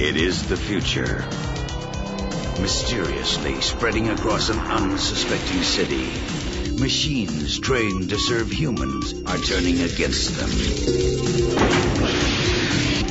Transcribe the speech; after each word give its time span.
It 0.00 0.16
is 0.16 0.48
the 0.48 0.56
future. 0.56 1.24
Mysteriously 2.60 3.60
spreading 3.60 4.08
across 4.08 4.48
an 4.48 4.58
unsuspecting 4.58 5.62
city, 5.62 6.06
machines 6.80 7.58
trained 7.58 8.10
to 8.10 8.18
serve 8.18 8.50
humans 8.50 9.14
are 9.26 9.38
turning 9.38 9.80
against 9.82 10.34
them. 10.36 10.50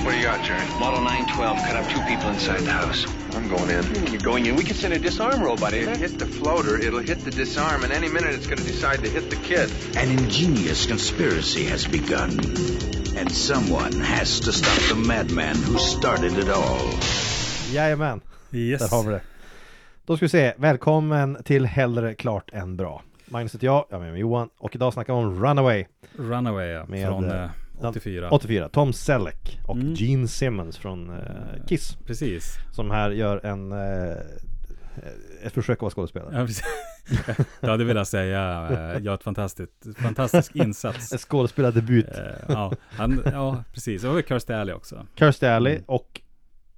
What 0.03 0.11
do 0.11 0.17
you 0.17 0.23
got, 0.23 0.43
Jerry? 0.45 0.67
Model 0.79 1.01
912 1.01 1.57
cut 1.59 1.75
up 1.77 1.89
two 1.89 2.01
people 2.01 2.29
inside 2.29 2.59
the 2.61 2.71
house. 2.71 3.05
I'm 3.35 3.47
going 3.47 3.69
in. 3.69 3.83
Hmm, 3.83 4.07
You're 4.13 4.21
going 4.21 4.45
in. 4.45 4.55
We 4.55 4.63
can 4.63 4.75
send 4.75 4.93
a 4.93 4.99
disarm 4.99 5.41
robot 5.41 5.73
in. 5.73 5.87
Hit 5.97 6.19
the 6.19 6.25
floater, 6.25 6.77
it'll 6.77 6.99
hit 6.99 7.19
the 7.19 7.31
disarm, 7.31 7.83
and 7.83 7.93
any 7.93 8.09
minute 8.09 8.33
it's 8.35 8.45
going 8.47 8.59
to 8.59 8.63
decide 8.65 9.03
to 9.03 9.09
hit 9.09 9.29
the 9.29 9.37
kid. 9.37 9.71
An 9.95 10.11
ingenious 10.11 10.85
conspiracy 10.85 11.63
has 11.65 11.87
begun, 11.87 12.31
and 13.19 13.31
someone 13.31 14.03
has 14.03 14.39
to 14.39 14.51
stop 14.51 14.97
the 14.97 15.07
madman 15.07 15.55
who 15.67 15.77
started 15.77 16.31
it 16.37 16.49
all. 16.49 16.79
Jajamän, 17.73 18.21
Yes. 18.51 18.81
där 18.81 18.97
har 18.97 19.03
vi 19.03 19.11
det. 19.11 19.21
Då 20.05 20.17
ska 20.17 20.25
vi 20.25 20.29
se, 20.29 20.53
välkommen 20.57 21.37
till 21.45 21.65
Hellre 21.65 22.13
klart 22.15 22.49
än 22.53 22.77
bra. 22.77 23.01
Magnus 23.25 23.55
heter 23.55 23.65
jag, 23.67 23.85
jag 23.89 23.97
är 23.97 24.03
med 24.03 24.11
mig 24.11 24.21
Johan 24.21 24.49
och 24.57 24.75
idag 24.75 24.93
snackar 24.93 25.13
vi 25.13 25.19
om 25.19 25.43
Runaway 25.45 25.85
Runaway 26.17 26.67
ja, 26.67 26.85
Med, 26.87 27.07
från 27.07 27.31
eh, 27.31 27.43
eh, 27.43 27.49
84. 27.81 28.29
84, 28.31 28.69
Tom 28.69 28.93
Selleck 28.93 29.59
och 29.67 29.75
Mm. 29.75 29.93
Gene 29.93 30.27
Simmons 30.27 30.77
från 30.77 31.09
eh, 31.09 31.65
Kiss 31.67 31.97
Precis. 32.05 32.55
som 32.71 32.91
här 32.91 33.11
gör 33.11 33.45
en 33.45 33.71
eh, 33.71 34.17
ett 35.43 35.53
försök 35.53 35.77
att 35.77 35.81
vara 35.81 35.91
skådespelare. 35.91 36.29
Ja, 36.33 36.45
precis. 36.45 36.63
Jag 37.59 37.69
hade 37.69 37.83
velat 37.83 38.07
säga, 38.07 38.67
eh, 38.95 39.01
gör 39.03 39.13
ett 39.13 39.23
fantastiskt, 39.23 39.87
fantastisk 39.97 40.55
insats. 40.55 41.11
En 41.11 41.17
skådespelardebut. 41.17 42.17
Eh, 42.17 42.23
ja, 42.47 42.71
han, 42.89 43.21
ja, 43.25 43.63
precis. 43.73 44.03
Och 44.03 44.21
Kirstie 44.27 44.57
Alley 44.57 44.75
också. 44.75 45.05
Kirstie 45.15 45.55
Alley 45.55 45.73
Mm. 45.73 45.83
och 45.87 46.21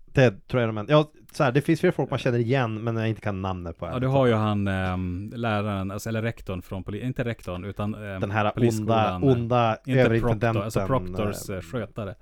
det 0.05 0.47
tror 0.47 0.61
jag 0.61 0.75
de 0.75 0.85
Ja, 0.89 1.11
så 1.31 1.43
här, 1.43 1.51
det 1.51 1.61
finns 1.61 1.79
fler 1.79 1.91
folk 1.91 2.09
man 2.09 2.19
känner 2.19 2.39
igen 2.39 2.83
men 2.83 2.95
jag 2.97 3.09
inte 3.09 3.21
kan 3.21 3.41
namnet 3.41 3.77
på. 3.77 3.85
Ja, 3.85 3.99
du 3.99 4.07
har 4.07 4.25
ju 4.25 4.33
han 4.33 4.67
ehm, 4.67 5.31
läraren, 5.35 5.91
alltså, 5.91 6.09
eller 6.09 6.21
rektorn 6.21 6.61
från 6.61 6.83
poli, 6.83 7.01
inte 7.01 7.23
rektorn, 7.23 7.65
utan 7.65 7.95
ehm, 7.95 8.21
Den 8.21 8.31
här 8.31 8.51
onda, 8.55 9.19
onda 9.23 9.77
Inte 9.85 10.01
överintendenten. 10.01 10.53
Proctor, 10.53 10.63
alltså 10.63 10.87
Proctors 10.87 11.49
eh, 11.49 11.55
eh, 11.55 11.61
skötare. 11.61 12.15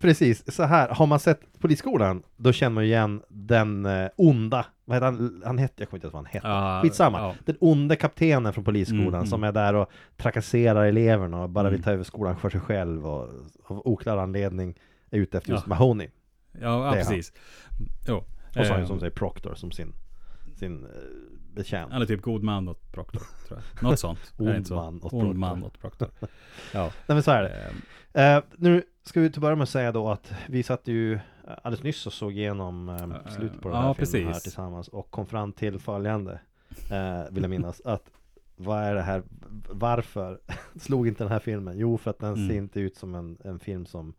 Precis, 0.01 0.55
så 0.55 0.63
här, 0.63 0.89
har 0.89 1.05
man 1.07 1.19
sett 1.19 1.59
Polisskolan, 1.59 2.23
då 2.37 2.51
känner 2.51 2.73
man 2.73 2.83
ju 2.83 2.89
igen 2.89 3.21
den 3.29 3.85
eh, 3.85 4.09
onda, 4.15 4.65
vad 4.85 4.95
heter 4.95 5.05
han, 5.05 5.41
han 5.45 5.57
hette, 5.57 5.73
jag 5.77 5.89
kommer 5.89 5.97
inte 5.97 6.07
ihåg 6.07 6.13
vad 6.13 6.23
han 6.23 6.33
hette. 6.33 6.47
Ja, 6.47 6.79
Skitsamma, 6.83 7.19
ja. 7.19 7.35
den 7.45 7.57
onde 7.59 7.95
kaptenen 7.95 8.53
från 8.53 8.63
Polisskolan 8.63 9.13
Mm, 9.13 9.25
som 9.27 9.43
är 9.43 9.51
där 9.51 9.73
och 9.73 9.91
trakasserar 10.17 10.85
eleverna 10.85 11.41
och 11.43 11.49
bara 11.49 11.69
vill 11.69 11.73
Mm. 11.79 11.83
ta 11.83 11.91
över 11.91 12.03
skolan 12.03 12.37
för 12.37 12.49
sig 12.49 12.59
själv 12.61 13.07
och 13.07 13.29
av 13.63 13.81
oklar 13.87 14.17
anledning 14.17 14.75
är 15.09 15.17
ute 15.17 15.37
efter 15.37 15.51
just 15.51 15.63
Ja. 15.65 15.69
Mahoney. 15.69 16.07
Ja, 16.61 16.85
ja 16.87 16.91
precis. 16.93 17.33
Jo. 18.07 18.15
Och 18.17 18.25
så 18.53 18.59
har 18.59 18.65
han 18.69 18.81
Eh, 18.81 18.87
som 18.87 18.99
säger 18.99 19.11
Proctor 19.11 19.55
som 19.55 19.71
sin, 19.71 19.93
sin 20.55 20.83
eh, 20.85 20.89
betjänt. 21.55 21.91
Han 21.91 22.01
är 22.01 22.05
typ 22.05 22.21
god 22.21 22.43
man 22.43 22.67
åt 22.67 22.91
Proctor, 22.91 23.21
tror 23.47 23.59
jag. 23.81 23.83
Något 23.89 23.99
sånt. 23.99 24.19
Ond 24.37 24.71
man 24.71 24.95
åt 25.03 25.13
Ond 25.13 25.21
Proctor. 25.21 25.33
man 25.33 25.63
åt 25.63 25.79
Proctor. 25.81 26.09
Ja. 26.73 26.81
Nej 26.83 27.15
men 27.15 27.23
så 27.23 27.31
är 27.31 27.43
det. 27.43 27.55
Eh, 28.17 28.43
nu 28.57 28.83
ska 29.03 29.21
vi 29.21 29.29
till 29.31 29.41
börja 29.41 29.55
med 29.55 29.63
att 29.63 29.69
säga 29.69 29.91
då 29.91 30.09
att 30.09 30.33
vi 30.49 30.63
satt 30.63 30.87
ju 30.87 31.13
eh, 31.13 31.19
alldeles 31.63 31.83
nyss 31.83 32.07
och 32.07 32.13
såg 32.13 32.31
igenom 32.31 32.89
eh, 32.89 33.31
slutet 33.31 33.61
på 33.61 33.69
den 33.69 33.77
här 33.77 33.87
Ja, 33.87 33.93
filmen 33.93 34.23
här 34.25 34.31
precis. 34.33 34.43
tillsammans 34.43 34.87
och 34.87 35.11
kom 35.11 35.25
fram 35.25 35.53
till 35.53 35.79
följande, 35.79 36.39
eh, 36.91 37.31
vill 37.31 37.43
jag 37.43 37.49
minnas, 37.49 37.81
att 37.85 38.11
vad 38.55 38.83
är 38.83 38.95
det 38.95 39.01
här, 39.01 39.23
varför 39.69 40.39
slog 40.79 41.07
inte 41.07 41.23
den 41.23 41.31
här 41.31 41.39
filmen? 41.39 41.77
Jo, 41.77 41.97
för 41.97 42.11
att 42.11 42.19
den 42.19 42.33
Mm. 42.33 42.47
ser 42.49 42.55
inte 42.55 42.79
ut 42.79 42.95
som 42.97 43.15
en, 43.15 43.37
en 43.43 43.59
film 43.59 43.85
som 43.85 44.13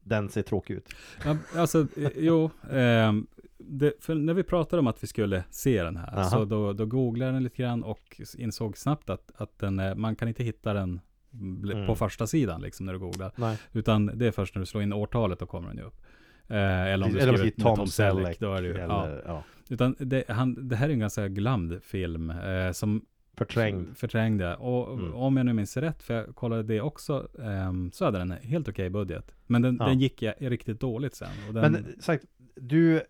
den 0.00 0.28
ser 0.28 0.42
tråkig 0.42 0.74
ut. 0.74 0.88
Ja, 1.24 1.36
alltså, 1.56 1.80
eh, 1.96 2.10
jo. 2.16 2.50
ehm, 2.70 3.26
det, 3.58 3.92
för 4.00 4.14
när 4.14 4.34
vi 4.34 4.42
pratade 4.42 4.80
om 4.80 4.86
att 4.86 5.02
vi 5.02 5.06
skulle 5.06 5.44
se 5.50 5.82
den 5.82 5.96
här, 5.96 6.18
Aha. 6.18 6.30
så 6.30 6.44
då, 6.44 6.72
då 6.72 6.86
googlade 6.86 7.28
jag 7.28 7.34
den 7.34 7.42
lite 7.44 7.62
grann 7.62 7.82
och 7.82 8.20
insåg 8.38 8.78
snabbt 8.78 9.10
att, 9.10 9.30
att 9.36 9.58
den, 9.58 9.78
eh, 9.80 9.94
man 9.94 10.16
kan 10.16 10.28
inte 10.28 10.44
hitta 10.44 10.72
den 10.72 11.00
Mm. 11.34 11.86
på 11.86 11.94
första 11.94 12.26
sidan 12.26 12.60
liksom 12.60 12.86
när 12.86 12.92
du 12.92 12.98
googlar. 12.98 13.32
Nej. 13.36 13.58
Utan 13.72 14.06
det 14.18 14.26
är 14.26 14.30
först 14.32 14.54
när 14.54 14.60
du 14.60 14.66
slår 14.66 14.82
in 14.82 14.92
årtalet, 14.92 15.38
då 15.38 15.46
kommer 15.46 15.68
den 15.68 15.76
ju 15.76 15.82
upp. 15.82 16.00
Eh, 16.48 16.56
eller 16.82 17.06
om 17.06 17.12
du 17.12 17.18
Eller 17.20 17.36
skriver 17.36 17.64
med 17.68 17.76
Tom 17.76 17.86
Selleck, 17.86 18.38
då 18.40 18.54
är 18.54 18.62
det 18.62 18.68
ju, 18.68 18.74
ja. 18.74 18.82
eller 19.06 19.22
ja, 19.26 19.44
Utan 19.68 19.94
det, 19.98 20.24
han, 20.28 20.68
det 20.68 20.76
här 20.76 20.88
är 20.88 20.92
en 20.92 20.98
ganska 20.98 21.28
glömd 21.28 21.82
film, 21.82 22.30
eh, 22.30 22.72
som 22.72 23.04
förträngd. 23.36 23.96
förträngde. 23.96 24.54
Och 24.56 24.92
Mm. 24.98 25.14
om 25.14 25.36
jag 25.36 25.46
nu 25.46 25.52
minns 25.52 25.76
rätt, 25.76 26.02
för 26.02 26.14
jag 26.14 26.34
kollade 26.34 26.62
det 26.62 26.80
också, 26.80 27.28
ehm, 27.42 27.92
så 27.92 28.04
hade 28.04 28.18
den 28.18 28.30
en 28.30 28.38
helt 28.42 28.68
okej 28.68 28.90
budget. 28.90 29.34
Men 29.46 29.62
den, 29.62 29.76
Ja. 29.80 29.86
den 29.86 29.98
gick 29.98 30.22
ja, 30.22 30.32
riktigt 30.38 30.80
dåligt 30.80 31.14
sen. 31.14 31.28
Den, 31.50 31.72
Men 31.72 31.86
sagt, 32.00 32.24
du, 32.54 33.02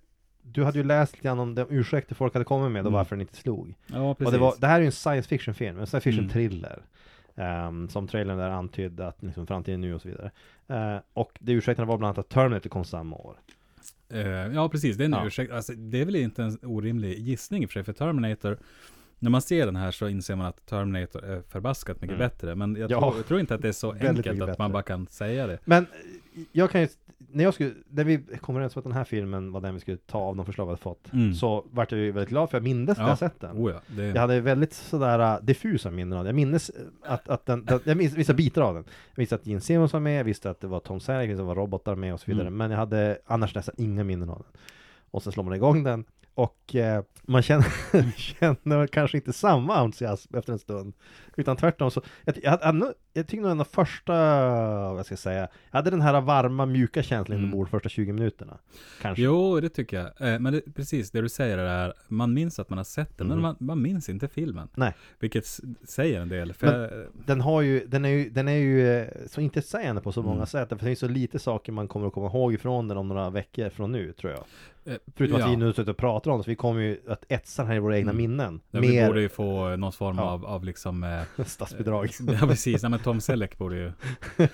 du 0.42 0.64
hade 0.64 0.78
ju 0.78 0.84
läst 0.84 1.12
lite 1.16 1.28
grann 1.28 1.38
om 1.38 1.54
de 1.54 1.66
ursäkter 1.70 2.14
folk 2.14 2.32
hade 2.34 2.44
kommit 2.44 2.72
med 2.72 2.80
och 2.80 2.86
Mm. 2.86 2.92
varför 2.92 3.16
den 3.16 3.20
inte 3.20 3.36
slog. 3.36 3.74
ja, 3.86 4.14
precis. 4.14 4.26
Och 4.26 4.32
det, 4.32 4.38
var, 4.38 4.54
det 4.60 4.66
här 4.66 4.76
är 4.76 4.80
ju 4.80 4.86
en 4.86 4.92
science 4.92 5.28
fiction 5.28 5.54
film, 5.54 5.78
en 5.78 5.86
science 5.86 6.04
fiction 6.10 6.24
Mm. 6.24 6.32
Ehm, 7.36 7.88
som 7.88 8.08
trailern 8.08 8.38
där 8.38 8.50
antydde 8.50 9.06
att 9.06 9.22
liksom 9.22 9.46
framtiden 9.46 9.80
nu 9.80 9.94
och 9.94 10.02
så 10.02 10.08
vidare. 10.08 10.30
Eh, 10.68 10.96
och 11.12 11.32
det 11.40 11.52
ursäkterna 11.52 11.86
var 11.86 11.98
bland 11.98 12.08
annat 12.08 12.18
att 12.26 12.28
Terminator 12.28 12.70
kom 12.70 12.84
samma 12.84 13.16
år. 13.16 13.36
Eh, 14.08 14.20
ja, 14.28 14.68
precis. 14.68 14.96
Det 14.96 15.02
är 15.02 15.06
en 15.06 15.12
Ja. 15.12 15.26
ursäkt. 15.26 15.52
Alltså, 15.52 15.72
det 15.72 16.00
är 16.00 16.04
väl 16.04 16.16
inte 16.16 16.42
en 16.42 16.58
orimlig 16.62 17.18
gissning 17.18 17.68
för 17.68 17.72
sig, 17.72 17.84
för 17.84 17.92
Terminator, 17.92 18.58
när 19.18 19.30
man 19.30 19.42
ser 19.42 19.66
den 19.66 19.76
här 19.76 19.90
så 19.90 20.08
inser 20.08 20.36
man 20.36 20.46
att 20.46 20.66
Terminator 20.66 21.24
är 21.24 21.42
förbaskat 21.48 22.00
mycket 22.00 22.16
Mm. 22.16 22.28
bättre. 22.28 22.54
Men 22.54 22.76
jag, 22.76 22.90
Ja. 22.90 23.00
tror, 23.00 23.16
jag 23.16 23.26
tror 23.26 23.40
inte 23.40 23.54
att 23.54 23.62
det 23.62 23.68
är 23.68 23.72
så 23.72 23.92
enkelt 24.00 24.42
att 24.42 24.58
man 24.58 24.72
bara 24.72 24.82
kan 24.82 25.06
säga 25.06 25.46
det. 25.46 25.58
Men 25.64 25.86
jag 26.52 26.70
kan 26.70 26.80
ju, 26.80 26.88
när 27.32 27.44
jag 27.44 27.54
skulle, 27.54 27.72
när 27.90 28.04
vi 28.04 28.18
kom 28.40 28.54
överens 28.56 28.76
om 28.76 28.80
att 28.80 28.84
den 28.84 28.92
här 28.92 29.04
filmen 29.04 29.52
var 29.52 29.60
den 29.60 29.74
vi 29.74 29.80
skulle 29.80 29.96
ta 29.96 30.18
av 30.18 30.36
de 30.36 30.46
förslag 30.46 30.64
vi 30.64 30.70
hade 30.70 30.82
fått, 30.82 31.12
Mm. 31.12 31.34
så 31.34 31.64
vart 31.70 31.92
jag 31.92 32.00
ju 32.00 32.12
väldigt 32.12 32.28
glad 32.28 32.50
för 32.50 32.56
jag 32.58 32.62
mindes 32.64 32.98
Ja. 32.98 33.08
jag 33.08 33.18
sett 33.18 33.40
den. 33.40 33.56
Oh 33.56 33.70
ja, 33.72 33.80
det, 33.96 34.06
Jag 34.06 34.20
hade 34.20 34.40
väldigt 34.40 34.72
sådär 34.72 35.34
uh, 35.38 35.44
diffusa 35.44 35.90
minnen 35.90 36.18
av 36.18 36.24
det. 36.24 36.28
Jag 36.28 36.34
minns 36.34 36.70
eh, 36.70 36.82
att, 37.12 37.28
att 37.28 37.46
den, 37.46 37.64
den 37.64 37.80
jag 37.84 37.96
minns 37.96 38.14
vissa 38.14 38.34
bitar 38.34 38.62
av 38.62 38.74
den. 38.74 38.84
Jag 39.14 39.22
visste 39.22 39.34
att 39.34 39.46
Gene 39.46 39.60
Simmons 39.60 39.92
var 39.92 40.00
med, 40.00 40.18
jag 40.18 40.24
visste 40.24 40.50
att 40.50 40.60
det 40.60 40.66
var 40.66 40.80
Tom 40.80 41.00
Selleck, 41.00 41.30
jag 41.30 41.36
det 41.38 41.42
var 41.42 41.54
robotar 41.54 41.94
med 41.94 42.14
och 42.14 42.20
så 42.20 42.26
vidare. 42.26 42.46
Mm. 42.46 42.56
Men 42.56 42.70
jag 42.70 42.78
hade 42.78 43.18
annars 43.26 43.54
nästan 43.54 43.74
inga 43.78 44.04
minnen 44.04 44.28
av 44.30 44.36
den. 44.38 44.60
Och 45.10 45.22
sen 45.22 45.32
slår 45.32 45.44
man 45.44 45.54
igång 45.54 45.82
den 45.84 46.04
och 46.34 46.74
eh, 46.74 47.02
man 47.22 47.42
känner, 47.42 48.10
känner 48.16 48.86
kanske 48.86 49.16
inte 49.16 49.32
samma 49.32 49.76
entusiasm 49.76 50.36
efter 50.36 50.52
en 50.52 50.58
stund. 50.58 50.94
Utan 51.36 51.56
tvärtom 51.56 51.90
så, 51.90 52.02
jag, 52.24 52.34
jag, 52.42 52.50
hade, 52.50 52.94
jag 53.12 53.26
tycker 53.26 53.42
nog 53.42 53.50
en 53.50 53.60
av 53.60 53.64
första, 53.64 54.12
vad 54.94 55.06
ska 55.06 55.12
jag 55.12 55.18
säga, 55.18 55.48
jag 55.70 55.78
hade 55.78 55.90
den 55.90 56.00
här 56.00 56.20
varma 56.20 56.66
mjuka 56.66 57.02
känslan 57.02 57.36
Mm. 57.38 57.48
inombords 57.48 57.70
första 57.70 57.88
20 57.88 58.12
minuterna. 58.12 58.58
Kanske. 59.02 59.22
Jo, 59.22 59.60
det 59.60 59.68
tycker 59.68 59.96
jag. 60.18 60.32
Eh, 60.34 60.40
men 60.40 60.52
det, 60.52 60.74
precis, 60.74 61.10
det 61.10 61.20
du 61.20 61.28
säger 61.28 61.58
är, 61.58 61.92
man 62.08 62.34
minns 62.34 62.58
att 62.58 62.68
man 62.70 62.76
har 62.78 62.84
sett 62.84 63.18
den, 63.18 63.26
Mhm. 63.26 63.36
men 63.36 63.42
man, 63.42 63.56
man 63.58 63.82
minns 63.82 64.08
inte 64.08 64.28
filmen. 64.28 64.68
Nej. 64.74 64.94
Vilket 65.18 65.46
säger 65.84 66.20
en 66.20 66.28
del. 66.28 66.52
För 66.52 66.66
Men- 66.66 66.80
jag- 66.80 66.90
Den 67.26 67.40
har 67.40 67.60
ju, 67.60 67.86
den 67.86 68.04
är 68.04 68.08
ju, 68.08 68.30
den 68.30 68.48
är 68.48 68.52
ju 68.52 68.98
eh, 68.98 69.06
så 69.26 69.40
intetsägande 69.40 70.02
på 70.02 70.12
så 70.12 70.22
många 70.22 70.34
Mm. 70.36 70.46
sätt. 70.46 70.68
För 70.68 70.76
det 70.76 70.84
finns 70.84 70.98
så 70.98 71.08
lite 71.08 71.38
saker 71.38 71.72
man 71.72 71.88
kommer 71.88 72.06
att 72.06 72.12
komma 72.12 72.26
ihåg 72.26 72.54
ifrån 72.54 72.88
den 72.88 72.96
om 72.98 73.08
några 73.08 73.30
veckor 73.30 73.70
från 73.70 73.92
nu, 73.92 74.12
tror 74.12 74.32
jag. 74.32 74.44
eh, 74.84 74.98
Förutom 75.16 75.38
ja. 75.40 75.44
att 75.46 75.52
vi 75.52 75.56
nu 75.56 75.72
sitter 75.72 75.90
och 75.90 75.96
pratar 75.96 76.30
om 76.30 76.38
det, 76.38 76.44
så 76.44 76.50
vi 76.50 76.56
kommer 76.56 76.80
ju 76.80 77.00
att 77.08 77.24
etsa 77.28 77.62
den 77.62 77.68
här 77.70 77.76
i 77.76 77.78
våra 77.78 77.98
egna 77.98 78.10
Mm. 78.10 78.22
minnen. 78.22 78.60
Ja, 78.70 78.80
Vi 78.80 78.88
Mer 78.88 79.06
borde 79.06 79.20
ju 79.20 79.28
få 79.28 79.76
någon 79.76 79.92
form 79.92 80.16
Ja. 80.18 80.22
av, 80.24 80.46
av 80.46 80.64
liksom 80.64 81.04
eh, 81.04 81.22
statsbidrag. 81.46 82.08
Ja 82.40 82.46
precis, 82.46 82.82
Nej, 82.82 82.90
men 82.90 83.00
Tom 83.04 83.20
Selleck 83.20 83.58
borde 83.58 83.76
ju 83.76 83.92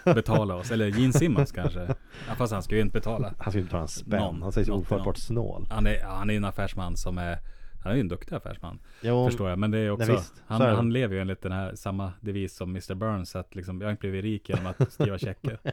betala 0.04 0.54
oss. 0.54 0.70
Eller 0.70 0.86
Gene 0.86 1.12
Simmons 1.12 1.52
kanske. 1.52 1.94
Ja, 2.28 2.34
fast 2.38 2.52
han 2.52 2.62
ska 2.62 2.74
ju 2.74 2.80
inte 2.80 2.98
betala. 2.98 3.34
Han 3.38 3.52
ska 3.52 3.58
ju 3.58 3.62
inte 3.62 3.72
ta 3.72 3.80
en 3.80 3.88
spänn. 3.88 4.42
Han 4.42 4.52
till 4.52 4.72
ofattbart 4.72 5.16
snål. 5.16 5.66
Han 5.70 5.86
är, 5.86 6.02
han 6.04 6.30
är 6.30 6.34
en 6.34 6.44
affärsman 6.44 6.96
som 6.96 7.18
är, 7.18 7.38
han 7.82 7.92
är 7.92 7.96
ju 7.96 8.00
en 8.00 8.08
duktig 8.08 8.34
affärsman. 8.34 8.78
Jo, 9.02 9.26
förstår 9.26 9.50
jag. 9.50 9.58
Men 9.58 9.70
det 9.70 9.78
är 9.78 9.90
också, 9.90 10.12
Nej, 10.12 10.22
han, 10.46 10.62
är 10.62 10.72
han 10.72 10.92
lever 10.92 11.14
ju 11.14 11.20
enligt 11.20 11.42
den 11.42 11.52
här 11.52 11.74
samma 11.74 12.12
devis 12.20 12.56
som 12.56 12.70
Mr. 12.70 12.94
Burns. 12.94 13.36
Att 13.36 13.54
liksom, 13.54 13.80
jag 13.80 13.86
har 13.88 13.90
inte 13.90 14.00
blivit 14.00 14.24
rik 14.24 14.48
genom 14.48 14.66
att 14.66 14.92
skriva 14.92 15.18
checker. 15.18 15.58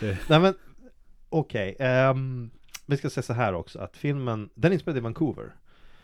Det, 0.00 0.18
Nej 0.28 0.40
men, 0.40 0.54
okej. 1.28 1.76
ehm, 1.78 2.50
vi 2.86 2.96
ska 2.96 3.10
säga 3.10 3.22
så 3.22 3.32
här 3.32 3.54
också, 3.54 3.78
att 3.78 3.96
filmen, 3.96 4.50
den 4.54 4.72
är 4.72 4.74
inspelad 4.74 4.96
i 4.98 5.00
Vancouver. 5.00 5.54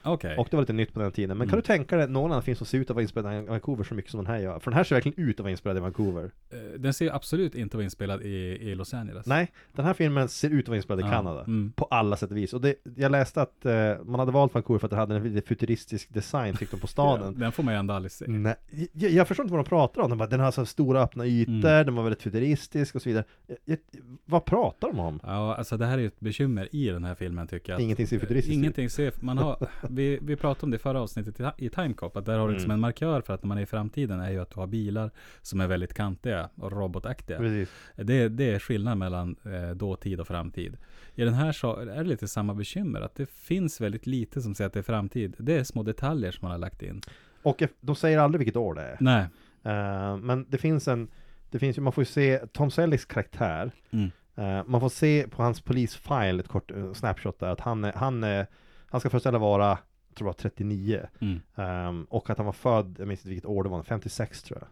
Okej. 0.02 0.36
Och 0.38 0.48
det 0.50 0.56
var 0.56 0.62
lite 0.62 0.72
nytt 0.72 0.94
på 0.94 1.00
den 1.00 1.12
tiden. 1.12 1.38
Men 1.38 1.46
kan 1.46 1.54
Mm. 1.54 1.60
du 1.62 1.66
tänka 1.66 1.96
dig 1.96 2.08
någon 2.08 2.30
annan 2.32 2.42
film 2.42 2.56
som 2.56 2.66
ser 2.66 2.78
ut 2.78 2.90
att 2.90 2.94
vara 2.96 3.02
inspelad 3.02 3.44
i 3.44 3.46
Vancouver 3.46 3.84
så 3.84 3.94
mycket 3.94 4.10
som 4.10 4.24
den 4.24 4.26
här 4.34 4.38
gör? 4.40 4.58
För 4.58 4.70
den 4.70 4.76
här 4.76 4.84
ser 4.84 4.96
verkligen 4.96 5.28
ut 5.28 5.34
att 5.40 5.44
vara 5.44 5.50
inspelad 5.50 5.76
i 5.76 5.80
Vancouver. 5.80 6.30
Eh, 6.50 6.58
Den 6.80 6.94
ser 6.94 7.14
absolut 7.14 7.54
inte 7.54 7.76
vara 7.76 7.84
inspelad 7.84 8.22
i, 8.22 8.28
i 8.60 8.74
Los 8.74 8.94
Angeles. 8.94 9.26
Nej, 9.26 9.52
den 9.72 9.84
här 9.84 9.94
filmen 9.94 10.28
ser 10.28 10.50
ut 10.50 10.64
att 10.64 10.68
vara 10.68 10.76
inspelad 10.76 11.00
i 11.00 11.02
Ja, 11.08 11.10
Kanada. 11.10 11.40
mm. 11.40 11.72
På 11.76 11.84
alla 11.84 12.16
sätt 12.16 12.30
och 12.30 12.36
vis. 12.36 12.52
Och 12.52 12.60
det, 12.60 12.74
jag 12.96 13.12
läste 13.12 13.42
att 13.42 13.66
eh, 13.66 13.72
man 14.04 14.20
hade 14.20 14.32
valt 14.32 14.54
Vancouver 14.54 14.78
för 14.78 14.86
att 14.86 14.90
den 14.90 14.98
hade 14.98 15.14
en 15.16 15.22
lite 15.34 15.48
futuristisk 15.48 16.14
design 16.14 16.56
tyckte 16.56 16.76
de 16.76 16.80
på 16.80 16.84
Ja, 16.86 16.88
staden. 16.88 17.38
den 17.38 17.52
får 17.52 17.62
man 17.62 17.74
ju 17.74 17.78
ändå 17.80 17.94
aldrig 17.94 18.12
se. 18.12 18.24
Nej, 18.28 18.54
jag, 18.92 19.10
jag 19.10 19.28
förstår 19.28 19.44
inte 19.44 19.54
vad 19.56 19.64
de 19.64 19.68
pratar 19.68 20.02
om. 20.02 20.10
De 20.10 20.18
bara, 20.18 20.28
den 20.28 20.40
har 20.40 20.50
så 20.50 20.66
stora 20.66 21.02
öppna 21.02 21.26
ytor, 21.26 21.50
Mm. 21.52 21.86
den 21.86 21.94
var 21.94 22.02
väldigt 22.02 22.22
futuristisk 22.22 22.94
och 22.94 23.02
så 23.02 23.08
vidare. 23.08 23.24
Jag, 23.46 23.56
jag, 23.64 23.78
vad 24.24 24.44
pratar 24.44 24.88
de 24.88 24.98
om? 24.98 25.20
Ja, 25.22 25.54
alltså 25.54 25.76
det 25.76 25.86
här 25.86 25.94
är 25.94 25.98
ju 25.98 26.06
ett 26.06 26.20
bekymmer 26.20 26.68
i 26.72 26.86
den 26.88 27.04
här 27.04 27.14
filmen 27.14 27.46
tycker 27.46 27.72
jag. 27.72 27.76
att- 27.76 27.82
Ingenting 27.82 28.06
ser 28.06 28.18
futuristiskt 28.18 28.52
ut. 28.52 28.58
Ingenting 28.58 28.90
ser, 28.90 29.12
man 29.20 29.38
har, 29.38 29.68
vi, 29.90 30.18
vi 30.22 30.36
pratade 30.36 30.64
om 30.64 30.70
det 30.70 30.74
i 30.74 30.78
förra 30.78 31.00
avsnittet 31.00 31.40
i, 31.40 31.66
i 31.66 31.68
Timecop, 31.68 32.16
att 32.16 32.26
där 32.26 32.38
har 32.38 32.48
du 32.48 32.52
liksom 32.54 32.70
Mm. 32.70 32.74
en 32.74 32.80
markör 32.80 33.20
för 33.20 33.34
att 33.34 33.42
när 33.42 33.48
man 33.48 33.58
är 33.58 33.62
i 33.62 33.66
framtiden 33.66 34.20
är 34.20 34.30
ju 34.30 34.38
att 34.38 34.50
du 34.50 34.60
har 34.60 34.66
bilar 34.66 35.10
som 35.42 35.60
är 35.60 35.66
väldigt 35.66 35.94
kantiga 35.94 36.48
och 36.54 36.72
robotaktiga. 36.72 37.38
Precis. 37.38 37.70
Det, 37.96 38.28
det 38.28 38.54
är 38.54 38.58
skillnad 38.58 38.98
mellan 38.98 39.36
eh, 39.44 39.70
dåtid 39.76 40.20
och 40.20 40.26
framtid. 40.26 40.76
I 41.14 41.24
den 41.24 41.34
här 41.34 41.52
så 41.52 41.76
är 41.76 41.86
det 41.86 42.04
lite 42.04 42.28
samma 42.28 42.54
bekymmer, 42.54 43.00
att 43.00 43.14
det 43.14 43.30
finns 43.30 43.80
väldigt 43.80 44.06
lite 44.06 44.40
som 44.42 44.54
säger 44.54 44.66
att 44.66 44.72
det 44.72 44.78
är 44.80 44.82
framtid. 44.82 45.34
Det 45.38 45.56
är 45.58 45.64
små 45.64 45.82
detaljer 45.82 46.32
som 46.32 46.38
man 46.42 46.50
har 46.50 46.58
lagt 46.58 46.82
in. 46.82 47.00
Och 47.42 47.62
de 47.80 47.96
säger 47.96 48.18
aldrig 48.18 48.38
vilket 48.38 48.56
år 48.56 48.74
det 48.74 48.82
är. 48.82 48.96
Nej. 49.00 49.26
Eh, 49.62 50.16
men 50.16 50.46
det 50.48 50.58
finns 50.58 50.88
en, 50.88 51.08
det 51.50 51.58
finns 51.58 51.78
ju, 51.78 51.82
man 51.82 51.92
får 51.92 52.02
ju 52.02 52.06
se 52.06 52.38
Tom 52.52 52.70
Sellecks 52.70 53.04
karaktär. 53.04 53.70
Mm. 53.90 54.10
Eh, 54.34 54.64
man 54.66 54.80
får 54.80 54.88
se 54.88 55.26
på 55.30 55.42
hans 55.42 55.60
polisfile, 55.60 56.40
ett 56.40 56.48
kort 56.48 56.70
eh, 56.70 56.92
snapshot 56.92 57.38
där, 57.38 57.48
att 57.48 57.60
han, 57.60 57.84
han, 57.94 58.24
är, 58.24 58.46
han 58.90 59.00
ska 59.00 59.10
föreställa 59.10 59.38
vara, 59.38 59.66
jag 60.08 60.14
tror 60.16 60.24
det 60.26 60.28
var 60.28 60.32
39. 60.32 61.00
Mm. 61.20 61.40
Ehm, 61.56 62.04
och 62.04 62.30
att 62.30 62.36
han 62.38 62.46
var 62.46 62.52
född, 62.52 62.96
jag 62.98 63.08
minns 63.08 63.20
inte 63.20 63.28
vilket 63.28 63.46
år 63.46 63.62
det 63.64 63.68
var, 63.70 63.82
56 63.82 64.42
tror 64.42 64.58
jag. 64.60 64.68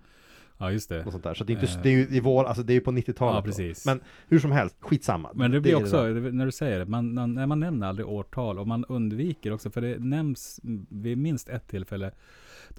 Ja, 0.61 0.73
just 0.73 0.89
det. 0.89 1.05
Och 1.05 1.13
sånt 1.13 1.25
där. 1.25 1.35
Så 1.35 1.45
det 1.45 1.53
är, 1.53 1.55
inte, 1.55 1.67
Eh. 1.73 1.83
det 1.83 1.89
är 1.89 1.93
ju 1.93 2.09
i 2.17 2.21
vår, 2.21 2.45
alltså 2.45 2.63
det 2.63 2.73
är 2.73 2.75
ju 2.75 2.81
på 2.81 2.91
90-talet. 2.91 3.35
Ja, 3.35 3.41
då. 3.41 3.45
precis. 3.47 3.87
Men 3.87 4.01
hur 4.29 4.39
som 4.39 4.53
helst, 4.53 4.77
skitsamma. 4.81 5.31
Men 5.35 5.51
det 5.51 5.61
blir 5.61 5.73
är 5.73 5.83
också, 5.83 6.13
det- 6.13 6.33
när 6.33 6.47
du 6.47 6.53
säger 6.53 6.79
det, 6.79 6.87
man, 6.87 7.15
man, 7.15 7.35
när 7.35 7.47
man 7.47 7.61
nämner 7.61 7.87
aldrig 7.87 8.09
årtal 8.09 8.59
och 8.59 8.67
man 8.69 8.85
undviker 8.85 9.53
också, 9.53 9.71
för 9.71 9.81
det 9.81 9.99
nämns 9.99 10.61
vid 10.91 11.19
minst 11.19 11.49
ett 11.49 11.69
tillfälle, 11.69 12.11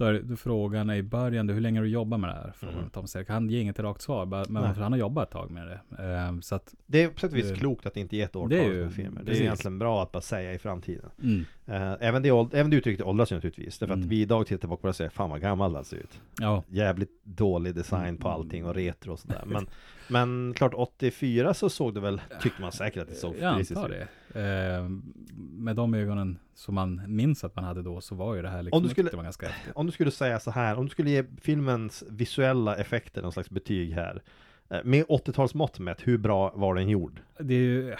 då 0.00 0.06
är 0.06 0.20
då 0.22 0.36
frågan 0.36 0.90
i 0.90 1.02
början, 1.02 1.48
hur 1.48 1.60
länge 1.60 1.78
har 1.78 1.84
du 1.84 1.90
jobbat 1.90 2.20
med 2.20 2.30
det 2.30 2.34
här? 2.34 2.54
Mm. 2.72 2.90
Tom 2.90 3.06
Selleck. 3.06 3.28
Han 3.28 3.50
ger 3.50 3.60
inget 3.60 3.78
rakt 3.78 4.00
svar, 4.02 4.26
men 4.48 4.74
för 4.74 4.82
han 4.82 4.92
har 4.92 4.98
jobbat 4.98 5.28
ett 5.28 5.32
tag 5.32 5.50
med 5.50 5.66
det. 5.66 6.02
Ehm, 6.02 6.42
så 6.42 6.54
att, 6.54 6.74
Det 6.86 7.02
är 7.02 7.08
på 7.08 7.20
sätt 7.20 7.30
och 7.32 7.36
vis 7.38 7.48
Det- 7.48 7.54
klokt 7.56 7.86
att 7.86 7.94
det 7.94 8.00
inte 8.00 8.16
är 8.16 8.24
ett 8.24 8.36
årtal 8.36 8.48
Det 8.48 8.64
är 8.64 8.88
filmer. 8.88 9.22
Det 9.24 9.32
är 9.32 9.40
egentligen 9.40 9.78
bra 9.78 10.02
att 10.02 10.12
bara 10.12 10.20
säga 10.20 10.52
i 10.54 10.58
framtiden. 10.58 11.10
mm, 11.22 11.44
Eh, 11.66 11.92
även, 12.00 12.22
det, 12.22 12.28
även 12.28 12.70
det 12.70 12.76
uttrycket 12.76 13.06
åldras 13.06 13.32
ju 13.32 13.34
naturligtvis. 13.36 13.78
Därför 13.78 13.94
Mm. 13.94 14.04
att 14.06 14.10
vi 14.12 14.20
idag 14.20 14.46
tittar 14.46 14.58
tillbaka 14.60 14.80
på 14.80 14.86
det 14.86 14.90
och 14.90 14.96
säger 14.96 15.10
Fan 15.10 15.30
vad 15.30 15.40
gammal 15.40 15.72
den 15.72 15.84
ser 15.84 15.96
ut. 15.96 16.20
ja, 16.40 16.62
Jävligt 16.68 17.24
dålig 17.24 17.74
design 17.74 18.16
på 18.16 18.28
allting 18.28 18.64
och 18.64 18.74
retro 18.74 19.12
och 19.12 19.18
sådär. 19.18 19.42
Men, 19.46 19.66
men 20.10 20.54
klart 20.56 20.72
84 20.74 21.54
så 21.54 21.70
såg 21.70 21.94
det 21.94 22.00
väl, 22.00 22.20
tyckte 22.42 22.62
man 22.62 22.72
säkert 22.72 23.02
att 23.02 23.08
det 23.08 23.14
såg 23.14 23.34
jag 23.40 23.54
antar 23.54 23.88
det. 23.88 24.08
Ehm, 24.40 25.02
med 25.36 25.76
de 25.76 25.94
ögonen 25.94 26.38
som 26.54 26.74
man 26.74 27.02
minns 27.06 27.44
att 27.44 27.56
man 27.56 27.64
hade 27.64 27.82
då, 27.82 28.00
så 28.00 28.14
var 28.14 28.34
ju 28.34 28.42
det 28.42 28.48
här 28.48 28.62
liksom, 28.62 28.76
Om 28.76 28.82
du 28.82 28.88
skulle- 28.88 29.10
var 29.10 29.22
ganska 29.22 29.48
häftigt. 29.48 29.72
Om 29.74 29.86
du 29.86 29.92
skulle 29.92 30.10
säga 30.10 30.40
så 30.40 30.50
här, 30.50 30.78
om 30.78 30.84
du 30.84 30.90
skulle 30.90 31.10
ge 31.10 31.24
filmens 31.42 32.04
visuella 32.10 32.76
effekter 32.76 33.22
någon 33.22 33.32
slags 33.32 33.50
betyg 33.50 33.92
här. 33.92 34.22
eh, 34.70 34.78
Med 34.84 35.04
80-talsmått 35.08 35.78
mätt, 35.80 35.98
hur 36.08 36.18
bra 36.18 36.52
var 36.56 36.74
den 36.74 36.88
gjord? 36.88 37.20
Det 37.38 37.54
är 37.54 37.58
ju, 37.58 37.94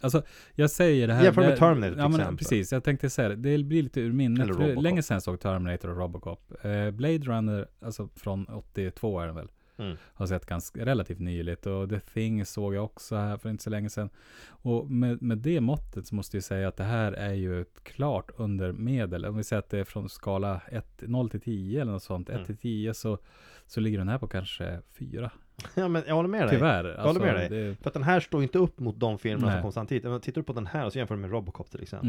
alltså 0.00 0.22
jag 0.54 0.70
säger 0.70 1.06
det 1.08 1.14
här. 1.14 1.24
Jämför 1.24 1.40
med 1.42 1.58
Terminator 1.58 1.92
till 1.94 1.98
Ja 2.02 2.08
men 2.08 2.20
exempel. 2.20 2.38
precis, 2.38 2.72
jag 2.72 2.84
tänkte 2.84 3.10
säga 3.10 3.28
det. 3.28 3.36
Det 3.56 3.64
blir 3.64 3.82
lite 3.82 4.00
ur 4.00 4.12
minnet. 4.12 4.42
Eller 4.44 4.52
Robocop. 4.54 4.82
länge 4.82 5.02
sedan 5.02 5.14
jag 5.14 5.22
såg 5.22 5.40
Terminator 5.40 5.90
och 5.90 5.96
Robocop. 5.96 6.52
Eh, 6.64 6.90
Blade 6.90 7.18
Runner, 7.18 7.68
alltså 7.80 8.08
från 8.16 8.44
82 8.44 9.20
är 9.20 9.26
den 9.26 9.34
väl. 9.34 9.48
Mm. 9.76 9.96
Har 10.14 10.26
sett 10.26 10.46
ganska 10.46 10.84
relativt 10.86 11.18
nyligt. 11.20 11.66
Och 11.66 11.88
The 11.90 12.00
Thing 12.00 12.44
såg 12.46 12.74
jag 12.74 12.84
också 12.84 13.16
här 13.16 13.36
för 13.36 13.50
inte 13.50 13.62
så 13.64 13.70
länge 13.70 13.90
sedan. 13.90 14.10
Och 14.48 14.90
med, 14.90 15.22
med 15.22 15.38
det 15.38 15.60
måttet 15.60 16.06
så 16.06 16.14
måste 16.14 16.36
jag 16.36 16.44
säga 16.44 16.68
att 16.68 16.76
det 16.76 16.84
här 16.84 17.12
är 17.12 17.32
ju 17.32 17.60
ett 17.60 17.84
klart 17.84 18.30
undermedel. 18.36 19.24
Om 19.26 19.36
vi 19.36 19.44
säger 19.44 19.58
att 19.58 19.70
det 19.70 19.78
är 19.78 19.84
från 19.84 20.08
skala 20.08 20.60
1, 20.68 21.02
0 21.06 21.30
till 21.30 21.40
10 21.40 21.80
eller 21.82 21.92
något 21.92 22.02
sånt. 22.02 22.28
1 22.28 22.34
Mm. 22.34 22.46
till 22.46 22.56
10 22.56 22.94
så, 22.94 23.18
så 23.66 23.80
ligger 23.80 23.98
den 23.98 24.08
här 24.08 24.18
på 24.18 24.26
kanske 24.28 24.80
4. 24.98 25.30
Ja 25.74 25.88
men 25.88 26.02
jag 26.06 26.14
håller 26.14 26.28
med 26.28 26.42
dig. 26.42 26.50
Tyvärr. 26.50 26.84
Jag 26.84 27.02
håller 27.02 27.20
med 27.20 27.34
dig. 27.34 27.48
Det, 27.48 27.74
För 27.82 27.90
att 27.90 27.94
den 27.94 28.02
här 28.02 28.20
står 28.20 28.42
inte 28.42 28.58
upp 28.58 28.80
mot 28.80 29.00
de 29.00 29.18
filmerna 29.18 29.46
Nej. 29.46 29.54
som 29.56 29.62
kom 29.62 29.72
samtidigt. 29.72 30.04
Men 30.04 30.20
tittar 30.20 30.40
du 30.40 30.44
på 30.44 30.52
den 30.52 30.66
här 30.66 30.86
och 30.86 30.92
så 30.92 30.98
jämför 30.98 31.16
med 31.16 31.30
Robocop 31.30 31.70
till 31.70 31.82
exempel. 31.82 32.08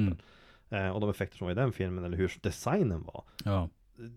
Mm. 0.70 0.86
Eh, 0.86 0.90
och 0.90 1.02
de 1.02 1.10
effekter 1.10 1.38
som 1.38 1.46
var 1.46 1.52
i 1.52 1.56
den 1.56 1.72
filmen, 1.74 2.04
eller 2.04 2.18
hur 2.18 2.34
designen 2.42 3.04
var. 3.04 3.24
ja. 3.44 3.70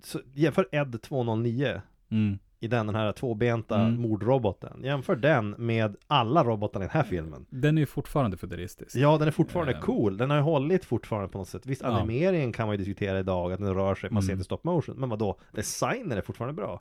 Så 0.03 0.21
jämför 0.35 0.69
Ed 0.73 1.03
209 1.03 1.83
Mm. 2.11 2.39
I 2.61 2.69
den, 2.69 2.87
den 2.87 2.95
här 2.95 3.13
tvåbenta 3.13 3.81
Mm. 3.81 4.01
mordroboten. 4.01 4.85
Jämför 4.85 5.17
den 5.17 5.51
med 5.59 5.97
alla 6.07 6.45
robotarna 6.45 6.85
i 6.85 6.89
den 6.89 6.95
här 6.97 7.03
filmen. 7.03 7.47
Den 7.51 7.79
är 7.79 7.83
ju 7.83 7.87
fortfarande 7.87 8.37
futuristisk. 8.37 8.97
Ja, 8.97 9.19
den 9.19 9.29
är 9.29 9.33
fortfarande 9.33 9.73
Eh. 9.73 9.81
cool. 9.81 10.17
Den 10.17 10.31
har 10.31 10.37
ju 10.37 10.43
hållit 10.43 10.85
fortfarande 10.85 11.29
på 11.29 11.39
något 11.39 11.49
sätt. 11.49 11.67
Visst, 11.67 11.83
Ja. 11.83 11.89
animeringen 11.89 12.53
kan 12.53 12.67
man 12.67 12.75
ju 12.75 12.79
diskutera 12.85 13.19
idag, 13.19 13.53
att 13.53 13.61
den 13.61 13.75
rör 13.75 13.95
sig, 13.95 14.11
man 14.11 14.23
ser 14.23 14.31
Mm. 14.31 14.37
inte 14.39 14.45
stop 14.45 14.59
motion. 14.63 14.97
Men 14.99 15.09
vadå? 15.09 15.39
Designen 15.53 16.19
är 16.19 16.23
fortfarande 16.23 16.55
bra. 16.55 16.81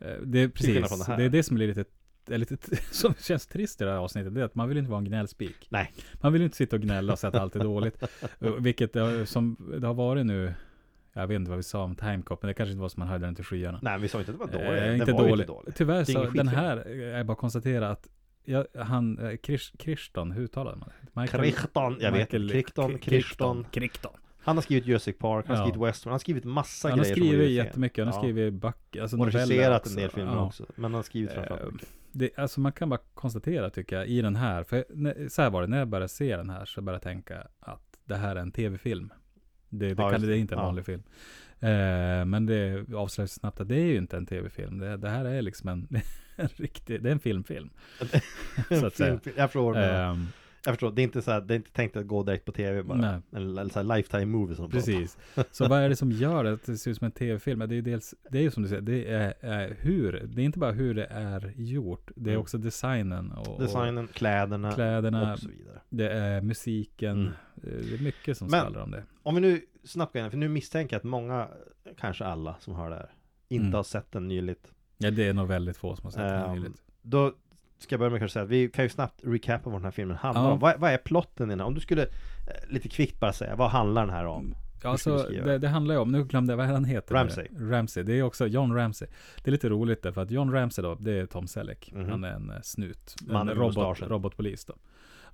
Eh, 0.00 0.06
Det 0.24 0.38
är 0.42 0.48
precis, 0.48 1.06
det 1.06 1.16
det 1.16 1.24
är 1.24 1.28
det 1.28 1.42
som 1.42 1.54
blir 1.56 1.66
lite, 1.68 1.84
är 2.30 2.38
lite 2.38 2.56
som 2.90 3.14
känns 3.20 3.46
trist 3.46 3.80
i 3.80 3.84
det 3.84 3.90
här 3.90 3.98
avsnittet, 3.98 4.34
det 4.34 4.40
är 4.40 4.44
att 4.44 4.54
man 4.54 4.68
vill 4.68 4.78
inte 4.78 4.90
vara 4.90 4.98
en 4.98 5.04
gnällspik. 5.04 5.66
Nej. 5.68 5.92
Man 6.22 6.32
vill 6.32 6.42
inte 6.42 6.56
sitta 6.56 6.76
och 6.76 6.82
gnälla 6.82 7.12
och 7.12 7.18
säga 7.18 7.28
att 7.28 7.34
allt 7.34 7.56
är 7.56 7.60
dåligt. 7.64 8.02
Eh, 8.40 8.50
Vilket 8.58 8.92
det 8.92 9.00
har, 9.00 9.24
som 9.24 9.56
det 9.80 9.86
har 9.86 9.94
varit 9.94 10.26
nu, 10.26 10.54
jag 11.12 11.26
vet 11.26 11.36
inte 11.36 11.50
vad 11.50 11.56
vi 11.56 11.62
sa 11.62 11.82
om 11.84 11.94
Timecop, 11.96 12.42
men 12.42 12.48
det 12.48 12.54
kanske 12.54 12.70
inte 12.72 12.80
var 12.82 12.88
som 12.88 13.00
man 13.00 13.08
höjde 13.08 13.26
den 13.26 13.34
till 13.34 13.44
skyarna. 13.44 13.78
Nej, 13.82 13.98
vi 14.00 14.08
sa 14.08 14.18
inte 14.18 14.30
att 14.32 14.38
det 14.38 14.44
var 14.44 14.52
dåligt. 14.52 14.80
Eh, 14.82 14.86
den 14.86 15.00
inte 15.00 15.12
var 15.12 15.20
dålig. 15.20 15.32
inte 15.32 15.44
dålig. 15.52 15.74
Tyvärr 15.74 16.04
så, 16.04 16.24
den 16.30 16.48
här, 16.48 16.76
eh, 16.86 17.18
är 17.18 17.24
bara 17.24 17.36
konstatera 17.36 17.90
att 17.90 18.08
jag, 18.44 18.66
han, 18.78 19.18
eh, 19.18 19.36
Krish, 19.36 19.72
Krishton, 19.78 20.32
hur 20.32 20.42
uttalar 20.42 20.76
man 20.76 20.88
det? 20.88 21.20
Michael- 21.20 21.42
Crichton, 21.42 21.96
jag 22.00 22.12
vet 22.12 22.32
Michael- 22.32 22.42
inte. 22.42 22.54
Crichton, 22.54 22.92
K- 22.92 22.98
Crichton. 23.02 23.66
Crichton. 23.70 24.12
Han 24.44 24.56
har 24.56 24.62
skrivit 24.62 24.86
Jurassic 24.86 25.18
Park, 25.18 25.44
han 25.48 25.56
har 25.56 25.62
Ja. 25.64 25.68
skrivit 25.70 25.88
Western, 25.88 26.08
han 26.08 26.14
har 26.14 26.18
skrivit 26.18 26.44
massa 26.44 26.88
Han 26.88 26.98
grejer 26.98 27.14
som 27.14 27.22
har 27.22 27.28
skrivit 27.28 27.50
jättemycket, 27.50 28.04
han 28.04 28.12
har 28.12 28.18
Ja. 28.20 28.22
skrivit 28.22 28.54
böcker, 28.54 29.02
alltså 29.02 29.16
noveller 29.16 29.38
regisserat 29.38 29.80
också. 29.80 29.90
en 29.90 29.96
del 29.96 30.10
filmer 30.10 30.32
Ja. 30.34 30.46
också. 30.46 30.66
Men 30.74 30.84
han 30.84 30.94
har 30.94 31.02
skrivit 31.02 31.32
framförallt 31.32 31.62
Eh, 31.62 31.72
mycket. 31.72 31.88
det, 32.12 32.38
alltså 32.38 32.60
man 32.60 32.72
kan 32.72 32.88
bara 32.88 33.00
konstatera 33.14 33.70
tycker 33.70 33.96
jag 33.96 34.06
i 34.08 34.22
den 34.22 34.36
här, 34.36 34.62
för 34.64 34.84
när, 34.90 35.28
så 35.28 35.42
här 35.42 35.50
var 35.50 35.60
det, 35.62 35.66
när 35.68 35.78
jag 35.78 35.88
började 35.88 36.08
se 36.08 36.36
den 36.36 36.50
här 36.50 36.64
så 36.64 36.80
började 36.80 36.96
jag 36.96 37.02
tänka 37.14 37.46
att 37.60 37.98
det 38.04 38.16
här 38.16 38.36
är 38.36 38.40
en 38.40 38.52
tv-film. 38.52 39.12
Det, 39.72 39.94
det, 39.94 40.02
Ja, 40.02 40.10
kan, 40.10 40.20
det 40.20 40.36
är 40.36 40.38
inte 40.38 40.54
en 40.54 40.58
Ja. 40.58 40.64
vanlig 40.64 40.86
film. 40.86 41.02
Eh, 41.60 42.24
men 42.24 42.46
det 42.46 42.84
avslöjas 42.94 43.32
snabbt 43.32 43.60
att 43.60 43.68
det 43.68 43.76
är 43.76 43.86
ju 43.86 43.96
inte 43.96 44.16
en 44.16 44.26
tv-film. 44.26 44.78
Det, 44.78 44.96
det 44.96 45.08
här 45.08 45.24
är 45.24 45.42
liksom 45.42 45.68
en, 45.68 45.88
en 46.36 46.48
riktig, 46.56 47.02
det 47.02 47.08
är 47.08 47.12
en 47.12 47.18
filmfilm. 47.20 47.70
så 48.80 48.86
att 48.86 48.94
säga. 48.96 49.20
Jag 49.36 49.50
förstår, 49.50 49.76
jag 50.64 50.74
förstår, 50.74 50.90
det 50.92 51.02
är 51.02 51.04
inte 51.04 51.22
så 51.22 51.30
här, 51.30 51.40
det 51.40 51.54
är 51.54 51.56
inte 51.56 51.72
tänkt 51.72 51.96
att 51.96 52.06
gå 52.06 52.22
direkt 52.22 52.44
på 52.44 52.52
tv 52.52 52.82
bara. 52.82 52.98
Nej. 52.98 53.20
Eller, 53.42 53.68
så 53.68 53.78
här 53.82 53.96
lifetime 53.96 54.26
movie 54.26 54.56
som 54.56 54.64
de. 54.64 54.70
Precis. 54.72 55.18
Så 55.50 55.68
vad 55.68 55.78
är 55.82 55.88
det 55.88 55.96
som 55.96 56.12
gör 56.12 56.44
att 56.44 56.66
det 56.66 56.76
ser 56.76 56.90
ut 56.90 56.96
som 56.98 57.04
en 57.04 57.12
tv-film? 57.12 57.58
Det 57.58 57.64
är 57.64 57.76
ju 57.76 57.82
dels, 57.82 58.14
det 58.30 58.38
är 58.38 58.42
ju 58.42 58.50
som 58.50 58.62
du 58.62 58.68
säger, 58.68 58.82
det 58.82 59.08
är, 59.12 59.34
är 59.40 59.76
hur, 59.80 60.12
det 60.34 60.42
är 60.42 60.44
inte 60.44 60.58
bara 60.58 60.72
hur 60.72 60.94
det 60.94 61.04
är 61.06 61.52
gjort, 61.56 62.10
det 62.16 62.30
är 62.30 62.32
Mm. 62.34 62.40
också 62.40 62.58
designen 62.58 63.32
och, 63.32 63.60
Designen, 63.60 64.08
kläderna 64.08 64.68
och 64.68 64.74
kläderna, 64.74 65.32
och 65.32 65.38
så 65.38 65.48
vidare. 65.48 65.80
det 65.90 66.08
är 66.10 66.40
musiken, 66.40 67.10
Mm. 67.20 67.32
eh, 67.56 67.86
det 67.90 67.94
är 67.94 68.02
mycket 68.02 68.38
som 68.38 68.48
skvallrar 68.48 68.82
om 68.82 68.90
det. 68.90 69.02
Om 69.22 69.34
vi 69.34 69.40
nu 69.40 69.60
snabbt 69.84 70.12
går 70.12 70.18
igenom, 70.18 70.30
för 70.30 70.38
nu 70.38 70.48
misstänker 70.48 70.94
jag 70.94 70.98
att 70.98 71.04
många, 71.04 71.48
kanske 72.00 72.24
alla 72.24 72.56
som 72.60 72.74
hör 72.74 72.90
det 72.90 72.96
här, 72.96 73.10
inte 73.48 73.62
Mm. 73.64 73.74
har 73.74 73.82
sett 73.82 74.12
den 74.12 74.28
nyligt. 74.28 74.72
Ja, 74.98 75.10
det 75.10 75.28
är 75.28 75.32
nog 75.34 75.48
väldigt 75.48 75.76
få 75.76 75.96
som 75.96 76.04
har 76.04 76.10
sett 76.10 76.20
den 76.20 76.50
Ehm, 76.50 76.54
nyligt. 76.62 76.82
Då 77.02 77.32
ska 77.82 77.92
jag 77.94 77.98
börja 78.00 78.10
med 78.10 78.16
att 78.16 78.20
kanske 78.20 78.32
säga 78.32 78.44
att 78.44 78.50
vi 78.50 78.68
kan 78.68 78.84
ju 78.84 78.88
snabbt 78.88 79.20
recapa 79.24 79.70
vad 79.70 79.78
den 79.78 79.84
här 79.84 79.90
filmen 79.90 80.16
handlar 80.16 80.42
Ja. 80.44 80.52
om. 80.52 80.58
Vad, 80.58 80.80
vad 80.80 80.92
är 80.92 80.98
plotten 80.98 81.46
i 81.46 81.52
den 81.52 81.60
här? 81.60 81.66
Om 81.66 81.74
du 81.74 81.80
skulle 81.80 82.02
eh, 82.02 82.08
lite 82.68 82.88
kvickt 82.88 83.20
bara 83.20 83.32
säga, 83.32 83.56
vad 83.56 83.70
handlar 83.70 84.06
den 84.06 84.14
här 84.14 84.24
om? 84.26 84.54
Ja, 84.84 84.96
ska 84.96 85.10
vi 85.12 85.16
alltså, 85.20 85.32
det, 85.32 85.58
det 85.58 85.68
handlar 85.68 85.94
ju 85.94 86.00
om, 86.00 86.12
nu 86.12 86.24
glömde 86.24 86.52
jag 86.52 86.56
vad 86.56 86.66
han 86.66 86.84
heter. 86.84 87.14
Ramsey. 87.14 87.48
Ramsey, 87.58 88.02
det 88.02 88.18
är 88.18 88.22
också 88.22 88.46
John 88.46 88.74
Ramsey. 88.74 89.08
Det 89.44 89.50
är 89.50 89.52
lite 89.52 89.68
roligt 89.68 90.02
därför 90.02 90.20
att 90.22 90.30
John 90.30 90.52
Ramsey 90.52 90.82
då, 90.82 90.94
det 90.94 91.12
är 91.12 91.26
Tom 91.26 91.46
Selleck. 91.48 91.92
Mhm. 91.94 92.08
Han 92.10 92.24
är 92.24 92.32
en 92.32 92.50
eh, 92.50 92.56
snut. 92.62 93.14
Mannen 93.26 93.48
en 93.48 93.62
robot, 93.62 94.02
robotpolis 94.02 94.64
då. 94.64 94.74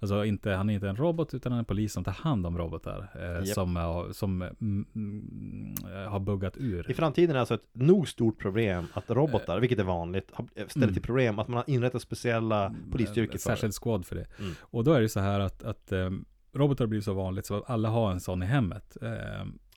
Alltså 0.00 0.24
inte, 0.24 0.50
han 0.50 0.70
är 0.70 0.74
inte 0.74 0.88
en 0.88 0.96
robot 0.96 1.34
utan 1.34 1.52
en 1.52 1.64
polis 1.64 1.92
som 1.92 2.04
tar 2.04 2.12
hand 2.12 2.46
om 2.46 2.58
robotar. 2.58 3.10
Eh, 3.14 3.46
Japp. 3.46 3.46
Som, 3.48 3.76
har- 3.76 4.12
som 4.12 4.42
mm, 4.42 4.86
mm, 4.94 5.74
eh, 5.94 6.10
har 6.10 6.20
buggat 6.20 6.56
ur. 6.56 6.90
I 6.90 6.94
framtiden 6.94 7.30
är 7.30 7.34
det 7.34 7.40
alltså 7.40 7.54
ett 7.54 7.68
nog 7.72 8.08
stort 8.08 8.38
problem 8.38 8.86
att 8.92 9.10
robotar, 9.10 9.60
vilket 9.60 9.78
är 9.78 9.84
vanligt, 9.84 10.30
ställer 10.30 10.48
Eh. 10.56 10.82
Mm. 10.82 10.92
till 10.94 11.02
problem 11.02 11.38
att 11.38 11.48
man 11.48 11.56
har 11.56 11.64
inrättat 11.70 12.02
speciella 12.02 12.74
polisstyrkor 12.92 13.34
En 13.34 13.38
för 13.38 13.50
det. 13.50 13.56
Särskild 13.56 13.74
squad 13.74 14.06
för 14.06 14.16
det. 14.16 14.26
Mm. 14.38 14.52
Och 14.60 14.84
då 14.84 14.92
är 14.92 15.00
det 15.00 15.08
så 15.08 15.20
här 15.20 15.40
att, 15.40 15.62
att 15.62 15.92
um, 15.92 16.24
robotar 16.52 16.86
blir 16.86 17.00
så 17.00 17.12
vanligt 17.12 17.46
så 17.46 17.56
att 17.56 17.70
alla 17.70 17.88
har 17.88 18.12
en 18.12 18.20
sån 18.20 18.42
i 18.42 18.46
hemmet. 18.46 18.96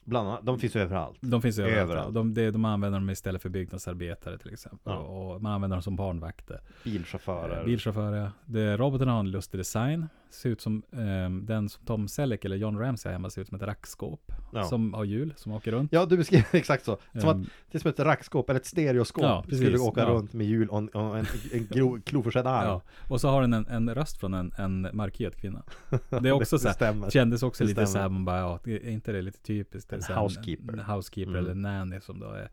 Bland 0.04 0.28
annat, 0.28 0.46
de 0.46 0.58
finns 0.58 0.76
överallt. 0.76 1.18
De 1.20 1.42
finns 1.42 1.58
överallt. 1.58 1.78
Överallt. 1.90 2.14
De, 2.14 2.34
de, 2.34 2.50
de 2.50 2.64
använder 2.64 2.98
dem 2.98 3.10
istället 3.10 3.42
för 3.42 3.48
byggnadsarbetare 3.48 4.38
till 4.38 4.52
exempel. 4.52 4.92
Ja. 4.92 4.98
Och 4.98 5.42
man 5.42 5.52
använder 5.52 5.76
dem 5.76 5.82
som 5.82 5.96
barnvakter. 5.96 6.60
Bilchaufförer. 6.84 7.64
Bilchaufförer, 7.64 8.16
ja. 8.16 8.30
Det, 8.46 8.76
roboten 8.76 9.08
har 9.08 9.20
en 9.20 9.30
lustig 9.30 9.60
design. 9.60 10.08
Ser 10.34 10.50
ut 10.50 10.60
som 10.60 10.82
ehm, 10.92 11.46
den 11.46 11.68
som 11.68 11.84
Tom 11.84 12.08
Selleck 12.08 12.44
eller 12.44 12.56
John 12.56 12.78
Ramsey 12.78 13.08
har 13.08 13.12
hemma 13.12 13.30
ser 13.30 13.42
ut 13.42 13.48
som 13.48 13.56
ett 13.56 13.62
rackskåp. 13.62 14.32
Ja. 14.52 14.64
Som 14.64 14.94
har 14.94 15.04
hjul, 15.04 15.32
som 15.36 15.52
åker 15.52 15.72
runt. 15.72 15.92
Ja, 15.92 16.06
du 16.06 16.16
beskriver 16.16 16.46
exakt 16.52 16.84
så. 16.84 16.98
Som 17.12 17.20
Ehm, 17.20 17.28
att 17.28 17.46
det 17.70 17.78
är 17.78 17.80
som 17.80 17.90
ett 17.90 18.00
rackskåp 18.00 18.50
eller 18.50 18.60
ett 18.60 18.66
stereoskop 18.66 19.22
Ja, 19.24 19.42
precis. 19.48 19.58
skulle 19.66 19.78
åka 19.78 20.00
Ja. 20.00 20.06
runt 20.08 20.32
med 20.32 20.46
hjul 20.46 20.68
och 20.68 20.78
en, 20.78 20.88
och 20.88 21.18
en, 21.18 21.26
en 21.52 21.66
gro, 21.66 22.00
kloförsedd 22.04 22.46
arm. 22.46 22.66
ja. 22.68 22.82
Och 23.08 23.20
så 23.20 23.28
har 23.28 23.40
den 23.40 23.52
en, 23.52 23.66
en 23.66 23.94
röst 23.94 24.20
från 24.20 24.34
en, 24.34 24.52
en 24.58 24.88
markerad 24.92 25.36
kvinna. 25.36 25.62
Det 26.08 26.28
är 26.28 26.32
också 26.32 26.56
det 26.56 26.60
så 26.62 26.68
här, 26.68 26.74
stämmer. 26.74 27.10
kändes 27.10 27.42
också 27.42 27.64
Det 27.64 27.68
lite 27.68 27.80
så 27.86 27.90
stämmer. 27.90 28.02
här, 28.02 28.08
man 28.08 28.24
bara, 28.24 28.38
ja, 28.38 28.58
är 28.64 28.88
inte 28.90 29.12
det 29.12 29.22
lite 29.22 29.38
typiskt? 29.42 29.90
Det 29.90 29.96
En 29.96 30.02
så 30.02 30.12
housekeeper. 30.14 30.72
En, 30.72 30.78
en 30.78 30.84
housekeeper 30.84 31.32
Mm. 31.32 31.44
eller 31.44 31.54
nanny 31.54 32.00
som 32.00 32.20
då 32.20 32.26
är, 32.30 32.50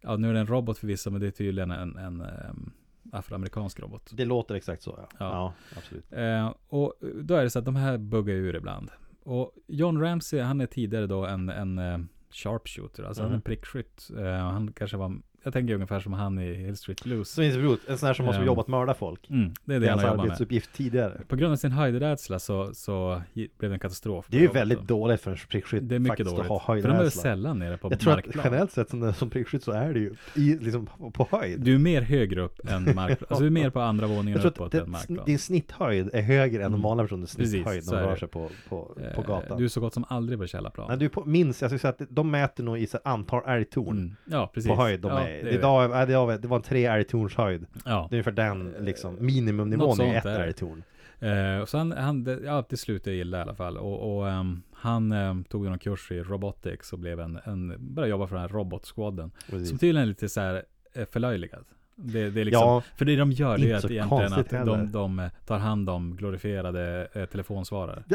ja 0.00 0.16
nu 0.16 0.28
är 0.30 0.34
det 0.34 0.40
en 0.40 0.46
robot 0.46 0.78
förvisso, 0.78 1.10
men 1.10 1.20
det 1.20 1.26
är 1.26 1.30
tydligen 1.30 1.70
en, 1.70 1.96
en 1.96 2.20
ehm, 2.20 2.70
afroamerikansk 3.12 3.80
robot. 3.80 4.10
Det 4.12 4.24
låter 4.24 4.54
exakt 4.54 4.82
så 4.82 4.94
ja. 4.98 5.08
Ja. 5.18 5.26
Ja, 5.30 5.52
absolut. 5.76 6.12
Eh, 6.12 6.54
och 6.68 6.94
då 7.22 7.34
är 7.34 7.42
det 7.44 7.50
så 7.50 7.58
att 7.58 7.64
de 7.64 7.76
här 7.76 7.98
buggar 7.98 8.34
ur 8.34 8.56
ibland. 8.56 8.90
och 9.22 9.52
John 9.66 10.00
Ramsey, 10.00 10.40
han 10.40 10.60
är 10.60 10.66
tidigare 10.66 11.06
då 11.06 11.26
en, 11.26 11.48
en 11.48 11.78
eh, 11.78 11.98
sharpshooter, 12.30 13.02
alltså 13.02 13.22
han 13.22 13.30
är 13.32 13.36
en 13.36 13.42
prickskytt. 13.42 14.10
Eh, 14.18 14.24
han 14.24 14.72
kanske 14.72 14.96
var, 14.96 15.16
jag 15.44 15.52
tänker 15.52 15.74
ungefär 15.74 16.00
som 16.00 16.12
han 16.12 16.38
i 16.38 16.54
Hill 16.54 16.76
Street 16.76 17.04
Blues. 17.04 17.34
Det 17.34 17.58
bror, 17.58 17.78
en 17.88 17.98
sån 17.98 18.06
här 18.06 18.14
som 18.14 18.26
måste 18.26 18.40
Ehm. 18.40 18.46
jobba 18.46 18.60
att 18.60 18.68
mörda 18.68 18.94
folk. 18.94 19.30
Mm, 19.30 19.52
det 19.64 19.74
är 19.74 19.80
Det 19.80 19.86
det 19.86 19.90
han 19.90 19.98
har 19.98 20.08
jobbat 20.26 20.50
med. 20.50 20.62
tidigare. 20.72 21.20
På 21.28 21.36
grund 21.36 21.52
av 21.52 21.56
sin 21.56 21.72
höjdrädsla 21.72 22.38
så, 22.38 22.74
så 22.74 23.22
blev 23.34 23.50
det 23.58 23.66
en 23.66 23.78
katastrof. 23.78 24.26
Det 24.28 24.36
är 24.36 24.40
ju 24.40 24.48
väldigt 24.48 24.80
dåligt 24.82 25.20
för 25.20 25.30
en 25.30 25.36
prickskytt 25.48 25.88
Det 25.88 25.94
är 25.94 25.98
mycket 25.98 26.26
dåligt. 26.26 26.40
att 26.40 26.46
ha 26.46 26.58
För 26.60 26.82
de 26.88 26.96
är 26.96 27.08
sällan 27.08 27.58
nere 27.58 27.76
på 27.76 27.90
Jag 27.90 28.00
tror 28.00 28.12
att 28.12 28.16
markplan. 28.24 28.44
generellt 28.44 28.72
sett 28.72 28.90
som, 28.90 29.12
som 29.14 29.30
prickskytt 29.30 29.62
så 29.62 29.72
är 29.72 29.92
det 29.94 30.00
ju 30.00 30.14
i, 30.34 30.58
liksom 30.58 30.88
på, 31.14 31.28
höjd. 31.30 31.60
Du 31.60 31.74
är 31.74 31.78
mer 31.78 32.02
högre 32.02 32.40
upp 32.40 32.68
än 32.68 32.84
markplan. 32.94 33.26
Alltså 33.28 33.40
du 33.40 33.46
är 33.46 33.50
mer 33.50 33.70
på 33.70 33.80
andra 33.80 34.06
våningen 34.06 34.40
uppåt 34.40 34.60
att 34.60 34.74
än 34.74 34.80
det, 34.84 34.90
markplan. 34.90 35.24
din 35.26 35.38
snitthöjd 35.38 36.10
är 36.12 36.22
högre 36.22 36.56
än 36.62 36.66
Mm. 36.66 36.74
en 36.74 36.82
vanlig 36.82 37.04
personens 37.04 37.36
Precis, 37.36 37.52
snitthöjd 37.52 37.86
när 37.86 37.92
är 37.92 38.00
de 38.00 38.06
rör 38.06 38.12
det. 38.14 38.18
sig 38.18 38.28
på, 38.28 38.48
på, 38.68 38.94
på 39.14 39.20
Eh, 39.20 39.26
gatan. 39.26 39.58
Du 39.58 39.64
är 39.64 39.68
så 39.68 39.80
gott 39.80 39.94
som 39.94 40.04
aldrig 40.08 40.38
på 40.38 40.46
källarplan. 40.46 40.86
Nej, 40.88 40.98
du 40.98 41.04
är 41.04 41.08
på, 41.08 41.24
minst, 41.24 41.60
jag 41.62 41.70
skulle 41.70 41.78
säga 41.78 41.90
att 41.90 42.02
de 42.08 42.30
mäter 42.30 42.64
nog 42.64 42.78
i 42.78 42.86
antal 43.04 43.42
älgtorn 43.46 43.98
Mm. 43.98 44.16
Ja, 44.24 44.50
precis. 44.54 44.68
på 44.68 44.76
höjd. 44.76 45.00
De 45.00 45.10
ja, 45.12 45.20
är, 45.20 45.31
det 45.32 45.40
är 45.40 45.44
det, 45.44 45.50
idag, 45.50 45.90
nej, 45.90 46.06
det, 46.06 46.16
var, 46.16 46.38
det 46.38 46.48
var 46.48 46.56
en 46.56 46.62
tre 46.62 46.86
älgtorns 46.86 47.34
höjd. 47.36 47.66
Ja. 47.84 48.06
Det 48.10 48.14
är 48.14 48.16
ungefär 48.16 48.30
den 48.32 48.74
liksom, 48.80 49.12
Något 49.12 49.22
minimumnivån 49.22 50.00
är 50.00 50.16
ett 50.18 50.24
är 50.26 50.38
det. 50.38 50.44
älgtorn. 50.44 50.82
Eh, 51.20 51.58
och 51.62 51.68
så 51.68 51.78
han, 51.78 51.92
han, 51.92 52.24
det- 52.24 52.40
ja, 52.44 52.64
det 52.68 52.76
slutade 52.76 53.16
illa 53.16 53.38
i 53.38 53.40
alla 53.40 53.54
fall. 53.54 53.76
Och, 53.76 54.16
och 54.16 54.30
ehm, 54.30 54.62
han 54.72 55.12
ehm, 55.12 55.44
tog 55.44 55.64
någon 55.64 55.78
kurs 55.78 56.12
i 56.12 56.20
robotics 56.20 56.92
och 56.92 56.98
blev 56.98 57.20
en, 57.20 57.38
en 57.44 57.76
började 57.78 58.10
jobba 58.10 58.26
för 58.26 58.34
den 58.34 58.42
här 58.42 58.48
robotsquaden. 58.48 59.30
Precis. 59.50 59.68
Som 59.68 59.78
tydligen 59.78 60.02
är 60.02 60.06
lite 60.06 60.28
så 60.28 60.40
här 60.40 60.62
eh, 60.92 61.06
förlöjligad. 61.10 61.64
Det, 61.94 62.30
det 62.30 62.40
är 62.40 62.44
liksom, 62.44 62.66
Ja, 62.68 62.82
för 62.96 63.04
det 63.04 63.16
de 63.16 63.32
gör 63.32 63.58
det 63.58 63.70
är 63.70 63.74
att 63.76 63.90
egentligen 63.90 64.32
att 64.32 64.50
de, 64.66 64.92
de 64.92 65.18
eh, 65.18 65.30
tar 65.46 65.58
hand 65.58 65.90
om 65.90 66.16
glorifierade 66.16 67.08
eh, 67.12 67.24
telefonsvarare. 67.24 68.02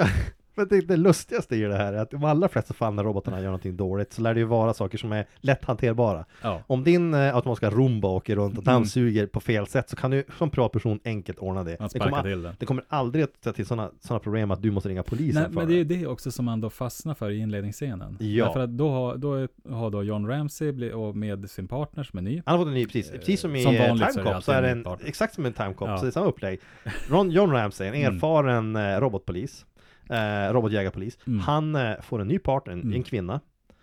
Men 0.57 0.67
det, 0.67 0.81
det 0.81 0.97
lustigaste 0.97 1.55
i 1.55 1.61
det 1.61 1.75
här 1.75 1.93
är 1.93 1.97
att 1.97 2.11
de 2.11 2.23
allra 2.23 2.47
flesta 2.47 2.73
fall 2.73 2.93
när 2.93 3.03
robotarna 3.03 3.37
gör 3.39 3.45
någonting 3.45 3.77
dåligt 3.77 4.13
så 4.13 4.21
lär 4.21 4.33
det 4.33 4.39
ju 4.39 4.45
vara 4.45 4.73
saker 4.73 4.97
som 4.97 5.11
är 5.11 5.25
lätt 5.39 5.65
hanterbara. 5.65 6.25
Ja, 6.41 6.61
Om 6.67 6.83
din 6.83 7.13
eh, 7.13 7.35
automatiska 7.35 7.69
Roomba 7.69 8.07
åker 8.07 8.35
runt 8.35 8.57
och 8.57 8.63
Mm. 8.67 8.73
dammsuger 8.73 9.25
på 9.27 9.39
fel 9.39 9.67
sätt 9.67 9.89
så 9.89 9.95
kan 9.95 10.11
du 10.11 10.23
som 10.37 10.49
privatperson 10.49 10.99
enkelt 11.05 11.39
ordna 11.39 11.63
det. 11.63 11.75
han 11.79 11.85
Det 11.85 11.89
sparkar 11.89 12.09
kommer, 12.09 12.23
till 12.23 12.41
den. 12.41 12.55
det 12.59 12.65
kommer 12.65 12.83
aldrig 12.89 13.23
att 13.23 13.35
ställa 13.39 13.53
till 13.53 13.65
sådana 13.65 13.91
såna 13.99 14.19
problem 14.19 14.51
att 14.51 14.61
du 14.61 14.71
måste 14.71 14.89
ringa 14.89 15.03
polisen 15.03 15.41
Nej, 15.43 15.51
för 15.51 15.59
men 15.59 15.67
det 15.67 15.79
är 15.79 15.85
det 15.85 16.07
också 16.07 16.31
som 16.31 16.45
man 16.45 16.61
då 16.61 16.69
fastnar 16.69 17.13
för 17.13 17.29
i 17.29 17.37
inledningsscenen. 17.39 18.17
Ja. 18.19 18.45
Därför 18.45 18.59
att 18.59 18.77
då 18.77 18.89
har, 18.89 19.17
då 19.17 19.33
är- 19.33 19.49
har 19.73 19.89
då 19.91 20.03
John 20.03 20.27
Ramsey 20.27 20.71
bli- 20.71 20.91
och 20.93 21.15
med 21.15 21.49
sin 21.49 21.67
partner 21.67 22.03
som 22.03 22.17
är 22.19 22.23
ny. 22.23 22.41
Han 22.45 22.57
har 22.57 22.65
fått 22.65 22.67
en 22.67 22.73
ny, 22.73 22.85
precis, 22.85 23.11
precis 23.11 23.39
som 23.41 23.55
i 23.55 23.63
Som 23.63 23.75
eh, 23.75 23.87
vanligt 23.87 24.13
så 24.13 24.19
är 24.19 24.23
det 24.23 24.23
Time 24.23 24.33
Cop 24.35 24.43
så 24.43 24.51
är 24.51 24.55
alltid 24.55 24.63
det 24.63 24.69
en 24.69 24.71
en, 24.71 24.77
ny 24.77 24.83
partner. 24.83 25.07
exakt 25.07 25.33
som 25.35 25.45
en 25.45 25.53
Time 25.53 25.73
Cop, 25.73 25.87
Ja. 25.89 25.97
så 25.97 26.03
det 26.05 26.09
är 26.09 26.11
samma 26.11 26.25
upplägg. 26.27 26.59
Ron, 27.09 27.31
John 27.31 27.51
Ramsey, 27.51 27.87
en 27.87 27.93
Mm. 27.95 28.15
erfaren 28.15 28.75
eh, 28.75 28.99
robotpolis, 28.99 29.65
eh, 30.09 30.53
robotjägarpolis, 30.53 31.17
Mm. 31.27 31.39
han 31.39 31.75
eh, 31.75 32.01
får 32.01 32.21
en 32.21 32.27
ny 32.27 32.39
partner, 32.39 32.73
en, 32.73 32.81
Mm. 32.81 32.93
en 32.93 33.03
kvinna, 33.03 33.39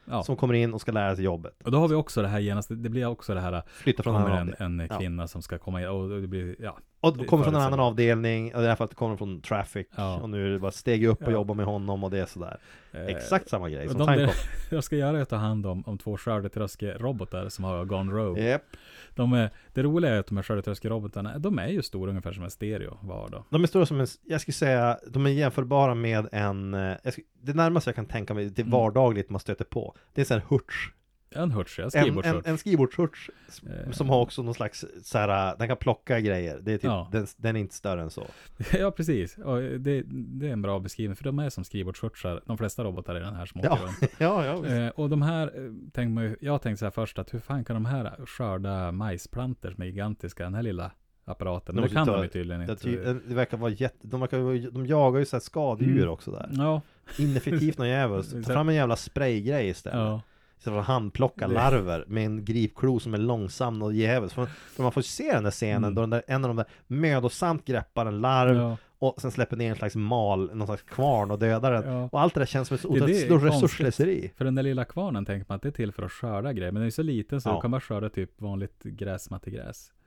Ja. 0.06 0.22
som 0.22 0.36
kommer 0.36 0.54
in 0.54 0.74
och 0.74 0.80
ska 0.80 0.92
lära 0.92 1.16
sig 1.16 1.24
jobbet. 1.24 1.54
Och 1.64 1.70
då 1.70 1.78
har 1.78 1.88
vi 1.88 1.94
också 1.94 2.22
det 2.22 2.28
här 2.28 2.38
genast, 2.38 2.68
det 2.68 2.88
blir 2.88 3.06
också 3.06 3.34
det 3.34 3.40
här, 3.40 3.62
Flytta 3.66 4.02
från 4.02 4.16
en 4.16 4.22
kommer 4.22 4.36
en, 4.36 4.48
avdelning. 4.48 4.88
en 4.90 4.98
kvinna 4.98 5.28
som 5.28 5.42
ska 5.42 5.58
komma 5.58 5.80
in 5.82 5.88
och 5.88 6.20
det 6.20 6.26
blir, 6.26 6.56
ja. 6.58 6.78
Och 7.00 7.16
det 7.18 7.24
kommer 7.24 7.44
från 7.44 7.54
en 7.54 7.60
annan 7.60 7.80
avdelning, 7.80 8.54
och 8.54 8.60
det 8.60 8.66
är 8.66 8.68
därför 8.68 8.84
att 8.84 8.90
det 8.90 8.96
kommer 8.96 9.16
från 9.16 9.40
Traffic, 9.40 9.86
Ja. 9.96 10.20
och 10.20 10.30
nu 10.30 10.46
är 10.46 10.50
det 10.50 10.58
bara 10.58 10.70
steg 10.70 11.04
upp 11.06 11.22
och 11.22 11.28
Ja. 11.28 11.32
jobba 11.32 11.54
med 11.54 11.66
honom 11.66 12.04
och 12.04 12.10
det 12.10 12.18
är 12.18 12.26
sådär. 12.26 12.56
eh, 12.92 13.06
Exakt 13.06 13.48
samma 13.48 13.68
grej 13.70 13.88
som 13.88 13.98
de. 14.06 14.28
Jag 14.70 14.84
ska 14.84 14.96
göra 14.96 15.18
är 15.18 15.22
att 15.22 15.28
ta 15.28 15.36
hand 15.36 15.66
om, 15.66 15.82
om 15.86 15.98
två 15.98 16.16
skördetröskerobotar 16.16 17.48
som 17.48 17.64
har 17.64 17.84
gone 17.84 18.12
rogue. 18.12 18.44
Japp. 18.50 18.62
De 19.14 19.32
är, 19.32 19.50
det 19.72 19.82
roliga 19.82 20.14
är 20.14 20.18
att 20.20 20.26
de 20.26 20.36
här 20.36 20.42
skördetröskerobotarna, 20.42 21.38
de 21.38 21.58
är 21.58 21.68
ju 21.68 21.82
stora 21.82 22.10
ungefär 22.10 22.32
som 22.32 22.44
en 22.44 22.50
stereo 22.50 22.98
var 23.02 23.28
då. 23.28 23.44
De 23.50 23.62
är 23.62 23.66
stora 23.66 23.86
som 23.86 24.00
en, 24.00 24.06
jag 24.22 24.40
skulle 24.40 24.52
säga, 24.52 24.98
de 25.10 25.26
är 25.26 25.30
jämförbara 25.30 25.94
med 25.94 26.28
en, 26.32 26.74
eh, 26.74 26.96
skulle, 27.04 27.24
det 27.42 27.54
närmaste 27.54 27.90
jag 27.90 27.96
kan 27.96 28.06
tänka 28.06 28.34
mig, 28.34 28.44
det 28.50 28.62
Mm. 28.62 28.72
vardagligt 28.72 29.30
man 29.30 29.40
stöter 29.40 29.64
på, 29.64 29.94
det 30.14 30.20
är 30.20 30.22
en 30.22 30.26
sån 30.26 30.38
här 30.38 30.46
hurts. 30.48 30.92
En 31.36 31.50
hurts, 31.50 31.78
ja, 31.78 31.88
En, 31.94 32.18
en, 32.24 32.42
en 32.44 32.58
skrivbordshurts 32.58 33.30
Eh. 33.84 33.90
som 33.90 34.08
har 34.08 34.20
också 34.20 34.42
någon 34.42 34.54
slags 34.54 34.84
så 35.02 35.18
här, 35.18 35.56
den 35.58 35.68
kan 35.68 35.76
plocka 35.76 36.20
grejer. 36.20 36.58
Det 36.62 36.72
är 36.72 36.76
typ, 36.78 36.84
Ja. 36.84 37.08
den, 37.12 37.26
den 37.36 37.56
är 37.56 37.60
inte 37.60 37.74
större 37.74 38.02
än 38.02 38.10
så. 38.10 38.26
Ja, 38.78 38.90
precis. 38.90 39.38
Och 39.38 39.60
det, 39.62 40.02
det 40.06 40.48
är 40.48 40.52
en 40.52 40.62
bra 40.62 40.78
beskrivning, 40.78 41.16
för 41.16 41.24
de 41.24 41.38
är 41.38 41.50
som 41.50 41.64
skrivbordshurtsar, 41.64 42.42
de 42.46 42.58
flesta 42.58 42.84
robotar 42.84 43.16
i 43.16 43.20
den 43.20 43.34
här 43.34 43.46
som 43.46 43.60
åker 43.60 43.70
Ja, 43.70 43.78
runt. 43.82 44.12
ja, 44.18 44.46
ja. 44.46 44.60
visst. 44.60 44.74
Eh, 44.74 44.88
och 44.88 45.10
de 45.10 45.22
här, 45.22 45.52
eh, 45.98 46.08
man 46.08 46.24
ju, 46.24 46.36
jag 46.40 46.62
tänkte 46.62 46.78
så 46.78 46.84
här 46.86 46.90
först 46.90 47.18
att 47.18 47.34
hur 47.34 47.38
fan 47.38 47.64
kan 47.64 47.74
de 47.76 47.84
här 47.84 48.26
skörda 48.26 48.92
majsplantor 48.92 49.70
som 49.70 49.82
är 49.82 49.86
gigantiska, 49.86 50.44
den 50.44 50.54
här 50.54 50.62
lilla 50.62 50.90
apparaten? 51.24 51.74
Men 51.74 51.82
De 51.82 51.88
det 51.88 51.94
kan 51.94 52.00
måste 52.00 52.12
de 52.12 52.16
ta- 52.18 52.22
ju 52.24 52.28
tydligen 52.28 52.60
inte. 52.62 52.76
ty, 52.76 52.96
det 53.28 53.34
verkar 53.34 53.56
vara 53.56 53.70
jätte, 53.70 54.06
de, 54.06 54.20
verkar, 54.20 54.70
de 54.70 54.86
jagar 54.86 55.18
ju 55.20 55.24
så 55.26 55.36
här 55.36 55.40
skadedjur 55.40 55.96
Mm. 56.02 56.08
också 56.08 56.30
där. 56.30 56.48
Ja, 56.52 56.80
Ineffektivt 57.18 57.78
något 57.78 57.86
jävligt. 57.88 58.30
Ta 58.46 58.52
fram 58.52 58.68
en 58.68 58.74
jävla 58.74 58.96
spraygrej 58.96 59.68
istället. 59.68 59.98
ja. 59.98 60.20
För 60.70 60.78
att 60.78 60.86
handplocka 60.86 61.46
larver 61.46 62.04
med 62.08 62.24
en 62.26 62.44
gripklo 62.44 63.00
som 63.00 63.14
är 63.14 63.18
långsam 63.18 63.82
och 63.82 63.94
jävligt. 63.94 64.32
För, 64.32 64.46
för 64.46 64.82
man 64.82 64.92
får 64.92 65.02
se 65.02 65.32
den 65.32 65.44
där 65.44 65.50
scenen 65.50 65.84
Mm. 65.84 65.94
då 65.94 66.00
den 66.00 66.10
där, 66.10 66.22
en 66.26 66.44
av 66.44 66.48
de 66.48 66.56
där 66.56 66.66
mödosamt 66.86 67.64
greppar 67.64 68.06
en 68.06 68.20
larv 68.20 68.56
ja. 68.56 68.76
och 68.98 69.20
sen 69.20 69.30
släpper 69.30 69.56
ner 69.56 69.70
en 69.70 69.76
slags 69.76 69.94
mal, 69.96 70.54
någon 70.54 70.66
slags 70.66 70.82
kvarn 70.82 71.30
och 71.30 71.38
dödar 71.38 71.72
den. 71.72 71.92
Ja. 71.92 72.08
Och 72.12 72.20
allt 72.20 72.34
det 72.34 72.40
där 72.40 72.46
känns 72.46 72.68
som 72.68 72.74
ett 72.74 72.84
otroligt 72.84 73.24
stort 73.24 73.42
resursslöseri. 73.42 74.30
För 74.36 74.44
den 74.44 74.54
där 74.54 74.62
lilla 74.62 74.84
kvarnen 74.84 75.24
tänker 75.24 75.46
man 75.48 75.56
att 75.56 75.62
det 75.62 75.68
är 75.68 75.72
till 75.72 75.92
för 75.92 76.02
att 76.02 76.12
skörda 76.12 76.52
grejer, 76.52 76.72
men 76.72 76.80
den 76.80 76.86
är 76.86 76.90
så 76.90 77.02
liten 77.02 77.40
så 77.40 77.48
Ja. 77.48 77.54
du 77.54 77.60
kan 77.60 77.70
bara 77.70 77.80
skörda 77.80 78.08
typ 78.08 78.40
vanligt 78.40 78.80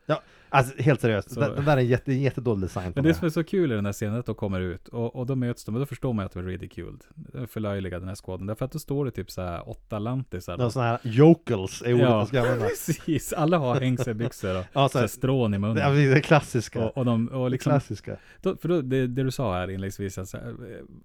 gräsmattegräs. 0.07 0.33
Alltså 0.49 0.81
helt 0.81 1.01
seriöst, 1.01 1.31
Så- 1.31 1.39
den, 1.39 1.55
den 1.55 1.65
där 1.65 1.73
är 1.77 1.81
en 1.81 1.87
jätte, 1.87 2.13
jättedålig 2.13 2.61
design 2.61 2.91
Men 2.95 3.03
det 3.03 3.13
som 3.13 3.25
är 3.25 3.29
så 3.29 3.43
kul 3.43 3.71
i 3.71 3.75
den 3.75 3.85
här 3.85 3.93
scenen 3.93 4.15
är 4.15 4.19
att 4.19 4.25
de 4.25 4.35
kommer 4.35 4.59
ut 4.61 4.87
och, 4.87 5.15
och 5.15 5.25
då 5.25 5.35
möts 5.35 5.65
de 5.65 5.75
och 5.75 5.79
då 5.79 5.85
förstår 5.85 6.13
man 6.13 6.25
att 6.25 6.31
de 6.31 6.39
är 6.39 6.43
ridiculed. 6.43 7.03
Förlöjligade 7.47 8.01
den 8.01 8.07
här 8.07 8.15
skåden. 8.15 8.47
Därför 8.47 8.65
att 8.65 8.71
då 8.71 8.79
står 8.79 9.05
det 9.05 9.11
typ 9.11 9.31
så 9.31 9.41
här 9.41 9.69
åtta 9.69 9.99
lantisar. 9.99 10.57
Någon 10.57 10.71
sån 10.71 10.83
här 10.83 10.99
jokels 11.03 11.81
är 11.81 11.93
ordet 11.93 12.05
Ja. 12.09 12.25
ska 12.25 12.39
använda. 12.41 12.65
Precis, 12.65 13.33
alla 13.33 13.57
har 13.57 13.75
hängselbyxor 13.79 14.59
och 14.59 14.65
Ja, 14.73 14.89
så 14.89 14.99
här 14.99 15.07
strån 15.07 15.53
i 15.53 15.57
munnen. 15.57 15.77
ja, 15.77 15.89
det 15.89 16.13
det 16.13 16.21
klassiska. 16.21 16.85
Och, 16.85 16.97
och, 16.97 17.05
de, 17.05 17.27
och 17.27 17.43
det 17.45 17.49
liksom, 17.49 17.69
klassiska. 17.71 18.17
då, 18.41 18.55
för 18.57 18.69
då, 18.69 18.81
det, 18.81 19.07
det 19.07 19.23
du 19.23 19.31
sa 19.31 19.53
här 19.55 19.67
inledningsvis, 19.69 20.17
eh, 20.17 20.39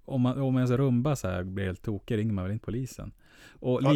om, 0.05 0.21
man, 0.21 0.41
om 0.41 0.55
ens 0.55 0.71
rumba 0.71 1.15
så 1.15 1.27
här 1.27 1.43
blir 1.43 1.65
helt 1.65 1.81
tokig 1.83 2.17
ringer 2.17 2.33
man 2.33 2.43
väl 2.43 2.53
inte 2.53 2.65
polisen. 2.65 3.11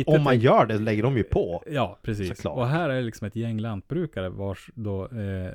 Om 0.07 0.23
man 0.23 0.39
gör 0.39 0.65
det 0.65 0.77
lägger 0.79 1.03
de 1.03 1.17
ju 1.17 1.23
på. 1.23 1.63
Ja, 1.71 1.99
precis. 2.01 2.27
Såklart. 2.27 2.57
Och 2.57 2.67
här 2.67 2.89
är 2.89 3.01
liksom 3.01 3.27
ett 3.27 3.35
gäng 3.35 3.59
lantbrukare 3.59 4.29
vars 4.29 4.69
då 4.75 5.03
eh, 5.07 5.51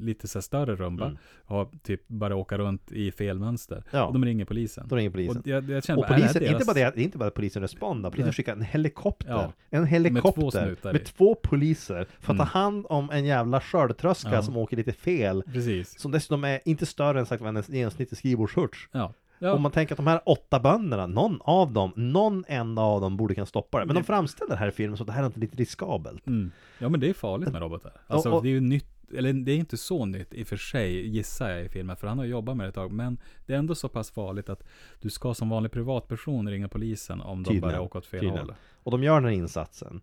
lite 0.00 0.28
så 0.28 0.42
större 0.42 0.76
rumba 0.76 1.04
Mm. 1.04 1.18
har 1.44 1.68
typ 1.82 2.08
bara 2.08 2.36
åka 2.36 2.58
runt 2.58 2.92
i 2.92 3.12
fel 3.12 3.38
mönster. 3.38 3.84
Ja. 3.90 4.04
Och 4.04 4.12
de 4.12 4.24
ringer 4.24 4.44
polisen. 4.44 4.86
Då 4.88 4.96
ringer 4.96 5.10
polisen. 5.10 5.36
Och 5.36 5.46
jag, 5.46 5.70
jag 5.70 5.84
känner 5.84 6.00
Och 6.02 6.06
här 6.06 6.14
polisen, 6.16 6.42
inte 6.42 6.54
deras- 6.54 6.66
bara 6.66 6.90
det, 6.90 7.02
inte 7.02 7.18
bara 7.18 7.28
att 7.28 7.34
polisen 7.34 7.62
respondar, 7.62 8.10
polisen 8.10 8.26
Nej. 8.26 8.34
skickar 8.34 8.52
en 8.52 8.62
helikopter. 8.62 9.30
Ja. 9.30 9.52
En 9.70 9.86
helikopter 9.86 10.40
Med 10.42 10.44
två 10.44 10.50
snutar 10.50 10.92
med 10.92 11.02
i. 11.02 11.04
två 11.04 11.34
poliser 11.34 12.06
för 12.20 12.32
att 12.32 12.38
ta 12.38 12.44
Mm. 12.44 12.46
hand 12.46 12.86
om 12.88 13.10
en 13.10 13.24
jävla 13.24 13.60
skördetröska 13.60 14.30
Ja. 14.32 14.42
som 14.42 14.56
åker 14.56 14.76
lite 14.76 14.92
fel. 14.92 15.42
Precis. 15.52 15.98
Som 16.00 16.10
dessutom 16.12 16.44
är 16.44 16.60
inte 16.64 16.86
större 16.86 17.20
än 17.20 17.26
sagt 17.26 17.42
vad 17.42 17.56
en 17.56 17.62
genomsnittlig 17.68 18.18
skrivbordshurts. 18.18 18.88
Ja. 18.92 19.12
Ja. 19.42 19.52
Om 19.52 19.62
man 19.62 19.72
tänker 19.72 19.94
att 19.94 19.96
de 19.96 20.06
här 20.06 20.20
åtta 20.26 20.60
bönderna, 20.60 21.06
någon 21.06 21.38
av 21.42 21.72
dem, 21.72 21.92
någon 21.96 22.44
enda 22.48 22.82
av 22.82 23.00
dem 23.00 23.16
borde 23.16 23.34
kunna 23.34 23.46
stoppa 23.46 23.80
det. 23.80 23.86
Men 23.86 23.94
de 23.94 24.04
framställer 24.04 24.50
det 24.50 24.56
här 24.56 24.68
i 24.68 24.72
filmen 24.72 24.96
så 24.96 25.02
att 25.02 25.06
det 25.06 25.12
här 25.12 25.22
är 25.22 25.26
inte 25.26 25.40
lite 25.40 25.56
riskabelt. 25.56 26.26
Mm. 26.26 26.50
ja, 26.78 26.88
men 26.88 27.00
det 27.00 27.08
är 27.08 27.12
farligt 27.14 27.52
med 27.52 27.62
robotar. 27.62 27.92
Alltså, 28.06 28.28
Och- 28.30 28.36
och- 28.36 28.42
det 28.42 28.48
är 28.48 28.50
ju 28.52 28.60
nytt. 28.60 28.86
Eller 29.16 29.32
det 29.32 29.52
är 29.52 29.56
inte 29.56 29.76
så 29.76 30.04
nytt 30.06 30.34
i 30.34 30.42
och 30.42 30.46
för 30.46 30.56
sig, 30.56 31.08
gissar 31.08 31.50
jag 31.50 31.64
i 31.64 31.68
filmen, 31.68 31.96
för 31.96 32.06
han 32.06 32.18
har 32.18 32.24
jobbat 32.24 32.56
med 32.56 32.64
det 32.64 32.68
ett 32.68 32.74
tag. 32.74 32.92
Men 32.92 33.18
det 33.46 33.54
är 33.54 33.58
ändå 33.58 33.74
så 33.74 33.88
pass 33.88 34.10
farligt 34.10 34.48
att 34.48 34.62
du 35.00 35.10
ska 35.10 35.34
som 35.34 35.48
vanlig 35.48 35.72
privatperson 35.72 36.48
ringa 36.48 36.68
polisen 36.68 37.20
om 37.20 37.42
de 37.42 37.44
Tydligen. 37.48 37.68
börjar 37.68 37.80
åka 37.80 37.98
åt 37.98 38.06
fel 38.06 38.20
Tydligen. 38.20 38.46
håll. 38.46 38.54
Och 38.82 38.90
de 38.90 39.02
gör 39.02 39.14
den 39.14 39.24
här 39.24 39.30
insatsen. 39.30 40.00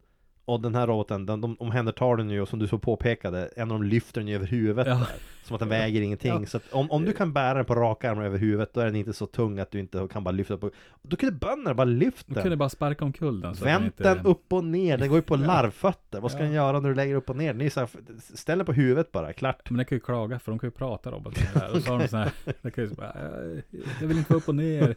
Och 0.49 0.61
den 0.61 0.75
här 0.75 0.87
roboten, 0.87 1.25
den, 1.25 1.41
de 1.41 1.55
omhändertar 1.59 2.17
den 2.17 2.29
ju 2.29 2.41
och 2.41 2.47
som 2.49 2.59
du 2.59 2.67
så 2.67 2.77
påpekade, 2.77 3.49
en 3.55 3.61
av 3.61 3.67
dem 3.79 3.83
lyfter 3.83 4.21
den 4.21 4.27
ju 4.27 4.35
över 4.35 4.47
huvudet 4.47 4.87
Ja. 4.87 4.93
där. 4.93 5.07
Som 5.43 5.55
att 5.55 5.59
den 5.59 5.69
väger 5.69 6.01
ingenting. 6.01 6.31
Ja. 6.31 6.45
Så 6.45 6.57
att 6.57 6.63
om, 6.73 6.91
om 6.91 7.05
du 7.05 7.13
kan 7.13 7.33
bära 7.33 7.53
den 7.53 7.65
på 7.65 7.75
raka 7.75 8.11
armar 8.11 8.23
över 8.23 8.37
huvudet, 8.37 8.73
då 8.73 8.81
är 8.81 8.85
den 8.85 8.95
inte 8.95 9.13
så 9.13 9.25
tung 9.25 9.59
att 9.59 9.71
du 9.71 9.79
inte 9.79 10.07
kan 10.11 10.23
bara 10.23 10.31
lyfta 10.31 10.57
på. 10.57 10.71
Då 11.01 11.15
kunde 11.17 11.35
bönderna 11.35 11.73
bara 11.73 11.85
lyfta 11.85 12.23
De 12.27 12.33
den. 12.33 12.43
kunde 12.43 12.57
bara 12.57 12.69
sparka 12.69 13.05
omkull 13.05 13.41
den. 13.41 13.53
den 13.53 13.63
Vänt 13.63 13.85
inte- 13.85 14.03
den 14.13 14.25
upp 14.25 14.53
och 14.53 14.63
ner, 14.63 14.97
den 14.97 15.07
går 15.09 15.17
ju 15.17 15.21
på 15.21 15.35
larvfötter. 15.35 16.19
Vad 16.21 16.31
ska 16.31 16.39
Ja. 16.39 16.45
den 16.45 16.53
göra 16.53 16.79
när 16.79 16.89
du 16.89 16.95
lägger 16.95 17.15
upp 17.15 17.29
och 17.29 17.35
ner? 17.35 17.53
Den 17.53 17.61
är 17.61 17.69
så 17.69 17.79
här, 17.79 17.89
ställ 18.35 18.57
den 18.57 18.65
på 18.65 18.73
huvudet 18.73 19.11
bara, 19.11 19.33
klart. 19.33 19.69
Men 19.69 19.77
den 19.77 19.85
kan 19.85 19.95
ju 19.95 19.99
klaga, 19.99 20.39
för 20.39 20.51
de 20.51 20.59
kan 20.59 20.67
ju 20.67 20.71
prata 20.71 21.11
roboten. 21.11 21.43
där. 21.53 21.75
Och 21.75 21.81
så 21.81 21.91
har 21.91 21.99
de 21.99 22.07
så 22.07 22.17
här, 22.17 22.31
de 22.61 22.71
kan 22.71 22.83
ju 22.83 22.89
så 22.89 22.95
bara, 22.95 23.13
"Jag- 23.21 23.61
jag 24.01 24.07
vill 24.07 24.17
inte 24.17 24.33
vara 24.33 24.37
upp 24.41 24.49
och 24.49 24.55
ner. 24.55 24.95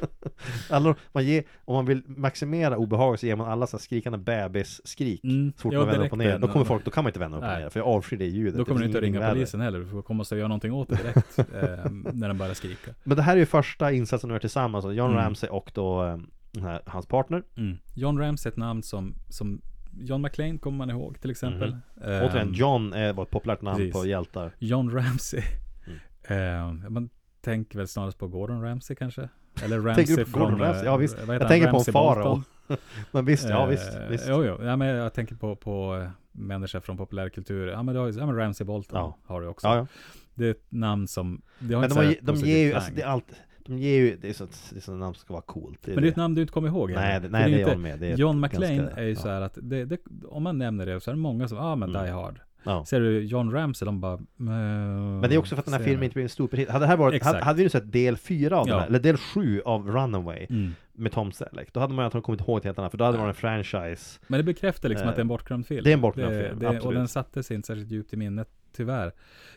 Alla, 0.70 0.94
man 1.12 1.24
ger, 1.24 1.44
om 1.64 1.74
man 1.74 1.86
vill 1.86 2.02
maximera 2.06 2.76
obehag 2.76 3.18
så 3.18 3.26
ger 3.26 3.36
man 3.36 3.50
alla 3.50 3.66
så 3.66 3.76
här 3.76 3.82
skrikande 3.82 4.18
bebisskrik 4.18 5.24
Mm. 5.24 5.52
Så 5.56 5.62
fort 5.62 5.72
Ja, 5.72 5.78
man 5.78 5.88
vänder 5.88 6.06
upp 6.06 6.12
och 6.12 6.18
ner. 6.18 6.38
Då 6.38 6.48
kommer 6.48 6.64
folk, 6.64 6.84
då 6.84 6.90
kan 6.90 7.04
man 7.04 7.08
inte 7.08 7.20
vända 7.20 7.36
upp 7.36 7.44
och 7.44 7.50
ner. 7.50 7.68
För 7.68 7.80
jag 7.80 7.88
avskyr 7.88 8.16
det 8.16 8.26
ljudet. 8.26 8.58
Då 8.58 8.64
kommer 8.64 8.80
du 8.80 8.86
inte 8.86 8.98
att 8.98 9.04
ringa 9.04 9.20
värre. 9.20 9.32
polisen 9.32 9.60
heller, 9.60 9.78
du 9.80 9.86
får 9.86 10.14
måste 10.14 10.36
göra 10.36 10.48
någonting 10.48 10.72
åt 10.72 10.88
det 10.88 10.96
direkt 10.96 11.38
eh, 11.38 11.90
när 12.12 12.28
den 12.28 12.38
börjar 12.38 12.54
skrika. 12.54 12.90
Men 13.04 13.16
det 13.16 13.22
här 13.22 13.32
är 13.32 13.40
ju 13.40 13.46
första 13.46 13.92
insatsen 13.92 14.28
de 14.28 14.34
gör 14.34 14.40
tillsammans, 14.40 14.84
John 14.84 15.10
Mm. 15.10 15.16
Ramsey 15.16 15.48
och 15.50 15.70
då 15.74 16.04
eh, 16.04 16.18
här, 16.62 16.82
hans 16.86 17.06
partner. 17.06 17.42
Mm. 17.56 17.76
John 17.94 18.18
Ramsey 18.18 18.50
är 18.50 18.52
ett 18.52 18.56
namn 18.58 18.82
som, 18.82 19.14
som 19.28 19.60
John 20.00 20.22
McClane 20.22 20.58
kommer 20.58 20.78
man 20.78 20.90
ihåg 20.90 21.20
till 21.20 21.30
exempel. 21.30 21.70
Mhm. 21.70 22.12
Eh, 22.12 22.26
Återigen, 22.26 22.52
John 22.52 22.92
är, 22.92 23.12
var 23.12 23.22
ett 23.22 23.30
populärt 23.30 23.62
namn 23.62 23.76
precis. 23.76 23.92
på 23.94 24.06
hjältar. 24.06 24.52
John 24.58 24.90
Ramsey. 24.90 25.40
Mm. 25.86 25.98
Eh, 26.28 26.90
man 26.90 27.08
tänker 27.40 27.78
väl 27.78 27.88
snarast 27.88 28.18
på 28.18 28.28
Gordon 28.28 28.62
Ramsay 28.62 28.96
kanske. 28.96 29.28
Eller 29.62 29.80
Ramsey 29.80 30.16
på 30.24 30.30
från... 30.30 30.58
Ramsay? 30.58 30.80
eh, 30.80 30.84
Ja, 30.86 30.96
visst. 30.96 31.16
Jag 31.28 31.48
tänker 31.48 31.66
på 31.66 31.68
en 31.68 31.72
Ramsey 31.74 31.92
farao. 31.92 32.42
Men 33.12 33.24
visst, 33.24 33.48
ja 33.48 33.66
visst, 33.66 33.94
Eh, 33.94 34.08
visst. 34.10 34.24
Jo, 34.28 34.44
jo. 34.44 34.64
Ja, 34.64 34.76
men 34.76 34.88
jag 34.88 35.12
tänker 35.12 35.34
på, 35.34 35.56
på 35.56 35.96
eh, 36.02 36.08
människor 36.32 36.80
från 36.80 36.96
populärkultur. 36.96 37.68
Ja, 37.68 37.82
men, 37.82 37.94
du 37.94 38.00
har, 38.00 38.06
ju- 38.06 38.18
ja, 38.18 38.26
men 38.26 38.36
Ramsey 38.36 38.64
Bolton 38.66 38.98
Ja. 38.98 39.16
har 39.26 39.40
du 39.40 39.46
också. 39.46 39.66
Ja, 39.66 39.76
ja. 39.76 39.86
Det 40.34 40.46
är 40.46 40.50
ett 40.50 40.66
namn 40.68 41.08
som... 41.08 41.42
Det 41.58 41.74
har 41.74 41.80
Men 41.80 41.90
de, 41.90 41.94
så 41.94 42.00
de 42.20 42.32
positiv 42.32 42.48
ger 42.56 42.64
ju, 42.66 42.74
alltså, 42.74 42.92
det 42.94 43.02
är 43.02 43.06
allt, 43.06 43.24
de 43.66 43.78
ger 43.78 43.96
ju, 43.98 44.16
det 44.16 44.28
är 44.28 44.32
så 44.32 44.44
det 44.70 44.76
är 44.76 44.80
så 44.80 44.92
namn 44.92 45.14
som 45.14 45.20
ska 45.20 45.32
vara 45.32 45.42
coolt. 45.42 45.78
Det 45.84 45.90
är 45.90 45.94
Men 45.94 46.02
det 46.02 46.08
är 46.08 46.10
ett 46.10 46.16
namn 46.16 46.34
du 46.34 46.40
inte 46.40 46.52
kommer 46.52 46.68
ihåg 46.68 46.90
Nej, 46.90 47.20
det, 47.20 47.28
nej, 47.28 47.50
det 47.50 47.56
är 47.56 47.58
inte- 47.58 47.70
jag 47.70 47.80
med. 47.80 47.98
Det 48.00 48.06
är 48.12 48.16
John 48.16 48.40
McClane 48.40 48.90
är 48.96 49.02
ju 49.02 49.10
ja. 49.10 49.16
så 49.16 49.28
här 49.28 49.40
att 49.40 49.58
det, 49.62 49.84
det, 49.84 49.98
om 50.28 50.42
man 50.42 50.58
nämner 50.58 50.86
det 50.86 51.00
så 51.00 51.10
är 51.10 51.14
det 51.14 51.20
många 51.20 51.48
som, 51.48 51.58
ah, 51.58 51.76
men 51.76 51.90
Mm. 51.90 52.04
Die 52.04 52.10
Hard. 52.12 52.40
Ja. 52.64 52.84
Ser 52.84 53.00
du 53.00 53.20
John 53.24 53.50
Ramsey, 53.52 53.86
de 53.86 54.00
bara... 54.00 54.20
Men 54.36 55.20
det 55.22 55.34
är 55.34 55.38
också 55.38 55.54
för 55.54 55.60
att 55.62 55.64
den 55.64 55.74
här 55.74 55.80
filmen 55.84 56.00
det. 56.00 56.04
inte 56.04 56.14
blev 56.14 56.24
en 56.24 56.28
superhit. 56.28 56.68
Hade 56.70 56.84
det 56.84 56.88
här 56.88 56.96
varit, 56.96 57.22
hade, 57.24 57.44
hade 57.44 57.56
vi 57.56 57.62
nu 57.62 57.68
sett 57.68 57.92
del 57.92 58.16
fyra 58.16 58.58
av 58.58 58.66
den 58.66 58.74
Ja. 58.74 58.80
här, 58.80 58.86
eller 58.86 58.98
del 59.00 59.16
sju 59.16 59.60
av 59.64 59.86
Runaway 59.90 60.46
Mm. 60.50 60.72
med 60.92 61.12
Tom 61.12 61.32
Selleck, 61.32 61.72
då 61.72 61.80
hade 61.80 61.94
man 61.94 62.02
ju 62.02 62.04
antagligen 62.04 62.22
kommit 62.24 62.40
ihåg 62.40 62.64
helt 62.64 62.78
annat, 62.78 62.90
för 62.90 62.98
då 62.98 63.04
hade 63.04 63.16
det 63.18 63.22
varit 63.22 63.36
en 63.36 63.40
franchise. 63.40 64.20
Men 64.26 64.38
det 64.38 64.44
bekräftar 64.44 64.88
liksom 64.88 65.04
Eh, 65.04 65.08
att 65.10 65.16
det 65.16 65.20
är 65.20 65.24
en 65.24 65.28
bortglömd 65.28 65.66
film. 65.66 65.84
det 65.84 65.90
är 65.90 65.94
en 65.94 66.00
bortglömd 66.00 66.42
film, 66.42 66.58
det, 66.58 66.68
Och 66.68 66.74
absolut. 66.74 66.98
den 66.98 67.08
satte 67.08 67.42
sig 67.42 67.54
inte 67.54 67.66
särskilt 67.66 67.90
djupt 67.90 68.12
i 68.12 68.16
minnet, 68.16 68.48
tyvärr. 68.76 69.12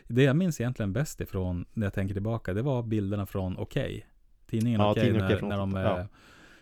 Det 0.08 0.22
jag 0.22 0.36
minns 0.36 0.60
egentligen 0.60 0.92
bäst 0.92 1.20
ifrån, 1.20 1.64
när 1.74 1.86
jag 1.86 1.94
tänker 1.94 2.14
tillbaka, 2.14 2.54
det 2.54 2.62
var 2.62 2.82
bilderna 2.82 3.26
från 3.26 3.56
Okej. 3.58 4.06
Tidningen 4.50 4.80
Ja, 4.80 4.90
Okej, 4.90 5.02
tidningen 5.02 5.28
när, 5.28 5.36
från 5.36 5.48
när 5.48 5.56
de 5.58 5.70
80, 5.74 5.78
eh, 5.80 5.84
ja. 5.98 6.06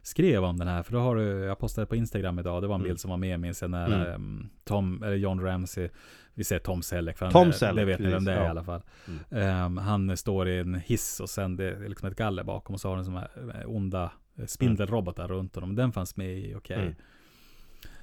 skrev 0.03 0.45
om 0.45 0.59
den 0.59 0.69
här. 0.69 0.83
För 0.83 0.93
då 0.93 0.99
har 0.99 1.17
du, 1.17 1.23
jag 1.23 1.59
postade 1.59 1.87
på 1.87 1.97
Instagram 1.97 2.38
idag, 2.38 2.62
det 2.62 2.67
var 2.67 2.75
en 2.75 2.81
Mm. 2.81 2.88
bild 2.88 3.00
som 3.00 3.11
var 3.11 3.17
med, 3.17 3.41
minns 3.41 3.62
jag, 3.62 3.71
när 3.71 3.87
Mm. 3.87 4.12
ehm, 4.12 4.49
Tom, 4.65 5.03
eller 5.03 5.17
John 5.17 5.41
Ramsey, 5.41 5.88
vi 6.37 6.45
säger 6.45 6.61
Tom 6.61 6.83
Selleck, 6.83 7.19
för 7.19 7.26
han 7.26 7.33
Tom 7.33 7.49
är, 7.49 7.52
Selleck, 7.52 7.76
det 7.76 7.85
vet 7.85 8.00
ni 8.00 8.07
vem 8.11 8.25
det 8.25 8.33
är 8.33 8.40
i 8.40 8.45
ja. 8.45 8.50
alla 8.50 8.64
fall. 8.64 8.83
Mm. 9.09 9.43
Ehm, 9.43 9.76
han 9.76 10.16
står 10.16 10.49
i 10.49 10.59
en 10.59 10.75
hiss 10.75 11.21
och 11.21 11.31
sen 11.31 11.57
det 11.57 11.64
är 11.71 11.88
liksom 11.88 12.09
ett 12.09 12.16
galler 12.16 12.45
bakom 12.45 12.75
och 12.75 12.81
så 12.81 12.88
har 12.88 12.97
den 12.97 13.05
sådana 13.05 13.21
här 13.21 13.61
eh, 13.61 13.71
onda 13.71 14.12
eh, 14.38 14.47
spindelrobotar 14.47 15.28
runt 15.28 15.55
honom. 15.55 15.75
Den 15.76 15.93
fanns 15.93 16.16
med 16.16 16.38
i 16.38 16.55
Okej. 16.55 16.76
Mm. 16.76 16.95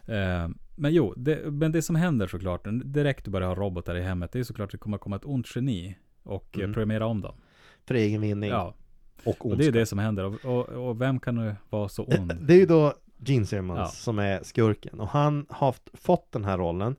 Ehm, 0.05 0.57
men 0.75 0.93
jo, 0.93 1.13
det, 1.17 1.51
men 1.51 1.71
det 1.71 1.81
som 1.81 1.95
händer 1.95 2.27
såklart, 2.27 2.67
direkt 2.83 3.25
du 3.25 3.31
börjar 3.31 3.47
ha 3.47 3.55
robotar 3.55 3.95
i 3.95 4.01
hemmet, 4.01 4.31
det 4.31 4.39
är 4.39 4.43
såklart 4.43 4.67
att 4.67 4.71
det 4.71 4.77
kommer 4.77 4.97
komma 4.97 5.15
ett 5.15 5.25
ont 5.25 5.55
geni 5.55 5.97
och 6.23 6.49
Mm. 6.55 6.63
mm. 6.63 6.73
programmera 6.73 7.05
om 7.05 7.21
dem. 7.21 7.35
För 7.85 7.95
egen 7.95 8.21
vinning 8.21 8.49
Ja, 8.49 8.73
och 9.23 9.45
och 9.45 9.57
det 9.57 9.65
är 9.65 9.71
det 9.71 9.85
som 9.85 9.99
händer. 9.99 10.23
Och, 10.25 10.45
och, 10.45 10.69
och 10.89 11.01
vem 11.01 11.19
kan 11.19 11.35
nu 11.35 11.55
vara 11.69 11.89
så 11.89 12.03
ond? 12.03 12.33
Det 12.41 12.53
är 12.53 12.57
ju 12.57 12.65
då 12.65 12.93
Gene 13.17 13.45
Simmons 13.45 13.79
Ja. 13.79 13.87
som 13.87 14.19
är 14.19 14.43
skurken 14.43 14.99
och 14.99 15.07
han 15.07 15.45
har 15.49 15.67
haft, 15.67 15.89
fått 15.93 16.31
den 16.31 16.45
här 16.45 16.57
rollen 16.57 16.95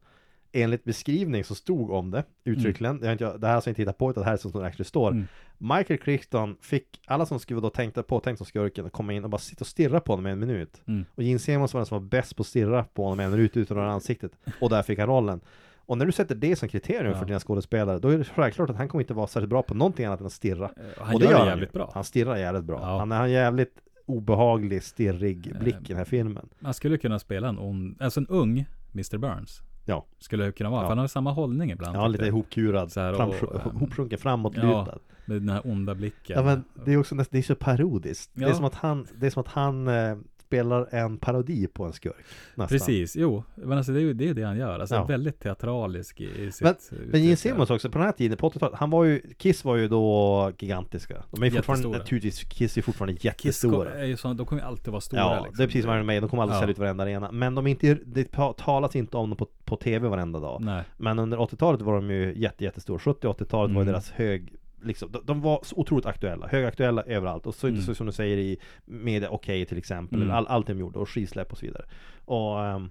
Enligt 0.56 0.84
beskrivning 0.84 1.44
som 1.44 1.56
stod 1.56 1.90
om 1.90 2.10
det 2.10 2.24
uttryckligen, 2.44 3.00
det, 3.00 3.06
har 3.06 3.12
inte, 3.12 3.24
det 3.38 3.46
här 3.46 3.54
har 3.54 3.62
jag 3.64 3.70
inte 3.70 3.82
hittat 3.82 3.98
på 3.98 4.10
utan 4.10 4.20
det 4.22 4.26
här 4.26 4.32
är 4.32 4.36
som 4.36 4.50
det 4.52 4.66
actually 4.66 4.84
står 4.84 5.10
Mm. 5.10 5.26
Michael 5.58 5.98
Crichton 6.00 6.56
fick 6.60 7.00
alla 7.06 7.26
som 7.26 7.38
skulle 7.38 7.60
då 7.60 7.70
tänkte 7.70 8.02
på 8.02 8.20
tänkt 8.20 8.38
som 8.38 8.46
skurken 8.46 8.90
komma 8.90 9.12
in 9.12 9.24
och 9.24 9.30
bara 9.30 9.38
sitta 9.38 9.60
och 9.60 9.66
stirra 9.66 10.00
på 10.00 10.12
honom 10.12 10.26
i 10.26 10.30
en 10.30 10.38
minut 10.38 10.82
Mm. 10.86 11.04
Och 11.14 11.22
Gene 11.22 11.38
Simmons 11.38 11.74
var 11.74 11.78
den 11.80 11.86
som 11.86 11.98
var 12.02 12.08
bäst 12.08 12.36
på 12.36 12.40
att 12.40 12.46
stirra 12.46 12.84
på 12.84 13.02
honom 13.04 13.20
i 13.20 13.24
en 13.24 13.30
minut 13.30 13.56
utan 13.56 13.78
att 13.78 13.92
ansiktet 13.94 14.32
Och 14.60 14.70
där 14.70 14.82
fick 14.82 14.98
han 14.98 15.08
rollen 15.08 15.40
Och 15.86 15.98
när 15.98 16.06
du 16.06 16.12
sätter 16.12 16.34
det 16.34 16.56
som 16.56 16.68
kriterium 16.68 17.12
Ja. 17.12 17.18
för 17.18 17.26
dina 17.26 17.40
skådespelare 17.40 17.98
Då 17.98 18.08
är 18.08 18.18
det 18.18 18.24
självklart 18.24 18.70
att 18.70 18.76
han 18.76 18.88
kommer 18.88 19.02
inte 19.02 19.14
vara 19.14 19.26
särskilt 19.26 19.50
bra 19.50 19.62
på 19.62 19.74
någonting 19.74 20.06
annat 20.06 20.20
än 20.20 20.26
att 20.26 20.32
stirra 20.32 20.64
Eh, 20.64 20.82
Han 21.04 21.14
och 21.14 21.20
det 21.20 21.24
gör 21.26 21.32
gör 21.32 21.38
han 21.38 21.48
jävligt 21.48 21.68
ju. 21.68 21.72
bra. 21.72 21.90
Han 21.94 22.04
stirrar 22.04 22.36
jävligt 22.36 22.64
bra. 22.64 22.78
Ja. 22.82 22.98
Han 22.98 23.10
har 23.10 23.24
en 23.24 23.30
jävligt 23.30 23.74
obehaglig, 24.06 24.82
stirrig 24.82 25.56
blick 25.60 25.74
i 25.84 25.84
den 25.88 25.96
här 25.96 26.04
filmen. 26.04 26.48
Man 26.58 26.74
skulle 26.74 26.98
kunna 26.98 27.18
spela 27.18 27.48
en 27.48 27.58
ond, 27.58 27.96
alltså 28.02 28.20
en 28.20 28.26
ung 28.26 28.66
Mr. 28.94 29.18
Burns. 29.18 29.62
Ja. 29.84 30.04
Skulle 30.18 30.44
det 30.44 30.52
kunna 30.52 30.70
vara, 30.70 30.80
Ja. 30.80 30.84
för 30.84 30.88
han 30.88 30.98
har 30.98 31.06
samma 31.06 31.32
hållning 31.32 31.70
ibland. 31.70 31.96
Ja, 31.96 32.06
lite 32.08 32.26
ihopkurad, 32.26 32.92
Så 32.92 33.00
här, 33.00 33.12
och, 33.12 33.18
framsj- 33.34 33.78
hopsjunken, 33.78 34.18
framåtlutad. 34.18 34.68
Ja, 34.92 34.98
med 35.26 35.36
den 35.42 35.48
här 35.48 35.60
onda 35.66 35.94
blicken. 35.94 36.36
Ja 36.36 36.42
men 36.42 36.64
det 36.84 36.92
är 36.92 36.96
också 36.96 37.14
nästan, 37.14 37.30
det 37.32 37.38
är 37.38 37.42
så 37.42 37.54
parodiskt. 37.54 38.30
Det 38.34 38.44
är 38.44 38.48
Ja. 38.48 38.54
som 38.54 38.64
att 38.64 38.74
han, 38.74 39.06
det 39.16 39.26
är 39.26 39.30
som 39.30 39.40
att 39.40 39.48
han 39.48 39.88
eh, 39.88 40.16
spelar 40.46 40.94
en 40.94 41.18
parodi 41.18 41.66
på 41.66 41.84
en 41.84 41.92
skurk. 41.92 42.14
Nästan. 42.54 42.78
Precis, 42.78 43.16
jo. 43.16 43.44
Men 43.54 43.78
alltså 43.78 43.92
det 43.92 43.98
är 43.98 44.02
ju 44.02 44.14
det, 44.14 44.28
är 44.28 44.34
det 44.34 44.42
han 44.42 44.56
gör. 44.56 44.78
Alltså 44.80 44.94
Ja. 44.94 45.04
väldigt 45.04 45.40
teatralisk 45.40 46.20
i, 46.20 46.24
i 46.44 46.52
sitt 46.52 46.62
Men- 46.62 46.72
uttryck. 46.72 47.12
Men 47.12 47.22
Gene 47.24 47.36
Simmons 47.36 47.70
också, 47.70 47.90
på 47.90 47.98
den 47.98 48.04
här 48.06 48.12
tiden, 48.12 48.36
på 48.38 48.48
80-talet, 48.50 48.78
han 48.78 48.90
var 48.90 49.04
ju, 49.04 49.20
Kiss 49.38 49.64
var 49.64 49.76
ju 49.76 49.88
då 49.88 50.52
gigantiska. 50.58 51.24
De 51.30 51.42
är 51.42 51.46
ju 51.46 51.52
fortfarande, 51.52 51.88
naturligtvis, 51.98 52.44
Kiss 52.44 52.74
är 52.74 52.78
ju 52.78 52.82
fortfarande 52.82 53.14
Kiss 53.14 53.24
jättestora. 53.24 53.90
är 53.94 54.04
ju 54.04 54.16
så, 54.16 54.32
de 54.32 54.46
kommer 54.46 54.62
ju 54.62 54.68
alltid 54.68 54.92
vara 54.92 55.00
stora 55.00 55.20
Ja, 55.20 55.34
liksom. 55.34 55.56
det 55.56 55.62
är 55.62 55.66
precis 55.66 55.84
som 55.84 55.94
Iron 55.94 56.06
Maiden, 56.06 56.22
de 56.22 56.28
kommer 56.30 56.42
aldrig 56.42 56.56
Ja. 56.56 56.60
sälja 56.60 56.72
ut 56.72 56.78
varenda 56.78 57.04
arena. 57.04 57.32
Men 57.32 57.54
de 57.54 57.66
är 57.66 57.70
inte, 57.70 57.98
det 58.06 58.24
ta- 58.24 58.52
talas 58.52 58.96
inte 58.96 59.16
om 59.16 59.30
dem 59.30 59.36
på, 59.36 59.46
på 59.64 59.76
TV 59.76 60.08
varenda 60.08 60.40
dag. 60.40 60.60
Nej. 60.62 60.82
Men 60.96 61.18
under 61.18 61.38
80-talet 61.38 61.80
var 61.82 61.94
de 61.94 62.10
ju 62.10 62.34
jätte, 62.36 62.64
jättestora 62.64 62.98
70 62.98 63.26
och 63.28 63.34
80-talet 63.40 63.74
var 63.74 63.80
ju 63.80 63.82
Mm. 63.82 63.86
deras 63.92 64.10
hög 64.10 64.52
liksom, 64.84 65.12
de, 65.12 65.22
de 65.26 65.40
var 65.40 65.60
så 65.62 65.76
otroligt 65.76 66.06
aktuella, 66.06 66.46
högaktuella 66.46 67.02
överallt 67.02 67.46
och 67.46 67.54
så, 67.54 67.66
Mm. 67.68 67.82
så 67.82 67.94
som 67.94 68.06
du 68.06 68.12
säger 68.12 68.36
i 68.38 68.58
Media 68.84 69.30
Okej 69.30 69.66
till 69.66 69.78
exempel, 69.78 70.22
Mm. 70.22 70.34
all, 70.34 70.46
allt 70.46 70.66
de 70.66 70.78
gjorde 70.78 70.98
och 70.98 71.08
skisläpp 71.08 71.52
och 71.52 71.58
så 71.58 71.66
vidare 71.66 71.84
Och 72.24 72.58
um, 72.76 72.90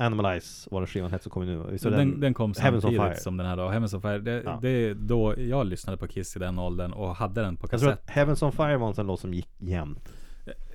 Animalize 0.00 0.68
var 0.70 0.80
den 0.80 0.86
skivan 0.86 1.10
hette 1.10 1.22
som 1.24 1.30
kom 1.30 1.46
nu 1.46 1.64
Visst 1.70 1.84
var 1.84 1.92
den, 1.92 2.20
den, 2.20 2.34
kom 2.34 2.54
samtidigt 2.54 3.18
som 3.22 3.36
den 3.36 3.46
här 3.46 3.56
då. 3.56 3.68
Heavens 3.68 3.94
on 3.94 4.02
Fire. 4.02 4.18
Det, 4.18 4.42
Ja. 4.44 4.58
det 4.62 4.68
är 4.68 4.94
då 4.94 5.34
jag 5.38 5.66
lyssnade 5.66 5.96
på 5.98 6.06
Kiss 6.06 6.36
i 6.36 6.38
den 6.38 6.58
åldern 6.58 6.92
och 6.92 7.16
hade 7.16 7.40
den 7.42 7.56
på 7.56 7.68
Jag 7.70 7.80
tror 7.80 7.90
kassett. 7.90 8.04
att 8.04 8.10
Heavens 8.10 8.42
on 8.42 8.52
Fire 8.52 8.76
var 8.76 8.88
en 8.88 8.94
sån 8.94 9.06
låt 9.06 9.20
som 9.20 9.34
gick 9.34 9.48
jämnt 9.58 10.12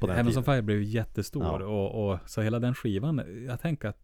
den 0.02 0.10
Heavens 0.10 0.38
on. 0.38 0.44
Fire 0.44 0.62
blev 0.62 0.82
jättestor 0.84 1.44
Ja. 1.62 1.66
och, 1.66 2.10
och 2.12 2.20
så 2.26 2.42
hela 2.42 2.60
den 2.60 2.74
skivan, 2.76 3.22
jag 3.48 3.62
tänker 3.62 3.88
att 3.88 3.98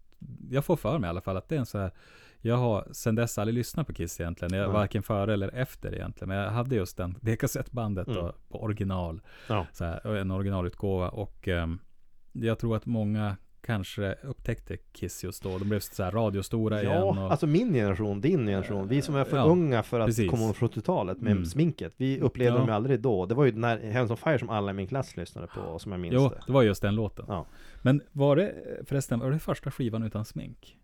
jag 0.50 0.66
får 0.66 0.76
för 0.76 1.00
mig 1.00 1.08
i 1.08 1.10
alla 1.10 1.22
fall 1.22 1.38
att 1.38 1.50
det 1.50 1.56
är 1.56 1.60
en 1.60 1.66
så 1.66 1.78
här 1.78 1.92
jag 2.42 2.56
har 2.58 2.88
sen 2.92 3.16
dess 3.16 3.38
aldrig 3.38 3.56
lyssnat 3.56 3.88
på 3.88 3.94
Kiss 3.94 4.20
egentligen, 4.20 4.54
jag, 4.54 4.64
Nej. 4.64 4.74
varken 4.74 5.04
före 5.04 5.34
eller 5.34 5.56
efter 5.56 5.96
egentligen. 5.96 6.30
Men 6.30 6.38
jag 6.38 6.50
hade 6.52 6.76
just 6.76 6.98
den, 6.98 7.18
det 7.22 7.36
kassettbandet 7.36 8.08
Mm. 8.08 8.20
då, 8.20 8.34
på 8.50 8.64
original. 8.64 9.22
Ja. 9.50 9.66
Så 9.74 9.86
här, 9.86 10.16
en 10.16 10.32
originalutgåva 10.32 11.10
och 11.10 11.48
ehm, 11.48 11.80
jag 12.32 12.60
tror 12.60 12.76
att 12.76 12.86
många 12.86 13.38
kanske 13.62 14.14
upptäckte 14.24 14.78
Kiss 14.78 15.24
just 15.24 15.44
då. 15.44 15.58
De 15.58 15.70
blev 15.70 15.80
så 15.80 16.04
här 16.04 16.12
radiostora 16.12 16.82
igen. 16.82 16.94
Ja, 16.94 17.04
Och, 17.04 17.32
alltså 17.32 17.48
min 17.48 17.74
generation, 17.74 18.22
din 18.22 18.46
generation, 18.48 18.88
vi 18.88 19.02
som 19.02 19.16
är 19.16 19.24
för 19.24 19.38
Ja, 19.38 19.44
unga 19.44 19.84
för 19.84 20.00
att 20.00 20.06
precis. 20.08 20.30
komma 20.32 20.54
från 20.54 20.70
70-talet 20.70 21.22
med 21.22 21.32
Mm. 21.32 21.46
sminket 21.46 21.94
Vi 21.98 22.20
upplevde 22.20 22.54
Ja. 22.54 22.58
dem 22.60 22.68
ju 22.68 22.74
aldrig 22.74 23.00
då 23.00 23.26
Det 23.26 23.36
var 23.36 23.46
ju 23.46 23.52
när 23.52 23.78
Heavens 23.80 24.12
on 24.12 24.18
Fire 24.18 24.40
som 24.40 24.50
alla 24.50 24.72
i 24.72 24.74
min 24.74 24.88
klass 24.88 25.18
lyssnade 25.18 25.48
på, 25.48 25.80
som 25.80 25.92
jag 25.92 26.02
minns 26.02 26.14
jo, 26.14 26.30
det 26.30 26.42
det 26.48 26.54
var 26.54 26.64
just 26.64 26.82
den 26.82 26.96
låten. 26.96 27.26
Ja. 27.28 27.46
Men 27.82 28.02
var 28.12 28.36
det 28.36 28.54
förresten, 28.86 29.20
var 29.20 29.32
det 29.32 29.40
första 29.40 29.72
skivan 29.72 30.04
utan 30.04 30.26
smink? 30.26 30.78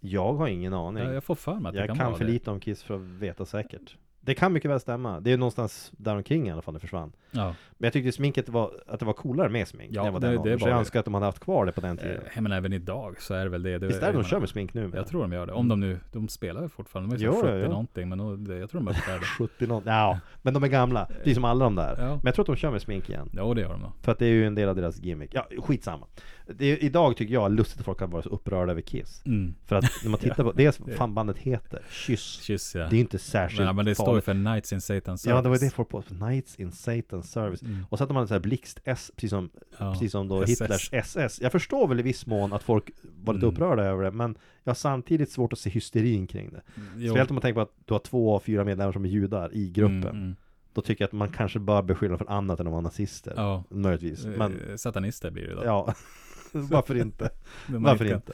Jag 0.00 0.34
har 0.34 0.48
ingen 0.48 0.74
aning 0.74 1.04
Jag, 1.04 1.14
jag 1.14 1.24
får 1.24 1.34
för 1.34 1.54
mig 1.54 1.68
att 1.68 1.74
det 1.74 1.78
Jag 1.80 1.88
kan, 1.88 1.96
kan 1.96 2.06
vara 2.06 2.18
för 2.18 2.24
det. 2.24 2.30
lite 2.32 2.50
om 2.50 2.60
Kiss 2.60 2.82
för 2.82 2.94
att 2.94 3.00
veta 3.00 3.44
säkert 3.44 3.96
Det 4.20 4.34
kan 4.34 4.52
mycket 4.52 4.70
väl 4.70 4.80
stämma 4.80 5.20
Det 5.20 5.32
är 5.32 5.36
någonstans 5.36 5.92
där 5.96 6.16
omkring 6.16 6.48
i 6.48 6.52
alla 6.52 6.62
fall 6.62 6.74
det 6.74 6.80
försvann 6.80 7.12
Ja. 7.30 7.44
Men 7.78 7.86
jag 7.86 7.92
tyckte 7.92 8.12
sminket 8.12 8.48
var, 8.48 8.70
att 8.86 9.00
det 9.00 9.06
var 9.06 9.12
coolare 9.12 9.48
med 9.48 9.68
smink 9.68 9.90
Ja, 9.94 10.06
än 10.06 10.12
vad 10.12 10.22
det- 10.22 10.28
den 10.28 10.42
det. 10.42 10.58
Så 10.58 10.68
jag 10.68 10.74
det. 10.74 10.78
önskar 10.78 10.98
att 10.98 11.04
de 11.04 11.14
hade 11.14 11.26
haft 11.26 11.40
kvar 11.40 11.66
det 11.66 11.72
på 11.72 11.80
den 11.80 11.96
tiden 11.96 12.20
Eh, 12.34 12.42
men 12.42 12.52
även 12.52 12.72
idag 12.72 13.20
så 13.22 13.34
är 13.34 13.44
det 13.44 13.50
väl 13.50 13.62
det. 13.62 13.78
det 13.78 13.86
Visst 13.86 14.02
är 14.02 14.06
det 14.12 14.18
de 14.18 14.24
kör 14.24 14.40
med 14.40 14.48
smink 14.48 14.74
nu? 14.74 14.90
Jag 14.94 15.06
tror 15.06 15.20
de 15.22 15.32
gör 15.32 15.46
det. 15.46 15.52
Om 15.52 15.68
de 15.68 15.80
nu, 15.80 15.98
de 16.12 16.28
spelar 16.28 16.60
väl 16.60 16.70
fortfarande. 16.70 17.16
De 17.16 17.22
är 17.22 17.26
Jo, 17.26 17.32
så 17.32 17.38
ja, 17.38 17.42
70 17.52 17.62
ja. 17.62 17.68
någonting. 17.68 18.08
Men 18.08 18.44
det- 18.44 18.58
jag 18.58 18.70
tror 18.70 18.80
de 18.80 18.88
är 18.88 18.92
färdiga. 18.92 19.26
70 19.38 19.66
något, 19.66 19.82
ja 19.86 20.20
Men 20.42 20.54
de 20.54 20.62
är 20.64 20.68
gamla, 20.68 21.04
precis 21.06 21.34
som 21.34 21.44
alla 21.44 21.64
de 21.64 21.74
där 21.74 21.94
Ja. 21.98 22.06
Men 22.08 22.20
jag 22.24 22.34
tror 22.34 22.42
att 22.42 22.46
de 22.46 22.56
kör 22.56 22.70
med 22.70 22.82
smink 22.82 23.08
igen 23.08 23.30
Jo, 23.32 23.54
det 23.54 23.60
gör 23.60 23.70
de 23.72 23.80
nog. 23.80 23.90
För 24.02 24.12
att 24.12 24.18
det 24.18 24.26
är 24.26 24.30
ju 24.30 24.46
en 24.46 24.54
del 24.54 24.68
av 24.68 24.76
deras 24.76 25.00
gimmick 25.02 25.30
Ja, 25.34 25.46
skitsamma 25.58 26.06
det 26.16 26.22
är, 26.60 26.84
Idag 26.84 27.16
tycker 27.16 27.34
jag 27.34 27.52
lustigt 27.52 27.78
att 27.78 27.84
folk 27.84 27.98
kan 27.98 28.10
vara 28.10 28.22
så 28.22 28.28
upprörda 28.28 28.72
över 28.72 28.80
Kiss 28.82 29.22
Mm. 29.26 29.54
För 29.66 29.76
att 29.76 29.84
när 30.02 30.10
man 30.10 30.20
tittar 30.20 30.44
på, 30.44 30.52
dels 30.56 30.80
fan 30.96 31.14
bandet 31.14 31.38
heter 31.38 31.82
Kyss 31.90 32.40
Kyss 32.42 32.74
ja. 32.74 32.86
Det 32.90 32.96
är 32.96 33.00
inte 33.00 33.18
särskilt 33.18 33.64
men, 33.64 33.76
men 33.76 33.84
det 33.84 33.94
står 33.94 34.14
ju 34.14 34.20
för 34.20 34.34
Nights 34.34 34.72
in 34.72 34.78
Satan's 34.78 35.16
Service. 35.16 35.26
Ja 35.26 35.42
det 35.42 35.48
var 35.48 35.58
det 35.58 35.70
folk 35.70 35.88
på, 35.88 36.02
Knights 36.02 36.56
in 36.56 36.70
Satan's 36.70 37.22
Service 37.22 37.62
Mm. 37.62 37.84
Och 37.88 37.98
så 37.98 38.04
att 38.04 38.08
de 38.10 38.16
hade 38.16 38.28
så 38.28 38.34
här 38.34 38.40
blixt 38.40 38.80
S, 38.84 39.10
precis 39.16 39.30
som, 39.30 39.50
Ja. 39.78 39.92
precis 39.92 40.12
som 40.12 40.28
då 40.28 40.42
SS. 40.42 40.60
Hitlers 40.60 40.88
SS 40.92 41.40
Jag 41.40 41.52
förstår 41.52 41.88
väl 41.88 42.00
i 42.00 42.02
viss 42.02 42.26
mån 42.26 42.52
att 42.52 42.62
folk 42.62 42.90
var 43.24 43.34
lite 43.34 43.46
Mm. 43.46 43.54
upprörda 43.54 43.82
över 43.84 44.02
det 44.04 44.10
Men 44.10 44.36
jag 44.64 44.70
har 44.70 44.74
samtidigt 44.74 45.30
svårt 45.30 45.52
att 45.52 45.58
se 45.58 45.70
hysterin 45.70 46.26
kring 46.26 46.50
det 46.50 46.62
Jo. 46.96 47.08
Speciellt 47.08 47.30
om 47.30 47.34
man 47.34 47.42
tänker 47.42 47.54
på 47.54 47.60
att 47.60 47.72
du 47.84 47.94
har 47.94 47.98
två 47.98 48.34
av 48.34 48.40
fyra 48.40 48.64
medlemmar 48.64 48.92
som 48.92 49.04
är 49.04 49.08
judar 49.08 49.50
i 49.54 49.70
gruppen 49.70 49.98
Mm, 50.02 50.16
mm. 50.16 50.36
Då 50.72 50.82
tycker 50.82 51.02
jag 51.04 51.06
att 51.08 51.12
man 51.12 51.28
kanske 51.28 51.58
bör 51.58 51.82
beskylla 51.82 52.18
för 52.18 52.30
annat 52.30 52.60
än 52.60 52.66
att 52.66 52.70
vara 52.70 52.80
nazister 52.82 53.32
Ja. 53.36 53.64
Möjligtvis 53.70 54.26
Men 54.26 54.60
Eh, 54.70 54.76
Satanister 54.76 55.30
blir 55.30 55.46
det 55.48 55.54
då. 55.54 55.62
ja 55.64 55.94
Varför 56.70 56.94
inte? 56.96 57.30
Varför 57.68 58.04
kan- 58.04 58.14
inte? 58.14 58.32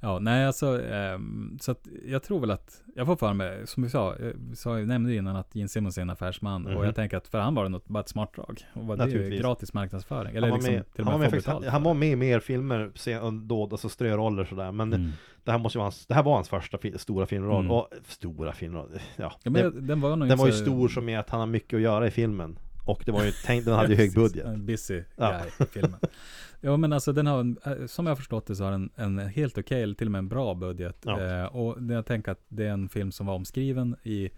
Ja, 0.00 0.18
nej 0.18 0.46
alltså, 0.46 0.82
ehm, 0.86 1.58
så 1.60 1.70
att 1.70 1.86
jag 2.06 2.22
tror 2.22 2.40
väl 2.40 2.50
att, 2.50 2.82
jag 2.96 3.06
får 3.06 3.16
för 3.16 3.32
mig, 3.34 3.66
som 3.66 3.82
vi 3.82 3.90
sa, 3.90 4.16
eh, 4.16 4.30
vi 4.50 4.56
sa, 4.56 4.78
jag 4.78 4.88
nämnde 4.88 5.14
innan 5.14 5.36
att 5.36 5.54
Gene 5.54 5.68
Simmons 5.68 5.98
är 5.98 6.02
en 6.02 6.10
affärsman 6.10 6.62
Mhm. 6.62 6.76
och 6.76 6.86
jag 6.86 6.94
tänker 6.94 7.16
att 7.16 7.28
för 7.28 7.38
han 7.38 7.54
var 7.54 7.62
det 7.62 7.68
något, 7.68 7.88
bara 7.88 8.00
ett 8.00 8.08
smart 8.08 8.34
drag. 8.34 8.60
Och 8.72 8.86
vad 8.86 8.98
det 8.98 9.10
ju 9.10 9.30
gratis 9.38 9.72
marknadsföring. 9.74 10.26
Han 10.26 10.36
Eller 10.36 10.48
var, 10.50 10.56
liksom 10.56 10.74
med, 10.74 10.84
han, 10.96 11.06
var 11.06 11.18
med 11.18 11.30
faktiskt, 11.30 11.66
han, 11.68 11.82
var 11.82 11.94
med 11.94 12.08
i 12.12 12.16
mer 12.16 12.40
filmer 12.40 12.90
sen 12.94 13.48
då, 13.48 13.62
alltså 13.72 13.88
ströroller 13.88 14.44
sådär 14.44 14.72
Men 14.72 14.92
Mm. 14.92 15.10
det 15.44 15.50
här 15.50 15.58
måste 15.58 15.78
ju 15.78 15.80
vara 15.80 15.84
hans, 15.86 16.06
det 16.06 16.14
här 16.14 16.22
var 16.22 16.34
hans 16.34 16.48
första 16.48 16.78
fi, 16.78 16.98
stora 16.98 17.26
filmroll 17.26 17.60
Mm. 17.64 17.70
Och 17.70 17.88
stora 18.08 18.52
filmroll, 18.52 18.88
ja, 19.16 19.32
Ja, 19.42 19.50
men 19.50 19.62
det, 19.74 19.80
den 19.80 20.00
var 20.00 20.10
nog 20.10 20.18
Den 20.18 20.26
inte 20.32 20.36
var 20.40 20.46
ju 20.46 20.52
så- 20.52 20.62
stor 20.64 20.88
som 20.88 21.08
i 21.08 21.16
att 21.16 21.30
han 21.30 21.40
har 21.40 21.46
mycket 21.46 21.76
att 21.76 21.82
göra 21.82 22.06
i 22.06 22.10
filmen 22.10 22.58
Och 22.86 23.02
det 23.06 23.12
var 23.12 23.24
ju 23.24 23.32
tänkt, 23.32 23.64
den 23.64 23.74
hade 23.74 23.88
ju 23.88 23.94
hög 23.96 24.14
budget 24.14 24.44
En 24.46 24.66
busy 24.66 25.02
Ja. 25.16 25.30
guy 25.58 25.66
i 25.66 25.70
filmen. 25.70 26.00
Ja 26.64 26.76
men 26.76 26.92
alltså 26.92 27.12
den 27.12 27.26
har, 27.26 27.40
en, 27.40 27.58
eh, 27.64 27.86
som 27.86 28.06
jag 28.06 28.10
har 28.10 28.16
förstått 28.16 28.46
det 28.46 28.56
så 28.56 28.64
har 28.64 28.70
den 28.70 28.90
en 28.96 29.18
helt 29.18 29.58
okej, 29.58 29.82
eller 29.82 29.94
till 29.94 30.06
och 30.08 30.12
med 30.12 30.18
en 30.18 30.28
bra 30.28 30.54
budget. 30.54 30.96
Ja. 31.04 31.20
Eh, 31.20 31.44
och 31.44 31.76
jag 31.82 32.06
tänker 32.06 32.32
att 32.32 32.44
det 32.48 32.64
är 32.66 32.70
en 32.70 32.88
film 32.88 33.12
som 33.12 33.26
var 33.26 33.34
omskriven 33.34 33.96
i, 34.02 34.30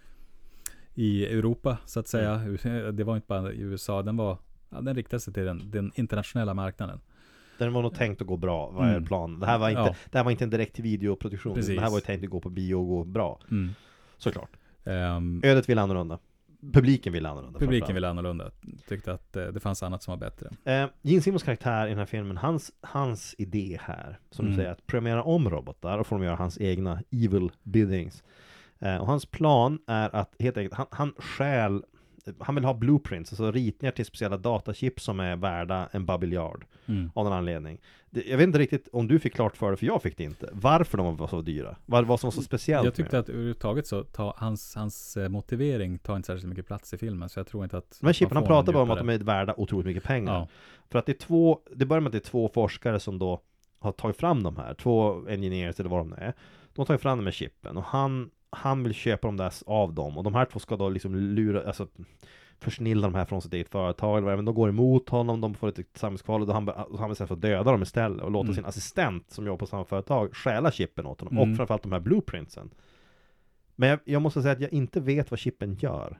i 0.94 1.26
Europa 1.26 1.78
så 1.84 2.00
att 2.00 2.08
säga. 2.08 2.34
Mm. 2.34 2.96
Det 2.96 3.04
var 3.04 3.16
inte 3.16 3.26
bara 3.28 3.52
i 3.52 3.60
USA, 3.60 4.02
den 4.02 4.16
var 4.16 4.38
ja, 4.70 4.80
den 4.80 4.94
riktar 4.96 5.18
sig 5.18 5.34
till 5.34 5.44
den, 5.44 5.70
den 5.70 5.92
internationella 5.94 6.54
marknaden. 6.54 7.00
Den 7.58 7.72
var 7.72 7.82
nog 7.82 7.94
tänkt 7.94 8.20
att 8.20 8.26
gå 8.26 8.36
bra, 8.36 8.70
vad 8.70 8.86
är 8.86 8.90
Mm. 8.90 9.04
planen? 9.04 9.40
Det 9.40 9.46
här 9.46 9.58
var 9.58 9.68
inte, 9.68 9.80
Ja. 9.80 9.94
det 10.10 10.18
här 10.18 10.24
var 10.24 10.30
inte 10.30 10.44
en 10.44 10.50
direkt 10.50 10.78
videoproduktion. 10.78 11.54
Precis. 11.54 11.74
Det 11.76 11.80
här 11.82 11.90
var 11.90 11.96
ju 11.96 12.00
tänkt 12.00 12.24
att 12.24 12.30
gå 12.30 12.40
på 12.40 12.50
bio 12.50 12.74
och 12.74 12.86
gå 12.86 13.04
bra. 13.04 13.40
Mm. 13.50 13.70
Såklart. 14.16 14.50
Ehm, 14.84 15.40
Ödet 15.44 15.68
vill 15.68 15.78
annorlunda. 15.78 16.18
Publiken 16.72 17.12
vill 17.12 17.26
annorlunda. 17.26 17.58
publiken 17.58 17.94
ville 17.94 18.08
annorlunda. 18.08 18.50
Tyckte 18.88 19.12
att 19.12 19.36
eh, 19.36 19.44
det 19.46 19.60
fanns 19.60 19.82
annat 19.82 20.02
som 20.02 20.12
var 20.12 20.18
bättre. 20.18 20.50
Eh, 20.64 20.88
Gene 21.02 21.22
Simmons 21.22 21.42
karaktär 21.42 21.86
i 21.86 21.88
den 21.88 21.98
här 21.98 22.06
filmen, 22.06 22.36
hans, 22.36 22.72
hans 22.80 23.34
idé 23.38 23.78
här, 23.82 24.18
som 24.30 24.44
Mm. 24.44 24.56
du 24.56 24.62
säger, 24.62 24.72
att 24.72 24.86
programmera 24.86 25.22
om 25.22 25.50
robotar 25.50 25.98
och 25.98 26.06
få 26.06 26.14
dem 26.14 26.24
göra 26.24 26.36
hans 26.36 26.60
egna 26.60 27.02
evil 27.10 27.50
biddings. 27.62 28.22
Eh, 28.78 28.96
och 28.96 29.06
hans 29.06 29.26
plan 29.26 29.78
är 29.86 30.16
att 30.16 30.34
helt 30.38 30.56
enkelt, 30.56 30.74
han, 30.74 30.86
han 30.90 31.12
stjäl, 31.18 31.82
han 32.38 32.54
vill 32.54 32.64
ha 32.64 32.74
blueprints, 32.74 33.32
alltså 33.32 33.50
ritningar 33.52 33.92
till 33.92 34.04
speciella 34.04 34.36
datachip 34.36 35.00
som 35.00 35.20
är 35.20 35.36
värda 35.36 35.88
en 35.92 36.06
babiljard 36.06 36.64
Mm. 36.88 37.10
av 37.14 37.24
någon 37.24 37.32
anledning. 37.32 37.78
Jag 38.10 38.36
vet 38.36 38.46
inte 38.46 38.58
riktigt 38.58 38.88
om 38.92 39.08
du 39.08 39.18
fick 39.18 39.34
klart 39.34 39.56
för 39.56 39.70
det, 39.70 39.76
för 39.76 39.86
jag 39.86 40.02
fick 40.02 40.16
det 40.16 40.24
inte. 40.24 40.48
Varför 40.52 40.98
de 40.98 41.16
var 41.16 41.26
så 41.26 41.40
dyra? 41.42 41.76
Vad, 41.86 42.06
vad 42.06 42.20
som 42.20 42.26
var 42.28 42.32
så 42.32 42.42
speciellt 42.42 42.84
Jag 42.84 42.94
tyckte 42.94 43.16
med 43.16 43.20
att 43.20 43.28
överhuvudtaget 43.28 43.86
så 43.86 44.02
tar 44.04 44.34
hans, 44.36 44.74
hans 44.74 45.16
eh, 45.16 45.28
motivering 45.28 45.98
tar 45.98 46.16
inte 46.16 46.26
särskilt 46.26 46.48
mycket 46.48 46.66
plats 46.66 46.94
i 46.94 46.98
filmen. 46.98 47.28
Så 47.28 47.38
jag 47.38 47.46
tror 47.46 47.64
inte 47.64 47.78
att 47.78 47.98
här 48.02 48.12
chippen, 48.12 48.36
han 48.36 48.46
pratar 48.46 48.72
bara 48.72 48.82
om 48.82 48.90
att 48.90 48.98
de 48.98 49.08
är 49.08 49.18
värda 49.18 49.54
otroligt 49.56 49.86
mycket 49.86 50.04
pengar. 50.04 50.32
Ja, 50.34 50.48
För 50.90 50.98
att 50.98 51.06
det 51.06 51.12
är 51.12 51.18
två, 51.26 51.60
det 51.74 51.86
börjar 51.86 52.00
med 52.00 52.08
att 52.08 52.12
det 52.12 52.18
är 52.18 52.30
två 52.30 52.48
forskare 52.54 53.00
som 53.00 53.18
då 53.18 53.40
har 53.78 53.92
tagit 53.92 54.16
fram 54.16 54.42
de 54.42 54.56
här, 54.56 54.74
två 54.74 55.26
engineers 55.28 55.80
eller 55.80 55.90
vad 55.90 56.00
de 56.00 56.12
är. 56.12 56.32
De 56.74 56.80
har 56.80 56.84
tagit 56.86 57.02
fram 57.02 57.18
de 57.18 57.24
här 57.24 57.32
chippen 57.32 57.76
och 57.76 57.84
han, 57.84 58.30
han 58.56 58.82
vill 58.82 58.94
köpa 58.94 59.28
dem 59.28 59.36
där 59.36 59.52
av 59.66 59.94
dem 59.94 60.18
och 60.18 60.24
de 60.24 60.34
här 60.34 60.44
två 60.44 60.58
ska 60.58 60.76
då 60.76 60.88
liksom 60.88 61.14
lura, 61.16 61.66
alltså 61.66 61.86
försnilla 62.60 63.06
de 63.06 63.14
här 63.14 63.24
från 63.24 63.42
sitt 63.42 63.52
eget 63.52 63.68
företag 63.68 64.18
eller 64.18 64.26
vad 64.26 64.36
men 64.36 64.44
de 64.44 64.54
går 64.54 64.68
emot 64.68 65.08
honom, 65.08 65.40
de 65.40 65.54
får 65.54 65.68
ett 65.68 65.78
samhällskval 65.94 66.40
och 66.40 66.46
då 66.46 66.52
han, 66.52 66.68
och 66.68 66.98
han 66.98 67.08
vill 67.08 67.16
sen 67.16 67.28
få 67.28 67.34
döda 67.34 67.72
dem 67.72 67.82
istället 67.82 68.22
och 68.22 68.30
låta 68.30 68.44
Mm. 68.46 68.54
sin 68.54 68.64
assistent 68.64 69.30
som 69.30 69.46
jobbar 69.46 69.58
på 69.58 69.66
samma 69.66 69.84
företag 69.84 70.36
stjäla 70.36 70.70
chippen 70.70 71.06
åt 71.06 71.20
honom 71.20 71.36
Mm. 71.38 71.50
och 71.50 71.56
framförallt 71.56 71.82
de 71.82 71.92
här 71.92 72.00
blueprintsen. 72.00 72.70
Men 73.76 73.88
jag, 73.88 73.98
jag 74.04 74.22
måste 74.22 74.42
säga 74.42 74.52
att 74.52 74.60
jag 74.60 74.72
inte 74.72 75.00
vet 75.00 75.30
vad 75.30 75.40
chippen 75.40 75.74
gör. 75.74 76.18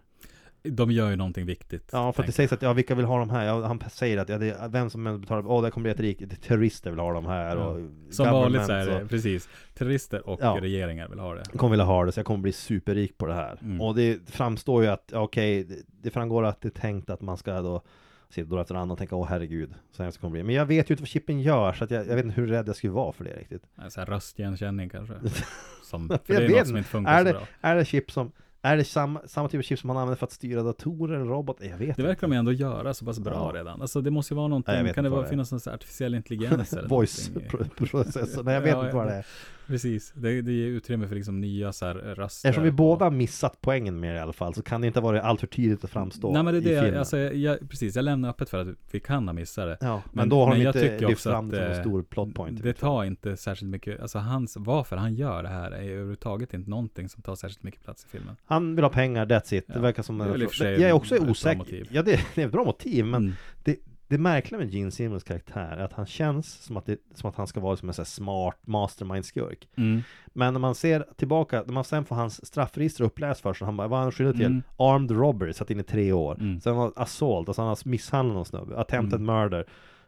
De 0.70 0.90
gör 0.90 1.10
ju 1.10 1.16
någonting 1.16 1.46
viktigt. 1.46 1.88
Ja, 1.92 2.12
för 2.12 2.22
att 2.22 2.26
det 2.26 2.32
sägs 2.32 2.52
att, 2.52 2.62
ja, 2.62 2.72
vilka 2.72 2.94
vill 2.94 3.04
ha 3.04 3.18
de 3.18 3.30
här? 3.30 3.44
Ja, 3.44 3.66
han 3.66 3.80
säger 3.90 4.18
att, 4.18 4.28
ja, 4.28 4.38
det 4.38 4.50
är, 4.50 4.68
vem 4.68 4.90
som 4.90 5.06
än 5.06 5.20
betalar, 5.20 5.46
åh, 5.50 5.62
det 5.62 5.70
kommer 5.70 5.82
bli 5.82 5.92
ett 5.92 6.00
rik, 6.00 6.18
det 6.30 6.36
terrorister 6.36 6.90
vill 6.90 7.00
ha 7.00 7.12
de 7.12 7.26
här 7.26 7.56
Ja. 7.56 7.64
och 7.66 7.80
Som 8.10 8.26
vanligt 8.26 8.64
så 8.66 8.72
är 8.72 8.86
det, 8.86 9.02
och- 9.02 9.08
precis. 9.10 9.48
Terrorister 9.74 10.28
och 10.28 10.38
Ja. 10.42 10.58
regeringar 10.60 11.08
vill 11.08 11.18
ha 11.18 11.34
det. 11.34 11.42
kommer 11.56 11.70
vilja 11.70 11.84
ha 11.84 12.04
det, 12.04 12.12
så 12.12 12.18
jag 12.18 12.26
kommer 12.26 12.42
bli 12.42 12.52
superrik 12.52 13.18
på 13.18 13.26
det 13.26 13.34
här. 13.34 13.58
Mm. 13.62 13.80
Och 13.80 13.94
det 13.94 14.30
framstår 14.30 14.82
ju 14.82 14.88
att, 14.88 15.08
ja, 15.12 15.20
okej, 15.20 15.64
det, 15.64 15.74
det 16.02 16.10
framgår 16.10 16.44
att 16.44 16.60
det 16.60 16.68
är 16.68 16.80
tänkt 16.80 17.10
att 17.10 17.20
man 17.20 17.36
ska 17.36 17.60
då 17.60 17.82
sitta 18.28 18.50
då 18.50 18.60
efter 18.60 18.74
annan 18.74 18.90
och 18.90 18.98
tänka, 18.98 19.16
åh 19.16 19.26
herregud, 19.28 19.74
så 19.92 20.02
hemskt 20.02 20.20
kommer 20.20 20.30
det 20.38 20.42
bli. 20.42 20.46
Men 20.46 20.54
jag 20.54 20.66
vet 20.66 20.90
ju 20.90 20.92
inte 20.92 21.02
vad 21.02 21.08
chippen 21.08 21.40
gör, 21.40 21.72
så 21.72 21.84
att 21.84 21.90
jag, 21.90 22.06
jag 22.08 22.16
vet 22.16 22.24
inte 22.24 22.40
hur 22.40 22.46
rädd 22.46 22.68
jag 22.68 22.76
skulle 22.76 22.92
vara 22.92 23.12
för 23.12 23.24
det 23.24 23.30
riktigt. 23.30 23.62
Så 23.88 24.00
här 24.00 24.06
röstigenkänning 24.06 24.88
kanske. 24.88 25.14
Som, 25.84 26.08
för 26.08 26.18
det 26.26 26.34
är 26.34 26.40
vet 26.40 26.50
något 26.50 26.58
som 26.58 26.68
inte. 26.68 26.78
inte 26.78 26.88
funkar 26.90 27.12
Är 27.12 27.18
så 27.18 27.24
det, 27.24 27.32
bra. 27.32 27.42
är 27.60 27.74
det 27.76 27.84
chip 27.84 28.10
som, 28.10 28.32
är 28.66 28.76
det 28.76 28.84
samma, 28.84 29.20
samma 29.26 29.48
typ 29.48 29.58
av 29.58 29.62
chip 29.62 29.78
som 29.78 29.88
man 29.88 29.96
använder 29.96 30.16
för 30.16 30.26
att 30.26 30.32
styra 30.32 30.62
datorer 30.62 31.14
eller 31.14 31.24
robotar? 31.30 31.64
Jag 31.64 31.76
vet 31.78 31.96
Det 31.96 32.02
verkar 32.02 32.28
de 32.28 32.36
ändå 32.36 32.52
göra 32.52 32.94
så 32.94 33.04
pass 33.04 33.18
bra 33.18 33.50
Ja. 33.54 33.58
redan. 33.60 33.82
Alltså 33.82 34.00
det 34.00 34.10
måste 34.10 34.34
ju 34.34 34.36
vara 34.36 34.48
någonting, 34.48 34.74
Nej, 34.74 34.94
kan 34.94 35.04
det 35.04 35.08
inte 35.08 35.10
vara, 35.10 35.22
det 35.22 35.28
finnas 35.28 35.52
någon 35.52 35.74
artificiell 35.74 36.14
intelligens 36.14 36.72
eller 36.72 36.88
Voice 36.88 37.28
någonting? 37.34 37.50
pro- 37.78 37.86
processor, 37.86 38.42
nej 38.42 38.54
jag 38.54 38.60
vet 38.60 38.70
Ja, 38.70 38.84
inte 38.84 38.96
vad 38.96 39.06
det 39.06 39.12
är. 39.14 39.26
Precis, 39.66 40.12
det, 40.16 40.42
det 40.42 40.52
ger 40.52 40.66
utrymme 40.66 41.08
för 41.08 41.14
liksom 41.14 41.40
nya 41.40 41.72
så 41.72 41.86
här 41.86 41.94
röster. 41.94 42.48
Eftersom 42.48 42.64
vi 42.64 42.70
båda 42.70 43.10
missat 43.10 43.58
poängen 43.60 44.00
med 44.00 44.14
det 44.14 44.18
i 44.18 44.20
alla 44.20 44.32
fall, 44.32 44.54
så 44.54 44.62
kan 44.62 44.80
det 44.80 44.86
inte 44.86 45.00
vara 45.00 45.22
allt 45.22 45.40
för 45.40 45.46
tydligt 45.46 45.84
att 45.84 45.90
framstå 45.90 46.32
Nej 46.32 46.42
men 46.42 46.54
det 46.54 46.58
är 46.58 46.74
det, 46.74 46.80
filmen. 46.82 46.98
alltså, 46.98 47.18
jag, 47.18 47.70
precis, 47.70 47.96
jag 47.96 48.02
lämnar 48.04 48.28
öppet 48.28 48.50
för 48.50 48.58
att 48.58 48.76
vi 48.90 49.00
kan 49.00 49.28
ha 49.28 49.32
missat 49.32 49.66
det. 49.66 49.86
Ja, 49.86 49.94
men, 49.94 50.02
Men- 50.12 50.28
då 50.28 50.38
har 50.40 50.48
men 50.48 50.58
de 50.58 50.64
jag 50.64 50.76
inte 50.76 51.08
lyft 51.08 51.22
fram 51.22 51.48
det 51.50 51.56
som 51.56 51.64
en 51.66 51.72
eh, 51.72 51.80
stor 51.80 52.02
plot 52.02 52.34
point. 52.34 52.62
Det 52.62 52.72
tar 52.72 53.04
inte 53.04 53.36
särskilt 53.36 53.70
mycket, 53.70 54.00
alltså 54.00 54.18
hans, 54.18 54.56
varför 54.56 54.96
han 54.96 55.14
gör 55.14 55.42
det 55.42 55.48
här 55.48 55.70
är 55.70 55.82
överhuvudtaget 55.82 56.54
inte 56.54 56.70
någonting 56.70 57.08
som 57.08 57.22
tar 57.22 57.34
särskilt 57.34 57.62
mycket 57.62 57.84
plats 57.84 58.04
i 58.04 58.08
filmen. 58.08 58.36
Han 58.44 58.74
vill 58.76 58.84
ha 58.84 58.90
pengar, 58.90 59.26
that's 59.26 59.54
it. 59.54 59.66
Det 59.66 59.72
Ja, 59.74 59.80
verkar 59.80 60.02
som 60.02 60.18
det 60.18 60.24
är 60.60 60.70
Jag 60.72 60.80
är 60.80 60.92
också 60.92 61.16
osäker. 61.18 61.86
Ja, 61.90 62.02
det, 62.02 62.20
det 62.34 62.42
är 62.42 62.46
ett 62.46 62.52
bra 62.52 62.64
motiv, 62.64 63.04
men 63.04 63.22
Mm. 63.22 63.34
det, 63.64 63.76
det 64.08 64.18
märkliga 64.18 64.58
med 64.58 64.70
Gene 64.74 64.90
Simmons 64.90 65.24
karaktär 65.24 65.76
är 65.76 65.84
att 65.84 65.92
han 65.92 66.06
känns 66.06 66.52
som 66.52 66.76
att, 66.76 66.86
det, 66.86 66.98
som 67.14 67.30
att 67.30 67.36
han 67.36 67.46
ska 67.46 67.60
vara 67.60 67.76
som 67.76 67.88
en 67.88 67.94
sån 67.94 68.02
här 68.02 68.06
smart 68.06 68.58
mastermind-skurk. 68.66 69.68
Mm. 69.76 70.02
Men 70.26 70.52
när 70.54 70.60
man 70.60 70.74
ser 70.74 71.06
tillbaka, 71.16 71.62
när 71.66 71.72
man 71.72 71.84
sen 71.84 72.04
får 72.04 72.16
hans 72.16 72.46
straffregister 72.46 73.04
uppläst 73.04 73.40
först, 73.40 73.58
så 73.58 73.64
han 73.64 73.76
bara, 73.76 73.88
vad 73.88 73.98
är 73.98 74.02
han 74.02 74.12
skyldig 74.12 74.36
till? 74.36 74.46
Mm. 74.46 74.62
Armed 74.76 75.10
robbery, 75.10 75.52
satt 75.52 75.70
in 75.70 75.80
i 75.80 75.82
tre 75.82 76.12
år. 76.12 76.36
Mm. 76.40 76.60
Sen 76.60 76.76
var 76.76 76.92
assault, 76.96 77.48
alltså 77.48 77.62
han 77.62 77.68
har 77.68 77.88
misshandlat 77.88 78.34
någon 78.34 78.44
snubbe, 78.44 78.78
attempted 78.78 79.20
Mm. 79.20 79.34
murder. 79.36 79.66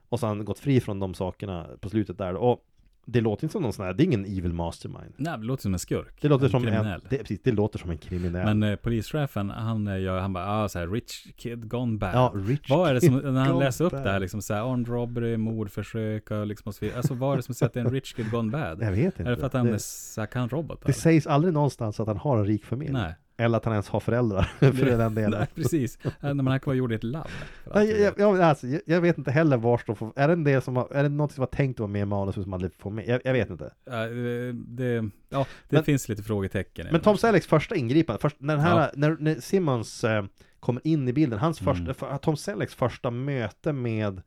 Och 0.09 0.21
han 0.21 0.45
gått 0.45 0.59
fri 0.59 0.81
från 0.81 1.01
de 1.01 1.15
sakerna 1.15 1.67
på 1.81 1.89
slutet 1.89 2.19
där. 2.19 2.35
Och 2.35 2.65
det 3.11 3.21
låter 3.21 3.45
inte 3.45 3.53
som 3.53 3.63
någon 3.63 3.73
sån 3.73 3.85
här, 3.85 3.93
det 3.93 4.03
är 4.03 4.05
ingen 4.05 4.25
evil 4.25 4.53
mastermind. 4.53 5.15
Nej, 5.17 5.39
det 5.39 5.45
låter 5.45 5.63
som 5.63 5.73
en 5.73 5.79
skurk. 5.79 6.15
Det 6.21 6.29
låter 6.29 6.45
en 6.45 6.51
som 6.51 6.65
en, 6.65 6.73
kriminell. 6.73 7.01
det, 7.11 7.19
precis, 7.19 7.41
det 7.43 7.53
låter 7.53 7.79
som 7.79 7.91
en 7.91 7.99
kriminell. 7.99 8.55
Men 8.55 8.63
eh, 8.63 8.77
polischefen, 8.77 9.51
han 9.51 9.87
eh, 9.87 10.01
gör, 10.01 10.21
han 10.21 10.33
bara, 10.33 10.65
ah, 10.65 10.69
så 10.69 10.79
här, 10.79 10.87
rich 10.87 11.27
kid 11.37 11.69
gone 11.69 11.99
bad. 11.99 12.15
ja, 12.15 12.33
rich 12.35 12.71
Vad 12.71 12.91
är 12.91 12.95
det 12.95 13.01
som, 13.01 13.17
när 13.19 13.45
han 13.45 13.59
läser 13.59 13.85
upp 13.85 13.93
bad. 13.93 14.05
det 14.05 14.11
här 14.11 14.21
liksom 14.21 14.43
såhär, 14.43 14.73
armed 14.73 14.89
robbery, 14.89 15.37
mordförsök 15.37 16.31
och 16.31 16.47
liksom. 16.47 16.73
Alltså 16.97 17.15
vad 17.15 17.33
är 17.33 17.37
det 17.37 17.43
som 17.43 17.55
säger 17.55 17.69
att 17.69 17.75
det 17.75 17.81
är 17.81 17.85
en 17.85 17.93
rich 17.93 18.13
kid 18.15 18.31
gone 18.31 18.53
bad? 18.53 18.83
Jag 18.83 18.93
vet 18.93 19.05
inte. 19.05 19.23
Är 19.23 19.31
det 19.31 19.37
för 19.37 19.47
att 19.47 19.53
han 19.53 19.67
det, 19.67 19.75
är, 19.75 19.79
så 19.79 20.21
här, 20.21 20.27
kan 20.27 20.49
robotar? 20.49 20.87
det 20.87 20.93
sägs 20.93 21.27
aldrig 21.27 21.55
någonstans 21.55 22.01
att 22.01 22.07
han 22.07 22.17
har 22.17 22.39
en 22.39 22.47
rik 22.47 22.65
familj. 22.65 22.93
Nej. 22.93 23.15
Eller 23.41 23.57
att 23.59 23.65
han 23.65 23.75
ens 23.75 23.89
har 23.89 24.01
föräldrar, 24.01 24.43
för 24.59 24.73
den 24.99 25.15
delen. 25.15 25.31
Nej, 25.39 25.47
precis. 25.55 25.99
Äh, 26.05 26.11
När 26.21 26.35
man 26.35 26.61
kan 26.61 26.71
vara 26.71 26.77
gjord 26.77 26.93
i 26.93 26.95
ett 26.95 27.05
labb. 27.05 27.27
jag, 27.75 27.85
vet. 27.87 28.19
jag, 28.19 28.41
alltså, 28.41 28.67
jag, 28.87 29.01
vet 29.01 29.19
inte 29.19 29.31
heller 29.31 29.57
var 29.57 29.81
de 29.87 29.97
får, 29.97 30.13
är 30.17 30.27
det 30.29 30.33
en 30.33 30.45
del 30.45 30.63
som 30.63 30.77
har, 30.77 30.89
är 30.93 31.03
det 31.03 31.09
något 31.09 31.33
som 31.33 31.43
var 31.43 31.47
tänkt 31.47 31.77
att 31.77 31.81
vara 31.81 31.91
med 31.91 32.03
i 32.03 32.05
manus 32.05 32.35
som 32.35 32.53
aldrig 32.53 32.73
får 32.75 32.91
med? 32.91 33.09
Jag, 33.09 33.21
jag 33.25 33.33
vet 33.33 33.51
inte. 33.51 33.73
Ja, 33.85 33.93
det, 34.07 34.53
det, 34.53 35.11
ja, 35.29 35.47
det 35.69 35.77
Men- 35.77 35.85
finns 35.85 36.09
lite 36.09 36.23
frågetecken. 36.23 36.85
Men 36.87 36.95
det. 36.95 37.01
Tom 37.01 37.17
Sellecks 37.19 37.47
första 37.47 37.77
ingripande, 37.77 38.21
först, 38.23 38.37
när, 38.39 38.57
den 38.57 38.65
här, 38.65 38.81
Ja. 38.81 38.91
när, 38.95 39.17
när 39.21 39.35
Simmons 39.35 40.05
eh, 40.05 40.25
kommer 40.61 40.87
in 40.87 41.09
i 41.09 41.13
bilden, 41.13 41.39
hans 41.39 41.61
Mm. 41.61 41.75
första, 41.75 41.95
för, 41.95 42.17
Tom 42.19 42.37
Sellecks 42.37 42.75
första 42.75 43.11
möte 43.11 43.73
med 43.73 44.17
eh, 44.17 44.23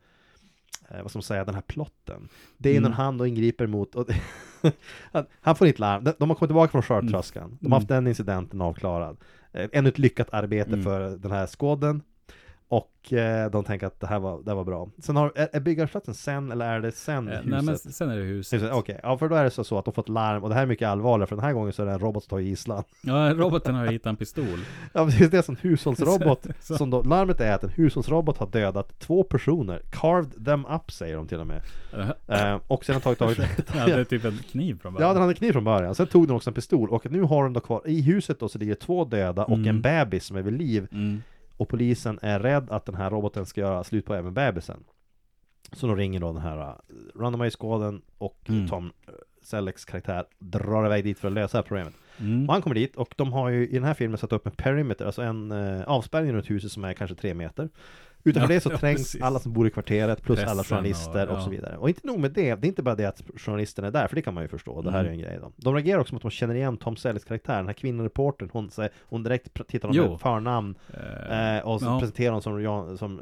vad 1.02 1.10
ska 1.12 1.18
man 1.18 1.24
säga, 1.24 1.46
den 1.46 1.56
här 1.56 1.62
plotten. 1.62 2.30
Det 2.58 2.70
är 2.70 2.78
Mm. 2.78 2.90
när 2.92 2.98
han 2.98 3.18
då 3.18 3.26
ingriper 3.28 3.68
mot, 3.68 3.96
och, 3.96 4.08
han, 5.42 5.56
får 5.56 5.68
inte 5.68 5.82
larm, 5.82 6.04
de, 6.04 6.30
har 6.30 6.36
kommit 6.36 6.50
tillbaka 6.50 6.72
från 6.72 6.82
skörtröskan, 6.82 7.58
de 7.62 7.72
har 7.72 7.80
haft 7.80 7.88
den 7.88 8.08
incidenten 8.08 8.62
avklarad. 8.62 9.18
Eh, 9.52 9.70
ännu 9.74 9.90
ett 9.90 10.00
lyckat 10.00 10.28
arbete 10.34 10.70
Mm. 10.74 10.84
för 10.84 11.18
den 11.18 11.32
här 11.32 11.48
skåden. 11.48 12.02
Och 12.72 13.14
eh, 13.14 13.52
de 13.52 13.64
tänker 13.64 13.88
att 13.88 14.00
det 14.00 14.08
här 14.08 14.20
var, 14.20 14.42
det 14.44 14.50
här 14.52 14.56
var 14.56 14.64
bra. 14.64 14.90
Sen 15.00 15.16
har, 15.16 15.32
är, 15.36 15.48
är 15.54 15.60
byggarbetsplatsen 15.60 16.14
sen, 16.14 16.52
eller 16.52 16.66
är 16.66 16.80
det 16.80 16.92
sen 16.92 17.28
Eh, 17.28 17.34
huset? 17.34 17.46
Nej 17.50 17.62
men 17.62 17.78
sen 17.78 18.10
är 18.10 18.18
det 18.18 18.24
huset. 18.24 18.62
Huset, 18.62 18.74
Okej, 18.74 19.00
ja 19.04 19.18
för 19.18 19.30
då 19.30 19.36
är 19.36 19.44
det 19.44 19.50
så, 19.52 19.64
så 19.64 19.78
att 19.78 19.86
de 19.86 19.94
fått 19.94 20.10
larm, 20.10 20.44
och 20.44 20.50
det 20.50 20.56
här 20.56 20.62
är 20.62 20.66
mycket 20.68 20.88
allvarligare, 20.88 21.28
för 21.28 21.36
den 21.36 21.46
här 21.46 21.54
gången 21.54 21.74
så 21.74 21.82
är 21.82 21.86
det 21.86 21.92
en 21.92 22.00
robot 22.00 22.24
som 22.24 22.30
tar 22.30 22.40
gisslan. 22.40 22.84
Ja, 23.02 23.34
roboten 23.34 23.76
har 23.76 23.86
hittat 23.86 24.06
en 24.08 24.16
pistol. 24.16 24.46
Ja 24.94 25.06
precis, 25.06 25.30
det 25.30 25.38
är 25.38 25.50
en 25.52 25.58
hushållsrobot 25.62 26.48
Så- 26.60 26.76
som 26.78 26.90
då, 26.90 27.04
larmet 27.04 27.42
är 27.42 27.52
att 27.54 27.64
en 27.64 27.70
hushållsrobot 27.70 28.38
har 28.38 28.48
dödat 28.48 29.00
två 29.00 29.24
personer, 29.24 29.82
carved 29.92 30.46
them 30.46 30.66
up 30.66 30.92
säger 30.92 31.16
de 31.16 31.28
till 31.28 31.40
och 31.40 31.48
med. 31.48 31.62
Eh, 32.28 32.60
och 32.68 32.86
sen 32.86 32.96
har 32.96 33.00
tagit 33.02 33.20
tagit 33.20 33.38
ja, 33.76 33.86
det 33.86 33.92
är 33.94 34.04
typ 34.04 34.26
en 34.26 34.38
kniv 34.52 34.80
från 34.82 34.94
Ja, 34.94 34.98
början. 35.00 35.14
den 35.16 35.22
hade 35.22 35.34
kniv 35.34 35.52
från 35.52 35.64
början. 35.64 35.96
Sen 35.96 36.08
tog 36.08 36.28
den 36.28 36.36
också 36.36 36.50
en 36.50 36.54
pistol 36.54 36.90
och 36.90 37.12
nu 37.12 37.22
har 37.22 37.44
den 37.44 37.54
då 37.54 37.60
kvar, 37.60 37.82
i 37.86 38.02
huset 38.02 38.40
då 38.40 38.50
så 38.50 38.58
ligger 38.60 38.76
två 38.76 39.06
döda 39.06 39.44
och 39.46 39.52
Mm. 39.58 39.68
en 39.68 39.82
bebis 39.82 40.26
som 40.26 40.38
är 40.38 40.42
vid 40.42 40.54
liv. 40.54 40.88
Mm. 40.92 41.22
Och 41.62 41.70
polisen 41.70 42.20
är 42.22 42.40
rädd 42.40 42.70
att 42.70 42.86
den 42.86 42.96
här 42.96 43.10
roboten 43.10 43.46
ska 43.46 43.62
göra 43.62 43.84
slut 43.84 44.06
på 44.06 44.14
även 44.16 44.34
bebisen. 44.34 44.84
Så 45.72 45.88
då 45.88 45.96
ringer 45.96 46.20
då 46.20 46.34
den 46.34 46.42
här 46.42 46.58
uh, 46.58 46.74
Runaway-skåden 47.16 48.02
och 48.18 48.38
Mm. 48.50 48.68
Tom 48.68 48.86
uh, 48.86 49.14
Sellecks 49.42 49.86
karaktär 49.86 50.26
drar 50.40 50.86
iväg 50.86 51.04
dit 51.04 51.20
för 51.20 51.28
att 51.28 51.34
lösa 51.34 51.58
det 51.58 51.62
här 51.62 51.68
problemet. 51.68 51.94
Mm. 52.18 52.48
Och 52.48 52.54
han 52.54 52.62
kommer 52.62 52.76
dit 52.76 52.96
och 52.96 53.14
de 53.18 53.34
har 53.34 53.50
ju 53.50 53.68
i 53.68 53.74
den 53.74 53.84
här 53.84 53.94
filmen 53.94 54.18
satt 54.18 54.34
upp 54.34 54.46
en 54.46 54.52
perimeter, 54.52 55.06
alltså 55.06 55.22
en 55.22 55.52
uh, 55.52 55.84
avspärrning 55.84 56.34
runt 56.34 56.50
huset 56.50 56.72
som 56.72 56.84
är 56.84 56.94
kanske 56.94 57.16
tre 57.16 57.34
meter. 57.34 57.70
Utanför 58.24 58.50
Ja, 58.50 58.56
det 58.56 58.62
så 58.62 58.72
ja, 58.72 58.78
trängs 58.78 58.98
precis. 59.00 59.22
alla 59.22 59.40
som 59.40 59.54
bor 59.54 59.68
i 59.68 59.70
kvarteret 59.70 60.24
plus 60.24 60.40
alla 60.40 60.56
Pressen 60.56 60.78
journalister 60.78 61.28
och, 61.30 61.38
och- 61.38 61.44
så 61.44 61.50
vidare. 61.50 61.78
Och 61.78 61.90
inte 61.90 62.08
nog 62.08 62.20
med 62.20 62.32
det, 62.32 62.56
det 62.56 62.68
är 62.68 62.70
inte 62.70 62.84
bara 62.84 62.96
det 62.96 63.06
att 63.06 63.22
journalisterna 63.38 63.88
är 63.88 63.92
där, 63.92 64.08
för 64.08 64.16
det 64.16 64.22
kan 64.22 64.34
man 64.34 64.44
ju 64.44 64.48
förstå, 64.48 64.82
det 64.82 64.92
här 64.92 65.00
är 65.00 65.04
Mm. 65.06 65.14
ju 65.20 65.26
en 65.26 65.30
grej 65.30 65.40
då. 65.42 65.52
De 65.56 65.74
reagerar 65.76 66.00
också 66.00 66.14
mot 66.16 66.20
att 66.20 66.32
de 66.32 66.36
känner 66.36 66.56
igen 66.56 66.78
Tom 66.78 66.96
Sellecks 66.96 67.26
karaktär, 67.26 67.56
den 67.56 67.68
här 67.68 67.74
kvinnoreportern, 67.74 68.50
hon, 68.54 68.70
hon 69.02 69.24
direkt 69.24 69.68
tittar 69.68 69.88
honom 69.88 70.10
med 70.12 70.20
förnamn 70.20 70.76
Eh, 70.94 71.58
Eh, 71.58 71.64
och 71.68 71.80
så 71.80 71.86
ja. 71.86 72.00
presenterar 72.00 72.30
honom 72.42 72.42
som, 72.98 72.98
som 72.98 73.22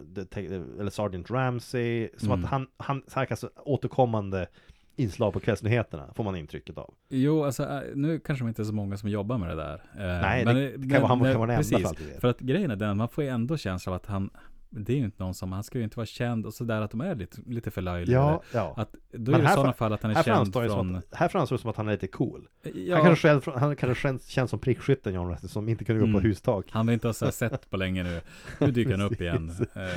eller 0.80 0.90
Sergeant 0.90 1.32
Ramsey 1.32 2.10
Som 2.18 2.32
Mm. 2.32 2.44
att 2.44 2.50
han, 2.52 2.68
han 2.78 3.38
så 3.38 3.50
återkommande 3.66 4.48
inslag 4.96 5.34
på 5.34 5.40
kvällsnyheterna 5.40 6.14
Får 6.16 6.24
man 6.24 6.36
intrycket 6.36 6.78
av 6.78 6.94
Jo, 7.10 7.44
alltså 7.44 7.64
eh, 7.64 7.80
nu 7.96 8.20
kanske 8.20 8.44
de 8.46 8.50
inte 8.50 8.62
är 8.62 8.64
så 8.64 8.74
många 8.74 8.98
som 8.98 9.10
jobbar 9.10 9.38
med 9.38 9.50
det 9.50 9.56
där. 9.56 9.74
Eh, 9.74 10.22
Nej, 10.22 10.46
det 10.46 10.54
men- 10.54 10.90
kan 10.90 11.02
vara- 11.02 11.08
han 11.10 11.20
men- 11.20 11.32
kan 11.32 11.40
vara 11.40 11.52
den 11.52 11.64
enda 11.74 11.90
för. 11.94 12.20
För 12.20 12.28
att 12.28 12.40
grejen 12.40 12.72
är 12.72 12.76
den, 12.76 12.98
man 12.98 13.10
får 13.10 13.24
ju 13.24 13.30
ändå 13.30 13.58
känslan 13.58 13.94
av 13.94 13.96
att 13.96 14.06
han, 14.06 14.30
det 14.72 14.94
är 14.94 14.98
ju 14.98 15.06
inte 15.06 15.24
någon 15.24 15.34
som, 15.34 15.52
han 15.52 15.64
ska 15.64 15.78
ju 15.78 15.84
inte 15.84 15.98
vara 15.98 16.06
känd 16.06 16.46
och 16.46 16.54
sådär 16.54 16.82
att 16.82 16.92
de 16.92 17.02
är 17.02 17.16
lite, 17.16 17.38
lite 17.46 17.72
för 17.72 17.82
löjliga. 17.82 18.18
Ja, 18.18 18.42
ja. 18.54 18.74
Att, 18.78 18.96
då 19.12 19.32
Men 19.32 19.42
är 19.42 19.44
det 19.46 19.52
i 19.52 19.56
sådana 19.56 19.74
fall 19.74 19.94
att 19.94 20.04
han 20.04 20.12
är 20.12 20.24
känd 20.24 20.54
från... 20.54 20.70
som 20.70 20.96
att, 20.96 21.06
här 21.12 21.28
framstår 21.28 21.56
det 21.58 21.62
som 21.62 21.70
att 21.70 21.76
han 21.78 21.88
är 21.88 21.92
lite 21.92 22.08
cool. 22.08 22.48
ja, 22.74 22.96
Han 22.96 23.06
kanske 23.06 23.28
själv, 23.28 23.42
han 23.60 23.76
kanske 23.76 24.02
känns, 24.02 24.26
känns 24.28 24.50
som 24.50 24.60
prickskytten 24.60 25.14
John 25.14 25.30
Rattle 25.30 25.50
som 25.50 25.70
inte 25.70 25.86
kunde 25.86 26.00
gå 26.00 26.06
Mm. 26.08 26.22
på 26.22 26.28
hustak. 26.28 26.66
han 26.70 26.86
vill 26.88 26.94
inte 26.94 27.08
ha 27.08 27.14
sett 27.14 27.70
på 27.70 27.78
länge 27.78 28.04
nu. 28.04 28.22
Nu 28.60 28.72
dyker 28.72 28.92
han 28.92 29.02
upp 29.02 29.22
igen. 29.22 29.52
Eh, 29.60 29.66
Nej 29.76 29.92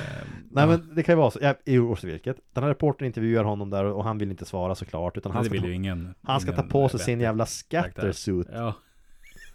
ja. 0.54 0.66
men 0.66 0.94
det 0.94 1.02
kan 1.02 1.12
ju 1.12 1.16
vara 1.16 1.30
så, 1.30 1.38
ja, 1.42 1.54
i 1.64 1.78
Årsvilket. 1.78 2.36
Den 2.52 2.62
här 2.64 2.70
reportern 2.70 3.06
intervjuar 3.06 3.44
honom 3.44 3.70
där 3.70 3.84
och 3.84 4.04
han 4.04 4.18
vill 4.18 4.30
inte 4.30 4.44
svara 4.44 4.74
såklart 4.74 5.16
utan 5.16 5.32
han 5.32 5.44
ska, 5.44 5.60
ta, 5.60 5.66
ingen. 5.66 6.14
han 6.22 6.40
ska 6.40 6.52
ta 6.52 6.62
på 6.62 6.88
sig 6.88 7.00
sin 7.00 7.20
jävla 7.20 7.46
scattersuit. 7.46 8.48
Ja. 8.52 8.74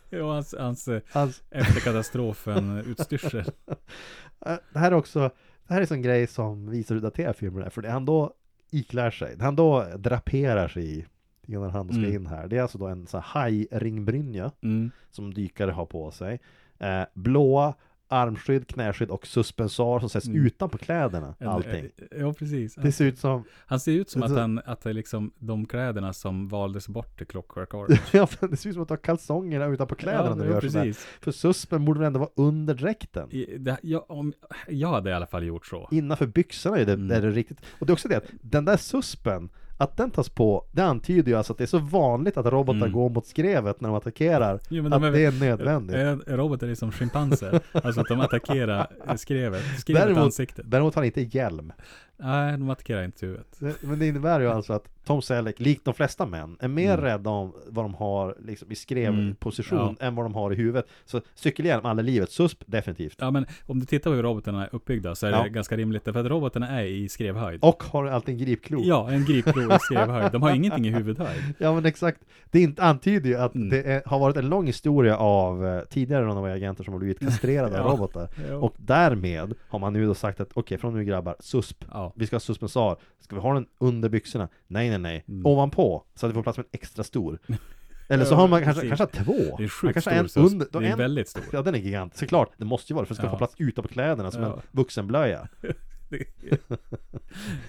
Ja, 0.20 0.34
hans, 0.34 0.56
hans 0.60 0.88
eh, 0.88 1.02
Hans, 1.12 1.44
efter 1.52 1.80
katastrofen 1.82 2.78
utstyrsel. 2.88 3.52
äh, 4.46 4.56
det 4.74 4.80
här 4.80 4.92
är 4.92 4.96
också, 4.96 5.20
det 5.68 5.74
här 5.74 5.82
är 5.82 5.94
en 5.94 6.02
grej 6.02 6.28
som 6.28 6.70
visar 6.70 6.96
hur 6.96 7.02
daterad 7.02 7.36
filmen 7.36 7.64
är. 7.64 7.70
För 7.70 7.82
det 7.82 7.90
han 7.90 8.06
då 8.06 8.34
iklär 8.72 9.12
sig, 9.12 9.36
det 9.38 9.44
han 9.44 9.56
då 9.56 9.84
draperar 9.98 10.68
sig 10.68 11.00
i 11.00 11.06
innan 11.48 11.70
han 11.70 11.88
ska 11.90 11.98
Mm. 11.98 12.14
in 12.14 12.28
här. 12.28 12.48
Det 12.48 12.58
är 12.58 12.62
alltså 12.62 12.78
då 12.78 12.88
en 12.88 13.08
sån 13.08 13.22
här 13.22 13.28
hajringbrynja 13.42 14.52
Mm. 14.64 14.92
som 15.12 15.34
dykare 15.34 15.72
har 15.72 15.86
på 15.86 16.12
sig. 16.12 16.40
Eh, 16.80 17.04
blåa 17.14 17.74
armskydd, 18.08 18.68
knäskydd 18.68 19.10
och 19.10 19.28
suspensor 19.28 20.00
som 20.00 20.10
sätts 20.10 20.28
Mm. 20.28 20.46
utanpå 20.46 20.78
kläderna. 20.78 21.36
Allting. 21.46 21.86
eh, 22.12 22.20
Ja, 22.20 22.34
precis. 22.34 22.76
Det 22.76 22.92
ser 22.92 23.06
ut 23.06 23.20
som, 23.20 23.44
Han 23.66 23.80
ser 23.80 23.92
ut 23.92 24.10
som 24.10 24.24
att 24.24 24.30
Så- 24.30 24.40
han, 24.40 24.62
att 24.66 24.82
det 24.82 24.90
är 24.90 24.94
liksom 24.94 25.32
de 25.40 25.66
kläderna 25.66 26.14
som 26.14 26.48
valdes 26.48 26.88
bort 26.88 27.18
till 27.18 27.28
Clockwork 27.28 27.74
Orange. 27.74 28.02
ja, 28.12 28.28
det 28.40 28.58
ser 28.58 28.70
ut 28.70 28.74
som 28.74 28.82
att 28.82 28.88
du 28.88 28.92
har 28.92 28.98
kalsongerna 28.98 29.66
utanpå 29.66 29.96
kläderna 29.96 30.36
när 30.36 30.44
du 30.44 30.50
ja, 30.50 30.54
gör 30.54 30.62
precis. 30.62 30.98
För 31.22 31.32
suspen 31.32 31.86
borde 31.86 32.00
väl 32.00 32.08
ändå 32.08 32.20
vara 32.20 32.30
under 32.36 32.74
dräkten? 32.74 33.32
I, 33.32 33.58
det, 33.58 33.78
jag, 33.82 34.12
om, 34.12 34.34
jag 34.68 34.88
hade 34.90 35.10
i 35.10 35.14
alla 35.14 35.28
fall 35.28 35.44
gjort 35.44 35.66
så. 35.66 35.88
Innanför 35.92 36.26
byxorna 36.28 36.78
är 36.78 36.86
det, 36.86 36.94
Mm. 36.94 37.12
är 37.18 37.22
det 37.22 37.32
riktigt. 37.32 37.62
Och 37.80 37.86
det 37.86 37.92
är 37.92 37.94
också 37.94 38.08
det 38.08 38.16
att 38.18 38.32
den 38.42 38.66
där 38.66 38.78
suspen, 38.78 39.50
att 39.78 39.98
den 39.98 40.12
tas 40.12 40.30
på, 40.30 40.66
det 40.72 40.82
antyder 40.82 41.32
ju 41.32 41.38
alltså 41.38 41.54
att 41.54 41.58
det 41.58 41.64
är 41.64 41.66
så 41.66 41.78
vanligt 41.80 42.38
att 42.38 42.46
robotar 42.46 42.78
Mm. 42.78 42.92
går 42.92 43.10
mot 43.10 43.28
skrevet 43.28 43.82
när 43.82 43.90
de 43.90 43.96
attackerar. 43.98 44.60
Jo, 44.70 44.84
men 44.84 44.94
att 44.94 45.02
de 45.02 45.08
är- 45.08 45.12
det 45.12 45.26
är 45.26 45.32
nödvändigt. 45.32 45.96
Är, 45.96 46.30
är 46.30 46.38
robotar 46.38 46.76
som 46.76 46.92
schimpanser? 46.92 47.60
alltså 47.72 48.02
att 48.02 48.08
de 48.08 48.20
attackerar 48.22 48.88
skrevet, 49.18 49.64
skrevet 49.80 50.04
Däremot- 50.04 50.24
ansiktet. 50.24 50.66
Däremot 50.72 50.96
har 50.96 51.02
han 51.02 51.06
inte 51.06 51.22
hjälm. 51.38 51.74
Nej, 52.20 52.52
de 52.52 52.70
attackerar 52.70 53.04
inte 53.04 53.26
huvudet. 53.26 53.48
Det- 53.60 53.82
Men 53.84 54.00
det 54.00 54.08
innebär 54.08 54.40
ju 54.40 54.48
alltså 54.48 54.74
att 54.74 54.90
Tom 55.06 55.22
Selleck, 55.22 55.60
likt 55.60 55.86
de 55.86 55.94
flesta 55.94 56.26
män, 56.26 56.58
är 56.60 56.68
mer 56.68 56.94
Mm. 56.94 57.02
rädda 57.06 57.30
om 57.30 57.54
vad 57.68 57.86
de 57.86 57.94
har 57.94 58.36
liksom, 58.40 58.72
i 58.72 58.76
skrevposition 58.76 59.80
Mm. 59.80 59.96
än 60.00 60.16
vad 60.16 60.26
de 60.26 60.34
har 60.36 60.54
i 60.54 60.56
huvudet. 60.56 60.86
Så 61.06 61.22
cykelhjälm, 61.36 61.86
alla 61.86 62.02
livet. 62.02 62.32
SUSP, 62.32 62.64
definitivt. 62.66 63.16
Ja, 63.20 63.32
men 63.32 63.46
om 63.66 63.80
du 63.80 63.86
tittar 63.86 64.10
på 64.12 64.16
hur 64.16 64.24
robotarna 64.24 64.64
är 64.66 64.76
uppbyggda 64.76 65.16
så 65.16 65.28
är 65.28 65.32
det 65.32 65.38
Ja. 65.38 65.48
ganska 65.48 65.78
rimligt. 65.78 66.04
För 66.04 66.20
att 66.20 66.26
robotarna 66.26 66.68
är 66.82 66.86
i 66.86 67.10
skrevhöjd. 67.10 67.64
Och 67.64 67.84
har 67.84 68.06
alltid 68.06 68.34
en 68.40 68.46
gripklo. 68.46 68.82
Ja, 68.84 69.12
en 69.12 69.26
gripklo 69.26 69.62
i 69.76 69.78
skrevhöjd. 69.82 70.32
De 70.32 70.42
har 70.42 70.52
ingenting 70.56 70.88
i 70.88 70.90
huvudhöjd. 70.92 71.42
Ja 71.58 71.74
men 71.74 71.86
exakt, 71.86 72.22
det 72.52 72.60
inte 72.62 72.84
antyder 72.84 73.30
ju 73.30 73.36
att 73.36 73.56
Mm. 73.56 73.70
det 73.70 73.84
är, 73.84 74.02
har 74.06 74.20
varit 74.20 74.38
en 74.38 74.50
lång 74.50 74.66
historia 74.68 75.18
av 75.18 75.66
eh, 75.66 75.82
tidigare 75.82 76.26
Runaway-agenter 76.26 76.84
som 76.84 76.94
har 76.94 77.00
blivit 77.00 77.20
kastrerade 77.20 77.82
av 77.82 77.86
Ja. 77.88 77.92
robotar. 77.94 78.30
Ja. 78.50 78.56
Och 78.56 78.76
därmed 78.78 79.54
har 79.70 79.80
man 79.80 79.94
nu 79.94 80.06
då 80.06 80.14
sagt 80.14 80.40
att 80.42 80.50
okej, 80.54 80.78
från 80.78 80.94
nu 80.94 81.04
grabbar, 81.04 81.36
susp, 81.40 81.86
Ja. 81.92 82.07
Vi 82.16 82.28
ska 82.28 82.36
ha 82.36 82.40
suspensar, 82.40 82.98
ska 83.20 83.36
vi 83.36 83.42
ha 83.42 83.54
den 83.54 83.66
under 83.80 84.10
byxorna? 84.10 84.48
Nej 84.68 84.90
nej 84.90 85.00
nej, 85.00 85.24
Mm. 85.28 85.46
ovanpå, 85.46 86.04
så 86.16 86.26
att 86.26 86.30
vi 86.30 86.34
får 86.34 86.44
plats 86.44 86.58
med 86.58 86.66
en 86.66 86.70
extra 86.80 87.04
stor. 87.04 87.40
Eller 88.10 88.26
så 88.26 88.36
har 88.36 88.48
man 88.48 88.64
kanske, 88.64 88.88
kanske 88.88 89.06
två. 89.06 89.34
Det 89.58 89.64
är 89.64 89.68
sjukt 89.68 89.94
kanske 89.94 90.12
stor. 90.12 90.20
en 90.20 90.30
så 90.30 90.40
under, 90.40 90.68
det 90.72 90.88
är 90.88 90.92
en, 90.92 90.98
väldigt 90.98 91.30
stor. 91.30 91.44
Ja 91.54 91.62
den 91.62 91.76
är 91.76 91.80
gigant, 91.80 92.18
såklart, 92.18 92.50
det 92.58 92.66
måste 92.66 92.94
ju 92.94 92.96
vara 92.96 93.06
för 93.06 93.14
det 93.14 93.18
ska 93.18 93.28
Ja. 93.28 93.32
få 93.32 93.38
plats 93.38 93.56
utanpå 93.58 93.88
kläderna 93.90 94.32
som 94.32 94.42
Ja. 94.44 94.54
en 94.54 94.62
vuxenblöja. 94.72 95.48
Det- 96.10 96.28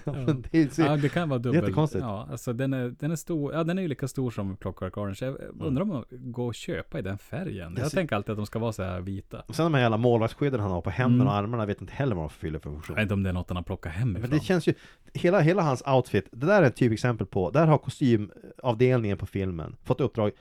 Ja, 0.03 0.11
men 0.11 0.45
det 0.51 0.79
är, 0.79 0.85
Ja, 0.85 0.97
det 0.97 1.09
kan 1.09 1.29
vara 1.29 1.39
dubbel. 1.39 1.61
Jättekonstigt. 1.61 2.01
Ja, 2.03 2.27
alltså 2.31 2.53
den 2.53 2.73
är, 2.73 2.89
den 2.89 3.11
är 3.11 3.15
stor. 3.15 3.53
Ja, 3.53 3.63
den 3.63 3.77
är 3.77 3.81
ju 3.81 3.87
lika 3.87 4.07
stor 4.07 4.31
som 4.31 4.57
Clockwork 4.57 4.97
Orange. 4.97 5.17
Jag 5.21 5.37
undrar 5.59 5.81
om 5.83 5.89
de 5.89 6.31
går 6.31 6.47
och 6.47 6.55
köpa 6.55 6.99
i 6.99 7.01
den 7.01 7.17
färgen. 7.17 7.75
Jag 7.77 7.87
ser- 7.91 7.97
tänker 7.97 8.15
alltid 8.15 8.31
att 8.31 8.37
de 8.37 8.45
ska 8.45 8.59
vara 8.59 8.71
så 8.73 8.83
här 8.83 9.01
vita. 9.01 9.43
Och 9.47 9.55
sen 9.55 9.63
de 9.65 9.73
här 9.73 9.81
jävla 9.81 9.97
målvaktsskydden 9.97 10.59
han 10.59 10.71
har 10.71 10.81
på 10.81 10.89
händerna 10.89 11.23
och 11.31 11.37
Mm. 11.37 11.45
armarna, 11.45 11.63
jag 11.63 11.67
vet 11.67 11.81
inte 11.81 11.93
heller 11.93 12.15
vad 12.15 12.23
de 12.23 12.29
fyller 12.29 12.59
för 12.59 12.69
funktion. 12.69 12.93
Jag 12.93 12.95
vet 12.95 13.01
inte 13.03 13.13
om 13.13 13.23
det 13.23 13.29
är 13.29 13.33
något 13.33 13.49
han 13.49 13.55
har 13.57 13.63
plockat 13.63 13.91
hemifrån. 13.93 14.29
Men 14.29 14.39
det 14.39 14.45
känns 14.45 14.67
ju, 14.67 14.73
hela, 15.13 15.39
hela 15.39 15.61
hans 15.61 15.83
outfit, 15.87 16.27
det 16.31 16.45
där 16.47 16.61
är 16.63 16.67
ett 16.67 16.75
typexempel 16.75 17.27
på, 17.27 17.49
där 17.51 17.67
har 17.67 17.77
kostymavdelningen 17.77 19.17
på 19.17 19.25
filmen 19.25 19.75
fått 19.83 20.01
uppdrag 20.01 20.31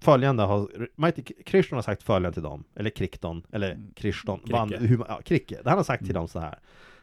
Följande 0.00 0.42
har, 0.42 0.68
Mighty 0.96 1.22
Krishton 1.22 1.76
har 1.76 1.82
sagt 1.82 2.02
följande 2.02 2.32
till 2.34 2.42
dem, 2.42 2.64
eller 2.74 2.90
Krikton, 2.90 3.42
eller 3.52 3.78
Krishton, 3.94 4.38
Kricke. 4.38 4.52
band, 4.52 4.72
hur, 4.74 5.04
ja, 5.08 5.20
Kricke, 5.24 5.58
han 5.64 5.76
har 5.76 5.84
sagt 5.84 6.02
till 6.04 6.10
Mm. 6.10 6.20
dem 6.20 6.28
så 6.28 6.38
här. 6.40 6.58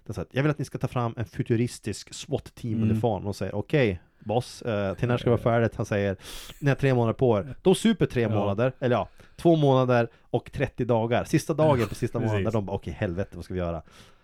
Det 0.06 0.18
är 0.18 0.26
jag 0.32 0.44
vill 0.44 0.52
att 0.52 0.60
ni 0.60 0.66
ska 0.66 0.78
ta 0.78 0.88
fram 0.88 1.13
en 1.18 1.26
futuristisk 1.26 2.08
Mm. 2.08 2.13
SWAT-team-uniform 2.13 3.28
och 3.28 3.36
säger 3.36 3.56
okej 3.56 4.02
boss, 4.20 4.62
eh, 4.62 4.96
till 4.96 5.08
när 5.08 5.18
ska 5.18 5.26
det 5.26 5.30
vara 5.32 5.42
färdigt? 5.42 5.76
Han 5.76 5.86
säger, 5.86 6.18
ni 6.62 6.70
har 6.70 6.76
tre 6.76 6.94
månader 6.94 7.13
på 7.13 7.38
er. 7.38 7.56
De 7.62 7.76
super 7.76 8.06
tre 8.06 8.22
Ja. 8.22 8.30
månader, 8.30 8.74
eller 8.80 8.96
ja, 8.96 9.10
två 9.36 9.56
månader 9.56 10.08
och 10.22 10.52
30 10.52 10.86
dagar. 10.86 11.24
Sista 11.24 11.54
dagen 11.54 11.88
på 11.88 11.96
sista 11.96 12.20
månaden, 12.20 12.52
de 12.54 12.66
bara 12.66 12.76
okej 12.76 12.94
helvete 12.94 13.30
vad 13.34 13.46
ska 13.46 13.54
vi 13.54 13.60
göra? 13.60 13.82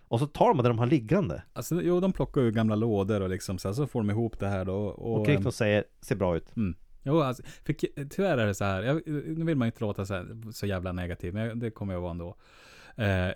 Och 0.08 0.20
så 0.20 0.28
tar 0.28 0.48
de 0.48 0.58
det 0.58 0.70
de 0.70 0.80
har 0.80 0.86
liggande. 0.86 1.44
Alltså, 1.54 1.82
jo, 1.82 2.00
de 2.00 2.14
plockar 2.14 2.42
ur 2.42 2.52
gamla 2.52 2.76
lådor 2.76 3.22
och 3.22 3.30
liksom 3.30 3.58
så, 3.58 3.74
så 3.74 3.88
får 3.88 4.00
de 4.00 4.10
ihop 4.10 4.40
det 4.40 4.48
här 4.48 4.66
då. 4.66 4.76
Och, 4.76 5.20
Och 5.20 5.26
Krikton 5.26 5.52
säger, 5.52 5.84
ser 6.02 6.16
bra 6.16 6.38
ut. 6.38 6.56
Mm. 6.58 6.76
Jo, 7.04 7.22
alltså, 7.22 7.44
för 7.66 7.74
tyvärr 8.10 8.38
är 8.38 8.48
det 8.48 8.56
så 8.56 8.64
här, 8.66 8.82
jag, 8.84 9.02
nu 9.08 9.46
vill 9.46 9.58
man 9.58 9.66
inte 9.66 9.80
låta 9.82 10.06
så, 10.06 10.14
här, 10.14 10.52
så 10.52 10.66
jävla 10.66 10.92
negativ, 10.92 11.34
men 11.34 11.60
det 11.60 11.72
kommer 11.72 11.94
jag 11.94 12.02
vara 12.02 12.12
ändå. 12.12 12.36
Eh, 12.96 13.30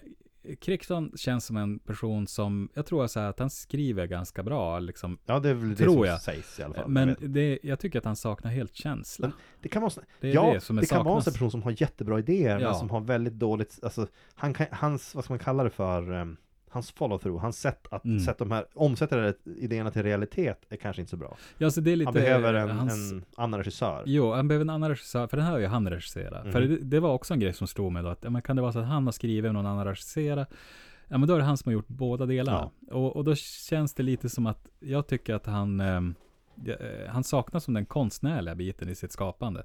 Crichton 0.62 1.12
känns 1.15 1.45
som 1.45 1.58
en 1.58 1.79
person 1.79 2.27
som, 2.27 2.69
jag 2.73 2.86
tror 2.86 3.08
så 3.08 3.19
att 3.19 3.39
han 3.39 3.49
skriver 3.49 4.06
ganska 4.06 4.43
bra, 4.43 4.79
liksom. 4.79 5.17
Ja 5.25 5.39
det 5.39 5.49
är 5.49 5.53
väl 5.53 5.75
det 5.75 5.84
som 5.84 6.03
jag. 6.03 6.21
sägs 6.21 6.60
i 6.60 6.63
alla 6.63 6.73
fall. 6.73 6.88
Men 6.88 7.15
det, 7.19 7.60
jag 7.63 7.79
tycker 7.79 7.99
att 7.99 8.06
han 8.06 8.15
saknar 8.15 8.51
helt 8.51 8.75
känsla. 8.75 9.27
Men 9.27 9.38
det 9.62 9.69
kan 9.69 9.82
vara 9.82 9.91
Det 10.19 10.29
ja, 10.29 10.53
det 10.53 10.62
som 10.62 10.75
det 10.75 10.86
kan 10.86 11.06
vara 11.06 11.17
en 11.17 11.23
person 11.23 11.51
som 11.51 11.63
har 11.63 11.75
jättebra 11.77 12.19
idéer 12.19 12.60
Ja. 12.60 12.69
men 12.69 12.79
som 12.79 12.89
har 12.89 13.01
väldigt 13.01 13.34
dåligt, 13.34 13.79
alltså 13.84 14.08
han 14.36 14.56
hans, 14.71 15.15
vad 15.15 15.23
ska 15.23 15.34
man 15.34 15.39
kalla 15.39 15.63
det 15.63 15.69
för, 15.69 16.12
um, 16.12 16.38
hans 16.73 16.93
follow-through, 16.93 17.39
hans 17.39 17.59
sätt 17.59 17.88
att 17.91 18.05
Mm. 18.05 18.19
sätta 18.19 18.43
de 18.43 18.51
här, 18.51 18.65
omsätta 18.73 19.17
det, 19.17 19.36
idéerna 19.57 19.91
till 19.91 20.03
realitet 20.03 20.65
är 20.69 20.75
kanske 20.75 21.01
inte 21.01 21.09
så 21.09 21.17
bra. 21.17 21.38
Ja, 21.57 21.71
så 21.71 21.81
det 21.81 21.91
är 21.91 21.95
lite, 21.95 22.07
Han 22.07 22.13
behöver 22.13 22.53
en, 22.53 22.69
hans, 22.69 23.12
en 23.12 23.25
annan 23.38 23.59
regissör. 23.59 24.03
Jo, 24.05 24.31
han 24.33 24.47
behöver 24.47 24.65
en 24.65 24.69
annan 24.69 24.89
regissör, 24.89 25.27
för 25.27 25.38
den 25.38 25.45
här 25.45 25.53
har 25.53 25.59
ju 25.59 25.65
han 25.67 25.89
regisserat. 25.89 26.41
Mm. 26.41 26.51
För 26.51 26.62
det, 26.62 26.77
det 26.77 26.99
var 26.99 27.13
också 27.13 27.33
en 27.33 27.39
grej 27.39 27.53
som 27.53 27.67
slog 27.67 27.91
mig 27.91 28.03
då, 28.03 28.09
att 28.09 28.23
ja, 28.23 28.29
men 28.29 28.41
kan 28.41 28.55
det 28.55 28.62
vara 28.62 28.71
så 28.71 28.79
att 28.79 28.86
han 28.88 29.05
har 29.05 29.12
skrivit 29.12 29.49
och 29.49 29.53
någon 29.53 29.65
annan 29.65 29.86
regisserat? 29.86 30.49
Ja, 31.07 31.17
men 31.17 31.27
då 31.27 31.33
är 31.33 31.38
det 31.38 31.43
han 31.45 31.57
som 31.57 31.69
har 31.69 31.73
gjort 31.73 31.88
båda 31.88 32.25
delarna. 32.25 32.69
Och, 32.91 33.15
och 33.15 33.23
då 33.23 33.36
känns 33.36 33.93
det 33.93 34.03
lite 34.03 34.29
som 34.29 34.47
att, 34.47 34.67
jag 34.79 35.07
tycker 35.07 35.33
att 35.33 35.45
han, 35.45 35.79
ehm, 35.79 36.15
ja, 36.65 36.73
eh, 36.73 37.09
han 37.09 37.23
saknas 37.23 37.63
som 37.63 37.73
den 37.73 37.86
konstnärliga 37.86 38.55
biten 38.55 38.89
i 38.89 38.95
sitt 38.95 39.12
skapande. 39.12 39.63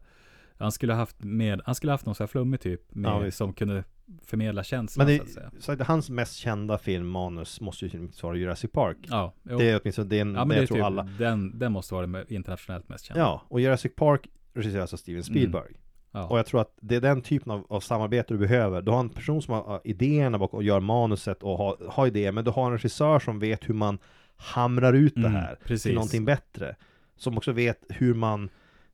Han 0.58 0.72
skulle 0.72 0.92
ha 0.92 0.98
haft 0.98 1.16
han 1.64 1.74
skulle 1.74 1.92
haft 1.92 2.06
någon 2.06 2.14
sån 2.14 2.24
här 2.24 2.28
flummig 2.28 2.60
typ, 2.60 2.94
med, 2.94 3.26
Ja, 3.26 3.30
som 3.30 3.52
kunde 3.52 3.84
förmedla 4.26 4.64
känslan 4.64 5.06
Men 5.06 5.16
så 5.16 5.22
att 5.22 5.28
det, 5.28 5.34
säga. 5.34 5.50
så 5.58 5.72
att 5.72 5.80
hans 5.80 6.10
mest 6.10 6.36
kända 6.36 6.78
filmmanus 6.78 7.60
måste 7.60 7.86
ju 7.86 8.08
vara 8.22 8.36
Jurassic 8.36 8.70
Park. 8.72 8.96
Ja, 9.02 9.32
jo. 9.42 9.58
Det 9.58 9.70
är 9.70 9.80
åtminstone 9.82 10.08
det, 10.08 10.16
är 10.16 10.20
en- 10.20 10.34
ja 10.34 10.44
men 10.44 10.48
det 10.48 10.54
det 10.54 10.60
jag 10.60 10.68
tror 10.68 10.76
typ, 10.76 10.84
alla. 10.84 11.02
den, 11.18 11.58
den 11.58 11.72
måste 11.72 11.94
vara 11.94 12.06
det 12.06 12.12
me- 12.18 12.32
internationellt 12.32 12.88
mest 12.88 13.04
kända. 13.04 13.20
Ja, 13.22 13.42
och 13.48 13.60
Jurassic 13.60 13.92
Park 13.96 14.28
regisseras 14.54 14.92
av 14.92 14.96
Steven 14.96 15.24
Spielberg. 15.24 15.62
Mm. 15.68 15.78
Ja. 16.12 16.26
Och 16.28 16.38
jag 16.38 16.46
tror 16.46 16.60
att 16.60 16.78
det 16.80 16.96
är 16.96 17.00
den 17.00 17.22
typen 17.22 17.52
av, 17.52 17.66
av 17.68 17.80
samarbete 17.80 18.34
du 18.34 18.38
behöver. 18.38 18.82
Du 18.82 18.90
har 18.90 19.00
en 19.00 19.08
person 19.10 19.42
som 19.42 19.54
har 19.54 19.80
idéerna 19.84 20.38
bakom 20.38 20.56
och 20.56 20.62
gör 20.62 20.80
manuset 20.80 21.42
och 21.42 21.58
har, 21.58 21.76
har 21.88 22.06
idéer, 22.06 22.32
men 22.32 22.44
du 22.44 22.50
har 22.50 22.66
en 22.66 22.72
regissör 22.72 23.18
som 23.18 23.38
vet 23.38 23.68
hur 23.68 23.74
man 23.74 23.98
hamrar 24.36 24.92
ut 24.92 25.14
det 25.14 25.20
Mm, 25.20 25.32
här 25.32 25.58
precis. 25.64 25.82
till 25.82 25.94
någonting 25.94 26.24
bättre. 26.24 26.76
Som 27.16 27.36
också 27.36 27.52
vet 27.52 27.84
hur 27.88 28.14
man, 28.14 28.48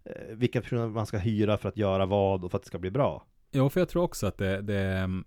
eh, 0.04 0.34
vilka 0.36 0.60
personer 0.60 0.88
man 0.88 1.06
ska 1.06 1.18
hyra 1.18 1.56
för 1.56 1.68
att 1.68 1.76
göra 1.76 2.06
vad 2.06 2.44
och 2.44 2.50
för 2.50 2.56
att 2.58 2.62
det 2.62 2.66
ska 2.68 2.78
bli 2.78 2.90
bra. 2.90 3.24
Jo, 3.54 3.68
för 3.68 3.80
jag 3.80 3.88
tror 3.88 4.02
också 4.02 4.26
att 4.26 4.38
det, 4.38 4.60
det 4.62 4.82
mm, 4.82 5.24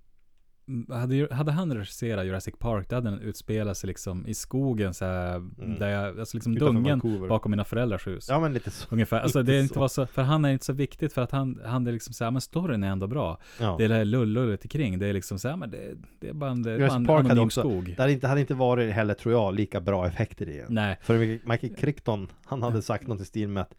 hade, 0.89 1.27
hade 1.31 1.51
han 1.51 1.73
regisserat 1.73 2.25
Jurassic 2.25 2.55
Park, 2.59 2.89
då 2.89 2.95
hade 2.95 3.09
den 3.09 3.19
utspelat 3.19 3.77
sig 3.77 3.87
liksom 3.87 4.27
i 4.27 4.33
skogen 4.33 4.93
så 4.93 5.05
här, 5.05 5.49
där 5.79 5.89
jag, 5.89 6.19
alltså 6.19 6.37
liksom 6.37 6.55
Utanför 6.55 6.73
dungen 6.73 6.99
Vancouver. 6.99 7.27
bakom 7.27 7.51
mina 7.51 7.63
föräldrars 7.63 8.07
hus. 8.07 8.27
Ja 8.29 8.39
men 8.39 8.53
lite 8.53 8.71
så. 8.71 8.87
Ungefär, 8.91 9.19
alltså 9.19 9.43
det 9.43 9.55
är 9.55 9.59
så. 9.59 9.63
inte 9.63 9.79
var 9.79 9.87
så, 9.87 10.05
för 10.05 10.21
han 10.21 10.45
är 10.45 10.49
inte 10.49 10.65
så 10.65 10.73
viktigt 10.73 11.13
för 11.13 11.21
att 11.21 11.31
han, 11.31 11.61
han 11.65 11.87
är 11.87 11.91
liksom 11.91 12.13
såhär, 12.13 12.31
men 12.31 12.41
storyn 12.41 12.83
är 12.83 12.87
ändå 12.87 13.07
bra. 13.07 13.39
Ja. 13.59 13.75
Det 13.77 13.85
är 13.85 13.89
det 13.89 13.95
här 13.95 14.05
lullullet 14.05 14.69
kring, 14.69 14.99
det 14.99 15.07
är 15.07 15.13
liksom 15.13 15.39
såhär, 15.39 15.55
men 15.55 15.71
det, 15.71 15.95
det 16.19 16.29
är 16.29 16.33
bara 16.33 16.51
en, 16.51 16.59
är 16.59 16.63
bara 16.63 16.73
Jurassic 16.73 16.95
en 16.95 17.05
Park 17.05 17.27
hade 17.27 17.41
också, 17.41 17.61
skog. 17.61 17.93
det 17.97 18.01
hade 18.01 18.13
inte, 18.13 18.27
hade 18.27 18.41
inte 18.41 18.53
varit 18.53 18.93
heller 18.93 19.13
tror 19.13 19.33
jag 19.33 19.55
lika 19.55 19.81
bra 19.81 20.07
effekter 20.07 20.49
i 20.49 20.57
den. 20.57 20.65
Nej, 20.69 20.97
För 21.01 21.17
Michael 21.49 21.75
Crichton, 21.75 22.27
han 22.45 22.63
hade 22.63 22.81
sagt 22.81 23.07
något 23.07 23.21
i 23.21 23.25
stil 23.25 23.47
med 23.49 23.61
att 23.61 23.73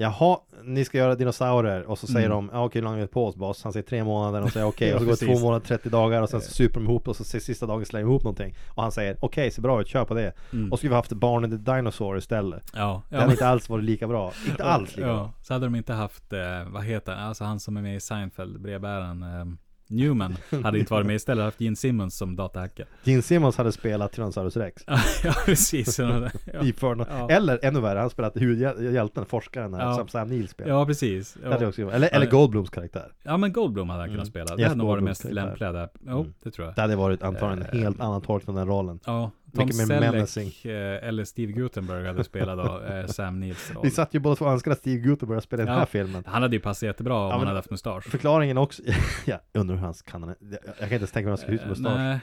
Jaha, 0.00 0.38
ni 0.64 0.84
ska 0.84 0.98
göra 0.98 1.14
dinosaurier. 1.14 1.82
Och 1.82 1.98
så 1.98 2.06
säger 2.06 2.26
Mm. 2.30 2.46
de 2.46 2.50
Ja 2.52 2.64
okej, 2.64 2.80
hur 2.82 2.88
lång 2.88 2.98
är 2.98 3.06
på 3.06 3.26
oss? 3.26 3.36
Boss? 3.36 3.62
Han 3.64 3.72
säger 3.72 3.86
tre 3.86 4.04
månader. 4.04 4.42
Och 4.42 4.50
säger 4.52 4.66
okej. 4.68 4.88
Ja, 4.88 4.94
och 4.94 5.00
så 5.00 5.06
går 5.06 5.12
det 5.12 5.26
två 5.38 5.46
månader, 5.46 5.66
30 5.66 5.88
dagar 5.88 6.22
och 6.22 6.28
sen 6.28 6.40
så 6.40 6.50
super 6.50 6.80
de 6.80 6.84
ihop 6.84 7.08
och 7.08 7.16
så 7.16 7.24
sista 7.24 7.66
dagen 7.66 7.86
slänger 7.86 8.06
de 8.06 8.10
ihop 8.10 8.22
någonting. 8.24 8.54
Och 8.68 8.82
han 8.82 8.92
säger 8.92 9.16
okej, 9.20 9.50
ser 9.50 9.62
bra 9.62 9.80
ut, 9.80 9.88
kör 9.88 10.04
på 10.04 10.14
det. 10.14 10.32
Mm. 10.52 10.72
Och 10.72 10.78
så 10.78 10.80
skulle 10.80 10.90
vi 10.90 10.96
haft 10.96 11.12
Barn 11.12 11.44
in 11.44 11.50
the 11.50 11.72
Dinosaur 11.72 12.18
istället. 12.18 12.62
Ja. 12.74 13.02
Det 13.08 13.16
hade 13.16 13.32
inte 13.32 13.48
alls 13.48 13.68
varit 13.68 13.84
lika 13.84 14.06
bra, 14.08 14.32
inte 14.48 14.64
alls 14.74 14.96
lika 14.96 15.08
ja. 15.08 15.14
bra. 15.14 15.32
Så 15.42 15.52
hade 15.52 15.66
de 15.66 15.74
inte 15.74 15.92
haft, 15.92 16.32
eh, 16.32 16.40
vad 16.66 16.84
heter 16.84 17.12
han, 17.14 17.28
alltså 17.28 17.44
han 17.44 17.60
som 17.60 17.76
är 17.76 17.82
med 17.82 17.96
i 17.96 18.00
Seinfeld, 18.00 18.60
brevbäraren, 18.60 19.22
eh, 19.22 19.44
Newman 19.90 20.36
hade 20.62 20.78
inte 20.78 20.92
varit 20.92 21.06
med 21.06 21.16
istället 21.16 21.44
haft 21.44 21.60
Gene 21.60 21.76
Simmons 21.76 22.16
som 22.16 22.36
datahacker. 22.36 22.86
Gene 23.04 23.22
Simmons 23.22 23.56
hade 23.56 23.72
spelat 23.72 24.12
Tyrannosaurus 24.12 24.56
rex 24.56 24.82
ja, 25.24 25.32
precis. 25.46 25.98
Ja. 25.98 26.28
Ja. 27.08 27.30
Eller 27.30 27.58
ännu 27.62 27.80
värre, 27.80 27.98
han 27.98 28.10
spelat 28.10 28.36
huvudhjälten, 28.36 29.24
forskaren 29.26 29.74
här, 29.74 29.80
Ja. 29.86 29.94
som 29.94 30.08
Sam 30.08 30.28
Neill 30.28 30.48
spelar. 30.48 30.70
ja 30.70 30.86
precis. 30.86 31.36
Ja. 31.44 31.66
också. 31.68 31.82
Eller, 31.90 32.14
eller. 32.14 32.26
Goldblums 32.30 32.70
karaktär. 32.70 33.12
ja, 33.22 33.36
men 33.36 33.52
Goldblum 33.52 33.88
hade 33.88 34.00
han 34.02 34.08
Mm. 34.08 34.14
kunnat 34.16 34.28
spela. 34.28 34.56
Det 34.56 34.62
hade 34.62 34.74
nog 34.74 34.86
varit 34.86 35.04
mest 35.04 35.24
lämpliga 35.24 35.72
där. 35.72 35.88
Jo, 36.06 36.20
Mm. 36.20 36.34
det 36.42 36.50
tror 36.50 36.66
jag. 36.66 36.74
Det 36.74 36.80
hade 36.80 36.96
varit 36.96 37.22
antagligen 37.22 37.68
en 37.72 37.78
Eh. 37.78 37.82
helt 37.84 38.00
annan 38.00 38.20
tolkning 38.22 38.58
av 38.58 38.66
den 38.66 38.74
rollen. 38.74 39.00
Ja, 39.06 39.30
Tom. 39.54 39.72
Selleck 39.72 40.64
eh, 40.64 41.08
eller 41.08 41.24
Steve 41.24 41.52
Gutenberg 41.52 42.06
hade 42.06 42.24
spelat 42.24 42.58
då, 42.66 42.80
eh, 42.94 43.06
Sam 43.06 43.40
Neils 43.40 43.70
roll. 43.74 43.84
Vi 43.84 43.90
satt 43.90 44.14
ju 44.14 44.18
båda 44.18 44.36
två 44.36 44.44
och 44.44 44.52
önskade 44.52 44.72
att 44.74 44.78
Steve 44.80 44.98
Gutenberg 45.00 45.40
skulle 45.40 45.40
spela 45.40 45.62
i 45.62 45.66
den 45.66 45.74
Ja. 45.74 45.78
här 45.78 45.86
filmen. 45.86 46.22
Han 46.26 46.42
hade 46.42 46.56
ju 46.56 46.60
passat 46.62 46.82
jättebra 46.82 47.14
om 47.14 47.28
Ja, 47.30 47.36
han 47.38 47.46
hade 47.46 47.58
haft 47.58 47.70
mustasch. 47.70 48.04
Förklaringen 48.04 48.58
också, 48.58 48.82
ja, 49.26 49.40
undrar 49.52 49.76
hur 49.76 49.82
han 49.82 49.94
kan 49.94 50.22
jag 50.22 50.36
jag 50.50 50.74
kan 50.78 50.84
inte 50.84 50.94
ens 50.94 51.12
tänka 51.12 51.28
mig 51.30 51.30
hur 51.30 51.30
han 51.30 51.38
ska 51.38 51.46
se 51.46 51.54
ut 51.54 51.60
med 51.60 51.64
Eh, 51.64 51.68
mustasch. 51.68 51.98
Nej, 51.98 52.18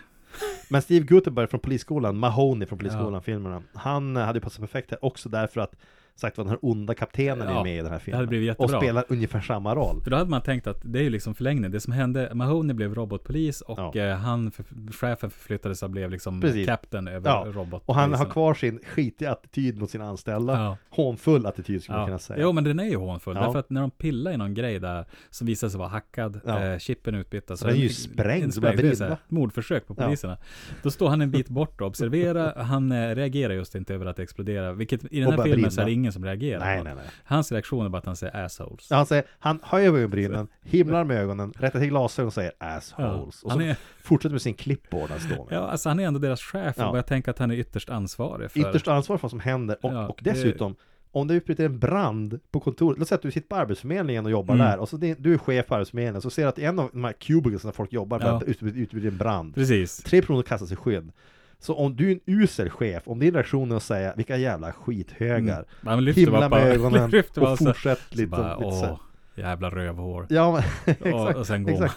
Men 0.70 0.82
Steve 0.82 1.06
Gutenberg 1.06 1.48
från 1.48 1.60
Polisskolan, 1.60 2.18
Mahoney 2.18 2.68
från 2.68 2.80
Polisskolan, 2.80 3.14
Ja. 3.14 3.22
filmerna 3.22 3.62
Han 3.74 4.16
hade 4.16 4.38
ju 4.38 4.42
passat 4.42 4.60
perfekt 4.60 4.92
här 4.92 5.06
också 5.06 5.30
därför 5.30 5.62
att 5.62 5.76
Sagt 6.18 6.38
vad 6.38 6.46
den 6.46 6.50
här 6.50 6.60
onda 6.62 6.94
kaptenen 6.94 7.48
är 7.48 7.52
Ja, 7.54 7.64
med 7.64 7.74
i 7.74 7.78
den 7.78 7.86
här 7.86 7.94
det 7.94 8.00
filmen 8.00 8.18
hade 8.18 8.28
blivit 8.28 8.56
Och 8.58 8.64
jättebra. 8.64 8.80
spelar 8.82 9.06
ungefär 9.10 9.42
samma 9.42 9.76
roll 9.76 10.02
För 10.04 10.12
då 10.12 10.18
hade 10.18 10.30
man 10.30 10.42
tänkt 10.42 10.68
att 10.68 10.82
det 10.84 11.00
är 11.00 11.04
ju 11.04 11.10
liksom 11.10 11.36
förlängning. 11.36 11.72
Det 11.72 11.80
som 11.80 11.94
hände, 11.94 12.32
Mahoney 12.34 12.74
blev 12.74 12.96
robotpolis 12.96 13.62
och 13.62 13.80
Ja. 13.80 13.96
eh, 14.02 14.16
han, 14.16 14.52
för, 14.52 14.64
chefen 14.92 15.30
förflyttades 15.30 15.84
och 15.84 15.90
blev 15.90 16.12
liksom 16.12 16.42
Precis. 16.42 16.66
captain 16.68 17.08
över 17.08 17.30
Ja, 17.30 17.44
robotpolisen. 17.48 17.82
Och 17.86 17.96
han 17.96 18.14
har 18.14 18.26
kvar 18.26 18.54
sin 18.54 18.80
skitiga 18.86 19.32
attityd 19.32 19.80
mot 19.80 19.90
sina 19.90 20.06
anställda 20.10 20.54
Ja. 20.54 20.78
Hånfull 20.90 21.46
attityd 21.46 21.84
skulle 21.84 21.98
man 21.98 22.08
kunna 22.08 22.20
säga 22.20 22.40
Jo 22.42 22.52
men 22.52 22.64
den 22.64 22.80
är 22.80 22.90
ju 22.90 22.96
hånfull. 22.98 23.36
Därför 23.36 23.60
att 23.60 23.70
när 23.70 23.82
de 23.82 23.92
pillar 23.92 24.32
i 24.32 24.38
någon 24.38 24.54
grej 24.54 24.80
där 24.80 25.06
som 25.30 25.48
visar 25.48 25.70
sig 25.70 25.78
vara 25.80 25.90
hackad, 25.90 26.42
eh, 26.48 26.78
chippen 26.78 27.16
utbytta. 27.16 27.58
Så 27.58 27.68
den 27.68 27.76
är 27.76 27.80
ju 27.80 27.90
sprängd, 27.90 28.54
sprängd, 28.54 28.78
det 28.78 28.88
är 28.88 28.96
så 28.96 29.04
brinna. 29.04 29.18
Mordförsök 29.28 29.88
på 29.88 29.96
poliserna. 29.96 30.38
Då 30.84 30.92
står 30.92 31.10
han 31.10 31.22
en 31.22 31.32
bit 31.32 31.50
bort 31.50 31.82
och 31.82 31.88
observerar. 31.88 32.64
Han 32.64 32.92
eh, 32.92 33.16
reagerar 33.16 33.54
just 33.54 33.76
inte 33.76 33.94
över 33.94 34.06
att 34.06 34.16
det 34.16 34.24
exploderar. 34.24 34.74
Vilket 34.74 35.14
i 35.14 35.20
den 35.20 35.32
här 35.32 35.44
filmen 35.44 35.72
så 35.72 35.82
är 35.82 35.86
det 35.86 35.86
brinna. 35.86 36.05
Ingen 36.06 36.14
som 36.14 36.26
reagerar. 36.26 36.60
Nej 36.60 36.76
nej 36.84 36.94
det. 36.94 37.00
nej 37.02 37.10
Hans 37.24 37.52
reaktion 37.52 37.86
är 37.86 37.90
bara 37.90 37.98
att 37.98 38.06
han 38.06 38.16
säger 38.16 38.46
assholes. 38.46 38.88
Ja, 38.90 38.96
Han 38.98 39.06
säger, 39.06 39.24
han 39.40 39.60
höjer 39.64 39.94
ögonbrynen, 39.94 40.48
himlar 40.64 41.04
med 41.04 41.18
ögonen, 41.18 41.54
rättar 41.58 41.80
till 41.80 41.90
glasögon 41.90 42.28
och 42.28 42.34
säger 42.34 42.52
assholes 42.58 43.44
Och 43.44 43.52
Han 43.52 43.60
så 43.60 43.66
är, 43.66 43.76
fortsätter 44.02 44.34
med 44.34 44.42
sin 44.42 44.54
clipboard 44.54 45.10
han 45.10 45.20
står 45.20 45.46
med 45.46 45.48
ja, 45.58 45.60
alltså 45.68 45.90
han 45.90 46.00
är 46.00 46.08
ändå 46.08 46.20
deras 46.20 46.42
chef 46.42 46.78
och 46.78 46.84
Ja. 46.84 46.92
börjar 46.92 47.04
tänka 47.04 47.32
att 47.32 47.40
han 47.40 47.52
är 47.52 47.56
ytterst 47.56 47.90
ansvarig 47.90 48.52
för... 48.52 48.60
Ytterst 48.60 48.88
ansvarig 48.88 49.20
för 49.20 49.26
vad 49.26 49.32
som 49.32 49.40
händer 49.40 49.78
och, 49.82 49.94
Ja, 49.94 50.08
och 50.08 50.20
det- 50.24 50.30
dessutom 50.32 50.76
Om 51.12 51.28
det 51.28 51.34
utbryter 51.34 51.66
en 51.66 51.80
brand 51.80 52.40
på 52.52 52.60
kontoret, 52.60 53.00
låt 53.00 53.08
säga 53.08 53.16
att 53.16 53.22
du 53.22 53.32
sitter 53.32 53.48
på 53.48 53.56
Arbetsförmedlingen 53.56 54.26
och 54.26 54.32
jobbar 54.32 54.56
Mm. 54.56 54.68
där 54.68 54.78
och 54.78 54.90
så 54.90 54.98
det, 54.98 55.14
du 55.20 55.34
är 55.34 55.38
chef 55.38 55.68
på 55.68 55.76
Arbetsförmedlingen 55.76 56.22
så 56.22 56.30
ser 56.30 56.42
du 56.44 56.50
att 56.50 56.60
en 56.60 56.80
av 56.80 56.90
de 56.94 57.04
här 57.04 57.14
cubicles 57.14 57.62
där 57.62 57.72
folk 57.72 57.94
jobbar 57.94 58.20
Ja. 58.20 58.26
ja. 58.28 58.42
utbryter, 58.48 58.80
utbryter 58.80 59.08
en 59.08 59.18
brand 59.18 59.56
Precis. 59.56 59.98
Tre 59.98 60.22
personer 60.22 60.42
kastar 60.42 60.68
sig 60.68 60.78
skydd 60.78 61.12
Så 61.60 61.76
om 61.76 61.96
du 61.96 62.08
är 62.08 62.14
en 62.14 62.20
usel 62.26 62.70
chef, 62.70 63.04
om 63.06 63.20
din 63.20 63.34
reaktion 63.34 63.72
är 63.72 63.76
att 63.76 63.84
säga 63.84 64.14
vilka 64.16 64.38
jävla 64.38 64.74
skithögar 64.74 65.66
Mm. 65.86 66.06
Himla 66.16 66.50
med 66.50 66.68
ögonen 66.68 67.12
och 67.38 67.60
fortsätt 67.60 68.16
lite, 68.16 68.28
bara, 68.28 68.58
lite 68.58 68.66
åh, 68.68 69.00
jävla 69.36 69.70
rövhår. 69.70 70.28
Ja 70.30 70.52
men 70.52 70.96
exakt, 71.04 71.38
och 71.38 71.48
sen 71.48 71.64
går 71.64 71.72
exakt. 71.72 71.96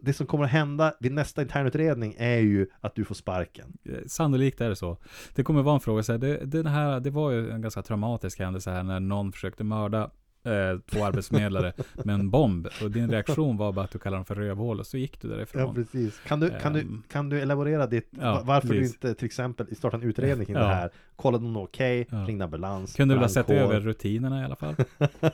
Det 0.00 0.12
som 0.12 0.26
kommer 0.26 0.44
att 0.44 0.50
hända 0.50 0.94
vid 1.00 1.12
nästa 1.12 1.42
internutredning 1.42 2.14
är 2.18 2.38
ju 2.38 2.66
att 2.80 2.94
du 2.94 3.04
får 3.04 3.14
sparken. 3.14 3.72
Eh, 3.84 3.94
Sannolikt 4.06 4.60
är 4.60 4.68
det 4.68 4.76
så. 4.76 4.96
Det 5.34 5.42
kommer 5.42 5.62
vara 5.62 5.74
en 5.74 5.80
fråga 5.80 6.02
så 6.02 6.12
här, 6.12 6.18
det, 6.18 6.62
det, 6.62 6.68
här, 6.68 7.00
det 7.00 7.10
var 7.10 7.30
ju 7.30 7.50
en 7.50 7.62
ganska 7.62 7.82
traumatisk 7.82 8.38
händelse 8.38 8.70
här 8.70 8.82
när 8.82 9.00
någon 9.00 9.32
försökte 9.32 9.64
mörda 9.64 10.10
eh, 10.44 10.78
två 10.90 11.04
arbetsförmedlare 11.04 11.72
med 12.04 12.14
en 12.14 12.30
bomb. 12.30 12.68
Och 12.82 12.90
din 12.90 13.10
reaktion 13.10 13.56
var 13.56 13.72
bara 13.72 13.84
att 13.84 13.90
du 13.90 13.98
kallade 13.98 14.18
dem 14.18 14.24
för 14.24 14.34
rövhål 14.34 14.80
och 14.80 14.86
så 14.86 14.96
gick 14.98 15.20
du 15.20 15.28
därifrån. 15.28 15.62
Ja 15.62 15.74
precis 15.74 16.20
Kan 16.26 16.40
du, 16.40 16.50
kan 16.62 16.72
du, 16.72 16.80
Ehm. 16.80 17.02
kan 17.12 17.28
du 17.28 17.40
elaborera 17.40 17.86
ditt, 17.86 18.08
Ja, 18.20 18.32
va- 18.34 18.42
varför 18.44 18.68
precis. 18.68 18.98
du 19.00 19.08
inte 19.08 19.18
till 19.18 19.26
exempel 19.26 19.76
startar 19.76 19.98
en 19.98 20.04
utredning 20.04 20.46
kring 20.46 20.56
Ja. 20.56 20.62
det 20.62 20.74
här 20.74 20.90
Kollade 21.16 21.44
om 21.44 21.56
okej, 21.56 22.06
Ja. 22.10 22.16
ringde 22.16 22.44
ambulans 22.44 22.94
Kunde 22.94 23.14
väl 23.14 23.22
ha 23.24 23.28
sett 23.28 23.50
över 23.50 23.80
rutinerna 23.80 24.40
i 24.42 24.44
alla 24.44 24.56
fall. 24.56 24.74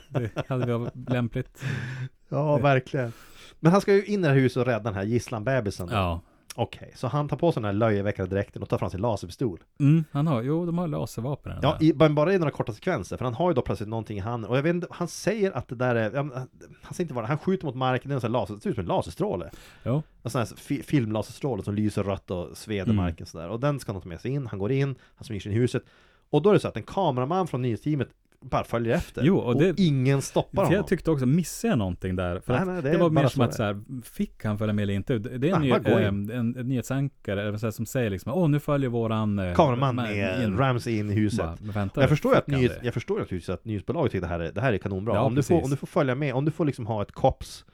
Det 0.09 0.31
hade 0.49 0.77
varit 0.77 1.09
lämpligt. 1.09 1.63
Ja, 2.29 2.57
verkligen 2.57 3.11
Men 3.59 3.71
han 3.71 3.81
ska 3.81 3.93
ju 3.93 4.05
in 4.05 4.19
i 4.19 4.23
det 4.23 4.27
här 4.29 4.35
huset 4.35 4.57
och 4.57 4.65
rädda 4.65 4.79
den 4.83 4.93
här 4.93 5.03
då. 5.03 5.93
Ja. 5.95 6.21
Okej, 6.59 6.91
så 6.95 7.07
han 7.07 7.27
tar 7.27 7.37
på 7.37 7.51
sig 7.51 7.61
den 7.61 7.65
här 7.65 7.73
löjeväckande 7.73 8.35
dräkten 8.35 8.61
och 8.61 8.69
tar 8.69 8.77
fram 8.77 8.89
sin 8.89 9.01
laserpistol 9.01 9.63
Mm, 9.79 10.03
han 10.11 10.27
har, 10.27 10.41
jo 10.41 10.65
de 10.65 10.77
har 10.77 10.87
laservapen. 10.87 11.59
Ja, 11.61 11.77
i, 11.81 11.93
bara 11.93 12.33
i 12.33 12.37
några 12.37 12.51
korta 12.51 12.73
sekvenser, 12.73 13.17
för 13.17 13.25
han 13.25 13.33
har 13.33 13.49
ju 13.49 13.53
då 13.53 13.61
plötsligt 13.61 13.89
någonting 13.89 14.17
i 14.17 14.21
handen 14.21 14.51
Och 14.51 14.57
jag 14.57 14.63
vet 14.63 14.69
inte, 14.75 14.87
han 14.91 15.07
säger 15.07 15.51
att 15.51 15.67
det 15.67 15.75
där 15.75 15.95
är 15.95 16.11
ja, 16.15 16.23
men, 16.23 16.33
Han 16.81 16.93
säger 16.93 17.01
inte 17.01 17.13
vad 17.13 17.23
det 17.23 17.27
han 17.27 17.37
skjuter 17.37 17.65
mot 17.65 17.75
marken, 17.75 18.09
det 18.09 18.13
är 18.13 18.15
en 18.15 18.21
sån 18.21 18.33
här 18.33 18.39
laser, 18.39 18.55
det 18.55 18.61
ser 18.61 18.69
ut 18.69 18.75
som 18.75 18.81
en 18.81 18.87
laserstråle 18.87 19.49
Jo. 19.83 20.01
En 20.23 20.31
sån 20.31 20.39
här 20.39 20.45
fi, 20.45 20.83
filmlaserstråle 20.83 21.63
som 21.63 21.75
lyser 21.75 22.03
rött 22.03 22.31
och 22.31 22.57
sveder 22.57 22.83
Mm. 22.83 22.95
marken 22.95 23.25
sådär 23.25 23.49
Och 23.49 23.59
den 23.59 23.79
ska 23.79 23.91
han 23.91 24.01
ta 24.01 24.09
med 24.09 24.21
sig 24.21 24.31
in, 24.31 24.47
han 24.47 24.59
går 24.59 24.71
in, 24.71 24.95
han 25.15 25.25
smyger 25.25 25.41
sig 25.41 25.51
in 25.51 25.57
i 25.57 25.61
huset 25.61 25.83
Och 26.29 26.41
då 26.41 26.49
är 26.49 26.53
det 26.53 26.59
så 26.59 26.67
att 26.67 26.77
en 26.77 26.83
kameraman 26.83 27.47
från 27.47 27.61
nyhetsteamet 27.61 28.09
bara 28.41 28.63
följer 28.63 28.95
efter 28.95 29.23
Jo, 29.23 29.37
och 29.37 29.59
det- 29.59 29.79
ingen 29.79 30.21
stoppar 30.21 30.63
honom 30.63 30.75
jag 30.75 30.87
tyckte 30.87 31.11
också, 31.11 31.25
missade 31.25 31.71
jag 31.71 31.77
någonting 31.77 32.15
där? 32.15 32.39
För 32.39 32.53
Nej, 32.53 32.61
att 32.61 32.67
nej, 32.67 32.81
det 32.81 32.89
det, 32.89 32.97
var 32.97 33.09
mer 33.09 33.27
som 33.27 33.41
att 33.41 33.53
så 33.53 33.63
här, 33.63 33.81
fick 34.03 34.43
han 34.45 34.57
följa 34.57 34.73
med 34.73 34.83
eller 34.83 34.93
inte? 34.93 35.17
Det 35.17 35.49
är 35.49 35.55
en, 35.55 35.61
Nej, 35.61 35.79
ny, 35.85 35.91
eh, 35.91 36.07
in. 36.07 36.29
en, 36.31 36.55
en 36.55 36.67
nyhetsankare 36.67 37.47
eller 37.47 37.57
så 37.57 37.71
som 37.71 37.85
säger 37.85 38.09
liksom, 38.09 38.33
åh 38.33 38.49
nu 38.49 38.59
följer 38.59 38.89
våran 38.89 39.39
eh, 39.39 39.53
Kameraman 39.55 39.95
man 39.95 40.05
med 40.05 40.43
in." 40.43 40.57
Ramsey 40.57 40.97
in 40.99 41.09
i 41.11 41.13
huset 41.13 41.39
Bara, 41.39 41.55
vänta, 41.59 42.01
jag 42.01 42.09
förstår 42.09 42.35
att, 42.35 42.47
nyhets, 42.47 42.75
jag 42.83 42.93
förstår 42.93 43.19
naturligtvis 43.19 43.49
att 43.49 43.65
nyhetsbolaget 43.65 44.11
tycker 44.11 44.21
det 44.21 44.27
här 44.33 44.39
är, 44.39 44.51
det 44.51 44.61
här 44.61 44.73
är 44.73 44.77
kanonbra 44.77 45.13
Ja, 45.15 45.21
om, 45.21 45.35
du 45.35 45.43
får, 45.43 45.63
om 45.63 45.69
du 45.69 45.75
får 45.75 45.87
följa 45.87 46.15
med, 46.15 46.33
om 46.33 46.45
du 46.45 46.51
får 46.51 46.65
liksom 46.65 46.87
ha 46.87 47.01
ett 47.01 47.11
kops 47.11 47.65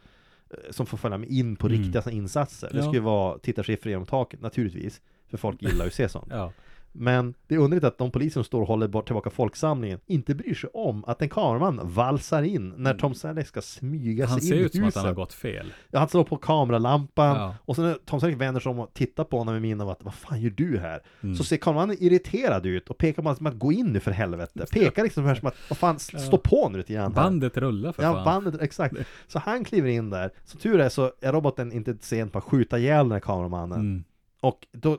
eh, 0.50 0.72
Som 0.72 0.86
får 0.86 0.98
följa 0.98 1.18
med 1.18 1.30
in 1.30 1.56
på 1.56 1.68
Mm. 1.68 1.82
riktiga 1.82 2.02
såna 2.02 2.16
insatser 2.16 2.70
Det 2.72 2.78
Ja. 2.78 2.84
ska 2.84 2.94
ju 2.94 3.00
vara 3.00 3.38
tittarsiffror 3.38 3.90
genom 3.90 4.06
taket 4.06 4.42
naturligtvis 4.42 5.02
För 5.30 5.38
folk 5.38 5.62
gillar 5.62 5.86
ju 5.86 5.88
att 5.88 5.94
se 5.94 6.10
sånt 6.10 6.28
Ja, 6.30 6.52
Men 6.96 7.34
det 7.48 7.56
är 7.56 7.60
underligt 7.60 7.84
att 7.84 7.98
de 7.98 8.12
poliser 8.12 8.34
som 8.34 8.44
står 8.44 8.62
och 8.62 8.68
håller 8.68 8.88
bort 8.88 9.06
tillbaka 9.06 9.30
folksamlingen 9.30 10.00
Inte 10.06 10.36
bryr 10.36 10.54
sig 10.54 10.70
om 10.74 11.04
att 11.08 11.22
en 11.22 11.30
kameraman 11.30 11.80
valsar 11.84 12.44
in 12.44 12.74
När 12.78 12.94
Tom 12.94 13.14
Selleck 13.16 13.48
ska 13.48 13.62
smyga 13.62 14.26
han 14.26 14.40
sig 14.40 14.50
ser 14.50 14.56
in 14.56 14.62
i 14.62 14.66
ut 14.66 14.72
som 14.72 14.82
att 14.82 14.86
huset 14.88 15.02
han 15.02 15.08
har 15.08 15.14
gått 15.16 15.34
fel. 15.34 15.74
Ja, 15.92 16.00
han 16.00 16.08
slår 16.10 16.24
på 16.24 16.38
kameralampan 16.38 17.36
Ja. 17.38 17.56
Och 17.66 17.76
sen 17.76 17.86
när 17.86 17.94
Tom 18.06 18.20
Selleck 18.20 18.42
vänder 18.42 18.62
sig 18.62 18.70
om 18.70 18.80
och 18.80 18.94
tittar 18.94 19.24
på 19.24 19.38
honom 19.38 19.54
med 19.54 19.62
min 19.62 19.82
av 19.82 19.90
att 19.90 20.04
Vad 20.04 20.14
fan 20.14 20.42
gör 20.42 20.50
du 20.50 20.78
här? 20.80 21.02
Mm. 21.24 21.36
Så 21.36 21.44
ser 21.44 21.58
kameramannen 21.58 21.98
irriterad 22.00 22.66
ut 22.66 22.90
och 22.90 22.98
pekar 22.98 23.22
på 23.22 23.28
honom 23.30 23.38
som 23.38 23.48
att 23.48 23.60
gå 23.60 23.72
in 23.72 23.86
nu 23.94 24.00
för 24.00 24.12
helvete 24.12 24.66
Pekar 24.72 25.04
liksom 25.04 25.26
här 25.26 25.36
som 25.36 25.48
att 25.48 25.56
Vad 25.70 25.78
fan, 25.78 25.98
Ja. 26.14 26.20
stå 26.20 26.38
på 26.38 26.70
nu 26.70 26.78
lite 26.78 26.94
grann. 26.94 27.14
Bandet 27.14 27.58
rullar 27.58 27.92
för 27.92 28.04
Ja, 28.04 28.14
fan. 28.14 28.26
bandet, 28.26 28.62
exakt 28.62 28.96
Så 29.28 29.40
han 29.40 29.64
kliver 29.64 29.90
in 29.90 30.10
där 30.10 30.32
Som 30.46 30.60
tur 30.60 30.80
är 30.80 30.90
så 30.90 31.12
är 31.22 31.34
roboten 31.34 31.72
inte 31.72 31.98
sen 32.02 32.30
på 32.30 32.38
att 32.38 32.44
skjuta 32.44 32.80
ihjäl 32.80 33.06
den 33.06 33.12
här 33.12 33.20
kameramannen 33.20 33.80
Mm. 33.80 34.04
Och 34.42 34.68
då 34.72 34.98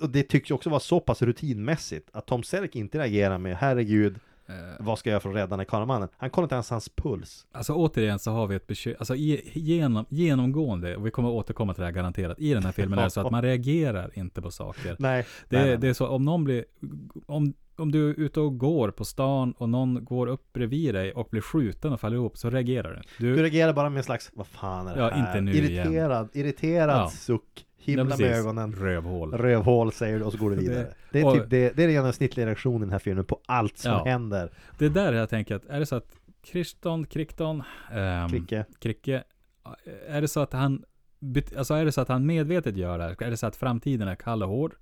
och 0.00 0.10
det 0.10 0.22
tycks 0.22 0.50
ju 0.50 0.54
också 0.54 0.70
vara 0.70 0.80
så 0.80 1.00
pass 1.00 1.22
rutinmässigt 1.22 2.08
att 2.12 2.26
Tom 2.26 2.42
Selleck 2.42 2.76
inte 2.76 2.98
reagerar 2.98 3.38
med 3.38 3.56
Herregud, 3.56 4.16
Eh, 4.48 4.54
vad 4.80 4.98
ska 4.98 5.08
jag 5.10 5.12
göra 5.12 5.20
för 5.20 5.28
att 5.30 5.36
rädda 5.36 5.56
den 5.56 5.66
kameramannen? 5.66 6.08
Han 6.16 6.30
kollar 6.30 6.44
inte 6.44 6.54
ens 6.54 6.70
hans 6.70 6.88
puls 6.88 7.46
Alltså 7.52 7.72
återigen 7.74 8.18
så 8.18 8.30
har 8.30 8.46
vi 8.46 8.54
ett 8.56 8.66
bekymmer, 8.66 8.96
alltså 8.98 9.14
genom, 9.16 10.04
genomgående, 10.08 10.96
och 10.96 11.06
vi 11.06 11.10
kommer 11.10 11.28
återkomma 11.28 11.74
till 11.74 11.80
det 11.80 11.86
här 11.86 11.92
garanterat, 11.92 12.40
i 12.40 12.54
den 12.54 12.64
här 12.64 12.72
filmen 12.72 12.98
är 12.98 13.04
det 13.04 13.10
så 13.10 13.20
att 13.20 13.30
man 13.32 13.42
reagerar 13.42 14.10
inte 14.18 14.42
på 14.42 14.50
saker. 14.50 14.96
Nej, 14.98 15.26
Det, 15.48 15.56
nej, 15.58 15.66
nej. 15.68 15.78
det 15.78 15.88
är 15.88 15.92
så, 15.92 16.06
om 16.08 16.24
någon 16.24 16.44
blir, 16.44 16.64
om, 17.26 17.54
om 17.76 17.92
du 17.92 18.10
är 18.10 18.14
ute 18.20 18.40
och 18.40 18.58
går 18.58 18.90
på 18.90 19.04
stan 19.04 19.52
och 19.52 19.68
någon 19.68 20.04
går 20.04 20.26
upp 20.26 20.52
bredvid 20.52 20.94
dig 20.94 21.12
och 21.12 21.28
blir 21.30 21.40
skjuten 21.40 21.92
och 21.92 22.00
faller 22.00 22.16
ihop 22.16 22.36
så 22.38 22.50
reagerar 22.50 23.02
du. 23.18 23.26
Du 23.26 23.36
Du, 23.36 23.42
reagerar 23.42 23.72
bara 23.72 23.90
med 23.90 23.98
en 23.98 24.04
slags, 24.04 24.30
vad 24.34 24.46
fan 24.46 24.86
är 24.86 24.94
det 24.96 25.00
Ja, 25.00 25.08
här? 25.10 25.26
inte 25.28 25.40
nu 25.40 25.52
irriterad, 25.52 26.28
irriterad 26.32 27.00
Ja. 27.00 27.08
suck, 27.10 27.66
himla 27.80 28.04
med 28.04 28.20
ögonen 28.20 28.72
rövhål. 28.72 29.32
Rövhål 29.34 29.92
säger 29.92 30.18
du 30.18 30.24
och 30.24 30.32
så 30.32 30.38
går 30.38 30.50
du 30.50 30.56
vidare 30.56 30.78
Det- 30.78 30.94
Det 31.12 31.20
är 31.20 31.32
typ 31.34 31.50
det, 31.50 31.76
det 31.76 31.82
är 31.82 31.86
den 31.86 31.92
genomsnittliga 31.92 32.46
reaktionen 32.46 32.78
i 32.82 32.84
den 32.84 32.92
här 32.92 32.98
filmen 32.98 33.24
på 33.24 33.40
allt 33.46 33.78
som 33.78 33.92
Ja. 33.92 34.04
händer 34.04 34.50
Det 34.78 34.84
är 34.86 34.90
där 34.90 35.12
jag 35.12 35.28
tänker 35.30 35.54
att, 35.54 35.64
är 35.66 35.80
det 35.80 35.86
så 35.86 35.96
att 35.96 36.16
Kriston, 36.42 37.06
Krikton, 37.06 37.62
ehm, 37.92 38.28
Kricke 38.28 38.64
Kricke, 38.80 39.22
är 40.08 40.20
det 40.20 40.28
så 40.28 40.40
att 40.40 40.52
han 40.52 40.84
Alltså 41.56 41.74
är 41.74 41.84
det 41.84 41.92
så 41.92 42.00
att 42.00 42.08
han 42.08 42.26
medvetet 42.26 42.76
gör 42.76 42.98
det 42.98 43.04
här? 43.04 43.22
Är 43.22 43.30
det 43.30 43.36
så 43.36 43.46
att 43.46 43.56
framtiden 43.56 44.08
är 44.08 44.14
kall 44.14 44.42
och 44.42 44.48
hård? 44.48 44.74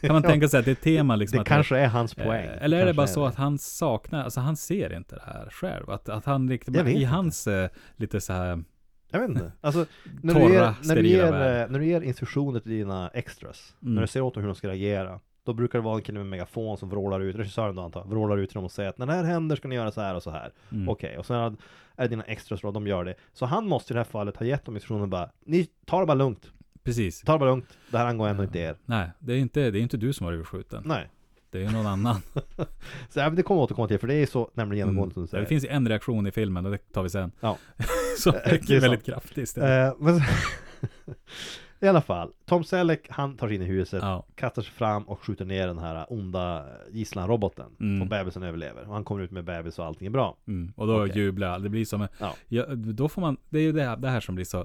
Kan 0.00 0.12
man 0.12 0.22
Ja. 0.22 0.28
tänka 0.30 0.48
sig 0.48 0.58
att 0.60 0.64
det 0.64 0.70
är 0.70 0.74
tema 0.74 1.16
liksom 1.16 1.38
Det 1.38 1.44
kanske 1.44 1.78
är 1.78 1.86
hans 1.86 2.14
poäng 2.14 2.46
Eh, 2.46 2.64
Eller 2.64 2.78
är 2.80 2.86
det 2.86 2.94
bara 2.94 3.06
så 3.06 3.20
det. 3.22 3.28
att 3.28 3.34
han 3.34 3.58
saknar, 3.58 4.24
alltså 4.24 4.40
han 4.40 4.56
ser 4.56 4.96
inte 4.96 5.14
det 5.14 5.22
här 5.26 5.48
själv? 5.50 5.90
Att, 5.90 6.08
att 6.08 6.24
han 6.24 6.48
riktigt, 6.50 6.76
i 6.76 6.78
inte. 6.90 7.06
hans 7.06 7.46
eh, 7.46 7.68
lite 7.96 8.20
så 8.20 8.32
här 8.32 8.64
Jag 9.12 9.20
vet 9.20 9.28
inte, 9.28 9.52
alltså 9.60 9.86
när 10.22 10.34
du, 10.34 10.40
torra, 10.40 10.52
ger, 10.52 10.74
när, 10.88 10.96
du 10.96 11.08
ger, 11.08 11.30
värld. 11.32 11.64
eh, 11.66 11.70
när 11.72 11.78
du 11.78 11.86
ger 11.86 12.00
instruktioner 12.00 12.60
till 12.60 12.70
dina 12.72 13.08
extras 13.08 13.74
Mm. 13.82 13.94
När 13.94 14.00
du 14.02 14.06
säger 14.08 14.24
åt 14.24 14.34
dem 14.34 14.42
hur 14.42 14.48
de 14.48 14.54
ska 14.54 14.68
reagera 14.68 15.20
Då 15.44 15.52
brukar 15.52 15.78
det 15.78 15.84
vara 15.84 15.96
en 15.96 16.02
kille 16.02 16.18
med 16.18 16.26
megafon 16.26 16.76
som 16.78 16.88
vrålar 16.90 17.20
ut, 17.20 17.36
regissören 17.36 17.74
då 17.74 17.82
antar 17.82 18.00
jag, 18.00 18.08
vrålar 18.08 18.36
ut 18.38 18.48
till 18.50 18.54
dem 18.54 18.64
och 18.64 18.72
säger 18.72 18.88
att 18.90 18.98
när 18.98 19.06
det 19.06 19.12
här 19.12 19.24
händer 19.24 19.56
ska 19.56 19.68
ni 19.68 19.74
göra 19.74 19.90
så 19.90 20.00
här 20.00 20.14
och 20.14 20.22
så 20.22 20.30
här 20.30 20.52
Mm. 20.72 20.88
Okej, 20.88 21.18
och 21.18 21.26
sen 21.26 21.36
är 21.36 22.02
det 22.02 22.08
dina 22.08 22.22
extras 22.22 22.60
då, 22.60 22.70
de 22.70 22.86
gör 22.86 23.04
det 23.04 23.14
Så 23.32 23.46
han 23.46 23.66
måste 23.68 23.92
i 23.92 23.94
det 23.94 24.00
här 24.00 24.04
fallet 24.04 24.36
ha 24.36 24.46
gett 24.46 24.64
dem 24.64 24.74
instruktioner 24.76 25.06
bara 25.06 25.30
Ni 25.44 25.64
tar 25.86 26.00
det 26.00 26.06
bara 26.06 26.14
lugnt, 26.14 26.52
Precis. 26.84 27.20
ta 27.20 27.32
det 27.32 27.38
bara 27.38 27.50
lugnt 27.50 27.78
Det 27.90 27.98
här 27.98 28.06
angår 28.06 28.28
ändå 28.28 28.42
inte 28.42 28.58
er 28.58 28.76
Nej, 28.84 29.10
det 29.18 29.32
är 29.32 29.38
inte, 29.38 29.70
det 29.70 29.78
är 29.78 29.82
inte 29.82 29.96
du 29.96 30.12
som 30.12 30.24
har 30.24 30.32
blivit 30.32 30.46
skjuten. 30.48 30.82
Nej 30.86 31.08
Det 31.50 31.58
är 31.58 31.62
ju 31.62 31.70
någon 31.70 31.86
annan. 31.86 32.16
Så 33.10 33.18
ja, 33.20 33.30
det 33.30 33.42
kommer 33.42 33.58
jag 33.60 33.64
återkomma 33.64 33.88
till 33.88 33.98
för 33.98 34.06
det 34.06 34.14
är 34.14 34.26
så 34.26 34.50
nämligen 34.54 34.78
genomgående 34.86 35.14
som 35.14 35.22
du 35.22 35.26
Ja, 35.26 35.30
säger 35.30 35.42
det 35.42 35.48
finns 35.48 35.64
en 35.68 35.88
reaktion 35.88 36.26
i 36.26 36.30
filmen 36.32 36.66
och 36.66 36.72
det 36.72 36.78
tar 36.92 37.02
vi 37.02 37.10
sen. 37.10 37.32
Ja. 37.40 37.58
Som 38.18 38.32
det 38.32 38.38
är 38.38 38.72
är 38.72 38.80
väldigt 38.80 39.04
sant. 39.04 39.04
kraftig 39.04 39.42
istället. 39.42 39.92
Eh, 39.92 39.96
men, 40.00 40.20
I 41.80 41.88
alla 41.88 42.00
fall, 42.02 42.32
Tom 42.46 42.64
Selleck, 42.64 43.06
han 43.10 43.36
tar 43.36 43.46
sig 43.48 43.56
in 43.56 43.62
i 43.62 43.64
huset, 43.64 44.02
Ja. 44.02 44.26
kastar 44.34 44.62
sig 44.62 44.72
fram 44.72 45.02
och 45.08 45.20
skjuter 45.24 45.44
ner 45.44 45.66
den 45.66 45.78
här 45.78 46.06
onda 46.12 46.64
gisslanroboten. 46.90 47.66
Mm. 47.80 48.02
Och 48.02 48.08
bebisen 48.08 48.42
överlever. 48.42 48.82
Och 48.88 48.94
han 48.94 49.04
kommer 49.04 49.22
ut 49.22 49.30
med 49.30 49.44
bebis 49.44 49.78
och 49.78 49.84
allting 49.86 50.06
är 50.06 50.10
bra. 50.10 50.36
Mm. 50.48 50.72
Och 50.76 50.86
då 50.86 51.04
Okej. 51.04 51.18
jublar. 51.18 51.58
Det 51.58 51.68
blir 51.68 51.84
som 51.84 52.02
en, 52.02 52.08
Ja. 52.18 52.34
ja, 52.48 52.64
då 52.74 53.08
får 53.08 53.20
man, 53.20 53.36
det 53.48 53.58
är 53.58 53.62
ju 53.62 53.72
det 53.72 53.82
här, 53.84 53.96
det 53.96 54.08
här 54.08 54.20
som 54.20 54.34
blir 54.34 54.44
så 54.44 54.60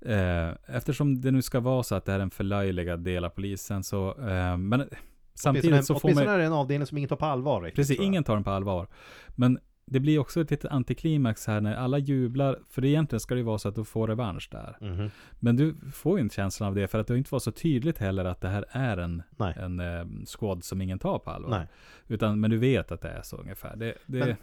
eh, 0.00 0.76
Eftersom 0.76 1.20
det 1.20 1.30
nu 1.30 1.42
ska 1.42 1.60
vara 1.60 1.82
så 1.82 1.94
att 1.94 2.04
det 2.04 2.12
är 2.12 2.20
en 2.20 2.30
förlöjligad 2.30 3.00
del 3.00 3.24
av 3.24 3.28
polisen 3.28 3.84
så 3.84 4.08
eh, 4.18 4.56
Men 4.56 4.80
Åtminstone, 4.80 4.88
samtidigt 5.34 5.84
så 5.86 5.94
får 5.94 6.00
åtminstone 6.08 6.26
man 6.26 6.34
är 6.34 6.38
det 6.38 6.44
en 6.44 6.52
avdelning 6.52 6.86
som 6.86 6.98
ingen 6.98 7.08
tar 7.08 7.16
på 7.16 7.26
allvar 7.26 7.62
riktigt, 7.62 7.76
Precis, 7.76 8.00
ingen 8.00 8.24
tar 8.24 8.34
den 8.34 8.44
på 8.44 8.50
allvar 8.50 8.86
Men 9.34 9.58
det 9.86 10.00
blir 10.00 10.18
också 10.18 10.40
ett 10.40 10.50
litet 10.50 10.70
antiklimax 10.70 11.46
här 11.46 11.60
när 11.60 11.74
alla 11.74 11.98
jublar 11.98 12.58
För 12.68 12.84
egentligen 12.84 13.20
ska 13.20 13.34
det 13.34 13.38
ju 13.38 13.44
vara 13.44 13.58
så 13.58 13.68
att 13.68 13.74
du 13.74 13.84
får 13.84 14.08
revansch 14.08 14.48
där 14.52 14.76
Mhm. 14.80 15.10
Men 15.40 15.56
du 15.56 15.74
får 15.92 16.18
ju 16.18 16.22
inte 16.24 16.34
känslan 16.34 16.68
av 16.68 16.74
det 16.74 16.88
för 16.88 16.98
att 16.98 17.06
det 17.06 17.18
inte 17.18 17.28
varit 17.34 17.42
så 17.42 17.52
tydligt 17.52 17.98
heller 17.98 18.24
att 18.24 18.40
det 18.40 18.48
här 18.48 18.64
är 18.70 18.96
en, 18.96 19.22
Nej. 19.36 19.54
en 19.58 19.80
eh, 19.80 20.04
squad 20.26 20.64
som 20.64 20.80
ingen 20.80 20.98
tar 20.98 21.18
på 21.18 21.30
allvar. 21.30 21.66
Utan, 22.08 22.40
men 22.40 22.50
du 22.50 22.58
vet 22.58 22.92
att 22.92 23.00
det 23.00 23.08
är 23.08 23.22
så 23.22 23.36
ungefär 23.36 23.76
det, 23.76 23.94
det, 24.06 24.18
Men- 24.18 24.36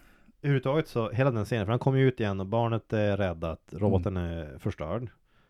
Överhuvudtaget 0.43 0.87
så, 0.87 1.09
hela 1.09 1.31
den 1.31 1.45
scenen, 1.45 1.65
för 1.65 1.71
han 1.71 1.79
kommer 1.79 1.99
ju 1.99 2.07
ut 2.07 2.19
igen 2.19 2.39
och 2.39 2.45
barnet 2.45 2.93
är 2.93 3.17
räddat, 3.17 3.61
roboten 3.71 4.17
är 4.17 4.57
förstörd. 4.59 5.07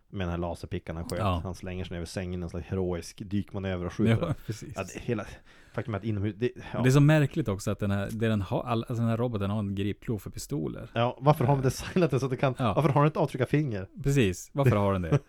Med 0.09 0.27
den 0.27 0.31
här 0.31 0.37
laserpickan 0.37 0.95
han 0.95 1.05
sköt. 1.05 1.19
Mm. 1.19 1.25
Ja. 1.31 1.39
Han 1.43 1.55
slänger 1.55 1.83
sig 1.83 1.91
ner 1.93 1.97
över 1.97 2.05
sängen, 2.05 2.43
en 2.43 2.49
slags 2.49 2.67
heroisk 2.67 3.21
dykmanöver 3.25 3.85
och 3.85 3.93
skjuter. 3.93 4.27
ja, 4.27 4.33
precis 4.45 4.73
Ja, 4.75 4.83
det, 4.83 4.99
hela, 5.01 5.25
faktum 5.73 5.93
är 5.93 5.97
att 5.97 6.03
inomhus, 6.03 6.35
det, 6.37 6.51
ja. 6.73 6.81
Det 6.81 6.89
är 6.89 6.91
så 6.91 6.99
märkligt 6.99 7.47
också 7.47 7.71
att 7.71 7.79
den 7.79 7.91
här, 7.91 8.09
den 8.11 8.41
har, 8.41 8.63
all, 8.63 8.79
alltså 8.83 8.95
den 9.01 9.07
här 9.09 9.17
roboten 9.17 9.49
har 9.49 9.59
en 9.59 9.75
gripklo 9.75 10.19
för 10.19 10.29
pistoler. 10.29 10.89
ja, 10.93 11.17
varför 11.21 11.45
har 11.45 11.55
de 11.55 11.61
designat 11.61 12.11
det 12.11 12.19
så 12.19 12.25
att 12.25 12.31
det 12.31 12.37
kan, 12.37 12.55
Ja. 12.57 12.73
varför 12.73 12.89
har 12.89 13.01
den 13.01 13.07
inte 13.07 13.19
avtrycka 13.19 13.45
finger? 13.45 13.87
Precis, 14.03 14.49
varför 14.53 14.75
har 14.75 14.93
den 14.93 15.01
det? 15.01 15.19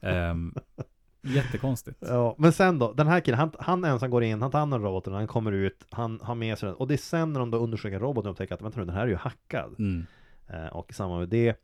Ehm, 0.00 0.54
jättekonstigt. 1.22 1.98
Ja, 2.00 2.34
men 2.38 2.52
sen 2.52 2.78
då, 2.78 2.92
den 2.92 3.06
här 3.06 3.20
killen, 3.20 3.38
han, 3.38 3.52
han 3.58 3.84
ensam 3.84 4.10
går 4.10 4.22
in, 4.24 4.42
han 4.42 4.50
tar 4.50 4.58
hand 4.58 4.74
om 4.74 4.82
roboten, 4.82 5.12
han 5.12 5.26
kommer 5.26 5.52
ut, 5.52 5.84
han 5.90 6.20
har 6.22 6.34
med 6.34 6.58
sig 6.58 6.66
den. 6.66 6.76
Och 6.76 6.88
det 6.88 6.94
är 6.94 6.98
sen 6.98 7.32
när 7.32 7.40
de 7.40 7.50
då 7.50 7.58
undersöker 7.58 8.00
roboten 8.00 8.28
och 8.28 8.32
upptäcker 8.34 8.54
att 8.54 8.62
vänta 8.62 8.80
nu, 8.80 8.86
den 8.86 8.94
här 8.94 9.02
är 9.02 9.06
ju 9.06 9.16
hackad. 9.16 9.74
Mm. 9.78 10.06
Eh, 10.46 10.66
och 10.66 10.90
i 10.90 10.94
samband 10.94 11.20
med 11.20 11.28
det 11.28 11.56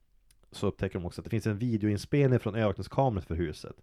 så 0.52 0.66
upptäcker 0.66 0.98
de 0.98 1.06
också 1.06 1.20
att 1.20 1.24
det 1.24 1.30
finns 1.30 1.46
en 1.46 1.58
videoinspelning 1.58 2.40
från 2.40 2.54
övervakningskameran 2.54 3.22
för 3.22 3.34
huset. 3.34 3.76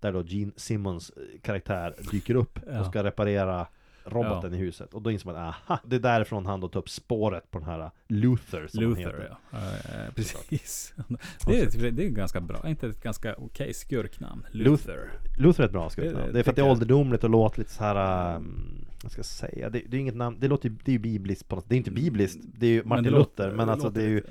Där 0.00 0.12
då 0.12 0.22
Gene 0.22 0.52
Simmons 0.56 1.10
eh, 1.10 1.40
karaktär 1.42 1.94
dyker 2.10 2.34
upp 2.34 2.58
och 2.80 2.86
ska 2.86 3.04
reparera 3.04 3.66
roboten 4.10 4.54
i 4.54 4.56
huset. 4.56 4.94
Och 4.94 5.02
då 5.02 5.10
inser 5.10 5.26
man, 5.26 5.36
aha, 5.36 5.78
det 5.84 5.96
är 5.96 6.00
därifrån 6.00 6.46
han 6.46 6.60
då 6.60 6.68
tar 6.68 6.80
upp 6.80 6.88
spåret 6.90 7.50
på 7.50 7.58
den 7.58 7.68
här 7.68 7.90
Luther 8.08 8.66
som 8.66 8.82
han 8.84 8.90
Luther, 8.90 9.02
heter. 9.04 9.36
ja. 9.50 9.58
Eh, 9.58 10.12
precis. 10.14 10.94
Det 11.46 11.60
är, 11.60 11.90
det 11.90 12.04
är 12.04 12.08
ganska 12.08 12.40
bra, 12.40 12.68
inte 12.68 12.86
ett 12.88 13.02
ganska 13.02 13.34
okej 13.38 13.74
skurknamn. 13.74 14.46
Luther. 14.50 15.10
Luther 15.38 15.62
är 15.62 15.66
ett 15.66 15.72
bra 15.72 15.90
skurknamn. 15.90 16.26
Det- 16.26 16.32
Det 16.32 16.38
är 16.38 16.42
för 16.42 16.50
att 16.50 16.56
det 16.56 16.62
är 16.62 16.70
ålderdomligt 16.70 17.24
och 17.24 17.30
låter 17.30 17.58
lite 17.58 17.70
så 17.70 17.84
här 17.84 18.36
um, 18.36 18.84
vad 19.02 19.12
ska 19.12 19.18
jag 19.18 19.26
säga? 19.26 19.70
Det, 19.70 19.82
det 19.88 19.96
är 19.96 20.00
inget 20.00 20.16
namn, 20.16 20.36
det 20.40 20.48
låter 20.48 20.68
det 20.68 20.90
är 20.90 20.92
ju 20.92 20.98
bibliskt 20.98 21.48
på 21.48 21.56
något 21.56 21.68
Det 21.68 21.74
är 21.74 21.76
inte 21.76 21.90
bibliskt, 21.90 22.38
det 22.44 22.66
är 22.66 22.70
ju 22.70 22.84
Martin 22.84 23.04
det 23.04 23.10
Luther 23.10 23.18
låter- 23.44 23.50
Men 23.56 23.68
alltså 23.68 23.90
det 23.90 24.02
är 24.02 24.08
ju. 24.08 24.22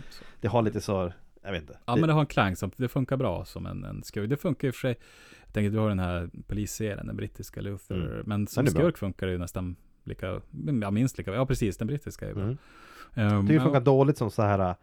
Det 0.41 0.47
har 0.47 0.61
lite 0.61 0.81
så 0.81 1.11
Jag 1.43 1.51
vet 1.51 1.61
inte 1.61 1.77
Ja 1.85 1.95
men 1.95 2.07
det 2.07 2.13
har 2.13 2.21
en 2.21 2.25
klang 2.27 2.55
som, 2.55 2.71
det 2.77 2.87
funkar 2.87 3.17
bra 3.17 3.45
som 3.45 3.65
en, 3.65 3.83
en 3.83 4.03
skurk. 4.03 4.29
Det 4.29 4.37
funkar 4.37 4.67
i 4.67 4.71
och 4.71 4.75
för 4.75 4.79
sig, 4.79 4.95
jag 5.47 5.53
tänker 5.53 5.69
du 5.71 5.77
har 5.77 5.89
den 5.89 5.99
här 5.99 6.29
polisserien, 6.47 7.07
den 7.07 7.15
brittiska 7.15 7.61
Luther. 7.61 7.95
Mm. 7.95 8.23
Men 8.25 8.47
som 8.47 8.67
skurk 8.67 8.97
funkar 8.97 9.27
det 9.27 9.33
ju 9.33 9.39
nästan 9.39 9.75
lika, 10.03 10.41
ja 10.81 10.91
minst 10.91 11.17
lika, 11.17 11.33
ja 11.33 11.45
precis, 11.45 11.77
den 11.77 11.87
brittiska 11.87 12.29
är 12.29 12.33
bra. 12.33 12.43
mm. 12.43 12.57
Ehm, 13.13 13.45
Det 13.45 13.59
funkar 13.59 13.81
dåligt 13.81 14.17
som 14.17 14.31
så 14.31 14.41
här 14.41 14.75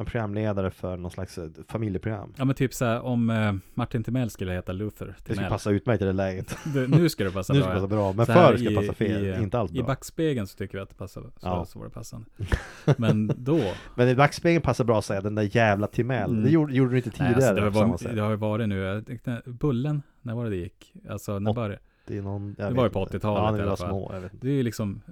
En 0.00 0.06
programledare 0.06 0.70
för 0.70 0.96
någon 0.96 1.10
slags 1.10 1.38
eh, 1.38 1.48
familjeprogram 1.68 2.32
Ja 2.36 2.44
men 2.44 2.54
typ 2.54 2.74
såhär 2.74 3.00
om 3.00 3.30
eh, 3.30 3.52
Martin 3.74 4.04
Timell 4.04 4.30
skulle 4.30 4.52
heta 4.52 4.72
Luther 4.72 5.06
Det 5.06 5.14
skulle 5.22 5.34
Timell. 5.36 5.50
passa 5.50 5.70
utmärkt 5.70 6.02
i 6.02 6.04
det 6.04 6.12
läget 6.12 6.56
Det, 6.74 6.86
nu 6.88 7.08
ska 7.08 7.24
det 7.24 7.30
passa 7.30 7.52
Nu 7.52 7.58
bra. 7.58 7.64
ska 7.68 7.74
det 7.74 7.80
passa 7.80 7.88
bra, 7.88 8.12
men 8.12 8.26
förr 8.26 8.56
ska 8.56 8.64
det 8.68 8.72
i- 8.72 8.76
passa 8.76 8.92
fel, 8.92 9.26
i, 9.26 9.42
inte 9.42 9.58
alls 9.58 9.70
I 9.70 9.74
bra 9.74 9.86
backspegeln 9.86 10.46
så 10.46 10.56
tycker 10.56 10.78
vi 10.78 10.82
att 10.82 10.88
det 10.88 10.94
passar, 10.94 11.22
så, 11.22 11.30
Ja. 11.42 11.64
så 11.64 11.78
var 11.78 11.86
det 11.86 11.92
passande. 11.92 12.26
Men 12.98 13.32
då, 13.36 13.60
Men 13.94 14.08
i 14.08 14.14
backspegeln 14.14 14.62
passar 14.62 14.84
bra 14.84 14.98
att 14.98 15.04
säga 15.04 15.20
den 15.20 15.34
där 15.34 15.56
jävla 15.56 15.86
Timell 15.86 16.30
Mm. 16.30 16.44
Det 16.44 16.50
gjorde, 16.50 16.74
gjorde 16.74 16.90
du 16.90 16.96
inte 16.96 17.08
nej, 17.08 17.16
tidigare 17.34 17.34
alltså, 17.66 17.80
det, 17.80 18.08
var, 18.08 18.14
det 18.14 18.20
har 18.20 18.30
ju 18.30 18.36
varit 18.36 18.68
nu, 18.68 19.02
tänkte, 19.06 19.42
Bullen, 19.46 20.02
när 20.22 20.34
var 20.34 20.44
det 20.44 20.50
det 20.50 20.56
gick? 20.56 20.94
Alltså 21.08 21.38
när 21.38 21.52
började 21.52 21.78
Det, 22.06 22.18
är 22.18 22.22
någon, 22.22 22.54
Det 22.54 22.70
var 22.70 22.84
ju 22.84 22.90
på 22.90 23.00
inte. 23.02 23.18
80-talet 23.18 23.22
Ja, 23.52 23.58
i 23.58 23.60
alla 23.60 23.70
var 23.70 23.76
fall. 23.76 23.88
små, 23.88 24.12
Det 24.40 24.48
är 24.48 24.52
ju 24.52 24.62
liksom, 24.62 25.02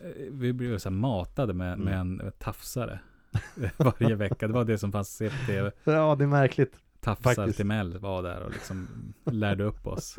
eh, 0.00 0.06
vi 0.30 0.52
blev 0.52 0.78
så 0.78 0.88
här 0.88 0.96
matade 0.96 1.54
med, 1.54 1.72
Mm. 1.72 1.84
med 1.84 1.98
en 2.00 2.32
tafsare 2.38 2.98
varje 3.76 4.14
vecka. 4.14 4.46
Det 4.46 4.52
var 4.54 4.64
det 4.64 4.78
som 4.78 4.92
fanns 4.92 5.18
på 5.18 5.46
tv. 5.46 5.70
Ja, 5.84 6.14
det 6.14 6.24
är 6.24 6.28
märkligt 6.28 6.72
Tafsar. 7.00 7.52
Timell 7.52 7.98
var 7.98 8.22
där 8.22 8.40
och 8.42 8.50
liksom 8.50 8.88
lärde 9.24 9.64
upp 9.64 9.86
oss. 9.86 10.18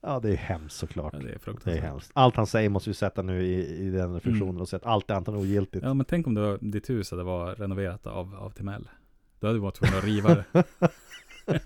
Ja, 0.00 0.20
det 0.20 0.30
är 0.30 0.36
hemskt 0.36 0.76
såklart 0.76 1.12
Ja, 1.12 1.18
det 1.18 1.24
är 1.24 1.28
Det 1.28 1.34
är 1.34 1.38
fruktansvärt. 1.38 1.82
hemskt. 1.84 2.10
Allt 2.14 2.36
han 2.36 2.46
säger 2.46 2.68
måste 2.68 2.90
vi 2.90 2.94
sätta 2.94 3.22
nu 3.22 3.42
i, 3.46 3.76
i 3.86 3.90
den 3.90 4.14
reflektionen 4.14 4.48
Mm. 4.50 4.60
och 4.60 4.68
säga 4.68 4.78
att 4.78 4.86
allt 4.86 5.10
är 5.10 5.14
antagligen 5.14 5.46
ogiltigt. 5.46 5.82
Ja 5.84 5.94
men 5.94 6.06
tänk 6.06 6.26
om 6.26 6.34
det 6.34 6.40
var, 6.40 6.58
ditt 6.60 6.90
hus 6.90 7.10
hade 7.10 7.22
varit 7.22 7.60
renoverat 7.60 8.06
av, 8.06 8.34
av 8.34 8.50
Timell. 8.50 8.88
Då 9.40 9.46
hade 9.46 9.58
du 9.58 9.62
varit 9.62 9.74
tvungen 9.74 9.98
att 9.98 10.04
riva 10.04 10.34
det. 10.34 10.44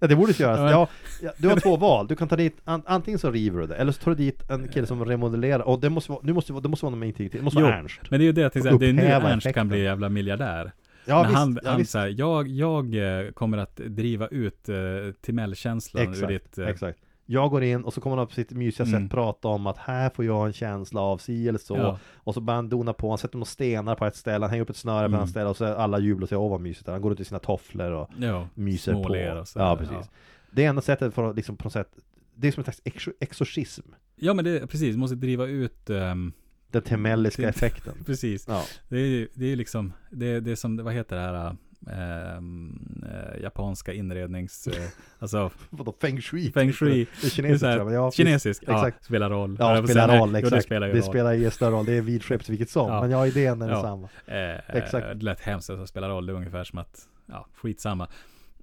Ja, 0.00 0.06
det 0.06 0.16
borde 0.16 0.32
göras. 0.32 0.70
Ja, 0.72 0.88
Ja, 1.22 1.32
du 1.38 1.48
har 1.48 1.56
två 1.60 1.76
val. 1.76 2.06
Du 2.06 2.16
kan 2.16 2.28
ta 2.28 2.36
dit, 2.36 2.56
an, 2.64 2.82
antingen 2.86 3.18
så 3.18 3.30
river 3.30 3.60
du 3.60 3.66
det, 3.66 3.74
eller 3.76 3.92
så 3.92 4.02
tar 4.02 4.10
du 4.10 4.16
dit 4.16 4.50
en 4.50 4.68
kille 4.68 4.86
som 4.86 5.04
remodellerar. 5.04 5.60
Och 5.60 5.80
det 5.80 5.90
måste 5.90 6.10
vara, 6.12 6.20
nu 6.24 6.32
måste, 6.32 6.52
vara- 6.52 6.62
det 6.62 6.68
måste 6.68 6.84
vara 6.84 6.90
någon 6.90 6.98
med 6.98 7.08
integritet. 7.08 7.40
Det 7.40 7.44
måste 7.44 7.60
vara 7.62 7.72
Jo, 7.72 7.78
Ernst. 7.78 8.00
men 8.10 8.20
det 8.20 8.24
är 8.24 8.26
ju 8.26 8.32
det, 8.32 8.50
till 8.50 8.58
exempel, 8.60 8.78
det 8.80 8.86
är 8.88 8.92
nu 8.92 9.02
Ernst 9.02 9.26
effekten. 9.46 9.52
kan 9.52 9.68
bli 9.68 9.82
jävla 9.82 10.08
miljardär. 10.08 10.72
Ja, 11.04 11.22
När 11.22 11.28
visst. 11.28 11.38
han, 11.38 11.58
ja, 11.64 11.70
han 11.70 11.84
säger, 11.86 12.14
jag, 12.18 12.48
jag 12.48 12.94
eh, 13.26 13.30
kommer 13.30 13.58
att 13.58 13.76
driva 13.76 14.26
ut 14.28 14.68
eh, 14.68 14.74
Timell-känslan 15.22 16.14
ur 16.14 16.26
ditt... 16.26 16.58
eh, 16.58 16.66
exakt. 16.68 16.98
Jag 17.26 17.50
går 17.50 17.62
in 17.64 17.84
och 17.84 17.92
så 17.94 18.00
kommer 18.00 18.16
han 18.16 18.26
på 18.26 18.32
sitt 18.32 18.50
mysiga 18.50 18.86
Mm. 18.88 19.02
sätt 19.02 19.10
prata 19.10 19.48
om 19.48 19.66
att 19.66 19.78
här 19.78 20.10
får 20.10 20.24
jag 20.24 20.46
en 20.46 20.52
känsla 20.52 21.00
av 21.00 21.18
si 21.18 21.48
eller 21.48 21.58
så. 21.58 21.76
Ja. 21.76 21.98
Och 22.14 22.34
så 22.34 22.40
börjar 22.40 22.56
han 22.56 22.68
dona 22.68 22.92
på, 22.92 23.08
han 23.08 23.18
sätter 23.18 23.36
några 23.38 23.44
stenar 23.46 23.94
på 23.94 24.04
ett 24.06 24.16
ställe, 24.16 24.44
han 24.44 24.50
hänger 24.50 24.62
upp 24.62 24.70
ett 24.70 24.76
snöre 24.76 25.08
på 25.08 25.14
Mm. 25.14 25.24
ett 25.24 25.30
ställe 25.30 25.48
och 25.50 25.56
så 25.56 25.64
är 25.64 25.74
alla 25.74 25.98
jublar 25.98 26.22
och 26.22 26.28
säger 26.28 26.40
åh 26.42 26.50
vad 26.50 26.60
mysigt. 26.60 26.88
Han 26.88 27.00
går 27.00 27.12
ut 27.12 27.20
i 27.20 27.24
sina 27.24 27.38
tofflor 27.38 27.90
och 27.90 28.10
Ja, 28.18 28.48
myser 28.54 28.92
på. 28.92 28.98
småler 29.02 29.44
så. 29.44 29.58
ja, 29.58 29.76
precis. 29.76 30.10
Det 30.50 30.64
enda 30.64 30.82
sättet 30.82 31.14
för 31.14 31.30
att 31.30 31.36
liksom 31.36 31.56
på 31.56 31.64
något 31.64 31.72
sätt 31.72 31.88
Det 32.34 32.48
är 32.48 32.52
som 32.52 32.60
en 32.60 32.64
slags 32.64 32.82
exor- 32.84 33.14
exorcism 33.20 33.82
Ja 34.16 34.34
men 34.34 34.44
det, 34.44 34.66
precis, 34.66 34.96
måste 34.96 35.16
driva 35.16 35.46
ut, 35.46 35.90
ehm, 35.90 36.32
Den 36.70 36.82
temelliska 36.82 37.48
effekten 37.48 37.94
precis. 38.06 38.44
Ja, 38.48 38.62
Det 38.88 38.96
är 38.96 39.06
ju 39.06 39.28
det 39.34 39.52
är 39.52 39.56
liksom, 39.56 39.92
det, 40.10 40.40
det 40.40 40.50
är 40.50 40.56
som, 40.56 40.76
vad 40.76 40.94
heter 40.94 41.16
det 41.16 41.22
här, 41.22 41.48
ehm, 41.50 41.56
eh, 41.88 43.42
japanska 43.42 43.92
inrednings, 43.92 44.66
eh, 44.66 44.74
alltså 45.18 45.50
vadå 45.70 45.94
feng 46.00 46.20
shui? 46.20 46.52
feng 46.52 46.72
shui, 46.72 46.88
Det 46.90 47.00
är 47.00 47.06
det 47.20 47.26
är 47.26 47.30
kinesiskt 47.30 47.60
så 47.60 47.66
här, 47.66 47.90
ja, 47.92 48.10
kinesisk, 48.10 48.62
ja, 48.66 48.74
exakt. 48.88 49.04
spelar 49.04 49.30
roll. 49.30 49.56
Ja, 49.60 49.76
får 49.76 49.86
spelar 49.86 50.18
roll, 50.18 50.34
exakt. 50.34 50.52
Jo, 50.52 50.56
det 50.56 50.62
spelar 50.62 50.86
ju 50.86 50.92
det 50.92 50.98
roll. 50.98 51.06
spelar 51.08 51.32
ju 51.32 51.50
större 51.50 51.70
roll, 51.70 51.84
det 51.84 51.92
är 51.92 52.00
vidskepligt 52.00 52.48
vilket 52.48 52.70
som 52.70 52.88
Ja. 52.90 53.00
Men 53.00 53.10
ja, 53.10 53.26
idén 53.26 53.62
är 53.62 53.68
Ja. 53.68 53.72
densamma 53.74 54.08
Eh, 54.26 54.76
Exakt. 54.76 55.06
Det 55.18 55.24
lät 55.24 55.40
hemskt 55.40 55.70
att 55.70 55.88
spela 55.88 56.08
roll, 56.08 56.26
det 56.26 56.32
är 56.32 56.36
ungefär 56.36 56.64
som 56.64 56.78
att, 56.78 57.08
ja, 57.26 57.46
skitsamma. 57.54 58.08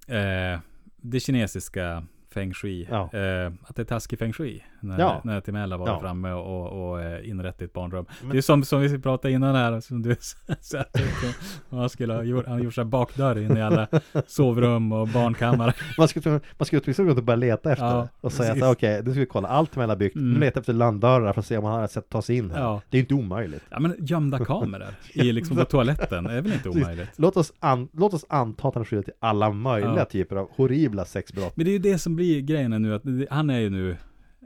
Eh, 0.08 0.60
det 0.96 1.20
kinesiska 1.20 2.04
feng 2.32 2.54
shui, 2.54 2.88
Ja. 2.90 2.96
eh, 3.12 3.52
att 3.62 3.76
det 3.76 3.82
är 3.82 3.84
taskig 3.84 4.18
feng 4.18 4.32
shui. 4.32 4.64
När, 4.80 4.98
Ja. 4.98 5.20
när 5.24 5.40
Timell 5.40 5.72
har 5.72 5.78
varit 5.78 5.88
Ja. 5.88 6.00
framme 6.00 6.32
och, 6.32 6.46
och, 6.72 6.90
och 6.90 7.02
eh, 7.02 7.28
inrett 7.30 7.62
ett 7.62 7.72
barnrum. 7.72 8.06
Men- 8.22 8.30
Det 8.30 8.38
är 8.38 8.42
som, 8.42 8.64
som 8.64 8.80
vi 8.80 8.98
pratade 8.98 9.34
innan 9.34 9.54
här, 9.54 9.80
som 9.80 10.02
du 10.02 10.16
sa 10.60 10.78
att 10.78 10.96
han 11.70 11.88
skulle 11.88 12.14
ha 12.14 12.22
gjort, 12.22 12.46
han 12.46 12.62
gjort 12.62 12.74
så 12.74 12.80
här 12.80 12.88
bakdörr 12.88 13.38
in 13.38 13.56
i 13.56 13.62
alla 13.62 13.88
sovrum 14.26 14.92
och 14.92 15.08
barnkammare. 15.08 15.72
Man 15.98 16.08
skulle, 16.08 16.40
man 16.58 16.66
skulle 16.66 16.82
åtminstone 16.84 17.12
gå 17.12 17.16
och 17.18 17.24
börja 17.24 17.36
leta 17.36 17.72
efter 17.72 17.84
Ja, 17.86 18.08
Och 18.20 18.32
säga 18.32 18.70
okej, 18.70 19.02
nu 19.04 19.10
ska 19.10 19.20
vi 19.20 19.26
kolla 19.26 19.48
allt 19.48 19.72
Temell 19.72 19.88
har 19.88 19.96
byggt 19.96 20.16
Mm. 20.16 20.32
Nu 20.32 20.40
letar 20.40 20.60
efter 20.60 20.72
landdörrar 20.72 21.32
för 21.32 21.40
att 21.40 21.46
se 21.46 21.58
om 21.58 21.64
han 21.64 21.74
har 21.74 21.84
ett 21.84 21.90
sätt 21.90 22.04
att 22.04 22.10
ta 22.10 22.22
sig 22.22 22.36
in 22.36 22.50
här. 22.50 22.80
Det 22.90 22.96
är 22.96 23.00
inte 23.00 23.14
omöjligt 23.14 23.62
Ja 23.70 23.80
men 23.80 23.94
gömda 23.98 24.44
kameror 24.44 24.86
i 25.14 25.32
liksom 25.32 25.56
på 25.56 25.64
toaletten 25.64 26.26
är 26.26 26.40
väl 26.40 26.52
inte 26.52 26.68
omöjligt. 26.68 27.08
Låt 27.16 27.36
oss, 27.36 27.52
an, 27.60 27.88
låt 27.92 28.14
oss 28.14 28.24
anta 28.28 28.68
att 28.68 28.74
han 28.74 28.80
är 28.80 28.84
skyldig 28.84 29.04
till 29.04 29.14
alla 29.20 29.50
möjliga 29.50 30.04
typer 30.04 30.36
av 30.36 30.48
horribla 30.56 31.04
sexbrott 31.04 31.56
Men 31.56 31.64
det 31.64 31.70
är 31.70 31.72
ju 31.72 31.78
det 31.78 31.98
som 31.98 32.16
blir 32.16 32.21
grejen 32.24 32.70
nu 32.82 32.94
att 32.94 33.02
han 33.30 33.50
är 33.50 33.58
ju 33.58 33.70
nu 33.70 33.96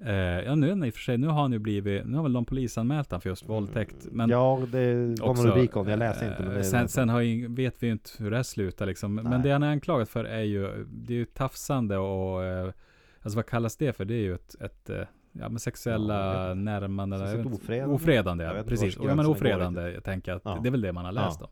eh, 0.04 0.14
Ja 0.14 0.54
nu 0.54 0.66
är 0.66 0.70
han 0.70 0.84
i 0.84 0.90
och 0.90 0.94
för 0.94 1.00
sig, 1.00 1.18
nu 1.18 1.26
har 1.26 1.42
han 1.42 1.52
ju 1.52 1.58
blivit, 1.58 2.06
nu 2.06 2.16
har 2.16 2.22
väl 2.22 2.32
de 2.32 2.44
polisanmält 2.44 3.10
han 3.12 3.20
för 3.20 3.28
just 3.28 3.48
våldtäkt. 3.48 3.96
Men 4.10 4.30
Ja, 4.30 4.62
det 4.72 5.12
också, 5.22 5.42
någon 5.42 5.52
rubrik 5.52 5.76
om 5.76 5.84
det, 5.84 5.90
jag 5.90 5.98
läste 5.98 6.26
inte 6.26 6.42
men 6.42 6.50
det 6.50 6.56
eh, 6.58 6.62
sen, 6.62 6.88
sen 6.88 7.08
har 7.08 7.20
ju, 7.20 7.48
vet 7.54 7.82
vi 7.82 7.86
ju 7.86 7.92
inte 7.92 8.10
hur 8.18 8.30
det 8.30 8.44
slutar 8.44 8.86
liksom. 8.86 9.14
Nej. 9.14 9.24
Men 9.24 9.42
det 9.42 9.50
han 9.50 9.62
är 9.62 9.70
anklagad 9.70 10.08
för 10.08 10.24
är 10.24 10.42
ju, 10.42 10.86
det 10.88 11.12
är 11.14 11.18
ju 11.18 11.24
tafsande 11.24 11.96
och, 11.98 12.44
eh, 12.44 12.70
alltså 13.22 13.36
vad 13.36 13.46
kallas 13.46 13.76
det 13.76 13.92
för? 13.96 14.04
Det 14.04 14.14
är 14.14 14.22
ju 14.22 14.34
ett, 14.34 14.54
ett 14.60 14.90
eh, 14.90 14.96
Ja 15.40 15.48
men 15.48 15.58
sexuella 15.58 16.48
Ja, 16.48 16.54
närmanden. 16.54 17.46
Ofredande? 17.46 17.94
Ofredande, 17.94 18.44
Jag 18.44 18.56
ja. 18.56 18.62
Precis. 18.62 18.98
Ja 19.02 19.14
men 19.14 19.26
ofredande, 19.26 19.90
jag 19.92 20.04
tänker 20.04 20.32
att 20.32 20.42
Ja. 20.44 20.58
det 20.62 20.68
är 20.68 20.70
väl 20.70 20.80
det 20.80 20.92
man 20.92 21.04
har 21.04 21.12
Ja. 21.12 21.26
läst 21.26 21.42
om. 21.42 21.48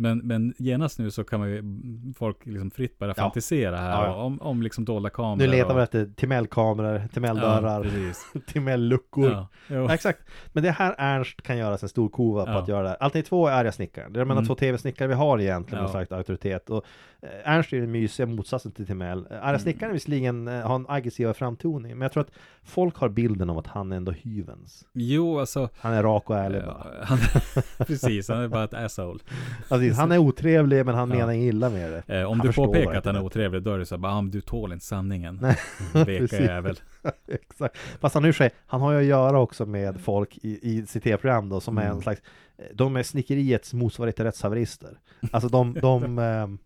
Men, 0.00 0.18
men 0.18 0.54
genast 0.58 0.98
nu 0.98 1.10
så 1.10 1.24
kan 1.24 1.40
man 1.40 1.48
ju 1.50 1.62
folk 2.18 2.46
liksom 2.46 2.70
fritt 2.70 2.98
börja 2.98 3.14
Ja. 3.16 3.22
fantisera 3.22 3.76
här 3.76 3.90
Ja, 3.90 4.06
ja. 4.06 4.14
Om, 4.14 4.40
om 4.40 4.62
liksom 4.62 4.84
dolda 4.84 5.10
kameror. 5.10 5.36
Nu 5.36 5.46
letar 5.46 5.70
och- 5.70 5.78
vi 5.78 5.82
efter 5.82 6.06
Timell-kameror, 6.16 6.94
Ja, 6.98 7.08
Timell-dörrar, 7.08 7.82
precis. 7.82 8.32
Timell-luckor. 8.46 9.30
Ja. 9.30 9.48
Ja, 9.68 9.94
exakt. 9.94 10.18
Men 10.52 10.62
det 10.62 10.70
här 10.70 10.94
Ernst 10.98 11.42
kan 11.42 11.58
göra 11.58 11.76
en 11.82 11.88
stor 11.88 12.08
kova 12.08 12.44
på 12.44 12.50
Ja. 12.50 12.58
att 12.58 12.68
göra 12.68 12.82
det 12.82 12.88
här. 12.88 12.96
Alternativ 13.00 13.28
två 13.28 13.46
är 13.48 13.52
arga 13.52 13.72
snickaren. 13.72 14.12
Det 14.12 14.18
är 14.18 14.20
de 14.20 14.30
enda 14.30 14.40
Mm. 14.40 14.46
två 14.46 14.54
tv-snickare 14.54 15.08
vi 15.08 15.14
har 15.14 15.40
egentligen 15.40 15.82
med 15.84 15.88
Ja. 15.88 15.92
stark 16.04 16.12
auktoritet. 16.12 16.70
Och 16.70 16.84
Ernst 17.44 17.72
är 17.72 17.80
den 17.80 17.90
mysiga 17.90 18.26
motsatsen 18.26 18.72
till 18.72 18.86
Timell. 18.86 19.18
Eh, 19.30 19.36
Arga 19.36 19.48
Mm. 19.48 19.60
snickaren 19.60 19.92
visserligen 19.92 20.48
eh, 20.48 20.60
har 20.66 20.74
en 20.74 20.86
aggressivare 20.88 21.34
framtoning, 21.34 21.92
men 21.92 22.00
jag 22.02 22.12
tror 22.12 22.20
att 22.22 22.30
folk 22.62 22.96
har 22.96 23.08
bilden 23.08 23.50
av 23.50 23.58
att 23.58 23.66
han 23.66 23.92
är 23.92 23.96
ändå 23.96 24.12
hyvens. 24.12 24.84
Jo, 24.92 25.38
alltså. 25.38 25.68
Han 25.78 25.92
är 25.92 26.02
rak 26.02 26.30
och 26.30 26.36
ärlig 26.38 26.58
eh, 26.58 26.64
bara. 26.66 26.86
han, 27.02 27.18
precis, 27.86 28.28
han 28.28 28.40
är 28.42 28.48
bara 28.48 28.64
ett 28.64 28.74
asshole. 28.74 29.18
Alltså, 29.68 30.00
han 30.00 30.12
är 30.12 30.18
otrevlig 30.18 30.86
men 30.86 30.94
han 30.94 31.10
Ja. 31.10 31.16
menar 31.16 31.32
illa 31.32 31.70
med 31.70 31.92
det. 32.06 32.20
Eh, 32.20 32.24
om 32.24 32.38
Han 32.40 32.46
du 32.46 32.52
påpekar 32.52 32.94
att 32.94 33.04
han 33.04 33.16
är 33.16 33.22
otrevlig, 33.24 33.62
då 33.62 33.72
är 33.74 33.78
det 33.78 33.86
så 33.86 33.94
här, 33.94 34.00
bara, 34.00 34.12
ah, 34.12 34.22
du 34.22 34.40
tål 34.40 34.72
inte 34.72 34.84
sanningen. 34.84 35.40
Veka 36.06 36.40
jävel. 36.40 36.80
Exakt. 37.28 37.76
Fast 38.00 38.14
han 38.14 38.32
säger, 38.32 38.52
han 38.66 38.80
har 38.80 38.92
ju 38.92 38.98
att 38.98 39.04
göra 39.04 39.38
också 39.40 39.66
med 39.66 40.00
folk 40.00 40.38
i, 40.42 40.58
i 40.78 40.86
sitt 40.86 41.02
tv-program 41.04 41.48
då 41.48 41.60
som 41.60 41.78
är 41.78 41.82
Mm. 41.82 41.96
en 41.96 42.02
slags 42.02 42.20
eh, 42.58 42.64
De 42.74 42.96
är 42.96 43.02
snickeriets 43.02 43.74
motsvarighet 43.74 44.16
till 44.16 44.24
rättshaverister 44.24 44.98
Alltså 45.32 45.48
de, 45.48 45.74
de, 45.74 46.18
ehm, 46.18 46.58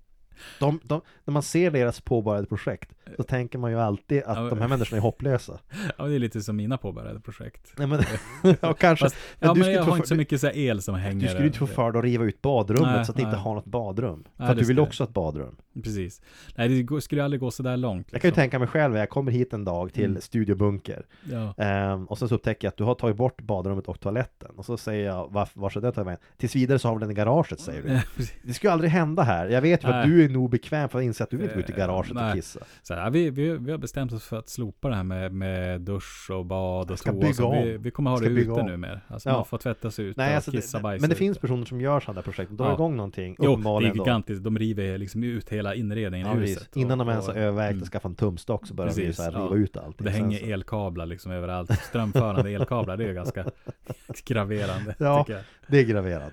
de, 0.58 0.80
de, 0.82 1.00
när 1.24 1.32
man 1.32 1.42
ser 1.42 1.70
deras 1.70 2.00
påbörjade 2.00 2.46
projekt 2.46 2.90
så 3.16 3.22
tänker 3.22 3.58
man 3.58 3.70
ju 3.70 3.80
alltid 3.80 4.22
att 4.22 4.36
Ja, 4.36 4.48
de 4.50 4.60
här 4.60 4.68
människorna 4.68 4.96
är 4.98 5.02
hopplösa 5.02 5.58
Ja, 5.98 6.04
det 6.04 6.14
är 6.14 6.18
lite 6.18 6.40
som 6.40 6.56
mina 6.56 6.76
påbörjade 6.78 7.20
projekt. 7.20 7.72
Nej 7.78 7.86
men, 7.86 8.02
ja 8.60 8.74
kanske 8.74 9.04
Fast, 9.04 9.16
Men 9.38 9.48
ja, 9.48 9.54
du 9.54 9.60
men 9.60 9.72
jag 9.72 9.78
få 9.84 9.90
har 9.90 9.92
för- 9.92 9.96
inte 9.96 10.08
så 10.08 10.14
mycket 10.14 10.40
så 10.40 10.50
el 10.50 10.82
som 10.82 10.94
hänger. 10.94 11.20
Du 11.20 11.28
skulle 11.28 11.46
inte 11.46 11.58
få 11.58 11.66
för 11.66 11.92
dig 11.92 11.98
att 11.98 12.04
riva 12.04 12.24
ut 12.24 12.42
badrummet 12.42 12.94
Nej, 12.96 13.04
så 13.04 13.12
att 13.12 13.18
ni 13.18 13.22
inte 13.22 13.36
nej. 13.36 13.44
har 13.44 13.54
något 13.54 13.64
badrum 13.64 14.24
För 14.24 14.30
Nej, 14.42 14.50
att 14.50 14.56
det 14.56 14.62
du 14.62 14.68
vill 14.68 14.80
också 14.80 15.02
ha 15.02 15.08
ett 15.08 15.14
badrum 15.14 15.56
Precis. 15.82 16.22
Nej, 16.56 16.68
det 16.82 17.00
skulle 17.00 17.24
aldrig 17.24 17.40
gå 17.40 17.50
så 17.50 17.62
där 17.62 17.76
långt. 17.76 18.06
Jag 18.10 18.20
kan 18.20 18.28
ju 18.28 18.30
liksom. 18.30 18.40
tänka 18.42 18.58
mig 18.58 18.68
själv, 18.68 18.96
jag 18.96 19.08
kommer 19.10 19.32
hit 19.32 19.52
en 19.52 19.64
dag 19.64 19.92
till 19.92 20.04
Mm. 20.10 20.20
Studio 20.20 20.54
Bunker 20.56 21.06
Ja. 21.24 21.54
Ehm, 21.64 22.04
och 22.06 22.18
sen 22.18 22.28
så 22.28 22.34
upptäcker 22.34 22.66
jag 22.66 22.70
att 22.70 22.76
du 22.76 22.84
har 22.84 22.94
tagit 22.94 23.16
bort 23.16 23.42
badrummet 23.42 23.86
och 23.86 24.00
toaletten 24.00 24.50
Och 24.56 24.64
så 24.64 24.76
säger 24.76 25.06
jag, 25.06 25.28
varför, 25.30 25.60
var 25.60 25.70
ska 25.70 25.80
det 25.80 25.92
ta 25.92 26.04
vägen? 26.04 26.20
Tills 26.36 26.56
vidare 26.56 26.78
så 26.78 26.88
har 26.88 26.94
vi 26.94 27.00
den 27.00 27.10
i 27.10 27.14
garaget 27.14 27.60
säger 27.60 27.82
du. 27.82 28.24
Det 28.42 28.54
skulle 28.54 28.72
aldrig 28.72 28.90
hända 28.90 29.22
här 29.22 29.46
Jag 29.48 29.60
vet 29.62 29.84
ju 29.84 29.88
att 29.88 29.94
Nej. 29.94 30.08
du 30.08 30.24
är 30.24 30.28
nog 30.28 30.50
bekväm 30.50 30.88
för 30.88 30.98
att 30.98 31.04
inse 31.04 31.24
att 31.24 31.30
du 31.30 31.36
vill 31.36 31.44
inte 31.44 31.54
gå 31.54 31.60
ut 31.60 31.70
i 31.70 31.72
Eh, 31.72 31.78
garaget 31.78 32.10
och 32.10 32.16
nej. 32.16 32.32
kissa 32.34 32.60
Så 32.82 32.93
här, 32.96 33.10
vi, 33.10 33.30
vi, 33.30 33.50
vi 33.58 33.70
har 33.70 33.78
bestämt 33.78 34.12
oss 34.12 34.24
för 34.24 34.38
att 34.38 34.48
slopa 34.48 34.88
det 34.88 34.94
här 34.94 35.02
med, 35.02 35.32
med 35.32 35.80
dusch 35.80 36.30
och 36.30 36.46
bad 36.46 36.90
och 36.90 36.98
toa. 36.98 37.12
bygga 37.12 37.34
Så 37.34 37.52
vi, 37.52 37.76
vi 37.76 37.90
kommer 37.90 38.10
ha 38.10 38.18
det 38.18 38.26
ute 38.26 38.62
nu 38.62 38.76
mer. 38.76 39.00
Alltså 39.08 39.28
Ja. 39.28 39.34
man 39.36 39.44
får 39.44 39.58
tvätta 39.58 39.90
sig 39.90 40.04
ute 40.04 40.20
Nej, 40.20 40.30
och 40.30 40.34
alltså 40.36 40.50
kissa 40.50 40.78
det, 40.78 40.82
bajsa 40.82 41.00
men 41.02 41.08
det 41.10 41.14
ute. 41.14 41.18
finns 41.18 41.38
personer 41.38 41.64
som 41.64 41.80
gör 41.80 42.00
sådana 42.00 42.22
projekt, 42.22 42.50
de 42.50 42.56
drar 42.56 42.66
Ja. 42.66 42.74
igång 42.74 42.96
någonting 42.96 43.36
Jo, 43.38 43.44
det 43.44 43.48
är 43.48 43.52
uppenbarligen 43.52 43.96
då. 43.96 44.04
gigantiskt. 44.04 44.44
De 44.44 44.58
river 44.58 44.98
liksom 44.98 45.24
ut 45.24 45.48
hela 45.48 45.74
inredningen 45.74 46.26
Ja, 46.28 46.36
i 46.36 46.38
huset. 46.40 46.76
Innan 46.76 47.00
och- 47.00 47.06
de 47.06 47.10
ens 47.12 47.26
har 47.26 47.32
och- 47.34 47.40
övervägt 47.40 47.72
mm. 47.72 47.82
att 47.82 47.88
skaffa 47.88 48.08
en 48.08 48.14
tumstock 48.14 48.66
så 48.66 48.74
börjar 48.74 48.88
Precis, 48.88 49.16
så 49.16 49.22
här 49.22 49.32
ja. 49.32 49.38
riva 49.38 49.54
ut 49.56 49.76
allt 49.76 49.98
Och 49.98 50.04
det 50.04 50.10
hänger 50.10 50.52
elkablar 50.52 51.06
liksom 51.06 51.32
överallt. 51.32 51.70
Strömförande 51.80 52.50
elkablar, 52.50 52.96
det 52.96 53.04
är 53.04 53.08
ju 53.08 53.14
ganska 53.14 53.44
graverande. 54.24 54.94
Ja. 54.98 55.26
Det 55.66 55.78
är 55.78 55.84
graverande 55.84 56.32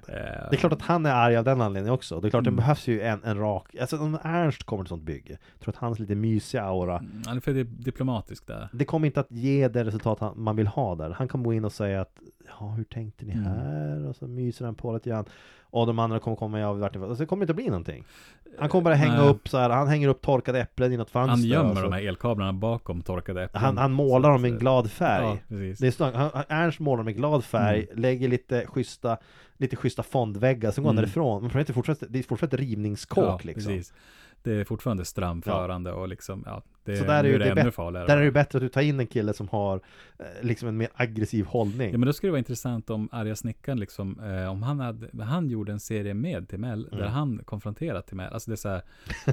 Det 0.49 0.55
är 0.55 0.57
klart 0.57 0.73
att 0.73 0.81
han 0.81 1.05
är 1.05 1.11
arg 1.13 1.37
av 1.37 1.43
den 1.43 1.61
anledningen 1.61 1.93
också 1.93 2.19
Det 2.19 2.27
är 2.27 2.29
klart 2.29 2.41
Mm. 2.43 2.55
det 2.55 2.61
behövs 2.61 2.87
ju 2.87 3.01
en, 3.01 3.23
en 3.23 3.37
rak 3.37 3.75
Alltså 3.81 3.97
om 3.99 4.17
Ernst 4.23 4.63
kommer 4.63 4.83
till 4.83 4.89
sånt 4.89 5.03
bygge 5.03 5.37
tror 5.59 5.73
att 5.73 5.77
hans 5.79 5.99
lite 5.99 6.15
mysiga 6.51 6.63
aura 6.63 6.97
mm, 6.97 7.21
Han 7.25 7.37
är 7.37 7.41
för 7.41 7.53
di- 7.53 7.63
diplomatisk 7.63 8.47
där. 8.47 8.69
Det 8.73 8.85
kommer 8.85 9.05
inte 9.07 9.19
att 9.19 9.31
ge 9.31 9.67
det 9.67 9.83
resultat 9.83 10.19
han, 10.19 10.33
man 10.43 10.55
vill 10.55 10.67
ha 10.67 10.95
där 10.95 11.09
Han 11.09 11.27
kan 11.27 11.43
gå 11.43 11.53
in 11.53 11.65
och 11.65 11.71
säga 11.71 12.01
att 12.01 12.15
Ja, 12.59 12.67
hur 12.67 12.83
tänkte 12.83 13.25
ni 13.25 13.31
Mm. 13.33 13.45
här? 13.45 14.07
Och 14.07 14.15
så 14.15 14.27
myser 14.27 14.65
han 14.65 14.75
på 14.75 14.93
lite 14.93 15.09
grann 15.09 15.25
Och 15.69 15.87
de 15.87 15.99
andra 15.99 16.19
kommer 16.19 16.37
komma, 16.37 16.59
ja, 16.59 16.73
vart 16.73 16.95
alltså, 16.95 17.23
det 17.23 17.25
kommer 17.25 17.43
inte 17.43 17.51
att 17.51 17.55
bli 17.55 17.65
någonting 17.67 18.03
Han 18.59 18.69
kommer 18.69 18.83
bara 18.83 18.95
hänga 18.95 19.17
Nej. 19.21 19.29
upp 19.29 19.47
så 19.49 19.57
här, 19.57 19.69
han 19.69 19.87
hänger 19.87 20.07
upp 20.07 20.21
torkade 20.21 20.59
äpplen 20.61 20.93
i 20.93 20.97
något 20.97 21.09
fönster 21.09 21.29
Han 21.31 21.41
gömmer 21.43 21.69
alltså. 21.69 21.83
de 21.83 21.93
här 21.93 22.07
elkablarna 22.07 22.53
bakom 22.53 23.01
torkade 23.01 23.43
äpplen. 23.43 23.63
han, 23.63 23.77
han 23.77 23.91
målar 23.91 24.31
dem 24.31 24.45
i 24.45 24.49
en 24.49 24.57
glad 24.59 24.91
färg 24.91 25.25
Ja, 25.25 25.37
precis. 25.47 25.79
Det 25.79 25.87
är 25.87 25.91
snart, 25.91 26.13
han, 26.15 26.29
Ernst 26.49 26.79
målar 26.79 26.97
dem 26.97 27.09
i 27.09 27.13
glad 27.13 27.43
färg, 27.43 27.83
Mm. 27.91 28.01
lägger 28.01 28.27
lite 28.27 28.65
schyssta 28.67 29.17
Lite 29.57 29.75
schyssta 29.75 30.03
fondväggar, 30.03 30.71
sen 30.71 30.83
går 30.83 30.89
han 30.89 30.95
Mm. 30.97 31.01
därifrån 31.05 31.41
Men 31.41 31.51
det 31.53 31.69
är 31.69 31.73
fortfarande, 31.73 32.05
det 32.09 32.19
är 32.19 32.23
fortfarande 32.23 32.55
ett 32.55 32.59
rivningskåk 32.69 33.23
ja, 33.25 33.39
liksom 33.43 33.73
precis. 33.73 33.93
Det 34.43 34.51
är 34.53 34.63
fortfarande 34.63 35.05
strömförande 35.05 35.91
och 35.91 36.07
liksom, 36.07 36.43
ja, 36.45 36.63
det, 36.83 36.97
Så 36.97 37.03
där 37.03 37.23
är 37.23 37.27
ju 37.27 37.31
det, 37.31 37.37
det 37.37 37.45
ännu 37.45 37.55
bättre- 37.55 37.71
farligare. 37.71 38.07
Där 38.07 38.17
är 38.17 38.23
det 38.23 38.31
bättre 38.31 38.57
att 38.57 38.61
du 38.61 38.69
tar 38.69 38.81
in 38.81 38.99
en 38.99 39.07
kille 39.07 39.33
som 39.33 39.47
har 39.47 39.75
eh, 40.19 40.25
Liksom 40.41 40.67
en 40.67 40.77
mer 40.77 40.89
aggressiv 40.93 41.45
hållning 41.45 41.91
Ja 41.91 41.97
men 41.97 42.05
då 42.07 42.13
skulle 42.13 42.27
det 42.27 42.31
vara 42.31 42.39
intressant 42.39 42.89
om 42.89 43.09
arga 43.11 43.35
snickaren 43.35 43.79
liksom, 43.79 44.19
eh, 44.19 44.51
om 44.51 44.63
han 44.63 44.79
hade, 44.79 45.23
han 45.23 45.49
gjorde 45.49 45.71
en 45.71 45.79
serie 45.79 46.13
med 46.13 46.49
Timell, 46.49 46.83
där 46.91 46.97
Mm. 46.97 47.11
han 47.11 47.41
konfronterat 47.45 48.07
Timell. 48.07 48.33
Alltså 48.33 48.51
det 48.51 48.55
är 48.55 48.57
så 48.57 48.69
här, 48.69 48.81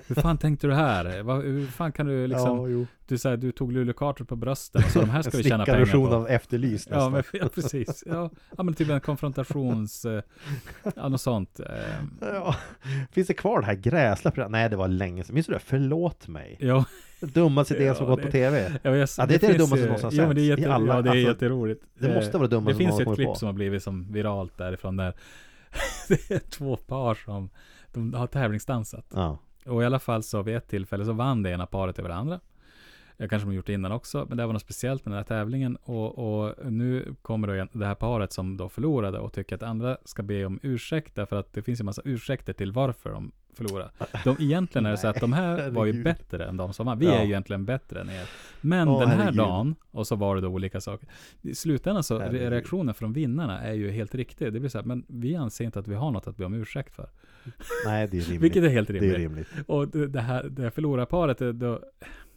hur 0.07 0.15
fan 0.15 0.39
tänkte 0.39 0.67
du 0.67 0.75
här? 0.75 1.23
Vad, 1.23 1.43
hur 1.43 1.67
fan 1.67 1.93
kan 1.93 2.07
du 2.07 2.27
liksom, 2.27 2.71
Ja, 2.81 2.87
du 3.07 3.19
säger 3.19 3.37
du 3.37 3.53
tog 3.53 3.73
lulekater 3.73 4.25
på 4.25 4.37
brösten 4.37 4.83
så 4.83 5.01
de 5.01 5.11
här 5.11 5.23
ska 5.23 5.37
vi 5.37 5.45
tjäna 5.45 5.65
pengar 5.65 5.87
på. 6.09 6.15
av 6.15 6.29
Efterlyst 6.29 6.89
Ja, 6.91 6.97
nästan. 6.97 7.13
men, 7.13 7.23
ja, 7.33 7.49
precis. 7.55 8.05
Ja, 8.07 8.31
ja, 8.57 8.63
men 8.63 8.75
typ 8.75 8.91
en 8.91 9.01
konfrontations... 9.01 10.05
Eh, 10.05 10.23
ja, 10.97 11.09
något 11.09 11.21
sånt. 11.21 11.61
Eh, 11.61 11.67
Ja. 12.21 12.55
Finns 13.13 13.29
det 13.29 13.35
kvar 13.35 13.61
det 13.61 13.67
här 13.67 13.75
gräsliga? 13.75 14.49
Nej, 14.49 14.69
det 14.71 14.77
var 14.77 14.89
länge 14.99 15.25
sedan. 15.25 15.35
Minns 15.35 15.47
du 15.47 15.53
det? 15.53 15.59
Förlåt 15.59 16.29
mig. 16.29 16.57
ja, 16.61 16.85
dummaste 17.21 17.75
idén 17.77 17.95
som 17.95 18.05
Ja, 18.07 18.11
gått 18.11 18.21
på 18.21 18.27
det- 18.27 18.33
TV. 18.33 18.73
ja, 18.83 18.97
jag, 18.97 19.09
Ja, 19.19 19.27
det 19.27 19.35
är 19.35 19.39
det 19.49 19.53
dummaste 19.59 19.77
som 19.79 19.87
någonsin 19.87 20.11
Ja, 20.13 20.27
det 20.27 20.31
är, 20.33 20.35
sänts. 20.35 20.41
jätte, 20.49 20.63
I 20.63 20.65
alla- 20.65 20.95
ja, 20.97 21.03
det 21.03 21.09
är 21.09 21.13
alltså, 21.13 21.29
jätteroligt. 21.29 21.85
det 21.99 22.15
måste 22.15 22.39
vara 22.39 22.49
det 22.49 22.57
dummaste 22.57 22.83
Det 22.85 22.89
som 22.89 22.97
finns 22.99 23.09
ett 23.09 23.15
klipp 23.17 23.29
på. 23.29 23.35
som 23.35 23.47
har 23.47 23.53
blivit 23.53 23.83
som 23.83 24.13
viralt 24.13 24.59
därifrån 24.59 24.97
där. 24.97 25.15
det 26.09 26.31
är 26.31 26.39
två 26.39 26.77
par 26.77 27.15
som 27.15 27.51
de 27.93 28.15
har 28.15 28.27
tävlingsdansat. 28.27 29.07
Ja. 29.15 29.39
Och 29.67 29.83
i 29.83 29.87
alla 29.87 29.99
fall 29.99 30.23
så 30.23 30.43
vid 30.43 30.57
ett 30.57 30.69
tillfälle 30.69 31.05
så 31.05 31.13
vann 31.13 31.43
det 31.43 31.51
ena 31.51 31.67
paret 31.67 31.99
över 31.99 32.09
det 32.09 32.15
andra. 32.15 32.41
Jag 33.21 33.31
kanske 33.31 33.45
de 33.45 33.51
har 33.51 33.55
gjort 33.55 33.67
det 33.67 33.73
innan 33.73 33.93
också, 33.93 34.27
men 34.29 34.39
det 34.39 34.47
var 34.47 34.53
något 34.53 34.63
speciellt 34.63 35.05
med 35.05 35.13
den 35.13 35.17
här 35.19 35.25
tävlingen. 35.25 35.77
Och, 35.77 36.19
och 36.19 36.73
nu 36.73 37.15
kommer 37.23 37.49
då 37.49 37.79
det 37.79 37.87
här 37.87 37.95
paret 37.95 38.33
som 38.33 38.57
då 38.57 38.69
förlorade 38.69 39.19
och 39.19 39.33
tycker 39.33 39.57
att 39.57 39.63
andra 39.63 39.97
ska 40.05 40.23
be 40.23 40.45
om 40.45 40.61
ursäkt, 40.63 41.15
därför 41.15 41.37
att 41.37 41.53
det 41.53 41.63
finns 41.63 41.81
ju 41.81 41.85
massa 41.85 42.03
ursäkter 42.05 42.53
till 42.53 42.73
varför 42.73 43.11
de 43.11 43.33
förlorade. 43.59 43.91
De, 44.25 44.37
egentligen 44.41 44.87
är 44.87 44.91
det 44.91 44.97
så 44.97 45.09
att 45.09 45.21
de 45.21 45.33
här 45.33 45.71
var 45.79 45.87
ju 45.87 46.03
bättre 46.03 46.47
än 46.47 46.57
de 46.57 46.73
som 46.73 46.87
vann. 46.87 46.99
Vi 46.99 47.07
Ja. 47.07 47.13
är 47.13 47.23
ju 47.23 47.29
egentligen 47.29 47.65
bättre 47.65 48.01
än 48.01 48.11
er. 48.11 48.25
Men 48.61 48.89
Åh, 48.89 49.01
den 49.01 49.09
här 49.09 49.17
herregud. 49.17 49.37
dagen, 49.39 49.75
och 49.91 50.07
så 50.07 50.17
var 50.17 50.35
det 50.35 50.41
då 50.41 50.49
olika 50.49 50.81
saker. 50.81 51.09
I 51.43 51.55
slutändan 51.55 52.05
så, 52.05 52.19
re- 52.19 52.23
Herregud. 52.23 52.51
reaktionen 52.51 52.95
från 52.95 53.13
vinnarna 53.13 53.61
är 53.61 53.73
ju 53.73 53.91
helt 53.91 54.15
riktig. 54.15 54.53
Det 54.53 54.61
blir 54.61 54.71
så 54.71 54.79
här, 54.79 54.85
men 54.85 55.05
vi 55.09 55.37
anser 55.37 55.65
inte 55.65 55.79
att 55.79 55.89
vi 55.89 55.95
har 55.95 56.11
något 56.11 56.27
att 56.27 56.37
be 56.37 56.45
om 56.45 56.55
ursäkt 56.55 56.95
för. 56.95 57.09
Nej, 57.87 58.09
det 58.11 58.17
är 58.17 58.21
rimligt. 58.21 58.41
Vilket 58.43 58.65
är 58.65 58.69
helt 58.69 58.89
det 58.89 58.95
rimligt. 58.95 59.15
är 59.15 59.19
rimligt. 59.19 59.49
Och 59.67 59.89
det 59.89 60.07
det 60.07 60.21
här, 60.21 60.43
det 60.45 60.63
här 60.63 60.71
förlorarparet, 60.71 61.39
det, 61.39 61.53
då, 61.53 61.81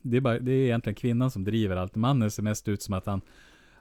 det, 0.01 0.17
är 0.17 0.21
bara, 0.21 0.39
det 0.39 0.51
är 0.51 0.65
egentligen 0.65 0.95
kvinnan 0.95 1.31
som 1.31 1.43
driver 1.43 1.75
allt. 1.75 1.95
Mannen 1.95 2.31
ser 2.31 2.43
mest 2.43 2.67
ut 2.67 2.81
som 2.81 2.93
att 2.93 3.05
han, 3.05 3.21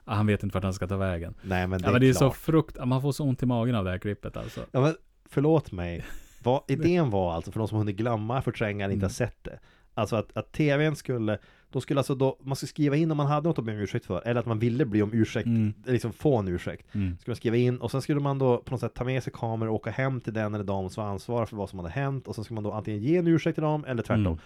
ah, 0.05 0.15
han 0.15 0.27
vet 0.27 0.43
inte 0.43 0.53
vart 0.53 0.63
han 0.63 0.73
ska 0.73 0.87
ta 0.87 0.97
vägen. 0.97 1.33
Nej, 1.41 1.67
men 1.67 1.79
det 1.81 1.83
ja, 1.85 1.89
är 1.89 1.91
men 1.91 2.01
det 2.01 2.09
är 2.09 2.13
så 2.13 2.31
frukt, 2.31 2.85
man 2.85 3.01
får 3.01 3.11
så 3.11 3.23
ont 3.23 3.43
i 3.43 3.45
magen 3.45 3.75
av 3.75 3.83
det 3.85 3.91
här 3.91 3.97
klippet 3.97 4.37
alltså. 4.37 4.61
Ja, 4.71 4.81
men 4.81 4.95
förlåt 5.29 5.71
mig. 5.71 6.05
Vad 6.43 6.61
idén 6.67 7.09
var 7.09 7.33
alltså, 7.33 7.51
för 7.51 7.59
de 7.59 7.67
som 7.67 7.77
hunnit 7.77 7.95
glömma, 7.95 8.41
förtränga 8.41 8.85
inte 8.85 8.93
Mm. 8.93 9.01
har 9.03 9.09
sett 9.09 9.43
det. 9.43 9.59
Alltså 9.93 10.15
att, 10.15 10.37
att 10.37 10.51
tvn 10.51 10.95
skulle, 10.95 11.37
då 11.69 11.81
skulle 11.81 11.99
alltså 11.99 12.15
då, 12.15 12.37
man 12.41 12.55
skulle 12.55 12.67
skriva 12.67 12.95
in 12.95 13.11
om 13.11 13.17
man 13.17 13.27
hade 13.27 13.47
något 13.47 13.59
att 13.59 13.65
be 13.65 13.71
om 13.71 13.77
ursäkt 13.77 14.05
för, 14.05 14.21
eller 14.27 14.39
att 14.39 14.45
man 14.45 14.59
ville 14.59 14.85
bli 14.85 15.01
om 15.01 15.13
ursäkt, 15.13 15.45
Mm. 15.45 15.73
liksom 15.85 16.13
få 16.13 16.37
en 16.37 16.47
ursäkt. 16.47 16.95
Mm. 16.95 17.17
Skulle 17.17 17.31
man 17.31 17.35
skriva 17.35 17.55
in 17.57 17.77
och 17.77 17.91
sen 17.91 18.01
skulle 18.01 18.19
man 18.19 18.39
då 18.39 18.57
på 18.57 18.71
något 18.71 18.79
sätt 18.79 18.93
ta 18.93 19.03
med 19.03 19.23
sig 19.23 19.33
kameror 19.35 19.69
och 19.69 19.75
åka 19.75 19.89
hem 19.91 20.21
till 20.21 20.33
den 20.33 20.53
eller 20.55 20.63
de 20.63 20.89
som 20.89 21.03
var 21.03 21.11
ansvariga 21.11 21.45
för 21.45 21.55
vad 21.57 21.69
som 21.69 21.79
hade 21.79 21.91
hänt 21.91 22.27
och 22.27 22.35
sen 22.35 22.43
ska 22.43 22.53
man 22.53 22.63
då 22.63 22.71
antingen 22.71 22.99
ge 23.01 23.17
en 23.17 23.27
ursäkt 23.27 23.55
till 23.55 23.63
dem 23.63 23.85
eller 23.85 24.03
tvärtom. 24.03 24.25
Mm. 24.25 24.39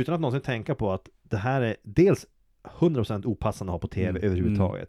Utan 0.00 0.14
att 0.14 0.20
någonsin 0.20 0.40
tänka 0.42 0.74
på 0.74 0.92
att 0.92 1.08
det 1.22 1.36
här 1.36 1.60
är 1.62 1.76
dels 1.82 2.26
100% 2.78 3.26
opassande 3.26 3.70
att 3.70 3.74
ha 3.74 3.78
på 3.78 3.88
tv 3.88 4.08
Mm. 4.18 4.22
överhuvudtaget. 4.24 4.88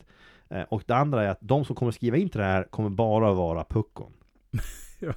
Eh, 0.49 0.61
och 0.61 0.83
det 0.85 0.95
andra 0.95 1.23
är 1.23 1.29
att 1.29 1.39
de 1.41 1.65
som 1.65 1.75
kommer 1.75 1.91
skriva 1.91 2.17
in 2.17 2.29
till 2.29 2.39
det 2.39 2.45
här 2.45 2.63
kommer 2.63 2.89
bara 2.89 3.33
vara 3.33 3.63
puckon. 3.63 4.13
Ja, 4.99 5.13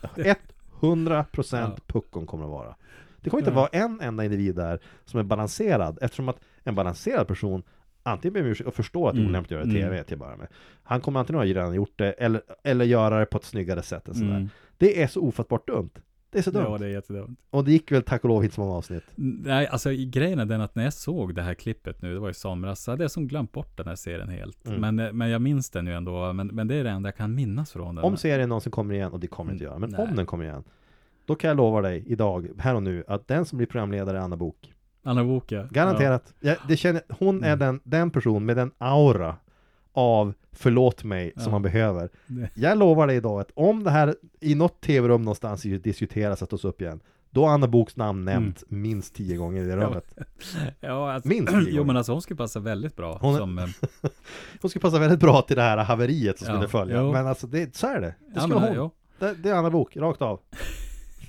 100% 0.81 1.59
Ja. 1.61 1.77
puckon 1.87 2.27
kommer 2.27 2.45
att 2.45 2.51
vara. 2.51 2.75
Det 3.21 3.31
kommer 3.31 3.41
inte 3.41 3.51
vara 3.51 3.67
en 3.69 4.01
enda 4.01 4.25
individ 4.25 4.55
där 4.55 4.81
som 5.05 5.21
är 5.21 5.25
balanserad 5.25 5.99
eftersom 6.03 6.29
att 6.29 6.41
en 6.65 6.75
balanserad 6.75 7.29
person 7.29 7.63
antingen 8.03 8.33
ber 8.33 8.41
om 8.41 8.47
ursäkt 8.47 8.69
och 8.69 8.75
förstår 8.75 9.09
att 9.09 9.15
det 9.15 9.19
är 9.19 9.21
Mm. 9.21 9.31
olämpligt 9.31 9.53
att 9.59 9.67
göra 9.67 9.79
Mm. 9.79 9.83
TV 9.91 10.05
till 10.05 10.15
att 10.15 10.21
börja 10.21 10.37
med. 10.37 10.47
Han 10.83 11.01
kommer 11.01 11.21
antingen 11.21 11.39
ha 11.39 11.45
redan 11.47 11.75
gjort 11.75 11.93
det 11.99 12.13
eller, 12.13 12.43
eller 12.65 12.85
göra 12.85 13.19
det 13.19 13.27
på 13.27 13.39
ett 13.39 13.45
snyggare 13.45 13.83
sätt 13.83 14.09
än 14.09 14.15
sådär. 14.15 14.31
Mm. 14.37 14.49
Det 14.79 15.03
är 15.03 15.07
så 15.07 15.21
ofattbart 15.21 15.67
dumt. 15.67 15.91
Det 16.33 16.39
är 16.39 16.43
så 16.43 16.51
dumt. 16.51 16.65
Ja, 16.69 16.79
det 16.79 16.87
är 16.87 16.91
jättedumt. 16.91 17.39
Och 17.51 17.65
det 17.65 17.73
gick 17.73 17.93
väl 17.93 18.03
tack 18.03 18.25
och 18.25 18.29
lov 18.29 18.45
inte 18.45 18.55
så 18.55 18.61
många 18.61 18.75
avsnitt. 18.77 19.03
Nej, 19.17 19.67
alltså 19.67 19.93
i- 19.93 20.07
grejen 20.07 20.39
är 20.39 20.45
den 20.45 20.61
att 20.61 20.75
när 20.75 20.85
jag 20.85 20.93
såg 20.93 21.35
det 21.35 21.43
här 21.43 21.55
klippet 21.55 22.03
nu, 22.03 22.15
det 22.15 22.21
var 22.21 22.31
i 22.31 22.35
somras, 22.35 22.83
så 22.83 22.91
hade 22.91 23.05
jag 23.05 23.11
som 23.11 23.27
glömt 23.29 23.53
bort 23.53 23.77
den 23.77 23.87
här 23.89 23.95
serien 23.95 24.29
helt. 24.29 24.67
Mm. 24.67 24.81
Men, 24.81 25.07
eh, 25.07 25.13
men 25.13 25.31
jag 25.31 25.43
minns 25.43 25.71
den 25.71 25.87
ju 25.87 25.93
ändå, 25.95 26.33
men, 26.33 26.47
men 26.47 26.69
det 26.69 26.75
är 26.75 26.85
det 26.85 26.91
enda 26.91 27.07
jag 27.09 27.17
kan 27.17 27.35
minnas 27.35 27.73
från 27.73 27.95
den. 27.95 28.05
Om 28.05 28.17
serien 28.17 28.49
någonsin 28.49 28.73
kommer 28.73 28.95
igen, 28.95 29.13
och 29.13 29.21
det 29.21 29.27
kommer 29.27 29.53
inte 29.53 29.65
Mm, 29.65 29.71
göra, 29.73 29.79
men 29.79 29.91
nej. 29.91 30.09
om 30.11 30.17
den 30.17 30.27
kommer 30.27 30.45
igen 30.45 30.65
Då 31.27 31.35
kan 31.35 31.49
jag 31.49 31.57
lova 31.57 31.81
dig 31.81 32.05
idag, 32.07 32.49
här 32.59 32.75
och 32.75 32.83
nu, 32.83 33.05
att 33.09 33.29
den 33.29 33.45
som 33.45 33.57
blir 33.57 33.67
programledare 33.67 34.19
är 34.19 34.23
Anna 34.23 34.37
Bok 34.37 34.75
Anna 35.03 35.25
Book, 35.25 35.53
ja. 35.53 35.67
Garanterat. 35.71 36.35
Jag, 36.41 36.57
det 36.69 36.77
känner, 36.77 37.03
hon 37.09 37.45
är 37.45 37.47
Mm. 37.53 37.59
den, 37.59 37.81
den 37.85 38.11
person 38.11 38.45
med 38.47 38.57
den 38.57 38.71
aura 38.79 39.37
av 40.01 40.35
förlåt 40.53 41.05
mig 41.05 41.33
som 41.35 41.43
Ja. 41.45 41.51
man 41.51 41.63
behöver. 41.63 42.09
Det- 42.27 42.51
Jag 42.55 42.79
lovar 42.79 43.07
dig 43.07 43.17
idag 43.17 43.41
att 43.41 43.51
om 43.55 43.85
det 43.85 43.91
här 43.91 44.15
i 44.41 44.55
något 44.55 44.81
tv-rum 44.81 45.23
någonstans 45.23 45.63
diskuteras 45.63 46.43
att 46.43 46.51
tas 46.51 46.65
upp 46.65 46.81
igen, 46.81 47.01
då 47.31 47.47
har 47.47 47.55
Anna 47.55 47.69
Boks 47.69 47.97
namn 47.97 48.25
nämnt 48.25 48.63
minst 48.69 49.15
tio 49.15 49.37
gånger 49.37 49.63
i 49.63 49.67
det 49.67 49.77
rummet. 49.77 50.15
Ja, 50.81 51.13
alltså, 51.13 51.29
Minst 51.29 51.53
tio 51.53 51.67
Jo 51.71 51.85
men 51.85 51.97
alltså 51.97 52.13
hon 52.13 52.23
skulle 52.23 52.37
passa 52.37 52.61
väldigt 52.61 52.97
bra 52.97 53.19
Hon 53.21 53.37
som... 53.37 53.59
eh, 53.59 53.65
Hon 54.61 54.71
skulle 54.71 54.81
passa 54.81 54.99
väldigt 54.99 55.21
bra 55.21 55.43
till 55.43 55.57
det 55.57 55.63
här 55.63 55.77
haveriet 55.77 56.39
som 56.39 56.47
Ja, 56.49 56.55
skulle 56.55 56.69
följa. 56.69 56.97
jo. 57.03 57.13
Men 57.13 57.27
alltså, 57.27 57.47
det, 57.47 57.77
så 57.77 57.87
är 57.87 58.01
det. 58.01 58.07
Det 58.07 58.15
ja, 58.35 58.41
skulle 58.41 58.61
men, 58.61 58.77
hon. 58.77 58.91
Det, 59.19 59.35
det 59.43 59.49
är 59.51 59.55
Anna 59.55 59.71
Bok, 59.71 59.97
rakt 59.97 60.23
av. 60.23 60.41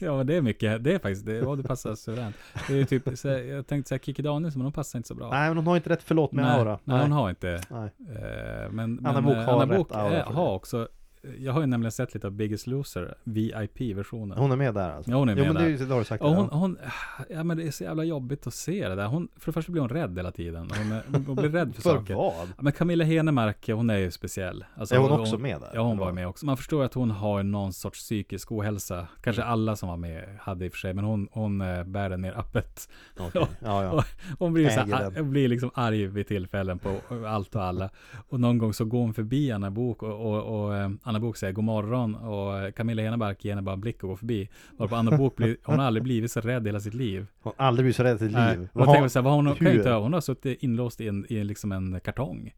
ja 0.06 0.18
men 0.18 0.28
det 0.28 0.36
är 0.36 0.41
mycket, 0.41 0.84
det 0.84 0.93
är 0.93 0.99
faktiskt, 0.99 1.26
det, 1.26 1.36
ja, 1.36 1.56
det 1.56 1.64
passar 1.64 1.95
suveränt. 1.95 2.36
Det 2.68 2.80
är 2.80 2.86
typ, 2.86 3.18
så, 3.18 3.28
jag 3.28 3.68
tänkte 3.68 3.89
säga 3.89 3.99
Kikki 3.99 4.22
Danielsson, 4.22 4.60
men 4.60 4.66
hon 4.66 4.74
passar 4.74 4.99
inte 4.99 5.08
så 5.08 5.16
bra. 5.16 5.30
Nej, 5.30 5.47
men 5.47 5.58
hon 5.58 5.68
har 5.68 5.76
inte 5.76 5.89
rätt 5.89 6.04
förlåt 6.04 6.32
med 6.32 6.45
nej, 6.45 6.60
aura. 6.60 6.80
nej, 6.84 7.02
hon 7.02 7.12
har 7.12 7.30
inte. 7.30 7.62
Nej. 7.70 7.89
Eh, 8.10 8.72
men 8.72 8.99
Anna 9.06 9.14
men, 9.14 9.24
Book 9.24 9.38
eh, 9.38 9.43
har 9.43 9.54
Anna 9.54 9.74
rätt 9.74 9.78
Book 9.78 9.91
aura 9.91 10.24
har 10.24 10.54
också, 10.54 10.88
jag 11.39 11.53
har 11.53 11.61
ju 11.61 11.67
nämligen 11.67 11.91
sett 11.91 12.13
lite 12.13 12.28
av 12.28 12.34
Biggest 12.34 12.67
Loser, 12.67 13.15
VIP-versionen. 13.24 14.38
Hon 14.38 14.51
är 14.51 14.55
med 14.55 14.74
där 14.74 14.91
alltså. 14.91 15.11
Ja, 15.11 15.17
hon 15.17 15.30
är 15.30 15.36
jo, 15.36 15.43
med 15.43 15.53
men 15.53 15.55
det, 15.55 15.61
är 15.69 15.72
där. 15.72 15.80
ju- 15.80 15.86
det 15.86 15.93
har 15.93 15.99
du 15.99 16.05
sagt. 16.05 16.24
Och 16.24 16.30
hon, 16.36 16.49
hon, 16.49 16.78
ja 17.30 17.43
men 17.43 17.57
det 17.57 17.63
är 17.67 17.72
så 17.72 17.84
jävla 17.84 18.03
jobbigt 18.03 18.47
att 18.47 18.53
se 18.53 18.89
det 18.89 18.95
där. 18.95 19.07
Hon, 19.07 19.28
för 19.36 19.45
det 19.45 19.53
första 19.53 19.72
blir 19.72 19.82
hon 19.82 19.89
rädd 19.89 20.17
hela 20.17 20.32
tiden. 20.32 20.72
Hon, 20.78 20.91
är, 20.91 21.03
hon 21.28 21.36
blir 21.36 21.49
rädd 21.49 21.76
för, 21.76 21.82
för 21.82 21.89
saker. 21.89 22.15
vad? 22.15 22.34
Ja, 22.34 22.45
Men 22.59 22.74
Camilla 22.74 23.03
Henemark, 23.03 23.69
hon 23.69 23.89
är 23.89 23.97
ju 23.97 24.11
speciell. 24.11 24.65
Alltså, 24.76 24.95
Är 24.95 24.99
hon 24.99 25.11
också 25.11 25.38
med 25.38 25.61
där? 25.61 25.72
Ja, 25.74 25.82
hon 25.82 25.97
var 25.97 26.11
med 26.11 26.28
också. 26.28 26.45
Man 26.45 26.57
förstår 26.57 26.84
att 26.84 26.93
hon 26.93 27.11
har 27.11 27.43
någon 27.43 27.74
sorts 27.74 27.99
psykisk 27.99 28.51
ohälsa. 28.51 29.07
Kanske 29.24 29.41
Mm. 29.41 29.53
alla 29.53 29.76
som 29.76 29.89
var 29.89 29.97
med 29.97 30.24
hade 30.41 30.65
i 30.65 30.67
och 30.67 30.72
för 30.72 30.80
sig, 30.80 30.93
men 30.93 31.03
hon, 31.05 31.28
hon 31.32 31.61
eh, 31.61 31.84
bär 31.84 32.09
den 32.09 32.22
mer 32.22 32.34
öppet. 32.39 32.89
Okej. 33.19 33.45
Ja, 33.59 33.84
ja. 33.84 34.03
Hon 34.39 34.53
blir, 34.53 34.69
så 34.69 35.11
hon 35.22 35.32
blir 35.32 35.47
liksom 35.47 35.72
arg 35.74 36.05
vid 36.07 36.28
tillfällen 36.28 36.80
på 36.80 36.95
allt 37.28 37.55
och 37.55 37.63
alla. 37.63 37.89
Och 38.30 38.39
någon 38.39 38.57
gång 38.57 38.74
så 38.74 38.86
går 38.86 38.99
hon 38.99 39.13
förbi 39.13 39.51
Anna 39.51 39.72
Bok 39.72 40.03
och, 40.03 40.09
och, 40.34 40.63
och 40.65 40.76
eh, 40.78 40.89
Anna 41.12 41.20
Bok 41.20 41.38
säger 41.38 41.53
god 41.53 41.64
morgon 41.64 42.16
och 42.16 42.59
eh, 42.59 42.72
Camilla 42.72 43.01
Henemark 43.03 43.45
ger 43.45 43.51
henne 43.51 43.62
bara 43.62 43.74
en 43.74 43.82
blick 43.82 44.03
och 44.03 44.09
går 44.09 44.16
förbi. 44.16 44.49
Varpå 44.78 44.95
Anna 44.95 45.18
Bok 45.18 45.36
blir, 45.36 45.57
hon 45.64 45.80
har 45.80 45.86
aldrig 45.86 46.03
blivit 46.03 46.32
så 46.32 46.41
rädd 46.41 46.64
i 46.64 46.70
hela 46.70 46.80
sitt 46.80 46.93
liv. 46.93 47.28
Hon 47.41 47.53
har 47.57 47.66
aldrig 47.66 47.84
blivit 47.84 47.95
så 47.95 48.03
rädd 48.03 48.18
till 48.18 48.32
Nej. 48.32 48.57
liv. 48.57 48.70
Och 48.74 48.82
jag 48.82 48.93
tänker 48.93 49.07
så 49.07 49.20
här, 49.20 49.24
vad 49.24 49.34
har 49.34 49.43
hon, 49.43 49.55
kan 49.55 49.68
ju 49.68 49.74
hur? 49.74 49.80
inte, 49.80 49.91
hon 49.91 50.14
har 50.14 50.22
suttit 50.22 50.64
inlåst 50.64 51.01
i, 51.01 51.07
en, 51.07 51.26
i 51.30 51.43
liksom 51.43 51.72
en 51.72 51.99
kartong. 51.99 52.53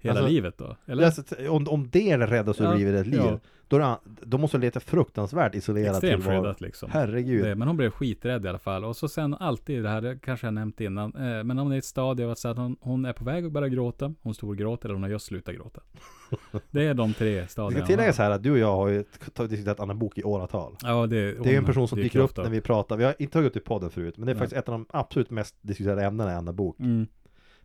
Hela 0.00 0.14
Alltså, 0.20 0.32
livet 0.32 0.58
då? 0.58 0.76
Eller? 0.86 1.04
Alltså, 1.04 1.22
om, 1.50 1.68
om 1.68 1.88
det 1.92 2.10
är 2.10 2.18
det 2.18 2.26
räddaste 2.26 2.62
Ja, 2.62 2.72
du 2.72 2.78
livet 2.78 2.94
i 2.94 2.98
ett 2.98 3.06
liv, 3.06 3.20
ja. 3.24 3.38
då, 3.68 3.76
är 3.76 3.80
det, 3.80 3.96
då 4.04 4.38
måste 4.38 4.56
du 4.56 4.60
leta 4.60 4.80
fruktansvärt 4.80 5.54
isolerad 5.54 5.90
Extremt 5.90 6.24
skyddat 6.24 6.60
liksom. 6.60 6.90
Herregud. 6.92 7.44
Det, 7.44 7.54
men 7.54 7.68
hon 7.68 7.76
blev 7.76 7.90
skiträdd 7.90 8.44
i 8.44 8.48
alla 8.48 8.58
fall. 8.58 8.84
Och 8.84 8.96
så 8.96 9.08
sen 9.08 9.34
alltid 9.34 9.82
det 9.82 9.88
här, 9.88 10.00
det 10.00 10.18
kanske 10.22 10.46
jag 10.46 10.54
nämnt 10.54 10.80
innan. 10.80 11.14
Eh, 11.14 11.44
men 11.44 11.58
hon 11.58 11.70
är 11.72 11.76
i 11.76 11.78
ett 11.78 11.84
stadie 11.84 12.26
av 12.26 12.32
att, 12.32 12.38
säga 12.38 12.52
att 12.52 12.58
hon, 12.58 12.76
hon 12.80 13.04
är 13.04 13.12
på 13.12 13.24
väg 13.24 13.46
att 13.46 13.52
börja 13.52 13.68
gråta. 13.68 14.14
Hon 14.22 14.34
storgråter 14.34 14.88
eller 14.88 14.94
hon 14.94 15.02
har 15.02 15.10
just 15.10 15.26
slutat 15.26 15.54
gråta. 15.54 15.80
Det 16.70 16.84
är 16.86 16.94
de 16.94 17.14
tre 17.14 17.40
Det 17.40 17.48
stadierna. 17.48 17.84
ska 17.84 17.86
tilläggas 17.86 18.18
här 18.18 18.30
att 18.30 18.42
du 18.42 18.50
och 18.50 18.58
jag 18.58 18.76
har 18.76 18.88
ju 18.88 19.04
diskuterat 19.48 19.80
Anna 19.80 19.94
Bok 19.94 20.18
i 20.18 20.22
åratal. 20.24 20.76
Ja, 20.82 21.06
det, 21.06 21.32
Det 21.42 21.54
är 21.54 21.58
en 21.58 21.64
person 21.64 21.88
som 21.88 21.98
dyker 21.98 22.18
upp 22.20 22.36
när 22.36 22.50
vi 22.50 22.60
pratar, 22.60 22.96
vi 22.96 23.04
har 23.04 23.14
inte 23.18 23.32
tagit 23.32 23.46
upp 23.46 23.54
det 23.54 23.60
i 23.60 23.62
podden 23.62 23.90
förut, 23.90 24.14
men 24.16 24.26
det 24.26 24.32
är 24.32 24.34
Nej. 24.34 24.40
faktiskt 24.40 24.58
ett 24.58 24.68
av 24.68 24.72
de 24.72 24.86
absolut 24.90 25.30
mest 25.30 25.54
diskuterade 25.60 26.04
ämnena 26.04 26.32
i 26.32 26.34
Anna 26.34 26.52
Bok. 26.52 26.80
Mm. 26.80 27.06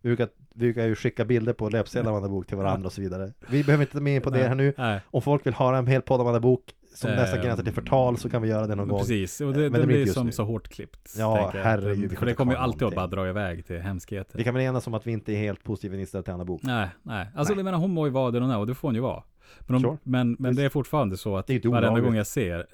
Vi 0.03 0.09
brukar, 0.09 0.27
vi 0.53 0.59
brukar 0.59 0.85
ju 0.85 0.95
skicka 0.95 1.25
bilder 1.25 1.53
på 1.53 1.69
löpsedlar 1.69 2.11
av 2.11 2.17
Anna 2.17 2.29
Bok 2.29 2.47
till 2.47 2.57
varandra 2.57 2.85
och 2.87 2.93
så 2.93 3.01
vidare. 3.01 3.33
Vi 3.49 3.63
behöver 3.63 3.83
inte 3.83 3.93
ta 3.93 3.99
med 4.01 4.15
in 4.15 4.21
på 4.21 4.29
det 4.29 4.47
här 4.47 4.55
nu. 4.55 4.73
Nej, 4.77 4.99
Om 5.11 5.21
folk 5.21 5.45
vill 5.45 5.53
höra 5.53 5.77
en 5.77 5.87
hel 5.87 6.01
podd 6.01 6.21
om 6.21 6.27
Anna 6.27 6.39
Bok 6.39 6.61
som 6.95 7.09
Eh, 7.09 7.15
nästan 7.15 7.41
gränsar 7.41 7.63
till 7.63 7.73
förtal 7.73 8.17
så 8.17 8.29
kan 8.29 8.41
vi 8.41 8.49
göra 8.49 8.67
det 8.67 8.75
någon 8.75 8.87
gång. 8.87 8.99
precis. 8.99 9.41
Och 9.41 9.47
Men 9.47 9.55
det, 9.59 9.69
det 9.69 9.79
det 9.79 9.87
blir 9.87 10.05
som 10.05 10.25
nu. 10.25 10.31
så 10.31 10.43
hårt 10.43 10.67
klippt. 10.67 11.15
Ja, 11.17 11.51
herregud, 11.55 12.17
För 12.17 12.25
det 12.25 12.33
kommer 12.33 12.53
ju 12.53 12.59
alltid 12.59 12.87
att 12.87 12.95
bara 12.95 13.07
dra 13.07 13.29
iväg 13.29 13.65
till 13.65 13.79
hemskheter. 13.79 14.37
Vi 14.37 14.43
kan 14.43 14.53
väl 14.53 14.63
enas 14.63 14.87
om 14.87 14.93
att 14.93 15.07
vi 15.07 15.11
inte 15.11 15.33
är 15.33 15.37
helt 15.37 15.63
positiva 15.63 15.99
inställda 15.99 16.23
till 16.23 16.33
Anna 16.33 16.45
Bok. 16.45 16.61
Nej, 16.63 16.87
nej. 17.03 17.27
Alltså 17.35 17.53
Nej. 17.53 17.59
jag 17.59 17.65
menar 17.65 17.77
hon 17.77 17.91
må 17.91 18.05
ju 18.05 18.11
vara 18.11 18.31
där 18.31 18.41
hon 18.41 18.49
är 18.51 18.57
och 18.57 18.67
det 18.67 18.75
får 18.75 18.87
hon 18.87 18.95
ju 18.95 19.01
vara. 19.01 19.23
Men, 19.59 19.79
Sure. 19.79 19.89
hon, 19.89 19.97
men, 20.03 20.35
men 20.39 20.55
det 20.55 20.63
är 20.63 20.69
fortfarande 20.69 21.17
så 21.17 21.37
att 21.37 21.49
varenda 21.65 21.99
gång 21.99 22.15
jag 22.15 22.27
ser 22.27 22.65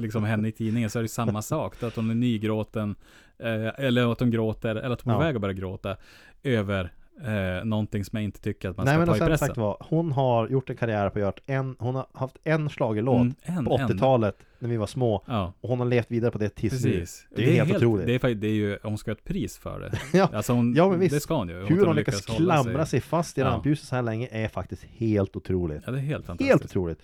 liksom 0.00 0.24
henne 0.24 0.48
i 0.48 0.52
tidningen 0.52 0.90
så 0.90 0.98
är 0.98 1.02
det 1.02 1.08
samma 1.08 1.42
sak. 1.52 1.82
Att 1.82 1.96
hon 1.96 2.10
är 2.10 2.14
nygråten, 2.14 2.94
eh, 3.38 3.84
eller 3.84 4.12
att 4.12 4.20
hon 4.20 4.30
gråter, 4.30 4.76
eller 4.76 4.90
att 4.90 5.00
hon 5.00 5.12
är 5.12 5.16
på 5.16 5.22
Ja. 5.22 5.26
väg 5.26 5.34
att 5.36 5.40
börja 5.42 5.52
gråta 5.54 5.96
över 6.42 6.92
eh, 7.24 7.64
någonting 7.64 8.04
som 8.04 8.16
jag 8.16 8.24
inte 8.24 8.40
tycker 8.40 8.68
att 8.70 8.76
man 8.76 8.86
Nej 8.86 8.92
ska 8.94 8.98
men 8.98 9.06
ta 9.08 9.14
i 9.14 9.18
sen 9.18 9.26
pressen. 9.28 9.46
sagt 9.48 9.58
var, 9.58 9.76
hon 9.80 10.12
har 10.12 10.48
gjort 10.48 10.70
en 10.70 10.76
karriär 10.76 11.10
på 11.10 11.18
göra 11.18 11.32
en, 11.46 11.76
hon 11.78 11.94
har 11.94 12.06
haft 12.12 12.36
en 12.44 12.68
schlagerlåt 12.70 13.20
Mm, 13.20 13.64
på 13.64 13.76
enda. 13.78 13.94
80-talet 13.94 14.36
när 14.58 14.68
vi 14.68 14.76
var 14.76 14.86
små 14.86 15.24
Ja, 15.26 15.52
och 15.60 15.68
hon 15.68 15.78
har 15.78 15.86
levt 15.86 16.10
vidare 16.10 16.30
på 16.30 16.38
det 16.38 16.48
tills 16.48 16.84
nu. 16.84 16.90
precis. 16.90 17.26
Det 17.36 17.58
är 17.58 17.64
helt 17.64 17.76
otroligt. 17.76 18.06
Det 18.06 18.24
är, 18.30 18.34
det 18.34 18.46
är 18.46 18.52
ju, 18.54 18.78
hon 18.82 18.98
ska 18.98 19.10
ha 19.10 19.16
ett 19.16 19.24
pris 19.24 19.58
för 19.58 19.80
det. 19.80 19.98
Ja, 20.18 20.28
Alltså 20.32 20.52
hon, 20.52 20.74
Ja, 20.74 20.90
men 20.90 21.00
visst. 21.00 21.14
det 21.14 21.20
ska 21.20 21.34
hon 21.36 21.48
ju. 21.48 21.54
hur 21.60 21.66
kan 21.76 21.86
hon 21.86 21.96
lyckas 21.96 22.26
hålla 22.28 22.62
klamra 22.62 22.86
sig 22.86 23.00
fast 23.00 23.38
i 23.38 23.40
Ja. 23.40 23.46
rampljuset 23.46 23.86
så 23.88 23.94
här 23.94 24.02
länge 24.02 24.28
är 24.30 24.48
faktiskt 24.48 24.84
helt 24.84 25.36
otroligt. 25.36 25.82
Ja, 25.86 25.92
det 25.92 25.98
är 25.98 26.02
helt 26.02 26.26
fantastiskt. 26.26 26.50
Helt 26.50 26.64
otroligt. 26.64 26.98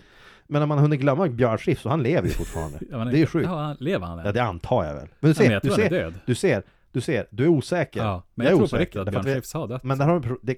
Men 0.51 0.59
när 0.61 0.65
man 0.67 0.77
hunnit 0.79 0.99
glömma 0.99 1.27
Björn 1.27 1.57
Skifs 1.57 1.81
så 1.81 1.89
han 1.89 2.03
lever 2.03 2.27
ju 2.27 2.33
fortfarande. 2.33 2.79
Ja, 2.91 2.97
men, 2.97 3.11
Det 3.13 3.21
är 3.21 3.25
sjukt. 3.25 3.45
Ja, 3.49 3.75
lever 3.79 4.05
han 4.07 4.19
än? 4.19 4.25
Ja, 4.25 4.31
det 4.31 4.43
antar 4.43 4.85
jag 4.85 4.93
väl. 4.95 5.07
Men 5.19 5.33
du 5.33 5.43
Ja, 5.43 5.49
men 5.49 5.61
ser, 5.61 5.75
du 5.77 5.83
är 5.83 5.89
ser, 5.89 6.13
du 6.25 6.35
ser, 6.35 6.63
du 6.91 7.01
ser, 7.01 7.27
du 7.29 7.43
är 7.43 7.47
osäker. 7.47 7.99
Ja, 8.03 8.23
men 8.35 8.45
jag, 8.45 8.51
är 8.51 8.57
tror 8.57 8.59
på 8.59 8.63
osäker, 8.63 8.79
riktigt 8.79 9.01
att 9.01 9.23
Björn 9.23 9.35
Skifs 9.35 9.53
har 9.53 9.67
dött. 9.67 9.83
Men 9.83 9.97
där 9.97 10.05
har 10.05 10.19
vi, 10.19 10.29
det, 10.41 10.57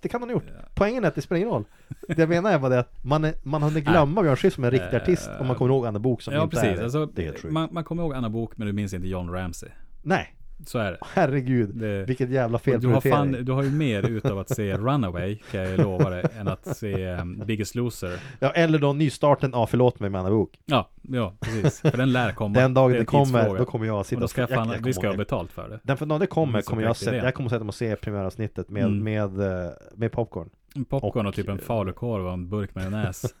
det 0.00 0.08
kan 0.08 0.20
han 0.20 0.28
ha 0.30 0.34
gjort. 0.34 0.46
Poängen 0.74 1.04
är 1.04 1.08
att 1.08 1.14
det 1.14 1.22
spelar 1.22 1.36
ingen 1.36 1.50
roll. 1.50 1.64
Det 2.08 2.18
jag 2.18 2.28
menar 2.28 2.52
är 2.52 2.58
bara 2.58 2.68
det 2.68 2.80
att 2.80 3.04
man, 3.04 3.24
är, 3.24 3.34
man 3.42 3.62
har 3.62 3.68
hunnit 3.68 3.84
glömma 3.84 4.22
Björn 4.22 4.36
Skifs 4.36 4.54
som 4.54 4.64
en 4.64 4.70
riktig 4.70 4.96
Eh, 4.96 5.02
artist 5.02 5.30
om 5.40 5.46
man 5.46 5.56
kommer 5.56 5.74
ihåg 5.74 5.86
Anna 5.86 5.98
Bok 5.98 6.22
som 6.22 6.34
Ja, 6.34 6.42
inte 6.42 6.56
precis. 6.56 6.70
är 6.70 6.76
det. 6.76 6.82
Alltså, 6.84 7.06
det 7.06 7.44
man, 7.44 7.68
man 7.72 7.84
kommer 7.84 8.02
ihåg 8.02 8.14
Anna 8.14 8.30
Bok 8.30 8.56
men 8.56 8.66
du 8.66 8.72
minns 8.72 8.94
inte 8.94 9.08
John 9.08 9.30
Ramsey. 9.30 9.68
Nej, 10.02 10.35
Så 10.66 10.78
är 10.78 10.92
det. 10.92 10.98
herregud. 11.02 11.68
det 11.74 12.04
Vilket 12.04 12.30
jävla 12.30 12.56
och 12.58 12.62
du, 12.64 12.70
har 12.72 12.78
felprioritering. 12.80 13.12
fan, 13.34 13.44
du 13.44 13.52
har 13.52 13.62
ju 13.62 13.70
mer 13.70 14.02
utav 14.10 14.38
att 14.38 14.48
se 14.50 14.76
Runaway, 14.76 15.38
kan 15.50 15.60
jag 15.60 15.78
lova 15.80 16.10
dig, 16.10 16.24
än 16.38 16.48
att 16.48 16.76
se 16.76 17.08
um, 17.12 17.42
Biggest 17.46 17.74
Loser. 17.74 18.20
Ja, 18.38 18.50
eller 18.50 18.78
då 18.78 18.92
nystarten 18.92 19.54
av 19.54 19.66
Förlåt 19.66 20.00
mig 20.00 20.10
med 20.10 20.20
Anna 20.20 20.30
Bok. 20.30 20.58
Ja, 20.64 20.88
ja, 21.02 21.34
precis. 21.40 21.80
För 21.80 21.96
den 21.96 22.12
lär 22.12 22.32
komma. 22.32 22.54
Den 22.60 22.74
dagen 22.74 22.92
det, 22.92 23.04
kommer, 23.04 23.24
tidsfråga. 23.24 23.58
då 23.58 23.64
kommer 23.64 23.86
jag 23.86 23.98
Och 23.98 24.06
sitta 24.06 24.20
då 24.20 24.28
ska 24.28 24.40
jag 24.40 24.50
fan, 24.50 24.74
vi 24.82 24.92
ska 24.92 25.08
ha 25.08 25.16
betalt 25.16 25.52
för 25.52 25.68
det. 25.68 25.80
Den 25.82 25.96
för 25.96 26.06
när 26.06 26.18
det 26.18 26.26
kommer 26.26 26.52
Mm, 26.52 26.62
kommer 26.62 26.82
jag 26.82 26.96
sätta, 26.96 27.16
jag 27.16 27.34
kommer 27.34 27.48
sätta 27.50 27.64
mig 27.64 27.68
och 27.68 27.74
se 27.74 27.96
premiäravsnittet 27.96 28.70
med, 28.70 28.84
Mm. 28.84 29.04
med, 29.04 29.64
eh, 29.66 29.70
med 29.94 30.12
popcorn. 30.12 30.50
Popcorn 30.88 31.26
och, 31.26 31.30
Och- 31.30 31.34
typ 31.34 31.48
en 31.48 31.58
falukorv 31.58 32.26
och 32.26 32.32
en 32.32 32.48
burk 32.48 32.74
majonnäs. 32.74 33.22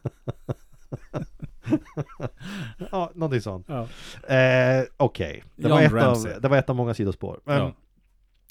Ja, 2.92 3.10
någonting 3.14 3.40
sånt. 3.40 3.66
ja. 3.68 3.80
Eh, 4.34 4.84
Okej, 4.96 5.44
det, 5.56 5.62
John 5.62 5.70
var 5.70 5.82
ett 5.82 5.92
Ramsey. 5.92 6.34
av, 6.34 6.40
det 6.40 6.48
var 6.48 6.56
ett 6.56 6.70
av 6.70 6.76
många 6.76 6.94
sidospår. 6.94 7.40
Men, 7.44 7.56
Ja. 7.58 7.72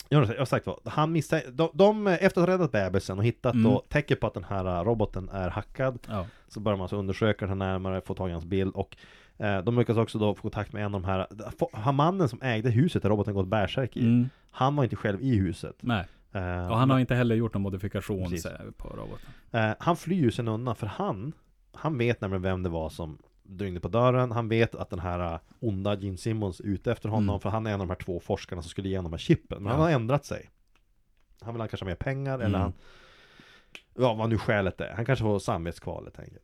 Jag 0.10 0.26
har 0.26 0.46
sagt 0.46 0.66
vad, 0.68 0.80
han 0.86 1.12
misstänker, 1.12 1.52
de, 1.52 1.70
de, 1.74 2.08
efter 2.08 2.42
att 2.42 2.48
ha 2.48 2.54
räddat 2.54 2.72
bebisen 2.72 3.18
och 3.18 3.24
hittat 3.26 3.54
Mm. 3.54 3.64
då 3.72 3.80
tecken 3.90 4.18
på 4.22 4.28
att 4.28 4.34
den 4.34 4.44
här 4.44 4.66
eh, 4.66 4.84
roboten 4.84 5.30
är 5.30 5.50
hackad 5.50 6.00
ja. 6.10 6.26
Så 6.48 6.60
börjar 6.60 6.78
man 6.78 6.84
alltså 6.84 6.96
undersöka 6.98 7.48
den 7.48 7.62
här 7.62 7.68
närmare, 7.72 8.02
få 8.02 8.14
tag 8.14 8.30
i 8.30 8.32
hans 8.32 8.46
bild 8.46 8.74
och 8.76 8.98
eh, 9.38 9.62
De 9.64 9.80
lyckas 9.80 9.98
också 9.98 10.18
då 10.20 10.36
få 10.36 10.42
kontakt 10.42 10.74
med 10.74 10.86
en 10.86 10.96
av 10.96 11.02
de 11.02 11.08
här 11.08 11.28
Han 11.74 11.96
mannen 11.96 12.30
som 12.30 12.42
ägde 12.42 12.70
huset 12.70 13.02
där 13.04 13.10
roboten 13.10 13.34
gått 13.34 13.48
bärsärk 13.48 13.98
i 13.98 14.00
Mm. 14.02 14.30
Han 14.52 14.76
var 14.76 14.84
inte 14.84 14.96
själv 14.96 15.22
i 15.22 15.36
huset 15.38 15.76
Nej. 15.80 16.06
eh, 16.32 16.68
Och 16.72 16.78
han 16.78 16.90
har 16.90 17.00
inte 17.00 17.16
heller 17.16 17.36
gjort 17.36 17.54
någon 17.54 17.62
modifikation 17.64 18.30
på 18.78 18.88
roboten. 18.88 19.30
eh, 19.52 19.72
Han 19.80 19.96
flyr 19.98 20.22
ju 20.22 20.32
sen 20.32 20.48
undan 20.48 20.76
för 20.76 20.88
han 20.88 21.34
Han 21.76 21.98
vet 21.98 22.22
nämligen 22.22 22.42
vem 22.42 22.64
det 22.64 22.70
var 22.70 22.90
som 22.90 23.18
ringde 23.60 23.80
på 23.80 23.88
dörren 23.88 24.32
Han 24.32 24.50
vet 24.50 24.76
att 24.76 24.90
den 24.90 25.00
här 25.00 25.34
eh, 25.34 25.40
onda 25.60 25.96
Gene 25.96 26.18
Simmons 26.18 26.60
är 26.60 26.64
ute 26.64 26.92
efter 26.92 27.10
honom 27.10 27.30
Mm. 27.30 27.40
För 27.40 27.50
han 27.50 27.66
är 27.68 27.70
en 27.74 27.82
av 27.82 27.88
de 27.88 27.90
här 27.94 28.00
två 28.04 28.20
forskarna 28.20 28.62
som 28.62 28.70
skulle 28.70 28.90
ge 28.90 28.98
honom 28.98 29.12
de 29.12 29.16
här 29.16 29.22
chippen 29.22 29.58
Men 29.64 29.72
Ja. 29.72 29.72
han 29.78 29.82
har 29.82 29.90
ändrat 29.92 30.26
sig 30.26 30.50
Han 31.42 31.54
vill 31.54 31.62
ha 31.62 31.68
kanske 31.68 31.86
ha 31.86 31.90
mer 31.90 31.96
pengar 31.96 32.34
eller 32.40 32.46
Mm. 32.46 32.62
han 32.62 32.74
Ja 33.98 34.14
vad 34.14 34.30
nu 34.30 34.38
skälet 34.38 34.82
är 34.82 34.94
Han 34.94 35.06
kanske 35.06 35.24
får 35.24 35.40
samvetskval 35.40 36.04
helt 36.04 36.20
enkelt 36.20 36.44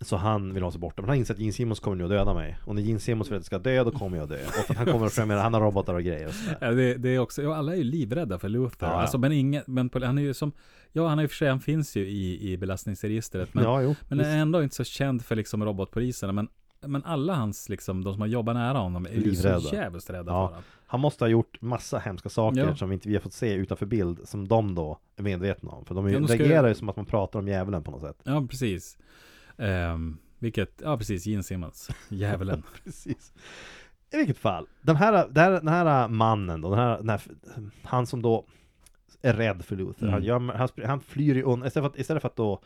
Så 0.00 0.16
han 0.16 0.54
vill 0.54 0.62
ha 0.62 0.70
sig 0.70 0.80
borta 0.80 1.02
Men 1.02 1.08
han 1.08 1.18
inser 1.18 1.34
att 1.34 1.40
Gene 1.40 1.52
Simmons 1.52 1.80
kommer 1.80 1.96
nu 1.96 2.04
att 2.04 2.10
döda 2.10 2.34
mig 2.34 2.56
Och 2.64 2.74
när 2.74 2.82
Gene 2.82 3.00
Simmons 3.00 3.28
vill 3.30 3.34
att 3.36 3.38
jag 3.40 3.44
ska 3.46 3.58
dö 3.58 3.84
då 3.84 3.90
kommer 3.90 4.18
jag 4.18 4.28
dö 4.28 4.38
Och 4.46 4.52
för 4.52 4.72
att 4.72 4.76
han 4.78 4.86
kommer 4.86 5.06
att 5.06 5.12
främja 5.12 5.40
Han 5.40 5.54
har 5.54 5.60
robotar 5.60 5.94
och 5.94 6.02
grejer 6.02 6.26
och. 6.28 6.34
Ja, 6.60 6.70
det, 6.70 6.94
det 6.94 7.08
är 7.08 7.18
också, 7.18 7.42
ja, 7.42 7.56
alla 7.56 7.72
är 7.72 7.76
ju 7.76 7.84
livrädda 7.84 8.38
för 8.38 8.48
Luther. 8.48 8.86
Ja, 8.86 8.92
ja. 8.92 9.00
Alltså, 9.00 9.18
men 9.18 9.32
ingen, 9.32 9.62
men 9.66 9.90
han 10.02 10.18
är 10.18 10.22
ju 10.22 10.34
som, 10.34 10.52
ja 10.92 11.08
han 11.08 11.18
är 11.18 11.22
i 11.22 11.26
och 11.26 11.30
för 11.30 11.36
sig, 11.36 11.48
han 11.48 11.60
finns 11.60 11.96
ju 11.96 12.06
i, 12.08 12.52
i 12.52 12.56
belastningsregistret. 12.56 13.54
Men, 13.54 13.64
Ja 13.64 13.82
jo 13.82 13.94
men 14.08 14.18
visst. 14.18 14.30
är 14.30 14.36
ändå 14.36 14.62
inte 14.62 14.74
så 14.74 14.84
känd 14.84 15.24
för 15.24 15.36
liksom 15.36 15.64
robotpoliserna. 15.64 16.32
Men, 16.32 16.48
men 16.86 17.04
alla 17.04 17.34
hans, 17.34 17.68
liksom, 17.68 18.04
de 18.04 18.12
som 18.12 18.20
har 18.20 18.28
jobbat 18.28 18.54
nära 18.56 18.78
honom 18.78 19.06
är 19.06 19.10
ju 19.10 19.20
Livrädda. 19.20 19.60
så 19.60 19.74
jävligt 19.74 20.10
rädda 20.10 20.32
Ja. 20.32 20.46
för 20.48 20.54
honom. 20.54 20.62
Han 20.86 21.00
måste 21.00 21.24
ha 21.24 21.28
gjort 21.28 21.60
massa 21.60 21.98
hemska 21.98 22.28
saker 22.28 22.58
Ja. 22.60 22.76
som 22.76 22.92
inte 22.92 23.08
vi 23.08 23.14
har 23.14 23.20
fått 23.20 23.32
se 23.32 23.52
utanför 23.54 23.86
bild 23.86 24.18
Som 24.28 24.48
de 24.48 24.74
då 24.74 24.98
är 25.16 25.22
medvetna 25.22 25.70
om 25.70 25.84
För 25.84 25.94
de 25.94 26.08
Ja, 26.08 26.18
de 26.20 26.26
reagerar 26.26 26.68
ju 26.68 26.74
som 26.74 26.88
att 26.88 26.96
man 26.96 27.06
pratar 27.06 27.38
om 27.38 27.48
djävulen 27.48 27.82
på 27.82 27.90
något 27.90 28.00
sätt 28.00 28.16
Ja, 28.24 28.46
precis. 28.50 28.98
Ehm, 29.58 30.16
vilket, 30.38 30.80
ja 30.84 30.96
precis, 30.98 31.26
Gene 31.26 31.42
Simmons, 31.42 31.90
djävulen. 32.08 32.62
Precis 32.84 33.32
I 34.12 34.16
vilket 34.16 34.38
fall 34.38 34.66
Den 34.82 34.96
här, 34.96 35.12
den 35.30 35.44
här, 35.44 35.50
den 35.52 35.68
här 35.68 36.08
mannen 36.08 36.60
då 36.60 36.70
den 36.70 36.78
här, 36.78 36.96
den 36.98 37.08
här, 37.08 37.20
Han 37.82 38.06
som 38.06 38.22
då 38.22 38.44
Är 39.22 39.32
rädd 39.34 39.64
för 39.64 39.76
Luther 39.76 40.02
Mm. 40.02 40.12
han, 40.12 40.22
gömmer, 40.24 40.54
han, 40.54 40.68
han 40.84 41.00
flyr 41.00 41.34
ju 41.34 41.42
undan 41.42 41.66
Istället 41.68 41.84
för 41.84 41.90
att, 41.94 41.98
istället 42.00 42.22
för 42.22 42.28
att 42.28 42.36
då 42.36 42.60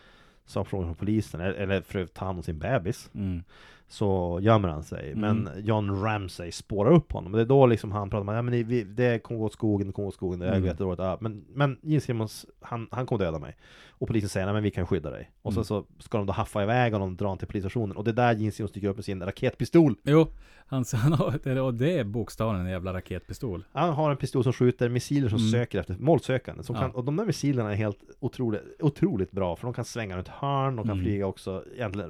Sa 0.47 0.65
frågan 0.65 0.87
från 0.89 0.95
polisen 0.97 1.41
eller, 1.41 1.81
för 1.81 1.99
att 2.03 2.15
ta 2.15 2.25
hand 2.25 2.39
om 2.39 2.43
sin 2.43 2.59
bebis 2.59 3.11
Mm. 3.15 3.43
så 3.89 4.39
gömmer 4.43 4.69
han 4.69 4.83
sig. 4.85 5.13
Mm. 5.13 5.21
Men 5.21 5.65
John 5.65 6.03
Ramsay 6.03 6.53
spårar 6.53 6.91
upp 6.93 7.13
honom. 7.13 7.33
Det 7.33 7.41
är 7.41 7.45
då 7.45 7.67
liksom 7.67 7.93
han 7.93 8.11
pratar 8.11 8.21
om 8.21 8.29
att 8.29 8.35
ja, 8.35 8.43
men 8.43 8.53
det- 8.53 8.63
vi, 8.65 8.85
det 8.85 9.19
kommer 9.23 9.39
gå 9.41 9.47
åt 9.47 9.53
skogen, 9.53 9.87
det 9.87 9.93
kommer 9.93 10.05
gå 10.07 10.09
åt 10.09 10.15
skogen, 10.15 10.39
det 10.39 10.47
är 10.47 10.53
Mm. 10.53 10.65
jättedåligt. 10.65 11.03
Ja, 11.03 11.19
men, 11.21 11.45
men 11.49 11.79
Gene 11.83 12.01
Simmons, 12.01 12.47
han, 12.61 12.89
han 12.91 13.07
kommer 13.07 13.25
döda 13.25 13.39
mig. 13.39 13.57
Och 13.99 14.07
polisen 14.07 14.29
säger, 14.29 14.47
nej 14.47 14.53
men 14.55 14.63
vi 14.63 14.71
kan 14.71 14.87
skydda 14.87 15.11
dig. 15.11 15.31
Och 15.43 15.53
Mm. 15.53 15.55
sen 15.55 15.65
så 15.65 15.87
ska 15.99 16.19
de 16.19 16.27
då 16.27 16.33
haffa 16.33 16.63
iväg 16.63 16.93
honom 16.93 17.09
och 17.11 17.17
dra 17.17 17.25
honom 17.27 17.39
till 17.39 17.49
polisstationen. 17.49 17.97
Och 17.97 18.05
det 18.05 18.11
är 18.11 18.13
där 18.13 18.35
Gene 18.35 18.53
Simmons 18.53 18.73
dyker 18.73 18.89
upp 18.89 18.97
med 18.97 19.05
sin 19.05 19.23
raketpistol. 19.23 19.95
Jo, 20.03 20.27
han, 20.67 20.85
han 20.93 21.13
har, 21.13 21.59
och 21.61 21.75
det 21.75 21.99
är 21.99 22.05
bokstavligen 22.05 22.67
en 22.67 22.73
jävla 22.73 22.93
raketpistol. 22.93 23.65
Han 23.73 23.93
har 23.93 24.11
en 24.11 24.17
pistol 24.17 24.45
som 24.45 24.53
skjuter 24.53 24.89
missiler 24.89 25.29
som 25.29 25.39
Mm. 25.39 25.51
söker 25.51 25.81
efter 25.81 25.97
målsökande. 25.99 26.63
Som 26.63 26.75
Ja. 26.77 26.83
kan, 26.83 26.91
och 26.91 27.05
de 27.05 27.17
där 27.17 27.25
missilerna 27.25 27.71
är 27.73 27.77
helt 27.77 27.99
otroligt, 28.21 28.63
otroligt 28.81 29.31
bra. 29.31 29.57
För 29.57 29.63
de 29.67 29.75
kan 29.75 29.85
svänga 29.85 30.17
runt 30.17 30.29
hörn, 30.29 30.77
de 30.77 30.85
kan 30.87 30.93
Mm. 30.93 31.05
flyga 31.05 31.27
också 31.27 31.65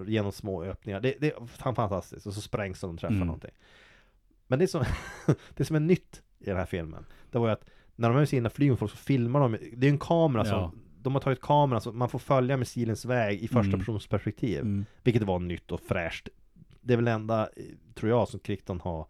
genom 0.06 0.32
små 0.32 0.62
öppningar. 0.64 1.00
Det, 1.00 1.14
det 1.20 1.26
är 1.26 1.46
fan 1.46 1.74
fantastiskt. 1.74 2.26
Och 2.26 2.34
så 2.34 2.40
sprängs 2.40 2.80
de 2.80 2.86
och 2.90 2.94
de 2.94 3.00
träffar 3.00 3.14
Mm. 3.14 3.26
någonting. 3.26 3.50
Men 4.46 4.58
det 4.58 4.66
som, 4.68 4.84
det 5.56 5.64
som 5.64 5.76
är 5.76 5.80
nytt 5.80 6.22
i 6.38 6.44
den 6.44 6.56
här 6.56 6.66
filmen, 6.66 7.04
det 7.30 7.38
var 7.38 7.46
ju 7.46 7.52
att 7.52 7.64
när 7.96 8.08
de 8.08 8.14
här 8.14 8.20
missilerna 8.20 8.50
flyger 8.50 8.70
mot 8.72 8.78
folk 8.78 8.90
så 8.90 8.96
filmar 8.96 9.40
de, 9.40 9.56
det 9.76 9.86
är 9.86 9.90
en 9.90 9.98
kamera 9.98 10.44
som, 10.44 10.58
Ja. 10.58 10.72
De 11.08 11.14
har 11.14 11.20
tagit 11.20 11.40
kameran 11.40 11.80
så 11.80 11.92
man 11.92 12.08
får 12.08 12.18
följa 12.18 12.56
missilens 12.56 13.04
väg 13.04 13.42
i 13.42 13.48
första 13.48 13.68
Mm. 13.68 13.78
persons 13.80 14.06
perspektiv. 14.06 14.60
Mm. 14.60 14.84
Vilket 15.02 15.22
var 15.22 15.38
nytt 15.38 15.72
och 15.72 15.80
fräscht. 15.80 16.28
Det 16.80 16.92
är 16.92 16.96
väl 16.96 17.04
det 17.04 17.10
enda, 17.12 17.42
eh, 17.42 17.62
tror 17.94 18.10
jag, 18.10 18.28
som 18.28 18.40
Crichton 18.40 18.80
har 18.80 19.06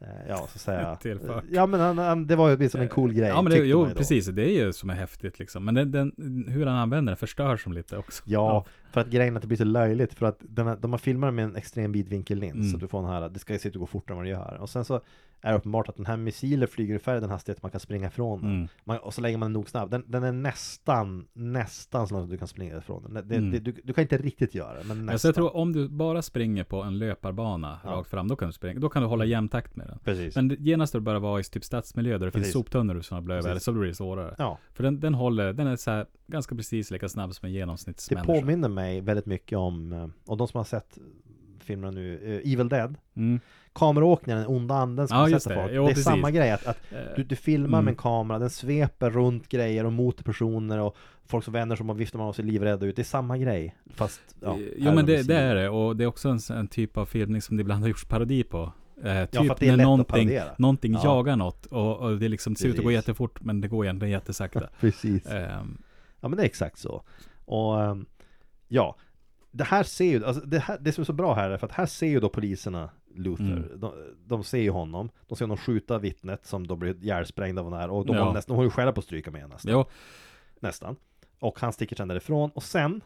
eh, 0.00 0.06
Ja, 0.28 0.36
så 0.36 0.42
att 0.44 0.60
säga 0.60 0.96
Tillfört. 1.02 1.44
Ja 1.50 1.66
men 1.66 1.80
han, 1.80 1.98
han, 1.98 2.26
det 2.26 2.36
var 2.36 2.48
ju 2.48 2.56
åtminstone 2.56 2.84
en 2.84 2.90
cool 2.90 3.12
grej 3.12 3.28
Ja 3.28 3.42
men 3.42 3.52
det, 3.52 3.58
jo 3.58 3.88
precis, 3.96 4.26
det 4.26 4.50
är 4.50 4.64
ju 4.64 4.72
som 4.72 4.90
är 4.90 4.94
häftigt 4.94 5.38
liksom. 5.38 5.64
Men 5.64 5.74
den, 5.74 5.90
den, 5.90 6.44
hur 6.48 6.66
han 6.66 6.76
använder 6.76 7.10
den 7.10 7.16
förstör 7.16 7.56
som 7.56 7.72
lite 7.72 7.96
också. 7.96 8.22
Ja, 8.26 8.64
för 8.92 9.00
att 9.00 9.06
grejen 9.10 9.34
är 9.34 9.36
att 9.38 9.42
det 9.42 9.46
blir 9.48 9.58
så 9.58 9.64
löjligt 9.64 10.14
För 10.14 10.26
att 10.26 10.36
den 10.40 10.66
här, 10.66 10.76
de 10.76 10.90
har 10.92 10.98
filmat 10.98 11.34
med 11.34 11.44
en 11.44 11.56
extrem 11.56 11.92
vidvinkellins 11.92 12.54
Mm. 12.54 12.70
Så 12.70 12.76
du 12.76 12.88
får 12.88 13.02
den 13.02 13.10
här, 13.10 13.28
det 13.28 13.38
ska 13.38 13.58
se 13.58 13.68
ut 13.68 13.74
att 13.76 13.80
gå 13.80 13.86
fortare 13.86 14.12
än 14.14 14.16
vad 14.16 14.26
det 14.26 14.30
gör 14.30 14.58
Och 14.60 14.70
sen 14.70 14.84
så 14.84 15.00
är 15.44 15.50
det 15.52 15.58
uppenbart 15.58 15.88
att 15.88 15.96
den 15.96 16.06
här 16.06 16.16
missilen 16.16 16.68
flyger 16.68 16.90
ungefär 16.94 17.16
i 17.16 17.20
den 17.20 17.30
hastighet 17.30 17.62
man 17.62 17.70
kan 17.70 17.80
springa 17.80 18.06
ifrån 18.06 18.40
den 18.40 18.50
Mm. 18.54 18.68
man, 18.84 18.98
Och 18.98 19.14
så 19.14 19.20
lägger 19.20 19.38
man 19.38 19.46
den 19.46 19.52
nog 19.52 19.68
snabb 19.68 19.90
den, 19.90 20.04
den 20.06 20.22
är 20.24 20.32
nästan, 20.32 21.26
nästan 21.32 22.08
så 22.08 22.14
långt 22.14 22.30
du 22.30 22.38
kan 22.38 22.48
springa 22.48 22.78
ifrån 22.78 23.02
den 23.02 23.28
det, 23.28 23.36
Mm. 23.36 23.50
det, 23.50 23.58
du, 23.58 23.72
du 23.84 23.92
kan 23.92 24.02
inte 24.02 24.16
riktigt 24.18 24.54
göra 24.54 24.72
det, 24.78 24.84
men 24.84 24.96
nästan 24.98 25.08
Alltså 25.08 25.28
jag 25.28 25.34
tror 25.34 25.56
om 25.56 25.72
du 25.72 25.88
bara 25.88 26.22
springer 26.22 26.64
på 26.64 26.82
en 26.82 26.98
löparbana 26.98 27.78
Ja. 27.84 27.90
rakt 27.90 28.10
fram, 28.10 28.28
då 28.28 28.36
kan 28.36 28.48
du 28.48 28.52
springa. 28.52 28.80
Då 28.80 28.88
kan 28.88 29.02
du 29.02 29.08
hålla 29.08 29.24
jämn 29.24 29.48
takt 29.48 29.76
med 29.76 29.86
den. 29.86 29.98
Precis 30.04 30.36
Men 30.36 30.48
det- 30.48 30.56
genast 30.60 30.94
när 30.94 31.00
du 31.00 31.04
börjar 31.04 31.20
vara 31.20 31.40
i 31.40 31.44
typ 31.44 31.64
stadsmiljö 31.64 32.18
där 32.18 32.26
det 32.26 32.32
finns 32.32 32.52
soptunnor 32.52 33.00
snubblar 33.00 33.36
över, 33.36 33.48
Precis. 33.48 33.64
så 33.64 33.72
blir 33.72 33.88
det 33.88 33.94
svårare. 33.94 34.34
Ja, 34.38 34.58
För 34.74 34.82
den, 34.84 35.00
den 35.00 35.14
håller, 35.14 35.52
den 35.52 35.66
är 35.66 35.76
så 35.76 35.90
här 35.90 36.06
ganska 36.26 36.54
precis 36.56 36.90
lika 36.90 37.08
snabb 37.08 37.34
som 37.34 37.46
en 37.46 37.52
det 37.52 37.58
genomsnittsmänniska. 37.58 38.32
påminner 38.40 38.68
mig 38.68 38.81
väldigt 39.02 39.26
mycket 39.26 39.58
om 39.58 39.92
eh, 39.92 40.06
Och 40.26 40.36
de 40.36 40.48
som 40.48 40.58
har 40.58 40.64
sett 40.64 40.98
filmerna 41.60 41.90
nu, 41.90 42.14
eh, 42.44 42.52
Evil 42.52 42.68
Dead 42.68 42.94
Mm. 43.14 43.40
Kameraåkningen, 43.72 44.38
den 44.42 44.50
onda 44.50 44.74
anden 44.74 45.08
som 45.08 45.16
Ja, 45.16 45.28
ja, 45.28 45.40
sätter 45.40 45.56
det. 45.56 45.62
folk 45.62 45.72
Jo, 45.74 45.82
Det 45.84 45.86
är 45.86 45.88
precis. 45.88 46.04
samma 46.04 46.30
grej, 46.30 46.50
att, 46.50 46.66
att 46.66 46.78
Eh, 46.92 46.98
Du, 47.16 47.24
du 47.24 47.36
filmar 47.36 47.78
Mm. 47.78 47.84
med 47.84 47.92
en 47.92 47.96
kamera, 47.96 48.38
den 48.38 48.50
sveper 48.50 49.10
runt 49.10 49.48
grejer 49.48 49.84
och 49.84 49.92
mot 49.92 50.24
personer 50.24 50.78
och 50.78 50.96
folk 51.26 51.44
som 51.44 51.52
vänder 51.52 51.76
som 51.76 51.90
och 51.90 52.00
viftar 52.00 52.18
man 52.18 52.28
och 52.28 52.36
ser 52.36 52.42
livrädda 52.42 52.86
ut. 52.86 52.96
Det 52.96 53.02
är 53.02 53.04
samma 53.04 53.38
grej. 53.38 53.76
Fast, 53.94 54.20
ja. 54.40 54.52
Eh, 54.52 54.58
jo 54.76 54.94
men 54.94 55.06
de 55.06 55.16
det, 55.16 55.22
det 55.22 55.36
är 55.36 55.54
det, 55.54 55.68
och 55.68 55.96
det 55.96 56.04
är 56.04 56.08
också 56.08 56.28
en, 56.28 56.38
en 56.56 56.68
typ 56.68 56.96
av 56.96 57.06
filmning 57.06 57.42
som 57.42 57.56
det 57.56 57.60
ibland 57.60 57.80
har 57.82 57.88
gjorts 57.88 58.04
parodi 58.04 58.42
på. 58.44 58.72
Eh, 59.04 59.24
typ 59.24 59.62
är 59.62 59.76
när 59.76 59.84
någonting, 59.84 60.30
någonting 60.58 60.92
Ja. 60.92 61.00
jagar 61.04 61.36
något 61.36 61.66
och, 61.66 61.96
och 61.98 62.18
det 62.18 62.28
liksom 62.28 62.56
ser 62.56 62.68
ut 62.68 62.78
att 62.78 62.84
gå 62.84 62.90
jättefort 62.90 63.40
men 63.42 63.60
det 63.60 63.68
går 63.68 63.84
egentligen 63.84 64.12
jättesakta. 64.12 64.68
Precis. 64.80 65.26
Ehm, 65.26 65.82
Ja 66.20 66.28
men 66.28 66.36
det 66.36 66.42
är 66.42 66.46
exakt 66.46 66.78
så. 66.78 67.02
Och 67.44 67.82
ehm, 67.82 68.06
ja, 68.72 68.96
det 69.50 69.64
här 69.64 69.82
ser 69.82 70.04
ju, 70.04 70.24
alltså 70.24 70.46
det, 70.46 70.58
här, 70.58 70.78
det 70.80 70.92
som 70.92 71.02
är 71.02 71.06
så 71.06 71.12
bra 71.12 71.34
här 71.34 71.50
är 71.50 71.56
för 71.58 71.66
att 71.66 71.72
här 71.72 71.86
ser 71.86 72.06
ju 72.06 72.20
då 72.20 72.28
poliserna 72.28 72.90
Luther. 73.14 73.44
Mm. 73.44 73.80
De, 73.80 73.92
de 74.26 74.44
ser 74.44 74.58
ju 74.58 74.70
honom. 74.70 75.10
De 75.28 75.36
ser 75.36 75.44
honom 75.44 75.56
skjuta 75.56 75.98
vittnet 75.98 76.46
som 76.46 76.66
då 76.66 76.76
blir 76.76 77.04
ihjälsprängd 77.04 77.58
av 77.58 77.70
den 77.70 77.80
här. 77.80 77.90
Och 77.90 78.06
de, 78.06 78.16
Ja. 78.16 78.32
nästan, 78.32 78.52
de 78.54 78.56
har 78.56 78.64
ju 78.64 78.70
själva 78.70 78.92
på 78.92 78.98
att 78.98 79.04
stryka 79.04 79.30
med 79.30 79.48
nästan. 79.48 79.72
jo, 79.72 79.84
Nästan. 80.60 80.96
Och 81.38 81.60
han 81.60 81.72
sticker 81.72 81.96
sen 81.96 82.08
därifrån. 82.08 82.50
Och 82.54 82.62
sen 82.62 83.00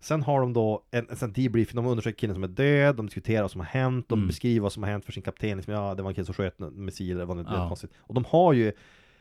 Sen 0.00 0.22
har 0.22 0.40
de 0.40 0.52
då 0.52 0.84
en, 0.90 1.06
en 1.10 1.16
sån 1.16 1.32
debriefing, 1.32 1.76
de 1.76 1.86
undersöker 1.86 2.18
killen 2.18 2.34
som 2.34 2.44
är 2.44 2.48
död, 2.48 2.96
de 2.96 3.06
diskuterar 3.06 3.42
vad 3.42 3.50
som 3.50 3.60
har 3.60 3.66
hänt, 3.66 4.08
de 4.08 4.18
Mm. 4.18 4.26
beskriver 4.28 4.60
vad 4.60 4.72
som 4.72 4.82
har 4.82 4.90
hänt 4.90 5.04
för 5.04 5.12
sin 5.12 5.22
kapten, 5.22 5.56
liksom, 5.56 5.74
ja 5.74 5.94
det 5.94 6.02
var 6.02 6.10
en 6.10 6.14
kille 6.14 6.24
som 6.24 6.34
sköt 6.34 6.60
en 6.60 6.84
missil, 6.84 7.16
det 7.18 7.24
var 7.24 7.34
något 7.34 7.46
Ja. 7.50 7.68
konstigt. 7.68 7.90
Och 7.98 8.14
de 8.14 8.24
har 8.28 8.52
ju, 8.52 8.72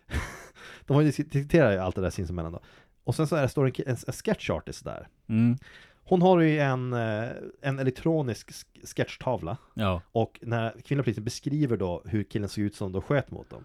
de 0.88 0.94
har 0.94 1.02
ju 1.02 1.08
diskuterat 1.08 1.80
allt 1.80 1.96
det 1.96 2.02
där 2.02 2.10
sinsemellan 2.10 2.52
då. 2.52 2.60
Och 3.04 3.16
sen 3.16 3.28
så 3.28 3.36
är 3.36 3.42
det, 3.42 3.50
står 3.50 3.66
en, 3.66 3.72
ki- 3.72 3.84
en, 3.88 3.98
en 4.08 4.14
sketch 4.14 4.50
artist 4.50 4.84
där. 4.86 5.08
mm, 5.30 5.58
Hon 6.04 6.22
har 6.22 6.40
ju 6.40 6.60
en, 6.60 6.94
eh, 6.94 7.30
en 7.62 7.80
elektronisk 7.80 8.50
sk- 8.52 8.86
sketchtavla, 8.96 9.58
ja, 9.74 10.02
och 10.12 10.40
när 10.42 10.72
kvinnliga 10.86 11.04
polisen 11.04 11.24
beskriver 11.24 11.78
då 11.78 12.02
hur 12.06 12.24
killen 12.24 12.50
såg 12.50 12.64
ut 12.64 12.76
som 12.76 12.92
då 12.92 13.02
sköt 13.02 13.32
mot 13.32 13.50
dem. 13.50 13.64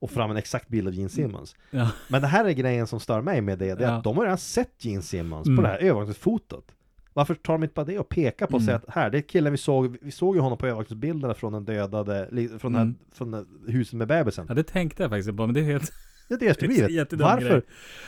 Och 0.00 0.10
fram 0.10 0.30
en 0.30 0.36
exakt 0.36 0.68
bild 0.68 0.88
av 0.88 0.94
Gene 0.94 1.08
Simmons. 1.08 1.56
ja, 1.70 1.90
Men 2.08 2.22
det 2.22 2.28
här 2.28 2.44
är 2.44 2.50
grejen 2.52 2.86
som 2.86 3.00
stör 3.00 3.20
mig 3.20 3.40
med 3.40 3.58
det, 3.58 3.74
det 3.74 3.84
är 3.84 3.88
Ja. 3.88 3.94
att 3.98 4.04
de 4.04 4.16
har 4.16 4.24
redan 4.24 4.38
sett 4.38 4.84
Gene 4.84 5.02
Simmons 5.02 5.46
Mm. 5.46 5.56
på 5.56 5.62
det 5.62 5.68
här 5.68 5.78
övervakningsfotot. 5.78 6.72
Varför 7.12 7.34
tar 7.34 7.52
de 7.54 7.62
inte 7.62 7.74
bara 7.74 7.84
det 7.86 7.98
och 7.98 8.08
pekar 8.08 8.46
på 8.46 8.54
och 8.54 8.60
Mm. 8.60 8.66
säger 8.66 8.78
att 8.78 8.94
här, 8.94 9.10
det 9.10 9.18
är 9.18 9.22
killen 9.22 9.52
vi 9.52 9.58
såg, 9.58 9.96
vi 10.02 10.10
såg 10.10 10.34
ju 10.36 10.40
honom 10.40 10.58
på 10.58 10.66
övervakningsbilderna 10.66 11.34
från 11.34 11.52
den 11.52 11.64
dödade, 11.64 12.28
från, 12.58 12.74
Mm. 12.74 12.86
den, 12.86 12.96
från 13.12 13.30
det 13.30 13.44
huset 13.72 13.94
med 13.94 14.08
bebisen. 14.08 14.46
ja, 14.48 14.54
det 14.54 14.62
tänkte 14.62 15.02
jag 15.02 15.10
faktiskt 15.10 15.36
på, 15.36 15.46
men 15.46 15.54
det 15.54 15.60
är 15.60 15.64
helt... 15.64 15.92
Är 16.28 16.36
det 16.38 16.46
är 16.46 16.50
efterblivet. 16.50 17.12
Varför? 17.12 17.48
grej. 17.48 17.62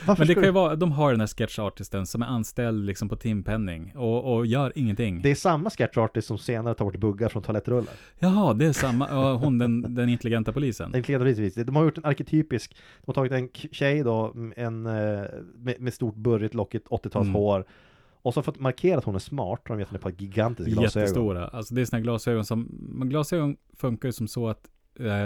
Varför 0.07 0.21
Men 0.21 0.29
det 0.29 0.35
kan 0.35 0.45
ju 0.45 0.51
vara, 0.51 0.77
de 0.77 0.93
har 0.93 1.11
den 1.11 1.21
här 1.21 1.27
sketchartisten 1.27 2.07
som 2.07 2.23
är 2.23 2.27
anställd 2.27 2.87
liksom 2.87 3.09
på 3.09 3.17
timpenning 3.17 3.93
och, 3.97 4.35
och 4.35 4.47
gör 4.47 4.73
ingenting. 4.75 5.23
Det 5.23 5.31
är 5.31 5.35
samma 5.35 5.71
sketchartist 5.71 6.29
som 6.29 6.39
senare 6.39 6.75
tar 6.75 6.85
bort 6.85 6.97
buggar 6.97 7.29
från 7.29 7.43
toalettrullar. 7.43 7.95
Jaha, 8.19 8.55
det 8.55 8.67
är 8.67 8.73
samma, 8.73 9.09
ja, 9.11 9.35
hon 9.35 9.59
den, 9.59 9.95
den 9.95 10.09
intelligenta 10.09 10.53
polisen. 10.53 10.93
Den 10.93 11.03
kläder 11.03 11.25
precis. 11.25 11.55
De 11.55 11.77
har 11.77 11.85
gjort 11.85 11.99
en 11.99 12.05
arketypisk, 12.05 12.77
de 12.77 13.03
har 13.07 13.15
tagit 13.15 13.33
en 13.33 13.49
tjej 13.73 14.03
då, 14.03 14.35
en, 14.57 14.87
eh, 14.87 14.93
med, 15.55 15.81
med 15.81 15.95
stort 15.95 16.15
burrigt 16.15 16.55
lockigt 16.55 16.89
80-tals 16.89 17.31
Mm. 17.31 17.65
Och 18.23 18.35
så 18.35 18.43
för 18.43 18.53
att 18.53 18.61
markera 18.61 18.99
att 18.99 19.05
hon 19.05 19.15
är 19.15 19.19
smart 19.19 19.61
har 19.65 19.75
de 19.75 19.81
gett 19.81 19.89
henne 19.89 19.97
ett 19.97 20.03
par 20.03 20.23
gigantiska 20.23 20.71
glasögon. 20.71 21.03
Jättestora. 21.03 21.49
Alltså 21.49 21.75
det 21.75 21.81
är 21.81 21.85
såna 21.85 22.01
glasögon 22.01 22.45
som, 22.45 22.69
men 22.71 23.09
glasögon 23.09 23.57
funkar 23.77 24.09
ju 24.09 24.13
som 24.13 24.29
så 24.29 24.49
att 24.49 24.69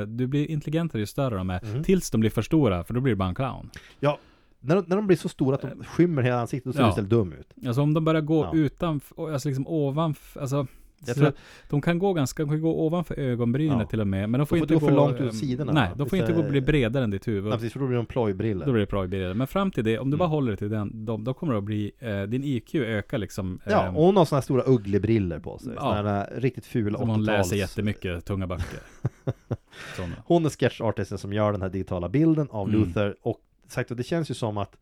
du 0.06 0.26
blir 0.26 0.50
intelligentare 0.50 1.02
ju 1.02 1.06
större 1.06 1.36
de 1.36 1.50
är. 1.50 1.60
Mhm. 1.74 1.82
Tills 1.84 2.10
de 2.10 2.20
blir 2.20 2.30
för 2.30 2.42
stora, 2.42 2.84
för 2.84 2.94
då 2.94 3.00
blir 3.00 3.12
det 3.12 3.16
bara 3.16 3.28
en 3.28 3.34
clown. 3.34 3.70
Ja, 4.00 4.18
när 4.60 4.76
de, 4.76 4.84
när 4.86 4.96
de 4.96 5.06
blir 5.06 5.16
så 5.16 5.28
stora 5.28 5.54
att 5.54 5.62
de 5.62 5.84
skymmer 5.84 6.22
hela 6.22 6.40
ansiktet, 6.40 6.64
då 6.64 6.72
ser 6.72 6.80
Ja. 6.80 6.84
du 6.86 6.90
istället 6.90 7.10
dum 7.10 7.32
ut. 7.32 7.66
Alltså 7.66 7.82
om 7.82 7.94
de 7.94 8.04
börjar 8.04 8.20
gå 8.20 8.44
Ja. 8.44 8.50
utanför, 8.54 9.32
alltså 9.32 9.48
liksom 9.48 9.66
ovanför, 9.68 10.40
alltså 10.40 10.66
Jag 11.06 11.14
så 11.16 11.20
tror 11.20 11.28
att- 11.28 11.36
De 11.68 11.80
kan 11.80 11.98
gå 11.98 12.12
ganska, 12.12 12.42
de 12.42 12.48
kan 12.50 12.60
gå 12.60 12.86
ovanför 12.86 13.14
ögonbrynet 13.18 13.78
Ja. 13.80 13.86
till 13.86 14.00
och 14.00 14.06
med, 14.06 14.30
men 14.30 14.38
de 14.38 14.46
får 14.46 14.56
får 14.56 14.62
inte 14.62 14.74
gå 14.74 14.80
för 14.80 14.92
långt 14.92 15.14
ut 15.20 15.20
ehm, 15.20 15.30
sidorna, 15.32 15.72
Nej, 15.72 15.90
de 15.96 16.08
får 16.08 16.18
inte 16.18 16.32
gå 16.32 16.42
bli 16.42 16.60
bredare 16.60 17.04
än 17.04 17.10
ditt 17.10 17.28
huvud. 17.28 17.52
Ja, 17.52 17.56
precis, 17.56 17.72
för 17.72 17.80
då 17.80 17.86
blir 17.86 17.96
de 17.96 18.06
plojbrillor. 18.06 18.66
Då 18.66 18.72
blir 18.72 18.80
det 18.80 18.86
plojbilder. 18.86 19.34
Men 19.34 19.46
fram 19.46 19.70
till 19.70 19.84
det, 19.84 19.98
om 19.98 20.10
du 20.10 20.14
Mm. 20.14 20.18
bara 20.18 20.28
håller 20.28 20.48
dig 20.48 20.56
till 20.58 20.70
den, 20.70 21.04
då, 21.04 21.16
då 21.16 21.34
kommer 21.34 21.52
det 21.52 21.58
att 21.58 21.64
bli, 21.64 21.92
eh, 21.98 22.22
din 22.22 22.44
IQ 22.44 22.74
ökar 22.74 23.18
liksom. 23.18 23.60
Ja, 23.66 23.86
ehm, 23.86 23.96
och 23.96 24.04
hon 24.04 24.16
har 24.16 24.24
såna 24.24 24.36
här 24.36 24.42
stora 24.42 24.62
ugglebriller 24.66 25.38
på 25.38 25.58
sig. 25.58 25.72
Ja. 25.76 26.20
Äh, 26.20 26.40
riktigt 26.40 26.66
fula 26.66 26.98
som 26.98 27.08
hon 27.08 27.20
80-tals... 27.20 27.38
läser 27.38 27.56
jättemycket 27.56 28.24
tunga 28.24 28.46
böcker. 28.46 28.80
Sådana. 29.96 30.14
Hon 30.26 30.44
är 30.46 30.50
sketchartisten 30.50 31.18
som 31.18 31.32
gör 31.32 31.52
den 31.52 31.62
här 31.62 31.68
digitala 31.68 32.08
bilden 32.08 32.48
av 32.50 32.68
Mm. 32.68 32.80
Luther 32.80 33.16
och 33.22 33.38
sagt 33.68 33.90
att 33.90 33.96
det 33.96 34.02
känns 34.02 34.30
ju 34.30 34.34
som 34.34 34.58
att 34.58 34.76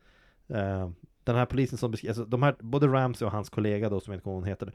eh, 0.49 0.89
den 1.23 1.35
här 1.35 1.45
polisen 1.45 1.77
som 1.77 1.91
beskriver, 1.91 2.11
alltså 2.11 2.25
de 2.25 2.43
här, 2.43 2.55
både 2.59 2.87
Ramsey 2.87 3.25
och 3.25 3.31
hans 3.31 3.49
kollega 3.49 3.89
då 3.89 3.99
som 3.99 4.13
jag 4.13 4.17
inte 4.17 4.27
vad 4.29 4.35
hon 4.35 4.43
heter 4.43 4.71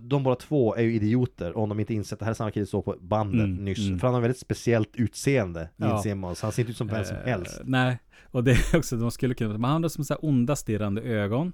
De 0.00 0.22
båda 0.22 0.36
två 0.36 0.74
är 0.76 0.82
ju 0.82 0.94
idioter 0.94 1.56
om 1.56 1.68
de 1.68 1.80
inte 1.80 1.94
insett 1.94 2.12
att 2.12 2.18
det. 2.18 2.24
Här 2.24 2.30
är 2.30 2.34
samma 2.34 2.50
kille 2.50 2.66
som 2.66 2.82
såg 2.82 2.84
på 2.84 2.96
bandet 3.06 3.44
Mm, 3.44 3.64
nyss. 3.64 3.78
mm. 3.86 3.98
För 3.98 4.06
han 4.06 4.14
har 4.14 4.20
väldigt 4.20 4.38
speciellt 4.40 4.96
utseende, 4.96 5.68
Gene 5.76 5.92
Ja. 5.92 6.02
Simmons, 6.02 6.42
han 6.42 6.52
ser 6.52 6.62
inte 6.62 6.70
ut 6.70 6.76
som 6.76 6.86
vem 6.86 7.04
som 7.04 7.16
Eh, 7.16 7.22
helst. 7.24 7.60
Nej, 7.64 7.98
och 8.24 8.44
det 8.44 8.50
är 8.52 8.76
också, 8.78 8.96
de 8.96 9.10
skulle 9.10 9.34
kunna, 9.34 9.58
man 9.58 9.82
har 9.82 9.88
som 9.88 10.04
så 10.04 10.14
här 10.14 10.24
onda 10.24 10.56
stirrande 10.56 11.02
ögon. 11.02 11.52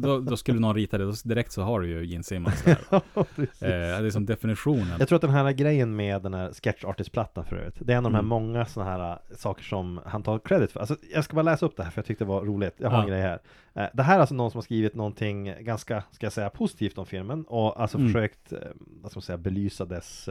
Då, 0.00 0.20
då 0.20 0.36
skulle 0.36 0.60
någon 0.60 0.74
rita 0.76 0.98
det, 0.98 1.04
då 1.04 1.12
direkt 1.24 1.52
så 1.52 1.62
har 1.62 1.80
du 1.80 1.88
ju 1.88 2.04
Gene 2.06 2.24
Simmons 2.24 2.62
där. 2.62 2.78
Precis. 3.36 3.62
Eh, 3.62 3.68
det 4.00 4.06
är 4.06 4.10
som 4.10 4.26
definitionen. 4.26 4.96
Jag 4.98 5.08
tror 5.08 5.16
att 5.16 5.22
den 5.22 5.30
här 5.30 5.52
grejen 5.52 5.96
med 5.96 6.22
den 6.22 6.34
här 6.34 6.52
sketch 6.52 6.84
artist-plattan 6.84 7.44
förut 7.44 7.74
Det 7.80 7.92
är 7.92 7.96
en 7.96 8.06
av 8.06 8.12
de 8.12 8.14
här 8.14 8.20
Mm. 8.22 8.28
många 8.28 8.64
sådana 8.66 8.90
här 8.90 9.10
äh, 9.30 9.36
saker 9.36 9.64
som 9.64 10.00
han 10.06 10.22
tar 10.22 10.38
credit 10.38 10.72
för 10.72 10.80
Alltså 10.80 10.96
jag 11.14 11.24
ska 11.24 11.34
bara 11.34 11.42
läsa 11.42 11.66
upp 11.66 11.76
det 11.76 11.82
här 11.84 11.90
för 11.90 11.98
jag 11.98 12.06
tyckte 12.06 12.24
det 12.24 12.28
var 12.28 12.44
roligt 12.44 12.74
Jag 12.78 12.90
har 12.90 12.96
en 12.98 13.02
Ja. 13.04 13.08
grej 13.10 13.22
här 13.22 13.38
Eh, 13.74 13.86
Det 13.94 14.02
här 14.02 14.16
är 14.16 14.20
alltså 14.20 14.34
någon 14.34 14.50
som 14.50 14.58
har 14.58 14.62
skrivit 14.62 14.94
någonting 14.94 15.54
ganska, 15.60 16.02
ska 16.10 16.26
jag 16.26 16.32
säga, 16.32 16.50
positivt 16.50 16.98
om 16.98 17.06
filmen 17.06 17.44
Och 17.44 17.80
alltså 17.80 17.98
Mm. 17.98 18.08
försökt, 18.12 18.52
eh, 18.52 18.58
vad 19.02 19.10
ska 19.10 19.18
man 19.18 19.22
säga, 19.22 19.36
belysa 19.38 19.84
dess 19.84 20.28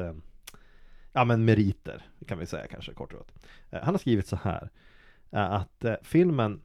Ja 1.13 1.23
men 1.25 1.45
meriter, 1.45 2.01
kan 2.27 2.37
vi 2.39 2.45
säga 2.45 2.67
kanske 2.67 2.93
kort 2.93 3.13
och 3.13 3.19
gott 3.19 3.31
Han 3.83 3.93
har 3.93 3.97
skrivit 3.99 4.27
så 4.27 4.35
här 4.43 4.69
Att 5.29 5.85
eh, 5.85 5.93
filmen 6.03 6.61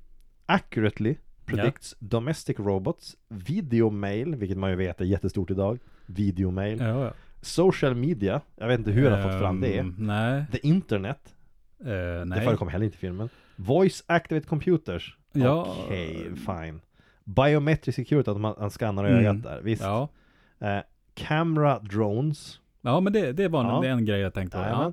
accurately 0.47 1.17
predicts 1.45 1.95
domestic 1.99 2.59
robots, 2.59 3.17
videomail, 3.29 4.37
vilket 4.37 4.59
man 4.59 4.71
ju 4.71 4.77
vet 4.77 5.01
är 5.01 5.05
jättestort 5.05 5.51
idag 5.51 5.79
Videomail 6.07 6.81
Ja, 6.81 7.05
ja. 7.05 7.13
Social 7.43 7.95
media, 7.95 8.41
jag 8.57 8.69
vet 8.69 8.79
inte 8.79 8.91
hur 8.91 9.11
han 9.11 9.21
har 9.23 9.31
fått 9.31 9.41
fram 9.41 9.61
det 9.61 9.79
Ehm, 9.79 9.95
Nej, 9.99 10.45
The 10.53 10.59
internet, 10.67 11.35
eh, 11.81 11.87
det 11.87 12.25
nej. 12.25 12.45
förekommer 12.45 12.73
heller 12.73 12.85
inte 12.85 12.97
i 12.97 12.99
filmen 12.99 13.29
Voice 13.57 14.05
activate 14.07 14.47
computers 14.47 15.17
Ja. 15.33 15.77
Okej, 15.85 16.31
fine 16.37 16.81
Biometric 17.25 17.95
security, 17.97 18.31
att 18.31 18.41
man, 18.41 18.55
man 18.61 18.71
skannar 18.71 19.05
Mm. 19.05 19.19
ögat 19.19 19.43
där, 19.43 19.61
visst 19.63 19.83
Ja, 19.83 20.09
eh, 20.61 20.79
Camera 21.15 21.79
drones. 21.79 22.61
Ja, 22.81 23.01
men 23.01 23.13
det, 23.13 23.33
det 23.33 23.49
var 23.49 23.65
Ja. 23.65 23.81
det 23.81 23.89
är 23.89 23.93
en 23.93 24.05
grej 24.05 24.21
jag 24.21 24.35
tänkte 24.35 24.59
på. 24.59 24.93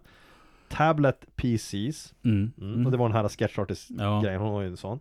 Tablet 0.70 1.26
PCs. 1.36 2.14
Mm. 2.26 2.52
Mm. 2.62 2.86
Och 2.86 2.92
det 2.92 2.98
var 2.98 3.10
den 3.10 3.18
här 3.18 3.28
sketch 3.30 3.60
artist 3.60 3.90
Ja. 3.98 4.38
hon 4.38 4.52
var 4.52 4.62
ju 4.62 4.68
en 4.68 4.78
sån. 4.78 5.00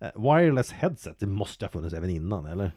Eh, 0.00 0.08
wireless 0.34 0.72
headset, 0.72 1.16
det 1.18 1.26
måste 1.26 1.64
ha 1.64 1.70
funnits 1.70 1.94
även 1.94 2.10
innan 2.10 2.46
eller? 2.46 2.72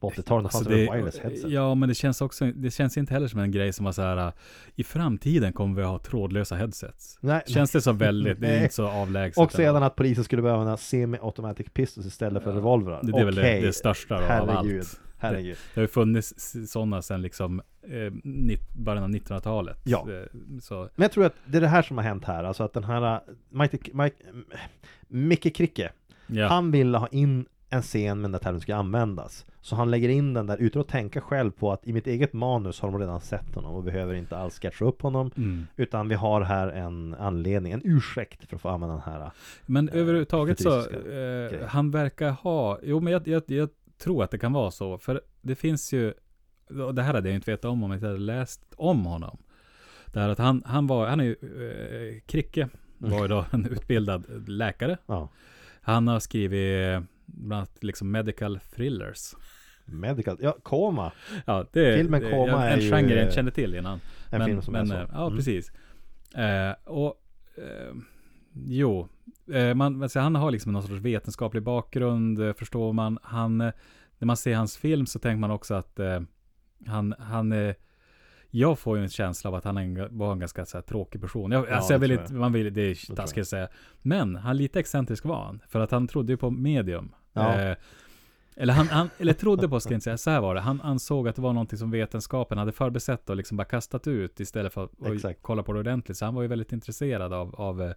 På 0.00 0.10
80-talet 0.10 0.44
Alltså 0.44 0.58
fanns 0.58 0.68
det 0.68 0.74
wireless 0.74 1.18
headset? 1.18 1.50
ja, 1.50 1.74
men 1.74 1.88
det 1.88 1.94
känns 1.94 2.20
också, 2.20 2.44
det 2.46 2.70
känns 2.70 2.96
inte 2.96 3.14
heller 3.14 3.28
som 3.28 3.40
en 3.40 3.50
grej 3.50 3.72
som 3.72 3.84
var 3.84 3.92
så 3.92 4.02
här, 4.02 4.26
uh, 4.26 4.32
i 4.76 4.84
framtiden 4.84 5.52
kommer 5.52 5.76
vi 5.76 5.82
ha 5.82 5.98
trådlösa 5.98 6.54
headsets. 6.56 7.18
Nej, 7.20 7.42
Känns 7.46 7.70
det 7.72 7.80
så 7.80 7.92
väldigt, 7.92 8.40
det 8.40 8.46
är 8.46 8.50
Nej. 8.54 8.62
inte 8.62 8.74
så 8.74 8.88
avlägset. 8.88 9.44
och 9.44 9.52
sedan 9.52 9.74
ändå. 9.76 9.86
att 9.86 9.96
polisen 9.96 10.24
skulle 10.24 10.42
behöva 10.42 10.60
använda 10.60 10.76
semi-automatic 10.76 11.66
pistols 11.74 12.06
istället 12.06 12.42
för 12.42 12.50
Ja. 12.50 12.56
revolvrar. 12.56 13.00
Det, 13.02 13.12
det 13.12 13.18
är 13.18 13.24
väl 13.24 13.34
det, 13.34 13.60
det 13.60 13.72
största 13.72 14.14
då, 14.14 14.20
av 14.22 14.28
herregud. 14.28 14.80
allt. 14.80 15.00
Herregud. 15.22 15.56
Det 15.74 15.80
har 15.80 15.82
ju 15.82 15.88
funnits 15.88 16.56
sådana 16.68 17.02
sedan 17.02 17.22
liksom 17.22 17.62
eh, 17.82 18.12
nitt, 18.24 18.72
början 18.74 19.04
av 19.04 19.10
1900-talet. 19.10 19.80
Ja. 19.84 20.06
Eh, 20.10 20.26
Så, 20.60 20.88
Men 20.94 21.02
jag 21.02 21.12
tror 21.12 21.24
att 21.24 21.34
det 21.46 21.56
är 21.56 21.60
det 21.60 21.68
här 21.68 21.82
som 21.82 21.96
har 21.96 22.04
hänt 22.04 22.24
här, 22.24 22.44
alltså 22.44 22.62
att 22.62 22.72
den 22.72 22.84
här 22.84 23.14
uh, 23.14 23.20
Mike, 23.48 23.78
Mike, 23.92 24.16
Micke 25.08 25.56
Kricke, 25.56 25.92
ja. 26.26 26.46
han 26.46 26.70
ville 26.70 26.98
ha 26.98 27.08
in 27.08 27.46
en 27.70 27.82
scen 27.82 28.20
med 28.20 28.24
den 28.24 28.32
där 28.32 28.38
termen 28.38 28.60
ska 28.60 28.76
användas. 28.76 29.46
Så 29.60 29.76
han 29.76 29.90
lägger 29.90 30.08
in 30.08 30.34
den 30.34 30.46
där 30.46 30.56
utan 30.56 30.82
att 30.82 30.88
tänka 30.88 31.20
själv 31.20 31.50
på 31.50 31.72
att 31.72 31.86
i 31.86 31.92
mitt 31.92 32.06
eget 32.06 32.32
manus 32.32 32.80
har 32.80 32.90
de 32.90 33.00
redan 33.00 33.20
sett 33.20 33.54
honom 33.54 33.74
och 33.74 33.82
behöver 33.82 34.14
inte 34.14 34.36
alls 34.36 34.60
sketcha 34.60 34.84
upp 34.84 35.02
honom. 35.02 35.30
Mm. 35.36 35.66
Utan 35.76 36.08
vi 36.08 36.14
har 36.14 36.40
här 36.40 36.68
en 36.68 37.14
anledning, 37.14 37.72
en 37.72 37.80
ursäkt 37.84 38.48
för 38.48 38.56
att 38.56 38.62
få 38.62 38.68
använda 38.68 38.94
den 38.94 39.14
här. 39.14 39.30
Men 39.66 39.88
eh, 39.88 39.96
överhuvudtaget 39.96 40.60
så, 40.60 40.78
eh, 40.78 41.66
han 41.66 41.90
verkar 41.90 42.30
ha, 42.30 42.78
jo 42.82 43.00
men 43.00 43.12
jag, 43.12 43.28
jag, 43.28 43.42
jag 43.46 43.68
tror 44.02 44.24
att 44.24 44.30
det 44.30 44.38
kan 44.38 44.52
vara 44.52 44.70
så, 44.70 44.98
för 44.98 45.20
det 45.42 45.54
finns 45.54 45.92
ju, 45.92 46.14
och 46.86 46.94
det 46.94 47.02
här 47.02 47.14
hade 47.14 47.28
jag 47.28 47.36
inte 47.36 47.50
vetat 47.50 47.64
om 47.64 47.82
om 47.82 47.90
jag 47.90 47.96
inte 47.96 48.06
hade 48.06 48.18
läst 48.18 48.74
om 48.76 49.04
honom. 49.04 49.38
Det 50.12 50.20
här 50.20 50.28
att 50.28 50.38
han, 50.38 50.62
han 50.66 50.86
var, 50.86 51.06
han 51.06 51.20
är 51.20 51.24
ju, 51.24 51.32
eh, 51.32 52.20
Kricke 52.26 52.68
var 52.98 53.22
ju 53.22 53.28
då 53.28 53.44
en 53.50 53.66
utbildad 53.66 54.48
läkare. 54.48 54.98
Ja, 55.06 55.28
Han 55.80 56.08
har 56.08 56.20
skrivit 56.20 56.86
eh, 56.86 57.02
bland 57.26 57.52
annat 57.52 57.84
liksom 57.84 58.10
medical 58.10 58.60
thrillers. 58.74 59.34
Medical, 59.84 60.36
ja, 60.40 60.56
Koma, 60.62 61.12
Ja, 61.46 61.66
det 61.72 61.96
Filmen 61.96 62.22
det 62.22 62.30
Coma 62.30 62.66
en, 62.68 62.78
är 62.78 62.82
ju, 62.82 62.90
genre 62.90 63.08
jag 63.10 63.18
eh, 63.18 63.22
inte 63.22 63.34
kände 63.34 63.50
till 63.50 63.74
innan. 63.74 64.00
en 64.30 64.38
men, 64.38 64.46
film 64.46 64.62
som 64.62 64.72
men, 64.72 64.90
är 64.90 65.00
eh, 65.00 65.06
så. 65.06 65.12
Ja, 65.14 65.26
Mm. 65.26 65.36
precis. 65.36 65.72
Eh, 66.34 66.74
och 66.84 67.14
eh, 67.56 67.94
jo, 68.54 69.08
eh, 69.52 69.74
man, 69.74 70.02
alltså, 70.02 70.20
han 70.20 70.34
har 70.34 70.50
liksom 70.50 70.72
någon 70.72 70.82
sorts 70.82 71.00
vetenskaplig 71.00 71.62
bakgrund, 71.62 72.40
eh, 72.40 72.52
förstår 72.52 72.92
man. 72.92 73.18
Han, 73.22 73.60
eh, 73.60 73.72
när 74.18 74.26
man 74.26 74.36
ser 74.36 74.54
hans 74.54 74.76
film 74.76 75.06
så 75.06 75.18
tänker 75.18 75.40
man 75.40 75.50
också 75.50 75.74
att 75.74 75.98
eh, 75.98 76.20
han, 76.86 77.14
han 77.18 77.52
eh, 77.52 77.74
jag 78.54 78.78
får 78.78 78.96
ju 78.96 79.02
en 79.02 79.08
känsla 79.08 79.50
av 79.50 79.54
att 79.54 79.64
han 79.64 79.76
en, 79.76 80.18
var 80.18 80.32
en 80.32 80.38
ganska 80.38 80.64
så 80.66 80.76
här, 80.76 80.82
tråkig 80.82 81.20
person. 81.20 81.52
Jag, 81.52 81.68
Ja, 81.68 81.74
alltså, 81.74 81.92
jag 81.92 81.98
vill 81.98 82.10
inte, 82.10 82.32
man 82.34 82.52
vill, 82.52 82.74
det 82.74 82.82
är 82.82 83.14
taskigt 83.14 83.42
att 83.42 83.48
säga. 83.48 83.68
Men 84.02 84.36
han 84.36 84.56
lite 84.56 84.80
excentrisk 84.80 85.24
var 85.24 85.44
han. 85.44 85.60
För 85.68 85.80
att 85.80 85.90
han 85.90 86.08
trodde 86.08 86.32
ju 86.32 86.36
på 86.36 86.50
medium. 86.50 87.14
Ja. 87.32 87.60
Eh, 87.60 87.76
eller 88.56 88.74
han, 88.74 88.88
han 88.88 89.10
eller 89.18 89.32
trodde 89.32 89.68
på, 89.68 89.80
ska 89.80 89.90
jag 89.90 89.96
inte 89.96 90.04
säga, 90.04 90.18
så 90.18 90.30
här 90.30 90.40
var 90.40 90.54
det. 90.54 90.60
Han 90.60 90.80
ansåg 90.80 91.28
att 91.28 91.36
det 91.36 91.42
var 91.42 91.52
någonting 91.52 91.78
som 91.78 91.90
vetenskapen 91.90 92.58
hade 92.58 92.72
förbesett 92.72 93.30
och 93.30 93.36
liksom 93.36 93.56
bara 93.56 93.64
kastat 93.64 94.06
ut 94.06 94.40
istället 94.40 94.72
för 94.72 94.84
att 94.84 94.90
kolla 95.42 95.62
på 95.62 95.72
det 95.72 95.78
ordentligt. 95.78 96.18
Så 96.18 96.24
han 96.24 96.34
var 96.34 96.42
ju 96.42 96.48
väldigt 96.48 96.72
intresserad 96.72 97.32
av, 97.32 97.54
av 97.54 97.92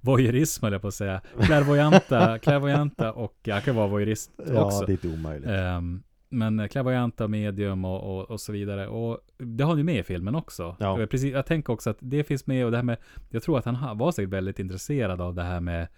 voyeurism, 0.00 0.64
eller 0.66 0.78
på 0.78 0.88
att 0.88 0.94
säga. 0.94 1.20
Klärvoajanta, 1.42 2.38
klärvoajanta 2.38 3.12
och 3.24 3.34
jag 3.42 3.64
kan 3.64 3.76
vara 3.76 3.86
voyeurist 3.86 4.30
Ja, 4.52 4.64
också. 4.64 4.84
det 4.86 4.92
är 4.92 4.94
inte 4.94 5.08
omöjligt. 5.08 5.48
Ehm, 5.50 6.02
men 6.30 6.60
eh, 6.60 6.66
klärvoajanta, 6.68 7.28
medium 7.28 7.84
och, 7.84 8.18
och, 8.18 8.30
och 8.30 8.40
så 8.40 8.52
vidare. 8.52 8.88
Och 8.88 9.18
det 9.38 9.64
har 9.64 9.74
ni 9.76 9.82
med 9.82 9.96
i 9.98 10.02
filmen 10.02 10.34
också. 10.34 10.76
Ja. 10.78 11.00
Eh, 11.00 11.06
Precis, 11.06 11.32
jag 11.32 11.46
tänker 11.46 11.72
också 11.72 11.90
att 11.90 11.96
det 12.00 12.24
finns 12.24 12.46
med 12.46 12.64
och 12.64 12.70
det 12.70 12.76
här 12.76 12.84
med, 12.84 12.96
jag 13.30 13.42
tror 13.42 13.58
att 13.58 13.64
han 13.64 13.76
ha- 13.76 13.94
var 13.94 14.12
säkert 14.12 14.30
väldigt 14.32 14.58
intresserad 14.58 15.20
av 15.20 15.34
det 15.34 15.42
här 15.42 15.60
med 15.60 15.88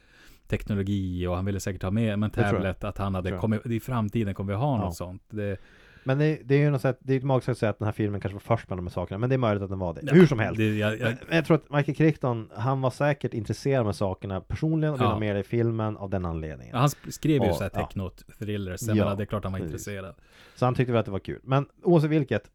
teknologi 0.49 1.27
och 1.27 1.37
han 1.37 1.45
ville 1.45 1.61
säkert 1.61 1.83
ha 1.83 1.91
med, 1.91 2.19
jag. 2.19 2.33
tablet, 2.33 2.85
att 2.85 2.99
han 2.99 3.15
hade 3.15 3.31
jag. 3.31 3.41
kommit, 3.41 3.67
i 3.67 3.81
framtiden 3.81 4.35
kommer 4.35 4.53
vi 4.53 4.59
ha 4.59 4.77
Ja. 4.79 4.85
något 4.85 4.97
sånt. 4.97 5.23
Det, 5.31 5.57
Men 6.05 6.19
det, 6.19 6.41
det 6.45 6.55
är 6.55 6.59
ju 6.59 6.71
något 6.71 6.81
sätt, 6.81 6.99
det 7.01 7.13
är 7.13 7.17
ett 7.17 7.23
magstarkt 7.25 7.55
att 7.57 7.59
säga 7.59 7.71
att 7.71 7.79
den 7.79 7.87
här 7.87 7.93
filmen 7.93 8.21
kanske 8.21 8.35
var 8.35 8.57
först 8.57 8.69
med 8.69 8.79
de 8.79 8.87
här 8.87 8.93
sakerna, 8.93 9.19
men 9.19 9.29
det 9.31 9.37
är 9.37 9.39
möjligt 9.39 9.63
att 9.63 9.69
den 9.71 9.79
var 9.79 9.95
det. 9.95 10.01
Ja, 10.05 10.13
Hur 10.15 10.27
som 10.27 10.39
helst. 10.39 10.57
det, 10.59 10.77
jag, 10.79 10.99
jag, 11.01 11.15
jag 11.31 11.45
tror 11.45 11.57
att 11.57 11.71
Michael 11.71 11.97
Crichton, 11.97 12.51
han 12.55 12.81
var 12.81 12.91
säkert 12.91 13.35
intresserad 13.35 13.87
av 13.87 13.93
sakerna 13.93 14.41
personligen 14.41 14.95
och 14.95 15.01
ville 15.01 15.09
Ja. 15.09 15.13
ha 15.13 15.21
med 15.21 15.37
det 15.37 15.41
i 15.41 15.43
filmen 15.43 15.97
av 15.97 16.11
den 16.11 16.25
anledningen. 16.25 16.77
han 16.77 16.89
sk- 16.89 17.11
skrev 17.11 17.43
ju 17.43 17.49
Ja, 17.49 17.55
så 17.55 17.63
här 17.63 17.71
ja. 17.75 17.81
techno-thrillers, 17.81 18.89
Ja, 18.89 18.95
menar, 18.95 19.17
det 19.17 19.23
är 19.23 19.27
klart 19.27 19.45
han 19.45 19.53
var 19.53 19.59
precis. 19.61 19.73
intresserad. 19.73 20.15
Så 20.57 20.65
han 20.65 20.75
tyckte 20.75 20.93
väl 20.93 20.99
att 21.01 21.07
det 21.07 21.13
var 21.13 21.19
kul. 21.19 21.41
Men 21.45 21.67
oavsett 21.83 22.11
vilket, 22.11 22.51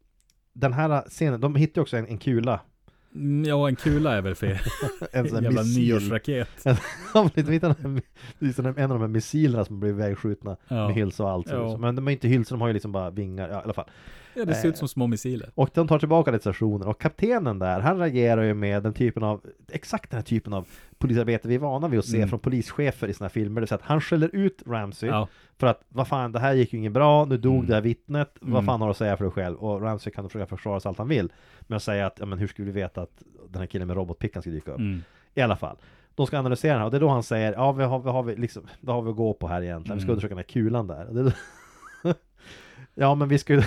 den 0.52 0.72
här 0.72 1.02
scenen, 1.08 1.40
de 1.40 1.54
hittade 1.54 1.80
också 1.82 1.96
en, 1.96 2.06
en 2.06 2.18
kula. 2.18 2.60
Mm, 3.16 3.44
Ja, 3.44 3.68
en 3.68 3.76
kula 3.76 4.16
är 4.16 4.22
väl 4.22 4.34
fel. 4.34 4.58
En 5.12 5.28
sån 5.28 5.42
Jävla 5.42 5.62
nyårsraket. 5.62 6.48
En, 6.64 6.76
en, 8.76 8.82
av 8.82 8.88
de 8.88 9.00
här 9.00 9.08
missilerna 9.08 9.64
som 9.64 9.80
blev 9.80 9.92
ivägskjutna 9.92 10.56
Ja. 10.68 10.86
med 10.86 10.94
hylsa 10.96 11.22
och 11.24 11.30
allt. 11.30 11.50
Ja. 11.50 11.76
Men 11.76 11.96
de 11.96 12.08
är 12.08 12.12
inte 12.12 12.28
hylsor, 12.28 12.56
de 12.56 12.60
har 12.60 12.68
ju 12.68 12.74
liksom 12.74 12.92
bara 12.92 13.10
vingar, 13.10 13.48
ja 13.48 13.60
i 13.60 13.62
alla 13.64 13.72
fall. 13.72 13.88
Ja, 14.36 14.44
det 14.44 14.54
ser 14.54 14.68
ut 14.68 14.74
Eh. 14.74 14.78
som 14.78 14.88
små 14.88 15.06
missiler. 15.06 15.50
Och 15.54 15.70
de 15.74 15.88
tar 15.88 15.98
tillbaka 15.98 16.30
det 16.30 16.38
till 16.38 16.42
stationen 16.52 16.88
och 16.88 17.00
kaptenen 17.00 17.58
där, 17.58 17.80
han 17.80 17.98
reagerar 17.98 18.42
ju 18.42 18.54
med 18.54 18.82
den 18.82 18.94
typen 18.94 19.22
av, 19.22 19.40
exakt 19.72 20.10
den 20.10 20.18
här 20.18 20.24
typen 20.24 20.52
av 20.52 20.68
polisarbete 20.98 21.48
vi 21.48 21.54
är 21.54 21.58
vana 21.58 21.88
vid 21.88 21.98
att 21.98 22.04
se 22.06 22.16
Mm. 22.16 22.28
från 22.28 22.38
polischefer 22.40 23.08
i 23.08 23.14
såna 23.14 23.24
här 23.24 23.30
filmer. 23.32 23.54
Det 23.54 23.60
vill 23.60 23.68
säga 23.68 23.76
att 23.78 23.82
han 23.84 24.00
skäller 24.00 24.30
ut 24.36 24.62
Ramsey 24.66 25.08
Ja, 25.08 25.28
för 25.58 25.66
att 25.66 25.80
vad 25.88 26.08
fan, 26.08 26.32
det 26.32 26.38
här 26.38 26.54
gick 26.54 26.72
ju 26.72 26.78
inget 26.78 26.92
bra, 26.92 27.24
nu 27.24 27.36
dog 27.36 27.54
Mm. 27.54 27.66
det 27.66 27.74
här 27.74 27.80
vittnet, 27.82 28.34
vad 28.40 28.50
Mm. 28.52 28.66
fan 28.66 28.80
har 28.80 28.88
du 28.88 28.90
att 28.90 28.96
säga 28.96 29.16
för 29.16 29.24
dig 29.24 29.32
själv? 29.32 29.56
Och 29.56 29.82
Ramsey 29.82 30.12
kan 30.12 30.24
då 30.24 30.28
försöka 30.28 30.56
försvara 30.56 30.80
sig 30.80 30.88
allt 30.88 30.98
han 30.98 31.08
vill. 31.08 31.32
Men 31.60 31.76
att 31.76 31.82
säga 31.82 32.06
att, 32.06 32.16
ja 32.18 32.26
men 32.26 32.38
hur 32.38 32.46
skulle 32.46 32.66
vi 32.66 32.72
veta 32.80 33.02
att 33.02 33.22
den 33.48 33.60
här 33.60 33.66
killen 33.66 33.88
med 33.88 33.96
robotpickan 33.96 34.42
ska 34.42 34.50
dyka 34.50 34.70
upp? 34.72 34.78
mm. 34.78 35.02
I 35.34 35.40
alla 35.40 35.56
fall. 35.56 35.76
De 36.14 36.26
ska 36.26 36.38
analysera 36.38 36.72
den 36.72 36.78
här 36.80 36.84
och 36.84 36.90
det 36.90 36.96
är 36.96 37.00
då 37.00 37.08
han 37.08 37.22
säger 37.22 37.52
Ja 37.52 37.72
vi 37.72 37.84
har, 37.84 37.98
vi 37.98 38.10
har, 38.10 38.22
vi 38.22 38.36
liksom, 38.36 38.62
vad 38.80 38.94
har 38.96 39.02
vi 39.02 39.10
att 39.10 39.16
gå 39.16 39.34
på 39.34 39.48
här 39.48 39.62
egentligen? 39.62 39.96
Vi 39.96 40.00
ska 40.00 40.06
Mm. 40.06 40.12
undersöka 40.12 40.34
den 40.34 40.38
här 40.38 40.52
kulan 40.52 40.86
där. 40.86 41.32
Ja 42.94 43.14
men 43.14 43.28
vi 43.28 43.38
ska 43.38 43.52
ju 43.54 43.62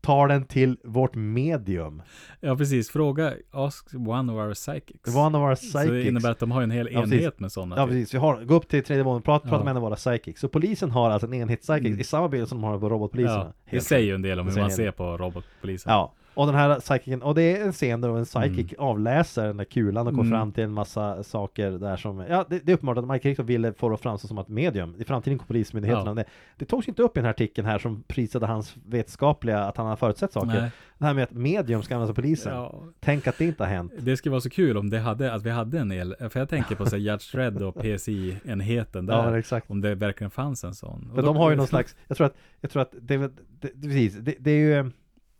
ta 0.00 0.26
den 0.26 0.44
till 0.44 0.76
vårt 0.84 1.14
medium. 1.14 2.02
ja, 2.40 2.56
precis. 2.56 2.90
Fråga, 2.90 3.32
ask 3.50 3.94
one 3.94 4.32
of 4.32 4.38
our 4.38 4.54
psychics. 4.54 5.16
One 5.16 5.38
of 5.38 5.42
our 5.42 5.54
Så 5.54 5.78
det 5.78 5.84
psychics. 5.84 6.08
innebär 6.08 6.30
att 6.30 6.38
de 6.38 6.50
har 6.50 6.62
en 6.62 6.70
hel 6.70 6.88
Ja, 6.92 7.02
enhet 7.02 7.40
med 7.40 7.52
sådana. 7.52 7.76
Ja 7.76 7.82
typ. 7.86 7.90
precis, 7.92 8.14
vi 8.14 8.18
har, 8.18 8.44
gå 8.44 8.54
upp 8.54 8.68
till 8.68 8.84
tredje 8.84 9.04
våningen, 9.04 9.22
prata, 9.22 9.42
prata 9.48 9.56
Ja. 9.56 9.64
med 9.64 9.70
en 9.70 9.76
av 9.76 9.82
våra 9.82 9.96
psychics. 9.96 10.40
Så 10.40 10.48
polisen 10.48 10.90
har 10.90 11.10
alltså 11.10 11.26
en 11.26 11.34
enhet 11.34 11.60
psychics 11.60 11.86
Mm. 11.86 12.00
i 12.00 12.04
samma 12.04 12.28
bild 12.28 12.48
som 12.48 12.60
de 12.60 12.64
har 12.64 12.78
på 12.78 12.88
robotpoliserna. 12.88 13.52
Ja, 13.64 13.70
det 13.70 13.80
säger 13.80 14.06
ju 14.06 14.14
en 14.14 14.22
del 14.22 14.40
om 14.40 14.48
hur 14.48 14.60
man 14.60 14.70
ser 14.70 14.90
på 14.90 15.16
robotpolisen. 15.16 15.92
Ja, 15.92 16.12
och 16.34 16.46
den 16.46 16.54
här 16.54 16.80
psychicen, 16.80 17.22
och 17.22 17.34
det 17.34 17.42
är 17.56 17.64
en 17.64 17.72
scen 17.72 18.00
där 18.00 18.18
en 18.18 18.24
psychic 18.24 18.74
avläser 18.78 19.46
den 19.46 19.56
där 19.56 19.64
kulan 19.64 20.06
och 20.06 20.12
kommer 20.12 20.24
Mm. 20.24 20.38
fram 20.40 20.52
till 20.52 20.64
en 20.64 20.72
massa 20.72 21.22
saker 21.22 21.70
där 21.70 21.96
som, 21.96 22.18
ja 22.28 22.44
det, 22.48 22.58
det 22.58 22.72
är 22.72 22.74
uppenbart 22.74 22.98
att 22.98 23.08
Mike 23.08 23.22
Crichton 23.22 23.46
ville 23.46 23.72
få 23.72 23.88
det 23.88 23.94
att 23.94 24.00
framstå 24.00 24.28
som 24.28 24.38
ett 24.38 24.48
medium 24.48 24.94
i 24.98 25.04
framtiden 25.04 25.38
kommer 25.38 25.46
polismyndigheterna. 25.46 26.10
Ja. 26.10 26.14
Det, 26.14 26.24
det 26.56 26.64
togs 26.64 26.88
inte 26.88 27.02
upp 27.02 27.16
i 27.16 27.20
den 27.20 27.24
här 27.24 27.30
artikeln 27.30 27.66
här 27.66 27.78
som 27.78 28.02
prisade 28.02 28.46
hans 28.46 28.76
vetenskapliga, 28.86 29.60
att 29.64 29.76
han 29.76 29.86
har 29.86 29.96
förutsett 29.96 30.32
saker. 30.32 30.46
Nej. 30.60 30.70
Det 30.98 31.04
här 31.06 31.14
med 31.14 31.24
att 31.24 31.32
medium 31.32 31.82
ska 31.82 31.94
användas 31.94 32.10
av 32.10 32.14
polisen. 32.14 32.54
Ja, 32.54 32.74
Tänk 33.00 33.26
att 33.26 33.38
det 33.38 33.44
inte 33.44 33.62
har 33.62 33.70
hänt. 33.70 33.92
det 33.98 34.16
skulle 34.16 34.30
vara 34.30 34.40
så 34.40 34.50
kul 34.50 34.76
om 34.76 34.90
det 34.90 34.98
hade, 34.98 35.32
att 35.34 35.42
vi 35.42 35.50
hade 35.50 35.78
en 35.78 35.92
el, 35.92 36.14
för 36.30 36.40
jag 36.40 36.48
tänker 36.48 36.74
på 36.74 36.86
så 36.86 36.90
här 36.96 37.02
Judge 37.02 37.32
Dredd 37.36 37.62
och 37.62 37.74
PSI-enheten 37.82 39.06
där. 39.06 39.14
Ja, 39.14 39.38
exakt. 39.38 39.70
Om 39.70 39.80
det 39.80 39.94
verkligen 39.94 40.30
fanns 40.30 40.64
en 40.64 40.74
sån. 40.74 41.10
För 41.14 41.22
de 41.22 41.36
har 41.36 41.50
ju 41.50 41.56
någon 41.56 41.66
slags, 41.66 41.96
jag 42.08 42.16
tror 42.16 42.26
att, 42.26 42.34
jag 42.60 42.70
tror 42.70 42.82
att 42.82 42.94
det, 43.00 43.16
det, 43.16 43.30
det, 43.60 43.68
precis, 43.82 44.14
det, 44.14 44.34
det 44.38 44.50
är 44.50 44.56
ju 44.84 44.90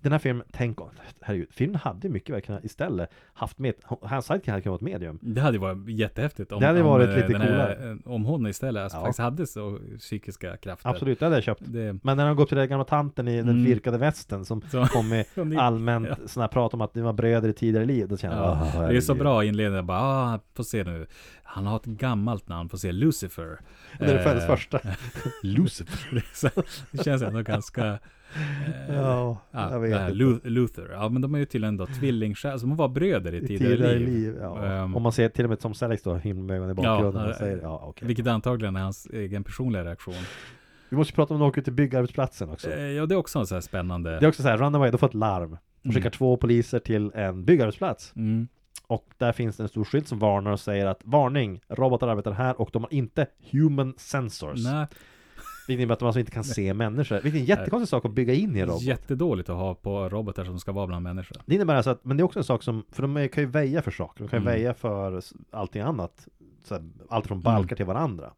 den 0.03 0.12
här 0.12 0.18
filmen, 0.18 0.46
tänk 0.53 0.80
om, 0.80 0.90
herregud, 1.20 1.48
filmen 1.51 1.80
hade 1.84 2.09
mycket 2.09 2.44
kunnat 2.46 2.64
istället 2.64 3.11
haft 3.32 3.59
med, 3.59 3.74
hans 4.03 4.26
sidekick 4.26 4.48
hade 4.48 4.62
kunnat 4.62 4.82
vara 4.82 4.92
medium. 4.92 5.18
Det 5.22 5.40
hade 5.40 5.59
varit 5.59 5.88
jättehäftigt 5.88 6.53
om, 6.53 6.61
Det 6.61 6.66
hade 6.66 6.80
om, 6.80 6.86
varit 6.86 7.09
eh, 7.09 7.16
lite 7.16 7.32
coolare. 7.32 7.98
Om 8.05 8.24
hon 8.24 8.46
istället 8.46 8.82
alltså, 8.82 8.98
Ja. 8.98 9.03
faktiskt 9.03 9.18
hade 9.18 9.46
så 9.46 9.78
psykiska 9.98 10.57
krafter. 10.57 10.88
Absolut, 10.90 11.18
det 11.18 11.26
hade 11.26 11.36
jag 11.36 11.44
köpt. 11.44 11.62
Det, 11.64 11.96
Men 12.03 12.16
när 12.16 12.26
han 12.26 12.36
går 12.36 12.42
upp 12.42 12.48
till 12.48 12.59
den 12.59 12.68
gamla 12.68 12.84
tanten 12.84 13.28
i 13.28 13.36
den 13.36 13.48
Mm. 13.48 13.64
virkade 13.64 13.98
västen 13.98 14.44
som 14.44 14.62
så, 14.62 14.86
kom 14.86 15.09
med 15.09 15.24
allmänt 15.59 16.07
ja. 16.09 16.16
sådana 16.26 16.44
här 16.44 16.53
prat 16.53 16.74
om 16.74 16.80
att 16.80 16.94
ni 16.94 17.03
var 17.03 17.12
bröder 17.12 17.48
i 17.48 17.53
tidigare 17.53 17.84
liv, 17.86 18.09
då 18.09 18.16
känner 18.16 18.36
jag 18.36 18.44
Ja, 18.44 18.51
"Ah, 18.51 18.88
det 18.88 18.96
är 18.96 19.01
så 19.01 19.12
herregud." 19.12 19.16
bra 19.18 19.44
inledning. 19.44 19.86
Bara, 19.86 19.98
ah, 20.01 20.40
får 20.55 20.64
se 20.64 20.84
nu. 20.84 21.07
Han 21.42 21.66
har 21.66 21.76
ett 21.76 21.84
gammalt 21.84 22.48
namn, 22.48 22.68
får 22.68 22.78
se 22.78 22.92
Lucifer. 22.92 23.61
Det 23.98 24.05
är 24.05 24.14
det 24.34 24.40
Eh, 24.42 24.46
första. 24.46 24.80
Lucifer. 25.42 26.22
det 26.96 27.05
känns 27.05 27.22
ändå 27.22 27.42
ganska... 27.42 27.98
eh, 28.37 28.95
Ja, 28.97 29.39
ja, 29.51 29.70
jag 29.72 29.81
vet 29.81 30.01
inte. 30.11 30.49
Luther. 30.49 30.89
Ja, 30.93 31.09
men 31.09 31.22
de 31.22 31.35
är 31.35 31.39
ju 31.39 31.45
tydligen 31.45 31.76
då 31.76 31.87
tvillingsjälar, 31.87 32.59
så 32.59 32.66
de 32.66 32.76
var 32.76 32.89
bröder 32.89 33.35
i 33.35 33.39
I 33.39 33.47
tidigare, 33.47 33.99
liv. 33.99 34.37
ja. 34.41 34.64
Ehm. 34.64 34.97
Om 34.97 35.03
man 35.03 35.12
ser 35.12 35.28
till 35.28 35.45
och 35.45 35.49
med 35.49 35.61
Tom 35.61 35.74
Selleck 35.74 36.05
då, 36.05 36.14
himmelögon 36.14 36.70
i 36.70 36.74
bakgrunden, 36.74 37.28
Ja, 37.28 37.35
säger 37.35 37.57
eh, 37.57 37.62
ja 37.62 37.83
okej. 37.87 38.07
Vilket 38.09 38.26
antagligen 38.26 38.76
är 38.76 38.81
hans 38.81 39.07
egen 39.12 39.45
personliga 39.45 39.85
reaktion. 39.85 40.14
Vi 40.89 40.97
måste 40.97 41.12
prata 41.14 41.35
om 41.35 41.41
när 41.41 41.47
de 41.47 41.51
åker 41.51 41.62
till 41.62 41.72
byggarbetsplatsen 41.72 42.51
också. 42.51 42.70
Eh, 42.70 42.81
ja, 42.83 43.07
det 43.07 43.14
är 43.14 43.16
också 43.16 43.39
en 43.39 43.47
så 43.47 43.55
här 43.55 43.61
spännande... 43.61 44.11
Det 44.11 44.24
är 44.26 44.28
också 44.28 44.43
så 44.43 44.49
här, 44.49 44.57
Runaway, 44.59 44.91
de 44.91 44.99
får 44.99 45.07
ett 45.07 45.14
larm. 45.14 45.57
De 45.83 45.89
skickar 45.89 46.01
Mm. 46.01 46.11
två 46.12 46.37
poliser 46.37 46.78
till 46.78 47.11
en 47.14 47.45
byggarbetsplats. 47.45 48.12
Mm. 48.16 48.49
Och 48.87 49.07
där 49.18 49.33
finns 49.33 49.57
det 49.57 49.62
en 49.62 49.68
stor 49.68 49.85
skylt 49.85 50.09
som 50.09 50.18
varnar 50.18 50.51
och 50.53 50.61
säger 50.61 50.87
att 50.87 51.01
Varning! 51.05 51.61
Robotar 51.68 52.09
arbetar 52.09 52.31
här 52.33 52.61
och 52.61 52.70
de 52.72 52.83
har 52.83 52.95
inte 52.95 53.26
human 53.53 53.95
sensors. 53.97 54.64
Nej, 54.64 54.87
Vilket 55.67 55.81
innebär 55.81 55.93
att 55.93 55.99
de 55.99 56.07
alltså 56.07 56.21
inte 56.21 56.33
kan 56.33 56.45
se 56.45 56.75
människor. 56.75 57.21
Vilken 57.21 57.45
jättekonstig 57.45 57.89
sak 57.89 58.05
att 58.05 58.11
bygga 58.13 58.35
in 58.35 58.57
i 58.57 58.61
en 58.61 58.67
robot. 58.67 58.83
Jättedåligt 58.83 59.49
att 59.49 59.57
ha 59.57 59.75
på 59.75 60.09
robotar 60.09 60.45
som 60.45 60.61
ska 60.61 60.73
vara 60.73 60.87
bland 60.87 61.03
människor. 61.03 61.37
Det 61.47 61.55
innebär 61.55 61.75
alltså 61.75 61.91
att, 61.91 62.05
men 62.05 62.17
det 62.17 62.21
är 62.21 62.25
också 62.25 62.39
en 62.39 62.45
sak 62.45 62.63
som, 62.63 62.85
för 62.91 63.03
de 63.03 63.29
kan 63.29 63.43
ju 63.45 63.51
väja 63.51 63.83
för 63.83 63.91
saker, 63.91 64.25
de 64.25 64.29
kan 64.29 64.39
ju 64.39 64.43
Mm. 64.43 64.55
väja 64.55 64.75
för 64.75 65.23
allting 65.51 65.83
annat. 65.83 66.29
Så 66.65 66.75
här, 66.75 66.85
allt 67.09 67.27
från 67.27 67.41
balkar 67.41 67.61
Mm. 67.73 67.77
till 67.77 67.87
varandra. 67.87 68.31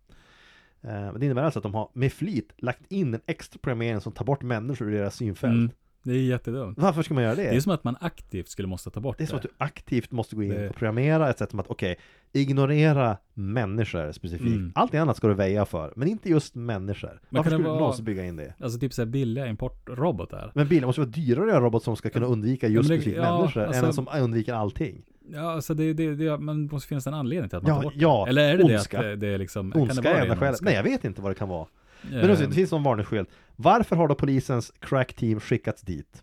Eh, 0.82 1.12
det 1.14 1.26
innebär 1.26 1.42
alltså 1.42 1.58
att 1.58 1.62
de 1.62 1.74
har 1.74 1.88
med 1.92 2.12
flit 2.12 2.52
lagt 2.56 2.92
in 2.92 3.14
en 3.14 3.20
extra 3.26 3.58
programmering 3.62 4.00
som 4.00 4.12
tar 4.12 4.24
bort 4.24 4.42
människor 4.42 4.88
ur 4.88 4.92
deras 4.98 5.16
synfält. 5.16 5.52
Mm. 5.52 5.70
Det 6.02 6.12
är 6.12 6.16
jättedumt. 6.22 6.78
Varför 6.78 7.02
ska 7.02 7.14
man 7.14 7.22
göra 7.22 7.34
det? 7.34 7.42
Det 7.42 7.56
är 7.56 7.60
som 7.60 7.72
att 7.72 7.84
man 7.84 7.96
aktivt 8.00 8.48
skulle 8.48 8.68
måste 8.68 8.90
ta 8.90 9.00
bort 9.00 9.18
Det 9.18 9.24
är 9.24 9.26
som 9.26 9.36
att 9.36 9.42
du 9.42 9.48
aktivt 9.58 10.12
måste 10.12 10.36
gå 10.36 10.42
in 10.42 10.50
Det- 10.50 10.68
och 10.68 10.74
programmera 10.76 11.30
ett 11.30 11.38
sätt 11.38 11.50
som 11.50 11.60
att 11.60 11.66
okej, 11.68 11.96
ignorera 12.32 13.16
människor 13.34 14.12
specifikt. 14.12 14.46
Mm. 14.46 14.72
Allt 14.74 14.94
annat 14.94 15.16
ska 15.16 15.28
du 15.28 15.34
väja 15.34 15.64
för, 15.64 15.92
men 15.96 16.08
inte 16.08 16.28
just 16.30 16.54
människor. 16.54 17.20
Varför 17.28 17.34
kan 17.34 17.42
det 17.42 17.50
skulle 17.50 17.58
du 17.58 17.62
vara- 17.68 17.78
någonsin 17.80 18.04
bygga 18.04 18.24
in 18.24 18.36
det? 18.36 18.54
Alltså 18.60 18.78
typ 18.78 18.92
såhär 18.92 19.06
billiga 19.06 19.46
importrobotar. 19.46 20.52
Men 20.54 20.68
bilar 20.68 20.86
måste 20.86 21.00
vara 21.00 21.10
dyrare 21.10 21.44
att 21.44 21.50
göra 21.50 21.64
robot 21.64 21.82
som 21.84 21.96
ska 21.96 22.10
kunna 22.10 22.26
undvika 22.26 22.68
just 22.68 22.88
men 22.88 22.96
det- 22.98 23.02
specifikt 23.02 23.24
ja, 23.24 23.38
människor, 23.38 23.62
alltså- 23.62 23.80
än 23.82 23.86
en 23.86 23.92
som 23.92 24.08
undviker 24.22 24.54
allting. 24.54 25.02
Ja, 25.32 25.52
alltså 25.52 25.74
det, 25.74 25.92
det, 25.92 26.14
det, 26.14 26.38
men 26.38 26.66
det 26.66 26.72
måste 26.72 26.88
finnas 26.88 27.06
en 27.06 27.14
anledning 27.14 27.48
till 27.48 27.56
att 27.58 27.62
man 27.62 27.70
Ja, 27.70 27.76
tar 27.76 27.82
bort 27.82 27.92
ja, 27.96 28.22
det. 28.24 28.30
Eller 28.30 28.52
är 28.54 28.58
det 28.58 28.64
ondska. 28.64 29.02
det 29.02 29.12
att 29.12 29.20
det, 29.20 29.26
det 29.26 29.34
är 29.34 29.38
liksom... 29.38 29.72
kan 29.72 29.80
det 29.80 29.84
Ondska 29.88 30.02
vara 30.08 30.18
är 30.18 30.22
enda 30.22 30.36
skälet. 30.36 30.50
ondska? 30.50 30.64
Nej, 30.64 30.74
jag 30.74 30.82
vet 30.82 31.04
inte 31.04 31.20
vad 31.22 31.30
det 31.30 31.34
kan 31.34 31.48
vara. 31.48 31.66
Men 32.10 32.30
Eh, 32.30 32.38
det 32.38 32.52
finns 32.54 32.70
någon 32.72 32.82
varningsskylt. 32.82 33.28
Varför 33.56 33.96
har 33.96 34.08
då 34.08 34.14
polisens 34.14 34.72
crack 34.80 35.12
team 35.14 35.40
skickats 35.40 35.82
dit? 35.82 36.22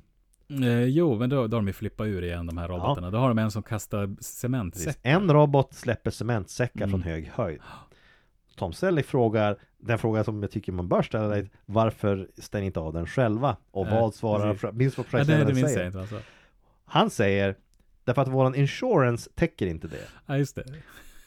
eh, 0.63 0.83
jo, 0.83 1.15
men 1.19 1.29
då, 1.29 1.35
då 1.35 1.57
har 1.57 1.61
de 1.61 1.67
ju 1.67 1.73
flippat 1.73 2.07
ur 2.07 2.23
igen 2.23 2.45
de 2.47 2.57
här 2.57 2.67
robotarna. 2.67 3.11
Då 3.11 3.17
har 3.17 3.27
de 3.27 3.37
en 3.37 3.51
som 3.51 3.63
kastar 3.63 4.15
cementsäckar. 4.21 4.99
En 5.03 5.31
robot 5.31 5.73
släpper 5.73 6.11
cementsäckar 6.11 6.79
Mm. 6.85 6.89
från 6.89 7.01
hög 7.01 7.31
höjd. 7.35 7.59
Tom 8.55 8.73
Selleck 8.73 9.05
frågar, 9.05 9.57
den 9.77 9.97
fråga 9.99 10.23
som 10.23 10.41
jag 10.41 10.51
tycker 10.51 10.71
man 10.71 10.87
bör 10.87 11.01
ställa 11.01 11.27
dig, 11.27 11.49
varför 11.65 12.27
stänger 12.37 12.65
inte 12.65 12.79
av 12.79 12.93
den 12.93 13.05
själva? 13.07 13.57
Och 13.71 13.85
Nej, 13.85 14.01
vad 14.01 14.13
svarar, 14.13 14.53
precis. 14.53 14.77
minns 14.77 14.97
vad 14.97 15.05
Ja, 15.11 15.23
det, 15.23 15.37
det 15.37 15.45
minns 15.45 15.59
jag 15.59 15.69
säger? 15.69 15.87
inte. 15.87 15.99
Alltså. 15.99 16.19
Han 16.85 17.09
säger, 17.09 17.55
därför 18.03 18.21
att 18.21 18.27
våran 18.27 18.55
insurance 18.55 19.29
täcker 19.35 19.67
inte 19.67 19.87
det. 19.87 20.07
Ja, 20.25 20.37
just 20.37 20.55
det. 20.55 20.63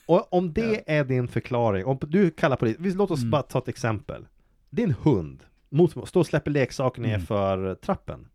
Och 0.07 0.33
om 0.33 0.53
det 0.53 0.83
är 0.99 1.05
din 1.05 1.29
förklaring, 1.29 1.85
om 1.87 1.99
du 2.03 2.31
kallar 2.31 2.57
polis, 2.57 2.77
vi- 2.79 2.95
låt 2.95 3.11
oss 3.11 3.19
Mm. 3.21 3.31
bara 3.31 3.43
ta 3.43 3.59
ett 3.59 3.69
exempel. 3.69 4.27
Din 4.73 4.91
hund 5.03 5.45
mot, 5.69 6.09
står 6.09 6.21
och 6.21 6.27
släpper 6.27 6.51
leksaker 6.51 7.03
ner 7.03 7.15
Mm. 7.15 7.27
för 7.27 7.75
trappen. 7.75 8.29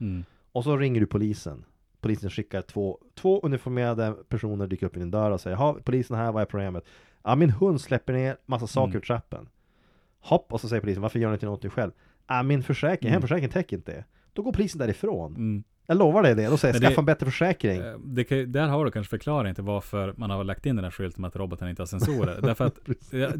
Mm. 0.00 0.24
Och 0.52 0.64
så 0.64 0.76
ringer 0.76 1.00
du 1.00 1.06
polisen. 1.06 1.64
Polisen 2.00 2.30
skickar 2.30 2.62
två, 2.62 2.98
två 3.14 3.40
uniformerade 3.42 4.14
personer 4.28 4.66
dyker 4.66 4.86
upp 4.86 4.96
i 4.96 5.00
din 5.00 5.10
dörr 5.10 5.30
och 5.30 5.40
säger 5.40 5.56
Ja, 5.56 5.78
polisen 5.84 6.16
här, 6.16 6.32
vad 6.32 6.42
är 6.42 6.46
problemet? 6.46 6.84
Ja, 7.24 7.34
min 7.34 7.50
hund 7.50 7.80
släpper 7.80 8.12
ner 8.12 8.36
massa 8.46 8.66
saker 8.66 8.88
Mm. 8.90 8.96
ur 8.96 9.00
trappen. 9.00 9.48
Hopp, 10.20 10.52
och 10.52 10.60
så 10.60 10.68
säger 10.68 10.80
polisen, 10.80 11.02
varför 11.02 11.18
gör 11.18 11.28
ni 11.28 11.34
inte 11.34 11.46
någonting 11.46 11.70
själv? 11.70 11.92
Ja, 12.26 12.42
min 12.42 12.62
försäkring, 12.62 13.08
Mm. 13.08 13.12
hemförsäkring 13.12 13.48
täcker 13.50 13.76
inte 13.76 13.92
det. 13.92 14.04
Då 14.32 14.42
går 14.42 14.52
polisen 14.52 14.78
därifrån. 14.78 15.34
Mm. 15.36 15.64
Jag 15.90 15.98
lovar 15.98 16.22
dig 16.22 16.34
det. 16.34 16.46
Då 16.46 16.56
säger 16.56 16.74
jag, 16.74 16.82
skaffa 16.82 17.00
en 17.00 17.04
bättre 17.04 17.26
försäkring. 17.26 17.80
Eh, 17.80 18.24
kan, 18.24 18.52
där 18.52 18.68
har 18.68 18.84
du 18.84 18.90
kanske 18.90 19.10
förklaring 19.10 19.54
till 19.54 19.64
varför 19.64 20.14
man 20.16 20.30
har 20.30 20.44
lagt 20.44 20.66
in 20.66 20.76
den 20.76 20.84
här 20.84 20.90
skylten 20.90 21.20
med 21.20 21.28
att 21.28 21.36
roboten 21.36 21.68
inte 21.68 21.82
har 21.82 21.86
sensorer. 21.86 22.40
Därför 22.42 22.64
att 22.64 22.78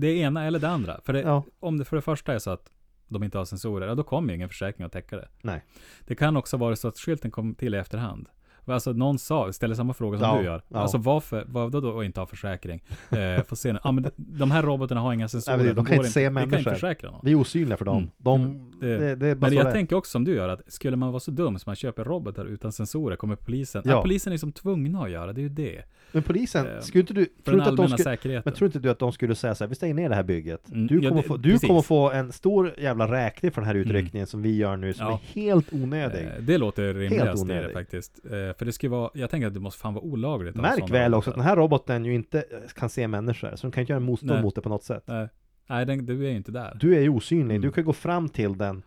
det 0.01 0.17
ena 0.17 0.45
eller 0.47 0.59
det 0.59 0.69
andra. 0.69 1.01
För 1.05 1.13
det, 1.13 1.21
Ja. 1.21 1.45
om 1.61 1.79
det 1.79 1.85
för 1.85 1.97
det 1.97 2.03
första 2.03 2.35
är 2.35 2.39
så 2.39 2.51
att 2.51 2.71
de 3.09 3.23
inte 3.23 3.39
har 3.39 3.45
sensorer, 3.45 3.87
ja, 3.89 3.95
då 3.95 4.03
kommer 4.03 4.29
ju 4.29 4.35
ingen 4.37 4.49
försäkring 4.49 4.87
att 4.87 4.93
täcka 4.93 5.17
det. 5.17 5.29
Nej. 5.43 5.65
Det 6.07 6.15
kan 6.15 6.37
också 6.37 6.57
vara 6.57 6.77
så 6.77 6.89
att 6.89 6.99
skylten 6.99 7.31
kom 7.31 7.55
till 7.55 7.75
i 7.75 7.79
efterhand. 7.79 8.29
Alltså 8.71 8.93
någon 8.93 9.19
sa, 9.19 9.53
ställer 9.53 9.75
samma 9.75 9.95
fråga 9.95 10.19
som 10.19 10.29
Ja, 10.29 10.39
du 10.39 10.45
gör. 10.45 10.63
ja. 10.69 10.79
Alltså 10.79 10.99
varför, 10.99 11.45
vad 11.49 11.73
då, 11.73 11.81
då 11.81 12.05
inte 12.05 12.21
ha 12.21 12.27
försäkring? 12.27 12.83
Eh, 13.11 13.43
får 13.45 13.57
se 13.57 13.73
nu. 13.73 13.79
Ja 13.85 13.93
men 13.93 14.03
de- 14.03 14.11
de 14.17 14.51
här 14.51 14.63
robotarna 14.63 15.01
har 15.01 15.13
inga 15.13 15.29
sensorer. 15.29 15.57
Nej, 15.57 15.67
men 15.67 15.75
de 15.77 15.85
kan 15.85 15.97
inte 15.97 16.09
se 16.11 16.21
Vi 16.21 16.25
kan 16.27 16.35
människor. 16.35 16.59
inte 16.59 16.71
försäkra 16.71 17.11
någon. 17.11 17.21
Vi 17.25 17.31
är 17.33 17.37
osynliga 17.37 17.77
för 17.77 17.85
dem. 17.85 17.97
Mm. 17.97 18.11
De, 18.19 18.41
Mm, 18.45 18.71
det, 18.81 18.99
det- 18.99 19.15
det, 19.15 19.35
Men 19.41 19.53
jag 19.55 19.67
det 19.67 19.73
tänker 19.73 19.97
också 19.97 20.11
som 20.11 20.25
du 20.25 20.35
gör, 20.35 20.49
att 20.49 20.73
skulle 20.73 20.97
man 20.97 21.09
vara 21.13 21.21
så 21.21 21.31
dum 21.31 21.59
som 21.59 21.71
man 21.71 21.77
köper 21.77 22.05
robotar 22.05 22.45
utan 22.45 22.73
sensorer, 22.73 23.17
kommer 23.17 23.37
polisen... 23.37 23.83
Ja. 23.85 23.91
Ja. 23.91 24.03
polisen 24.03 24.31
är 24.31 24.35
liksom 24.35 24.53
tvungna 24.53 25.03
att 25.03 25.11
göra, 25.11 25.33
det 25.33 25.41
är 25.41 25.43
ju 25.43 25.49
det. 25.49 25.83
Men 26.13 26.23
polisen, 26.23 26.67
Eh, 26.67 26.81
skulle 26.81 27.01
inte 27.01 27.15
du... 27.15 27.27
För 27.45 27.53
den 27.53 27.61
de 27.61 27.67
allmänna 27.69 27.89
skulle, 27.89 28.05
säkerheten. 28.05 28.43
men 28.45 28.55
tror 28.55 28.67
inte 28.67 28.79
du 28.79 28.91
att 28.91 28.99
de 28.99 29.13
skulle 29.13 29.35
säga 29.35 29.55
så 29.55 29.65
här, 29.65 29.69
vi 29.69 29.75
stänger 29.75 29.95
ner 29.95 30.09
det 30.09 30.15
här 30.15 30.23
bygget. 30.23 30.69
Mm, 30.71 30.87
Du, 30.87 31.09
kommer, 31.09 31.23
få, 31.23 31.37
du 31.37 31.51
precis. 31.53 31.69
kommer 31.69 31.83
få 31.83 32.11
en 32.11 32.33
stor 32.33 32.75
jävla 32.79 33.13
räkning 33.13 33.51
för 33.53 33.61
den 33.61 33.69
här 33.69 33.75
utryckningen 33.75 34.27
som 34.27 34.43
vi 34.43 34.57
gör 34.57 34.77
nu, 34.77 34.93
som 34.95 35.07
är 35.07 35.19
helt 35.35 35.73
onödig. 35.73 36.25
Eh, 36.25 36.31
Det 36.41 36.59
låter 36.59 36.95
rimligast 36.95 37.47
det 37.49 37.71
faktiskt. 37.73 38.21
För 38.61 38.65
det 38.67 38.73
skulle 38.73 38.91
vara, 38.91 39.11
jag 39.15 39.31
tänker 39.31 39.47
att 39.47 39.55
det 39.55 39.61
måste 39.61 39.81
fan 39.81 39.95
vara 39.95 40.05
olagligt. 40.05 40.57
Märk 40.57 40.91
väl 40.91 41.15
också 41.15 41.31
att 41.31 41.37
den 41.37 41.45
här 41.45 41.57
roboten 41.57 42.05
ju 42.05 42.15
inte 42.15 42.39
eh, 42.39 42.45
kan 42.75 42.91
se 42.91 43.09
människor, 43.09 43.51
så 43.57 43.63
den 43.63 43.73
kan 43.73 43.81
inte 43.81 43.93
göra 43.93 44.01
motstånd 44.01 44.33
Nej. 44.33 44.43
mot 44.43 44.55
det 44.55 44.61
på 44.61 44.69
något 44.69 44.85
sätt. 44.85 45.03
Nej, 45.07 45.29
Nej 45.67 45.87
den, 45.87 46.07
du 46.07 46.27
är 46.27 46.31
ju 46.31 46.37
inte 46.37 46.53
där. 46.53 46.77
Du 46.81 46.97
är 46.97 47.01
ju 47.01 47.09
osynlig, 47.09 47.55
Mm. 47.57 47.61
du 47.63 47.73
kan 47.73 47.85
gå 47.85 47.93
fram 47.93 48.29
till 48.29 48.59
den 48.59 48.83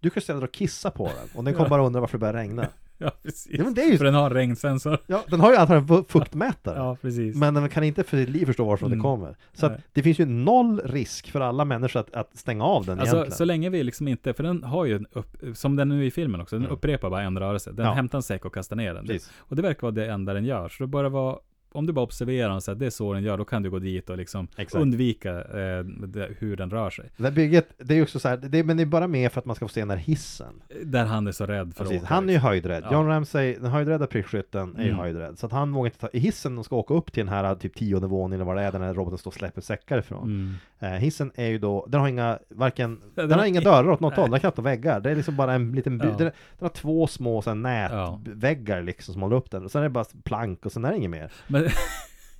Du 0.00 0.10
kan 0.10 0.22
ställa 0.22 0.40
dig 0.40 0.46
och 0.46 0.52
kissa 0.54 0.90
på 0.90 1.04
den 1.06 1.36
och 1.38 1.44
den 1.44 1.54
kommer 1.54 1.66
Ja. 1.66 1.70
bara 1.70 1.82
undra 1.86 2.00
varför 2.00 2.18
det 2.18 2.20
börjar 2.20 2.34
regna 2.34 2.66
Ja, 2.98 3.10
precis. 3.22 3.46
Ja 3.58 3.64
men 3.64 3.74
det 3.74 3.82
är 3.82 3.90
ju 3.90 3.98
För 3.98 4.04
den 4.04 4.14
har 4.14 4.30
regnsensor. 4.30 4.98
Ja, 5.06 5.22
den 5.28 5.40
har 5.40 5.50
ju 5.50 5.56
antagligen 5.56 5.86
fu- 5.88 6.04
fuktmätare 6.08 6.78
Ja, 6.78 6.96
precis. 7.02 7.36
Men 7.36 7.54
den 7.54 7.68
kan 7.68 7.84
inte 7.84 8.04
för 8.04 8.16
sitt 8.16 8.28
liv 8.28 8.46
förstå 8.46 8.64
varifrån 8.64 8.86
Mm. 8.86 8.98
det 8.98 9.02
kommer 9.02 9.36
Så 9.52 9.66
att 9.66 9.78
det 9.92 10.02
finns 10.02 10.18
ju 10.18 10.26
noll 10.26 10.80
risk 10.84 11.30
för 11.30 11.40
alla 11.40 11.64
människor 11.64 12.00
att, 12.00 12.14
att 12.14 12.36
stänga 12.36 12.64
av 12.64 12.86
den 12.86 12.98
Alltså 13.00 13.16
egentligen 13.16 13.36
så 13.36 13.44
länge 13.44 13.70
vi 13.70 13.82
liksom 13.82 14.08
inte, 14.08 14.32
för 14.34 14.42
den 14.42 14.62
har 14.62 14.84
ju 14.84 14.96
en 14.96 15.06
upp, 15.12 15.36
som 15.54 15.76
den 15.76 15.88
nu 15.88 16.06
i 16.06 16.10
filmen 16.10 16.40
också, 16.40 16.56
den 16.56 16.62
Mm. 16.64 16.74
upprepar 16.76 17.10
bara 17.10 17.22
en 17.22 17.38
rörelse. 17.38 17.72
Den 17.72 17.86
Ja. 17.86 17.92
hämtar 17.92 18.18
en 18.18 18.22
säck 18.22 18.44
och 18.44 18.54
kastar 18.54 18.76
ner 18.76 18.94
den. 18.94 19.06
Precis. 19.06 19.32
Och 19.38 19.56
det 19.56 19.62
verkar 19.62 19.82
vara 19.82 19.92
det 19.92 20.06
enda 20.06 20.34
den 20.34 20.44
gör. 20.44 20.68
Så 20.68 20.82
det 20.82 20.86
bara 20.86 21.08
vara, 21.08 21.36
om 21.74 21.86
du 21.86 21.92
bara 21.92 22.02
observerar 22.04 22.48
den 22.48 22.56
och 22.56 22.62
säger 22.62 22.74
att 22.74 22.80
det 22.80 22.86
är 22.86 22.90
så 22.90 23.12
den 23.12 23.22
gör, 23.22 23.38
då 23.38 23.44
kan 23.44 23.62
du 23.62 23.70
gå 23.70 23.78
dit 23.78 24.10
och 24.10 24.16
liksom 24.16 24.48
Exakt. 24.56 24.82
undvika 24.82 25.30
eh, 25.38 25.84
det, 25.84 26.28
hur 26.38 26.56
den 26.56 26.70
rör 26.70 26.90
sig. 26.90 27.10
Det 27.16 27.30
bygget, 27.30 27.68
det 27.78 27.94
är 27.94 27.96
ju 27.96 28.02
också 28.02 28.18
så 28.18 28.28
här, 28.28 28.36
det, 28.36 28.64
men 28.64 28.76
det 28.76 28.82
är 28.82 28.86
bara 28.86 29.06
med 29.06 29.32
för 29.32 29.38
att 29.40 29.44
man 29.44 29.56
ska 29.56 29.68
få 29.68 29.72
se 29.72 29.80
den 29.80 29.90
här 29.90 29.96
hissen 29.96 30.62
Där 30.84 31.04
han 31.04 31.26
är 31.26 31.32
så 31.32 31.46
rädd 31.46 31.74
för 31.74 31.84
Precis. 31.84 31.96
att 31.98 32.04
åka, 32.04 32.14
Han 32.14 32.24
är 32.24 32.28
ju 32.28 32.32
liksom. 32.32 32.48
höjdrädd. 32.48 32.82
Ja. 32.86 32.92
John 32.92 33.06
Ramsey, 33.06 33.54
den 33.54 33.70
höjdrädda 33.70 34.06
prickskytten, 34.06 34.76
är 34.76 34.82
ju 34.82 34.88
Mm. 34.88 34.98
höjdrädd. 35.00 35.38
Så 35.38 35.46
att 35.46 35.52
han 35.52 35.72
vågar 35.72 35.86
inte 35.86 35.98
ta, 35.98 36.08
i 36.12 36.18
hissen 36.18 36.54
de 36.54 36.64
ska 36.64 36.76
åka 36.76 36.94
upp 36.94 37.12
till 37.12 37.26
den 37.26 37.34
här 37.34 37.54
typ 37.54 37.74
tionde 37.74 38.06
våningen 38.06 38.34
eller 38.40 38.44
vad 38.46 38.56
det 38.56 38.62
är, 38.62 38.72
där 38.72 38.78
den 38.78 38.88
här 38.88 38.94
roboten 38.94 39.18
står 39.18 39.30
och 39.30 39.34
släpper 39.34 39.60
säckar 39.60 39.98
ifrån. 39.98 40.22
Mm. 40.24 40.54
Eh, 40.94 41.00
hissen 41.00 41.32
är 41.34 41.46
ju 41.48 41.58
då, 41.58 41.86
den 41.88 42.00
har 42.00 42.08
inga, 42.08 42.38
varken, 42.48 43.00
den, 43.14 43.28
den 43.28 43.38
har 43.38 43.46
inga 43.46 43.60
dörrar 43.60 43.90
åt 43.90 44.00
något 44.00 44.10
Nej. 44.12 44.16
håll, 44.20 44.26
den 44.26 44.32
har 44.32 44.38
knappt 44.38 44.56
några 44.56 44.70
väggar. 44.70 45.00
Det 45.00 45.10
är 45.10 45.14
liksom 45.14 45.36
bara 45.36 45.52
en 45.54 45.72
liten, 45.72 45.98
by, 45.98 46.06
Ja. 46.06 46.10
den, 46.10 46.18
den 46.18 46.32
har 46.60 46.68
två 46.68 47.06
små 47.06 47.42
så 47.42 47.50
här, 47.50 47.96
Ja. 47.96 48.20
nätväggar 48.24 48.82
liksom 48.82 49.12
som 49.12 49.22
håller 49.22 49.36
upp 49.36 49.50
den. 49.50 49.64
Och 49.64 49.70
sen 49.70 49.78
är 49.80 49.82
det 49.84 49.90
bara 49.90 50.04
plank 50.24 50.66
och 50.66 50.72
sen 50.72 50.84
är 50.84 50.90
det 50.90 50.96
inget 50.96 51.10
mer. 51.10 51.32
Men, 51.46 51.63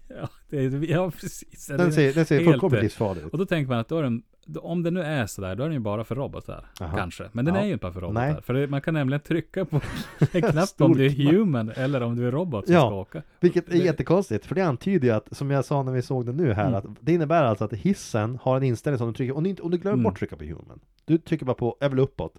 ja, 0.08 0.28
det 0.50 0.62
ja, 0.88 1.10
precis. 1.10 1.66
Den 1.66 1.92
ser, 1.92 2.12
den 2.14 2.26
ser 2.26 2.44
fullkomligt 2.44 2.82
livsfarlig 2.82 3.22
ut. 3.22 3.32
Och 3.32 3.38
då 3.38 3.46
tänker 3.46 3.68
man 3.70 3.78
att 3.78 3.88
då 3.88 3.98
är 3.98 4.02
den, 4.02 4.22
om 4.60 4.82
det 4.82 4.90
nu 4.90 5.02
är 5.02 5.26
sådär, 5.26 5.54
då 5.56 5.62
är 5.62 5.66
den 5.66 5.74
ju 5.74 5.80
bara 5.80 6.04
för 6.04 6.14
robotar. 6.14 6.66
Aha. 6.80 6.96
Kanske. 6.96 7.28
Men 7.32 7.44
den 7.44 7.54
Ja. 7.54 7.60
är 7.60 7.66
ju 7.66 7.72
inte 7.72 7.82
bara 7.82 7.92
för 7.92 8.00
robotar. 8.00 8.20
Nej. 8.32 8.42
För 8.42 8.54
det, 8.54 8.66
man 8.66 8.80
kan 8.80 8.94
nämligen 8.94 9.20
trycka 9.20 9.64
på 9.64 9.80
en 10.32 10.42
knapp 10.42 10.68
om 10.80 10.92
du 10.96 11.06
är 11.06 11.10
human 11.10 11.70
eller 11.76 12.00
om 12.02 12.16
du 12.16 12.28
är 12.28 12.32
robot 12.32 12.66
som 12.66 12.74
Ja. 12.74 12.80
ska 12.88 12.94
åka. 12.94 13.22
Vilket 13.40 13.68
är 13.68 13.72
det- 13.72 13.78
jättekonstigt, 13.78 14.46
för 14.46 14.54
det 14.54 14.60
antyder 14.62 15.08
ju 15.08 15.14
att, 15.14 15.36
som 15.36 15.50
jag 15.50 15.64
sa 15.64 15.82
när 15.82 15.92
vi 15.92 16.02
såg 16.02 16.26
den 16.26 16.36
nu 16.36 16.52
här, 16.52 16.64
Mm. 16.68 16.74
att 16.74 16.84
det 17.00 17.12
innebär 17.12 17.44
alltså 17.44 17.64
att 17.64 17.72
hissen 17.72 18.38
har 18.42 18.56
en 18.56 18.62
inställning 18.62 18.98
som 18.98 19.08
du 19.08 19.14
trycker, 19.14 19.36
om 19.36 19.42
du, 19.44 19.50
inte, 19.50 19.62
om 19.62 19.70
du 19.70 19.78
glömmer 19.78 19.94
Mm. 19.94 20.04
bort 20.04 20.12
att 20.12 20.18
trycka 20.18 20.36
på 20.36 20.44
human, 20.44 20.80
du 21.04 21.18
trycker 21.18 21.46
bara 21.46 21.54
på, 21.54 21.76
jag 21.80 21.88
vill 21.90 21.98
uppåt, 21.98 22.34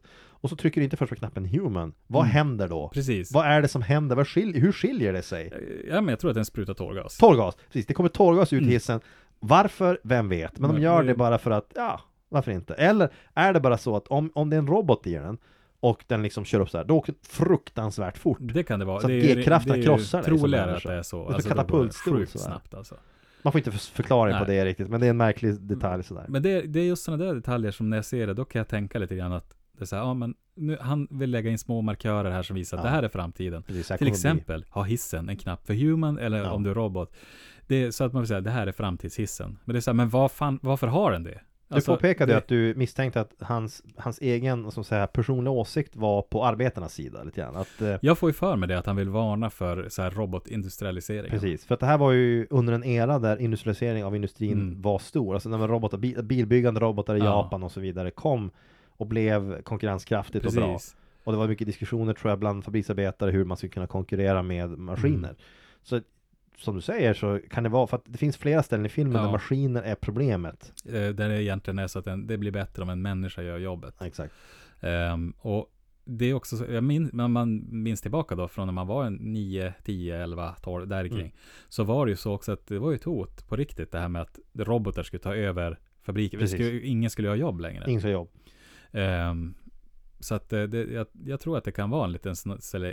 och 0.46 0.50
så 0.50 0.56
trycker 0.56 0.82
du 0.82 0.84
inte 0.86 0.98
först 0.98 1.10
på 1.10 1.16
knappen 1.16 1.46
human, 1.46 1.94
vad 2.08 2.22
Mm. 2.24 2.32
händer 2.32 2.68
då? 2.68 2.90
Precis. 2.94 3.32
Vad 3.34 3.46
är 3.46 3.62
det 3.62 3.68
som 3.68 3.82
händer? 3.82 4.24
Skiljer, 4.26 4.62
hur 4.62 4.72
skiljer 4.72 5.14
det 5.14 5.22
sig? 5.22 5.52
Ja, 5.90 6.02
men 6.02 6.08
jag 6.10 6.20
tror 6.20 6.32
att 6.32 6.36
den 6.36 6.46
sprutar 6.46 6.74
tårgas. 6.74 7.18
Tårgas, 7.18 7.56
precis, 7.68 7.86
det 7.86 7.94
kommer 7.94 8.10
tårgas 8.10 8.54
ut 8.54 8.60
Mm. 8.62 8.72
hissen, 8.72 9.00
varför? 9.40 10.00
Vem 10.04 10.30
vet? 10.30 10.60
Men 10.60 10.70
de 10.70 10.74
Men 10.74 10.82
gör 10.84 11.02
det- 11.04 11.08
det 11.08 11.16
bara 11.16 11.38
för 11.38 11.52
att, 11.52 11.72
ja, 11.76 12.02
varför 12.30 12.52
inte? 12.52 12.74
Eller 12.74 13.10
är 13.34 13.54
det 13.54 13.60
bara 13.60 13.78
så 13.78 13.96
att 13.96 14.08
om, 14.08 14.32
om 14.36 14.50
det 14.50 14.56
är 14.56 14.60
en 14.60 14.68
robot 14.68 15.08
i 15.08 15.14
den, 15.14 15.38
och 15.80 16.04
den 16.08 16.24
liksom 16.24 16.46
kör 16.46 16.60
upp 16.60 16.70
så 16.70 16.78
här, 16.78 16.86
då 16.86 16.98
åker 16.98 17.14
det 17.14 17.28
fruktansvärt 17.28 18.18
fort. 18.18 18.38
Det 18.42 18.64
kan 18.64 18.80
det 18.80 18.86
vara. 18.86 19.00
Så 19.00 19.06
att 19.06 19.10
det 19.10 19.32
är, 19.32 19.36
G-krafterna 19.36 19.76
det 19.76 19.82
är 19.82 19.84
krossar 19.84 20.18
dig 20.22 20.30
som 20.30 20.38
troligare 20.40 20.66
människa. 20.66 20.90
att 20.90 20.94
det 20.96 21.00
är 21.00 21.04
så. 21.04 21.18
Det 21.18 21.32
är 21.32 21.34
Alltså, 21.34 21.50
det 21.50 21.56
katapultstol 21.56 22.28
snabbt 22.28 22.74
alltså. 22.74 22.96
Man 23.42 23.52
får 23.52 23.60
inte 23.60 23.72
för- 23.72 23.80
förklaring 23.96 24.40
på 24.40 24.46
det 24.46 24.66
riktigt, 24.66 24.90
men 24.90 25.00
det 25.00 25.06
är 25.06 25.10
en 25.10 25.18
märklig 25.18 25.62
detalj 25.62 26.04
sådär. 26.04 26.26
Men 26.28 26.44
det, 26.44 26.62
det 26.62 26.80
är 26.80 26.84
just 26.84 27.04
sådana 27.04 27.24
där 27.26 27.36
detaljer 27.36 27.72
som 27.72 27.90
när 27.90 27.98
jag 27.98 28.06
ser 28.06 28.28
det, 28.28 28.34
då 28.34 28.46
kan 28.46 28.60
jag 28.60 28.68
tänka 28.68 29.00
lite 29.00 29.16
grann 29.16 29.34
att 29.34 29.54
det 29.78 29.84
är 29.84 29.86
så 29.86 29.96
här, 29.96 30.04
ja 30.04 30.14
men 30.14 30.36
nu, 30.56 30.78
han 30.82 31.08
vill 31.12 31.32
lägga 31.32 31.50
in 31.52 31.58
små 31.58 31.82
markörer 31.82 32.32
här 32.32 32.44
som 32.44 32.56
visar 32.56 32.78
att 32.78 32.84
Ja. 32.84 32.90
det 32.90 32.96
här 32.96 33.04
är 33.04 33.10
framtiden. 33.10 33.64
Precis, 33.64 33.90
här 33.90 33.98
Till 33.98 34.06
bli. 34.06 34.12
exempel, 34.12 34.66
ha 34.70 34.84
hissen 34.84 35.30
en 35.30 35.38
knapp 35.38 35.68
för 35.68 35.74
human 35.74 36.18
eller 36.18 36.38
Ja. 36.44 36.52
om 36.52 36.64
du 36.64 36.70
är 36.70 36.76
robot. 36.76 37.14
Det 37.68 37.76
är 37.84 37.92
så 37.92 38.04
att 38.04 38.14
man 38.14 38.22
vill 38.22 38.28
säga, 38.28 38.42
det 38.42 38.50
här 38.52 38.68
är 38.68 38.72
framtidshissen. 38.72 39.58
Men 39.66 39.74
det 39.74 39.80
är 39.80 39.82
så 39.82 39.92
här, 39.92 39.96
men 39.96 40.10
vad 40.10 40.32
fan, 40.32 40.60
varför 40.62 40.88
har 40.88 41.12
den 41.12 41.24
det? 41.24 41.40
Du 41.68 41.76
Alltså, 41.76 41.96
påpekade 41.96 42.32
det- 42.34 42.38
att 42.38 42.48
du 42.48 42.74
misstänkte 42.76 43.22
att 43.22 43.34
hans, 43.40 43.84
hans 43.98 44.20
egen, 44.20 44.72
som 44.72 44.84
säga, 44.84 45.08
personliga 45.08 45.52
åsikt 45.52 45.96
var 45.96 46.22
på 46.22 46.46
arbetarnas 46.46 46.94
sida 46.94 47.24
lite 47.24 47.42
grann. 47.42 47.56
Att, 47.56 47.82
eh, 47.82 47.96
Jag 48.02 48.18
får 48.18 48.30
ju 48.30 48.34
för 48.34 48.56
mig 48.56 48.70
det 48.70 48.80
att 48.80 48.86
han 48.86 48.96
vill 48.96 49.10
varna 49.10 49.50
för 49.50 49.90
så 49.90 50.02
här 50.02 50.12
robotindustrialisering. 50.12 51.32
precis, 51.32 51.66
för 51.66 51.74
att 51.74 51.80
det 51.80 51.86
här 51.86 51.98
var 51.98 52.12
ju 52.12 52.48
under 52.50 52.74
en 52.74 52.84
era 52.84 53.20
där 53.20 53.38
industrialisering 53.42 54.04
av 54.06 54.16
industrin 54.16 54.52
Mm. 54.54 54.82
var 54.82 55.00
stor. 55.00 55.34
Alltså 55.34 55.50
när 55.50 55.68
robotar, 55.68 55.98
bil, 55.98 56.24
bilbyggande 56.24 56.80
robotar 56.80 57.16
i 57.16 57.20
Ja. 57.20 57.26
Japan 57.26 57.64
och 57.64 57.72
så 57.72 57.80
vidare 57.80 58.12
kom 58.12 58.52
och 58.98 59.08
blev 59.08 59.62
konkurrenskraftigt 59.62 60.46
och 60.46 60.54
bra. 60.54 60.74
Precis. 60.74 60.96
Och 61.24 61.32
det 61.32 61.38
var 61.38 61.48
mycket 61.48 61.68
diskussioner 61.68 62.14
tror 62.14 62.32
jag 62.32 62.40
bland 62.40 62.64
fabriksarbetare 62.64 63.32
hur 63.32 63.46
man 63.46 63.58
skulle 63.58 63.72
kunna 63.72 63.88
konkurrera 63.88 64.44
med 64.44 64.70
maskiner. 64.70 65.30
Mm. 65.30 65.36
Så 65.84 66.02
som 66.58 66.76
du 66.76 66.82
säger 66.82 67.14
så 67.14 67.40
kan 67.50 67.64
det 67.64 67.70
vara 67.70 67.88
för 67.88 67.98
att 67.98 68.04
det 68.06 68.18
finns 68.18 68.38
flera 68.38 68.64
ställen 68.64 68.86
i 68.86 68.90
filmen 68.90 69.16
Ja. 69.16 69.22
där 69.24 69.32
maskiner 69.32 69.84
är 69.84 69.96
problemet. 69.96 70.74
Eh, 70.86 70.92
där 70.92 71.30
det 71.30 71.44
egentligen 71.44 71.80
är 71.80 71.88
så 71.88 72.00
att 72.00 72.08
en, 72.08 72.28
det 72.28 72.38
blir 72.38 72.52
bättre 72.52 72.84
om 72.84 72.90
en 72.90 73.02
människa 73.02 73.42
gör 73.42 73.58
jobbet. 73.58 74.02
Exakt. 74.02 74.34
Ehm, 74.82 75.34
och 75.40 75.72
det 76.06 76.26
är 76.26 76.34
också 76.34 76.58
så, 76.58 76.66
jag 76.70 76.84
när 76.84 77.28
man 77.28 77.66
minns 77.84 78.02
tillbaka 78.02 78.36
då 78.36 78.48
från 78.48 78.68
när 78.68 78.74
man 78.74 78.88
var 78.88 79.06
en 79.06 79.14
9, 79.14 79.74
10, 79.84 80.24
11, 80.24 80.56
12 80.62 80.88
där 80.88 81.08
kring. 81.08 81.20
Mm. 81.20 81.32
Så 81.70 81.84
var 81.84 82.06
det 82.06 82.10
ju 82.10 82.16
så 82.16 82.34
också 82.34 82.52
att 82.52 82.68
det 82.68 82.80
var 82.80 82.92
ju 82.92 82.96
ett 82.96 83.04
hot 83.04 83.48
på 83.48 83.56
riktigt 83.56 83.92
det 83.92 84.00
här 84.00 84.10
med 84.10 84.22
att 84.22 84.40
robotar 84.54 85.04
skulle 85.04 85.24
ta 85.24 85.36
över 85.36 85.80
Precis. 86.06 86.52
Skulle, 86.52 86.80
ingen 86.80 87.10
skulle 87.10 87.28
ha 87.28 87.36
jobb 87.36 87.60
längre. 87.60 87.84
Ingen 87.88 88.02
som 88.02 88.10
jobb. 88.12 88.30
Ehm, 88.96 89.54
så 90.20 90.36
att 90.36 90.54
eh, 90.54 90.64
det, 90.64 90.84
jag, 90.84 91.08
jag 91.26 91.40
tror 91.40 91.58
att 91.58 91.64
det 91.64 91.72
kan 91.72 91.90
vara 91.90 92.06
en 92.06 92.12
liten 92.12 92.36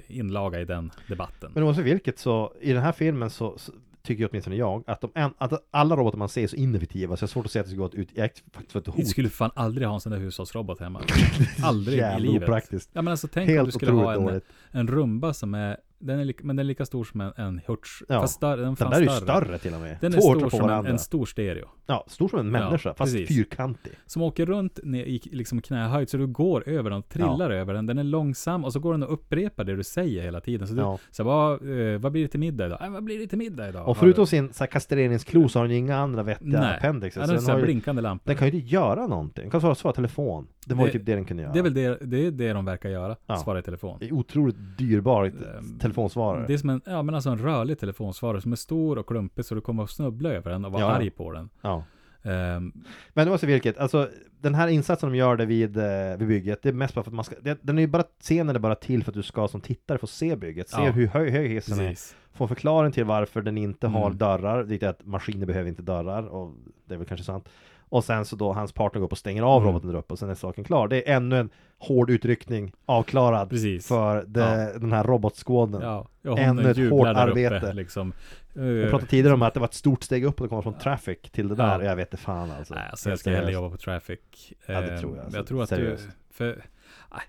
inlaga 0.08 0.60
i 0.60 0.64
den 0.64 0.90
debatten. 1.08 1.50
Men 1.54 1.62
oavsett 1.62 1.84
vilket 1.84 2.18
så, 2.18 2.52
i 2.60 2.72
den 2.72 2.82
här 2.82 2.92
filmen 2.92 3.30
så, 3.30 3.58
så 3.58 3.72
tycker 4.02 4.28
åtminstone 4.30 4.56
jag 4.56 4.84
att, 4.86 5.00
de, 5.00 5.34
att 5.38 5.52
alla 5.70 5.96
robotar 5.96 6.18
man 6.18 6.28
ser 6.28 6.42
är 6.42 6.46
så 6.46 6.56
ineffektiva 6.56 7.16
så 7.16 7.22
jag 7.22 7.28
har 7.28 7.30
svårt 7.32 7.46
att 7.46 7.52
se 7.52 7.58
att 7.58 7.66
det 7.66 7.70
skulle 7.70 7.88
gå 7.88 7.94
ut, 7.94 8.08
jag 8.14 8.24
är 8.24 8.32
faktiskt 8.52 8.76
ett 8.76 8.86
hot. 8.86 9.08
skulle 9.08 9.28
fan 9.28 9.50
aldrig 9.54 9.86
ha 9.88 9.94
en 9.94 10.00
sån 10.00 10.12
där 10.12 10.18
hushållsrobot 10.18 10.80
hemma. 10.80 11.00
Aldrig 11.62 11.98
i 11.98 12.20
livet. 12.20 12.42
opraktiskt. 12.42 12.90
Ja 12.92 13.02
men 13.02 13.10
alltså 13.10 13.28
tänk 13.32 13.48
om 13.48 13.54
du 13.54 13.60
Helt 13.60 13.74
skulle 13.74 13.92
ha 13.92 14.14
en, 14.14 14.24
dåligt. 14.24 14.44
en 14.70 14.88
rumba 14.88 15.34
som 15.34 15.54
är, 15.54 15.76
den 16.02 16.18
är 16.20 16.24
lika, 16.24 16.44
men 16.44 16.56
den 16.56 16.66
är 16.66 16.68
lika 16.68 16.84
stor 16.86 17.04
som 17.04 17.20
en, 17.20 17.32
en 17.36 17.60
Hurts. 17.66 18.02
Ja. 18.08 18.20
Fast 18.20 18.34
större, 18.34 18.60
den, 18.60 18.74
Den 18.74 18.90
där 18.90 18.96
är 18.96 19.02
ju 19.02 19.08
större 19.08 19.58
till 19.58 19.74
och 19.74 19.80
med. 19.80 19.96
Den 20.00 20.12
är 20.12 20.16
Två 20.16 20.20
stor 20.22 20.36
orter 20.36 20.44
på 20.44 20.56
som 20.56 20.70
en, 20.70 20.86
en 20.86 20.98
stor 20.98 21.26
stereo. 21.26 21.68
Ja, 21.86 22.04
stor 22.08 22.28
som 22.28 22.38
en 22.38 22.50
människa, 22.50 22.88
Ja, 22.88 22.94
fast 22.94 23.12
precis. 23.12 23.28
fyrkantig. 23.36 23.92
Som 24.06 24.22
åker 24.22 24.46
runt 24.46 24.78
ner 24.84 25.04
i 25.04 25.20
liksom 25.32 25.60
knähöjd 25.62 26.08
så 26.08 26.16
du 26.16 26.26
går 26.26 26.68
över 26.68 26.90
den, 26.90 27.02
trillar 27.02 27.50
över 27.50 27.74
den. 27.74 27.86
Den 27.86 27.98
är 27.98 28.04
långsam 28.04 28.64
och 28.64 28.72
så 28.72 28.80
går 28.80 28.92
den 28.92 29.02
och 29.02 29.12
upprepar 29.12 29.64
det 29.64 29.76
du 29.76 29.84
säger 29.84 30.22
hela 30.22 30.40
tiden. 30.40 30.68
Så 30.68 30.74
du, 30.74 30.80
Ja. 30.80 30.98
så 31.10 31.24
vad, 31.24 31.52
eh, 31.52 31.98
vad 31.98 32.12
blir 32.12 32.22
det 32.22 32.28
till 32.28 32.40
middag 32.40 32.66
idag? 32.66 32.78
Äh, 32.84 32.90
vad 32.90 33.04
blir 33.04 33.18
det 33.18 33.26
till 33.26 33.38
middag 33.38 33.68
idag? 33.68 33.88
Och 33.88 33.96
förutom 33.96 34.26
sin 34.26 34.52
så 34.52 34.64
här, 34.64 34.70
kastreringsklo 34.70 35.48
så 35.48 35.58
har 35.58 35.64
den 35.64 35.72
ju 35.72 35.78
inga 35.78 35.96
andra 35.96 36.22
vettiga 36.22 36.60
Nej. 36.60 36.76
appendixes. 36.76 37.16
Ja, 37.16 37.22
så 37.22 37.26
den 37.26 37.30
är 37.30 37.34
den, 37.34 37.42
så 37.46 37.52
har 37.52 37.58
ju, 37.58 37.64
blinkande 37.64 38.02
lampor. 38.02 38.26
den 38.30 38.36
kan 38.36 38.48
ju 38.48 38.54
inte 38.54 38.68
göra 38.74 39.06
någonting. 39.06 39.42
Den 39.44 39.50
kan 39.50 39.60
svara, 39.60 39.74
svara 39.74 39.94
telefon. 39.94 40.46
Det 40.66 40.74
var 40.74 40.80
ju 40.84 40.86
Det- 40.86 40.98
typ 40.98 41.06
det 41.06 41.14
den 41.14 41.24
kunde 41.24 41.42
göra. 41.42 41.52
Det 41.52 41.58
är 41.58 41.62
väl 41.62 41.74
det, 41.74 41.98
det, 42.00 42.26
är 42.26 42.30
det 42.30 42.52
de 42.52 42.64
verkar 42.64 42.88
göra, 42.90 43.16
Ja. 43.26 43.36
svara 43.36 43.58
i 43.58 43.62
telefon. 43.62 43.96
Det 44.00 44.06
är 44.08 44.12
otroligt 44.12 44.56
dyrbar 44.78 45.24
Ehm, 45.24 45.78
telefonsvarare. 45.92 46.46
Det 46.46 46.52
är 46.54 46.58
som 46.58 46.70
en, 46.70 46.80
ja 46.86 47.02
men 47.02 47.14
alltså 47.14 47.30
en 47.30 47.38
rörlig 47.38 47.78
telefonsvarare 47.78 48.40
som 48.40 48.52
är 48.52 48.56
stor 48.56 48.98
och 48.98 49.06
klumpig 49.06 49.44
så 49.44 49.54
du 49.54 49.60
kommer 49.60 49.82
att 49.82 49.90
snubbla 49.90 50.30
över 50.30 50.50
den 50.50 50.64
och 50.64 50.72
vara 50.72 50.82
Ja. 50.82 50.88
arg 50.88 51.10
på 51.10 51.32
den. 51.32 51.50
Ja. 51.62 51.84
Ehm, 52.22 52.72
Men 53.14 53.24
det 53.26 53.30
var 53.30 53.38
så 53.38 53.46
vilket, 53.46 53.78
alltså 53.78 54.08
den 54.40 54.54
här 54.54 54.68
insatsen 54.68 55.10
de 55.10 55.16
gör 55.18 55.36
det 55.36 55.46
vid, 55.46 55.76
eh, 55.76 56.16
vid 56.18 56.28
bygget, 56.28 56.62
det 56.62 56.68
är 56.68 56.72
mest 56.72 56.94
bara 56.94 57.04
för 57.04 57.10
att 57.10 57.14
man 57.14 57.24
ska, 57.24 57.34
det, 57.40 57.58
den 57.62 57.78
är 57.78 57.82
ju 57.82 57.88
bara, 57.88 58.04
scenen 58.20 58.56
är 58.56 58.60
bara 58.60 58.74
till 58.74 59.04
för 59.04 59.10
att 59.10 59.14
du 59.14 59.22
ska 59.22 59.48
som 59.48 59.60
tittare 59.60 59.98
få 59.98 60.06
se 60.06 60.36
bygget, 60.36 60.68
se 60.68 60.84
Ja. 60.84 60.90
hur 60.90 61.06
hög, 61.06 61.32
hög 61.32 61.50
hissen 61.50 61.80
är, 61.80 61.88
precis. 61.88 62.16
få 62.32 62.44
en 62.44 62.48
förklaring 62.48 62.92
till 62.92 63.04
varför 63.04 63.42
den 63.42 63.58
inte 63.58 63.86
har 63.86 64.06
Mm. 64.06 64.18
dörrar, 64.18 64.64
det 64.64 64.82
är 64.82 64.88
att 64.88 65.04
maskiner 65.06 65.46
behöver 65.46 65.68
inte 65.68 65.82
dörrar, 65.82 66.22
och 66.26 66.54
det 66.86 66.94
är 66.94 66.98
väl 66.98 67.06
kanske 67.06 67.24
sant. 67.24 67.48
Och 67.92 68.04
sen 68.04 68.24
så 68.24 68.36
då 68.36 68.52
hans 68.52 68.72
partner 68.72 68.98
går 69.00 69.06
upp 69.06 69.12
och 69.12 69.18
stänger 69.18 69.42
av 69.42 69.62
Mm. 69.62 69.68
roboten 69.68 69.90
där 69.90 69.98
uppe 69.98 70.12
och 70.12 70.18
sen 70.18 70.30
är 70.30 70.34
saken 70.34 70.64
klar. 70.64 70.88
Det 70.88 71.08
är 71.10 71.16
ännu 71.16 71.38
en 71.38 71.50
hård 71.78 72.10
utryckning 72.10 72.72
avklarad 72.86 73.50
Precis. 73.50 73.88
för 73.88 74.24
det, 74.26 74.72
den 74.78 74.92
här 74.92 75.04
robotskåden. 75.04 75.80
Ja, 75.82 76.08
ja 76.22 76.38
Ännu 76.38 76.70
ett 76.70 76.90
hårt 76.90 77.06
arbete. 77.06 77.56
Uppe, 77.56 77.72
liksom. 77.72 78.12
Jag 78.52 78.82
Eh, 78.82 78.90
pratade 78.90 79.10
tidigare 79.10 79.34
om 79.34 79.42
att 79.42 79.54
det 79.54 79.60
var 79.60 79.66
ett 79.66 79.74
stort 79.74 80.02
steg 80.02 80.24
upp 80.24 80.40
att 80.40 80.48
komma 80.48 80.62
från 80.62 80.78
traffic 80.78 81.18
till 81.32 81.48
det 81.48 81.54
där, 81.54 81.80
Ja. 81.80 81.84
jag 81.84 81.96
vet 81.96 82.08
inte 82.12 82.16
fan 82.24 82.50
alltså. 82.50 82.74
Nej, 82.74 82.88
alltså 82.90 83.10
jag 83.10 83.18
ska 83.18 83.30
hellre 83.30 83.52
jobba 83.52 83.70
på 83.70 83.76
Traffic. 83.76 84.18
Ja, 84.66 84.80
det 84.80 84.92
Ehm, 84.92 85.00
tror 85.00 85.16
jag, 85.16 85.24
alltså. 85.24 85.38
Jag 85.38 85.46
tror 85.46 85.62
att 85.62 85.68
Seriöst. 85.68 86.04
du, 86.04 86.34
för, 86.34 86.62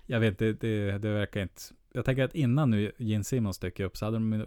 jag 0.06 0.20
vet 0.20 0.38
det, 0.38 0.52
det, 0.52 0.98
det 0.98 1.08
verkar 1.10 1.40
inte. 1.42 1.62
Jag 1.92 2.04
tänker 2.04 2.24
att 2.24 2.34
innan 2.34 2.70
nu 2.70 2.92
Gene 2.98 3.24
Simmons 3.24 3.58
dök 3.58 3.80
upp 3.80 3.96
så 3.96 4.04
hade 4.04 4.16
de 4.16 4.44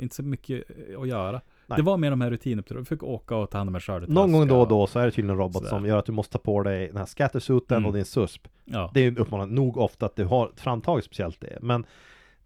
inte 0.00 0.14
så 0.16 0.22
mycket 0.22 0.64
eh, 0.90 1.00
att 1.00 1.08
göra. 1.08 1.40
Nej. 1.68 1.76
Det 1.76 1.82
var 1.82 1.96
mer 1.96 2.10
de 2.10 2.20
här 2.20 2.30
rutinuppdragen. 2.30 2.82
Du 2.84 2.88
fick 2.88 3.02
åka 3.02 3.36
och 3.36 3.50
ta 3.50 3.58
hand 3.58 3.68
om 3.68 3.74
en 3.74 3.80
skördetröska. 3.80 4.20
Någon 4.20 4.32
gång 4.32 4.48
då 4.48 4.60
och 4.60 4.68
då 4.68 4.86
så 4.86 4.98
är 4.98 5.04
det 5.04 5.10
tydligen 5.10 5.30
en 5.30 5.36
robot 5.38 5.66
som 5.66 5.86
gör 5.86 5.98
att 5.98 6.06
du 6.06 6.12
måste 6.12 6.32
ta 6.32 6.38
på 6.38 6.62
dig 6.62 6.86
den 6.88 6.96
här 6.96 7.06
scattersuiten 7.06 7.76
Mm. 7.76 7.86
och 7.88 7.92
din 7.94 8.04
susp. 8.04 8.48
Ja, 8.64 8.90
Det 8.94 9.00
är 9.00 9.04
ju 9.10 9.16
uppmanat 9.16 9.48
nog 9.48 9.76
ofta 9.76 10.06
att 10.06 10.16
du 10.16 10.24
har 10.24 10.50
framtagit 10.56 11.04
speciellt 11.04 11.40
det. 11.40 11.58
Men 11.62 11.86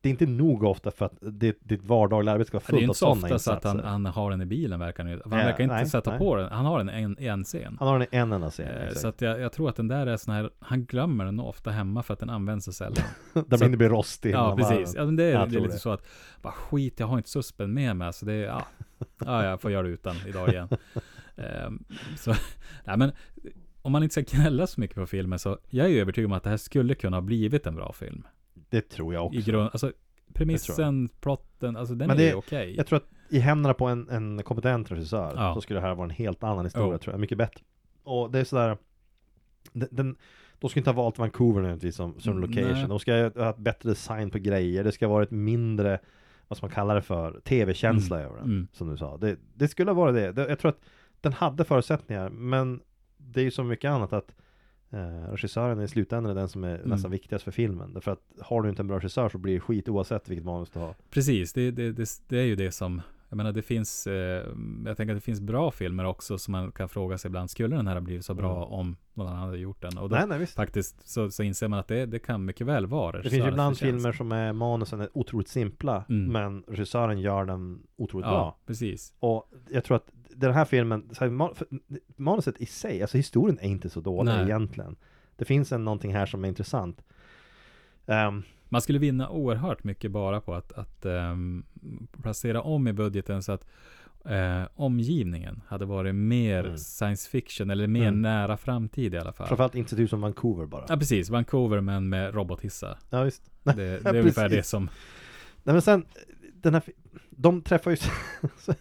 det 0.00 0.08
är 0.08 0.10
inte 0.10 0.26
nog 0.26 0.64
ofta 0.64 0.90
för 0.90 1.06
att 1.06 1.12
det, 1.20 1.56
ditt 1.60 1.84
vardagliga 1.84 2.32
arbete 2.34 2.48
ska 2.48 2.56
vara 2.58 2.64
det 2.66 2.76
är 2.76 2.80
ju 2.80 2.86
fullt 2.86 2.88
av 2.88 2.88
inte 2.88 2.98
så 2.98 3.04
sådana 3.04 3.34
ofta 3.34 3.38
så 3.38 3.50
insatser. 3.52 3.78
att 3.78 3.84
han, 3.84 4.04
han 4.04 4.06
har 4.12 4.30
den 4.30 4.40
i 4.42 4.46
bilen 4.46 4.80
verkar 4.80 5.04
nu. 5.04 5.10
Han 5.24 5.30
Nej, 5.30 5.44
verkar 5.44 5.64
inte 5.64 5.74
nej, 5.76 5.86
sätta 5.86 6.10
nej. 6.10 6.18
på 6.18 6.36
den. 6.36 6.48
Han 6.52 6.64
har 6.66 6.78
den 6.78 6.88
en, 6.88 7.16
i 7.20 7.26
en 7.26 7.44
scen. 7.44 7.76
Han 7.78 7.88
har 7.88 7.98
den 7.98 8.08
i 8.12 8.16
en 8.16 8.32
enda 8.32 8.50
scen. 8.50 8.66
Eh. 8.88 8.92
Så 8.94 9.08
att 9.08 9.20
jag, 9.20 9.40
jag 9.40 9.52
tror 9.52 9.68
att 9.68 9.76
den 9.76 9.88
där 9.88 10.06
är 10.06 10.16
sån 10.16 10.34
här, 10.34 10.50
han 10.58 10.84
glömmer 10.84 11.24
den 11.24 11.40
ofta 11.40 11.70
hemma 11.70 12.02
för 12.02 12.12
att 12.14 12.20
den 12.20 12.30
används 12.30 12.64
så 12.64 12.72
sällan. 12.72 12.96
Där 13.46 13.56
så 13.56 13.68
blir 13.68 13.76
det 13.78 13.88
rostig. 13.88 14.34
Ja, 14.34 14.56
precis. 14.56 14.94
Ja, 14.96 15.04
men 15.04 15.16
det 15.16 15.24
är, 15.24 15.46
det 15.46 15.56
är 15.56 15.60
lite 15.60 15.74
det. 15.74 15.78
så 15.78 15.90
att, 15.90 16.06
bara 16.42 16.52
skit, 16.52 17.00
jag 17.00 17.06
har 17.06 17.16
inte 17.16 17.30
suspen 17.30 17.74
med 17.74 17.96
mig. 17.96 18.12
Så 18.12 18.24
det 18.26 18.32
är, 18.32 18.44
ja, 18.44 18.62
ja, 19.18 19.44
jag 19.44 19.60
får 19.60 19.70
göra 19.70 19.82
det 19.82 19.88
utan 19.88 20.16
idag 20.28 20.48
igen. 20.48 20.68
Ehm, 21.36 21.84
så, 22.18 22.34
nej 22.84 22.96
men, 22.96 23.12
om 23.82 23.92
man 23.92 24.02
inte 24.02 24.22
ska 24.22 24.36
gnälla 24.36 24.66
så 24.66 24.80
mycket 24.80 24.96
på 24.96 25.06
filmen 25.06 25.38
så, 25.38 25.58
jag 25.70 25.86
är 25.86 25.90
ju 25.90 26.00
övertygad 26.00 26.26
om 26.30 26.36
att 26.36 26.42
det 26.42 26.50
här 26.50 26.56
skulle 26.56 26.94
kunna 26.94 27.16
ha 27.16 27.22
blivit 27.22 27.66
en 27.66 27.74
bra 27.74 27.92
film. 27.92 28.26
Det 28.70 28.88
tror 28.88 29.14
jag 29.14 29.26
också. 29.26 29.38
I 29.38 29.42
grund, 29.42 29.68
alltså 29.72 29.92
premissen, 30.34 31.08
plotten, 31.20 31.76
alltså 31.76 31.94
den 31.94 32.08
Men 32.08 32.18
är 32.18 32.22
ju 32.22 32.34
okej. 32.34 32.74
Jag 32.76 32.86
tror 32.86 32.96
att 32.96 33.08
i 33.28 33.38
händerna 33.38 33.74
på 33.74 33.86
en, 33.86 34.08
en 34.08 34.42
kompetent 34.42 34.90
regissör 34.90 35.32
Ja. 35.36 35.54
så 35.54 35.60
skulle 35.60 35.80
det 35.80 35.86
här 35.86 35.94
vara 35.94 36.04
en 36.04 36.10
helt 36.10 36.42
annan 36.42 36.64
historia 36.64 36.92
Jo. 36.92 36.98
tror 36.98 37.12
jag, 37.14 37.20
mycket 37.20 37.38
bättre. 37.38 37.60
Och 38.02 38.30
det 38.30 38.38
är 38.40 38.44
sådär 38.44 38.76
den, 39.72 39.88
den, 39.90 40.16
De 40.58 40.70
ska 40.70 40.80
inte 40.80 40.90
ha 40.90 41.02
valt 41.02 41.18
Vancouver 41.18 41.60
nödvändigtvis 41.60 41.96
som, 41.96 42.20
som 42.20 42.32
Mm, 42.36 42.50
location. 42.50 42.72
nej. 42.72 42.88
De 42.88 42.98
ska 42.98 43.12
ha 43.42 43.50
ett 43.50 43.56
bättre 43.58 43.88
design 43.88 44.30
på 44.30 44.38
grejer. 44.38 44.84
Det 44.84 44.92
ska 44.92 45.08
vara 45.08 45.22
ett 45.22 45.30
mindre, 45.30 45.98
vad 46.52 46.56
ska 46.56 46.66
man 46.66 46.74
kalla 46.74 46.94
det 46.94 47.02
för, 47.02 47.40
tv-känsla 47.44 48.20
över 48.20 48.36
den. 48.36 48.44
Mm. 48.44 48.68
Som 48.72 48.88
du 48.90 48.96
sa. 48.96 49.16
Det, 49.16 49.36
det 49.54 49.68
skulle 49.68 49.90
ha 49.90 49.94
varit 49.94 50.14
det. 50.14 50.32
det. 50.32 50.48
Jag 50.48 50.58
tror 50.58 50.68
att 50.68 50.80
den 51.20 51.32
hade 51.32 51.64
förutsättningar, 51.64 52.28
men 52.30 52.80
det 53.16 53.40
är 53.40 53.44
ju 53.44 53.50
så 53.50 53.64
mycket 53.64 53.90
annat 53.90 54.12
att 54.12 54.34
eh, 54.90 55.30
regissören 55.30 55.80
i 55.80 55.88
slutändan 55.88 56.30
är 56.30 56.34
den 56.34 56.48
som 56.48 56.64
är 56.64 56.74
Mm. 56.76 56.88
nästan 56.88 57.10
viktigast 57.10 57.44
för 57.44 57.50
filmen. 57.50 57.94
Därför 57.94 58.10
att 58.10 58.20
har 58.40 58.62
du 58.62 58.68
inte 58.68 58.82
en 58.82 58.86
bra 58.86 58.96
regissör 58.96 59.28
så 59.28 59.38
blir 59.38 59.54
det 59.54 59.60
skit 59.60 59.88
oavsett 59.88 60.28
vilket 60.28 60.44
manus 60.44 60.70
du 60.70 60.78
har. 60.78 60.94
Precis, 61.10 61.52
det, 61.52 61.70
det, 61.70 61.92
det, 61.92 62.08
det 62.28 62.38
är 62.38 62.44
ju 62.44 62.56
det 62.56 62.72
som 62.72 63.02
jag 63.32 63.36
menar 63.36 63.52
det 63.52 63.62
finns, 63.62 64.06
eh, 64.06 64.46
jag 64.84 64.96
tänker 64.96 65.14
att 65.14 65.16
det 65.16 65.24
finns 65.24 65.40
bra 65.40 65.70
filmer 65.70 66.04
också 66.04 66.38
som 66.38 66.52
man 66.52 66.72
kan 66.72 66.88
fråga 66.88 67.18
sig 67.18 67.28
ibland, 67.28 67.50
skulle 67.50 67.76
den 67.76 67.86
här 67.86 67.94
ha 67.94 68.00
blivit 68.00 68.24
så 68.24 68.34
bra 68.34 68.56
Mm. 68.56 68.72
om 68.72 68.96
någon 69.14 69.26
annan 69.26 69.38
hade 69.38 69.58
gjort 69.58 69.82
den? 69.82 69.98
Och 69.98 70.08
då 70.08 70.16
Nej, 70.16 70.26
nej 70.38 70.46
faktiskt 70.46 71.08
så, 71.08 71.30
så 71.30 71.42
inser 71.42 71.68
man 71.68 71.78
att 71.78 71.88
det, 71.88 72.06
det 72.06 72.18
kan 72.18 72.44
mycket 72.44 72.66
väl 72.66 72.86
vara 72.86 73.22
Det 73.22 73.30
finns 73.30 73.44
ju 73.46 73.48
ibland 73.48 73.78
filmer 73.78 74.12
som 74.12 74.32
är 74.32 74.52
manusen 74.52 75.00
är 75.00 75.08
otroligt 75.14 75.48
simpla 75.48 76.04
Mm. 76.08 76.32
Men 76.32 76.62
regissören 76.68 77.20
gör 77.20 77.44
den 77.44 77.82
otroligt 77.96 78.26
Ja, 78.26 78.30
bra 78.32 78.56
precis. 78.66 79.14
Och 79.18 79.50
jag 79.70 79.84
tror 79.84 79.96
att 79.96 80.10
den 80.36 80.52
här 80.54 80.64
filmen 80.64 81.08
så 81.12 81.24
här, 81.24 81.50
Manuset 82.16 82.60
i 82.60 82.66
sig, 82.66 83.02
alltså 83.02 83.16
historien 83.16 83.58
är 83.58 83.68
inte 83.68 83.90
så 83.90 84.00
dålig 84.00 84.32
Nej. 84.32 84.44
egentligen 84.44 84.96
Det 85.36 85.44
finns 85.44 85.72
en, 85.72 85.84
någonting 85.84 86.14
här 86.14 86.26
som 86.26 86.44
är 86.44 86.48
intressant 86.48 87.02
Ehm, 88.06 88.42
Man 88.72 88.80
skulle 88.82 88.98
vinna 88.98 89.28
oerhört 89.28 89.84
mycket 89.84 90.10
bara 90.10 90.40
på 90.40 90.54
att, 90.54 90.72
att 90.72 91.04
ehm, 91.06 91.64
placera 92.22 92.62
om 92.62 92.88
i 92.88 92.92
budgeten 92.92 93.42
så 93.42 93.52
att 93.52 93.64
eh, 94.24 94.62
omgivningen 94.74 95.62
hade 95.68 95.84
varit 95.84 96.14
mer 96.14 96.64
Mm. 96.64 96.78
science 96.78 97.30
fiction 97.30 97.70
eller 97.70 97.86
mer 97.86 98.08
Mm. 98.08 98.22
nära 98.22 98.56
framtid 98.56 99.14
i 99.14 99.18
alla 99.18 99.32
fall. 99.32 99.46
Framförallt 99.46 99.74
inte 99.74 99.96
se 99.96 100.02
ut 100.02 100.10
som 100.10 100.20
Vancouver 100.20 100.66
bara 100.66 100.84
Ja 100.88 100.96
precis, 100.96 101.30
Vancouver 101.30 101.80
men 101.80 102.08
med 102.08 102.34
robothissar. 102.34 102.98
Ja 103.10 103.22
visst 103.22 103.50
Det, 103.62 103.72
det 103.72 103.82
är 104.08 104.14
Ja, 104.14 104.20
ungefär 104.20 104.48
det 104.48 104.62
som 104.62 104.90
Nej 105.62 105.72
men 105.72 105.82
sen 105.82 106.04
den 106.54 106.74
här, 106.74 106.82
de 107.30 107.62
träffar 107.62 107.90
ju 107.90 107.96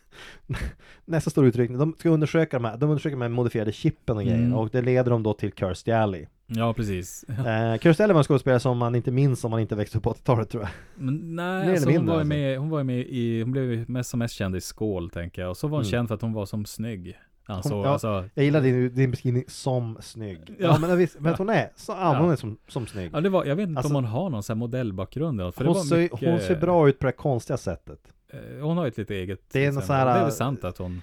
Nästa 1.05 1.29
stor 1.29 1.45
utryckning, 1.45 1.77
de 1.79 1.95
ska 1.99 2.09
undersöka 2.09 2.57
de 2.59 2.65
här, 2.65 2.77
de 2.77 2.89
undersöker 2.89 3.15
de 3.15 3.21
här 3.21 3.29
modifierade 3.29 3.71
chippen 3.71 4.17
och 4.17 4.23
grejer 4.23 4.37
Mm. 4.37 4.53
och 4.53 4.69
det 4.69 4.81
leder 4.81 5.11
dem 5.11 5.23
då 5.23 5.33
till 5.33 5.51
Kirstie 5.51 5.97
Alley 5.97 6.25
Ja 6.55 6.73
precis. 6.73 7.25
Eh, 7.29 7.77
Kirstie 7.79 8.03
Alley 8.03 8.13
var 8.13 8.19
en 8.19 8.23
skådespelare 8.23 8.59
som 8.59 8.77
man 8.77 8.95
inte 8.95 9.11
minns 9.11 9.43
om 9.43 9.51
man 9.51 9.59
inte 9.59 9.75
växte 9.75 9.97
upp 9.97 10.03
på 10.03 10.13
80-talet 10.13 10.49
tror 10.49 10.63
jag 10.63 10.71
Men 10.95 11.35
nej, 11.35 11.69
alltså 11.69 11.85
hon, 11.85 11.93
mindre, 11.95 12.13
var 12.13 12.19
alltså. 12.19 12.27
med, 12.27 12.59
hon 12.59 12.69
var 12.69 12.83
med 12.83 12.99
i, 12.99 13.41
hon 13.41 13.51
blev 13.51 13.89
mest 13.89 14.09
som 14.09 14.19
mest 14.19 14.33
känd 14.33 14.55
i 14.55 14.61
Skål 14.61 15.09
tänker 15.09 15.41
jag. 15.41 15.49
Och 15.51 15.57
så 15.57 15.67
var 15.67 15.77
hon 15.77 15.83
Mm. 15.83 15.91
känd 15.91 16.07
för 16.07 16.15
att 16.15 16.21
hon 16.21 16.33
var 16.33 16.45
som 16.45 16.65
snygg. 16.65 17.17
Alltså, 17.45 17.73
Hon- 17.73 17.83
ja. 17.83 17.89
alltså, 17.89 18.25
Jag 18.33 18.45
gillar 18.45 18.61
din, 18.61 18.95
din 18.95 19.11
beskrivning 19.11 19.43
som 19.47 19.97
snygg 20.01 20.39
Ja, 20.47 20.53
Ja. 20.59 20.77
men 20.87 20.97
visst, 20.97 21.19
men 21.19 21.31
att 21.31 21.37
hon 21.37 21.49
är, 21.49 21.69
så, 21.75 21.91
ja, 21.91 22.17
hon 22.19 22.31
är 22.31 22.35
som, 22.35 22.57
som 22.67 22.87
snygg 22.87 23.09
ja, 23.13 23.21
det 23.21 23.29
var, 23.29 23.45
jag 23.45 23.55
vet 23.55 23.67
inte 23.69 23.79
Alltså- 23.79 23.89
om 23.91 23.95
hon 23.95 24.05
har 24.11 24.29
någon 24.29 24.43
sån 24.43 24.53
här 24.53 24.59
modellbakgrund 24.59 25.41
eller 25.41 25.51
för 25.51 25.65
hon, 25.65 25.73
det 25.73 25.79
var 25.79 25.85
ser, 25.85 25.97
mycket, 25.97 26.29
hon 26.29 26.39
ser 26.39 26.55
bra 26.55 26.89
ut 26.89 26.99
på 26.99 27.05
det 27.05 27.11
konstiga 27.11 27.57
sättet 27.57 27.99
eh, 28.33 28.63
Hon 28.63 28.77
har 28.77 28.85
ju 28.85 28.87
ett 28.89 28.97
lite 28.97 29.15
eget 29.15 29.39
Det 29.51 29.65
är 29.65 29.71
något 29.71 29.77
utseende. 29.83 29.87
så 29.87 29.93
här- 29.93 30.05
Det 30.05 30.19
är 30.19 30.23
väl 30.23 30.31
sant 30.31 30.63
att 30.63 30.77
hon 30.77 31.01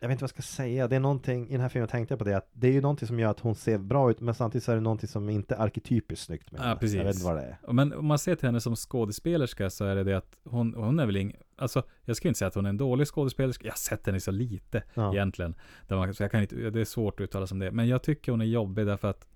Jag 0.00 0.08
vet 0.08 0.14
inte 0.14 0.22
vad 0.22 0.28
jag 0.28 0.30
ska 0.30 0.42
säga, 0.42 0.88
det 0.88 0.96
är 0.96 1.00
någonting, 1.00 1.48
i 1.48 1.52
den 1.52 1.60
här 1.60 1.68
filmen 1.68 1.88
tänkte 1.88 2.12
jag 2.12 2.18
på 2.18 2.24
det 2.24 2.36
att 2.36 2.48
Det 2.52 2.68
är 2.68 2.72
ju 2.72 2.80
någonting 2.80 3.08
som 3.08 3.18
gör 3.20 3.30
att 3.30 3.40
hon 3.40 3.54
ser 3.54 3.78
bra 3.78 4.10
ut 4.10 4.20
Men 4.20 4.34
samtidigt 4.34 4.64
så 4.64 4.70
är 4.72 4.76
det 4.76 4.80
någonting 4.82 5.08
som 5.08 5.28
inte 5.28 5.54
är 5.54 5.58
arketypiskt 5.58 6.26
snyggt 6.26 6.52
med 6.52 6.60
Ja, 6.60 6.64
henne. 6.64 6.76
precis. 6.80 6.96
Jag 6.96 7.04
vet 7.04 7.14
inte 7.14 7.26
vad 7.26 7.36
det 7.36 7.56
är 7.66 7.72
Men 7.72 7.92
om 7.92 8.06
man 8.06 8.18
ser 8.18 8.34
till 8.34 8.48
henne 8.48 8.60
som 8.60 8.76
skådespelerska 8.76 9.70
så 9.70 9.84
är 9.84 9.94
det 9.96 10.04
det 10.04 10.16
att 10.16 10.36
hon, 10.44 10.74
hon 10.74 10.98
är 11.00 11.06
väl 11.06 11.16
ing, 11.16 11.34
alltså 11.56 11.82
jag 12.04 12.16
skulle 12.16 12.28
inte 12.28 12.38
säga 12.38 12.48
att 12.48 12.54
hon 12.54 12.64
är 12.66 12.70
en 12.70 12.76
dålig 12.76 13.06
skådespelerska. 13.06 13.64
Jag 13.66 13.72
har 13.72 13.76
sett 13.78 14.06
henne 14.06 14.20
så 14.20 14.30
lite 14.30 14.82
Ja. 14.94 15.12
egentligen. 15.12 15.54
Där 15.88 15.96
man, 15.96 16.14
så 16.14 16.22
jag 16.22 16.30
kan 16.30 16.40
inte, 16.42 16.70
det 16.70 16.80
är 16.80 16.84
svårt 16.84 17.20
att 17.20 17.24
uttala 17.24 17.46
sig 17.46 17.54
om 17.54 17.58
det. 17.58 17.70
Men 17.70 17.88
jag 17.88 18.02
tycker 18.02 18.32
hon 18.32 18.40
är 18.40 18.44
jobbig 18.44 18.86
därför 18.86 19.08
att, 19.08 19.26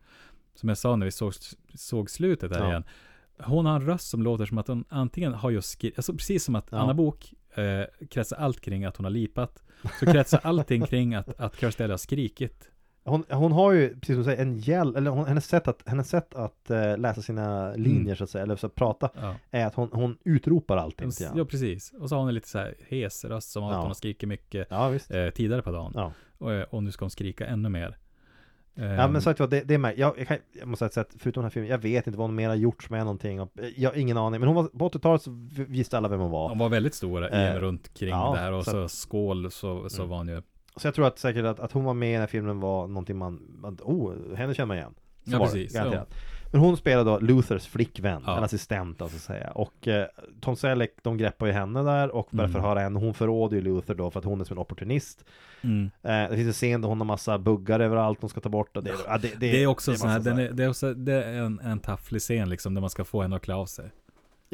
som 0.54 0.68
jag 0.68 0.78
sa 0.78 0.96
när 0.96 1.06
vi 1.06 1.12
såg, 1.12 1.32
såg 1.74 2.10
slutet 2.10 2.52
här 2.56 2.62
Ja. 2.62 2.68
igen. 2.68 2.84
Hon 3.38 3.66
har 3.66 3.76
en 3.76 3.86
röst 3.86 4.08
som 4.08 4.22
låter 4.22 4.46
som 4.46 4.58
att 4.58 4.68
hon 4.68 4.84
antingen 4.88 5.32
har 5.34 5.50
just 5.50 5.68
skrivit, 5.70 5.98
alltså 5.98 6.12
precis 6.12 6.44
som 6.44 6.54
att 6.54 6.66
Ja. 6.70 6.78
Anna 6.78 6.94
Bok 6.94 7.34
eh, 7.58 8.06
kretsar 8.10 8.36
allt 8.36 8.60
kring 8.60 8.84
att 8.84 8.96
hon 8.96 9.04
har 9.04 9.10
lipat. 9.10 9.62
Så 10.00 10.06
kretsar 10.06 10.40
allting 10.42 10.86
kring 10.86 11.14
att, 11.14 11.40
att 11.40 11.56
Kirstie 11.60 11.88
har 11.88 11.96
skrikit. 11.96 12.70
Hon, 13.06 13.24
hon 13.30 13.52
har 13.52 13.72
ju, 13.72 13.88
precis 13.88 14.06
som 14.06 14.16
du 14.16 14.24
säger, 14.24 14.42
en 14.42 14.58
hjälp, 14.58 14.96
eller 14.96 15.10
hon, 15.10 15.26
hennes 15.26 15.46
sätt 15.46 15.68
att, 15.68 15.82
hennes 15.86 16.08
sätt 16.08 16.34
att 16.34 16.70
eh, 16.70 16.98
läsa 16.98 17.22
sina 17.22 17.74
linjer 17.74 18.00
Mm. 18.04 18.16
så 18.16 18.24
att 18.24 18.30
säga, 18.30 18.42
eller 18.44 18.56
så 18.56 18.66
att 18.66 18.74
prata, 18.74 19.10
Ja. 19.20 19.34
är 19.50 19.66
att 19.66 19.74
hon, 19.74 19.88
hon 19.92 20.18
utropar 20.24 20.76
allting 20.76 21.10
grann. 21.20 21.32
ja, 21.38 21.44
precis. 21.44 21.92
Och 22.00 22.08
så 22.08 22.14
har 22.14 22.20
hon 22.20 22.28
en 22.28 22.34
lite 22.34 22.48
så 22.48 22.58
här 22.58 22.74
hes 22.88 23.24
röst 23.24 23.50
som 23.50 23.64
att 23.64 23.72
Ja. 23.72 23.78
hon 23.78 23.86
har 23.86 23.94
skrikit 23.94 24.28
mycket 24.28 24.66
Ja, 24.70 24.94
eh, 24.94 25.30
tidigare 25.30 25.62
på 25.62 25.70
dagen. 25.72 25.92
Ja. 25.94 26.12
Och, 26.38 26.52
eh, 26.52 26.62
och 26.62 26.82
nu 26.82 26.92
ska 26.92 27.04
hon 27.04 27.10
skrika 27.10 27.46
ännu 27.46 27.68
mer. 27.68 27.96
Eh, 28.76 28.94
Ja 28.94 29.08
men 29.08 29.22
sagt 29.22 29.40
vad, 29.40 29.50
det, 29.50 29.60
det 29.60 29.74
är 29.74 29.78
med. 29.78 29.98
Jag, 29.98 30.18
jag, 30.18 30.28
kan, 30.28 30.36
jag 30.52 30.68
måste 30.68 30.88
säga 30.88 31.02
att 31.02 31.14
förutom 31.18 31.40
den 31.40 31.44
här 31.44 31.50
filmen, 31.50 31.70
jag 31.70 31.78
vet 31.78 32.06
inte 32.06 32.18
vad 32.18 32.28
hon 32.28 32.34
mer 32.34 32.48
har 32.48 32.54
gjort 32.56 32.90
med 32.90 33.00
någonting. 33.00 33.40
och- 33.40 33.52
Jag 33.76 33.90
har 33.90 33.96
ingen 33.96 34.16
aning. 34.16 34.40
Men 34.40 34.48
hon 34.48 34.56
var, 34.56 34.64
på 34.64 34.88
80-talet 34.88 35.22
så 35.22 35.30
visste 35.68 35.96
alla 35.98 36.08
vem 36.08 36.20
hon 36.20 36.30
var. 36.30 36.48
De 36.48 36.58
var 36.58 36.68
väldigt 36.68 36.94
stora 36.94 37.30
i 37.30 37.54
Eh, 37.54 37.60
runt 37.60 37.94
kring 37.94 38.10
ja, 38.10 38.32
det 38.34 38.40
här 38.40 38.52
och 38.52 38.64
så 38.64 38.70
så, 38.70 38.88
skål 38.88 39.50
så, 39.50 39.88
så 39.90 39.96
Mm. 40.02 40.10
var 40.10 40.16
hon 40.16 40.28
ju 40.28 40.42
Så 40.76 40.86
jag 40.86 40.94
tror 40.94 41.06
att 41.06 41.18
säkert 41.18 41.44
att, 41.44 41.60
att 41.60 41.72
hon 41.72 41.84
var 41.84 41.94
med 41.94 42.08
i 42.08 42.12
den 42.12 42.20
här 42.20 42.26
filmen 42.28 42.60
var 42.60 42.86
någonting 42.88 43.16
man, 43.18 43.60
att, 43.64 43.80
oh, 43.80 44.34
henne 44.34 44.54
känner 44.54 44.66
man 44.66 44.76
igen. 44.76 44.94
Så 45.24 45.32
Ja, 45.32 45.38
precis, 45.38 45.72
garanterat. 45.74 46.14
Men 46.54 46.60
hon 46.62 46.76
spelade 46.76 47.10
då 47.10 47.18
Luthers 47.18 47.66
flickvän, 47.66 48.22
Ja. 48.26 48.36
en 48.38 48.44
assistent 48.44 49.02
alltså 49.02 49.16
att 49.16 49.22
säga. 49.22 49.50
Och 49.50 49.88
eh, 49.88 50.06
Tom 50.40 50.56
Selleck, 50.56 50.94
de 51.02 51.16
greppar 51.18 51.46
ju 51.46 51.52
henne 51.52 51.82
där 51.82 52.10
och 52.14 52.28
börjar 52.30 52.48
Mm. 52.48 52.60
förhöra 52.62 52.80
henne. 52.80 52.98
Hon 53.00 53.14
förråder 53.14 53.56
ju 53.56 53.62
Luther 53.62 53.94
då 53.94 54.10
för 54.10 54.18
att 54.18 54.24
hon 54.24 54.40
är 54.40 54.44
som 54.44 54.54
en 54.56 54.60
opportunist. 54.62 55.24
mm. 55.62 55.90
Eh, 56.02 56.30
det 56.30 56.36
finns 56.36 56.46
en 56.46 56.52
scen 56.52 56.80
där 56.80 56.88
hon 56.88 56.98
har 57.00 57.04
massa 57.04 57.38
buggar 57.38 57.80
överallt 57.80 58.18
hon 58.20 58.30
ska 58.30 58.40
ta 58.40 58.48
bort. 58.48 58.76
Och 58.76 58.84
det, 58.84 58.92
ja, 59.06 59.18
det, 59.18 59.40
Det 59.40 59.62
är 59.62 59.66
också 59.66 59.90
det 59.90 59.98
sån 59.98 60.08
här, 60.10 60.40
är, 60.40 60.52
det 60.52 60.64
är, 60.64 60.68
också, 60.68 60.94
det 60.94 61.24
är 61.24 61.32
en, 61.32 61.60
en 61.60 61.78
tafflig 61.78 62.20
scen 62.20 62.48
liksom 62.48 62.74
där 62.74 62.80
man 62.80 62.90
ska 62.90 63.04
få 63.04 63.22
henne 63.22 63.36
att 63.36 63.42
klä 63.42 63.54
av 63.54 63.66
sig. 63.66 63.90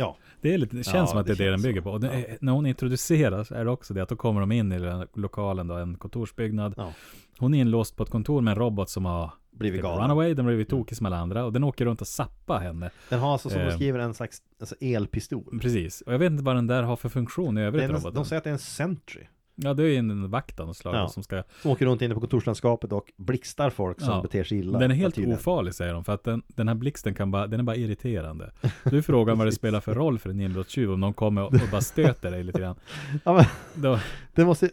Ja. 0.01 0.17
Det, 0.41 0.55
är 0.55 0.59
lite, 0.59 0.77
det 0.77 0.85
känns 0.85 0.95
Ja, 0.95 1.07
som 1.07 1.19
att 1.19 1.27
det, 1.27 1.35
det 1.35 1.43
är 1.43 1.47
det 1.47 1.51
den 1.51 1.63
bygger 1.63 1.81
på. 1.81 1.91
Och 1.91 2.01
det, 2.01 2.07
Ja. 2.07 2.13
är- 2.13 2.39
när 2.41 2.53
hon 2.53 2.67
introduceras 2.67 3.51
är 3.53 3.65
det 3.65 3.71
också 3.71 3.95
det 3.95 4.01
att 4.03 4.09
då 4.09 4.17
kommer 4.17 4.41
de 4.41 4.53
in 4.53 4.73
i 4.73 4.79
den 4.79 5.07
lokalen 5.15 5.69
då, 5.69 5.75
en 5.75 5.95
kontorsbyggnad. 5.99 6.75
Ja. 6.77 6.93
Hon 7.39 7.55
är 7.55 7.61
inlåst 7.61 7.97
på 7.97 8.03
ett 8.03 8.11
kontor 8.11 8.41
med 8.41 8.53
en 8.53 8.59
robot 8.59 8.91
som 8.91 9.05
har 9.05 9.31
Blivit 9.51 9.79
typ 9.79 9.83
galen. 9.83 10.03
runaway, 10.05 10.35
den 10.35 10.45
har 10.45 10.51
blivit 10.53 10.69
tokig 10.69 10.97
som 10.97 11.07
alla 11.07 11.17
andra 11.19 11.45
och 11.45 11.53
den 11.53 11.65
åker 11.65 11.85
runt 11.85 12.01
och 12.01 12.07
zappar 12.09 12.59
henne. 12.61 12.91
Den 13.09 13.21
har 13.21 13.33
alltså 13.33 13.51
som 13.51 13.61
Eh. 13.61 13.75
skriver 13.75 13.99
en 13.99 14.15
slags 14.15 14.39
alltså 14.61 14.75
elpistol. 14.81 15.59
Precis, 15.61 16.01
och 16.01 16.15
jag 16.15 16.19
vet 16.19 16.31
inte 16.31 16.45
vad 16.45 16.57
den 16.57 16.67
där 16.67 16.83
har 16.83 16.97
för 16.97 17.09
funktion 17.09 17.59
i 17.59 17.63
övrigt 17.63 17.91
roboten. 17.91 18.15
de 18.15 18.25
säger 18.25 18.39
att 18.39 18.45
det 18.45 18.51
är 18.51 18.55
en 18.55 18.59
sentry. 18.59 19.23
Ja, 19.63 19.75
det 19.75 19.83
är 19.83 19.87
ju 19.87 19.97
en 19.97 20.31
vakt 20.31 20.61
av 20.61 20.67
något 20.67 20.77
slag 20.77 20.95
Ja. 20.95 21.09
som 21.09 21.23
ska 21.23 21.43
Som 21.63 21.71
åker 21.71 21.87
runt 21.87 22.03
inne 22.03 22.15
på 22.15 22.21
kontorslandskapet 22.21 22.93
och 22.93 23.13
blixtar 23.17 23.71
folk 23.71 24.01
som 24.01 24.09
Ja. 24.15 24.23
beter 24.23 24.45
sig 24.45 24.59
illa. 24.59 24.79
Den 24.79 24.91
är 24.91 24.95
helt 24.95 25.15
tydligen. 25.15 25.37
ofarlig 25.39 25.75
säger 25.75 25.95
de, 25.95 26.05
för 26.05 26.13
att 26.15 26.25
den, 26.25 26.43
den 26.49 26.69
här 26.69 26.75
blixten 26.75 27.15
kan 27.15 27.31
bara, 27.31 27.47
den 27.47 27.61
är 27.61 27.65
bara 27.65 27.77
irriterande. 27.77 28.51
Du 28.85 29.03
frågar 29.03 29.35
vad 29.35 29.47
det 29.47 29.53
spelar 29.63 29.81
för 29.81 29.95
roll 29.95 30.19
för 30.19 30.31
en 30.31 30.41
inbrottstjuv 30.41 30.93
om 30.93 31.01
någon 31.01 31.13
kommer 31.15 31.43
och, 31.43 31.53
och 31.55 31.69
bara 31.71 31.81
stöter 31.81 32.31
dig 32.31 32.43
lite 32.45 32.61
grann. 32.61 32.77
Ja, 33.25 33.33
men, 33.33 33.45
Då, 33.83 33.99
det 34.35 34.45
måste, 34.45 34.71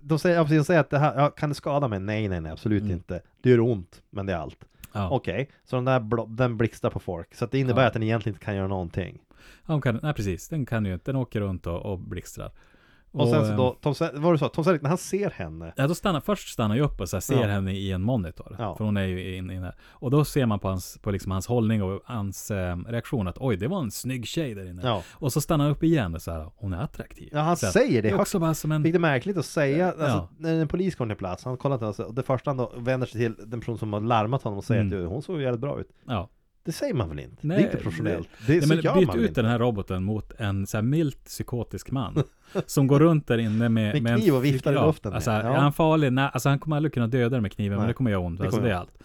de 0.00 0.18
säger, 0.18 0.44
de 0.44 0.64
säger 0.64 0.80
att 0.80 0.90
det 0.90 0.98
här, 0.98 1.14
ja, 1.20 1.30
kan 1.30 1.48
det 1.48 1.54
skada 1.54 1.88
mig? 1.88 2.00
Nej, 2.00 2.28
nej, 2.28 2.40
nej, 2.40 2.52
absolut 2.52 2.82
Mm. 2.82 2.92
inte. 2.92 3.20
Det 3.42 3.50
gör 3.50 3.60
ont, 3.60 4.02
men 4.10 4.26
det 4.26 4.32
är 4.32 4.36
allt. 4.36 4.64
ja. 4.92 5.10
Okej, 5.10 5.48
så 5.64 5.76
den 5.76 5.84
där 5.84 6.26
den 6.36 6.56
blixtrar 6.56 6.90
på 6.90 7.00
folk. 7.00 7.34
Så 7.34 7.44
att 7.44 7.50
det 7.50 7.58
innebär 7.58 7.82
Ja. 7.82 7.86
att 7.88 7.92
den 7.92 8.02
egentligen 8.02 8.34
inte 8.34 8.44
kan 8.44 8.56
göra 8.56 8.68
någonting. 8.68 9.18
Ja, 9.66 9.80
kan, 9.80 10.00
nej 10.02 10.14
precis, 10.14 10.48
den 10.48 10.66
kan 10.66 10.84
ju 10.84 10.92
inte, 10.94 11.12
den 11.12 11.16
åker 11.16 11.40
runt 11.40 11.66
och, 11.66 11.86
och 11.92 11.98
blixtrar. 11.98 12.50
Och, 13.12 13.28
sen 13.28 13.44
så 13.44 13.50
ehm, 13.50 13.56
då, 13.56 13.76
Tom, 13.80 13.92
Sel- 13.94 14.10
vad 14.14 14.22
var 14.22 14.32
det 14.32 14.38
så? 14.38 14.48
Tom 14.48 14.64
Selleck, 14.64 14.82
när 14.82 14.88
han 14.88 14.98
ser 14.98 15.30
henne. 15.30 15.72
Ja, 15.76 15.86
då 15.86 15.94
stannar, 15.94 16.20
först 16.20 16.48
stannar 16.48 16.76
jag 16.76 16.84
upp 16.84 17.00
och 17.00 17.08
så 17.08 17.16
här, 17.16 17.20
ser 17.20 17.40
Ja. 17.40 17.46
henne 17.46 17.72
i 17.72 17.92
en 17.92 18.02
monitor. 18.02 18.56
Ja. 18.58 18.76
För 18.76 18.84
hon 18.84 18.96
är 18.96 19.04
ju 19.04 19.36
inne 19.36 19.54
in, 19.54 19.66
Och 19.90 20.10
då 20.10 20.24
ser 20.24 20.46
man 20.46 20.58
på 20.58 20.68
hans, 20.68 20.98
på 21.02 21.10
liksom 21.10 21.32
hans 21.32 21.46
hållning 21.46 21.82
och 21.82 22.02
hans 22.04 22.50
eh, 22.50 22.76
reaktion 22.76 23.28
att 23.28 23.38
oj, 23.38 23.56
det 23.56 23.68
var 23.68 23.80
en 23.80 23.90
snygg 23.90 24.26
tjej 24.26 24.54
där 24.54 24.70
inne. 24.70 24.82
Ja, 24.84 25.02
Och 25.12 25.32
så 25.32 25.40
stannar 25.40 25.64
han 25.64 25.72
upp 25.72 25.82
igen 25.82 26.14
och 26.14 26.22
så 26.22 26.30
här, 26.30 26.50
hon 26.56 26.72
är 26.72 26.82
attraktiv. 26.82 27.28
ja 27.32 27.40
han 27.40 27.56
så 27.56 27.66
här, 27.66 27.72
säger 27.72 28.02
det 28.02 28.08
Det 28.08 28.14
är 28.14 28.20
också 28.20 28.38
bara 28.38 28.54
som 28.54 28.72
en... 28.72 28.82
Lite 28.82 28.98
märkligt 28.98 29.36
att 29.36 29.46
säga, 29.46 29.86
alltså, 29.88 30.28
när 30.38 30.54
en 30.60 30.68
polis 30.68 30.94
kommer 30.94 31.14
till 31.14 31.18
plats, 31.18 31.44
han 31.44 31.56
kollar 31.56 31.74
inte, 31.76 31.86
alltså, 31.86 32.02
och 32.02 32.14
det 32.14 32.22
första 32.22 32.50
han 32.50 32.56
då 32.56 32.72
vänder 32.76 33.06
sig 33.06 33.20
till 33.20 33.48
den 33.50 33.60
person 33.60 33.78
som 33.78 33.92
har 33.92 34.00
larmat 34.00 34.42
honom 34.42 34.58
och 34.58 34.64
säger 34.64 34.80
Mm. 34.82 35.04
att 35.04 35.08
hon 35.12 35.22
såg 35.22 35.40
jävligt 35.40 35.60
bra 35.60 35.80
ut. 35.80 35.88
Ja. 36.06 36.28
Det 36.68 36.72
säger 36.72 36.94
man 36.94 37.08
väl 37.08 37.18
inte? 37.18 37.36
Nej, 37.40 37.56
det 37.56 37.62
är 37.62 37.66
inte 37.66 37.76
professionellt. 37.82 38.28
Det, 38.46 38.52
Nej, 38.52 38.62
så 38.62 38.68
men 38.68 38.80
gör 38.80 38.94
byt 38.94 39.06
man 39.06 39.18
ut 39.18 39.28
inte? 39.28 39.42
den 39.42 39.50
här 39.50 39.58
roboten 39.58 40.04
mot 40.04 40.32
en 40.38 40.66
så 40.66 40.76
här 40.76 40.82
milt 40.82 41.24
psykotisk 41.24 41.90
man. 41.90 42.22
som 42.66 42.86
går 42.86 42.98
runt 42.98 43.26
där 43.26 43.38
inne 43.38 43.68
med, 43.68 44.02
Med 44.02 44.18
kniv 44.18 44.34
och 44.34 44.44
viftar 44.44 44.72
i 44.72 44.74
ja, 44.74 44.86
luften 44.86 45.10
med. 45.10 45.16
Alltså, 45.16 45.30
Ja. 45.30 45.36
Är 45.36 45.42
han 45.56 45.72
farlig? 45.72 46.12
Nej, 46.12 46.30
alltså 46.32 46.48
han 46.48 46.58
kommer 46.58 46.76
aldrig 46.76 46.94
kunna 46.94 47.06
döda 47.06 47.28
dig 47.28 47.40
med 47.40 47.52
kniven, 47.52 47.76
men 47.76 47.78
Nej. 47.84 47.88
det 47.88 47.94
kommer 47.94 48.10
göra 48.10 48.20
ont. 48.20 48.38
Det 48.38 48.44
Alltså, 48.44 48.56
kommer 48.58 48.68
det 48.68 48.74
är 48.74 48.78
allt. 48.78 48.98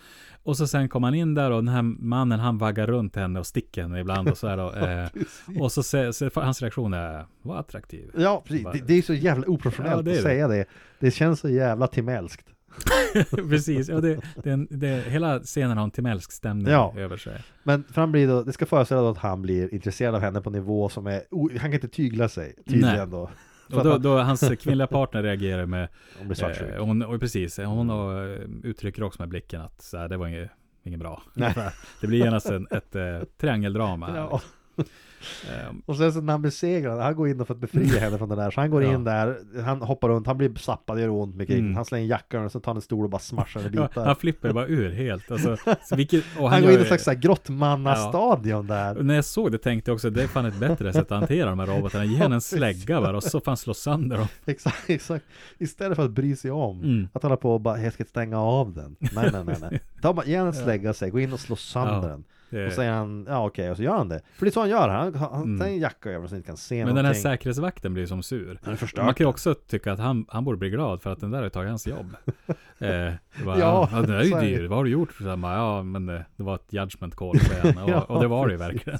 Och 0.44 0.57
så 0.57 0.68
sen 0.68 0.90
kommer 0.90 1.07
han 1.07 1.15
in 1.15 1.34
där 1.34 1.52
och 1.52 1.64
den 1.64 1.73
här 1.73 1.81
mannen 1.81 2.40
han 2.40 2.57
vaggar 2.57 2.88
runt 2.88 3.15
henne 3.15 3.40
och 3.40 3.48
sticker 3.48 3.81
henne 3.81 3.99
ibland 3.99 4.30
och 4.30 4.38
så 4.38 4.48
här 4.48 4.57
då, 4.57 4.73
eh, 5.56 5.61
Och 5.61 5.72
så, 5.72 5.84
säger- 5.84 6.11
så 6.11 6.30
hans 6.41 6.61
reaktion 6.61 6.94
är, 6.94 7.26
var 7.41 7.57
attraktiv. 7.57 8.11
Ja, 8.18 8.44
precis. 8.48 8.68
Det, 8.73 8.80
det 8.88 8.94
är 8.94 9.02
så 9.02 9.14
jävla 9.14 9.48
oprofessionellt 9.48 9.94
Ja, 10.06 10.11
är 10.11 10.15
att 10.15 10.23
det. 10.23 10.30
säga 10.30 10.48
det. 10.48 10.65
Det 10.99 11.11
känns 11.11 11.40
så 11.40 11.49
jävla 11.49 11.88
timelskt. 11.88 12.45
Precis, 13.50 13.90
ja, 13.90 14.02
det, 14.02 14.20
det, 14.44 14.50
en- 14.52 14.68
det, 14.70 15.04
hela 15.08 15.40
scenen 15.40 15.78
har 15.78 15.84
en 15.84 15.91
timellsk 15.91 16.32
stämning 16.32 16.68
Ja. 16.74 16.94
över 16.98 17.18
sig. 17.18 17.41
Men 17.64 17.84
för 17.84 18.02
han 18.02 18.12
blir 18.12 18.28
då, 18.28 18.44
det 18.44 18.54
ska 18.54 18.66
föreställa 18.66 19.02
då 19.02 19.10
att 19.10 19.18
han 19.18 19.41
blir 19.41 19.74
intresserad 19.74 20.16
av 20.16 20.22
henne 20.22 20.41
på 20.41 20.50
nivå 20.50 20.90
som 20.90 21.08
är, 21.08 21.22
o- 21.32 21.50
han 21.52 21.60
kan 21.60 21.74
inte 21.74 21.88
tygla 21.88 22.30
sig 22.30 22.56
tydligen 22.66 22.95
Nej. 22.98 23.08
då. 23.08 23.30
Och 23.78 23.84
då, 23.84 23.98
då 23.98 24.18
hans 24.18 24.52
kvinnliga 24.60 24.88
partner 24.88 25.24
reagerar 25.24 25.66
med 25.66 25.88
Hon 26.18 26.28
blir 26.28 26.36
svartsjuk. 26.36 26.70
Eh, 26.76 26.86
hon, 26.86 27.02
och 27.02 27.20
precis, 27.20 27.58
hon 27.58 27.90
och, 27.90 28.20
eh, 28.20 28.40
uttrycker 28.64 29.04
också 29.04 29.22
med 29.22 29.30
blicken 29.30 29.62
att 29.62 29.82
så 29.82 29.98
här, 29.98 30.10
det 30.10 30.18
var 30.18 30.28
inget, 30.28 30.52
inget 30.84 31.00
bra. 31.00 31.24
Det 32.02 32.08
blir 32.08 32.20
genast 32.20 32.45
en, 32.50 32.68
ett 32.72 32.95
eh, 32.95 33.20
triangeldrama. 33.40 34.10
Ja. 34.16 34.41
Eh, 34.78 35.74
Och 35.86 35.95
sen 35.98 36.14
så 36.14 36.22
när 36.22 36.34
han 36.34 36.41
besegrar 36.41 37.00
han 37.00 37.16
går 37.16 37.28
in 37.30 37.45
för 37.45 37.54
att 37.54 37.60
befria 37.60 38.00
henne 38.00 38.18
från 38.18 38.30
det 38.30 38.36
där. 38.36 38.52
Så 38.52 38.62
han 38.62 38.70
går 38.72 38.84
Ja. 38.84 38.94
in 38.94 39.04
där, 39.04 39.38
han 39.66 39.82
hoppar 39.82 40.10
runt, 40.10 40.28
han 40.28 40.38
blir 40.38 40.56
zappad, 40.56 40.98
det 40.98 41.02
gör 41.02 41.10
ont 41.10 41.36
mycket 41.36 41.56
Mm. 41.60 41.76
Han 41.76 41.86
slänger 41.86 42.08
jackan 42.08 42.45
och 42.45 42.52
så 42.52 42.60
tar 42.60 42.72
han 42.72 42.78
en 42.78 42.82
stol 42.82 43.04
och 43.04 43.10
bara 43.10 43.20
smashar 43.20 43.62
den 43.64 43.74
i 43.74 43.78
ja, 43.78 43.88
bitar. 43.88 44.06
han 44.06 44.16
flipper 44.16 44.54
bara 44.54 44.68
ur 44.68 44.91
helt. 44.91 45.32
Alltså, 45.32 45.58
så 45.84 45.95
vilket, 45.95 46.24
och 46.38 46.44
han, 46.44 46.52
han 46.52 46.62
går 46.62 46.72
in 46.72 46.78
i 46.80 46.82
ett 46.82 47.02
slags 47.02 47.20
grottmannastadion 47.22 48.68
där. 48.68 49.04
När 49.04 49.16
jag 49.16 49.26
såg 49.26 49.52
det 49.52 49.58
tänkte 49.58 49.91
jag 49.91 49.95
också 49.95 50.10
det 50.10 50.24
är 50.24 50.28
fan 50.28 50.45
ett 50.45 50.60
bättre 50.60 50.94
sätt 50.94 51.12
att 51.12 51.20
hantera 51.20 51.50
de 51.50 51.60
här 51.60 51.66
robotarna. 51.68 52.06
Ge 52.06 52.18
henne 52.18 52.36
en 52.36 52.41
slägga 52.41 53.02
bara 53.02 53.18
och 53.18 53.24
så 53.24 53.40
fan 53.40 53.58
slå 53.58 53.74
sönder 53.74 54.18
dem. 54.18 54.28
Exakt, 54.45 54.90
exakt. 54.90 55.26
Istället 55.58 55.95
för 55.95 56.06
att 56.06 56.12
bry 56.12 56.36
sig 56.36 56.52
om. 56.52 56.80
Mm. 56.84 57.08
Att 57.14 57.24
hålla 57.24 57.38
på 57.38 57.54
och 57.54 57.62
bara, 57.62 57.80
jag 57.82 57.94
ska 57.94 58.04
stänga 58.06 58.40
av 58.41 58.74
den. 58.74 58.95
Nej, 59.00 59.30
nej, 59.34 59.44
nej, 59.45 59.56
nej. 59.62 59.80
Ta 60.02 60.14
bara, 60.14 60.26
ge 60.26 60.36
henne 60.38 60.48
en 60.48 60.54
slägga 60.54 60.94
sig, 60.94 61.10
gå 61.10 61.20
in 61.20 61.34
och 61.34 61.40
slå 61.40 61.56
sönder 61.56 61.94
Ja. 61.94 62.02
den. 62.08 62.24
Det- 62.53 62.67
Och 62.67 62.73
säger 62.73 62.91
han, 62.91 63.25
ja 63.30 63.45
okej, 63.47 63.71
och 63.71 63.77
så 63.77 63.84
gör 63.84 63.97
han 63.97 64.09
det. 64.09 64.21
För 64.38 64.45
det 64.45 64.49
är 64.49 64.51
så 64.51 64.59
han 64.59 64.69
gör, 64.69 64.89
han, 64.89 65.15
han 65.15 65.43
Mm. 65.43 65.61
en 65.67 65.80
jacka 65.80 66.09
över 66.11 66.27
så 66.27 66.31
han 66.34 66.38
inte 66.38 66.47
kan 66.47 66.57
se 66.57 66.75
Men 66.75 66.80
någonting. 66.81 66.95
den 66.95 67.05
här 67.05 67.13
säkerhetsvakten 67.13 67.93
blir 67.93 68.03
ju 68.03 68.07
som 68.07 68.23
sur. 68.23 68.59
Han 68.63 68.73
är. 68.73 69.03
Man 69.03 69.13
kan 69.13 69.23
ju 69.25 69.30
också 69.30 69.53
tycka 69.55 69.91
att 69.93 69.99
han, 69.99 70.25
han 70.30 70.43
borde 70.45 70.57
bli 70.57 70.69
glad 70.69 71.01
för 71.01 71.09
att 71.11 71.19
den 71.19 71.31
där 71.31 71.41
har 71.41 71.49
tagit 71.49 71.69
hans 71.69 71.88
jobb. 71.88 72.15
eh, 72.47 72.55
det 72.80 73.19
bara, 73.45 73.59
Ja, 73.59 73.89
ja, 73.91 74.01
den 74.01 74.15
är 74.15 74.23
ju 74.23 74.39
dyr. 74.41 74.67
Vad 74.67 74.77
har 74.77 74.84
du 74.85 74.89
gjort? 74.91 75.13
Så 75.13 75.30
han 75.30 75.41
bara, 75.41 75.55
ja, 75.55 75.84
men 75.84 76.05
det, 76.05 76.25
det 76.35 76.43
var 76.43 76.55
ett 76.55 76.73
judgment 76.73 77.15
call 77.15 77.31
på 77.39 77.67
en. 77.67 77.77
Och, 77.84 77.89
Ja, 77.89 78.01
och 78.01 78.21
det 78.21 78.27
var 78.27 78.47
det 78.47 78.51
ju 78.51 78.57
verkligen. 78.57 78.99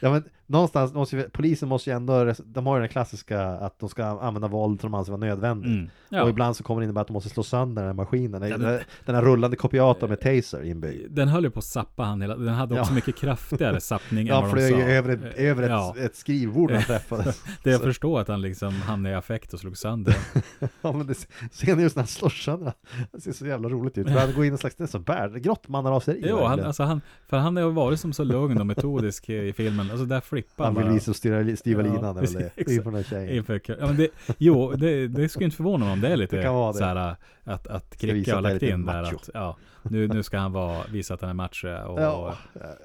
Ja 0.00 0.10
men 0.10 0.24
någonstans 0.46 0.94
måste 0.94 1.16
ju, 1.16 1.22
polisen 1.30 1.68
måste 1.68 1.90
ju 1.90 1.96
ändå, 1.96 2.32
de 2.44 2.66
har 2.66 2.76
ju 2.76 2.80
den 2.80 2.88
klassiska 2.88 3.42
att 3.46 3.78
de 3.78 3.88
ska 3.88 4.04
använda 4.04 4.48
våld 4.48 4.80
som 4.80 4.90
de 4.90 4.98
anser 4.98 5.12
vara 5.12 5.20
nödvändigt. 5.20 5.66
Mm. 5.70 5.90
Ja. 6.08 6.22
Och 6.22 6.28
ibland 6.30 6.56
så 6.56 6.64
kommer 6.64 6.80
det 6.80 6.84
innebära 6.84 7.00
att 7.02 7.06
de 7.08 7.12
måste 7.14 7.28
slå 7.30 7.42
sönder 7.42 7.82
den 7.82 7.88
här 7.88 7.94
maskinen. 7.94 8.42
Ja, 8.42 8.58
den, 8.58 8.80
den 9.06 9.14
här 9.14 9.22
rullande 9.22 9.56
kopiatorn 9.56 10.10
med 10.10 10.20
taser 10.20 10.62
inbyggd. 10.64 11.06
Den 11.10 11.28
höll 11.28 11.44
ju 11.44 11.50
på 11.50 11.58
att 11.58 11.64
sappa 11.64 12.02
han 12.02 12.20
hela, 12.22 12.36
den 12.36 12.48
hade 12.54 12.80
också 12.80 12.90
Ja. 12.92 12.94
mycket 12.94 13.16
kraftigare 13.16 13.80
sappning 13.80 14.20
än 14.20 14.26
Ja, 14.26 14.40
vad 14.40 14.50
de 14.50 14.52
flög 14.52 14.72
sa. 14.72 14.78
ju 14.78 14.84
över, 14.84 15.08
ett, 15.14 15.34
över 15.38 15.62
ett, 15.62 15.70
Ja. 15.70 15.94
ett 15.98 16.16
skrivbord 16.16 16.70
när 16.70 16.78
de 16.78 16.84
träffades. 16.84 17.42
Det 17.64 17.70
jag 17.70 17.80
förstår 17.80 18.20
att 18.20 18.28
han 18.28 18.40
liksom 18.40 18.72
hamnade 18.74 19.14
i 19.14 19.18
affekt 19.18 19.52
och 19.54 19.60
slog 19.60 19.76
sönder 19.76 20.16
ja 20.82 20.92
men 20.92 21.06
det, 21.06 21.14
sen 21.52 21.80
just 21.80 21.96
när 21.96 22.02
han 22.02 22.06
slår 22.08 22.28
sönder 22.28 22.72
det 23.12 23.20
ser 23.20 23.32
så 23.32 23.46
jävla 23.46 23.68
roligt 23.68 23.98
ut. 23.98 24.06
För 24.08 24.18
han 24.18 24.32
går 24.34 24.44
in 24.44 24.50
i 24.50 24.52
en 24.52 24.58
slags, 24.58 24.76
det 24.76 24.84
är 24.84 24.88
så 24.88 24.98
bär, 24.98 25.28
grottmannaraseri. 25.38 26.24
Jo, 26.28 26.44
han, 26.44 26.60
alltså 26.60 26.82
han, 26.82 27.00
för 27.28 27.36
han 27.36 27.56
har 27.56 27.70
varit 27.70 28.00
som 28.00 28.12
så 28.12 28.24
lugn 28.24 28.60
och 28.60 28.66
metodisk 28.66 29.28
i 29.28 29.52
filmen. 29.52 29.90
Alltså 29.90 30.04
där 30.06 30.20
flippar 30.32 30.64
han 30.64 30.74
vill 30.74 30.84
bara. 30.84 30.94
visa 30.94 31.14
styva 31.14 31.42
Ja, 31.64 31.76
linan 31.82 32.14
väl 32.14 32.24
precis, 32.24 32.36
det. 32.56 32.72
Inför 32.74 32.90
den 32.90 33.04
tjejen. 33.04 33.36
Inför, 33.36 33.60
ja, 33.66 33.74
men 33.86 33.96
det, 33.96 34.08
jo, 34.38 34.72
det, 34.72 35.08
det 35.08 35.28
skulle 35.28 35.44
inte 35.44 35.56
förvåna 35.56 35.84
mig 35.84 35.92
om 35.92 36.00
det 36.00 36.08
är 36.08 36.16
lite 36.16 36.36
Det 36.36 36.42
det. 36.42 36.78
så 36.78 36.84
här 36.84 36.96
att, 37.44 37.66
att 37.66 37.84
visa 37.94 38.06
Kricke 38.06 38.34
har 38.34 38.40
lagt 38.40 38.62
in 38.62 38.86
där 38.86 39.02
att 39.02 39.30
ja, 39.34 39.56
nu, 39.82 40.08
nu 40.08 40.22
ska 40.22 40.38
han 40.38 40.52
vara, 40.52 40.82
visa 40.92 41.14
att 41.14 41.20
han 41.20 41.30
är 41.30 41.34
macho 41.34 41.68
och, 41.68 42.02
Ja, 42.02 42.10
och, 42.12 42.34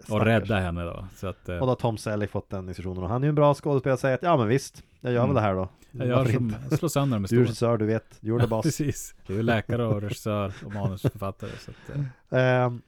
stackars. 0.03 0.25
rädda 0.25 0.59
henne 0.59 0.83
då. 0.83 1.05
Så 1.15 1.27
att, 1.27 1.49
eh, 1.49 1.55
Och 1.55 1.61
då 1.61 1.67
har 1.71 1.75
Tom 1.75 1.97
Selleck 1.97 2.31
fått 2.31 2.49
den 2.49 2.67
instruktionen 2.67 3.03
och 3.03 3.09
han 3.09 3.23
är 3.23 3.27
ju 3.27 3.29
en 3.29 3.35
bra 3.35 3.53
skådespelare 3.53 3.93
och 3.93 3.99
säger 3.99 4.15
att 4.15 4.23
ja 4.23 4.37
men 4.37 4.47
visst, 4.47 4.83
jag 5.01 5.13
gör 5.13 5.21
väl 5.21 5.29
Mm. 5.29 5.35
det 5.35 5.41
här 5.41 5.55
då. 5.55 5.69
jag 5.91 6.07
gör 6.07 6.25
som, 6.25 6.55
slår 6.77 6.89
sönder 6.89 7.19
med 7.19 7.29
Du 7.29 7.35
är 7.35 7.41
regissör, 7.41 7.77
du 7.77 7.85
vet, 7.85 8.05
du 8.19 8.27
gjorde 8.29 8.47
boss. 8.47 8.63
Precis. 8.63 9.15
Du 9.27 9.39
är 9.39 9.43
läkare 9.43 9.85
och 9.85 10.01
regissör 10.01 10.53
och 10.65 10.73
manusförfattare. 10.73 11.49
Så 11.59 11.71
att, 11.71 11.97
eh, 11.97 12.39
Ehm, 12.39 12.81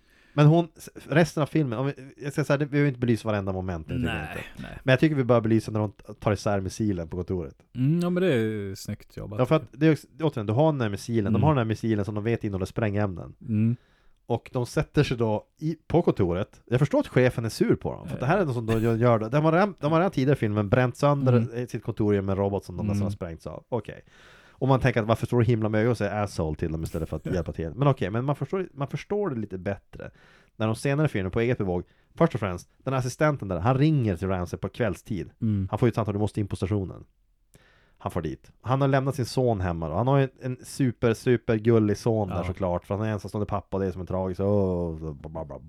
men 0.44 0.48
hon, 0.48 0.68
resten 1.10 1.44
av 1.44 1.48
filmen, 1.48 1.80
om 1.80 1.86
vi, 1.86 1.94
jag 2.24 2.34
ska 2.34 2.44
säga, 2.44 2.57
vi 2.57 2.66
behöver 2.66 2.88
inte 2.88 2.99
belysa 2.99 3.28
varenda 3.28 3.52
moment 3.52 3.86
jag 3.90 3.98
inte. 3.98 4.14
nej, 4.14 4.45
nej. 4.57 4.80
Men 4.84 4.91
jag 4.94 4.99
tycker 4.99 5.16
vi 5.16 5.24
bör 5.24 5.41
belysa 5.41 5.72
när 5.72 5.80
hon 5.80 5.91
tar 6.20 6.32
isär 6.34 6.60
missilen 6.60 7.07
på 7.07 7.18
kontoret. 7.18 7.56
Mm, 7.76 7.99
ja 7.99 8.10
men 8.10 8.24
det 8.24 8.34
är 8.34 8.76
snyggt 8.76 9.18
jobbat. 9.18 9.40
Ja 9.40 9.45
för 9.45 9.56
att, 9.56 9.64
det 9.72 9.88
är 9.88 9.98
återigen, 10.22 10.45
du 10.48 10.53
har 10.53 10.72
den 10.72 10.82
här 10.82 10.90
missilen, 10.90 11.24
de 11.34 11.38
Mm. 11.38 11.44
har 11.44 11.49
den 11.52 11.57
här 11.57 11.66
missilen 11.66 12.06
som 12.06 12.16
de 12.16 12.24
vet 12.24 12.44
innehåller 12.44 12.66
sprängämnen. 12.66 13.34
mm. 13.41 13.76
Och 14.26 14.49
de 14.53 14.66
sätter 14.66 15.03
sig 15.03 15.18
då 15.18 15.45
i, 15.60 15.78
på 15.88 16.02
kontoret 16.02 16.61
Jag 16.66 16.80
förstår 16.80 16.99
att 16.99 17.07
chefen 17.07 17.45
är 17.45 17.49
sur 17.49 17.76
på 17.76 17.91
dem 17.94 18.07
För 18.07 18.20
det 18.20 18.26
här 18.26 18.38
är 18.38 18.45
något 18.45 18.53
som 18.56 18.66
de 18.66 18.82
gör-. 18.99 19.30
De 19.30 19.45
har 19.45 19.52
redan, 19.52 19.76
de 19.80 19.91
har 19.91 19.99
redan 19.99 20.11
tidigare 20.11 20.34
i 20.34 20.40
filmen 20.40 20.70
bränt 20.70 20.98
sönder 20.98 21.34
Mm. 21.34 21.68
sitt 21.68 21.84
kontor 21.84 22.22
med 22.22 22.30
en 22.30 22.36
robot 22.36 22.66
som 22.66 22.78
de 22.78 22.84
nästan 22.88 22.95
Mm. 22.98 23.03
har 23.06 23.11
sprängts 23.11 23.48
av 23.48 23.64
Okej 23.70 24.02
Och 24.60 24.68
man 24.68 24.80
tänker 24.80 25.02
att 25.02 25.07
varför 25.07 25.26
står 25.26 25.40
du 25.40 25.45
himla 25.45 25.69
med 25.69 25.81
ögon 25.81 25.91
och 25.91 25.98
säger 25.98 26.23
asshole 26.23 26.56
till 26.56 26.72
dem 26.72 26.84
istället 26.84 27.10
för 27.10 27.18
att 27.18 27.26
hjälpa 27.26 27.52
till 27.52 27.72
Men 27.76 27.88
okej, 27.88 28.10
men 28.10 28.26
man 28.26 28.36
förstår, 28.36 28.69
man 28.73 28.88
förstår 28.88 29.30
det 29.30 29.36
lite 29.40 29.57
bättre 29.57 30.11
När 30.56 30.65
de 30.65 30.76
senare 30.76 31.06
i 31.06 31.10
filmen 31.10 31.31
på 31.31 31.40
eget 31.40 31.57
bevåg 31.57 31.84
Först 32.15 32.34
och 32.34 32.40
främst, 32.40 32.69
den 32.77 32.94
här 32.94 32.99
assistenten 32.99 33.48
där, 33.48 33.60
han 33.60 33.77
ringer 33.77 34.15
till 34.15 34.27
Ramsey 34.27 34.60
på 34.60 34.69
kvällstid 34.69 35.30
Mm. 35.41 35.68
Han 35.69 35.80
får 35.80 35.88
ju 35.88 35.90
ett 35.90 35.95
samtal, 35.95 36.14
du 36.14 36.19
måste 36.19 36.40
in 36.40 36.48
på 36.48 36.56
stationen 36.56 37.03
Han 37.98 38.11
får 38.11 38.22
dit 38.22 38.52
Han 38.61 38.81
har 38.81 38.88
lämnat 38.88 39.15
sin 39.15 39.26
son 39.26 39.61
hemma 39.61 39.90
då. 39.90 39.95
Han 39.95 40.07
har 40.07 40.18
ju 40.18 40.27
en 40.41 40.57
super, 40.64 41.14
super 41.14 41.56
gullig 41.56 41.98
son 41.98 42.27
där 42.27 42.36
Ja. 42.36 42.44
såklart 42.44 42.86
För 42.86 42.98
han 42.98 43.06
är 43.07 43.11
ensamstående 43.11 43.45
pappa, 43.45 43.77
det 43.77 43.86
är 43.86 43.91
som 43.91 44.02
en 44.02 44.07
tragisk 44.07 44.41
oh. 44.41 45.15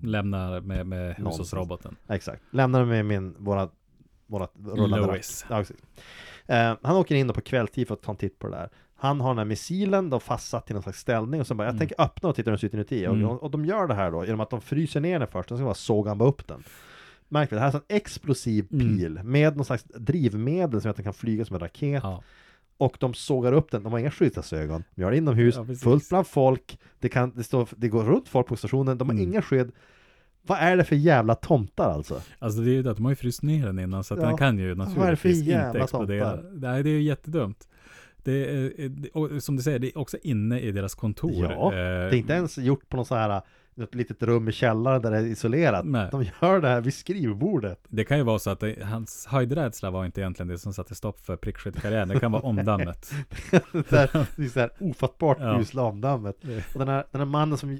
Lämnar 0.03 0.61
med, 0.61 0.87
med 0.87 1.15
hushållsroboten. 1.15 1.95
Exakt 2.07 2.43
Lämnar 2.51 2.85
med 2.85 3.05
min, 3.05 3.35
våra 3.39 3.69
Vårat 4.31 4.53
rullande 4.55 5.07
rack. 5.07 5.25
Ja, 5.49 5.57
precis. 5.57 5.77
Eh, 6.51 6.73
han 6.81 6.95
åker 6.95 7.15
in 7.15 7.27
då 7.27 7.33
på 7.33 7.41
kvällstid 7.41 7.87
för 7.87 7.93
att 7.93 8.01
ta 8.01 8.11
en 8.11 8.17
titt 8.17 8.39
på 8.39 8.47
det 8.47 8.55
där 8.55 8.69
Han 8.95 9.21
har 9.21 9.29
den 9.29 9.37
här 9.37 9.45
missilen 9.45 10.09
då 10.09 10.19
fastsatt 10.19 10.71
i 10.71 10.73
någon 10.73 10.83
slags 10.83 10.99
ställning 10.99 11.41
och 11.41 11.47
så 11.47 11.55
bara 11.55 11.63
Jag 11.63 11.71
Mm. 11.75 11.79
tänker 11.79 12.01
öppna 12.03 12.29
och 12.29 12.35
titta 12.35 12.49
hur 12.49 12.51
den 12.51 12.59
ser 12.59 12.67
ut 12.67 12.73
inuti 12.73 13.05
Mm. 13.05 13.25
och, 13.25 13.43
och 13.43 13.51
de 13.51 13.65
gör 13.65 13.87
det 13.87 13.93
här 13.93 14.11
då 14.11 14.25
genom 14.25 14.39
att 14.39 14.49
de 14.49 14.61
fryser 14.61 14.99
ner 14.99 15.19
den 15.19 15.27
först 15.27 15.49
Sen 15.49 15.57
ska 15.57 15.65
bara 15.65 15.73
såga 15.73 16.25
upp 16.25 16.47
den 16.47 16.63
Märk 17.29 17.51
väl, 17.51 17.55
det 17.59 17.61
här 17.65 17.69
är 17.71 17.75
en 17.75 17.81
explosiv 17.87 18.67
Mm. 18.71 18.97
pil 18.97 19.19
med 19.23 19.55
någon 19.55 19.65
slags 19.65 19.83
drivmedel 19.83 20.81
som 20.81 20.87
gör 20.87 20.89
att 20.89 20.95
den 20.95 21.03
kan 21.03 21.13
flyga 21.13 21.45
som 21.45 21.53
en 21.55 21.59
raket 21.59 22.03
Ja. 22.03 22.23
Och 22.77 22.97
de 22.99 23.13
sågar 23.13 23.53
upp 23.53 23.71
den, 23.71 23.83
de 23.83 23.91
har 23.91 23.99
inga 23.99 24.11
skyddsglasögon 24.11 24.83
De 24.95 25.01
gör 25.01 25.11
det 25.11 25.17
inomhus, 25.17 25.55
Ja, 25.55 25.75
fullt 25.75 26.09
bland 26.09 26.27
folk 26.27 26.79
Det, 26.99 27.09
kan, 27.09 27.31
det, 27.35 27.43
står, 27.43 27.67
det 27.77 27.87
går 27.87 28.03
runt 28.03 28.27
folk 28.29 28.47
på 28.47 28.55
stationen, 28.55 28.97
de 28.97 29.07
har 29.09 29.15
Mm. 29.15 29.27
inga 29.29 29.41
skydd 29.41 29.71
Vad 30.43 30.57
är 30.57 30.77
det 30.77 30.83
för 30.83 30.95
jävla 30.95 31.35
tomtar 31.35 31.89
alltså? 31.91 32.21
Alltså 32.39 32.61
det 32.61 32.69
är 32.69 32.73
ju 32.73 32.81
det 32.83 32.91
att 32.91 32.97
de 32.97 33.03
har 33.05 33.11
ju 33.11 33.15
fryst 33.15 33.41
ner 33.41 33.65
den 33.65 33.79
innan 33.79 34.03
så 34.03 34.13
att 34.13 34.19
Ja. 34.19 34.27
den 34.27 34.37
kan 34.37 34.57
ju 34.59 34.75
naturligtvis 34.75 35.37
inte 35.37 35.49
jävla 35.51 35.83
explodera. 35.83 36.31
tomtar? 36.31 36.49
Nej, 36.53 36.83
det 36.83 36.89
är 36.89 36.93
ju 36.93 37.01
jättedumt. 37.01 37.67
Det 38.23 38.31
är, 38.55 38.89
det- 38.89 39.09
och 39.09 39.43
som 39.43 39.55
du 39.55 39.63
säger, 39.63 39.79
det 39.79 39.87
är 39.87 39.97
också 39.97 40.17
inne 40.23 40.59
i 40.59 40.71
deras 40.71 40.95
kontor. 40.95 41.43
Ja, 41.51 41.65
Eh, 41.65 41.77
Det 41.77 41.83
är 41.83 42.13
inte 42.13 42.33
ens 42.33 42.57
gjort 42.57 42.89
på 42.89 42.95
någon 42.97 43.05
så 43.05 43.15
här 43.15 43.41
Något 43.75 43.95
litet 43.95 44.23
rum 44.23 44.47
i 44.47 44.51
källaren 44.51 45.01
där 45.01 45.11
det 45.11 45.17
är 45.17 45.25
isolerat 45.25 45.85
Nej. 45.85 46.07
De 46.11 46.23
gör 46.23 46.61
det 46.61 46.67
här 46.67 46.81
vid 46.81 46.93
skrivbordet 46.93 47.79
Det 47.89 48.03
kan 48.03 48.17
ju 48.17 48.23
vara 48.23 48.39
så 48.39 48.49
att 48.49 48.59
det, 48.59 48.83
hans 48.83 49.25
höjdrädsla 49.25 49.91
var 49.91 50.05
inte 50.05 50.21
egentligen 50.21 50.47
det 50.47 50.57
som 50.57 50.73
satte 50.73 50.95
stopp 50.95 51.19
för 51.19 51.35
prickskyttekarriären. 51.35 52.07
Det 52.07 52.19
kan 52.19 52.31
vara 52.31 52.43
omdammet. 52.43 53.11
det, 53.51 53.89
där, 53.89 54.27
det 54.35 54.43
är 54.43 54.47
så 54.47 54.59
här 54.59 54.71
ofattbart 54.79 55.37
Ja. 55.39 55.59
usla 55.61 55.83
omdammet 55.83 56.37
Och 56.73 56.79
den 56.79 56.87
här, 56.87 57.05
den 57.11 57.21
här 57.21 57.25
mannen 57.25 57.57
som 57.57 57.77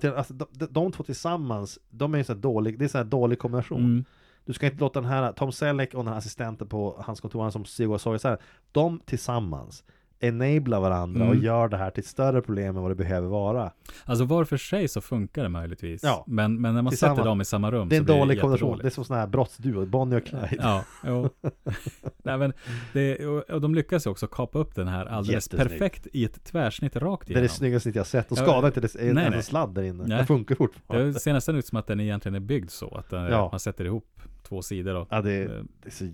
till, 0.00 0.12
alltså 0.12 0.34
de, 0.34 0.46
de, 0.52 0.66
de 0.66 0.92
två 0.92 1.02
tillsammans 1.02 1.78
De 1.90 2.14
är 2.14 2.18
ju 2.18 2.24
så 2.24 2.32
här 2.32 2.40
dålig, 2.40 2.78
det 2.78 2.84
är 2.84 2.88
så 2.88 2.98
här 2.98 3.04
dålig 3.04 3.38
kombination 3.38 3.84
Mm. 3.84 4.04
Du 4.46 4.52
ska 4.52 4.66
inte 4.66 4.78
låta 4.78 5.00
den 5.00 5.10
här 5.10 5.32
Tom 5.32 5.52
Selleck 5.52 5.94
och 5.94 6.04
den 6.04 6.12
här 6.12 6.18
assistenten 6.18 6.68
på 6.68 7.02
hans 7.04 7.20
kontor 7.20 7.42
han 7.42 7.52
som 7.52 7.64
Sigurd 7.64 8.00
sa 8.00 8.18
så 8.18 8.28
här 8.28 8.38
De 8.72 9.00
tillsammans 9.04 9.84
enablar 10.20 10.80
varandra 10.80 11.24
och 11.24 11.30
Mm. 11.32 11.44
gör 11.44 11.68
det 11.68 11.76
här 11.76 11.90
till 11.90 12.04
större 12.04 12.42
problem 12.42 12.76
än 12.76 12.82
vad 12.82 12.90
det 12.90 12.94
behöver 12.94 13.28
vara 13.28 13.72
Alltså 14.04 14.24
var 14.24 14.44
för 14.44 14.56
sig 14.56 14.88
så 14.88 15.00
funkar 15.00 15.42
det 15.42 15.48
möjligtvis. 15.48 16.02
Ja. 16.02 16.24
Men, 16.26 16.60
men 16.60 16.74
när 16.74 16.82
man 16.82 16.90
Tillsammans. 16.90 17.16
sätter 17.18 17.28
dem 17.28 17.40
i 17.40 17.44
samma 17.44 17.70
rum 17.70 17.88
Det 17.88 17.96
är 17.96 18.00
en 18.00 18.06
så 18.06 18.12
dålig 18.12 18.40
kombination, 18.40 18.78
det 18.78 18.86
är 18.86 18.90
som 18.90 19.04
sån 19.04 19.16
här 19.16 19.26
brottsduo, 19.26 19.86
Bonnie 19.86 20.16
och 20.16 20.24
Clyde 20.26 20.56
Ja, 20.58 20.84
jo. 21.06 21.28
Nej, 22.22 22.38
men 22.38 22.52
det, 22.92 23.26
och, 23.26 23.50
och 23.50 23.60
de 23.60 23.74
lyckas 23.74 24.06
ju 24.06 24.10
också 24.10 24.26
kapa 24.26 24.58
upp 24.58 24.74
den 24.74 24.88
här 24.88 25.06
alldeles 25.06 25.48
perfekt 25.48 26.06
i 26.12 26.24
ett 26.24 26.44
tvärsnitt 26.44 26.96
rakt 26.96 27.26
Det 27.28 27.32
är 27.32 27.34
det 27.34 27.38
igenom. 27.40 27.48
snyggaste 27.56 27.90
jag 27.94 28.06
sett, 28.06 28.30
och 28.32 28.38
skadar 28.38 28.66
inte 28.66 28.80
en, 29.00 29.14
nej, 29.14 29.30
nej. 29.30 29.42
sladd 29.42 29.74
där 29.74 29.82
inne 29.82 30.04
Nej. 30.06 30.18
Det 30.18 30.26
funkar 30.26 30.54
fortfarande 30.54 31.12
Det 31.12 31.20
ser 31.20 31.32
nästan 31.32 31.56
ut 31.56 31.66
som 31.66 31.78
att 31.78 31.86
den 31.86 32.00
egentligen 32.00 32.34
är 32.34 32.40
byggd 32.40 32.70
så, 32.70 32.94
att 32.94 33.10
den, 33.10 33.24
Ja. 33.24 33.48
man 33.52 33.60
sätter 33.60 33.84
ihop 33.84 34.20
två 34.48 34.62
sidor 34.62 34.94
och 34.94 35.06
Ja 35.10 35.20
det, 35.22 35.44
Eh, 35.44 35.48
det 35.82 35.88
är 35.88 35.90
så, 35.90 36.04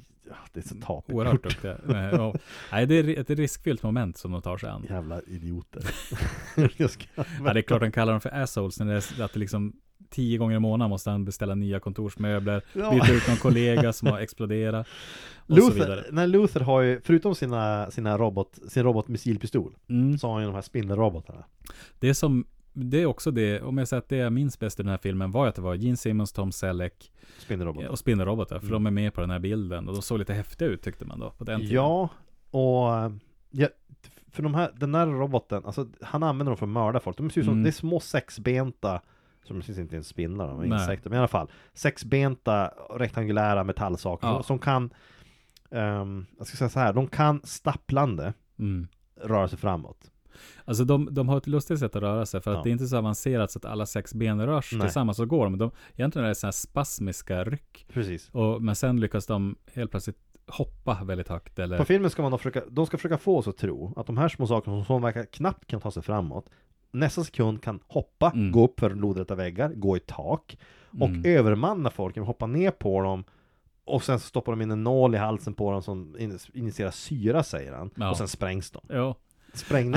det 0.52 0.60
är 0.60 0.68
så 0.68 0.74
tappert 0.74 1.14
Oerhört 1.14 1.42
duktiga. 1.42 1.76
Nej, 2.72 2.86
det 2.86 2.94
är 2.94 3.18
ett 3.20 3.30
riskfyllt 3.30 3.82
moment 3.82 4.16
som 4.18 4.32
de 4.32 4.42
tar 4.42 4.58
sig 4.58 4.68
an. 4.70 4.86
Jävla 4.88 5.20
idioter 5.26 5.82
Ja, 7.44 7.52
det 7.52 7.60
är 7.60 7.62
klart 7.62 7.82
han 7.82 7.92
kallar 7.92 8.12
dem 8.12 8.20
för 8.20 8.42
assholes 8.42 8.78
när 8.80 8.86
det 8.86 8.92
är 9.20 9.22
att 9.24 9.32
det 9.32 9.38
liksom 9.40 9.72
tio 10.10 10.38
gånger 10.38 10.56
i 10.56 10.58
månaden 10.58 10.90
måste 10.90 11.10
han 11.10 11.24
beställa 11.24 11.54
nya 11.54 11.80
kontorsmöbler, 11.80 12.62
Ja. 12.72 12.90
byta 12.90 13.12
ut 13.12 13.28
någon 13.28 13.36
kollega 13.36 13.92
som 13.92 14.08
har 14.08 14.18
exploderat 14.20 14.86
och 15.46 15.56
så 15.56 15.70
vidare. 15.72 15.96
Luther, 15.96 16.12
när 16.12 16.26
Luther 16.26 16.60
har 16.60 16.80
ju, 16.80 17.00
förutom 17.04 17.34
sina, 17.34 17.90
sina 17.90 18.18
robot, 18.18 18.58
sin 18.68 18.82
robotmissilpistol 18.82 19.74
Mm. 19.88 20.18
Så 20.18 20.26
har 20.26 20.34
han 20.34 20.42
ju 20.42 20.46
de 20.46 20.54
här 20.54 20.62
spindelrobotarna 20.62 21.44
Det 21.98 22.14
som, 22.14 22.44
det 22.84 23.02
är 23.02 23.06
också 23.06 23.30
det, 23.30 23.60
om 23.62 23.78
jag 23.78 23.88
säger 23.88 23.98
att 23.98 24.08
det 24.08 24.16
jag 24.16 24.32
minns 24.32 24.58
bäst 24.58 24.80
i 24.80 24.82
den 24.82 24.90
här 24.90 24.98
filmen 24.98 25.30
var 25.30 25.46
att 25.46 25.54
det 25.54 25.62
var 25.62 25.74
Gene 25.74 25.96
Simmons, 25.96 26.32
Tom 26.32 26.52
Selleck 26.52 27.12
Spindelrobotar 27.38 27.88
och 27.88 27.98
spindelrobotar, 27.98 28.58
för 28.58 28.66
Mm. 28.66 28.72
de 28.72 28.86
är 28.86 28.90
med 28.90 29.14
på 29.14 29.20
den 29.20 29.30
här 29.30 29.38
bilden 29.38 29.88
och 29.88 29.94
de 29.94 30.02
såg 30.02 30.18
lite 30.18 30.34
häftiga 30.34 30.68
ut 30.68 30.82
tyckte 30.82 31.04
man 31.04 31.18
då 31.20 31.30
på 31.30 31.44
den 31.44 31.60
tiden. 31.60 31.74
Ja, 31.74 32.08
och 32.50 33.12
ja, 33.50 33.68
för 34.32 34.42
de 34.42 34.54
här, 34.54 34.70
den 34.76 34.94
här 34.94 35.06
roboten, 35.06 35.64
alltså 35.64 35.86
han 36.00 36.22
använder 36.22 36.50
dem 36.50 36.56
för 36.56 36.66
att 36.66 36.70
mörda 36.70 37.00
folk. 37.00 37.16
De 37.16 37.30
ser 37.30 37.40
ut 37.40 37.44
som, 37.44 37.52
Mm. 37.52 37.62
det 37.62 37.70
är 37.70 37.72
små 37.72 38.00
sexbenta, 38.00 39.00
som 39.44 39.56
det 39.58 39.62
finns 39.64 39.78
inte 39.78 39.94
ens 39.94 40.06
spindlar, 40.08 40.48
de 40.48 40.60
är 40.60 40.64
insekter, 40.80 41.10
men 41.10 41.16
i 41.16 41.18
alla 41.18 41.28
fall. 41.28 41.50
Sexbenta 41.74 42.68
rektangulära 42.90 43.64
metallsaker 43.64 44.26
Ja. 44.28 44.42
som 44.42 44.58
kan, 44.58 44.90
ehm, 45.70 46.26
jag 46.38 46.46
ska 46.46 46.56
säga 46.56 46.68
så 46.70 46.78
här, 46.78 46.92
de 46.92 47.06
kan 47.06 47.40
stapplande 47.44 48.32
Mm. 48.58 48.88
röra 49.22 49.48
sig 49.48 49.58
framåt. 49.58 50.10
Alltså 50.64 50.84
de, 50.84 51.08
de 51.14 51.28
har 51.28 51.36
ett 51.36 51.46
lustigt 51.46 51.78
sätt 51.78 51.96
att 51.96 52.02
röra 52.02 52.26
sig 52.26 52.40
för 52.40 52.50
att 52.50 52.56
Ja. 52.56 52.62
det 52.62 52.70
är 52.70 52.72
inte 52.72 52.86
så 52.86 52.96
avancerat 52.96 53.50
så 53.50 53.58
att 53.58 53.64
alla 53.64 53.86
sex 53.86 54.14
ben 54.14 54.46
rörs 54.46 54.72
Nej. 54.72 54.80
tillsammans 54.80 55.18
och 55.18 55.28
går. 55.28 55.48
Men 55.48 55.58
de, 55.58 55.70
egentligen 55.96 56.24
är 56.24 56.28
det 56.28 56.34
så 56.34 56.46
här 56.46 56.52
spasmiska 56.52 57.44
ryck. 57.44 57.86
Precis. 57.92 58.28
Och, 58.32 58.62
men 58.62 58.76
sen 58.76 59.00
lyckas 59.00 59.26
de 59.26 59.56
helt 59.74 59.90
plötsligt 59.90 60.18
hoppa 60.46 60.98
väldigt 61.04 61.28
högt 61.28 61.58
eller 61.58 61.78
På 61.78 61.84
filmen 61.84 62.10
ska 62.10 62.22
man 62.22 62.30
då 62.30 62.38
försöka, 62.38 62.62
de 62.70 62.86
ska 62.86 62.96
försöka 62.96 63.18
få 63.18 63.36
oss 63.38 63.48
att 63.48 63.56
tro 63.56 63.92
att 63.96 64.06
de 64.06 64.16
här 64.18 64.28
små 64.28 64.46
sakerna 64.46 64.84
som 64.84 65.02
verkar 65.02 65.24
knappt 65.24 65.66
kan 65.66 65.80
ta 65.80 65.90
sig 65.90 66.02
framåt 66.02 66.50
Nästa 66.92 67.24
sekund 67.24 67.62
kan 67.62 67.80
hoppa, 67.86 68.30
Mm. 68.34 68.52
gå 68.52 68.64
upp 68.64 68.80
för 68.80 68.90
lodräta 68.90 69.34
väggar, 69.34 69.72
gå 69.74 69.96
i 69.96 70.00
tak 70.00 70.58
och 71.00 71.08
Mm. 71.08 71.22
övermanna 71.24 71.90
folk 71.90 72.16
hoppa 72.18 72.46
ner 72.46 72.70
på 72.70 73.02
dem 73.02 73.24
och 73.84 74.02
sen 74.02 74.20
stoppar 74.20 74.52
de 74.52 74.62
in 74.62 74.70
en 74.70 74.84
nål 74.84 75.14
i 75.14 75.18
halsen 75.18 75.54
på 75.54 75.72
dem 75.72 75.82
som 75.82 76.16
in- 76.18 76.38
injicerar 76.54 76.90
syra 76.90 77.42
säger 77.42 77.72
han 77.72 77.90
Ja. 77.96 78.10
och 78.10 78.16
sen 78.16 78.28
sprängs 78.28 78.70
de 78.70 78.80
Ja, 78.88 79.14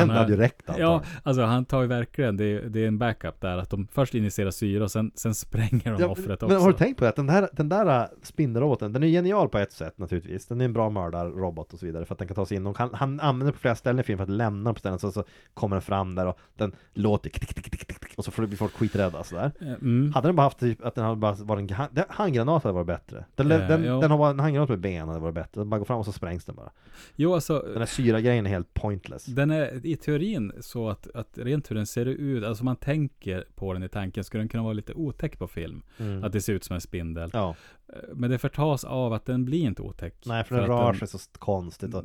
Är- 0.09 0.13
hade 0.13 0.31
ju 0.31 0.37
räckt 0.37 0.69
antar 0.69 0.81
ja, 0.81 0.91
jag. 0.91 1.01
alltså 1.23 1.43
han 1.43 1.65
tar 1.65 1.81
ju 1.81 1.87
verkligen, 1.87 2.37
det 2.37 2.45
är, 2.45 2.61
det 2.61 2.83
är 2.83 2.87
en 2.87 2.97
backup 2.97 3.41
där 3.41 3.57
att 3.57 3.69
de 3.69 3.87
först 3.91 4.15
injicerar 4.15 4.51
syra 4.51 4.83
och 4.83 4.91
sen, 4.91 5.11
sen 5.15 5.35
spränger 5.35 5.91
de 5.91 6.01
Ja, 6.01 6.07
offret 6.07 6.41
men 6.41 6.51
också. 6.51 6.57
har 6.59 6.71
du 6.71 6.77
tänkt 6.77 6.97
på 6.97 7.03
det? 7.03 7.09
Att 7.09 7.15
den 7.15 7.27
där, 7.27 7.49
den 7.53 7.69
där 7.69 7.99
äh, 8.01 8.05
spindelroboten, 8.23 8.93
den 8.93 9.03
är 9.03 9.07
genial 9.07 9.49
på 9.49 9.57
ett 9.57 9.71
sätt 9.71 9.97
naturligtvis 9.97 10.45
Den 10.45 10.61
är 10.61 10.65
en 10.65 10.73
bra 10.73 10.89
mördarrobot 10.89 11.73
och 11.73 11.79
så 11.79 11.85
vidare 11.85 12.05
för 12.05 12.15
att 12.15 12.19
den 12.19 12.27
kan 12.27 12.35
ta 12.35 12.45
sig 12.45 12.57
in 12.57 12.73
kan, 12.73 12.93
Han 12.93 13.19
använder 13.19 13.51
på 13.53 13.59
flera 13.59 13.75
ställen 13.75 13.99
i 13.99 14.03
filmen 14.03 14.25
för 14.25 14.33
att 14.33 14.37
lämna 14.37 14.67
den 14.67 14.73
på 14.73 14.79
ställen 14.79 14.99
så, 14.99 15.11
så 15.11 15.23
kommer 15.53 15.75
den 15.75 15.81
fram 15.81 16.15
där 16.15 16.25
och 16.27 16.39
den 16.57 16.75
låter 16.93 17.29
tick, 17.29 17.47
tick, 17.47 17.71
tick, 17.71 17.87
tick, 17.99 18.13
och 18.17 18.25
så 18.25 18.31
blir 18.47 18.57
folk 18.57 18.73
skiträdda 18.73 19.23
sådär 19.23 19.51
Eh, 19.61 19.67
Mm. 19.81 20.13
Hade 20.13 20.27
den 20.27 20.35
bara 20.35 20.43
haft 20.43 20.59
typ 20.59 20.85
att 20.85 20.95
den 20.95 21.03
hade 21.03 21.15
bara 21.15 21.33
varit 21.33 21.71
en 21.71 22.03
handgranat 22.09 22.63
hade 22.63 22.73
varit 22.73 22.87
bättre 22.87 23.25
Den, 23.35 23.51
Eh, 23.51 23.67
den, 23.67 23.83
jo. 23.85 24.01
den 24.01 24.11
har 24.11 24.17
bara 24.17 24.29
en 24.29 24.39
handgranat 24.39 24.69
med 24.69 24.79
ben 24.79 25.07
hade 25.07 25.19
varit 25.19 25.35
bättre 25.35 25.61
Den 25.61 25.69
bara 25.69 25.77
går 25.77 25.85
fram 25.85 25.99
och 25.99 26.05
så 26.05 26.11
sprängs 26.11 26.45
den 26.45 26.55
bara 26.55 26.71
Jo, 27.15 27.33
alltså 27.33 27.59
Den 27.59 27.77
här 27.77 27.85
syra-grejen 27.85 28.45
är 28.45 28.49
helt 28.49 28.73
pointless 28.73 29.25
Den 29.25 29.42
är 29.51 29.85
i 29.85 29.95
teorin 29.95 30.51
så 30.59 30.89
att, 30.89 31.07
att 31.15 31.37
rent 31.37 31.71
hur 31.71 31.75
den 31.75 31.85
ser 31.85 32.05
ut, 32.05 32.43
alltså 32.43 32.63
man 32.65 32.75
tänker 32.75 33.45
på 33.55 33.73
den 33.73 33.83
i 33.83 33.89
tanken, 33.89 34.23
skulle 34.23 34.41
den 34.41 34.49
kunna 34.49 34.63
vara 34.63 34.73
lite 34.73 34.93
otäck 34.93 35.39
på 35.39 35.47
film. 35.47 35.83
mm. 35.97 36.23
Att 36.23 36.33
det 36.33 36.41
ser 36.41 36.53
ut 36.53 36.63
som 36.63 36.73
en 36.73 36.81
spindel. 36.81 37.29
Ja, 37.33 37.55
Eh, 37.87 37.99
Men 38.13 38.29
det 38.31 38.37
förtas 38.37 38.83
av 38.83 39.13
att 39.13 39.25
den 39.25 39.45
blir 39.45 39.59
inte 39.63 39.81
otäck. 39.81 40.15
nej 40.25 40.43
för 40.43 40.55
den 40.55 40.67
rör 40.67 40.93
sig 40.93 41.07
så 41.07 41.19
konstigt 41.39 41.93
och 41.93 42.03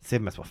Ser 0.00 0.18
mest 0.20 0.36
bara 0.36 0.46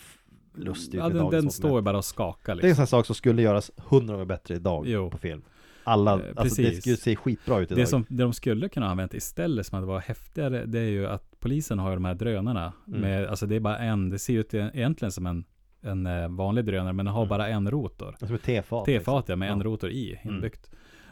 lustig 0.55 0.97
ut 0.97 1.03
Ja, 1.03 1.09
den, 1.09 1.29
den 1.29 1.51
står 1.51 1.75
ju 1.75 1.81
bara 1.81 1.97
och 1.97 2.05
skakar 2.05 2.55
Det 2.55 2.59
är 2.61 2.63
en 2.63 2.67
liksom. 2.69 2.87
sån 2.87 2.99
sak 2.99 3.05
som 3.05 3.15
skulle 3.15 3.41
göras 3.41 3.71
hundra 3.77 4.13
gånger 4.13 4.25
bättre 4.25 4.55
idag 4.55 4.83
Jo. 4.87 5.09
på 5.11 5.17
film 5.17 5.41
Alla, 5.83 6.11
Eh, 6.13 6.19
alltså 6.35 6.61
det 6.61 6.67
precis. 6.67 6.79
skulle 6.83 6.97
se 6.97 7.15
skitbra 7.15 7.59
ut 7.59 7.71
idag 7.71 7.81
Det 7.83 7.87
som 7.87 8.05
det 8.09 8.23
de 8.23 8.33
skulle 8.33 8.69
kunna 8.69 8.85
ha 8.85 8.91
använt 8.91 9.13
istället 9.13 9.65
som 9.65 9.75
hade 9.75 9.87
varit 9.87 10.03
häftigare, 10.05 10.65
det 10.65 10.79
är 10.79 10.89
ju 10.89 11.07
att 11.07 11.39
polisen 11.39 11.79
har 11.79 11.89
ju 11.89 11.95
de 11.95 12.05
här 12.05 12.15
drönarna. 12.15 12.73
Mm. 12.87 13.01
Med, 13.01 13.25
alltså 13.27 13.45
det 13.47 13.55
är 13.55 13.59
bara 13.59 13.77
en, 13.77 14.09
det 14.09 14.19
ser 14.19 14.33
ju 14.33 14.39
ut 14.39 14.53
egentligen 14.53 15.11
som 15.11 15.25
en, 15.25 15.45
en 15.81 16.05
eh, 16.05 16.27
vanlig 16.29 16.65
drönare, 16.65 16.93
men 16.93 17.05
den 17.05 17.13
har 17.13 17.21
Mm. 17.21 17.29
bara 17.29 17.47
en 17.47 17.71
rotor. 17.71 18.15
Som 18.19 18.35
ett 18.35 18.43
tefat 18.43 18.85
T-fat 18.85 19.25
ja, 19.29 19.35
med 19.35 19.49
Ja. 19.49 19.53
en 19.53 19.63
rotor 19.63 19.89
i, 19.89 20.19
Mm. 20.23 20.35
inbyggt. 20.35 20.69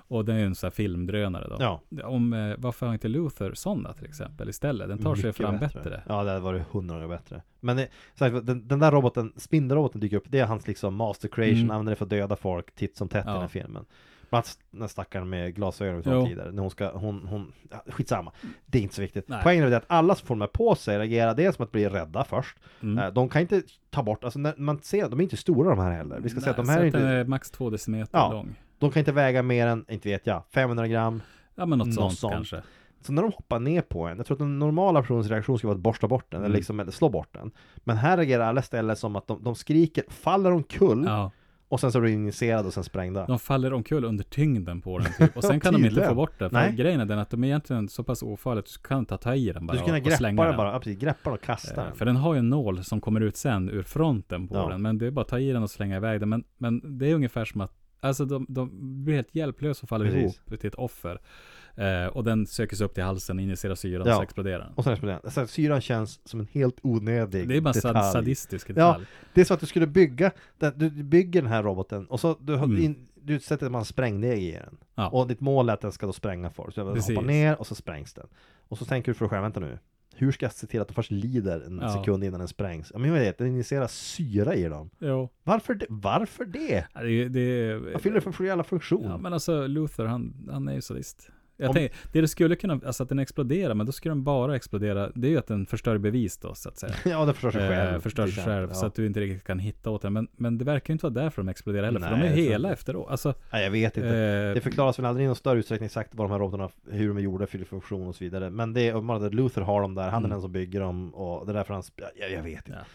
Och 0.09 0.25
den 0.25 0.35
är 0.35 0.39
ju 0.39 0.45
en 0.45 0.55
sån 0.55 0.67
här 0.67 0.71
filmdrönare 0.71 1.47
då. 1.49 1.55
Ja, 1.59 1.81
Om, 2.03 2.33
eh, 2.33 2.55
varför 2.57 2.85
har 2.85 2.93
inte 2.93 3.07
Luther 3.07 3.53
sådana 3.53 3.93
till 3.93 4.05
exempel 4.05 4.49
istället? 4.49 4.87
Den 4.87 4.97
tar 4.97 5.15
sig 5.15 5.25
mycket 5.25 5.37
fram 5.37 5.57
bättre. 5.59 6.01
Ja, 6.07 6.23
det 6.23 6.29
hade 6.29 6.39
varit 6.39 6.63
hundra 6.71 6.95
gånger 6.95 7.07
bättre 7.07 7.41
Men 7.59 7.77
det, 7.77 7.87
så 8.15 8.25
här, 8.25 8.31
den, 8.41 8.67
den 8.67 8.79
där 8.79 8.91
roboten, 8.91 9.33
spindelroboten 9.35 10.01
dyker 10.01 10.17
upp 10.17 10.23
Det 10.27 10.39
är 10.39 10.45
hans 10.45 10.67
liksom 10.67 10.95
master 10.95 11.27
creation, 11.27 11.57
Mm. 11.59 11.71
använder 11.71 11.91
det 11.91 11.95
för 11.95 12.05
att 12.05 12.09
döda 12.09 12.35
folk 12.35 12.75
titt 12.75 12.97
som 12.97 13.09
tätt 13.09 13.25
i 13.25 13.27
Ja. 13.27 13.31
den 13.33 13.41
här 13.41 13.47
filmen 13.47 13.85
Bland 14.29 14.45
annat 14.45 14.59
den 14.71 14.89
stackaren 14.89 15.29
med 15.29 15.55
glasögon 15.55 15.97
vi 15.97 16.03
sa 16.03 16.25
tidigare 16.25 16.51
När 16.51 16.61
hon 16.61 16.71
ska, 16.71 16.91
hon, 16.91 17.27
hon, 17.27 17.53
ja, 17.71 17.83
skitsamma 17.87 18.31
Det 18.65 18.77
är 18.77 18.81
inte 18.81 18.95
så 18.95 19.01
viktigt 19.01 19.27
Nej. 19.29 19.39
Poängen 19.43 19.63
är 19.73 19.77
att 19.77 19.83
alla 19.87 20.15
som 20.15 20.27
får 20.27 20.35
de 20.35 20.41
här 20.41 20.47
på 20.47 20.75
sig 20.75 20.97
reagerar 20.97 21.33
dels 21.35 21.55
som 21.55 21.63
att 21.65 21.71
bli 21.71 21.89
rädda 21.89 22.23
först 22.23 22.57
Mm. 22.81 22.97
Eh, 23.03 23.13
De 23.13 23.29
kan 23.29 23.41
inte 23.41 23.61
ta 23.89 24.03
bort, 24.03 24.23
alltså 24.23 24.39
när 24.39 24.53
man 24.57 24.79
ser, 24.81 25.09
de 25.09 25.19
är 25.19 25.23
inte 25.23 25.37
stora 25.37 25.69
de 25.69 25.79
här 25.79 25.91
heller 25.91 26.19
Vi 26.19 26.29
ska 26.29 26.39
säga 26.39 26.51
att 26.51 26.57
de 26.57 26.65
Nej, 26.65 26.75
här 26.75 26.81
är 26.81 26.85
inte 26.85 26.99
är 26.99 27.25
max 27.25 27.51
två 27.51 27.69
decimeter 27.69 28.17
Ja. 28.17 28.31
lång. 28.33 28.55
De 28.79 28.91
kan 28.91 28.99
inte 28.99 29.11
väga 29.11 29.43
mer 29.43 29.67
än, 29.67 29.85
inte 29.89 30.09
vet 30.09 30.27
jag, 30.27 30.43
500 30.53 30.87
gram. 30.87 31.21
Ja 31.55 31.65
men 31.65 31.79
något, 31.79 31.87
Något 31.87 31.95
sånt, 31.95 32.17
sånt. 32.17 32.33
kanske. 32.33 32.61
Så 33.01 33.13
när 33.13 33.21
de 33.21 33.31
hoppar 33.31 33.59
ner 33.59 33.81
på 33.81 34.07
en, 34.07 34.17
jag 34.17 34.25
tror 34.25 34.35
att 34.35 34.39
den 34.39 34.59
normala 34.59 35.01
personens 35.01 35.27
reaktion 35.29 35.57
ska 35.57 35.67
vara 35.67 35.75
att 35.75 35.81
borsta 35.81 36.07
bort 36.07 36.25
den, 36.31 36.37
Mm. 36.39 36.45
eller 36.45 36.57
liksom 36.57 36.79
eller 36.79 36.91
slå 36.91 37.09
bort 37.09 37.29
den. 37.33 37.51
Men 37.77 37.97
här 37.97 38.17
reagerar 38.17 38.43
alla 38.45 38.59
istället 38.61 38.99
som 38.99 39.15
att 39.15 39.27
de, 39.27 39.43
de 39.43 39.55
skriker, 39.55 40.03
faller 40.09 40.51
omkull, 40.51 41.03
Ja, 41.07 41.31
och 41.69 41.79
sen 41.79 41.91
så 41.91 41.97
är 41.97 42.01
de 42.03 42.09
injicerade 42.09 42.67
och 42.67 42.73
sen 42.73 42.83
sprängda. 42.83 43.25
de 43.25 43.39
faller 43.39 43.73
omkull 43.73 44.05
under 44.05 44.23
tyngden 44.23 44.81
på 44.81 44.97
den 44.99 45.07
typ. 45.17 45.37
Och 45.37 45.43
sen 45.43 45.59
kan 45.59 45.73
de 45.73 45.85
inte 45.85 46.07
få 46.07 46.15
bort 46.15 46.39
det. 46.39 46.49
För 46.49 46.53
Nej. 46.57 46.73
grejen 46.75 46.99
är 46.99 47.05
den 47.05 47.19
att 47.19 47.29
de 47.29 47.43
är 47.43 47.47
egentligen 47.47 47.89
så 47.89 48.03
pass 48.03 48.23
ofarliga 48.23 48.59
att 48.59 48.65
du 48.65 48.87
kan 48.87 49.05
ta, 49.05 49.17
ta 49.17 49.35
i 49.35 49.51
den 49.51 49.67
bara 49.67 49.73
du 49.73 49.77
ska 49.77 49.85
kunna 49.85 49.99
greppa 49.99 50.17
slänga 50.17 50.41
den 50.41 50.49
den. 50.51 50.57
bara, 50.57 50.71
ja, 50.71 50.79
precis, 50.79 50.99
greppa 50.99 51.19
den 51.29 51.33
och 51.33 51.41
kasta 51.41 51.81
Eh, 51.81 51.87
den. 51.87 51.95
För 51.95 52.05
den 52.05 52.15
har 52.15 52.33
ju 52.33 52.39
en 52.39 52.49
nål 52.49 52.83
som 52.83 53.01
kommer 53.01 53.21
ut 53.21 53.37
sen 53.37 53.69
ur 53.69 53.83
fronten 53.83 54.47
på 54.47 54.55
Ja. 54.55 54.69
den. 54.69 54.81
Men 54.81 54.97
det 54.97 55.07
är 55.07 55.11
bara 55.11 55.21
att 55.21 55.27
ta 55.27 55.39
i 55.39 55.51
den 55.51 55.63
och 55.63 55.69
slänga 55.69 55.97
iväg 55.97 56.19
den. 56.19 56.29
Men, 56.29 56.43
men 56.57 56.97
det 56.97 57.11
är 57.11 57.15
ungefär 57.15 57.45
som 57.45 57.61
att 57.61 57.73
Alltså 57.99 58.25
de, 58.25 58.45
de 58.49 58.69
blir 59.05 59.15
helt 59.15 59.35
hjälplösa 59.35 59.79
och 59.83 59.89
faller 59.89 60.05
Precis. 60.05 60.21
ihop 60.47 60.59
till 60.59 60.67
ett 60.67 60.75
offer. 60.75 61.19
Eh, 61.77 62.07
och 62.07 62.23
den 62.23 62.47
söker 62.47 62.75
sig 62.75 62.85
upp 62.85 62.93
till 62.93 63.03
halsen, 63.03 63.39
injicerar 63.39 63.75
syran 63.75 64.01
och 64.01 64.07
Ja. 64.07 64.15
så 64.15 64.21
exploderar 64.21 64.59
den. 64.59 64.73
Och 64.75 64.83
sen 64.83 64.93
exploderar 64.93 65.19
den. 65.23 65.31
Så 65.31 65.47
syran 65.47 65.81
känns 65.81 66.19
som 66.29 66.39
en 66.39 66.47
helt 66.51 66.77
onödig 66.81 67.47
Det 67.47 67.57
är 67.57 67.61
bara 67.61 67.73
detalj. 67.73 68.11
sadistisk 68.13 68.69
Ja. 68.69 68.73
detalj. 68.73 69.05
Det 69.33 69.41
är 69.41 69.45
så 69.45 69.53
att 69.53 69.59
du 69.59 69.65
skulle 69.65 69.87
bygga, 69.87 70.31
den- 70.57 70.73
du 70.77 70.89
bygger 70.89 71.41
den 71.41 71.51
här 71.51 71.63
roboten 71.63 72.05
och 72.05 72.19
så 72.19 72.37
du, 72.39 72.53
Mm. 72.53 72.77
in, 72.77 73.07
du 73.15 73.39
sätter 73.39 73.65
en 73.65 73.71
massa 73.71 73.85
sprängdeg 73.85 74.43
i 74.43 74.51
den. 74.51 74.77
Ja. 74.95 75.09
Och 75.09 75.27
ditt 75.27 75.39
mål 75.41 75.69
är 75.69 75.73
att 75.73 75.81
den 75.81 75.91
ska 75.91 76.05
då 76.05 76.13
spränga 76.13 76.49
för 76.49 76.71
Så 76.71 76.83
den 76.93 77.01
hoppar 77.01 77.27
ner 77.27 77.59
och 77.59 77.67
så 77.67 77.75
sprängs 77.75 78.13
den. 78.13 78.27
Och 78.67 78.77
så 78.77 78.85
tänker 78.85 79.11
du 79.11 79.13
för 79.13 79.25
dig 79.25 79.29
själv, 79.29 79.41
vänta 79.43 79.59
nu. 79.59 79.79
Hur 80.15 80.31
ska 80.31 80.45
jag 80.45 80.53
se 80.53 80.67
till 80.67 80.81
att 80.81 80.87
de 80.87 80.93
först 80.93 81.11
lider 81.11 81.59
en 81.61 81.79
Ja. 81.81 81.89
sekund 81.93 82.23
innan 82.23 82.39
den 82.39 82.47
sprängs? 82.47 82.91
Ja 82.93 82.99
men 82.99 83.09
jag 83.13 83.19
vet, 83.19 83.37
den 83.37 83.47
injicerar 83.47 83.87
syra 83.87 84.55
i 84.55 84.63
dem. 84.63 84.89
Jo. 84.99 85.29
Varför 85.43 85.73
det? 85.73 85.85
Varför 85.89 86.45
det? 86.45 86.85
Ja, 86.93 87.01
Det, 87.03 87.27
det, 87.29 87.77
Vad 87.77 88.01
fyller 88.01 88.21
det 88.21 88.31
för 88.31 88.43
jävla 88.43 88.63
funktion? 88.63 89.03
Ja 89.03 89.17
men 89.17 89.33
alltså 89.33 89.67
Luther 89.67 90.05
han, 90.05 90.47
han 90.51 90.67
är 90.67 90.73
ju 90.73 90.81
sadist. 90.81 91.29
Jag 91.59 91.69
Om- 91.69 91.73
tänker, 91.75 91.97
det 92.11 92.21
det 92.21 92.27
skulle 92.27 92.55
kunna, 92.55 92.79
alltså 92.85 93.03
att 93.03 93.09
den 93.09 93.19
exploderar, 93.19 93.73
men 93.73 93.85
då 93.85 93.91
skulle 93.91 94.11
den 94.11 94.23
bara 94.23 94.55
explodera, 94.55 95.09
det 95.15 95.27
är 95.27 95.31
ju 95.31 95.37
att 95.37 95.47
den 95.47 95.65
förstör 95.65 95.97
bevis 95.97 96.37
då 96.37 96.55
så 96.55 96.69
att 96.69 96.77
säga. 96.77 96.93
Ja, 97.05 97.25
den 97.25 97.33
förstör 97.33 97.51
sig 97.51 97.69
själv. 97.69 97.95
Eh, 97.95 97.99
förstör 98.01 98.25
till 98.25 98.35
sig 98.35 98.43
själv 98.43 98.67
Ja. 98.69 98.75
så 98.75 98.85
att 98.85 98.95
du 98.95 99.05
inte 99.05 99.19
riktigt 99.19 99.43
kan 99.47 99.59
hitta 99.59 99.89
åt 99.89 100.01
den. 100.01 100.13
Men, 100.13 100.27
men 100.35 100.57
det 100.57 100.65
verkar 100.65 100.91
ju 100.91 100.93
inte 100.93 101.05
vara 101.05 101.13
därför 101.13 101.41
de 101.41 101.49
exploderar 101.49 101.85
heller, 101.85 101.99
för 101.99 102.09
Nej, 102.11 102.19
de 102.19 102.27
är 102.27 102.49
hela 102.49 102.71
efteråt. 102.71 103.07
Alltså, 103.09 103.33
Nej, 103.51 103.63
jag 103.63 103.71
vet 103.71 103.97
inte. 103.97 104.09
eh, 104.09 104.53
Det 104.53 104.61
förklaras 104.63 104.99
väl 104.99 105.05
aldrig 105.05 105.23
i 105.23 105.27
någon 105.27 105.35
större 105.35 105.59
utsträckning 105.59 105.85
exakt 105.85 106.15
vad 106.15 106.27
de 106.27 106.31
här 106.31 106.39
robotarna, 106.39 106.69
hur 106.89 107.07
de 107.07 107.17
är 107.17 107.21
gjorda, 107.21 107.47
fyller 107.47 107.65
funktion 107.65 108.07
och 108.07 108.15
så 108.15 108.23
vidare. 108.23 108.49
Men 108.49 108.73
det 108.73 108.81
är 108.81 109.29
Luther 109.29 109.61
har 109.61 109.81
dem 109.81 109.95
där, 109.95 110.03
han 110.03 110.13
är 110.13 110.17
Mm. 110.17 110.29
den 110.29 110.41
som 110.41 110.51
bygger 110.51 110.79
dem 110.79 111.15
och 111.15 111.45
det 111.45 111.51
är 111.51 111.53
därför 111.53 111.73
han, 111.73 111.83
jag, 112.19 112.31
jag 112.31 112.43
vet 112.43 112.67
inte. 112.67 112.79
Ja. 112.79 112.85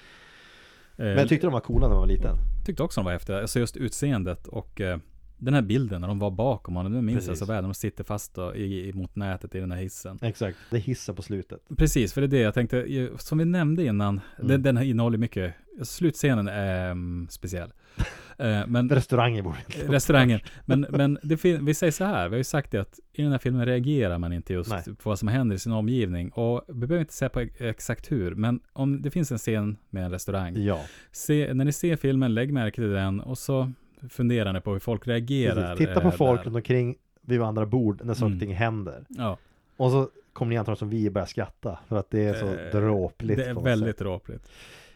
Men 0.97 1.07
eh, 1.07 1.15
jag 1.19 1.29
tyckte 1.29 1.47
de 1.47 1.53
var 1.53 1.61
coola 1.61 1.81
när 1.81 1.95
man 1.95 1.99
var 2.01 2.07
liten. 2.07 2.37
tyckte 2.67 2.83
också 2.83 3.01
de 3.01 3.05
var 3.05 3.13
häftiga. 3.13 3.41
Alltså 3.41 3.59
just 3.59 3.77
utseendet 3.77 4.47
och 4.47 4.81
eh, 4.81 4.99
den 5.45 5.55
här 5.55 5.63
bilden 5.63 6.01
när 6.01 6.09
de 6.09 6.19
var 6.19 6.31
bakom 6.31 6.77
honom, 6.77 6.93
nu 6.93 7.03
minns 7.03 7.27
jag 7.29 7.39
så 7.39 7.45
väl, 7.45 7.55
när 7.57 7.63
de 7.63 7.75
sitter 7.75 8.05
fast 8.05 8.35
då, 8.35 8.55
i, 8.55 8.89
i, 8.89 8.93
mot 8.93 9.17
nätet 9.17 9.55
i 9.55 9.59
den 9.61 9.73
här 9.73 9.79
hissen. 9.79 10.19
Exakt. 10.23 10.59
Det 10.71 10.77
är 10.77 10.81
hissen 10.81 11.15
på 11.15 11.23
slutet. 11.23 11.61
Precis, 11.77 12.13
för 12.13 12.21
det 12.21 12.27
är 12.27 12.29
det 12.29 12.39
jag 12.41 12.55
tänkte, 12.55 13.09
som 13.19 13.39
vi 13.39 13.45
nämnde 13.45 13.85
innan, 13.85 14.21
Mm. 14.37 14.49
den, 14.49 14.63
den 14.63 14.77
här 14.77 14.85
innehåller 14.85 15.19
mycket, 15.19 15.55
slutscenen 15.83 16.49
är 16.49 16.91
mm, 16.91 17.27
speciell. 17.31 17.73
Eh, 18.39 18.67
men 18.67 18.89
Restauranger 18.91 19.43
borde 19.43 19.57
inte 19.67 19.93
restaurangen. 19.93 20.41
Men, 20.65 20.81
men 20.91 21.19
vi 21.61 21.75
säger 21.75 21.91
så 21.91 22.05
här, 22.05 22.29
vi 22.29 22.35
har 22.35 22.39
ju 22.39 22.45
sagt 22.45 22.71
det 22.71 22.79
att 22.79 23.01
i 23.13 23.23
den 23.23 23.31
här 23.31 23.39
filmen 23.39 23.67
reagerar 23.67 24.19
man 24.19 24.33
inte 24.33 24.53
just 24.53 24.71
Nej. 24.71 24.83
på 24.85 25.09
vad 25.09 25.19
som 25.19 25.29
händer 25.29 25.57
i 25.57 25.59
sin 25.59 25.73
omgivning. 25.73 26.31
Och 26.31 26.65
vi 26.69 26.75
behöver 26.87 27.01
inte 27.01 27.13
säga 27.15 27.29
på 27.29 27.41
ex- 27.41 27.61
exakt 27.61 28.13
hur, 28.13 28.35
men 28.35 28.61
om 28.73 29.03
det 29.03 29.11
finns 29.11 29.33
en 29.33 29.39
scen 29.39 29.77
med 29.91 30.05
en 30.05 30.11
restaurang. 30.11 30.57
Ja, 30.57 30.81
Se, 31.13 31.55
när 31.55 31.65
ni 31.65 31.73
ser 31.73 31.97
filmen, 31.97 32.35
lägg 32.35 32.53
märke 32.53 32.75
till 32.75 32.91
den 32.91 33.21
och 33.21 33.39
så 33.39 33.73
funderar 34.11 34.53
ni 34.53 34.61
på 34.61 34.73
hur 34.73 34.79
folk 34.79 35.07
reagerar. 35.09 35.71
precis. 35.77 35.89
Titta 35.89 36.01
på 36.01 36.09
eh, 36.09 36.15
folk 36.15 36.41
där. 36.41 36.45
runt 36.45 36.57
omkring 36.57 36.97
vid 37.21 37.43
andra 37.43 37.67
bord 37.67 38.01
när 38.05 38.15
saker 38.15 38.27
Mm. 38.27 38.37
och 38.39 38.41
ting 38.41 38.55
händer. 38.55 39.05
Ja, 39.09 39.39
Och 39.77 39.91
så 39.91 40.09
kommer 40.33 40.51
ni 40.51 40.57
antagligen 40.57 40.79
som 40.79 40.91
vi 40.91 41.11
börja 41.11 41.27
skratta 41.27 41.79
för 41.89 41.97
att 41.97 42.11
det 42.11 42.25
är 42.25 42.35
så 42.35 42.47
Eh, 42.47 42.71
dråpligt 42.81 43.39
det 43.39 43.45
är 43.47 43.55
väldigt 43.55 43.89
sätt. 43.97 43.99
dråpligt. 43.99 44.49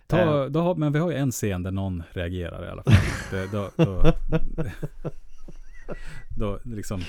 Ta, 0.07 0.49
då 0.49 0.61
har, 0.61 0.75
men 0.75 0.93
vi 0.93 0.99
har 0.99 1.11
ju 1.11 1.17
en 1.17 1.31
scen 1.31 1.63
där 1.63 1.71
någon 1.71 2.03
reagerar 2.11 2.65
i 2.65 2.69
alla 2.69 2.83
fall. 2.83 2.95
Det, 3.31 3.53
då, 3.53 3.71
då, 3.77 4.03
då 6.39 6.59
liksom 6.65 7.01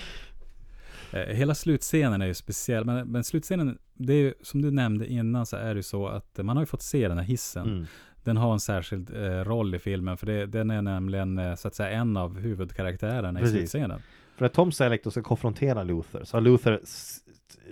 eh, 1.11 1.19
Hela 1.35 1.55
slutscenen 1.55 2.21
är 2.21 2.25
ju 2.25 2.33
speciell, 2.33 2.85
men, 2.85 3.07
men 3.07 3.23
slutscenen, 3.23 3.77
det 3.93 4.13
är 4.13 4.17
ju 4.17 4.33
som 4.41 4.61
du 4.61 4.71
nämnde 4.71 5.07
innan 5.07 5.45
så 5.45 5.55
är 5.57 5.73
det 5.73 5.77
ju 5.79 5.83
så 5.83 6.07
att 6.07 6.37
man 6.37 6.57
har 6.57 6.63
ju 6.63 6.67
fått 6.67 6.81
se 6.81 7.07
den 7.07 7.17
här 7.17 7.25
hissen. 7.25 7.67
Mm. 7.67 7.85
Den 8.27 8.37
har 8.37 8.53
en 8.53 8.59
särskild 8.59 9.15
eh, 9.15 9.29
roll 9.43 9.75
i 9.75 9.79
filmen, 9.79 10.17
för 10.17 10.25
det, 10.25 10.45
den 10.45 10.71
är 10.71 10.81
nämligen 10.81 11.37
eh, 11.37 11.55
så 11.55 11.67
att 11.67 11.75
säga 11.75 11.89
en 11.89 12.17
av 12.17 12.39
huvudkaraktärerna 12.39 13.39
i 13.39 13.43
Precis. 13.43 13.57
slutscenen. 13.57 13.99
För 14.35 14.45
att 14.45 14.53
Tom 14.53 14.71
Selleck 14.71 15.01
ska 15.11 15.21
konfrontera 15.23 15.83
Luther 15.83 16.23
så 16.23 16.37
har 16.37 16.41
Luther 16.41 16.81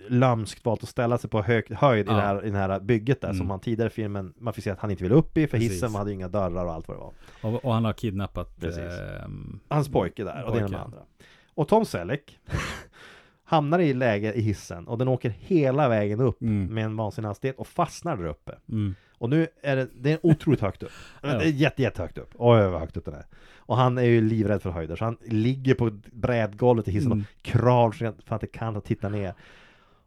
lömskt 0.09 0.65
valt 0.65 0.83
att 0.83 0.89
ställa 0.89 1.17
sig 1.17 1.29
på 1.29 1.41
hög 1.41 1.71
höjd 1.73 2.05
i, 2.07 2.09
Ja. 2.09 2.15
det 2.15 2.21
här, 2.21 2.45
i 2.45 2.49
det 2.49 2.57
här 2.57 2.79
bygget 2.79 3.21
där 3.21 3.27
Mm. 3.27 3.37
som 3.37 3.49
han 3.49 3.59
tidigare 3.59 3.87
i 3.87 3.93
filmen 3.93 4.33
Man 4.37 4.53
fick 4.53 4.63
se 4.63 4.69
att 4.69 4.79
han 4.79 4.91
inte 4.91 5.03
ville 5.03 5.15
upp 5.15 5.37
i 5.37 5.47
för 5.47 5.57
Precis. 5.57 5.71
hissen 5.73 5.95
hade 5.95 6.09
ju 6.09 6.15
inga 6.15 6.27
dörrar 6.27 6.65
och 6.65 6.73
allt 6.73 6.87
vad 6.87 6.97
det 6.97 7.01
var 7.01 7.13
Och, 7.55 7.65
och 7.65 7.73
han 7.73 7.85
har 7.85 7.93
kidnappat 7.93 8.63
eh, 8.63 8.71
Hans 9.67 9.89
pojke 9.91 10.23
där 10.23 10.43
och 10.43 10.51
det 10.51 10.57
ena 10.57 10.67
med 10.67 10.71
Pojke. 10.71 10.83
andra 10.85 10.99
Och 11.53 11.67
Tom 11.67 11.85
Selleck 11.85 12.39
Hamnar 13.47 13.79
i 13.79 13.93
läge 13.93 14.33
i 14.33 14.41
hissen 14.41 14.87
och 14.87 14.97
den 14.97 15.07
åker 15.07 15.29
hela 15.29 15.89
vägen 15.89 16.19
upp 16.21 16.41
Mm. 16.41 16.73
med 16.73 16.85
en 16.85 16.95
vansinnig 16.97 17.27
hastighet 17.27 17.57
och 17.57 17.67
fastnar 17.67 18.17
där 18.17 18.25
uppe 18.27 18.51
mm, 18.69 18.95
Och 19.17 19.29
nu 19.29 19.47
är 19.63 19.75
det, 19.75 19.87
det 19.95 20.11
är 20.11 20.19
otroligt 20.23 20.61
högt 20.61 20.83
upp. 20.83 20.91
Det 21.21 21.27
är 21.27 21.41
jätte, 21.45 21.81
jätte 21.81 22.01
högt 22.01 22.17
upp 22.17 22.29
Oj 22.33 22.61
vad 22.67 22.79
högt 22.79 22.97
upp 22.97 23.05
den 23.05 23.13
är 23.13 23.25
Och 23.57 23.77
han 23.77 23.97
är 23.97 24.03
ju 24.03 24.21
livrädd 24.21 24.61
för 24.61 24.69
höjder 24.69 24.95
så 24.95 25.05
han 25.05 25.17
ligger 25.25 25.73
på 25.73 25.91
brädgolvet 26.11 26.87
i 26.87 26.91
hissen 26.91 27.11
Mm. 27.11 27.25
och 27.37 27.45
kravlar 27.45 28.13
för 28.25 28.35
att 28.35 28.41
det 28.41 28.47
kan 28.47 28.75
och 28.75 28.83
tittar 28.83 29.09
ner 29.09 29.33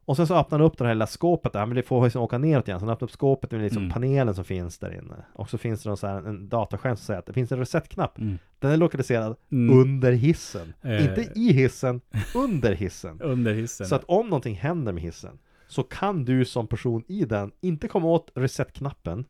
Och 0.04 0.16
sen 0.16 0.26
så 0.26 0.34
öppnar 0.36 0.58
han 0.58 0.66
upp 0.66 0.78
det 0.78 0.84
här 0.84 0.94
lilla 0.94 1.06
skåpet 1.06 1.52
där, 1.52 1.60
han 1.60 1.70
vill 1.74 1.84
få 1.84 2.04
hissen 2.04 2.20
åka 2.20 2.38
neråt 2.38 2.68
igen 2.68 2.80
Så 2.80 2.86
han 2.86 2.92
öppnar 2.92 3.06
upp 3.06 3.12
skåpet 3.12 3.50
med 3.50 3.60
liksom 3.60 3.82
Mm. 3.82 3.92
panelen 3.92 4.34
som 4.34 4.44
finns 4.44 4.78
där 4.78 4.90
inne 4.98 5.14
Och 5.32 5.50
så 5.50 5.58
finns 5.58 5.82
det 5.82 5.88
någon 5.88 5.96
så 5.96 6.06
här, 6.06 6.16
en 6.28 6.48
dataskärm 6.48 6.96
som 6.96 7.04
säger 7.04 7.18
att 7.18 7.26
det 7.26 7.32
finns 7.32 7.52
en 7.52 7.58
resetknapp 7.58 8.18
mm, 8.18 8.38
Den 8.58 8.70
är 8.70 8.76
lokaliserad 8.76 9.36
mm. 9.52 9.78
under 9.78 10.12
hissen 10.12 10.72
Eh. 10.82 11.04
Inte 11.04 11.32
i 11.34 11.52
hissen, 11.52 12.00
under 12.34 12.72
hissen 12.74 13.20
Under 13.22 13.54
hissen. 13.54 13.86
Så 13.86 13.94
att 13.94 14.04
om 14.04 14.26
någonting 14.26 14.54
händer 14.54 14.92
med 14.92 15.02
hissen 15.02 15.38
Så 15.68 15.82
kan 15.82 16.24
du 16.24 16.44
som 16.44 16.66
person 16.66 17.04
i 17.08 17.24
den 17.24 17.52
inte 17.60 17.88
komma 17.88 18.08
åt 18.08 18.30
resetknappen 18.34 19.24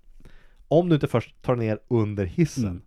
Om 0.68 0.88
du 0.88 0.94
inte 0.94 1.08
först 1.08 1.42
tar 1.42 1.56
ner 1.56 1.78
under 1.88 2.24
hissen 2.24 2.64
Mm. 2.64 2.82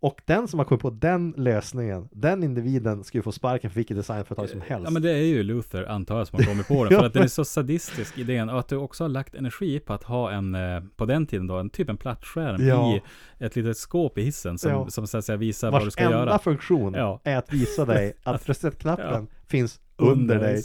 Och 0.00 0.20
den 0.24 0.48
som 0.48 0.58
har 0.58 0.64
kommit 0.64 0.82
på 0.82 0.90
den 0.90 1.34
lösningen 1.36 2.08
Den 2.12 2.42
individen 2.44 3.04
ska 3.04 3.18
ju 3.18 3.22
få 3.22 3.32
sparken 3.32 3.70
för 3.70 3.74
vilket 3.76 3.96
designföretag 3.96 4.48
som 4.48 4.60
helst 4.60 4.84
Ja 4.84 4.90
men 4.90 5.02
det 5.02 5.10
är 5.10 5.16
ju 5.22 5.42
Luther 5.42 5.84
antar 5.84 6.18
jag 6.18 6.26
som 6.26 6.38
har 6.38 6.46
kommit 6.50 6.68
på 6.68 6.84
den. 6.84 6.98
För 6.98 7.06
att 7.06 7.12
den 7.12 7.22
är 7.22 7.26
så 7.28 7.44
sadistisk 7.44 8.18
idén. 8.18 8.48
Och 8.50 8.58
att 8.58 8.68
du 8.68 8.76
också 8.76 9.04
har 9.04 9.08
lagt 9.08 9.34
energi 9.34 9.80
på 9.80 9.92
att 9.92 10.04
ha 10.04 10.30
en, 10.30 10.54
eh, 10.54 10.82
på 10.96 11.04
den 11.06 11.26
tiden 11.26 11.46
då, 11.46 11.56
en 11.58 11.70
typ 11.70 11.88
en 11.88 11.96
plattskärm 11.96 12.66
Ja. 12.68 12.94
i 12.96 13.02
ett 13.44 13.56
litet 13.56 13.76
skåp 13.76 14.18
i 14.18 14.22
hissen. 14.22 14.58
Som, 14.58 14.70
Ja. 14.70 14.90
som 14.90 15.06
så 15.06 15.18
att 15.18 15.24
säga 15.24 15.36
visar 15.36 15.70
vad 15.70 15.80
du 15.80 15.84
Vars 15.84 15.92
ska 15.92 16.02
enda 16.04 16.18
göra. 16.18 16.38
funktion 16.38 16.94
Ja. 16.94 17.20
är 17.24 17.36
att 17.36 17.52
visa 17.52 17.84
dig 17.84 18.12
att 18.22 18.48
resetknappen 18.48 19.26
finns 19.46 19.80
under 19.96 20.38
dig. 20.38 20.62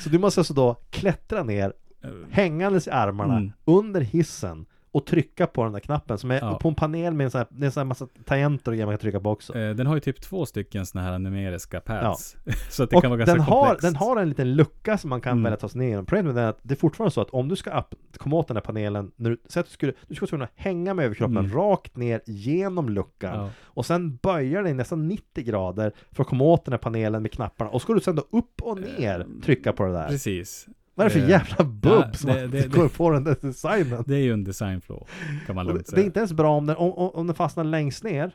Så 0.00 0.08
du 0.10 0.18
måste 0.18 0.40
alltså 0.40 0.54
då 0.54 0.76
klättra 0.90 1.42
ner 1.42 1.72
Eh, 2.04 2.10
hängandes 2.30 2.86
i 2.88 2.90
armarna 2.90 3.36
Mm. 3.36 3.52
under 3.64 4.00
hissen 4.00 4.66
och 4.92 5.06
trycka 5.06 5.46
på 5.46 5.64
den 5.64 5.72
där 5.72 5.80
knappen 5.80 6.18
som 6.18 6.30
är 6.30 6.38
Ja. 6.40 6.58
på 6.58 6.68
en 6.68 6.74
panel 6.74 7.14
med 7.14 7.24
en 7.24 7.30
sån 7.30 7.38
här, 7.38 7.46
det 7.50 7.62
är 7.62 7.66
en 7.66 7.72
sån 7.72 7.80
här 7.80 7.84
massa 7.86 8.06
tangenter 8.24 8.70
och 8.70 8.74
grejer 8.76 8.86
man 8.86 8.92
kan 8.94 9.00
trycka 9.00 9.20
på 9.20 9.30
också. 9.30 9.58
eh, 9.58 9.74
Den 9.74 9.86
har 9.86 9.94
ju 9.94 10.00
typ 10.00 10.20
två 10.20 10.46
stycken 10.46 10.86
såna 10.86 11.04
här 11.04 11.18
numeriska 11.18 11.80
pads. 11.80 12.36
så 12.70 12.82
att 12.82 12.90
det 12.90 12.96
och 12.96 13.02
kan 13.02 13.10
vara 13.10 13.18
ganska 13.18 13.34
den 13.34 13.42
har, 13.42 13.60
komplext. 13.66 13.82
den 13.82 13.96
har 13.96 14.16
en 14.16 14.28
liten 14.28 14.54
lucka 14.54 14.98
som 14.98 15.10
man 15.10 15.20
kan 15.20 15.32
Mm. 15.32 15.42
välja 15.44 15.56
ta 15.56 15.68
sig 15.68 15.78
ner 15.78 15.88
genom. 15.88 16.06
Problemet 16.06 16.36
är 16.36 16.46
att 16.46 16.58
det 16.62 16.74
är 16.74 16.78
fortfarande 16.78 17.10
så 17.10 17.20
att 17.20 17.30
om 17.30 17.48
du 17.48 17.56
ska 17.56 17.78
upp, 17.78 17.94
komma 18.16 18.36
åt 18.36 18.48
den 18.48 18.56
här 18.56 18.62
panelen, 18.62 19.12
när 19.16 19.30
du, 19.30 19.36
att 19.60 19.66
du 19.66 19.72
skulle, 19.72 19.92
du 20.08 20.14
skulle 20.14 20.28
kunna 20.28 20.48
hänga 20.54 20.94
med 20.94 21.04
överkroppen 21.04 21.36
Mm. 21.36 21.52
rakt 21.56 21.96
ner 21.96 22.20
genom 22.26 22.88
luckan 22.88 23.34
Ja. 23.38 23.50
och 23.64 23.86
sen 23.86 24.16
böja 24.16 24.62
dig 24.62 24.74
nästan 24.74 25.08
90 25.08 25.44
grader 25.44 25.92
för 26.12 26.22
att 26.22 26.28
komma 26.28 26.44
åt 26.44 26.64
den 26.64 26.72
här 26.72 26.78
panelen 26.78 27.22
med 27.22 27.32
knapparna 27.32 27.70
och 27.70 27.82
ska 27.82 27.92
du 27.94 28.00
sen 28.00 28.16
då 28.16 28.22
upp 28.30 28.62
och 28.62 28.78
ner 28.80 29.26
trycka 29.44 29.72
på 29.72 29.84
det 29.86 29.92
där. 29.92 30.08
Precis. 30.08 30.66
Vad 31.00 31.10
är 31.12 31.14
det 31.14 31.20
för 31.20 31.28
jävla 31.30 31.64
bubb 31.64 32.04
ja, 32.06 32.12
som 32.12 32.30
det- 32.30 32.46
det, 32.46 32.60
det- 32.60 32.68
går 32.68 32.88
på 32.88 33.10
den 33.10 33.24
där 33.24 33.36
designen? 33.40 34.04
Det 34.06 34.14
är 34.14 34.20
ju 34.22 34.32
en 34.32 34.44
designflaw. 34.44 35.06
Kan 35.46 35.54
man 35.56 35.66
lugnt 35.66 35.78
det, 35.78 35.90
det 35.90 35.94
är 35.94 35.96
säga. 35.96 36.06
inte 36.06 36.18
ens 36.20 36.32
bra 36.32 36.56
om 36.56 36.66
den, 36.66 36.76
om, 36.76 36.92
om 36.92 37.26
den 37.26 37.36
fastnar 37.36 37.64
längst 37.64 38.04
ner 38.04 38.30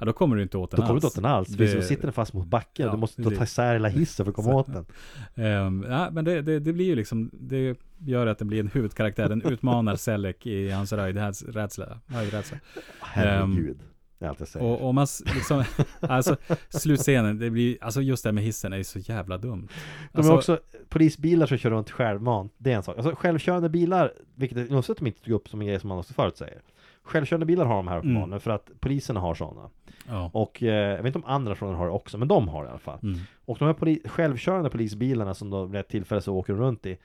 Ja, 0.00 0.06
då 0.06 0.12
kommer 0.12 0.36
du 0.36 0.42
inte 0.42 0.58
åt 0.58 0.70
den 0.70 0.80
Då 0.80 0.86
kommer 0.86 0.94
du 0.94 0.96
inte 0.96 1.06
åt 1.06 1.14
den 1.14 1.24
alls, 1.24 1.48
Det- 1.48 1.68
så 1.68 1.82
sitter 1.82 2.02
den 2.02 2.12
fast 2.12 2.32
mot 2.32 2.46
backen 2.46 2.86
Ja, 2.86 2.92
Du 2.92 2.98
måste 2.98 3.22
då 3.22 3.30
ta 3.30 3.42
isär 3.44 3.72
hela 3.72 3.88
hissen 3.88 4.24
för 4.26 4.30
att 4.30 4.36
komma 4.36 4.54
åt 4.54 4.66
den 4.66 4.86
Ehm, 5.46 5.84
ja, 5.88 6.08
men 6.10 6.24
det, 6.24 6.42
det, 6.42 6.58
det 6.60 6.72
blir 6.72 6.86
ju 6.86 6.94
liksom, 6.94 7.30
det 7.32 7.76
gör 7.98 8.26
att 8.26 8.38
det 8.38 8.44
blir 8.44 8.60
en 8.60 8.68
huvudkaraktär. 8.68 9.28
Den 9.28 9.42
utmanar 9.42 9.96
Selleck 9.96 10.46
i 10.46 10.70
hans 10.70 10.92
röjdrädsla. 10.92 12.00
Höjdrädsla. 12.06 12.58
Herregud 13.00 13.78
Det 14.18 14.24
är 14.24 14.28
allt 14.28 14.40
jag 14.40 14.48
säger 14.48 14.66
Och 14.66 14.88
om 14.88 14.94
man 14.94 15.06
liksom, 15.34 15.64
alltså 16.00 16.36
slutscenen, 16.68 17.38
det 17.38 17.50
blir, 17.50 17.78
alltså 17.80 18.00
just 18.00 18.22
det 18.22 18.28
här 18.28 18.32
med 18.34 18.44
hissen 18.44 18.72
är 18.72 18.76
ju 18.76 18.84
så 18.84 18.98
jävla 18.98 19.38
dumt. 19.38 19.68
De 20.12 20.18
Alltså, 20.18 20.32
är 20.32 20.36
också 20.36 20.58
polisbilar 20.88 21.46
som 21.46 21.58
kör 21.58 21.70
runt 21.70 21.90
självmant 21.90 22.52
Det 22.58 22.72
är 22.72 22.76
en 22.76 22.82
sak 22.82 22.96
Alltså 22.98 23.14
självkörande 23.14 23.68
bilar 23.68 24.12
Vilket 24.34 24.58
är 24.58 24.72
något 24.74 24.86
sätt 24.86 24.98
de 24.98 25.06
inte 25.06 25.22
tog 25.24 25.32
upp 25.34 25.48
som 25.48 25.60
en 25.60 25.66
grej 25.66 25.80
som 25.80 25.88
man 25.88 25.98
också 25.98 26.12
förut 26.14 26.36
säger 26.36 26.60
Självkörande 27.02 27.46
bilar 27.46 27.64
har 27.64 27.76
de 27.76 27.88
här 27.88 27.94
Mm. 27.96 28.06
uppenbarligen 28.10 28.40
för 28.40 28.50
att 28.50 28.70
poliserna 28.80 29.20
har 29.20 29.34
sådana. 29.34 29.68
Ja. 30.08 30.30
Och 30.34 30.62
eh, 30.62 30.68
jag 30.90 30.96
vet 30.96 31.06
inte 31.06 31.18
om 31.18 31.24
andra 31.24 31.48
nationer 31.50 31.72
har 31.74 31.86
det 31.86 31.92
också, 31.92 32.18
men 32.18 32.28
de 32.28 32.48
har 32.48 32.62
det 32.62 32.66
i 32.66 32.70
alla 32.70 32.78
fall. 32.78 32.98
Mm. 33.02 33.18
Och 33.44 33.56
de 33.58 33.64
här 33.64 33.72
poli- 33.74 34.08
självkörande 34.08 34.70
polisbilarna 34.70 35.34
som 35.34 35.50
då 35.50 35.64
vid 35.64 35.80
ett 35.80 35.88
tillfälle 35.88 36.20
så 36.20 36.34
åker 36.34 36.52
de 36.52 36.62
runt 36.62 36.86
i 36.86 36.98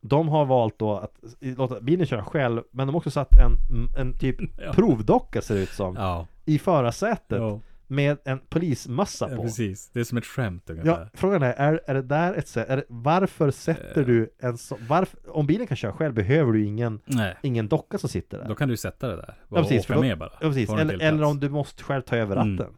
De 0.00 0.28
har 0.28 0.44
valt 0.44 0.78
då 0.78 0.92
att 0.96 1.14
låta 1.40 1.80
bilen 1.80 2.06
köra 2.06 2.24
själv 2.24 2.62
Men 2.70 2.86
de 2.86 2.92
har 2.94 2.96
också 2.98 3.10
satt 3.10 3.28
en, 3.32 3.52
en 3.98 4.18
typ 4.18 4.36
Ja. 4.66 4.72
provdocka 4.72 5.42
ser 5.42 5.54
det 5.54 5.60
ut 5.62 5.68
som 5.68 5.94
Ja. 5.98 6.26
I 6.46 6.58
förarsätet 6.58 7.38
Ja. 7.38 7.60
Med 7.88 8.18
en 8.24 8.38
polismössa 8.38 9.28
ja, 9.30 9.36
på 9.36 9.42
precis. 9.42 9.90
Det 9.92 10.00
är 10.00 10.04
som 10.04 10.18
ett 10.18 10.26
skämt 10.26 10.70
ungefär. 10.70 10.90
Ja, 10.90 11.08
frågan 11.14 11.42
är, 11.42 11.52
är, 11.52 11.80
är 11.86 11.94
det 11.94 12.02
där 12.02 12.34
ett 12.34 12.48
sätt, 12.48 12.68
är 12.68 12.84
varför 12.88 13.50
sätter 13.50 14.00
Eh. 14.00 14.06
du 14.06 14.30
en 14.38 14.58
så, 14.58 14.76
varför, 14.88 15.18
om 15.28 15.46
bilen 15.46 15.66
kan 15.66 15.76
köra 15.76 15.92
själv 15.92 16.14
behöver 16.14 16.52
du 16.52 16.64
ingen, 16.64 17.00
Nej, 17.04 17.34
ingen 17.42 17.68
docka 17.68 17.98
som 17.98 18.08
sitter 18.08 18.38
där 18.38 18.48
då 18.48 18.54
kan 18.54 18.68
du 18.68 18.76
sätta 18.76 19.08
det 19.08 19.16
där. 19.16 19.34
Ja, 19.48 19.56
precis, 19.56 19.84
åka 19.84 19.94
då- 19.94 20.00
med 20.00 20.18
bara. 20.18 20.30
Ja 20.40 20.48
precis, 20.48 20.70
eller, 20.70 21.02
eller 21.02 21.22
om 21.24 21.40
du 21.40 21.48
måste 21.48 21.82
själv 21.82 22.02
ta 22.02 22.16
över 22.16 22.36
ratten 22.36 22.60
Mm. 22.60 22.74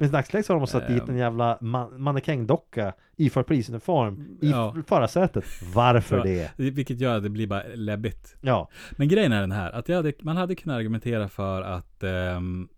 Men 0.00 0.08
i 0.08 0.10
dagsläget 0.12 0.46
så 0.46 0.52
har 0.52 0.60
de 0.60 0.66
satt 0.66 0.88
dit 0.88 1.08
en 1.08 1.16
jävla 1.16 1.58
man- 1.60 2.02
mannekängdocka 2.02 2.92
iförd 3.16 3.46
polisuniform 3.46 4.20
i 4.40 4.50
Ja. 4.50 4.76
förarsätet 4.86 5.44
Varför 5.74 6.16
Ja. 6.16 6.22
det? 6.22 6.50
Vilket 6.70 7.00
gör 7.00 7.16
att 7.16 7.22
det 7.22 7.28
blir 7.30 7.46
bara 7.46 7.62
läbbigt. 7.74 8.36
Ja, 8.40 8.68
Men 8.96 9.08
grejen 9.08 9.32
är 9.32 9.40
den 9.40 9.52
här, 9.52 9.72
att 9.72 9.88
hade, 9.88 10.12
man 10.20 10.36
hade 10.36 10.54
kunnat 10.54 10.76
argumentera 10.76 11.28
för 11.28 11.62
att 11.62 12.02
ehm, 12.02 12.68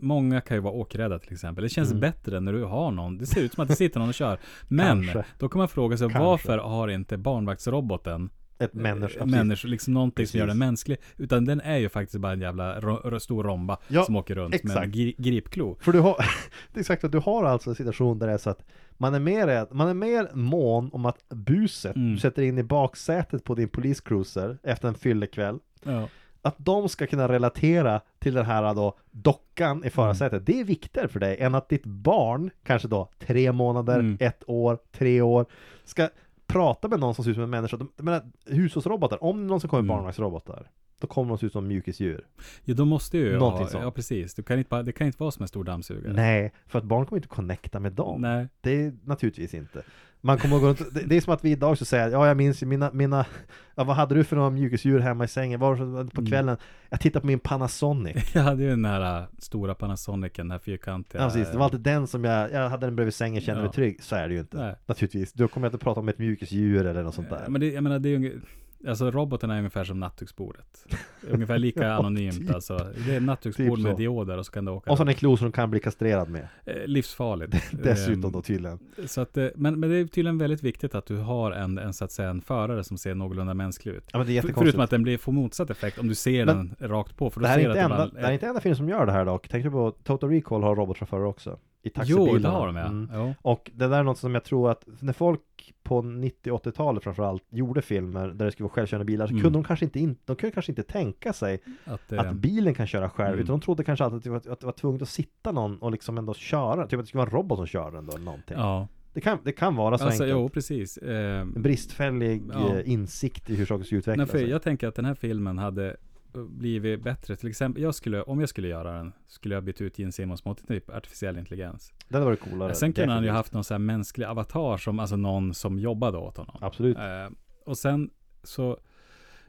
Många 0.00 0.40
kan 0.40 0.56
ju 0.56 0.60
vara 0.60 0.72
åkrädda 0.74 1.18
till 1.18 1.32
exempel. 1.32 1.62
Det 1.64 1.68
känns 1.68 1.90
Mm. 1.90 2.00
bättre 2.00 2.40
när 2.40 2.52
du 2.52 2.64
har 2.64 2.90
någon. 2.90 3.18
Det 3.18 3.26
ser 3.26 3.40
ut 3.40 3.52
som 3.52 3.62
att 3.62 3.68
det 3.68 3.76
sitter 3.76 4.00
någon 4.00 4.08
och 4.08 4.14
kör. 4.14 4.38
Men 4.68 4.86
Kanske. 5.02 5.24
då 5.38 5.48
kan 5.48 5.58
man 5.58 5.68
fråga 5.68 5.96
sig 5.96 6.04
Kanske. 6.08 6.24
varför 6.24 6.58
har 6.58 6.88
inte 6.88 7.16
barnvaktsroboten 7.16 8.30
ett 8.60 8.74
människa 8.74 9.20
eh, 9.20 9.26
människor, 9.26 9.68
liksom 9.68 9.94
någonting 9.94 10.26
som 10.26 10.38
gör 10.38 10.46
Precis. 10.46 10.58
den 10.60 10.68
mänsklig. 10.68 10.98
Utan 11.16 11.44
den 11.44 11.60
är 11.60 11.76
ju 11.76 11.88
faktiskt 11.88 12.20
bara 12.20 12.32
en 12.32 12.40
jävla 12.40 12.80
ro, 12.80 13.20
stor 13.20 13.44
romba 13.44 13.78
Ja, 13.88 14.02
som 14.04 14.16
åker 14.16 14.34
runt 14.34 14.50
med 14.50 14.60
exakt. 14.64 14.84
en 14.84 14.90
gri, 14.92 15.14
gripklo. 15.18 15.76
För 15.80 15.92
du 15.92 16.00
har, 16.00 16.16
det 16.72 16.78
är 16.78 16.80
exakt 16.80 17.04
att 17.04 17.12
du 17.12 17.18
har 17.18 17.44
alltså 17.44 17.70
en 17.70 17.76
situation 17.76 18.18
där 18.18 18.26
det 18.26 18.32
är 18.32 18.38
så 18.38 18.50
att 18.50 18.64
man 18.96 19.14
är 19.14 19.20
mer, 19.20 19.74
man 19.74 19.88
är 19.88 19.94
mer 19.94 20.28
mån 20.34 20.90
om 20.92 21.06
att 21.06 21.28
buset 21.28 21.96
Mm. 21.96 22.12
du 22.14 22.18
sätter 22.20 22.42
in 22.42 22.58
i 22.58 22.62
baksätet 22.62 23.44
på 23.44 23.54
din 23.54 23.68
poliscruiser 23.68 24.58
efter 24.62 24.88
en 24.88 24.94
fyllekväll 24.94 25.58
Ja. 25.82 26.08
Att 26.42 26.54
de 26.58 26.88
ska 26.88 27.06
kunna 27.06 27.28
relatera 27.28 28.00
till 28.18 28.34
den 28.34 28.46
här 28.46 28.74
då 28.74 28.96
dockan 29.10 29.84
i 29.84 29.90
förarsätet. 29.90 30.32
Mm. 30.32 30.44
Det 30.44 30.60
är 30.60 30.64
viktigare 30.64 31.08
för 31.08 31.20
dig 31.20 31.36
än 31.40 31.54
att 31.54 31.68
ditt 31.68 31.86
barn, 31.86 32.50
kanske 32.64 32.88
då 32.88 33.08
tre 33.18 33.52
månader, 33.52 33.94
Mm. 33.98 34.16
ett 34.20 34.42
år, 34.46 34.78
tre 34.92 35.20
år, 35.22 35.46
ska 35.84 36.08
prata 36.46 36.88
med 36.88 37.00
någon 37.00 37.14
som 37.14 37.24
ser 37.24 37.30
ut 37.30 37.36
som 37.36 37.44
en 37.44 37.50
människa. 37.50 37.76
De- 37.76 37.92
Jag 37.96 38.04
menar, 38.04 38.22
hushållsrobotar, 38.46 39.24
om 39.24 39.46
någon 39.46 39.60
som 39.60 39.70
kommer 39.70 39.80
Mm. 39.82 39.88
barnvagnsrobotar, 39.88 40.70
då 41.00 41.06
kommer 41.06 41.28
de 41.28 41.38
se 41.38 41.46
ut 41.46 41.52
som 41.52 41.66
mjukisdjur. 41.68 42.24
ja, 42.64 42.74
de 42.74 42.88
måste 42.88 43.18
ju 43.18 43.38
Någonting 43.38 43.64
ha, 43.64 43.70
sånt. 43.70 43.84
ja 43.84 43.90
precis. 43.90 44.34
Du 44.34 44.42
kan 44.42 44.58
inte 44.58 44.68
bara, 44.68 44.82
det 44.82 44.92
kan 44.92 45.06
inte 45.06 45.18
vara 45.20 45.30
som 45.30 45.42
en 45.42 45.48
stor 45.48 45.64
dammsugare. 45.64 46.12
Nej, 46.12 46.52
för 46.66 46.78
att 46.78 46.84
barn 46.84 47.06
kommer 47.06 47.18
inte 47.18 47.28
connecta 47.28 47.80
med 47.80 47.92
dem. 47.92 48.20
Nej. 48.20 48.48
Det 48.60 48.84
är 48.84 48.92
naturligtvis 49.04 49.54
inte. 49.54 49.82
Man 50.20 50.38
kommer 50.38 50.56
att 50.56 50.62
gå 50.62 50.68
runt, 50.68 50.94
det, 50.94 51.00
det 51.06 51.16
är 51.16 51.20
som 51.20 51.32
att 51.32 51.44
vi 51.44 51.50
idag 51.50 51.78
så 51.78 51.84
säger 51.84 52.10
ja 52.10 52.26
jag 52.26 52.36
minns 52.36 52.62
ju 52.62 52.66
mina, 52.66 52.90
mina, 52.92 53.26
ja 53.74 53.84
vad 53.84 53.96
hade 53.96 54.14
du 54.14 54.24
för 54.24 54.36
några 54.36 54.50
mjukisdjur 54.50 54.98
hemma 54.98 55.24
i 55.24 55.28
sängen? 55.28 55.60
Var 55.60 55.72
det 56.04 56.10
på 56.10 56.20
Mm. 56.20 56.30
kvällen? 56.30 56.56
Jag 56.90 57.00
tittade 57.00 57.20
på 57.20 57.26
min 57.26 57.38
Panasonic. 57.38 58.30
Jag 58.34 58.42
hade 58.42 58.62
ju 58.62 58.70
den 58.70 58.84
här 58.84 59.20
äh, 59.20 59.26
stora 59.38 59.74
Panasonicen, 59.74 60.44
den 60.46 60.50
här 60.50 60.58
fyrkantiga. 60.58 61.22
Ja 61.22 61.28
precis, 61.28 61.50
det 61.52 61.58
var 61.58 61.64
alltid 61.64 61.80
den 61.80 62.06
som 62.06 62.24
jag, 62.24 62.52
jag 62.52 62.68
hade 62.68 62.86
den 62.86 62.96
bredvid 62.96 63.14
sängen, 63.14 63.40
kände 63.40 63.60
Ja. 63.60 63.64
mig 63.64 63.72
trygg. 63.72 64.02
Så 64.02 64.16
är 64.16 64.28
det 64.28 64.34
ju 64.34 64.40
inte. 64.40 64.56
Nej. 64.56 64.74
Naturligtvis. 64.86 65.32
Då 65.32 65.48
kommer 65.48 65.66
jag 65.66 65.74
inte 65.74 65.84
prata 65.84 66.00
om 66.00 66.08
ett 66.08 66.18
mjukisdjur 66.18 66.86
eller 66.86 67.02
något 67.02 67.14
sånt 67.14 67.30
där. 67.30 67.42
Eh, 67.42 67.48
Men 67.48 67.60
det, 67.60 67.66
jag 67.72 67.82
menar, 67.82 67.98
det 67.98 68.08
är 68.08 68.18
ju, 68.18 68.40
alltså 68.86 69.10
roboten 69.10 69.50
är 69.50 69.58
ungefär 69.58 69.84
som 69.84 70.00
nattduksbordet. 70.00 70.86
Ungefär 71.30 71.58
lika 71.58 71.82
Ja, 71.84 71.92
anonymt 71.92 72.38
typ. 72.38 72.54
alltså. 72.54 72.90
Det 73.06 73.14
är 73.14 73.20
nattduksbord 73.20 73.76
Typ 73.78 73.84
med 73.86 73.96
dioder 73.96 74.38
och 74.38 74.46
så 74.46 74.52
kan 74.52 74.64
det 74.64 74.70
åka. 74.70 74.90
Och 74.90 74.96
så 74.98 75.04
en 75.06 75.14
klo 75.14 75.36
som 75.36 75.44
de 75.46 75.52
kan 75.52 75.70
bli 75.70 75.80
kastrerad 75.80 76.28
med. 76.30 76.48
Eh, 76.64 76.74
livsfarligt. 76.86 77.56
Dessutom 77.84 78.32
då 78.32 78.42
tydligen. 78.42 78.78
Så 79.06 79.20
att, 79.20 79.36
eh, 79.36 79.46
men, 79.54 79.80
men 79.80 79.90
det 79.90 79.96
är 79.96 80.04
tydligen 80.06 80.38
väldigt 80.38 80.62
viktigt 80.62 80.94
att 80.94 81.06
du 81.06 81.16
har 81.16 81.52
en, 81.52 81.78
en, 81.78 81.92
så 81.92 82.04
att 82.04 82.12
säga, 82.12 82.30
en 82.30 82.40
förare 82.40 82.84
som 82.84 82.98
ser 82.98 83.14
någorlunda 83.14 83.54
mänsklig 83.54 83.92
ut. 83.92 84.04
Ja 84.12 84.18
men 84.18 84.26
det 84.26 84.32
är 84.32 84.34
jättekonstigt. 84.34 84.64
förutom 84.64 84.80
att 84.80 84.90
den 84.90 85.02
blir, 85.02 85.18
får 85.18 85.32
motsatt 85.32 85.70
effekt 85.70 85.98
om 85.98 86.08
du 86.08 86.14
ser 86.14 86.46
Men- 86.46 86.74
den 86.78 86.88
rakt 86.90 87.16
på. 87.16 87.30
För 87.30 87.40
det 87.40 87.48
här, 87.48 87.58
är 87.58 87.68
inte 87.68 87.80
enda, 87.80 87.96
bara- 87.96 88.06
det 88.08 88.20
här 88.20 88.28
är 88.28 88.32
inte 88.32 88.46
enda 88.46 88.60
film 88.60 88.76
som 88.76 88.88
gör 88.88 89.06
det 89.06 89.12
här 89.12 89.24
dock. 89.24 89.48
Tänk 89.48 89.64
du 89.64 89.70
på 89.70 89.90
Total 89.90 90.30
Recall 90.30 90.62
har 90.62 90.76
robotchaufförer 90.76 91.24
också. 91.24 91.58
I 91.82 91.88
Jo, 91.88 91.90
taxibilarna. 91.94 92.38
det 92.38 92.48
har 92.48 92.66
de 92.66 92.76
ja. 92.76 92.86
Mm. 92.86 93.10
Jo. 93.14 93.34
Och 93.42 93.70
det 93.74 93.86
där 93.88 93.98
är 93.98 94.02
något 94.02 94.18
som 94.18 94.34
jag 94.34 94.44
tror 94.44 94.70
att 94.70 94.84
när 95.00 95.12
folk 95.12 95.40
på 95.82 96.02
90-80-talet 96.02 97.04
framförallt 97.04 97.42
gjorde 97.50 97.82
filmer 97.82 98.28
där 98.28 98.44
det 98.44 98.52
skulle 98.52 98.64
vara 98.64 98.72
självkörande 98.74 99.04
bilar 99.04 99.26
så 99.26 99.30
Mm. 99.30 99.42
kunde 99.42 99.58
de 99.58 99.64
kanske 99.64 99.84
inte, 99.84 100.00
in, 100.00 100.16
de 100.24 100.36
kunde 100.36 100.54
kanske 100.54 100.72
inte 100.72 100.82
tänka 100.82 101.32
sig 101.32 101.60
Att, 101.84 102.12
eh, 102.12 102.20
att 102.20 102.32
bilen 102.34 102.74
kan 102.74 102.86
köra 102.86 103.10
själv 103.10 103.28
mm. 103.32 103.40
utan 103.44 103.52
de 103.58 103.60
trodde 103.64 103.84
kanske 103.84 104.04
alltid 104.04 104.16
att 104.16 104.24
det, 104.24 104.30
var, 104.30 104.52
att 104.52 104.60
det 104.60 104.66
var 104.66 104.72
tvunget 104.72 105.02
att 105.02 105.08
sitta 105.08 105.52
någon 105.52 105.78
och 105.78 105.92
liksom 105.92 106.18
ändå 106.18 106.34
köra, 106.34 106.86
typ 106.86 106.98
att 106.98 107.04
det 107.04 107.08
skulle 107.08 107.18
vara 107.18 107.28
en 107.30 107.36
robot 107.36 107.58
som 107.58 107.66
kör 107.66 107.90
den 107.90 108.06
då 108.06 108.12
eller 108.12 108.24
någonting. 108.24 108.56
ja, 108.58 108.88
Det, 109.12 109.20
kan, 109.20 109.38
det 109.44 109.52
kan 109.52 109.76
vara 109.76 109.98
så 109.98 110.04
alltså 110.04 110.22
enkelt. 110.22 110.40
jo 110.40 110.48
precis. 110.48 110.96
Eh, 110.98 111.40
En 111.40 111.62
bristfällig 111.62 112.42
Ja. 112.52 112.74
eh, 112.78 112.90
insikt 112.90 113.50
i 113.50 113.54
hur 113.56 113.66
saker 113.66 113.84
ska 113.84 113.94
Nej, 113.94 113.98
utvecklas. 113.98 114.30
för 114.30 114.38
jag 114.38 114.62
tänker 114.62 114.88
att 114.88 114.94
den 114.94 115.04
här 115.04 115.14
filmen 115.14 115.58
hade 115.58 115.96
blivit 116.44 117.02
bättre. 117.02 117.36
Till 117.36 117.48
exempel, 117.48 117.82
jag 117.82 117.94
skulle, 117.94 118.22
om 118.22 118.40
jag 118.40 118.48
skulle 118.48 118.68
göra 118.68 118.92
den, 118.92 119.12
skulle 119.26 119.54
jag 119.54 119.64
byta 119.64 119.84
ut 119.84 119.98
Gene 119.98 120.12
Simmons 120.12 120.44
mot 120.44 120.68
typ 120.68 120.90
artificiell 120.90 121.38
intelligens. 121.38 121.92
Det 122.08 122.14
hade 122.14 122.24
varit 122.24 122.40
coolare. 122.40 122.74
Sen 122.74 122.92
kunde 122.92 123.14
han 123.14 123.24
ju 123.24 123.30
haft 123.30 123.52
någon 123.52 123.64
sån 123.64 123.74
här 123.74 123.78
mänsklig 123.78 124.26
avatar 124.26 124.76
som, 124.76 124.98
alltså 124.98 125.16
någon 125.16 125.54
som 125.54 125.78
jobbade 125.78 126.18
åt 126.18 126.36
honom. 126.36 126.56
Absolut. 126.60 126.96
Eh, 126.96 127.28
och 127.64 127.78
sen 127.78 128.10
så, 128.42 128.78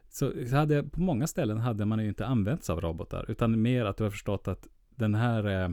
så 0.09 0.33
hade, 0.51 0.83
på 0.83 1.01
många 1.01 1.27
ställen 1.27 1.57
hade 1.57 1.85
man 1.85 1.99
ju 1.99 2.07
inte 2.07 2.25
använt 2.25 2.63
sig 2.63 2.73
av 2.73 2.81
robotar, 2.81 3.25
utan 3.27 3.61
mer 3.61 3.85
att 3.85 3.97
du 3.97 4.03
har 4.03 4.11
förstått 4.11 4.47
att 4.47 4.67
den 4.95 5.15
här, 5.15 5.63
eh, 5.63 5.69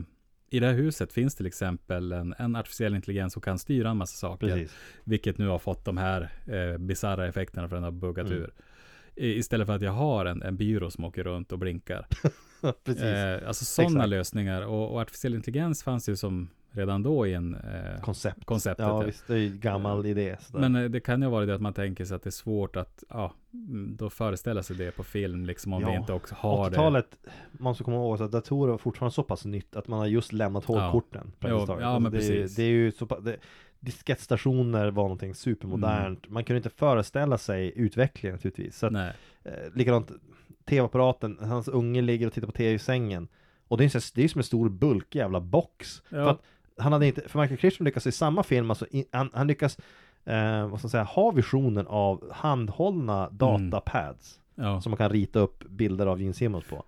i 0.49 0.59
det 0.59 0.67
här 0.67 0.73
huset 0.73 1.13
finns 1.13 1.35
till 1.35 1.45
exempel 1.45 2.11
en, 2.11 2.35
en 2.37 2.55
artificiell 2.55 2.95
intelligens 2.95 3.33
som 3.33 3.41
kan 3.41 3.59
styra 3.59 3.89
en 3.89 3.97
massa 3.97 4.15
saker. 4.27 4.47
Precis. 4.47 4.75
Vilket 5.03 5.37
nu 5.37 5.47
har 5.47 5.59
fått 5.59 5.85
de 5.85 5.97
här 5.97 6.29
eh, 6.45 6.77
bisarra 6.77 7.27
effekterna 7.27 7.69
för 7.69 7.75
den 7.75 7.83
har 7.83 7.91
buggat 7.91 8.27
Mm. 8.27 8.39
ur. 8.39 8.53
Istället 9.17 9.67
för 9.67 9.75
att 9.75 9.81
jag 9.81 9.91
har 9.91 10.25
en, 10.25 10.41
en 10.43 10.57
byrå 10.57 10.91
som 10.91 11.03
åker 11.03 11.23
runt 11.23 11.51
och 11.51 11.59
blinkar. 11.59 12.07
Precis. 12.83 13.03
Eh, 13.03 13.47
alltså 13.47 13.65
sådana 13.65 14.05
lösningar. 14.05 14.61
Och, 14.61 14.91
och 14.93 15.01
artificiell 15.01 15.35
intelligens 15.35 15.83
fanns 15.83 16.09
ju 16.09 16.15
som 16.15 16.49
redan 16.71 17.03
då 17.03 17.27
i 17.27 17.33
en 17.33 17.55
eh, 17.55 18.01
Koncept. 18.01 18.45
konceptet. 18.45 18.85
Ja 18.85 18.99
ja. 19.01 19.05
visst, 19.05 19.27
det 19.27 19.33
är 19.33 19.37
ju 19.37 19.49
gammal 19.57 20.05
idé. 20.05 20.37
sådär. 20.39 20.69
Men 20.69 20.83
eh, 20.83 20.89
det 20.89 20.99
kan 20.99 21.21
ju 21.21 21.27
vara 21.29 21.45
det 21.45 21.55
att 21.55 21.61
man 21.61 21.73
tänker 21.73 22.05
sig 22.05 22.15
att 22.15 22.23
det 22.23 22.29
är 22.29 22.31
svårt 22.31 22.75
att, 22.75 23.03
ja, 23.09 23.33
mm, 23.53 23.95
då 23.97 24.09
föreställa 24.09 24.63
sig 24.63 24.75
det 24.75 24.91
på 24.91 25.03
film 25.03 25.45
liksom 25.45 25.73
om 25.73 25.81
Ja, 25.81 25.89
vi 25.91 25.95
inte 25.97 26.13
också 26.13 26.35
har 26.37 26.69
det. 26.69 26.75
80-talet, 26.77 27.17
man 27.51 27.75
ska 27.75 27.83
komma 27.83 27.97
ihåg 27.97 28.21
att 28.21 28.31
datorer 28.31 28.71
var 28.71 28.77
fortfarande 28.77 29.13
så 29.13 29.23
pass 29.23 29.45
nytt 29.45 29.75
att 29.75 29.87
man 29.87 29.99
har 29.99 30.05
just 30.07 30.33
lämnat 30.33 30.65
hålkorten. 30.65 31.31
praktiskt 31.39 31.69
Jo, 31.69 31.77
ja, 31.81 31.87
Alltså, 31.87 31.99
men 31.99 32.11
det, 32.11 32.17
precis. 32.17 32.55
det 32.55 32.63
är 32.63 32.67
ju 32.69 32.91
så 32.91 33.05
pass, 33.05 33.19
det, 33.23 33.37
diskettstationer 33.87 34.91
var 34.91 35.03
någonting 35.03 35.35
supermodernt. 35.35 36.25
Mm. 36.25 36.33
Man 36.33 36.43
kunde 36.43 36.57
inte 36.57 36.69
föreställa 36.69 37.37
sig 37.37 37.73
utvecklingen 37.75 38.35
naturligtvis. 38.35 38.77
Så 38.77 38.85
att, 38.85 38.91
Nej. 38.93 39.13
eh, 39.43 39.51
likadant, 39.75 40.11
tv-apparaten, 40.65 41.37
hans 41.41 41.67
unge 41.67 42.01
ligger 42.01 42.27
och 42.27 42.33
tittar 42.33 42.47
på 42.47 42.51
tv 42.53 42.73
i 42.73 42.79
sängen. 42.79 43.27
Och 43.67 43.77
det 43.77 43.85
är, 43.85 43.89
så- 43.99 44.11
det 44.15 44.23
är 44.23 44.27
som 44.27 44.39
en 44.39 44.43
stor 44.43 44.69
bulkig 44.69 45.19
jävla 45.19 45.39
box. 45.39 46.01
Ja. 46.09 46.15
För 46.15 46.29
att 46.31 46.41
han 46.77 46.93
hade 46.93 47.07
inte, 47.07 47.21
för 47.29 47.39
Michael 47.41 47.57
Crichton 47.59 47.85
lyckas 47.85 48.07
i 48.07 48.11
samma 48.11 48.43
film, 48.43 48.69
alltså, 48.69 48.85
in, 48.91 49.05
han, 49.11 49.29
han 49.33 49.47
lyckas 49.47 49.77
eh, 50.25 50.67
vad 50.67 50.79
ska 50.79 50.85
man 50.85 50.89
säga, 50.89 51.03
ha 51.03 51.31
visionen 51.31 51.87
av 51.87 52.31
handhållna 52.31 53.29
datapads 53.29 54.39
Ja. 54.55 54.81
som 54.81 54.89
man 54.91 54.97
kan 54.97 55.09
rita 55.09 55.39
upp 55.39 55.63
bilder 55.69 56.05
av 56.05 56.21
Gene 56.21 56.33
Simmons 56.33 56.65
på. 56.69 56.83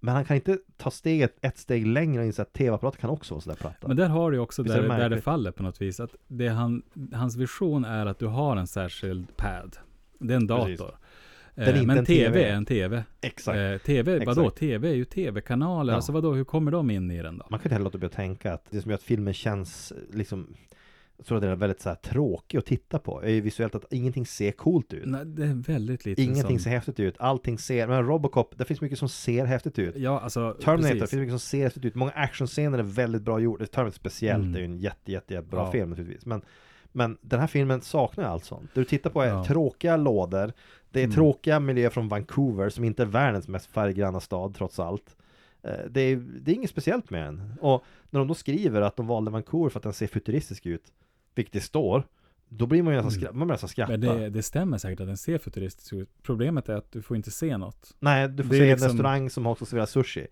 Men 0.00 0.14
han 0.14 0.24
kan 0.24 0.36
inte 0.36 0.58
ta 0.76 0.90
steget 0.90 1.36
ett 1.40 1.58
steg 1.58 1.86
längre 1.86 2.20
och 2.20 2.26
inse 2.26 2.42
att 2.42 2.52
tv-apparater 2.52 2.98
kan 2.98 3.10
också 3.10 3.34
vara 3.34 3.42
sådär 3.42 3.56
platta. 3.56 3.88
Men 3.88 3.96
där 3.96 4.08
har 4.08 4.30
du 4.30 4.38
också 4.38 4.62
där, 4.62 4.82
det 4.82 4.88
där 4.88 5.08
det 5.08 5.20
faller 5.20 5.50
på 5.50 5.62
något 5.62 5.82
vis. 5.82 6.00
Att 6.00 6.14
det 6.28 6.48
han, 6.48 6.82
hans 7.12 7.36
vision 7.36 7.84
är 7.84 8.06
att 8.06 8.18
du 8.18 8.26
har 8.26 8.56
en 8.56 8.66
särskild 8.66 9.36
pad. 9.36 9.76
Det 10.18 10.34
är 10.34 10.36
en 10.36 10.48
Precis. 10.48 10.78
dator. 10.78 10.94
Är 11.54 11.74
Eh, 11.76 11.82
men 11.82 11.98
en 11.98 12.04
TV 12.04 12.44
är 12.44 12.54
en 12.54 12.64
TV. 12.64 13.04
Exakt. 13.20 13.58
Eh, 13.58 13.76
TV, 13.76 14.24
vadå? 14.24 14.42
Exakt. 14.42 14.58
TV 14.58 14.88
är 14.88 14.94
ju 14.94 15.04
TV-kanaler. 15.04 15.92
Ja. 15.92 15.96
Alltså 15.96 16.12
vadå, 16.12 16.32
hur 16.32 16.44
kommer 16.44 16.70
de 16.70 16.90
in 16.90 17.10
i 17.10 17.22
den 17.22 17.38
då? 17.38 17.46
Man 17.50 17.60
kan 17.60 17.66
inte 17.66 17.74
heller 17.74 17.84
låta 17.84 17.98
bli 17.98 18.06
att 18.06 18.12
tänka 18.12 18.52
att 18.52 18.64
det 18.70 18.80
som 18.80 18.90
gör 18.90 18.98
att 18.98 19.02
filmen 19.02 19.34
känns 19.34 19.92
eh, 19.92 20.16
liksom 20.16 20.54
jag 21.20 21.26
tror 21.26 21.36
att 21.38 21.42
den 21.42 21.50
är 21.50 21.56
väldigt 21.56 21.80
så 21.80 21.88
här 21.88 21.96
tråkig 21.96 22.58
att 22.58 22.66
titta 22.66 22.98
på 22.98 23.22
är 23.22 23.28
ju 23.28 23.40
visuellt 23.40 23.74
att 23.74 23.92
ingenting 23.92 24.26
ser 24.26 24.52
coolt 24.52 24.92
ut. 24.92 25.06
Nej, 25.06 25.24
det 25.26 25.42
är 25.46 25.54
väldigt 25.72 26.06
lite 26.06 26.22
Ingenting 26.22 26.58
som... 26.58 26.64
ser 26.64 26.70
häftigt 26.70 27.00
ut. 27.00 27.14
Allting 27.18 27.58
ser, 27.58 27.86
men 27.88 28.06
Robocop, 28.06 28.58
det 28.58 28.64
finns 28.64 28.80
mycket 28.80 28.98
som 28.98 29.08
ser 29.08 29.44
häftigt 29.44 29.78
ut. 29.78 29.96
Ja, 29.96 30.20
alltså 30.20 30.56
Terminator, 30.64 30.94
det 30.94 31.00
precis. 31.00 31.10
finns 31.10 31.20
mycket 31.20 31.32
som 31.32 31.38
ser 31.40 31.62
häftigt 31.62 31.84
ut. 31.84 31.94
Många 31.94 32.10
actionscener 32.12 32.78
är 32.78 32.82
väldigt 32.82 33.22
bra 33.22 33.40
gjorda. 33.40 33.66
Terminator 33.66 33.94
speciellt 33.96 34.42
Mm. 34.44 34.54
är 34.54 34.58
ju 34.58 34.64
en 34.64 34.76
jätte, 34.78 35.12
jätte, 35.12 35.34
jätte 35.34 35.46
bra 35.48 35.64
Ja. 35.66 35.72
film 35.72 35.90
naturligtvis. 35.90 36.26
Men, 36.26 36.42
men 36.92 37.18
den 37.20 37.40
här 37.40 37.46
filmen 37.46 37.80
saknar 37.80 38.24
allt 38.24 38.44
sånt. 38.44 38.70
Det 38.74 38.80
du 38.80 38.84
tittar 38.84 39.10
på 39.10 39.22
är 39.22 39.28
Ja. 39.28 39.44
tråkiga 39.44 39.96
lådor. 39.96 40.52
Det 40.90 41.00
är 41.00 41.04
Mm. 41.04 41.14
tråkiga 41.14 41.60
miljöer 41.60 41.90
från 41.90 42.08
Vancouver 42.08 42.68
som 42.68 42.84
inte 42.84 43.02
är 43.02 43.06
världens 43.06 43.48
mest 43.48 43.66
färggranna 43.66 44.20
stad 44.20 44.54
trots 44.54 44.78
allt. 44.80 45.16
Eh, 45.62 45.72
Det 45.90 46.00
är, 46.00 46.16
det 46.16 46.50
är 46.50 46.54
inget 46.54 46.70
speciellt 46.70 47.10
med 47.10 47.24
den. 47.24 47.52
Och 47.60 47.84
när 48.10 48.18
de 48.20 48.28
då 48.28 48.34
skriver 48.34 48.80
att 48.80 48.96
de 48.96 49.06
valde 49.06 49.30
Vancouver 49.30 49.70
för 49.70 49.78
att 49.78 49.82
den 49.82 49.92
ser 49.92 50.06
futuristisk 50.06 50.66
ut, 50.66 50.82
vilket 51.34 51.52
det 51.52 51.60
står, 51.60 52.02
Då 52.52 52.66
blir 52.66 52.82
man 52.82 52.94
ju 52.94 53.02
nästan, 53.02 53.22
Mm. 53.22 53.32
skra- 53.32 53.38
man 53.38 53.48
nästan 53.48 53.68
skratta. 53.68 53.90
Men 53.92 54.00
det, 54.00 54.30
det 54.30 54.42
stämmer 54.42 54.78
säkert 54.78 55.00
att 55.00 55.06
den 55.06 55.16
ser 55.16 55.38
futuristisk 55.38 55.92
ut. 55.92 56.08
Problemet 56.22 56.68
är 56.68 56.74
att 56.74 56.92
du 56.92 57.02
får 57.02 57.16
inte 57.16 57.30
se 57.30 57.56
något. 57.56 57.94
Nej, 57.98 58.28
du 58.28 58.42
får 58.42 58.50
det 58.50 58.56
är 58.56 58.58
se 58.58 58.64
en 58.64 58.70
liksom- 58.70 58.88
restaurang 58.88 59.30
som 59.30 59.46
också 59.46 59.66
serverar 59.66 59.86
sushi. 59.86 60.26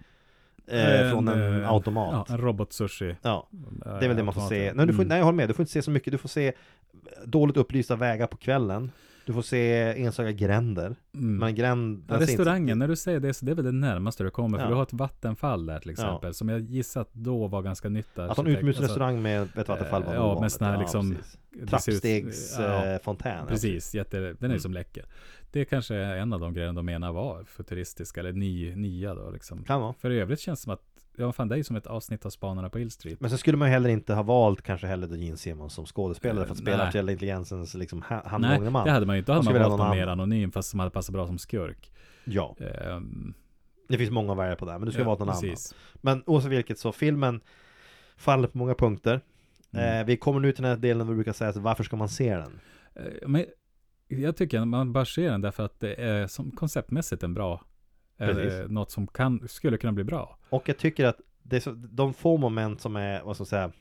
Eh, 0.66 1.10
från 1.10 1.28
en 1.28 1.62
eh, 1.62 1.70
automat. 1.72 2.26
Ja, 2.28 2.34
en 2.34 2.40
robot-sushi. 2.40 3.16
Ja, 3.22 3.48
det 3.50 3.88
är 4.04 4.08
väl 4.08 4.16
det 4.16 4.22
man 4.22 4.34
får 4.34 4.40
se. 4.48 4.72
Nej, 4.74 4.86
du 4.86 4.92
får, 4.92 5.02
mm. 5.02 5.08
nej, 5.08 5.18
jag 5.18 5.24
håller 5.24 5.36
med. 5.36 5.48
Du 5.48 5.54
får 5.54 5.62
inte 5.62 5.72
se 5.72 5.82
så 5.82 5.90
mycket. 5.90 6.10
Du 6.12 6.18
får 6.18 6.28
se 6.28 6.52
dåligt 7.24 7.56
upplysta 7.56 7.96
vägar 7.96 8.26
på 8.26 8.36
kvällen. 8.36 8.90
Du 9.28 9.34
får 9.34 9.42
se 9.42 9.72
enstaka 10.02 10.32
gränder. 10.32 10.96
Mm. 11.14 11.36
Men 11.36 11.54
gränd... 11.54 12.04
Ja, 12.08 12.14
ser 12.14 12.20
inte- 12.20 12.32
restaurangen, 12.32 12.78
när 12.78 12.88
du 12.88 12.96
säger 12.96 13.20
det 13.20 13.34
så 13.34 13.44
det 13.44 13.50
är 13.52 13.54
väl 13.56 13.64
det 13.64 13.72
närmaste 13.72 14.24
du 14.24 14.30
kommer. 14.30 14.58
För 14.58 14.64
Ja. 14.64 14.68
du 14.70 14.74
har 14.74 14.82
ett 14.82 14.92
vattenfall 14.92 15.66
där 15.66 15.78
till 15.78 15.90
exempel. 15.90 16.34
Som 16.34 16.48
jag 16.48 16.60
gissat 16.60 17.08
då 17.12 17.46
var 17.46 17.62
ganska 17.62 17.88
nytt. 17.88 18.18
Att 18.18 18.38
en 18.38 18.46
utomhusrestaurang 18.46 19.22
med 19.22 19.42
ett 19.56 19.68
vattenfall 19.68 20.02
var 20.04 20.12
eh, 20.12 20.16
ja, 20.16 20.40
med 20.40 20.52
sån 20.52 20.66
här 20.66 20.78
liksom- 20.78 21.16
ja, 21.60 21.66
Trappstegsfontän. 21.66 23.46
Precis, 23.46 23.94
jätte, 23.94 24.18
den 24.20 24.36
är 24.40 24.44
Mm. 24.44 24.58
som 24.60 24.72
läcker. 24.72 25.04
Det 25.52 25.64
kanske 25.64 25.94
är 25.94 26.16
en 26.16 26.32
av 26.32 26.40
de 26.40 26.54
grejerna 26.54 26.72
de 26.72 26.86
menar 26.86 27.12
var 27.12 27.44
futuristiska 27.44 28.20
eller 28.20 28.32
ny, 28.32 28.74
nya 28.76 29.14
då 29.14 29.30
liksom. 29.30 29.64
Kan 29.64 29.80
vara. 29.80 29.92
För 29.92 30.10
i 30.10 30.20
övrigt 30.20 30.40
känns 30.40 30.60
det 30.60 30.62
som 30.64 30.72
att, 30.72 30.82
ja 31.18 31.32
fan 31.32 31.48
det 31.48 31.54
är 31.54 31.56
ju 31.56 31.64
som 31.64 31.76
ett 31.76 31.86
avsnitt 31.86 32.26
av 32.26 32.30
Spanarna 32.30 32.70
på 32.70 32.78
Hill 32.78 32.90
Street. 32.90 33.20
Men 33.20 33.30
så 33.30 33.38
skulle 33.38 33.56
man 33.56 33.68
ju 33.68 33.72
heller 33.72 33.88
inte 33.88 34.14
ha 34.14 34.22
valt 34.22 34.62
kanske 34.62 34.86
heller 34.86 35.16
Gene 35.16 35.36
Simmons 35.36 35.72
som 35.74 35.86
skådespelare 35.86 36.44
för 36.46 36.52
att 36.52 36.58
spela 36.58 36.76
nej. 36.76 36.82
artificiella 36.84 37.12
intelligensens 37.12 37.74
liksom 37.74 38.02
ha- 38.02 38.16
Nej, 38.16 38.22
handgångne 38.30 38.70
man. 38.70 38.84
det 38.86 38.90
hade 38.92 39.06
man 39.06 39.16
ju 39.16 39.18
inte. 39.18 39.32
Då 39.32 39.36
hade 39.36 39.44
Man 39.44 39.52
man 39.54 39.62
skulle 39.62 39.68
valt 39.76 39.80
välja 39.92 40.06
någon 40.06 40.06
mer 40.06 40.12
anonym 40.12 40.52
fast 40.52 40.70
som 40.70 40.78
hade 40.80 40.90
passat 40.90 41.12
bra 41.12 41.26
som 41.26 41.38
skurk. 41.38 41.92
Ja, 42.24 42.56
Ehm, 42.60 43.34
det 43.88 43.98
finns 43.98 44.10
många 44.10 44.34
varianter 44.34 44.58
på 44.58 44.64
det 44.64 44.72
här, 44.72 44.78
men 44.78 44.86
du 44.86 44.92
ska 44.92 45.00
ja, 45.02 45.06
valt 45.06 45.18
någon 45.20 45.28
annan. 45.28 45.40
precis. 45.42 45.74
Men 45.94 46.22
oavsett 46.26 46.50
vilket 46.52 46.78
så, 46.78 46.92
filmen 46.92 47.40
faller 48.16 48.48
på 48.48 48.58
många 48.58 48.74
punkter. 48.74 49.20
Mm. 49.72 50.00
Eh, 50.00 50.06
vi 50.06 50.16
kommer 50.16 50.40
nu 50.40 50.52
till 50.52 50.62
den 50.62 50.70
här 50.70 50.76
delen 50.78 50.98
där 51.06 51.12
vi 51.12 51.14
brukar 51.16 51.32
säga 51.32 51.52
så 51.52 51.60
varför 51.60 51.84
ska 51.84 51.96
man 51.96 52.08
se 52.08 52.36
den? 52.36 52.60
Eh, 52.94 53.28
Men 53.28 53.44
jag 54.08 54.36
tycker 54.36 54.60
att 54.60 54.68
man 54.68 54.92
bör 54.92 55.04
se 55.04 55.30
den 55.30 55.40
därför 55.40 55.62
att 55.64 55.80
det 55.80 55.94
är 55.94 56.26
som 56.26 56.50
konceptmässigt 56.50 57.22
en 57.22 57.34
bra. 57.34 57.64
Precis. 58.18 58.70
något 58.70 58.90
som 58.90 59.06
kan, 59.06 59.48
skulle 59.48 59.76
kunna 59.76 59.92
bli 59.92 60.04
bra. 60.04 60.38
Och 60.50 60.68
jag 60.68 60.78
tycker 60.78 61.04
att 61.04 61.20
det 61.42 61.56
är 61.56 61.60
så, 61.60 61.70
de 61.70 62.14
få 62.14 62.36
moment 62.36 62.80
som 62.80 62.96
är, 62.96 63.22
vad 63.22 63.36
ska 63.36 63.40
jag 63.42 63.48
säga, 63.48 63.72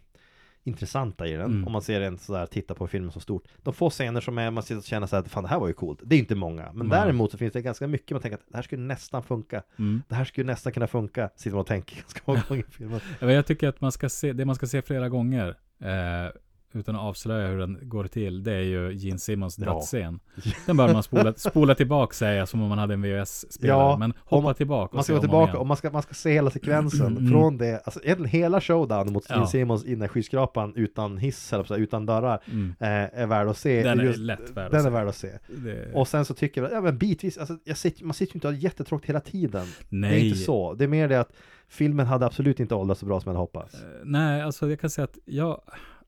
intressanta 0.64 1.28
i 1.28 1.32
den, 1.32 1.42
Mm. 1.52 1.66
om 1.66 1.72
man 1.72 1.82
ser 1.82 2.00
den 2.00 2.18
sådär, 2.18 2.46
titta 2.46 2.74
på 2.74 2.88
filmen 2.88 3.12
så 3.12 3.20
stort. 3.20 3.44
De 3.64 3.74
få 3.74 3.90
scener 3.90 4.22
som 4.22 4.38
är, 4.38 4.52
man 4.52 4.64
sitter 4.64 4.78
och 4.78 4.84
känner 4.84 5.08
såhär, 5.08 5.24
fan 5.24 5.44
det 5.44 5.50
här 5.50 5.60
var 5.60 5.68
ju 5.68 5.74
coolt. 5.74 6.00
Det 6.04 6.16
är 6.16 6.20
inte 6.20 6.36
många, 6.36 6.72
men 6.74 6.88
Nej. 6.88 7.00
däremot 7.00 7.32
så 7.32 7.38
finns 7.38 7.54
det 7.54 7.62
ganska 7.62 7.88
mycket 7.88 8.12
man 8.12 8.22
tänker 8.22 8.38
att 8.38 8.44
det 8.48 8.56
här 8.58 8.62
skulle 8.64 8.82
nästan 8.82 9.24
funka. 9.24 9.64
Mm. 9.80 10.02
Det 10.08 10.16
här 10.16 10.26
skulle 10.26 10.46
nästan 10.46 10.74
kunna 10.74 10.88
funka, 10.88 11.30
sitter 11.36 11.52
man 11.52 11.60
och 11.62 11.68
tänker 11.68 11.96
ganska 12.02 12.20
många 12.26 12.44
gånger 12.48 12.64
i 12.70 12.72
filmen. 12.72 13.00
Ja, 13.20 13.26
men 13.26 13.36
Jag 13.36 13.46
tycker 13.46 13.68
att 13.68 13.82
man 13.82 13.92
ska 13.92 14.10
se, 14.10 14.34
det 14.34 14.46
man 14.46 14.56
ska 14.56 14.68
se 14.68 14.82
flera 14.82 15.10
gånger. 15.10 15.48
Eh, 15.80 16.32
utan 16.74 16.96
att 16.96 17.02
avslöja 17.02 17.48
hur 17.48 17.58
den 17.60 17.80
går 17.82 18.04
till. 18.08 18.44
Det 18.44 18.54
är 18.54 18.62
ju 18.62 18.92
Gene 18.94 19.20
Simmons 19.20 19.60
Ja. 19.60 19.66
dödsscen. 19.74 20.20
Den 20.66 20.78
bör 20.78 20.94
man 20.94 21.04
spola, 21.04 21.34
spola 21.34 21.76
tillbaka 21.76 22.14
säga 22.14 22.46
som 22.46 22.62
om 22.62 22.70
man 22.70 22.78
hade 22.78 22.94
en 22.94 23.02
VHS-spelare. 23.02 23.78
Ja, 23.80 23.98
men 23.98 24.14
hoppa 24.26 24.44
man- 24.44 24.56
tillbaka 24.56 24.96
Man 24.96 25.04
se 25.04 25.08
ska 25.08 25.14
gå 25.16 25.20
tillbaka 25.22 25.58
och 25.58 25.68
man 25.68 25.78
ska, 25.78 25.90
man 25.92 26.02
ska 26.02 26.14
se 26.14 26.32
hela 26.34 26.50
sekvensen 26.50 27.18
Mm. 27.18 27.32
från 27.32 27.58
det, 27.58 27.82
alltså 27.86 28.00
egentligen 28.04 28.30
hela 28.32 28.62
showdown 28.62 29.14
mot 29.14 29.30
Gene 29.30 29.42
Ja. 29.42 29.48
Simmons 29.48 29.86
i 29.86 29.90
den 29.92 30.02
här 30.02 30.08
skyskrapan 30.08 30.74
utan 30.76 31.18
hiss, 31.18 31.54
eller 31.54 31.78
utan 31.78 32.06
dörrar, 32.06 32.40
Mm. 32.52 32.76
eh, 32.80 32.88
är 33.22 33.26
värd 33.26 33.48
att 33.48 33.58
se. 33.58 33.84
Den 33.84 34.00
är 34.00 34.04
Just- 34.04 34.20
lätt 34.20 34.50
värd 34.54 34.66
att 34.66 34.72
Den 34.72 34.80
är 34.80 34.84
se. 34.84 34.90
värd 34.90 35.08
att 35.08 35.16
se. 35.16 35.32
Det, 35.48 35.92
Och 35.94 36.08
sen 36.08 36.26
så 36.26 36.34
tycker 36.34 36.62
jag, 36.62 36.72
ja 36.72 36.82
men 36.82 36.98
bitvis, 36.98 37.38
alltså, 37.38 37.58
jag 37.64 37.78
sitter, 37.78 38.06
man 38.06 38.14
sitter 38.14 38.34
ju 38.34 38.38
inte 38.38 38.48
och 38.48 38.54
har 38.54 38.60
jättetråkigt 38.60 39.10
hela 39.10 39.20
tiden. 39.20 39.66
nej. 39.90 40.10
Det 40.12 40.18
är 40.18 40.26
inte 40.26 40.38
så. 40.38 40.74
Det 40.74 40.84
är 40.84 40.88
mer 40.88 41.08
det 41.08 41.20
att 41.20 41.32
filmen 41.70 42.06
hade 42.08 42.26
absolut 42.26 42.60
inte 42.60 42.76
åldrats 42.76 43.00
så 43.00 43.06
bra 43.06 43.20
som 43.22 43.30
jag 43.30 43.34
hade 43.34 43.42
hoppats. 43.44 43.74
Eh, 43.74 43.80
Nej, 44.04 44.42
alltså 44.42 44.70
jag 44.70 44.80
kan 44.80 44.90
säga 44.90 45.06
att 45.06 45.18
jag, 45.26 45.62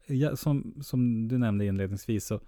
jag 0.09 0.37
som, 0.37 0.73
som 0.81 1.27
du 1.27 1.37
nämnde 1.37 1.65
inledningsvis 1.65 2.25
så 2.25 2.39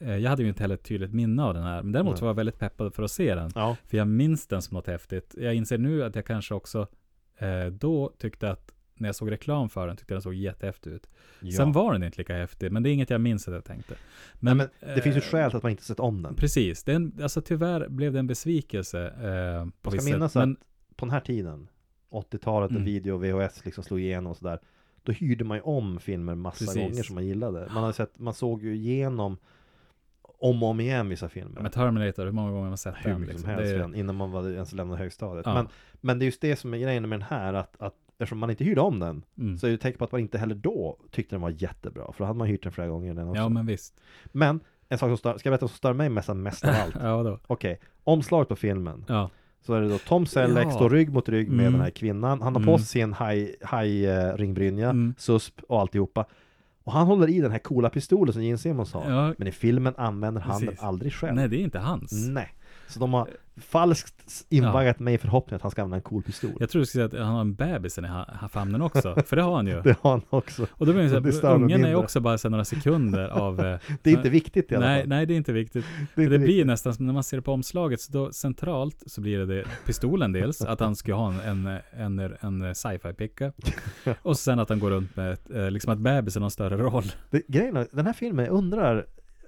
eh, 0.00 0.16
jag 0.16 0.30
hade 0.30 0.42
ju 0.42 0.48
inte 0.48 0.62
heller 0.62 0.74
ett 0.74 0.84
tydligt 0.84 1.12
minne 1.14 1.42
av 1.42 1.54
den 1.54 1.62
här, 1.62 1.82
men 1.82 1.92
däremot 1.92 2.14
Nej. 2.14 2.20
var 2.20 2.28
jag 2.28 2.34
väldigt 2.34 2.58
peppad 2.58 2.94
för 2.94 3.02
att 3.02 3.10
se 3.10 3.34
den. 3.34 3.50
Ja, 3.54 3.76
För 3.84 3.96
jag 3.96 4.08
minns 4.08 4.46
den 4.46 4.62
som 4.62 4.74
något 4.74 4.86
häftigt. 4.86 5.34
Jag 5.38 5.54
inser 5.54 5.78
nu 5.78 6.04
att 6.04 6.14
jag 6.16 6.24
kanske 6.26 6.54
också 6.54 6.86
eh, 7.38 7.66
då 7.66 8.12
tyckte 8.18 8.50
att 8.50 8.72
när 8.98 9.08
jag 9.08 9.16
såg 9.16 9.30
reklam 9.30 9.68
för 9.68 9.86
den 9.86 9.96
tyckte 9.96 10.14
jag 10.14 10.16
den 10.16 10.22
såg 10.22 10.34
jättehäftig 10.34 10.90
ut. 10.90 11.06
ja. 11.40 11.52
Sen 11.56 11.72
var 11.72 11.92
den 11.92 12.02
inte 12.02 12.18
lika 12.18 12.34
häftig, 12.36 12.72
men 12.72 12.82
det 12.82 12.90
är 12.90 12.92
inget 12.92 13.10
jag 13.10 13.20
minns 13.20 13.48
att 13.48 13.54
jag 13.54 13.64
tänkte. 13.64 13.94
Nej, 14.40 14.54
men 14.54 14.68
det 14.80 15.00
finns 15.02 15.16
ju 15.16 15.20
eh, 15.20 15.24
skäl 15.24 15.50
till 15.50 15.56
att 15.56 15.62
man 15.62 15.70
inte 15.70 15.82
sett 15.84 16.00
om 16.00 16.22
den. 16.22 16.34
Precis, 16.34 16.84
den, 16.84 17.12
alltså 17.22 17.40
tyvärr 17.42 17.88
blev 17.88 18.12
det 18.12 18.18
en 18.18 18.26
besvikelse 18.26 19.06
eh, 19.06 19.64
på 19.82 19.90
Man 19.90 20.00
ska 20.00 20.12
minnas. 20.12 20.34
Men, 20.34 20.52
att 20.52 20.96
på 20.96 21.04
den 21.04 21.12
här 21.12 21.20
tiden, 21.20 21.68
80-talet 22.10 22.70
när 22.70 22.78
Mm. 22.78 22.84
video 22.92 23.12
och 23.14 23.24
VHS 23.24 23.64
liksom 23.64 23.84
slog 23.84 24.00
igenom 24.00 24.30
och 24.30 24.36
sådär, 24.36 24.60
då 25.06 25.12
hyrde 25.12 25.44
man 25.44 25.56
ju 25.56 25.62
om 25.62 26.00
filmer 26.00 26.34
massa 26.34 26.64
Precis. 26.64 26.82
gånger 26.82 27.02
som 27.02 27.14
man 27.14 27.26
gillade. 27.26 27.68
Man, 27.74 27.82
hade 27.82 27.94
sett, 27.94 28.18
man 28.18 28.34
såg 28.34 28.62
ju 28.62 28.74
igenom 28.74 29.36
om 30.22 30.62
och 30.62 30.68
om 30.68 30.80
igen 30.80 31.08
vissa 31.08 31.28
filmer. 31.28 31.60
med 31.60 31.72
Terminator, 31.72 32.24
hur 32.24 32.32
många 32.32 32.50
gånger 32.50 32.62
har 32.62 32.68
man 32.68 32.78
sett 32.78 32.94
hur 32.98 33.10
den? 33.10 33.20
mycket 33.20 33.34
Liksom? 33.34 33.50
som 33.50 33.64
helst 33.64 33.74
är- 33.74 33.96
innan 33.96 34.16
man 34.16 34.30
var, 34.30 34.50
ens 34.50 34.72
lämnade 34.72 34.98
högstadiet. 34.98 35.46
Ja. 35.46 35.54
Men, 35.54 35.68
men 36.00 36.18
det 36.18 36.24
är 36.24 36.26
just 36.26 36.40
det 36.40 36.56
som 36.56 36.74
är 36.74 36.78
grejen 36.78 37.08
med 37.08 37.20
den 37.20 37.26
här, 37.28 37.54
att, 37.54 37.76
att 37.82 37.94
eftersom 38.18 38.38
man 38.38 38.50
inte 38.50 38.64
hyrde 38.64 38.80
om 38.80 38.98
den, 38.98 39.22
mm. 39.38 39.58
så 39.58 39.66
är 39.66 39.70
det 39.70 39.78
tecken 39.78 39.98
på 39.98 40.04
att 40.04 40.12
man 40.12 40.20
inte 40.20 40.38
heller 40.38 40.54
då 40.54 40.98
tyckte 41.10 41.34
den 41.34 41.40
var 41.40 41.50
jättebra. 41.50 42.12
För 42.12 42.18
då 42.18 42.24
hade 42.24 42.38
man 42.38 42.48
hyrt 42.48 42.62
den 42.62 42.72
flera 42.72 42.88
gånger 42.88 43.14
den 43.14 43.28
också. 43.28 43.42
Ja, 43.42 43.48
men 43.48 43.66
visst. 43.66 44.00
Men 44.24 44.60
en 44.88 44.98
sak 44.98 45.08
som 45.08 45.16
stör, 45.16 45.38
ska 45.38 45.48
jag 45.48 45.52
berätta 45.52 45.64
vad 45.64 45.70
som 45.70 45.76
stör 45.76 45.92
mig 45.92 46.08
mest, 46.08 46.28
mest 46.28 46.64
av 46.64 46.74
allt? 46.74 46.94
ja, 47.00 47.22
då. 47.22 47.38
Okej, 47.46 47.80
omslaget 48.04 48.48
på 48.48 48.56
filmen. 48.56 49.04
Ja. 49.08 49.30
Så 49.66 49.74
är 49.74 49.80
det 49.80 49.88
då 49.88 49.98
Tom 49.98 50.26
Selleck 50.26 50.66
Ja. 50.66 50.70
står 50.70 50.90
rygg 50.90 51.12
mot 51.12 51.28
rygg 51.28 51.48
med 51.50 51.60
Mm. 51.60 51.72
den 51.72 51.82
här 51.82 51.90
kvinnan. 51.90 52.42
Han 52.42 52.54
har 52.54 52.60
Mm. 52.62 52.72
på 52.72 52.78
sig 52.78 52.86
sin 52.86 53.12
haj, 53.12 53.54
haj 53.62 54.06
eh, 54.06 54.34
Mm. 54.90 55.14
susp 55.18 55.60
och 55.68 55.80
alltihopa. 55.80 56.24
Och 56.84 56.92
han 56.92 57.06
håller 57.06 57.28
i 57.30 57.40
den 57.40 57.50
här 57.50 57.58
coola 57.58 57.90
pistolen 57.90 58.32
som 58.32 58.42
Gene 58.44 58.58
Simmons 58.58 58.92
har. 58.92 59.10
Ja. 59.10 59.34
Men 59.38 59.48
i 59.48 59.52
filmen 59.52 59.94
använder 59.96 60.40
han 60.40 60.60
Precis. 60.60 60.78
den 60.78 60.88
aldrig 60.88 61.12
själv. 61.12 61.34
Nej, 61.34 61.48
det 61.48 61.56
är 61.56 61.60
inte 61.60 61.78
hans. 61.78 62.12
Nej. 62.28 62.48
Så 62.88 63.00
de 63.00 63.12
har 63.14 63.28
falskt 63.60 64.46
invaggat 64.48 64.98
mig 64.98 65.14
i 65.14 65.18
förhoppningen 65.18 65.56
att 65.56 65.62
han 65.62 65.70
ska 65.70 65.82
använda 65.82 65.96
en 65.96 66.02
cool 66.02 66.22
pistol. 66.22 66.50
Jag 66.60 66.70
tror 66.70 66.80
du 66.80 66.86
skulle 66.86 67.08
säga 67.08 67.20
att 67.20 67.26
han 67.26 67.34
har 67.34 67.40
en 67.40 67.54
bebis 67.54 67.98
i 67.98 68.02
famnen 68.50 68.82
också, 68.82 69.16
för 69.26 69.36
det 69.36 69.42
har 69.42 69.56
han 69.56 69.66
ju. 69.66 69.80
Det 69.84 69.96
har 70.00 70.10
han 70.10 70.22
också. 70.30 70.66
Och 70.70 70.86
då 70.86 70.92
blir 70.92 71.02
det 71.02 71.32
så 71.32 71.46
här, 71.46 71.54
ungen 71.54 71.84
är 71.84 71.94
också 71.94 72.20
bara 72.20 72.38
så 72.38 72.48
några 72.48 72.64
sekunder 72.64 73.28
av... 73.28 73.60
eh, 73.66 73.78
Det 74.02 74.10
är 74.10 74.16
inte 74.16 74.30
viktigt 74.30 74.72
i 74.72 74.76
alla 74.76 74.86
nej, 74.86 75.00
fall. 75.00 75.08
nej, 75.08 75.26
det 75.26 75.34
är 75.34 75.36
inte 75.36 75.52
viktigt. 75.52 75.84
det 76.00 76.06
För 76.14 76.20
det 76.20 76.24
inte 76.24 76.38
blir 76.38 76.46
viktigt. 76.46 76.66
nästan 76.66 76.94
när 76.98 77.12
man 77.12 77.22
ser 77.24 77.36
det 77.36 77.42
på 77.42 77.52
omslaget, 77.52 78.00
så 78.00 78.12
då 78.12 78.32
centralt 78.32 79.02
så 79.06 79.20
blir 79.20 79.38
det, 79.38 79.46
det 79.46 79.64
pistolen 79.86 80.32
dels, 80.32 80.60
att 80.60 80.80
han 80.80 80.96
ska 80.96 81.14
ha 81.14 81.32
en, 81.32 81.66
en, 81.66 82.18
en, 82.20 82.62
en 82.62 82.74
sci-fi 82.74 83.12
picka. 83.12 83.52
Och 84.22 84.38
sen 84.38 84.58
att 84.58 84.68
han 84.68 84.78
går 84.78 84.90
runt 84.90 85.16
med, 85.16 85.38
eh, 85.54 85.70
liksom 85.70 85.92
att 85.92 85.98
bebisen 85.98 86.42
har 86.42 86.46
en 86.46 86.50
större 86.50 86.76
roll. 86.76 87.04
Det, 87.30 87.42
grejen 87.48 87.76
är, 87.76 87.86
den 87.92 88.06
här 88.06 88.12
filmen, 88.12 88.44
jag 88.44 88.54
undrar 88.54 89.06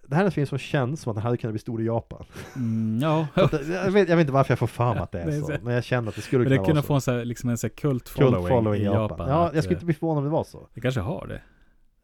det 0.09 0.15
här 0.17 0.23
är 0.23 0.27
en 0.27 0.33
film 0.33 0.47
som 0.47 0.59
känns 0.59 1.01
som 1.01 1.11
att 1.11 1.17
den 1.17 1.23
hade 1.23 1.37
kunnat 1.37 1.53
bli 1.53 1.59
stor 1.61 1.83
i 1.83 1.85
Japan. 1.87 2.25
Mm, 2.57 2.99
ja, 3.03 3.27
Så 3.51 3.73
jag, 3.73 3.91
vet, 3.91 4.09
jag 4.09 4.17
vet 4.17 4.21
inte 4.21 4.33
varför 4.33 4.53
jag 4.53 4.59
får 4.59 4.67
för 4.67 4.95
mig 4.95 5.03
att 5.03 5.13
det 5.13 5.21
är 5.21 5.27
Det 5.31 5.37
är 5.37 5.41
så, 5.41 5.47
så- 5.47 5.57
men 5.63 5.75
jag 5.75 5.85
känner 5.85 6.09
att 6.09 6.15
det 6.15 6.21
skulle 6.23 6.43
men 6.43 6.51
det 6.51 6.57
kunna 6.57 6.67
kunde 6.67 6.81
vara 6.81 6.87
få 6.87 6.89
så. 6.89 6.95
en 6.95 7.01
så 7.01 7.13
här, 7.19 7.25
liksom 7.25 7.51
en 7.51 7.59
så 7.59 7.67
här 7.67 7.75
kult 7.75 8.15
Kult 8.15 8.27
following, 8.31 8.49
following 8.49 8.83
i 8.83 8.85
Japan. 8.85 9.29
Ja, 9.29 9.47
att, 9.49 9.55
jag 9.55 9.65
skulle 9.65 9.77
inte 9.77 9.85
bli 9.87 9.95
förvånad 9.95 10.19
om 10.19 10.25
det 10.25 10.31
var 10.31 10.45
så. 10.45 10.69
Det 10.75 10.81
kanske 10.81 11.01
har 11.01 11.27
det. 11.27 11.41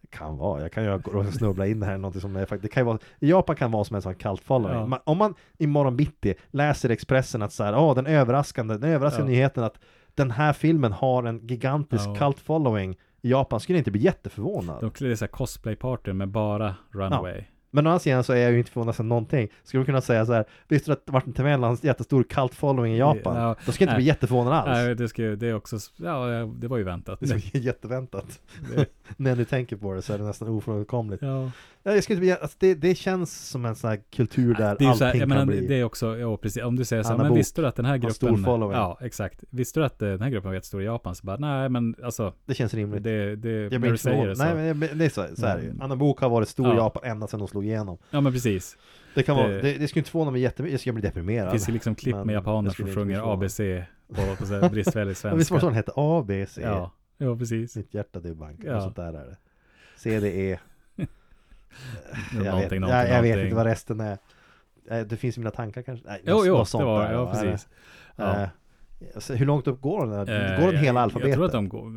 Det 0.00 0.16
kan 0.16 0.36
vara, 0.36 0.62
jag 0.62 0.72
kan 0.72 0.84
ju 0.84 1.00
snubbla 1.32 1.66
in 1.66 1.80
det 1.80 1.86
här 1.86 1.98
någonting 1.98 2.20
som 2.20 2.36
är 2.36 2.40
faktiskt, 2.46 2.62
det 2.62 2.68
kan 2.68 2.80
ju 2.80 2.84
vara, 2.84 2.98
Japan 3.18 3.56
kan 3.56 3.70
vara 3.70 3.84
som 3.84 3.96
en 3.96 4.02
sån 4.02 4.14
cult 4.14 4.40
following. 4.44 4.78
Ja. 4.78 4.86
Man, 4.86 4.98
om 5.04 5.18
man 5.18 5.34
imorgon 5.58 5.96
bitti 5.96 6.34
läser 6.50 6.90
Expressen 6.90 7.42
att 7.42 7.52
så 7.52 7.64
här, 7.64 7.76
åh 7.78 7.94
den 7.94 8.06
överraskande, 8.06 8.74
den 8.78 8.90
överraskande 8.90 9.32
Ja. 9.32 9.36
nyheten 9.36 9.64
att 9.64 9.78
den 10.14 10.30
här 10.30 10.52
filmen 10.52 10.92
har 10.92 11.22
en 11.24 11.46
gigantisk 11.46 12.04
Ja. 12.08 12.14
cult 12.14 12.38
following 12.40 12.96
i 13.22 13.30
Japan, 13.30 13.60
skulle 13.60 13.76
jag 13.78 13.80
inte 13.80 13.90
bli 13.90 14.00
jätteförvånad. 14.00 14.80
De 14.80 14.90
klär 14.90 15.14
så 15.14 15.24
här 15.24 15.32
cosplay-party 15.32 16.12
med 16.12 16.28
bara 16.28 16.74
runway. 16.92 17.44
Men 17.74 17.86
å 17.86 17.90
andra 17.90 17.98
sidan 17.98 18.24
så 18.24 18.32
är 18.32 18.36
jag 18.36 18.52
ju 18.52 18.58
inte 18.58 18.70
förvånad 18.70 18.96
för 18.96 19.04
någonting. 19.04 19.48
Skulle 19.64 19.80
du 19.80 19.84
kunna 19.86 20.00
säga 20.00 20.26
så 20.26 20.32
här, 20.32 20.44
visste 20.68 20.90
du 20.90 20.92
att 20.92 21.08
Martin 21.12 21.32
Timell 21.32 21.62
har 21.62 21.70
en 21.70 21.76
jättestor 21.82 22.22
cult 22.22 22.54
following 22.54 22.94
i 22.94 22.98
Japan? 22.98 23.36
Ja, 23.36 23.56
Då 23.66 23.72
ska 23.72 23.84
jag 23.84 23.90
inte 23.90 23.96
bli 23.96 24.04
jätteförvånad 24.04 24.52
alls. 24.52 24.66
Nej, 24.68 24.94
det, 24.94 25.08
ska, 25.08 25.22
det 25.22 25.46
är 25.46 25.54
också, 25.54 25.76
ja, 25.96 26.26
det 26.56 26.68
var 26.68 26.76
ju 26.78 26.84
väntat. 26.84 27.20
Det 27.20 27.30
är 27.54 27.56
jätteväntat. 27.58 28.40
Det- 28.74 28.86
När 29.16 29.36
du 29.36 29.44
tänker 29.44 29.76
på 29.76 29.94
det 29.94 30.02
så 30.02 30.12
är 30.12 30.18
det 30.18 30.24
nästan 30.24 30.48
ofrånkomligt. 30.48 31.22
Ja. 31.22 31.50
Ja, 31.86 31.94
Jag 31.94 32.04
skulle 32.04 32.26
inte 32.26 32.36
alltså 32.42 32.56
det, 32.60 32.74
det 32.74 32.94
känns 32.94 33.48
som 33.48 33.64
en 33.64 33.74
sån 33.76 33.90
här 33.90 34.00
kultur 34.12 34.54
där 34.54 34.58
Det 34.58 34.64
är 34.64 34.70
allting 34.70 34.94
så 34.94 35.04
här, 35.04 35.12
jag 35.14 35.20
kan 35.20 35.28
menar, 35.28 35.46
bli. 35.46 35.66
det 35.66 35.74
är 35.74 35.84
också, 35.84 36.16
ja 36.18 36.36
precis, 36.36 36.62
om 36.62 36.76
du 36.76 36.84
säger 36.84 37.02
så 37.02 37.08
här, 37.08 37.16
men 37.18 37.34
visste 37.34 37.60
du 37.62 37.66
att 37.66 37.76
den 37.76 37.84
här 37.84 37.98
har 37.98 38.10
stor 38.10 38.26
gruppen, 38.28 38.44
following. 38.44 38.76
ja 38.76 38.98
exakt, 39.00 39.44
visste 39.50 39.80
du 39.80 39.86
att 39.86 40.02
eh, 40.02 40.08
den 40.08 40.22
här 40.22 40.30
gruppen 40.30 40.48
var 40.48 40.54
jättestor 40.54 40.82
i 40.82 40.84
Japan? 40.84 41.14
Så 41.14 41.26
bara, 41.26 41.36
nej 41.36 41.68
men 41.68 41.94
alltså, 42.04 42.34
Det 42.46 42.54
känns 42.54 42.74
rimligt. 42.74 43.02
det, 43.02 43.36
det, 43.36 43.50
jag 43.72 43.80
blir 43.80 43.90
inte 43.90 44.02
säger 44.02 44.26
det 44.26 44.36
så. 44.36 44.44
Nej, 44.44 44.54
men 44.54 44.88
jag- 44.88 44.96
det 44.98 45.04
är 45.04 45.08
så, 45.08 45.26
så 45.36 45.46
är 45.46 45.56
det 45.56 45.62
ju. 45.62 45.68
Mm. 45.68 45.82
Anna 45.82 45.96
Bok 45.96 46.20
har 46.20 46.28
varit 46.28 46.48
stor 46.48 46.66
i 46.66 46.70
Ja. 46.70 46.76
Japan 46.76 47.02
ända 47.04 47.26
sedan 47.26 47.40
hon 47.40 47.48
slog 47.48 47.64
igenom. 47.64 47.98
Ja 48.10 48.20
men 48.20 48.32
precis. 48.32 48.76
Det 49.14 49.22
kan 49.22 49.36
Det- 49.36 49.42
vara, 49.42 49.52
det, 49.52 49.78
det 49.78 49.88
skulle 49.88 50.00
inte 50.00 50.10
förvåna 50.10 50.30
mig 50.30 50.40
jättemycket, 50.40 50.72
jag 50.72 50.80
skulle 50.80 50.92
bli 50.92 51.02
Det 51.02 51.08
deprimerad. 51.08 51.50
finns 51.50 51.68
ju 51.68 51.72
liksom 51.72 51.94
klipp 51.94 52.16
med 52.24 52.34
japaner 52.34 52.70
som 52.70 52.86
sjunger. 52.86 53.32
ABC 53.34 53.56
på, 54.14 54.36
på 54.38 54.46
så 54.46 54.54
här 54.60 54.68
bristfällig 54.70 55.16
Men 55.24 55.38
visst 55.38 55.50
var 55.50 55.58
det 55.58 55.60
så 55.60 55.60
svenska. 55.60 55.66
den 55.66 55.74
hette? 55.74 55.92
A, 55.96 56.24
B, 56.28 56.46
C? 56.48 56.60
Ja, 56.64 56.92
ja 57.18 57.36
precis. 57.36 57.76
Mitt 57.76 57.94
hjärta 57.94 58.20
det 58.20 58.28
är 58.28 58.34
bank, 58.34 58.60
Ja. 58.64 58.76
och 58.76 58.82
sånt 58.82 58.96
där 58.96 59.08
är 59.08 59.12
det. 59.26 59.36
C, 59.96 60.58
Jag 62.32 62.38
vet, 62.42 62.52
Någonting, 62.52 62.82
jag, 62.82 63.08
jag 63.10 63.22
vet 63.22 63.38
inte 63.38 63.54
vad 63.56 63.66
resten 63.66 64.00
är. 64.00 64.18
Eh, 64.90 65.00
Det 65.00 65.16
finns 65.16 65.36
i 65.36 65.40
mina 65.40 65.50
tankar 65.50 65.82
kanske? 65.82 66.06
Nej, 66.08 66.20
Jo, 66.26 66.34
något- 66.36 66.46
jo, 66.46 66.56
något 66.56 66.68
sånt 66.68 66.82
det 66.82 66.86
var, 66.86 67.04
där, 67.04 67.12
ja 67.12 67.24
va? 67.24 67.32
precis. 67.32 67.68
Ja. 68.16 68.42
Eh, 68.42 68.48
Alltså, 69.14 69.34
hur 69.34 69.46
långt 69.46 69.66
upp 69.66 69.80
går 69.80 70.06
den? 70.06 70.18
Eh, 70.28 70.60
går 70.60 70.72
den 70.72 70.80
hela 70.84 71.00
alfabetet? 71.00 71.28
Jag 71.28 71.36
tror 71.36 71.46
att 71.46 71.52
de 71.52 71.68
går, 71.68 71.90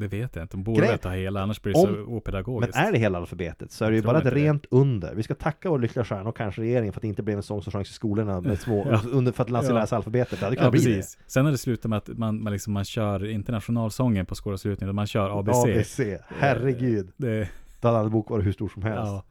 det 0.00 0.06
vet 0.08 0.36
jag 0.36 0.44
inte. 0.44 0.56
De 0.56 0.62
borde 0.62 0.86
Grej- 0.86 0.98
ta 0.98 1.10
hela, 1.10 1.42
annars 1.42 1.62
blir 1.62 1.72
det 1.72 1.78
Om- 1.80 1.86
så 1.86 1.92
Men 1.92 2.04
opedagogiskt. 2.06 2.76
är 2.76 2.92
det 2.92 2.98
hela 2.98 3.18
alfabetet 3.18 3.72
så 3.72 3.84
är 3.84 3.90
det 3.90 3.96
ju 3.96 4.02
bara 4.02 4.18
ett 4.18 4.24
inte 4.24 4.34
det. 4.34 4.40
rent 4.44 4.66
under. 4.70 5.14
Vi 5.14 5.22
ska 5.22 5.34
tacka 5.34 5.70
vår 5.70 5.78
lyckliga 5.78 6.04
stjärna 6.04 6.28
och 6.28 6.36
kanske 6.36 6.60
regeringen 6.62 6.92
för 6.92 6.98
att 6.98 7.02
det 7.02 7.08
inte 7.08 7.22
blev 7.22 7.36
en 7.36 7.42
sång 7.42 7.62
som 7.62 7.72
sjöngs 7.72 7.90
i 7.90 7.92
skolorna 7.92 8.40
med 8.40 8.60
små, 8.60 8.86
Ja. 8.90 9.00
under, 9.12 9.32
för 9.32 9.42
att 9.42 9.50
lära 9.50 9.62
sig 9.62 9.70
Ja. 9.74 9.80
läsa 9.80 9.96
alfabetet. 9.96 10.38
Det 10.40 10.44
hade 10.46 10.56
Ja, 10.56 10.60
kunnat 10.60 10.72
bli 10.72 10.84
precis. 10.84 11.18
Sen 11.26 11.44
har 11.44 11.52
det 11.52 11.58
slutat 11.58 11.88
med 11.88 11.96
att 11.96 12.08
man, 12.08 12.42
man, 12.42 12.52
liksom, 12.52 12.72
man 12.72 12.84
kör 12.84 13.26
internationalsången 13.30 14.26
på 14.26 14.34
skolavslutningen, 14.34 14.94
man 14.94 15.06
kör 15.06 15.28
det. 15.28 15.34
ABC. 15.34 15.64
ABC. 15.64 16.00
Herregud. 16.38 17.08
Det, 17.16 17.48
Då 17.84 17.88
hade 17.88 18.00
Anna 18.00 18.10
Bok 18.10 18.30
varit 18.30 18.46
hur 18.46 18.52
stor 18.52 18.68
som 18.68 18.82
helst. 18.82 19.12
ja. 19.12 19.22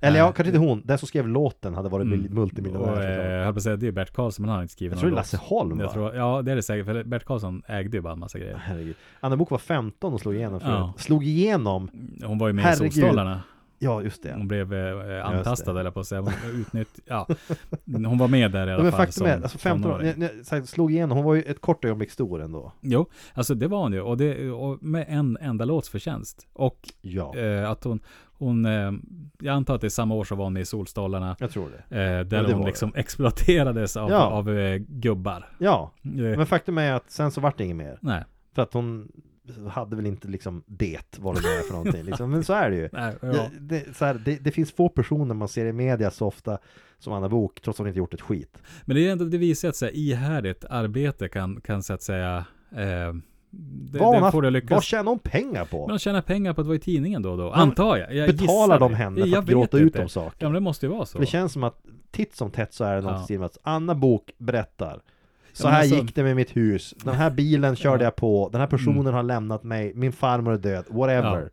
Eller 0.00 0.18
ja, 0.18 0.26
kanske 0.32 0.46
inte 0.46 0.58
hon. 0.58 0.82
Den 0.84 0.98
som 0.98 1.08
skrev 1.08 1.28
låten 1.28 1.74
hade 1.74 1.88
varit 1.88 2.06
Mm. 2.06 2.20
mil- 2.20 2.30
multimiljonär. 2.30 2.92
Och, 2.92 3.02
eh, 3.02 3.32
jag 3.36 3.44
höll 3.44 3.52
på 3.54 3.56
att 3.58 3.62
säga, 3.62 3.76
det 3.76 3.86
är 3.86 3.92
Bert 3.92 4.12
Karlsson, 4.12 4.42
men 4.42 4.48
han 4.48 4.56
har 4.56 4.62
inte 4.62 4.72
skrivit 4.72 4.92
jag 4.92 5.00
tror 5.00 5.10
det 5.10 5.12
är 5.12 5.14
någon 5.14 5.16
Lasse. 5.16 5.36
Holm 5.36 5.78
va? 5.78 5.88
Tror, 5.92 6.14
ja, 6.14 6.42
det 6.42 6.52
är 6.52 6.56
det 6.56 6.62
säkert, 6.62 6.86
för 6.86 7.04
Bert 7.04 7.24
Karlsson 7.24 7.62
ägde 7.66 7.96
ju 7.96 8.00
bara 8.00 8.12
en 8.12 8.18
massa 8.18 8.38
grejer. 8.38 8.56
Herregud. 8.64 8.94
Anna 9.20 9.36
Bok 9.36 9.50
var 9.50 9.58
15 9.58 10.12
och 10.14 10.20
slog 10.20 10.34
igenom 10.34 10.60
förut. 10.60 10.72
Ja. 10.74 10.92
Slog 10.96 11.24
igenom, 11.24 11.90
Hon 12.24 12.38
var 12.38 12.46
ju 12.46 12.52
med 12.52 12.64
Herregud. 12.64 12.86
i 12.88 13.00
Solstolarna. 13.00 13.40
Ja 13.78 14.02
just 14.02 14.22
det. 14.22 14.32
Hon 14.32 14.48
blev 14.48 14.74
eh, 14.74 15.26
antastad 15.26 15.72
det. 15.72 15.80
eller 15.80 15.90
på 15.90 16.00
att 16.00 16.06
säga. 16.06 16.20
Hon 16.20 16.32
utnytt, 16.60 16.98
ja. 17.04 17.26
Hon 17.86 18.18
var 18.18 18.28
med 18.28 18.52
där 18.52 18.58
i 18.58 18.62
alla 18.62 18.72
Ja, 18.72 18.82
men 18.82 18.92
fall. 18.92 19.06
faktum 19.06 19.26
är, 19.26 19.42
alltså 19.42 19.58
15 19.58 19.92
år, 19.92 19.98
ni- 20.16 20.28
ni- 20.60 20.66
slog 20.66 20.92
igenom, 20.92 21.16
hon 21.16 21.24
var 21.26 21.34
ju 21.34 21.42
ett 21.42 21.60
kort 21.60 21.84
ögonblick 21.84 22.10
stor 22.10 22.42
ändå. 22.42 22.72
Jo, 22.80 23.06
alltså 23.34 23.54
det 23.54 23.68
var 23.68 23.78
hon 23.82 23.92
ju. 23.92 24.00
Och, 24.00 24.16
det, 24.16 24.50
och 24.50 24.82
med 24.82 25.04
en 25.08 25.38
enda 25.40 25.64
låts 25.64 25.88
förtjänst. 25.88 26.46
Och 26.52 26.88
Ja, 27.00 27.36
eh, 27.36 27.70
att 27.70 27.84
hon, 27.84 28.00
hon 28.32 28.66
eh, 28.66 28.92
jag 29.40 29.54
antar 29.54 29.74
att 29.74 29.80
det 29.80 29.86
är 29.86 29.88
samma 29.88 30.14
år 30.14 30.24
som 30.24 30.38
var 30.38 30.44
hon 30.44 30.56
i 30.56 30.64
Solstolarna. 30.64 31.36
jag 31.38 31.50
tror 31.50 31.68
det. 31.88 31.96
Eh, 31.96 32.02
Ja, 32.12 32.24
där 32.24 32.44
det 32.44 32.52
hon 32.54 32.66
liksom 32.66 32.92
exploaterades 32.94 33.96
av, 33.96 34.10
Ja. 34.10 34.22
av 34.26 34.50
eh, 34.58 34.76
gubbar. 34.78 35.48
Ja, 35.58 35.90
Eh, 36.04 36.10
men 36.10 36.46
faktum 36.46 36.78
är 36.78 36.92
att 36.92 37.10
sen 37.10 37.30
så 37.30 37.40
vart 37.40 37.58
det 37.58 37.64
inget 37.64 37.76
mer. 37.76 37.98
nej. 38.00 38.24
För 38.54 38.62
att 38.62 38.72
hon 38.74 39.12
hade 39.70 39.96
väl 39.96 40.06
inte 40.06 40.28
liksom 40.28 40.62
det, 40.66 41.16
vad 41.18 41.34
det 41.34 41.40
nu 41.40 41.48
är 41.48 41.62
för 41.62 41.72
någonting. 41.72 42.02
Liksom. 42.02 42.30
Men 42.30 42.44
så 42.44 42.52
är 42.52 42.70
det 42.70 42.76
ju. 42.76 42.88
nej 42.92 43.14
ja. 43.22 43.28
Det, 43.28 43.50
det, 43.60 43.96
så 43.96 44.04
här, 44.04 44.22
det, 44.24 44.36
det 44.36 44.50
finns 44.50 44.72
få 44.72 44.88
personer 44.88 45.34
man 45.34 45.48
ser 45.48 45.66
i 45.66 45.72
media 45.72 46.10
så 46.10 46.26
ofta 46.26 46.58
som 46.98 47.12
Anna 47.12 47.28
Bok 47.28 47.60
trots 47.60 47.76
att 47.76 47.78
hon 47.78 47.86
inte 47.88 47.98
gjort 47.98 48.14
ett 48.14 48.20
skit. 48.20 48.62
Men 48.84 48.96
det, 48.96 49.08
är 49.08 49.12
ändå, 49.12 49.24
det 49.24 49.38
visar 49.38 49.68
att 49.68 49.76
så 49.76 49.84
här, 49.84 49.96
ihärdigt 49.96 50.64
arbete 50.64 51.28
kan, 51.28 51.60
kan 51.60 51.82
så 51.82 51.92
att 51.92 52.02
säga 52.02 52.44
eh, 52.72 53.12
det, 53.50 53.98
vad, 53.98 54.20
hon 54.22 54.32
får 54.32 54.42
det 54.42 54.50
lyckas. 54.50 54.70
vad 54.70 54.84
tjänar 54.84 55.10
hon 55.10 55.18
pengar 55.18 55.64
på? 55.64 55.86
Men 55.86 55.88
de 55.88 55.98
tjänar 55.98 56.22
pengar 56.22 56.52
på 56.52 56.60
att 56.60 56.66
vara 56.66 56.76
i 56.76 56.80
tidningen 56.80 57.22
då 57.22 57.30
och 57.30 57.38
då, 57.38 57.50
antar 57.50 57.96
jag. 57.96 58.14
jag 58.14 58.36
Betalar 58.36 58.80
de 58.80 58.94
henne 58.94 59.20
Jag 59.20 59.28
för 59.28 59.38
att 59.38 59.44
vet 59.44 59.50
gråta 59.50 59.78
ut 59.78 59.96
om 59.96 60.08
saker? 60.08 60.36
Ja 60.38 60.46
men 60.46 60.54
det 60.54 60.60
måste 60.60 60.86
ju 60.86 60.92
vara 60.92 61.06
så. 61.06 61.12
För 61.12 61.20
det 61.20 61.26
känns 61.26 61.52
som 61.52 61.64
att 61.64 61.82
titt 62.10 62.36
som 62.36 62.50
tätt 62.50 62.74
så 62.74 62.84
är 62.84 62.96
det 62.96 63.02
något 63.02 63.30
Ja. 63.30 63.44
att 63.44 63.58
Anna 63.62 63.94
Bok 63.94 64.30
berättar 64.38 65.02
Så 65.62 65.68
här 65.68 65.80
alltså- 65.80 65.94
gick 65.96 66.14
det 66.14 66.22
med 66.22 66.36
mitt 66.36 66.56
hus, 66.56 66.94
den 67.04 67.14
här 67.14 67.30
bilen 67.30 67.76
körde 67.76 68.04
Ja. 68.04 68.06
jag 68.06 68.16
på, 68.16 68.48
den 68.52 68.60
här 68.60 68.68
personen 68.68 69.00
Mm. 69.00 69.14
har 69.14 69.22
lämnat 69.22 69.62
mig, 69.64 69.92
min 69.94 70.12
farmor 70.12 70.52
är 70.52 70.58
död, 70.58 70.84
whatever 70.90 71.50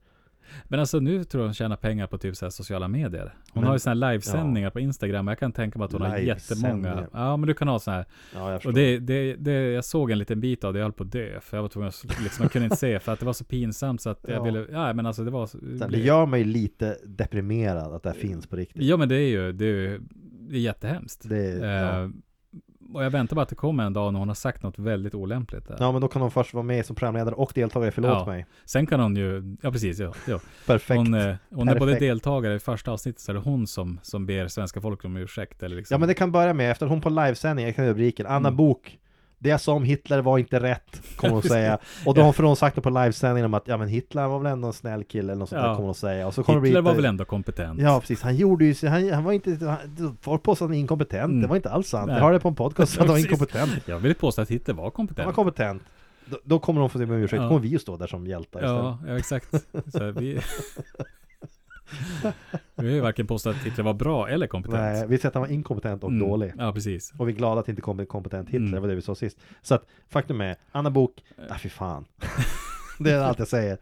Men 0.68 0.80
alltså 0.80 1.00
nu 1.00 1.24
tror 1.24 1.42
jag 1.44 1.48
hon 1.48 1.54
tjänar 1.54 1.76
pengar 1.76 2.08
på 2.08 2.18
typ 2.18 2.36
så 2.36 2.52
sociala 2.52 2.88
medier. 2.88 3.34
Hon 3.54 3.62
Men- 3.62 3.64
har 3.68 3.76
ju 3.76 3.80
sådana 3.80 4.06
här 4.06 4.14
livesändningar 4.14 4.70
på 4.70 4.80
Instagram. 4.80 5.28
Jag 5.28 5.40
kan 5.40 5.52
tänka 5.52 5.80
mig 5.80 5.86
att 5.86 5.92
hon 5.92 6.02
har 6.02 6.18
jättemånga. 6.18 7.08
Ja 7.14 7.38
men 7.38 7.48
du 7.48 7.54
kan 7.54 7.68
ha 7.68 7.80
sådana 7.80 7.98
här. 7.98 8.06
Ja, 8.36 8.52
jag 8.52 8.60
förstår 8.62 8.70
Och 8.70 8.76
det, 8.76 9.00
det, 9.00 9.36
det, 9.36 9.52
jag 9.52 9.86
såg 9.86 10.12
en 10.12 10.18
liten 10.20 10.42
bit 10.42 10.64
av 10.64 10.74
det, 10.74 10.80
jag 10.80 10.86
höll 10.86 10.94
på 10.94 11.04
att 11.04 11.12
dö. 11.12 11.40
För 11.42 11.58
jag 11.58 11.62
var 11.62 11.70
tvungen 11.70 11.88
att, 11.90 12.22
liksom, 12.24 12.44
jag 12.44 12.52
kunde 12.52 12.64
inte 12.66 12.76
se 12.78 13.00
för 13.00 13.14
att 13.14 13.20
det 13.20 13.26
var 13.26 13.34
så 13.34 13.44
pinsamt 13.44 14.02
så 14.02 14.10
att 14.10 14.20
jag 14.28 14.38
Ja. 14.38 14.44
ville, 14.44 14.66
ja 14.72 14.94
men 14.94 15.06
alltså 15.06 15.24
det 15.24 15.32
var 15.32 15.48
Sen, 15.48 15.92
Det 15.92 16.00
gör 16.00 16.26
mig 16.26 16.44
lite 16.44 16.98
deprimerad 17.06 17.94
att 17.94 18.04
det 18.04 18.10
här 18.10 18.18
finns 18.18 18.48
på 18.48 18.56
riktigt 18.56 18.84
Ja 18.84 18.98
men 18.98 19.10
det 19.10 19.16
är 19.16 19.28
ju, 19.30 19.52
det 19.52 19.66
är, 19.66 19.70
ju- 19.70 20.02
det 20.50 20.56
är 20.56 20.60
jättehemskt. 20.60 21.30
det, 21.30 21.46
ja. 21.58 22.10
Och 22.94 23.04
jag 23.04 23.10
väntar 23.10 23.36
bara 23.36 23.42
att 23.42 23.50
det 23.50 23.56
kommer 23.56 23.84
en 23.84 23.94
dag 23.94 24.14
när 24.14 24.20
hon 24.20 24.28
har 24.28 24.36
sagt 24.36 24.64
något 24.64 24.80
väldigt 24.80 25.14
olämpligt 25.16 25.68
där. 25.68 25.78
ja 25.80 25.92
men 25.92 26.02
då 26.02 26.08
kan 26.08 26.22
hon 26.22 26.32
först 26.32 26.54
vara 26.54 26.64
med 26.64 26.86
som 26.86 26.96
programledare 26.96 27.36
och 27.36 27.52
deltagare, 27.56 27.92
förlåt 27.92 28.12
Ja. 28.12 28.26
mig 28.26 28.46
Sen 28.66 28.88
kan 28.88 29.00
hon 29.00 29.16
ju, 29.16 29.56
ja 29.62 29.72
precis, 29.72 30.00
ja. 30.00 30.14
ja. 30.28 30.40
Perfekt 30.66 30.98
Hon, 30.98 31.14
eh, 31.14 31.36
hon 31.50 31.70
är 31.70 31.74
både 31.74 31.92
Perfekt. 31.92 32.00
deltagare 32.00 32.56
i 32.56 32.60
första 32.60 32.92
avsnittet 32.92 33.22
så 33.22 33.32
är 33.32 33.34
det 33.34 33.40
hon 33.42 33.68
som, 33.68 34.00
som 34.04 34.26
ber 34.26 34.48
svenska 34.48 34.82
folket 34.82 35.06
om 35.06 35.18
ursäkt 35.18 35.64
eller 35.64 35.76
liksom. 35.76 35.96
Ja 35.96 36.00
men 36.00 36.08
det 36.08 36.14
kan 36.14 36.32
börja 36.32 36.54
med, 36.54 36.72
efter 36.72 36.86
hon 36.86 37.02
på 37.02 37.10
livesändning, 37.10 37.66
jag 37.66 37.76
kan 37.76 37.86
rubriken, 37.86 38.26
Anna 38.26 38.48
Mm. 38.48 38.58
Bok 38.58 38.98
Det 39.46 39.50
jag 39.52 39.62
sa 39.62 39.74
om 39.74 39.84
Hitler 39.84 40.22
var 40.22 40.38
inte 40.38 40.60
rätt, 40.60 41.02
kommer 41.16 41.34
hon 41.34 41.44
säga 41.44 41.78
Och 42.06 42.14
då 42.16 42.22
har 42.22 42.44
hon 42.44 42.56
sagt 42.56 42.76
det 42.76 42.82
på 42.82 42.90
livesändningen 42.90 43.46
om 43.46 43.54
att 43.54 43.68
ja 43.68 43.78
men 43.78 43.88
Hitler 43.88 44.28
var 44.28 44.40
väl 44.40 44.52
ändå 44.52 44.68
en 44.68 44.74
snäll 44.74 45.04
kille 45.04 45.32
eller 45.32 45.40
något 45.40 45.50
sånt 45.50 45.62
där 45.62 45.68
Ja. 45.70 45.76
kommer 45.76 45.86
hon 45.86 45.96
säga 45.96 46.28
Och 46.28 46.34
så 46.34 46.44
kommer 46.44 46.62
Hitler 46.62 46.82
bli 46.82 46.90
var 46.92 46.96
väl 46.96 47.06
ändå 47.06 47.26
kompetent? 47.26 47.82
Ja 47.82 48.00
precis, 48.00 48.22
han 48.22 48.36
gjorde 48.36 48.66
ju 48.66 48.88
han, 48.90 49.10
han 49.12 49.24
var 49.24 49.32
inte, 49.32 49.58
han, 49.66 50.18
folk 50.22 50.44
påstod 50.44 50.66
att 50.66 50.70
han 50.70 50.76
är 50.76 50.80
inkompetent, 50.80 51.30
Mm. 51.30 51.42
det 51.42 51.48
var 51.48 51.56
inte 51.56 51.70
alls 51.70 51.90
sant 51.90 52.08
Nej. 52.08 52.16
Jag 52.16 52.24
hörde 52.24 52.40
på 52.40 52.48
en 52.48 52.56
podcast 52.56 52.94
att 52.94 53.00
han 53.00 53.08
var 53.08 53.18
inkompetent 53.20 53.72
Jag 53.86 54.00
vill 54.00 54.16
påstå 54.16 54.42
att 54.42 54.50
Hitler 54.50 54.76
var 54.76 54.84
Han 54.84 54.92
kompetent. 54.92 55.26
var 55.26 55.34
kompetent 55.34 55.84
då, 56.26 56.38
då 56.44 56.60
kommer 56.60 56.82
de 56.82 56.90
få 56.90 56.98
se 57.00 57.06
med 57.06 57.24
ursäkt, 57.24 57.42
Ja. 57.42 57.48
kommer 57.48 57.62
vi 57.62 57.68
ju 57.68 57.80
stå 57.80 57.98
där 57.98 58.08
som 58.08 58.28
hjältar 58.28 58.60
istället 58.60 58.84
Ja, 58.84 59.00
ja 59.08 59.18
exakt. 59.18 59.50
Så 59.94 60.12
vi... 60.12 60.40
vi 62.76 62.88
har 62.88 62.96
ju 62.96 63.00
varken 63.02 63.28
påstått 63.28 63.56
att 63.56 63.64
Hitler 63.64 63.84
var 63.84 63.94
bra 63.94 64.30
eller 64.30 64.48
kompetent. 64.48 64.82
Nej, 64.82 65.08
vi 65.08 65.18
säger 65.18 65.28
att 65.28 65.34
han 65.34 65.42
var 65.42 65.50
inkompetent 65.50 66.04
och 66.04 66.10
Mm. 66.10 66.28
dålig 66.30 66.54
Ja, 66.58 66.74
precis. 66.74 67.14
Och 67.18 67.28
vi 67.28 67.34
är 67.34 67.38
glada 67.38 67.60
att 67.60 67.66
det 67.66 67.70
inte 67.72 67.82
kom 67.82 68.00
en 68.00 68.06
kompetent 68.06 68.50
Hitler, 68.50 68.68
Mm. 68.68 68.82
var 68.82 68.88
det 68.90 68.96
vi 68.96 69.02
sa 69.02 69.16
sist 69.16 69.38
Så 69.62 69.76
att 69.76 69.86
faktum 70.10 70.42
är, 70.42 70.56
Anna 70.72 70.90
Bok, 70.90 71.24
ah 71.50 71.58
fy 71.58 71.70
fan 71.70 72.06
Det 73.00 73.12
är 73.12 73.20
allt 73.20 73.40
jag 73.40 73.48
säger 73.48 73.78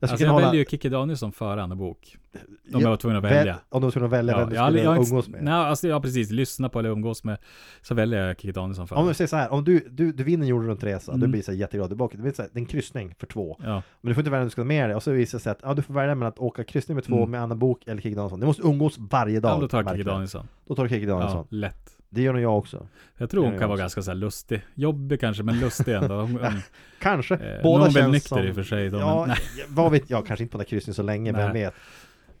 Jag 0.00 0.08
Alltså 0.10 0.12
jag 0.14 0.18
kunna 0.18 0.32
väljer 0.34 0.46
hålla 0.48 0.58
ju 0.58 0.64
Kikki 0.64 0.88
Danielsson 0.88 1.32
före 1.32 1.62
Anna 1.62 1.74
Bok. 1.76 2.16
Om 2.34 2.40
Ja, 2.72 2.80
jag 2.80 2.88
var 2.90 2.96
tvungen 2.96 3.18
att 3.18 3.24
väl- 3.24 3.32
välja. 3.34 3.56
Om 3.68 3.80
du 3.80 3.86
var 3.86 3.90
tvungen 3.92 4.06
att 4.06 4.12
välja 4.12 4.38
vem 4.38 4.48
du 4.48 4.54
jag 4.54 4.66
skulle 4.66 4.82
jag 4.82 4.96
inte- 4.96 5.10
umgås 5.10 5.28
med 5.28 5.44
Nej, 5.44 5.52
alltså, 5.54 5.88
ja 5.88 6.00
precis. 6.00 6.30
Lyssna 6.30 6.68
på 6.68 6.78
eller 6.78 6.88
umgås 6.90 7.24
med. 7.24 7.38
Så 7.82 7.94
väljer 7.94 8.26
jag 8.26 8.36
Kikki 8.40 8.52
Danielsson 8.52 8.88
före. 8.88 8.98
Om 8.98 9.08
vi 9.08 9.14
säger 9.14 9.28
så 9.28 9.36
här, 9.36 9.52
om 9.52 9.64
du, 9.64 9.88
du, 9.90 10.12
du 10.12 10.24
vinner 10.24 10.46
jorden 10.46 10.68
runt 10.68 10.84
resa, 10.84 11.12
du 11.12 11.16
Mm. 11.18 11.30
blir 11.30 11.42
så 11.42 11.50
här 11.52 11.58
jätteglad 11.58 11.88
tillbaka, 11.90 12.16
du 12.16 12.22
vet 12.22 12.36
så 12.36 12.42
här, 12.42 12.50
det 12.52 12.58
är 12.58 12.60
en 12.60 12.66
kryssning 12.66 13.14
för 13.18 13.26
två 13.26 13.56
Ja, 13.64 13.82
Men 14.00 14.08
du 14.08 14.14
får 14.14 14.20
inte 14.20 14.30
välja 14.30 14.40
vem 14.40 14.46
du 14.46 14.50
ska 14.50 14.60
ha 14.60 14.66
med 14.66 14.88
dig, 14.88 14.96
och 14.96 15.02
så 15.02 15.10
visar 15.10 15.38
det 15.38 15.42
sig 15.42 15.52
att 15.52 15.58
ja, 15.62 15.74
du 15.74 15.82
får 15.82 15.94
välja 15.94 16.14
mellan 16.14 16.32
att 16.32 16.38
åka 16.38 16.64
kryssning 16.64 16.94
med 16.94 17.04
två 17.04 17.16
Mm. 17.16 17.30
med 17.30 17.42
Anna 17.42 17.54
Bok 17.54 17.82
eller 17.86 18.02
Kikki 18.02 18.14
Danielsson 18.14 18.40
Du 18.40 18.46
måste 18.46 18.62
umgås 18.62 18.98
varje 18.98 19.40
dag 19.40 19.56
ja 19.56 19.60
då 19.60 19.68
tar 19.68 19.82
jag 19.82 19.90
Kikki. 19.90 20.02
Danielsson. 20.02 20.48
Då 20.68 20.74
tar 20.74 20.82
du 20.82 20.88
Kikki 20.88 21.06
Danielsson 21.06 21.46
Ja, 21.50 21.56
lätt. 21.56 21.95
Det 22.08 22.22
gör 22.22 22.32
nog 22.32 22.42
jag 22.42 22.58
också 22.58 22.88
Jag 23.16 23.30
tror 23.30 23.42
hon 23.44 23.52
gör 23.52 23.58
kan 23.60 23.68
vara 23.68 23.74
också. 23.76 23.82
ganska 23.82 24.02
så 24.02 24.10
här 24.10 24.16
lustig. 24.18 24.62
Jobbig 24.74 25.20
kanske, 25.20 25.42
men 25.42 25.60
lustig 25.60 25.94
ändå. 25.94 26.14
Hon, 26.20 26.30
hon, 26.30 26.60
Kanske, 27.00 27.34
eh, 27.34 27.62
båda 27.62 27.84
hon 27.84 27.92
väl 27.92 28.02
känns 28.02 28.12
nykter 28.12 28.28
som 28.28 28.38
i 28.38 28.50
och 28.50 28.54
för 28.54 28.62
sig 28.62 28.90
då, 28.90 28.98
Ja, 28.98 29.26
men, 29.26 29.36
vad 29.68 29.92
vet 29.92 30.10
jag, 30.10 30.26
kanske 30.26 30.42
inte 30.42 30.52
på 30.52 30.58
den 30.58 30.64
där 30.64 30.68
kryssningen 30.70 30.94
så 30.94 31.02
länge, 31.02 31.32
vem 31.32 31.52
Nej. 31.52 31.62
vet 31.64 31.74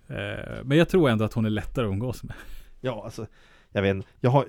Eh, 0.08 0.64
men 0.64 0.78
jag 0.78 0.88
tror 0.88 1.10
ändå 1.10 1.24
att 1.24 1.32
hon 1.32 1.44
är 1.46 1.50
lättare 1.50 1.86
att 1.86 1.90
umgås 1.90 2.22
med. 2.22 2.34
Ja, 2.80 3.02
alltså, 3.04 3.26
jag 3.72 3.82
vet 3.82 3.94
inte, 3.96 4.08
jag 4.20 4.30
har 4.30 4.46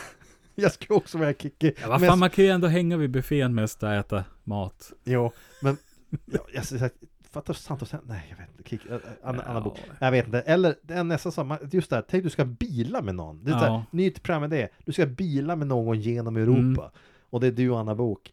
Jag 0.54 0.72
ska 0.72 0.94
också 0.94 1.18
välja 1.18 1.34
Kikki 1.34 1.72
Ja, 1.82 1.88
vad 1.88 2.00
men- 2.00 2.08
fan, 2.10 2.18
man 2.18 2.30
kan 2.30 2.44
ju 2.44 2.50
ändå 2.50 2.68
hänga 2.68 2.96
vid 2.96 3.10
buffén 3.10 3.54
mest 3.54 3.82
och 3.82 3.92
äta 3.92 4.24
mat. 4.44 4.92
Jo, 5.04 5.32
men 5.62 5.76
ja, 6.10 6.40
jag, 6.52 6.64
jag, 6.80 6.90
fattar 7.32 7.54
sant 7.54 7.82
och 7.82 7.88
sen, 7.88 8.00
nej 8.06 8.26
jag 8.30 8.36
vet 8.36 8.48
inte, 8.58 8.70
Kik, 8.70 8.86
äh, 8.90 8.96
Anna, 9.24 9.42
Anna 9.42 9.60
Bok, 9.60 9.78
Ja. 9.88 9.92
jag 10.06 10.10
vet 10.10 10.26
inte, 10.26 10.40
eller 10.40 10.74
det 10.82 10.94
är 10.94 11.04
nästan 11.04 11.32
samma, 11.32 11.58
just 11.70 11.90
det 11.90 11.96
här, 11.96 12.04
tänk 12.08 12.24
du 12.24 12.30
ska 12.30 12.44
bila 12.44 13.02
med 13.02 13.14
någon, 13.14 13.44
det 13.44 13.50
är 13.50 13.54
Ja. 13.54 13.58
här, 13.58 13.82
nytt 13.90 14.22
program 14.22 14.40
med 14.40 14.50
det, 14.50 14.68
du 14.84 14.92
ska 14.92 15.06
bila 15.06 15.56
med 15.56 15.66
någon 15.66 16.00
genom 16.00 16.36
Europa, 16.36 16.82
Mm. 16.82 16.90
och 17.30 17.40
det 17.40 17.46
är 17.46 17.52
du 17.52 17.70
och 17.70 17.80
Anna 17.80 17.94
Bok, 17.94 18.32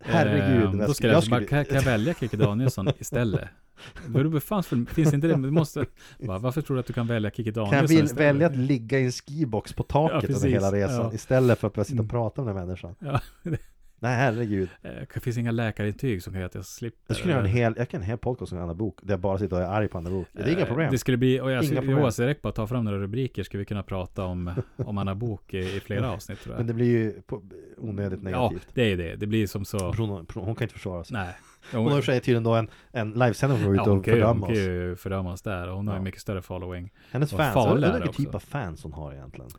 herregud, 0.00 0.62
Eh, 0.62 0.70
vad 0.70 0.72
då 0.78 0.82
jag 0.84 0.96
ska 0.96 1.06
jag, 1.06 1.22
skulle- 1.22 1.40
bara, 1.40 1.46
kan, 1.48 1.64
kan 1.64 1.74
jag 1.74 1.82
välja 1.82 2.14
Kikki 2.14 2.36
Danielsson 2.36 2.88
istället? 2.98 3.48
Då 4.06 4.40
fanns, 4.40 4.66
finns 4.66 5.14
inte 5.14 5.26
det? 5.26 5.34
Du 5.34 5.50
måste, 5.50 5.84
va, 6.18 6.38
varför 6.38 6.62
tror 6.62 6.76
du 6.76 6.80
att 6.80 6.86
du 6.86 6.92
kan 6.92 7.06
välja 7.06 7.30
Kikki 7.30 7.52
kan 7.52 7.62
jag 7.64 7.72
Danielsson 7.72 7.96
vill, 8.06 8.16
välja 8.16 8.46
att 8.46 8.56
ligga 8.56 8.98
i 8.98 9.04
en 9.04 9.12
skibox 9.12 9.72
på 9.72 9.82
Ja, 9.88 10.08
taket 10.08 10.14
under 10.14 10.26
precis. 10.34 10.44
hela 10.54 10.72
resan 10.72 11.00
Ja. 11.00 11.12
istället 11.12 11.58
för 11.58 11.66
att 11.66 11.74
börja 11.74 11.84
sitta 11.84 11.94
och 11.96 11.98
Mm. 12.04 12.08
prata 12.08 12.42
med 12.44 12.56
den 12.56 12.66
människan 12.66 12.94
Ja. 12.98 13.20
Nej 14.00 14.16
herregud 14.16 14.68
Eh, 14.82 14.90
Det 15.14 15.20
finns 15.20 15.38
inga 15.38 15.50
läkarintyg 15.50 16.22
som 16.22 16.32
kan 16.32 16.40
göra 16.40 16.46
att 16.46 16.54
jag 16.54 16.64
slipper. 16.64 17.00
Jag 17.06 17.16
skulle 17.16 17.32
göra 17.32 17.42
en 17.44 17.50
hel, 17.50 17.74
jag 17.76 17.88
kan 17.88 18.00
en 18.00 18.06
hel 18.06 18.18
podcast 18.18 18.52
om 18.52 18.58
Anna 18.58 18.74
Bok 18.74 18.98
Där 19.02 19.12
jag 19.12 19.20
bara 19.20 19.38
sitter 19.38 19.56
och 19.56 19.62
är 19.62 19.66
arg 19.66 19.88
på 19.88 19.98
Anna 19.98 20.10
Bok 20.10 20.26
Det 20.32 20.42
är 20.42 20.48
inga 20.48 20.60
Eh, 20.60 20.66
problem 20.66 20.90
Det 20.90 20.98
skulle 20.98 21.16
bli, 21.16 21.40
och 21.40 21.50
jag 21.50 21.54
Inga 21.56 21.62
skulle, 21.62 21.80
problem. 21.80 21.98
jo, 21.98 22.04
alltså 22.04 22.22
direkt 22.22 22.42
bara 22.42 22.52
ta 22.52 22.66
fram 22.66 22.84
några 22.84 22.98
rubriker 22.98 23.42
skulle 23.42 23.58
vi 23.58 23.64
kunna 23.64 23.82
prata 23.82 24.24
om, 24.24 24.52
om 24.76 24.98
Anna 24.98 25.14
Bok 25.14 25.54
i, 25.54 25.58
i 25.58 25.80
flera 25.80 26.10
avsnitt 26.12 26.40
tror 26.40 26.54
jag. 26.54 26.58
Men 26.60 26.66
det 26.66 26.74
blir 26.74 26.86
ju 26.86 27.22
på, 27.22 27.42
onödigt 27.78 28.20
ja, 28.22 28.30
negativt 28.30 28.68
det 28.74 28.92
är 28.92 28.96
det. 28.96 29.16
Det 29.16 29.26
blir 29.26 29.46
som 29.46 29.64
så, 29.64 29.78
Hon, 29.78 30.08
hon, 30.08 30.26
hon 30.34 30.54
kan 30.54 30.62
inte 30.64 30.74
försvara 30.74 31.04
sig 31.04 31.14
nej. 31.16 31.34
Hon 31.72 31.84
har 31.86 31.90
i 31.96 32.00
och 32.00 32.04
för 32.04 32.12
sig 32.12 32.20
tydligen 32.20 32.42
då 32.42 32.54
en, 32.54 32.68
en 32.92 33.10
livesändning 33.12 33.64
går 33.64 33.74
ut 33.74 33.80
Ja, 33.84 33.88
hon 33.90 33.98
och 33.98 34.04
kan 34.04 34.14
ju- 34.14 34.22
hon 34.22 34.34
fördöma 34.34 34.46
kan 34.46 34.52
oss 34.54 34.58
ju 34.58 34.96
fördöma 34.96 35.32
oss 35.32 35.42
där 35.42 35.68
och 35.68 35.76
hon 35.76 35.88
har 35.88 35.94
Ja. 35.94 35.98
ju 36.00 36.04
mycket 36.04 36.20
större 36.20 36.42
following. 36.42 36.90
Hennes 37.10 37.30
fans, 37.30 37.52
jag 37.54 37.74
undrar 37.74 37.92
vilken 37.94 38.12
typ 38.12 38.34
av 38.34 38.38
fans 38.40 38.82
hon 38.82 38.92
har 38.92 39.12
egentligen 39.12 39.50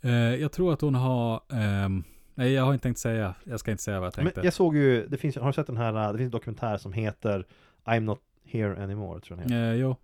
Eh, 0.00 0.10
jag 0.12 0.52
tror 0.52 0.72
att 0.72 0.80
hon 0.80 0.94
har, 0.94 1.40
ehm, 1.52 2.04
nej 2.38 2.52
jag 2.52 2.62
har 2.64 2.72
inte 2.72 2.82
tänkt 2.82 2.98
säga, 2.98 3.34
jag 3.44 3.60
ska 3.60 3.70
inte 3.70 3.82
säga 3.82 4.00
vad 4.00 4.06
jag 4.06 4.16
Men 4.16 4.24
tänkte. 4.26 4.40
jag 4.46 4.54
såg 4.54 4.76
ju, 4.76 5.06
det 5.06 5.16
finns, 5.16 5.36
har 5.36 5.46
du 5.46 5.52
sett 5.52 5.66
den 5.66 5.76
här, 5.76 6.12
det 6.12 6.18
finns 6.18 6.26
en 6.26 6.30
dokumentär 6.30 6.76
som 6.78 6.92
heter 6.92 7.46
I'm 7.84 8.00
not 8.00 8.20
here 8.46 8.82
anymore 8.84 9.20
tror 9.20 9.38
jag 9.38 9.48
den 9.48 9.56
heter 9.58 9.72
Eh, 9.72 9.80
jo, 9.80 9.96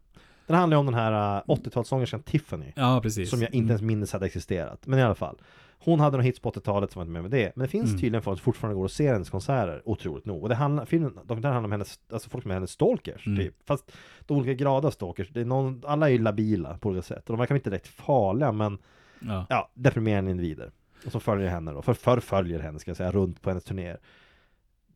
Den 0.47 0.57
handlar 0.57 0.77
ju 0.77 0.79
om 0.81 0.87
den 0.87 0.95
här 0.95 1.37
uh, 1.37 1.43
80-talssångerskan 1.47 2.23
Tiffany 2.23 2.73
ja 2.77 3.01
precis. 3.03 3.31
Som 3.31 3.43
jag 3.43 3.55
inte 3.55 3.71
ens 3.71 3.83
minns 3.83 4.13
hade 4.13 4.27
existerat 4.27 4.87
Men 4.87 4.99
i 4.99 5.03
alla 5.03 5.15
fall 5.15 5.39
Hon 5.79 6.01
hade 6.01 6.11
några 6.11 6.23
hits 6.23 6.41
på 6.41 6.51
80-talet 6.51 6.93
som 6.93 7.01
var 7.01 7.05
inte 7.05 7.13
med 7.13 7.23
med 7.23 7.31
det 7.31 7.53
Men 7.57 7.63
det 7.63 7.69
finns 7.71 7.89
Mm. 7.89 8.01
tydligen 8.01 8.23
folk 8.23 8.39
som 8.39 8.45
fortfarande 8.45 8.75
går 8.77 8.85
och 8.85 8.91
ser 8.91 9.13
hennes 9.13 9.31
konserter 9.31 9.83
Otroligt 9.85 10.25
nog 10.27 10.43
Och 10.43 10.49
det 10.49 10.55
handlar, 10.55 10.85
filmen, 10.85 11.15
dokumentären 11.15 11.53
handlar 11.55 11.67
om 11.69 11.73
hennes, 11.73 11.99
alltså 12.13 12.31
folk 12.31 12.43
som 12.43 12.51
är 12.51 12.55
hennes 12.55 12.71
stalkers 12.71 13.27
Mm. 13.27 13.39
typ 13.39 13.55
Fast 13.67 13.93
de 14.27 14.37
olika 14.39 14.55
grader 14.55 14.87
av 14.89 14.93
stalkers 14.93 15.29
det 15.29 15.41
är 15.41 15.45
någon, 15.45 15.83
Alla 15.87 16.07
är 16.09 16.13
ju 16.13 16.19
labila 16.19 16.79
på 16.79 16.89
olika 16.89 17.03
sätt 17.03 17.31
Och 17.31 17.37
de 17.37 17.39
verkar 17.39 17.55
inte 17.55 17.71
direkt 17.71 17.87
farliga 17.89 18.53
men 18.53 18.79
Ja. 19.21 19.47
Ja, 19.49 19.71
deprimerande 19.75 20.31
individer 20.31 20.71
Och 21.07 21.13
som 21.13 21.21
följer 21.21 21.49
henne 21.49 21.73
då, 21.73 21.83
för 21.83 21.95
förföljer 21.95 22.59
henne 22.61 22.79
ska 22.79 22.91
jag 22.91 22.97
säga, 22.97 23.11
runt 23.13 23.43
på 23.43 23.51
hennes 23.51 23.65
turnéer 23.65 23.99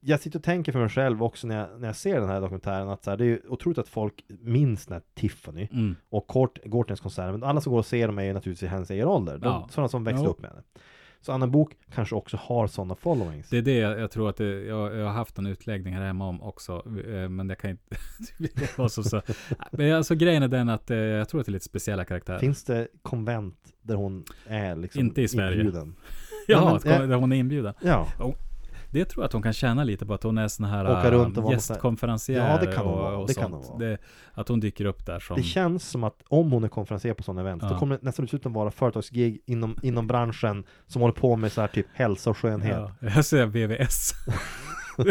Jag 0.01 0.21
sitter 0.21 0.39
och 0.39 0.45
tänker 0.45 0.73
för 0.73 0.79
mig 0.81 0.89
själv 0.89 1.23
också 1.23 1.47
när 1.47 1.59
jag, 1.59 1.81
när 1.81 1.89
jag 1.89 1.97
ser 1.97 2.21
den 2.21 2.29
här 2.29 2.41
dokumentären 2.41 2.89
att 2.89 3.05
så 3.05 3.11
här, 3.11 3.17
det 3.17 3.25
är 3.25 3.27
ju 3.27 3.41
otroligt 3.49 3.79
att 3.79 3.89
folk 3.89 4.25
minns 4.29 4.87
den 4.87 4.93
här 4.95 5.03
Tiffany 5.15 5.69
Mm. 5.73 5.97
och 6.09 6.27
Kort, 6.27 6.59
går 6.65 6.85
till 6.85 6.91
hennes 6.91 7.01
konserter, 7.01 7.33
men 7.33 7.43
alla 7.45 7.61
som 7.61 7.71
går 7.73 7.79
och 7.79 7.87
ser 7.87 8.07
dem 8.07 8.19
är 8.19 8.23
ju 8.23 8.33
naturligtvis 8.33 8.63
i 8.63 8.67
hennes 8.71 8.91
egen 8.91 9.09
ålder, 9.09 9.39
de, 9.39 9.47
Ja. 9.49 9.69
sådana 9.71 9.89
som 9.89 10.05
växte 10.05 10.25
Jo. 10.25 10.31
upp 10.31 10.41
med 10.41 10.51
henne 10.51 10.63
Så 11.29 11.33
Anna 11.33 11.47
Bok 11.47 11.73
kanske 11.95 12.15
också 12.15 12.37
har 12.37 12.67
sådana 12.67 12.95
followings 12.95 13.49
Det 13.51 13.59
är 13.59 13.63
det 13.63 13.75
jag, 13.79 14.01
jag 14.01 14.11
tror 14.11 14.29
att 14.29 14.37
det, 14.37 14.65
jag, 14.65 14.97
jag 14.97 15.05
har 15.05 15.13
haft 15.13 15.39
en 15.39 15.47
utläggning 15.47 15.95
här 15.95 16.03
hemma 16.03 16.29
om 16.29 16.43
också, 16.43 16.83
eh, 17.07 17.29
men 17.29 17.49
jag 17.49 17.59
kan 17.59 17.71
inte, 17.71 17.97
det 18.39 18.79
var 18.79 18.89
så, 18.89 19.03
så. 19.03 19.23
Men 19.71 19.95
alltså 19.95 20.15
grejen 20.15 20.43
är 20.43 20.49
den 20.49 20.69
att 20.69 20.91
eh, 20.91 20.97
jag 20.97 21.29
tror 21.29 21.41
att 21.41 21.47
det 21.47 21.51
är 21.51 21.53
lite 21.53 21.65
speciella 21.65 22.05
karaktärer. 22.05 22.39
Finns 22.39 22.65
det 22.65 22.89
konvent 23.03 23.57
där 23.83 23.95
hon 23.95 24.25
är 24.47 24.77
liksom 24.77 25.01
Inte 25.01 25.23
i 25.23 25.29
Sverige. 25.29 25.57
inbjuden? 25.57 25.95
ja, 26.47 26.81
Ja, 26.85 26.99
men, 26.99 27.09
där 27.09 27.17
hon 27.17 27.33
är 27.33 27.37
inbjuden. 27.37 27.75
Ja, 27.81 28.09
Det 28.91 29.05
tror 29.05 29.23
jag 29.23 29.27
att 29.27 29.33
hon 29.33 29.43
kan 29.43 29.53
tjäna 29.53 29.85
lite 29.85 30.07
på 30.07 30.15
att 30.15 30.23
hon 30.23 30.39
är 30.39 30.49
sån 30.49 30.67
här 30.67 30.85
Åka 30.99 31.11
runt 31.11 31.37
och 31.37 31.43
äh, 31.43 31.45
vara 31.45 31.55
gästkonferencier 31.55 32.49
Ja, 32.49 32.59
det 32.61 32.67
kan 32.73 32.87
hon 32.87 32.99
vara. 32.99 33.17
och 33.17 33.27
Det 33.27 33.35
sånt. 33.35 33.45
kan 33.47 33.53
hon 33.53 33.63
vara. 33.67 33.79
Det, 33.79 33.99
att 34.35 34.49
hon 34.49 34.61
dyker 34.61 34.85
upp 34.85 35.07
där 35.07 35.21
som... 35.21 35.37
Det 35.37 35.43
känns 35.43 35.89
som 35.89 36.05
att 36.05 36.23
om 36.29 36.53
hon 36.53 36.65
är 36.65 36.69
konferencier 36.69 37.15
på 37.15 37.23
sådana 37.23 37.41
event, 37.41 37.63
Ja. 37.63 37.69
då 37.69 37.79
kommer 37.79 37.95
det 37.97 38.03
nästan 38.03 38.25
dessutom 38.25 38.53
vara 38.53 38.71
företagsgig 38.71 39.43
inom, 39.47 39.77
inom 39.83 40.07
branschen 40.07 40.65
som 40.87 41.03
håller 41.03 41.15
på 41.15 41.37
med 41.37 41.53
så 41.53 41.61
här 41.61 41.69
typ 41.69 41.87
hälsa 41.95 42.31
och 42.31 42.39
skönhet. 42.39 42.77
ja, 43.01 43.09
jag 43.15 43.25
säger 43.25 43.47
VVS. 43.47 44.13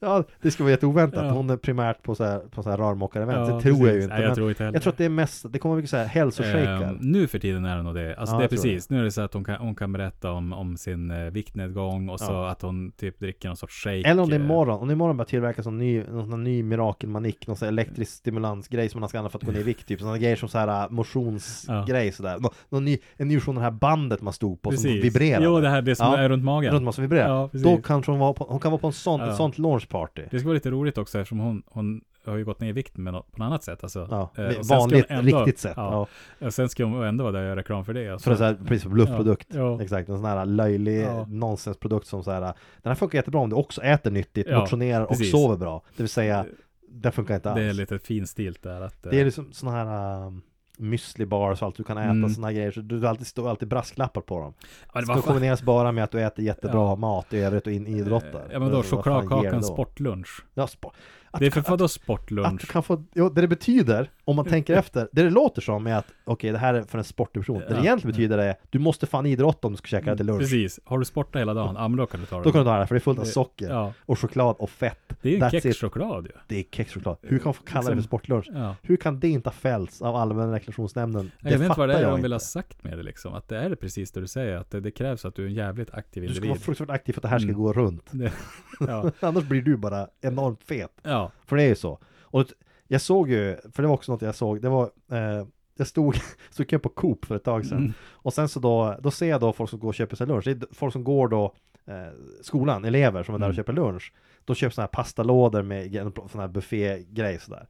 Ja, 0.00 0.24
det 0.42 0.50
ska 0.50 0.64
vara 0.64 0.70
jätteoväntat. 0.70 1.24
Ja. 1.24 1.30
Hon 1.30 1.50
är 1.50 1.56
primärt 1.56 2.02
på 2.02 2.14
så 2.14 2.24
här, 2.24 2.38
på 2.38 2.62
så 2.62 2.70
här 2.70 2.76
rörmokare-event. 2.76 3.48
Ja, 3.48 3.54
det 3.54 3.60
tror 3.62 3.76
jag 3.76 3.80
precis. 3.80 3.94
ju 3.96 4.02
inte. 4.02 4.14
Nej, 4.14 4.24
jag 4.24 4.34
tror 4.34 4.48
inte 4.48 4.64
heller. 4.64 4.76
jag 4.76 4.82
tror 4.82 4.92
att 4.92 4.98
det 4.98 5.04
är 5.04 5.08
mest, 5.08 5.46
det 5.52 5.58
kommer 5.58 5.76
mycket 5.76 5.90
så 5.90 5.96
här 5.96 6.04
hälsoshejkar. 6.06 6.82
Ehm, 6.82 6.96
nu 7.00 7.26
för 7.26 7.38
tiden 7.38 7.64
är 7.64 7.76
det 7.76 7.82
nog 7.82 7.94
det. 7.94 8.16
Alltså 8.16 8.34
Ja, 8.34 8.38
det 8.38 8.42
är 8.42 8.44
jag 8.44 8.50
precis. 8.50 8.90
Nu 8.90 9.00
är 9.00 9.04
det 9.04 9.10
så 9.10 9.20
att 9.20 9.34
hon 9.34 9.44
kan, 9.44 9.56
hon 9.56 9.74
kan 9.74 9.92
berätta 9.92 10.32
om, 10.32 10.52
om 10.52 10.76
sin 10.76 11.10
eh, 11.10 11.30
viktnedgång 11.30 12.08
och 12.08 12.20
så 12.20 12.32
Ja. 12.32 12.48
att 12.50 12.62
hon 12.62 12.92
typ 12.92 13.18
dricker 13.20 13.48
någon 13.48 13.56
sorts 13.56 13.74
shake. 13.84 14.02
Eller 14.08 14.22
om 14.22 14.28
det 14.28 14.36
är 14.36 14.40
eh, 14.40 14.44
imorgon, 14.44 14.80
om 14.80 14.88
det 14.88 14.92
är 14.92 14.94
imorgon 14.94 15.16
bara 15.16 15.24
tillverkas 15.24 15.66
en 15.66 15.78
ny, 15.78 16.02
någon 16.04 16.44
ny 16.44 16.62
mirakelmanik, 16.62 17.46
någon 17.46 17.56
sån 17.56 17.66
här 17.66 17.72
elektrisk 17.72 18.12
stimulansgrej 18.12 18.88
som 18.88 19.00
man 19.00 19.08
ska 19.08 19.18
använda 19.18 19.30
för 19.30 19.38
att 19.38 19.44
gå 19.44 19.52
ner 19.52 19.60
i 19.60 19.62
vikt, 19.62 19.88
typ 19.88 20.00
sådana 20.00 20.18
grejer 20.18 20.36
som 20.36 20.48
så 20.48 20.58
här 20.58 20.82
äh, 20.84 20.90
motionsgrej 20.90 22.12
sådär. 22.12 22.36
Nå, 22.40 22.50
någon 22.68 22.84
ny, 22.84 22.98
en 23.16 23.28
ny 23.28 23.34
version 23.34 23.56
av 23.56 23.60
det 23.62 23.64
här 23.64 23.70
bandet 23.78 24.22
man 24.22 24.32
stod 24.32 24.62
på 24.62 24.70
som 24.70 24.76
Precis. 24.82 25.04
vibrerar. 25.04 25.44
Jo, 25.44 25.60
det 25.60 25.68
här 25.68 25.82
det 25.82 25.96
som 25.96 26.14
är 26.14 26.28
runt 26.28 26.44
magen. 26.44 26.72
Runt 26.72 26.84
man 26.84 26.92
som 26.92 27.02
vibrerar. 27.02 27.50
Då 27.62 27.76
kanske 27.76 28.12
hon, 28.12 28.18
vara 28.18 28.32
på, 28.36 28.44
hon 28.44 28.60
kan 28.60 28.70
vara 28.72 28.80
på 28.80 28.86
en 28.86 28.92
sån, 28.92 29.20
Ja. 29.20 29.30
ett 29.30 29.36
sånt 29.36 29.58
launchparty. 29.58 30.22
Det 30.30 30.38
ska 30.38 30.48
vara 30.48 30.54
lite 30.54 30.70
roligt 30.70 30.98
också 30.98 31.18
eftersom 31.18 31.38
hon, 31.38 31.62
hon 31.66 32.00
har 32.24 32.36
ju 32.36 32.44
gått 32.44 32.60
ner 32.60 32.68
i 32.68 32.72
vikt 32.72 32.96
med 32.96 33.12
något, 33.12 33.32
på 33.32 33.38
något 33.38 33.46
annat 33.46 33.62
sätt. 33.64 33.82
Alltså, 33.82 34.08
Ja, 34.10 34.30
Eh, 34.44 34.52
vanligt, 34.70 35.06
ändå- 35.08 35.38
riktigt 35.38 35.58
sätt. 35.58 35.72
Ja. 35.76 36.06
Ja. 36.38 36.50
Sen 36.50 36.68
ska 36.68 36.84
hon 36.84 37.02
ändå 37.04 37.24
vara 37.24 37.32
där 37.32 37.40
och 37.40 37.46
göra 37.46 37.56
reklam 37.56 37.84
för 37.84 37.94
det. 37.94 38.08
Alltså. 38.08 38.24
För 38.24 38.30
en 38.30 38.36
sån 38.36 38.46
här, 38.46 38.54
precis, 38.68 38.82
som 38.82 38.92
bluffprodukt. 38.92 39.46
Ja. 39.54 39.82
Exakt, 39.82 40.08
en 40.08 40.16
sån 40.16 40.24
här 40.24 40.46
löjlig 40.46 41.02
Ja. 41.02 41.26
nonsensprodukt 41.28 42.06
som 42.06 42.22
så 42.24 42.30
här 42.30 42.40
Den 42.40 42.54
här 42.84 42.94
funkar 42.94 43.18
jättebra 43.18 43.40
om 43.40 43.50
du 43.50 43.56
också 43.56 43.82
äter 43.82 44.10
nyttigt, 44.10 44.50
motionerar 44.50 45.02
och 45.02 45.08
precis. 45.08 45.30
sover 45.30 45.56
bra. 45.56 45.82
Det 45.96 46.02
vill 46.02 46.10
säga, 46.10 46.46
den 46.88 47.12
funkar 47.12 47.34
inte 47.34 47.50
alls. 47.50 47.58
Det 47.60 47.64
är 47.64 47.72
lite 47.72 47.98
finstilt 47.98 48.62
där. 48.62 48.80
Att, 48.80 49.06
eh, 49.06 49.10
Det 49.10 49.20
är 49.20 49.24
liksom 49.24 49.52
såna 49.52 49.72
här 49.72 50.26
um, 50.26 50.42
müsli 50.76 51.26
bars 51.26 51.62
och 51.62 51.66
allt 51.66 51.76
du 51.76 51.84
kan 51.84 51.98
äta, 51.98 52.10
Mm. 52.10 52.30
här 52.44 52.52
grejer. 52.52 52.70
Så 52.70 52.80
du 52.80 53.00
du 53.00 53.08
alltid 53.08 53.26
står 53.26 53.48
alltid 53.50 53.68
brasklappar 53.68 54.20
på 54.20 54.40
dem. 54.40 54.54
ja, 54.60 54.66
det 54.94 55.00
Det 55.00 55.06
var 55.06 55.14
ska 55.20 55.26
kombineras 55.26 55.62
bara 55.62 55.92
med 55.92 56.04
att 56.04 56.10
du 56.10 56.22
äter 56.22 56.44
jättebra 56.44 56.80
Ja. 56.88 56.96
mat 56.96 57.32
i 57.32 57.38
övrigt 57.38 57.66
och 57.66 57.72
in, 57.72 57.86
idrottar. 57.86 58.48
Ja 58.52 58.58
men 58.58 58.70
då 58.70 58.76
det 58.82 58.88
chokladkakan 58.88 59.62
sportlunch. 59.62 60.28
Ja, 60.54 60.66
spo- 60.66 60.90
att, 61.30 61.40
Det 61.40 61.46
är 61.46 61.50
för 61.50 61.60
att, 61.60 61.68
vadå 61.68 61.84
att, 61.84 61.90
sportlunch? 61.90 62.60
du 62.60 62.66
kan 62.66 62.82
få, 62.82 63.04
jo, 63.14 63.28
det 63.28 63.40
det 63.40 63.48
betyder, 63.48 64.10
om 64.26 64.36
man 64.36 64.44
tänker 64.44 64.74
efter, 64.78 65.08
det 65.12 65.22
det 65.22 65.30
låter 65.30 65.62
som 65.62 65.86
är 65.86 65.94
att 65.94 66.06
okej, 66.24 66.52
det 66.52 66.58
här 66.58 66.74
är 66.74 66.82
för 66.82 66.98
en 66.98 67.04
sportig 67.04 67.42
person. 67.42 67.58
Det 67.58 67.66
det 67.68 67.74
Ja. 67.74 67.80
egentligen 67.80 68.12
betyder 68.12 68.38
är, 68.38 68.54
du 68.70 68.78
måste 68.78 69.06
fan 69.06 69.26
idrotta 69.26 69.66
om 69.66 69.72
du 69.72 69.76
ska 69.76 69.86
käka 69.86 70.10
det 70.10 70.16
till 70.16 70.26
lunch. 70.26 70.40
Precis. 70.40 70.80
Har 70.84 70.98
du 70.98 71.04
sportat 71.04 71.40
hela 71.40 71.54
dagen? 71.54 71.74
Ja 71.78 71.88
men 71.88 71.96
då 71.96 72.06
kan 72.06 72.20
du 72.20 72.26
ta 72.26 72.36
det. 72.38 72.42
Då 72.44 72.52
kan 72.52 72.58
du 72.60 72.64
ta 72.64 72.78
det 72.78 72.86
för 72.86 72.94
det 72.94 72.98
är 72.98 73.00
fullt 73.00 73.18
av 73.18 73.24
Det- 73.24 73.30
socker 73.30 73.68
Ja. 73.70 73.92
och 74.00 74.18
choklad 74.18 74.56
och 74.58 74.70
fett. 74.70 74.98
Det 75.22 75.28
är 75.28 75.32
ju 75.32 75.40
en 75.42 75.50
kexchoklad 75.60 76.24
ju. 76.26 76.32
Det 76.48 76.58
är 76.58 76.64
kexchoklad. 76.70 77.16
Hur 77.22 77.38
kan 77.38 77.44
man 77.44 77.54
få 77.54 77.62
kalla 77.62 77.80
det 77.80 77.86
för 77.86 77.94
Liksom- 77.94 78.08
sportlunch? 78.08 78.46
Ja. 78.54 78.74
Hur 78.82 78.96
kan 78.96 79.20
det 79.20 79.28
inte 79.28 79.48
ha 79.48 79.54
fällts 79.54 80.02
av 80.02 80.16
allmänna 80.16 80.52
reklamationsnämnden? 80.54 81.30
Jag 81.40 81.50
vet 81.50 81.60
inte 81.62 81.78
vad 81.78 81.88
det 81.88 81.94
är 81.94 82.10
de 82.10 82.22
vill 82.22 82.32
ha 82.32 82.38
sagt 82.40 82.84
med 82.84 82.98
det 82.98 83.02
liksom. 83.02 83.34
Att 83.34 83.48
det 83.48 83.58
är 83.58 83.70
det 83.70 83.76
precis 83.76 84.12
det 84.12 84.20
du 84.20 84.26
säger. 84.26 84.56
Att 84.56 84.70
det, 84.70 84.80
det 84.80 84.90
krävs 84.90 85.24
att 85.24 85.34
du 85.34 85.42
är 85.42 85.46
en 85.46 85.54
jävligt 85.54 85.94
aktiv 85.94 86.22
Du 86.22 86.28
ska 86.28 86.40
vara 86.40 86.46
individ. 86.46 86.62
fruktansvärt 86.64 86.94
aktiv 86.94 87.12
för 87.12 87.18
att 87.18 87.22
det 87.22 87.28
här 87.28 87.38
ska 87.38 87.48
Mm. 87.48 87.60
gå 87.60 87.72
runt. 87.72 88.06
Det, 88.10 88.32
ja. 88.80 89.10
Annars 89.20 89.44
blir 89.44 89.62
du 89.62 89.76
bara 89.76 90.06
enormt 90.20 90.62
fet. 90.62 90.90
ja. 91.02 91.30
För 91.46 91.56
det 91.56 91.62
är 91.62 91.68
ju 91.68 91.74
så. 91.74 91.98
Och 92.20 92.44
jag 92.88 93.00
såg 93.00 93.30
ju, 93.30 93.56
för 93.72 93.82
det 93.82 93.88
var 93.88 93.94
också 93.94 94.12
något 94.12 94.22
jag 94.22 94.34
såg, 94.34 94.62
det 94.62 94.68
var 94.68 94.90
eh, 95.10 95.46
jag 95.78 95.86
stod, 95.86 96.16
stod 96.50 96.72
jag 96.72 96.82
på 96.82 96.88
Coop 96.88 97.24
för 97.24 97.36
ett 97.36 97.44
tag 97.44 97.66
sedan 97.66 97.78
Mm. 97.78 97.92
Och 98.02 98.32
sen 98.34 98.48
så 98.48 98.60
då, 98.60 98.96
då 99.02 99.10
ser 99.10 99.26
jag 99.26 99.40
då 99.40 99.52
folk 99.52 99.70
som 99.70 99.78
går 99.78 99.88
och 99.88 99.94
köper 99.94 100.16
sig 100.16 100.26
lunch 100.26 100.44
Det 100.44 100.50
är 100.50 100.74
folk 100.74 100.92
som 100.92 101.04
går 101.04 101.28
då 101.28 101.54
eh, 101.86 101.94
Skolan, 102.42 102.84
elever 102.84 103.22
som 103.22 103.34
är 103.34 103.38
där 103.38 103.46
och 103.46 103.50
Mm. 103.50 103.56
köper 103.56 103.72
lunch 103.72 104.12
De 104.44 104.54
köper 104.56 104.74
sådana 104.74 104.86
här 104.86 105.02
pastalådor 105.02 105.62
med 105.62 105.96
en 105.96 106.12
sån 106.30 106.40
här 106.40 106.48
buffégrej 106.48 107.40
sådär 107.40 107.66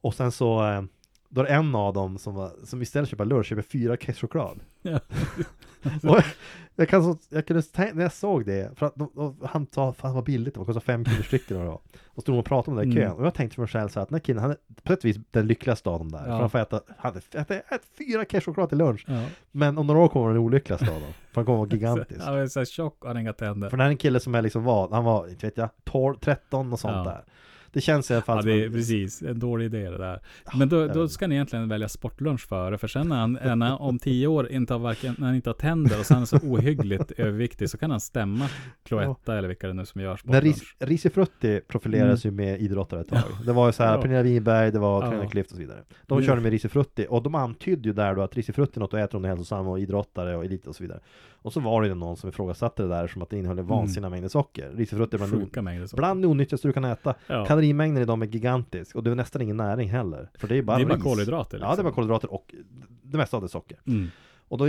Och 0.00 0.14
sen 0.14 0.32
så 0.32 0.66
eh, 0.68 0.82
Då 1.28 1.40
är 1.40 1.44
det 1.44 1.50
en 1.50 1.74
av 1.74 1.94
dem 1.94 2.18
som, 2.18 2.34
var, 2.34 2.52
som 2.64 2.82
istället 2.82 3.08
köper 3.08 3.24
lunch 3.24 3.46
köper 3.46 3.62
fyra 3.62 3.96
kexchoklad 3.96 4.60
Ja. 4.82 5.00
och 6.08 6.22
jag, 6.76 6.88
kan 6.88 7.04
så, 7.04 7.16
jag 7.28 7.46
kunde 7.46 7.62
tänka, 7.62 7.94
när 7.94 8.02
jag 8.02 8.12
såg 8.12 8.46
det, 8.46 8.78
för 8.78 8.86
att 8.86 8.94
de, 8.94 9.10
de, 9.14 9.36
han 9.46 9.66
sa 9.74 9.92
fan 9.92 10.14
vad 10.14 10.24
billigt 10.24 10.54
det 10.54 10.60
var, 10.60 10.64
kostade 10.66 10.84
fem 10.86 11.04
kronor 11.04 11.22
stycken 11.22 11.56
och, 11.56 11.64
då. 11.64 11.80
och 12.06 12.22
stod 12.22 12.34
de 12.34 12.38
och 12.38 12.44
pratade 12.44 12.70
om 12.70 12.76
det 12.90 12.92
i 12.92 12.96
kön, 12.96 13.02
Mm. 13.06 13.16
och 13.16 13.26
jag 13.26 13.34
tänkte 13.34 13.54
för 13.54 13.62
mig 13.62 13.68
själv 13.68 13.88
så 13.88 14.00
att 14.00 14.08
den 14.08 14.14
här 14.14 14.20
killen, 14.20 14.42
han 14.42 14.50
är 14.50 14.56
på 14.82 14.92
ett 14.92 15.04
vis 15.04 15.16
den 15.30 15.46
lyckligaste 15.46 15.90
av 15.90 15.98
dem 15.98 16.10
där, 16.12 16.18
Ja. 16.18 16.24
för 16.24 16.38
han 16.38 16.50
får 16.50 16.58
äta, 16.58 16.80
han 16.98 17.16
äter, 17.16 17.56
äter 17.56 17.78
fyra 17.98 18.24
kexchoklad 18.24 18.68
till 18.68 18.78
lunch, 18.78 19.04
ja. 19.08 19.24
men 19.50 19.78
om 19.78 19.86
några 19.86 20.00
år 20.00 20.08
kommer 20.08 20.26
han 20.26 20.34
den 20.34 20.44
olyckligaste 20.44 20.86
av 20.94 21.00
dem, 21.00 21.12
för 21.30 21.34
han 21.34 21.44
kommer 21.44 21.58
vara 21.58 21.68
gigantisk. 21.72 22.20
Han 22.20 22.34
är 22.38 22.46
så 22.46 22.60
här 22.60 22.64
tjock 22.64 22.96
och 23.02 23.06
han 23.06 23.16
har 23.16 23.20
inga 23.20 23.32
tänder. 23.32 23.70
För 23.70 23.76
det 23.76 23.82
här 23.82 23.88
är 23.88 23.92
en 23.92 23.96
kille 23.98 24.20
som 24.20 24.34
är 24.34 24.42
liksom 24.42 24.64
vad, 24.64 24.92
han 24.92 25.04
var, 25.04 25.28
inte 25.28 25.46
vet 25.46 25.56
jag, 25.56 25.68
12, 25.84 26.16
13 26.20 26.72
och 26.72 26.80
sånt 26.80 26.96
Ja. 26.96 27.04
där. 27.04 27.24
Det 27.72 27.80
känns 27.80 28.10
i 28.10 28.14
alla 28.14 28.22
fall 28.22 28.36
Ja, 28.36 28.42
det 28.54 28.62
är 28.62 28.66
en- 28.66 28.72
precis 28.72 29.22
en 29.22 29.38
dålig 29.38 29.64
idé 29.64 29.90
det 29.90 29.98
där. 29.98 30.20
Men 30.54 30.68
då, 30.68 30.86
då 30.86 31.08
ska 31.08 31.26
ni 31.26 31.34
egentligen 31.34 31.68
välja 31.68 31.88
sportlunch 31.88 32.48
före, 32.48 32.78
för 32.78 32.88
sen 32.88 33.08
när 33.08 33.16
han, 33.16 33.32
när 33.32 33.48
han 33.48 33.62
om 33.78 33.98
tio 33.98 34.26
år 34.26 34.48
inte 34.52 34.74
har 34.74 34.78
varken, 34.80 35.14
när 35.18 35.26
han 35.26 35.36
inte 35.36 35.48
har 35.48 35.54
tänder 35.54 35.98
och 35.98 36.06
sen 36.06 36.22
är 36.22 36.26
så 36.26 36.36
ohyggligt 36.36 37.10
överviktig 37.18 37.70
så 37.70 37.78
kan 37.78 37.90
han 37.90 38.00
stämma 38.00 38.48
Cloetta 38.84 39.38
eller 39.38 39.48
vilka 39.48 39.66
det 39.66 39.72
nu 39.74 39.86
som 39.86 40.00
gör 40.00 40.10
När 40.10 40.16
sportlunch. 40.16 40.44
Ris, 40.44 40.74
Risifrutti 40.78 41.60
profilerades 41.68 42.26
ju 42.26 42.30
med 42.30 42.60
idrottare 42.60 43.00
ett 43.00 43.08
tag. 43.08 43.22
Det 43.46 43.52
var 43.52 43.66
ju 43.66 43.72
så 43.72 43.82
här, 43.82 43.90
Mm. 43.90 43.98
Ja. 43.98 44.02
Pernilla 44.02 44.22
Wiberg, 44.22 44.70
det 44.72 44.78
var 44.78 45.02
Ja. 45.04 45.10
Carolina 45.10 45.30
Klüft 45.30 45.44
och 45.44 45.50
så 45.50 45.58
vidare. 45.58 45.78
De 46.06 46.18
Det- 46.20 46.26
körde 46.26 46.40
med 46.40 46.50
Risifrutti 46.52 47.06
och 47.10 47.22
de 47.22 47.34
antydde 47.34 47.88
ju 47.88 47.92
där 47.92 48.14
då 48.14 48.22
att 48.22 48.36
Risifrutti 48.36 48.72
är 48.76 48.80
något 48.80 48.94
att 48.94 49.00
äta 49.00 49.16
om 49.16 49.22
du 49.22 49.28
är 49.28 49.30
hälsosam 49.34 49.66
och 49.68 49.80
idrottare 49.80 50.36
och 50.36 50.44
elit 50.44 50.66
och 50.66 50.76
så 50.76 50.82
vidare. 50.82 51.00
Och 51.42 51.52
så 51.52 51.60
var 51.60 51.82
det 51.82 51.94
någon 51.94 52.16
som 52.16 52.28
ifrågasatte 52.28 52.82
det 52.82 52.88
där 52.88 53.06
som 53.06 53.22
att 53.22 53.30
det 53.30 53.38
innehåller 53.38 53.62
vansinniga 53.62 54.10
mängder 54.10 54.28
socker. 54.28 54.70
Risifrutti 54.74 55.16
är 55.16 55.18
bland, 55.18 55.32
Sjuka 55.32 55.62
mängder 55.62 55.86
socker. 55.86 56.00
bland 56.00 56.22
det 56.22 56.28
onyttigaste 56.28 56.68
du 56.68 56.72
kan 56.72 56.84
äta. 56.84 57.14
Ja. 57.26 57.44
Kalorimängden 57.46 58.02
i 58.02 58.06
dem 58.06 58.22
är 58.22 58.26
gigantisk 58.26 58.96
och 58.96 59.02
det 59.04 59.10
är 59.10 59.14
nästan 59.14 59.42
ingen 59.42 59.56
näring 59.56 59.88
heller. 59.88 60.30
För 60.34 60.48
det 60.48 60.56
är 60.56 60.62
bara 60.62 60.76
Det 60.76 60.82
är 60.82 60.86
bara 60.86 61.00
kolhydrater, 61.00 61.58
Ja, 61.58 61.60
det 61.60 61.66
är 61.66 61.70
liksom. 61.70 61.84
bara 61.84 61.92
kolhydrater 61.94 62.32
och 62.32 62.54
det 63.02 63.16
mesta 63.18 63.36
av 63.36 63.42
det 63.42 63.46
är 63.46 63.48
socker. 63.48 63.78
Mm. 63.86 64.06
Och 64.48 64.58
då 64.58 64.64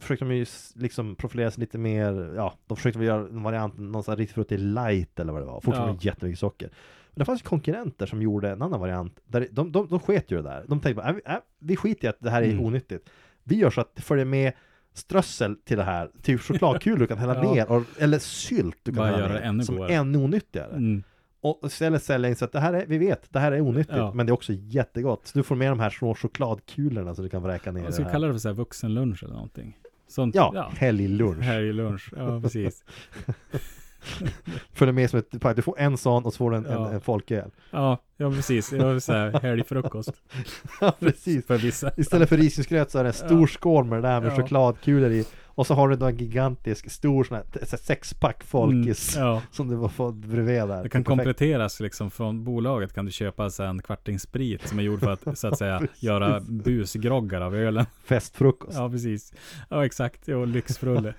försökte 0.00 0.24
de 0.24 0.34
ju 0.34 0.46
liksom 0.74 1.16
profilera 1.16 1.50
sig 1.50 1.60
lite 1.60 1.78
mer, 1.78 2.32
ja, 2.36 2.54
de 2.66 2.76
försökte 2.76 2.98
väl 2.98 3.08
göra 3.08 3.20
en 3.20 3.42
variant, 3.42 3.78
någon 3.78 4.02
sån 4.02 4.12
här 4.12 4.16
Risifrutti 4.16 4.56
light 4.58 5.20
eller 5.20 5.32
vad 5.32 5.42
det 5.42 5.46
var, 5.46 5.60
fortfarande 5.60 5.92
Ja. 5.92 5.98
jättemycket 6.10 6.38
socker. 6.38 6.68
Men 7.10 7.18
det 7.18 7.24
fanns 7.24 7.40
ju 7.40 7.44
konkurrenter 7.44 8.06
som 8.06 8.22
gjorde 8.22 8.50
en 8.50 8.62
annan 8.62 8.80
variant, 8.80 9.20
där 9.26 9.48
de, 9.50 9.72
de, 9.72 9.88
de 9.88 10.00
sket 10.00 10.30
ju 10.30 10.36
det 10.36 10.42
där. 10.42 10.64
De 10.68 10.80
tänkte 10.80 10.94
bara, 11.02 11.08
äh, 11.08 11.14
vi- 11.14 11.22
äh, 11.32 11.36
vi 11.58 11.76
skiter 11.76 12.06
i 12.06 12.10
att 12.10 12.16
det 12.20 12.30
här 12.30 12.42
är 12.42 12.50
Mm. 12.50 12.64
onyttigt. 12.64 13.10
Vi 13.44 13.56
gör 13.56 13.70
så 13.70 13.80
att 13.80 13.94
det 13.96 14.02
följer 14.02 14.24
med 14.24 14.52
strössel 14.94 15.56
till 15.56 15.76
det 15.76 15.84
här, 15.84 16.10
typ 16.22 16.40
chokladkulor 16.40 16.98
du 16.98 17.06
kan 17.06 17.18
hälla 17.18 17.34
Ja. 17.44 17.54
ner, 17.54 17.72
och, 17.72 17.82
eller 17.98 18.18
sylt 18.18 18.76
du 18.82 18.90
kan 18.92 18.96
Bara 18.98 19.06
hälla 19.06 19.18
göra 19.18 19.32
ner, 19.32 19.40
ännu 19.40 19.64
som 19.64 19.78
är 19.82 19.88
ännu 19.90 20.18
onyttigare. 20.18 20.70
Mm. 20.72 21.02
Och 21.40 21.60
istället 21.66 22.02
sälja 22.02 22.28
in 22.28 22.36
så 22.36 22.44
att 22.44 22.52
det 22.52 22.60
här 22.60 22.72
är, 22.72 22.86
vi 22.86 22.98
vet, 22.98 23.32
det 23.32 23.38
här 23.38 23.52
är 23.52 23.60
onyttigt, 23.60 23.96
Ja. 23.96 24.12
men 24.14 24.26
det 24.26 24.30
är 24.30 24.34
också 24.34 24.52
jättegott. 24.52 25.26
Så 25.26 25.38
du 25.38 25.42
får 25.42 25.56
med 25.56 25.70
de 25.72 25.80
här 25.80 25.90
små 25.90 26.14
chokladkulorna 26.14 27.14
så 27.14 27.22
du 27.22 27.28
kan 27.28 27.42
vräka 27.42 27.72
ner 27.72 27.80
Jag 27.80 27.88
det 27.88 27.92
skulle 27.92 28.06
här. 28.06 28.12
kalla 28.12 28.26
det 28.26 28.32
för 28.32 28.38
så 28.38 28.48
här 28.48 28.54
vuxenlunch 28.54 29.22
eller 29.22 29.34
någonting. 29.34 29.78
Sånt, 30.08 30.34
Ja, 30.34 30.70
helglunch. 30.76 31.42
Helglunch, 31.44 32.12
ja 32.16 32.40
precis. 32.40 32.84
Följer 34.72 34.92
med 34.92 35.10
som 35.10 35.18
ett 35.18 35.56
Du 35.56 35.62
får 35.62 35.78
en 35.80 35.96
sån 35.98 36.24
och 36.24 36.32
så 36.32 36.36
får 36.36 36.50
du 36.50 36.56
en, 36.56 36.66
Ja. 36.70 36.88
en, 36.88 36.94
en 36.94 37.00
folköl. 37.00 37.50
Ja, 37.70 37.98
ja 38.16 38.30
precis. 38.30 38.72
Jag 38.72 38.92
vill 38.92 39.00
säga 39.00 39.38
helgfrukost. 39.38 40.12
Ja, 40.80 40.92
precis. 41.00 41.46
För 41.46 41.58
vissa. 41.58 41.90
Istället 41.96 42.28
för 42.28 42.36
risgrynsgröt 42.36 42.90
så 42.90 42.98
är 42.98 43.02
det 43.02 43.08
en 43.10 43.14
stor 43.14 43.40
Ja. 43.40 43.46
skål 43.46 43.84
med 43.84 44.02
det 44.02 44.08
där 44.08 44.20
med 44.20 44.32
Ja. 44.32 44.36
chokladkulor 44.36 45.10
i. 45.10 45.24
Och 45.56 45.66
så 45.66 45.74
har 45.74 45.88
du 45.88 45.96
då 45.96 46.06
en 46.06 46.16
gigantisk, 46.16 46.90
stor 46.90 47.24
sån 47.24 47.36
här 47.36 47.76
sexpack 47.76 48.44
folkis. 48.44 49.16
Mm, 49.16 49.28
ja. 49.28 49.42
Som 49.50 49.68
du 49.82 49.88
fått 49.88 50.14
bredvid 50.14 50.54
där. 50.54 50.66
Det 50.66 50.72
kan 50.72 50.80
Perfekt. 50.88 51.06
kompletteras 51.06 51.80
liksom 51.80 52.10
från 52.10 52.44
bolaget 52.44 52.94
kan 52.94 53.04
du 53.06 53.12
köpa 53.12 53.50
så 53.50 53.62
en 53.62 53.82
kvarting 53.82 54.18
sprit 54.18 54.68
som 54.68 54.78
är 54.78 54.82
gjord 54.82 55.00
för 55.00 55.10
att 55.10 55.38
så 55.38 55.48
att 55.48 55.58
säga 55.58 55.82
göra 55.98 56.40
busgroggar 56.40 57.40
av 57.40 57.54
ölen. 57.54 57.86
Festfrukost. 58.04 58.74
Ja, 58.78 58.90
precis. 58.90 59.32
Ja, 59.70 59.84
exakt. 59.86 60.20
Jo, 60.26 60.44
lyxfrulle. 60.44 61.14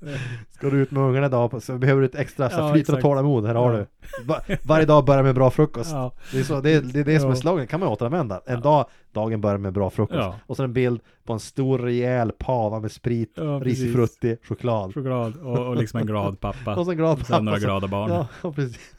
Ska 0.50 0.70
du 0.70 0.76
ut 0.82 0.90
med 0.90 1.02
ungarna 1.02 1.26
idag 1.26 1.62
så 1.62 1.78
behöver 1.78 2.00
du 2.00 2.06
ett 2.06 2.14
extra 2.14 2.50
så 2.50 2.60
Ja, 2.60 2.72
flyt 2.72 2.88
och 2.88 3.00
tålamod, 3.00 3.46
här 3.46 3.54
har 3.54 3.72
Ja. 3.72 3.78
du. 3.78 3.86
Va, 4.24 4.40
varje 4.62 4.86
dag 4.86 5.04
börjar 5.04 5.22
med 5.22 5.34
bra 5.34 5.50
frukost. 5.50 5.90
Ja. 5.92 6.12
Det 6.32 6.38
är, 6.38 6.42
så, 6.42 6.60
det, 6.60 6.70
är, 6.70 6.80
det 6.80 7.00
är 7.00 7.04
det 7.04 7.20
som 7.20 7.30
är 7.30 7.34
Ja. 7.34 7.40
slogan, 7.40 7.66
kan 7.66 7.80
man 7.80 7.88
återanvända. 7.88 8.40
En 8.46 8.60
dag, 8.60 8.86
dagen 9.12 9.40
börjar 9.40 9.58
med 9.58 9.72
bra 9.72 9.90
frukost. 9.90 10.18
Ja. 10.18 10.34
Och 10.46 10.56
så 10.56 10.62
en 10.64 10.72
bild 10.72 11.00
på 11.24 11.32
en 11.32 11.40
stor 11.40 11.78
rejäl 11.78 12.32
pava 12.38 12.80
med 12.80 12.92
sprit, 12.92 13.32
Ja, 13.36 13.60
frutti, 13.94 14.36
choklad. 14.48 14.94
Choklad 14.94 15.36
och, 15.36 15.58
och 15.68 15.76
liksom 15.76 16.00
en 16.00 16.06
glad 16.06 16.40
pappa. 16.40 16.76
Och 16.76 16.84
så 16.84 16.90
en 16.90 16.96
glad 16.96 17.20
Och 17.20 17.26
sen 17.26 17.44
några 17.44 17.56
pappa 17.56 17.60
som- 17.60 17.66
glada 17.68 17.88
barn. 17.88 18.26
Ja, 18.42 18.52
precis. 18.52 18.94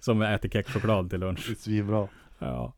Som 0.00 0.22
äter 0.22 0.48
kexchoklad 0.48 1.10
till 1.10 1.20
lunch. 1.20 1.44
Det 1.46 1.52
är 1.52 1.56
svinbra. 1.56 2.08
Ja. 2.38 2.72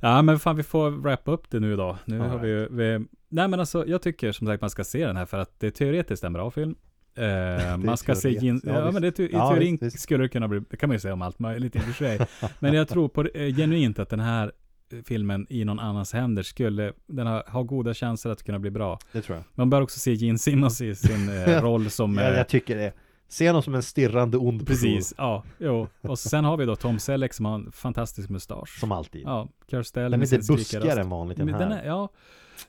Ja 0.00 0.22
men 0.22 0.38
fan 0.38 0.56
vi 0.56 0.62
får 0.62 0.90
wrappa 0.90 1.30
upp 1.30 1.50
det 1.50 1.60
nu 1.60 1.76
då. 1.76 1.96
Nu 2.04 2.22
All 2.22 2.28
har 2.28 2.38
vi, 2.38 2.48
ju- 2.48 2.68
vi 2.70 3.04
Nej 3.28 3.48
men 3.48 3.60
alltså 3.60 3.86
jag 3.86 4.02
tycker 4.02 4.32
som 4.32 4.46
sagt 4.46 4.60
man 4.60 4.70
ska 4.70 4.84
se 4.84 5.06
den 5.06 5.16
här 5.16 5.26
för 5.26 5.38
att 5.38 5.60
det 5.60 5.66
är 5.66 5.70
teoretiskt 5.70 6.24
en 6.24 6.32
bra 6.32 6.50
film. 6.50 6.74
Eh, 7.14 7.76
man 7.84 7.96
ska 7.96 8.14
se. 8.14 8.30
Gin, 8.30 8.60
Ja, 8.64 8.84
ja, 8.84 8.90
men 8.90 9.02
det, 9.02 9.18
i 9.20 9.28
Ja, 9.32 9.50
teorin 9.50 9.78
visst, 9.80 10.00
skulle 10.00 10.24
det 10.24 10.28
kunna 10.28 10.48
bli, 10.48 10.62
det 10.70 10.76
kan 10.76 10.88
man 10.88 10.94
ju 10.94 11.00
säga 11.00 11.14
om 11.14 11.22
allt 11.22 11.38
möjligt 11.38 11.76
i 11.76 11.78
och 11.78 11.82
för 11.82 11.92
sig. 11.92 12.26
men 12.58 12.74
jag 12.74 12.88
tror 12.88 13.08
på 13.08 13.24
eh, 13.24 13.54
genuint 13.56 13.98
att 13.98 14.08
den 14.08 14.20
här 14.20 14.52
eh, 14.92 14.98
filmen 15.04 15.46
i 15.50 15.64
någon 15.64 15.78
annans 15.78 16.12
händer 16.12 16.42
skulle, 16.42 16.92
den 17.06 17.26
har, 17.26 17.44
har 17.46 17.62
goda 17.62 17.94
chanser 17.94 18.30
att 18.30 18.42
kunna 18.42 18.58
bli 18.58 18.70
bra. 18.70 18.98
Det 19.12 19.22
tror 19.22 19.36
jag. 19.36 19.44
Man 19.54 19.70
bör 19.70 19.80
också 19.80 19.98
se 19.98 20.12
Gene 20.12 20.38
Simmons 20.38 20.80
i 20.80 20.94
sin 20.94 21.28
eh, 21.28 21.62
roll 21.62 21.90
som 21.90 22.16
Ja, 22.16 22.22
eh, 22.22 22.36
jag 22.36 22.48
tycker 22.48 22.76
det. 22.76 22.92
Se 23.30 23.48
honom 23.48 23.62
som 23.62 23.74
en 23.74 23.82
stirrande 23.82 24.36
ond 24.36 24.66
person. 24.66 24.66
Precis, 24.66 25.14
ja, 25.18 25.44
jo. 25.58 25.88
Och 26.00 26.18
sen 26.18 26.44
har 26.44 26.56
vi 26.56 26.64
då 26.64 26.76
Tom 26.76 26.98
Selleck 26.98 27.32
som 27.32 27.44
har 27.44 27.54
en 27.54 27.72
fantastisk 27.72 28.28
mustasch. 28.28 28.80
Som 28.80 28.92
alltid. 28.92 29.22
Ja, 29.22 29.48
Kirstell 29.70 30.10
Den 30.10 30.22
är 30.22 30.26
lite 30.26 30.52
buskigare 30.52 31.00
än 31.00 31.08
vanligt 31.08 31.38
den 31.38 31.48
här. 31.48 31.58
Den 31.58 31.72
är, 31.72 31.86
ja. 31.86 32.08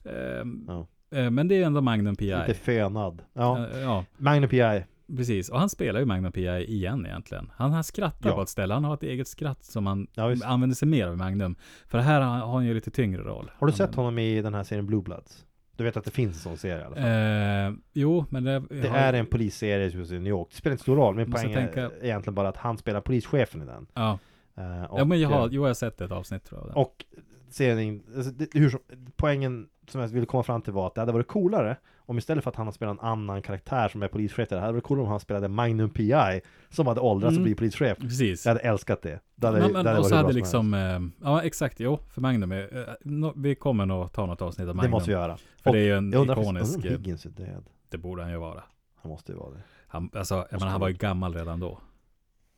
Ehm, 0.06 0.66
Ja. 0.68 0.88
eh, 1.18 1.30
Men 1.32 1.48
det 1.48 1.56
är 1.56 1.66
ändå 1.66 1.82
Magnum 1.82 2.16
PI. 2.16 2.26
Lite 2.48 2.54
fönad. 2.54 3.22
Ja. 3.34 3.68
Eh, 3.74 3.80
ja, 3.80 4.06
Magnum 4.18 4.50
PI. 4.50 4.84
precis. 5.18 5.50
Och 5.50 5.60
han 5.60 5.70
spelar 5.70 6.00
ju 6.00 6.06
Magnum 6.06 6.32
PI 6.32 6.48
igen 6.66 7.06
egentligen. 7.06 7.52
Han, 7.56 7.72
han 7.72 7.84
skrattar 7.84 8.30
Ja. 8.30 8.36
på 8.36 8.42
ett 8.42 8.50
ställe. 8.50 8.74
Han 8.74 8.84
har 8.84 8.94
ett 8.94 9.04
eget 9.04 9.28
skratt 9.28 9.64
som 9.64 9.86
han 9.86 10.08
Ja, 10.14 10.36
använder 10.46 10.76
sig 10.76 10.88
mer 10.88 11.08
av 11.08 11.14
i 11.14 11.18
Magnum. 11.18 11.56
För 11.88 11.98
här 11.98 12.22
har 12.22 12.38
har 12.40 12.54
han 12.54 12.66
ju 12.66 12.74
lite 12.74 12.92
tyngre 12.92 13.22
roll. 13.22 13.52
Har 13.58 13.68
du 13.68 13.74
sett 13.74 13.96
honom 13.96 14.20
i 14.20 14.42
den 14.42 14.54
här 14.54 14.64
serien 14.64 14.86
Blue 14.86 15.02
Bloods? 15.02 15.46
Du 15.76 15.84
vet 15.84 15.98
att 15.98 16.06
det 16.06 16.12
finns 16.12 16.36
en 16.36 16.40
sån 16.42 16.58
serie 16.58 16.82
i 16.82 16.84
alla 16.86 16.96
fall. 16.96 17.74
Eh, 17.74 17.80
jo, 17.94 18.26
men 18.30 18.44
det, 18.44 18.60
Det 18.60 18.88
är 18.88 19.14
en 19.14 19.26
polisserie 19.26 19.92
som 19.92 20.02
i 20.02 20.20
New 20.20 20.28
York. 20.28 20.48
Det 20.52 20.56
spelar 20.58 20.72
inte 20.72 20.82
stor 20.84 20.96
roll, 20.96 21.16
min 21.16 21.32
poäng 21.32 21.52
är 21.52 21.56
tänka- 21.56 21.92
egentligen 22.02 22.36
bara 22.36 22.50
att 22.50 22.58
han 22.58 22.78
spelar 22.78 23.02
polischefen 23.02 23.62
i 23.62 23.66
den. 23.66 23.88
Ja, 23.94 24.20
Eh, 24.58 24.86
ja 24.92 25.06
men 25.06 25.20
jag 25.20 25.30
har, 25.30 25.50
jo, 25.50 25.62
jag 25.64 25.70
har 25.70 25.74
sett 25.74 26.02
ett 26.02 26.12
avsnitt 26.12 26.44
tror 26.46 26.68
jag. 26.68 26.78
Och 26.78 27.06
serien, 27.54 28.04
alltså, 28.16 28.32
det, 28.32 28.48
hur 28.54 28.70
som, 28.70 28.80
poängen 29.16 29.68
som 29.88 30.02
jag 30.02 30.08
ville 30.08 30.26
komma 30.26 30.44
fram 30.44 30.62
till 30.62 30.74
var 30.74 30.88
att 30.88 30.96
det 30.96 31.02
hade 31.02 31.12
varit 31.12 31.28
coolare 31.28 31.78
om 31.98 32.18
istället 32.18 32.44
för 32.44 32.52
att 32.52 32.56
han 32.56 32.68
har 32.68 32.72
spelat 32.72 33.00
en 33.00 33.06
annan 33.06 33.42
karaktär 33.42 33.88
som 33.90 34.04
är 34.04 34.08
polischef, 34.08 34.50
det 34.50 34.60
hade 34.60 34.72
varit 34.74 34.84
coolare 34.84 35.04
om 35.04 35.10
han 35.12 35.20
spelade 35.20 35.48
Magnum 35.48 35.90
PI 35.90 36.42
som 36.70 36.88
hade 36.88 37.02
åldrats 37.02 37.28
och 37.28 37.32
Mm. 37.32 37.44
blivit 37.44 37.58
polischef. 37.58 37.98
Precis. 37.98 38.46
Jag 38.46 38.54
hade 38.54 38.60
älskat 38.64 39.02
det. 39.02 39.20
det 39.36 39.48
hade, 39.48 39.60
men, 39.60 39.72
men, 39.72 39.84
det 39.86 39.90
hade 39.90 40.00
och 40.00 40.06
så 40.06 40.16
hade 40.16 40.34
liksom, 40.34 40.74
eh, 40.74 41.00
ja 41.24 41.42
exakt, 41.44 41.80
jo, 41.80 42.00
för 42.14 42.22
Magnum, 42.22 42.52
eh, 42.52 42.66
no, 43.02 43.34
vi 43.36 43.56
kommer 43.56 43.86
nog 43.86 44.12
ta 44.12 44.26
något 44.26 44.42
avsnitt 44.42 44.68
av. 44.70 44.76
Magnum. 44.76 44.92
Det 44.92 44.96
måste 44.96 45.10
vi 45.10 45.14
göra. 45.16 45.38
För 45.38 45.70
Och 45.70 45.76
det 45.76 45.80
är 45.82 45.86
ju 45.86 45.98
en 45.98 46.12
Jag 46.12 46.22
undrar, 46.22 46.42
ikonisk, 46.42 46.86
Higgins 46.86 47.26
är 47.26 47.30
död. 47.30 47.66
det 47.90 47.98
borde 47.98 48.22
han 48.22 48.32
ju 48.32 48.38
vara. 48.38 48.64
Han 49.02 49.12
måste 49.12 49.32
ju 49.32 49.38
vara 49.38 49.50
det. 49.52 49.62
Han, 49.88 50.10
alltså, 50.14 50.36
jag 50.52 50.60
menar, 50.60 50.72
han 50.72 50.82
var 50.82 50.88
ju 50.88 50.94
gammal 50.94 51.34
redan 51.34 51.60
då. 51.60 51.80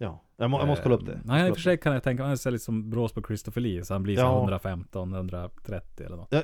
Ja, 0.03 0.21
jag, 0.37 0.49
må, 0.49 0.59
jag 0.59 0.67
måste 0.67 0.83
kolla 0.83 0.95
upp 0.95 1.05
det. 1.05 1.11
Eh, 1.13 1.17
Nej, 1.23 1.47
i 1.47 1.51
och 1.51 1.55
för 1.55 1.61
sig 1.61 1.77
kan 1.77 1.93
jag 1.93 2.03
tänka 2.03 2.23
mig, 2.23 2.27
han 2.27 2.37
ser 2.37 2.51
lite 2.51 2.63
som 2.63 2.89
brås 2.89 3.13
på 3.13 3.21
Christopher 3.23 3.61
Lee, 3.61 3.83
så 3.85 3.93
han 3.93 4.03
blir 4.03 4.17
Ja. 4.17 4.37
115, 4.39 5.13
130 5.13 6.05
eller 6.05 6.15
något. 6.17 6.27
Ja, 6.31 6.41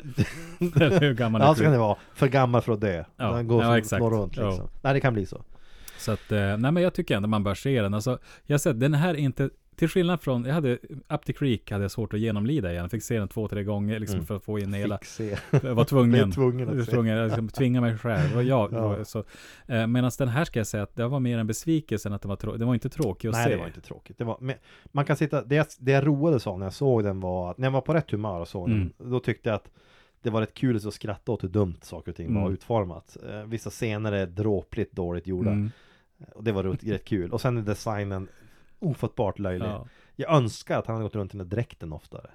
Eller 0.75 0.99
hur 0.99 1.13
gammal 1.13 1.41
ja 1.45 1.55
så 1.55 1.63
kan 1.63 1.71
det 1.71 1.77
vara. 1.77 1.97
För 2.13 2.27
gammal 2.27 2.61
för 2.61 2.73
att 2.73 2.81
dö. 2.81 3.03
Ja, 3.17 3.31
Den 3.31 3.47
går 3.47 3.63
ja, 3.63 3.77
exakt. 3.77 4.01
runt 4.03 4.37
Ja. 4.37 4.47
liksom. 4.49 4.69
Nej 4.81 4.93
det 4.93 4.99
kan 4.99 5.13
bli 5.13 5.25
så. 5.25 5.41
Så 5.97 6.11
att, 6.11 6.31
eh, 6.31 6.57
nej 6.57 6.71
men 6.71 6.83
jag 6.83 6.93
tycker 6.93 7.15
ändå 7.17 7.29
man 7.29 7.43
bör 7.43 7.55
se 7.55 7.81
den. 7.81 7.93
Alltså, 7.93 8.17
jag 8.45 8.53
har 8.53 8.59
sett, 8.59 8.79
den 8.79 8.93
här 8.93 9.09
är 9.09 9.17
inte, 9.17 9.49
till 9.77 9.87
skillnad 9.89 10.21
från, 10.21 10.45
jag 10.45 10.53
hade, 10.53 10.77
Up 11.09 11.25
the 11.25 11.33
Creek 11.33 11.71
hade 11.71 11.83
jag 11.83 11.91
svårt 11.91 12.13
att 12.13 12.19
genomlida 12.19 12.69
igen. 12.71 12.81
Jag 12.81 12.91
fick 12.91 13.03
se 13.03 13.19
den 13.19 13.27
två, 13.27 13.47
tre 13.47 13.63
gånger 13.63 13.99
liksom 13.99 14.15
Mm. 14.15 14.25
för 14.27 14.35
att 14.35 14.43
få 14.43 14.59
in 14.59 14.73
hela. 14.73 14.97
Fick 14.97 15.07
se. 15.07 15.37
Jag 15.51 15.75
var 15.75 15.83
tvungen. 15.83 16.23
Att 16.29 16.37
var 16.37 16.83
se. 16.83 16.91
tvungen, 16.91 17.17
jag 17.17 17.25
liksom 17.27 17.47
tvinga 17.49 17.81
mig 17.81 17.97
själv. 17.97 18.35
Och 18.37 18.43
jag, 18.43 18.73
Ja. 18.73 19.05
så, 19.05 19.23
eh, 19.67 19.87
Medan 19.87 20.11
den 20.17 20.27
här 20.27 20.45
ska 20.45 20.59
jag 20.59 20.67
säga 20.67 20.83
att 20.83 20.95
det 20.95 21.07
var 21.07 21.19
mer 21.19 21.37
en 21.37 21.47
besvikelse 21.47 22.09
än 22.09 22.13
att 22.13 22.21
den 22.21 22.29
var, 22.29 22.35
trå- 22.35 22.57
den 22.57 22.67
var 22.67 22.73
inte 22.73 22.89
tråkig 22.89 23.27
att 23.27 23.33
Nej 23.33 23.43
se. 23.43 23.49
det 23.51 23.57
var 23.57 23.67
inte 23.67 23.81
tråkigt. 23.81 24.17
Det 24.17 24.23
var, 24.23 24.37
men 24.41 24.55
man 24.91 25.05
kan 25.05 25.15
sitta, 25.17 25.43
det, 25.43 25.55
jag- 25.55 25.65
det 25.79 25.91
jag 25.91 26.07
roades 26.07 26.47
av 26.47 26.59
när 26.59 26.65
jag 26.65 26.73
såg 26.73 27.03
den 27.03 27.19
var 27.19 27.51
att 27.51 27.57
när 27.57 27.65
jag 27.67 27.71
var 27.71 27.81
på 27.81 27.93
rätt 27.93 28.11
humör 28.11 28.39
och 28.39 28.47
såg 28.47 28.69
Mm. 28.69 28.91
den, 28.97 29.09
då 29.11 29.19
tyckte 29.19 29.49
jag 29.49 29.55
att 29.55 29.69
det 30.21 30.29
var 30.29 30.41
rätt 30.41 30.53
kul 30.53 30.75
att 30.75 30.93
skratta 30.93 31.31
åt 31.31 31.43
hur 31.43 31.49
dumt 31.49 31.75
saker 31.81 32.11
och 32.11 32.15
ting 32.15 32.33
var 32.33 32.41
Mm. 32.41 32.53
utformat. 32.53 33.17
Eh, 33.29 33.43
vissa 33.43 33.69
scener 33.69 34.11
är 34.11 34.25
dråpligt 34.25 34.91
dåligt 34.91 35.27
gjorda. 35.27 35.51
Mm, 35.51 35.71
Och 36.35 36.43
det 36.43 36.51
var 36.51 36.63
rätt 36.63 37.05
kul. 37.05 37.31
Och 37.31 37.41
sen 37.41 37.57
är 37.57 37.61
designen 37.61 38.27
ofattbart 38.79 39.39
löjlig. 39.39 39.67
ja. 39.67 39.87
Jag 40.15 40.33
önskar 40.35 40.79
att 40.79 40.87
han 40.87 40.95
hade 40.95 41.03
gått 41.03 41.15
runt 41.15 41.33
i 41.33 41.37
den 41.37 41.49
där 41.49 41.55
dräkten 41.55 41.93
oftare. 41.93 42.29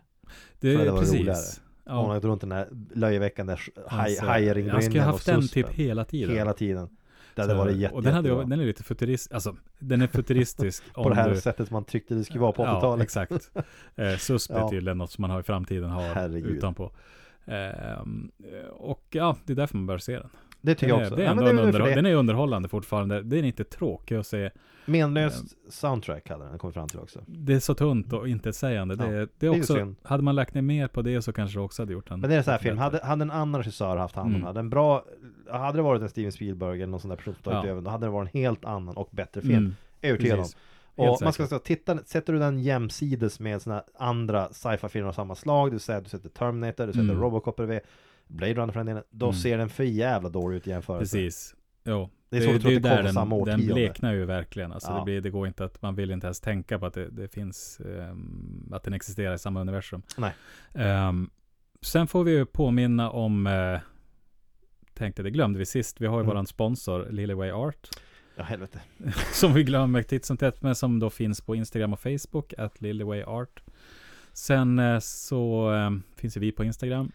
Det 0.60 0.76
För 0.76 0.84
det 0.84 0.90
var 0.90 0.98
precis. 0.98 1.14
roligare. 1.20 1.36
Han 1.84 1.96
Ja. 1.96 2.06
hade 2.06 2.14
gått 2.14 2.24
runt 2.24 2.40
den 2.40 2.50
där 2.50 2.68
löjeväckande 2.94 3.56
haj, 3.86 4.18
hajringbrinnen 4.18 4.74
Jag 4.74 4.84
skulle 4.84 5.02
ha 5.02 5.12
haft 5.12 5.26
den 5.26 5.48
typ 5.48 5.68
hela 5.68 6.04
tiden. 6.04 6.36
Hela 6.36 6.52
tiden. 6.52 6.88
Det 7.34 7.42
hade 7.42 7.54
varit 7.54 7.76
jätte, 7.76 7.94
Och 7.94 8.02
den, 8.02 8.14
hade, 8.14 8.28
jättebra. 8.28 8.46
den 8.46 8.60
är 8.60 8.64
lite 8.66 8.82
futurist, 8.82 9.32
alltså 9.32 9.56
den 9.78 10.02
är 10.02 10.06
futuristisk 10.06 10.84
På 10.94 11.08
det 11.08 11.14
här 11.14 11.30
du, 11.30 11.40
sättet 11.40 11.70
man 11.70 11.84
tyckte 11.84 12.14
det 12.14 12.24
skulle 12.24 12.40
vara 12.40 12.52
på 12.52 12.62
Ja, 12.62 12.76
80-talet. 12.78 13.02
exakt. 13.04 13.50
Eh, 13.96 14.16
susp 14.16 14.50
är 14.50 14.54
Ja. 14.58 14.70
tydligen 14.70 14.98
något 14.98 15.10
som 15.10 15.22
man 15.22 15.30
har 15.30 15.40
i 15.40 15.42
framtiden 15.42 15.90
har 15.90 16.02
Herregud. 16.14 16.50
utanpå. 16.56 16.92
Ehm, 17.46 18.30
och 18.70 19.06
ja, 19.10 19.36
det 19.44 19.52
är 19.52 19.56
därför 19.56 19.76
man 19.76 19.86
bör 19.86 19.98
se 19.98 20.18
den. 20.18 20.30
Det 20.62 20.74
tycker 20.74 20.86
Den 20.86 20.98
jag 20.98 21.00
är, 21.00 21.06
också. 21.06 21.16
det 21.16 21.22
är 21.22 21.24
Ja, 21.26 21.30
ändå 21.30 21.42
men 21.42 21.50
en 21.50 21.56
det 21.56 21.62
är 21.62 21.64
väl 21.64 21.72
för 21.72 21.78
underhåll, 21.78 21.90
det. 21.90 22.02
den 22.02 22.06
är 22.06 22.14
underhållande 22.14 22.68
fortfarande. 22.68 23.22
Den 23.22 23.38
är 23.38 23.42
inte 23.44 23.64
tråkig 23.64 24.14
att 24.16 24.26
se. 24.26 24.50
Menlöst 24.86 25.44
soundtrack 25.68 26.28
hade 26.28 26.44
den 26.48 26.58
kommit 26.58 26.74
fram 26.74 26.88
till 26.88 26.98
också. 26.98 27.20
Det 27.26 27.54
är 27.54 27.60
så 27.60 27.74
tunt 27.74 28.12
och 28.12 28.28
inte 28.28 28.52
sägande. 28.52 28.96
Det, 28.96 29.04
Ja, 29.04 29.10
är- 29.12 29.20
det 29.20 29.28
det 29.38 29.46
är 29.46 29.54
är 29.54 29.58
också, 29.60 29.74
synd. 29.74 29.96
hade 30.02 30.22
man 30.22 30.34
lagt 30.34 30.54
ner 30.54 30.62
mer 30.62 30.88
på 30.88 31.02
det 31.02 31.22
så 31.22 31.32
kanske 31.32 31.58
det 31.58 31.62
också 31.62 31.82
hade 31.82 31.92
gjort 31.92 32.10
en 32.10 32.20
Men 32.20 32.30
det 32.30 32.36
är 32.36 32.42
sån 32.42 32.52
här 32.52 32.58
film, 32.58 32.78
hade, 32.78 33.04
hade 33.04 33.22
en 33.22 33.30
annan 33.30 33.60
regissör 33.60 33.96
haft 33.96 34.14
hand 34.16 34.26
om 34.26 34.30
Mm. 34.30 34.40
den, 34.40 34.46
hade 34.46 34.60
en 34.60 34.70
bra 34.70 35.04
Hade 35.50 35.78
det 35.78 35.82
varit 35.82 36.02
en 36.02 36.08
Steven 36.08 36.32
Spielberg 36.32 36.76
eller 36.82 36.90
någon 36.90 37.00
sån 37.00 37.08
där 37.08 37.16
tagit 37.16 37.68
Ja. 37.68 37.80
Då 37.80 37.90
hade 37.90 38.06
det 38.06 38.10
varit 38.10 38.34
en 38.34 38.40
helt 38.40 38.64
annan 38.64 38.96
och 38.96 39.08
bättre 39.12 39.40
film 39.40 39.54
Mm, 39.54 39.74
Övertygad 40.02 40.38
om. 40.38 40.46
Och 40.94 41.04
Helt 41.06 41.20
man 41.20 41.32
ska 41.32 41.46
säga, 41.46 41.58
titta, 41.58 41.98
sätter 41.98 42.32
du 42.32 42.38
den 42.38 42.58
jämsides 42.62 43.40
med 43.40 43.62
såna 43.62 43.82
andra 43.98 44.48
sci-fi 44.52 44.88
filmer 44.88 45.08
av 45.08 45.12
samma 45.12 45.34
slag 45.34 45.70
Du 45.72 45.78
säger 45.78 46.00
du 46.00 46.08
sätter 46.08 46.28
Terminator, 46.28 46.86
du 46.86 46.92
sätter 46.92 47.04
Mm. 47.04 47.20
Robocop 47.20 47.56
bredvid 47.56 47.80
Blade 48.26 48.54
Runner 48.54 48.72
för 48.72 48.80
den 48.80 48.86
delen 48.86 49.02
Då 49.10 49.26
Mm. 49.26 49.34
ser 49.36 49.58
den 49.58 49.68
för 49.68 49.84
jävla 49.84 50.28
dålig 50.28 50.56
ut 50.56 50.66
i 50.66 50.70
jämförelse 50.70 51.16
Precis. 51.16 51.54
Jo. 51.84 52.10
Det 52.30 52.36
är 52.36 52.40
svårt 52.40 52.54
att 52.56 52.62
tro 52.62 52.70
att 52.70 52.82
det 52.82 52.88
kom 52.88 52.96
där 52.96 53.02
från 53.02 53.12
samma 53.12 53.44
den, 53.44 53.66
bleknar 53.66 54.12
ju 54.12 54.24
verkligen. 54.24 54.72
Alltså 54.72 54.90
Ja. 54.90 54.98
det, 54.98 55.04
blir, 55.04 55.20
det 55.20 55.30
går 55.30 55.46
inte 55.46 55.64
att, 55.64 55.82
man 55.82 55.94
vill 55.94 56.10
inte 56.10 56.26
ens 56.26 56.40
tänka 56.40 56.78
på 56.78 56.86
att 56.86 56.94
det, 56.94 57.08
det 57.10 57.28
finns, 57.28 57.80
ehm, 57.80 58.72
att 58.72 58.82
den 58.82 58.92
existerar 58.94 59.34
i 59.34 59.38
samma 59.38 59.60
universum. 59.60 60.02
Nej. 60.16 60.32
Ehm, 60.74 61.30
sen 61.80 62.06
får 62.06 62.24
vi 62.24 62.32
ju 62.32 62.44
påminna 62.46 63.10
om, 63.10 63.46
uh, 63.46 63.78
tänkte 64.94 65.22
det 65.22 65.30
glömde 65.30 65.58
vi 65.58 65.66
sist, 65.66 66.00
vi 66.00 66.06
har 66.06 66.14
ju 66.16 66.20
Mm. 66.20 66.28
våran 66.28 66.46
sponsor 66.46 67.06
Lillyway 67.10 67.50
Art. 67.50 67.88
Ja 68.36 68.42
helvete 68.42 68.80
som 69.32 69.54
vi 69.54 69.64
glömmer 69.64 70.02
titt 70.02 70.24
som 70.24 70.36
tätt, 70.36 70.62
men 70.62 70.74
som 70.74 70.98
då 70.98 71.10
finns 71.10 71.40
på 71.40 71.54
Instagram 71.54 71.92
och 71.92 72.00
Facebook, 72.00 72.52
at 72.58 72.80
Lillyway 72.80 73.22
Art. 73.22 73.62
Sen 74.32 74.78
eh, 74.78 74.98
så 74.98 75.72
eh, 75.74 75.90
finns 76.16 76.36
ju 76.36 76.40
vi 76.40 76.52
på 76.52 76.64
Instagram. 76.64 77.12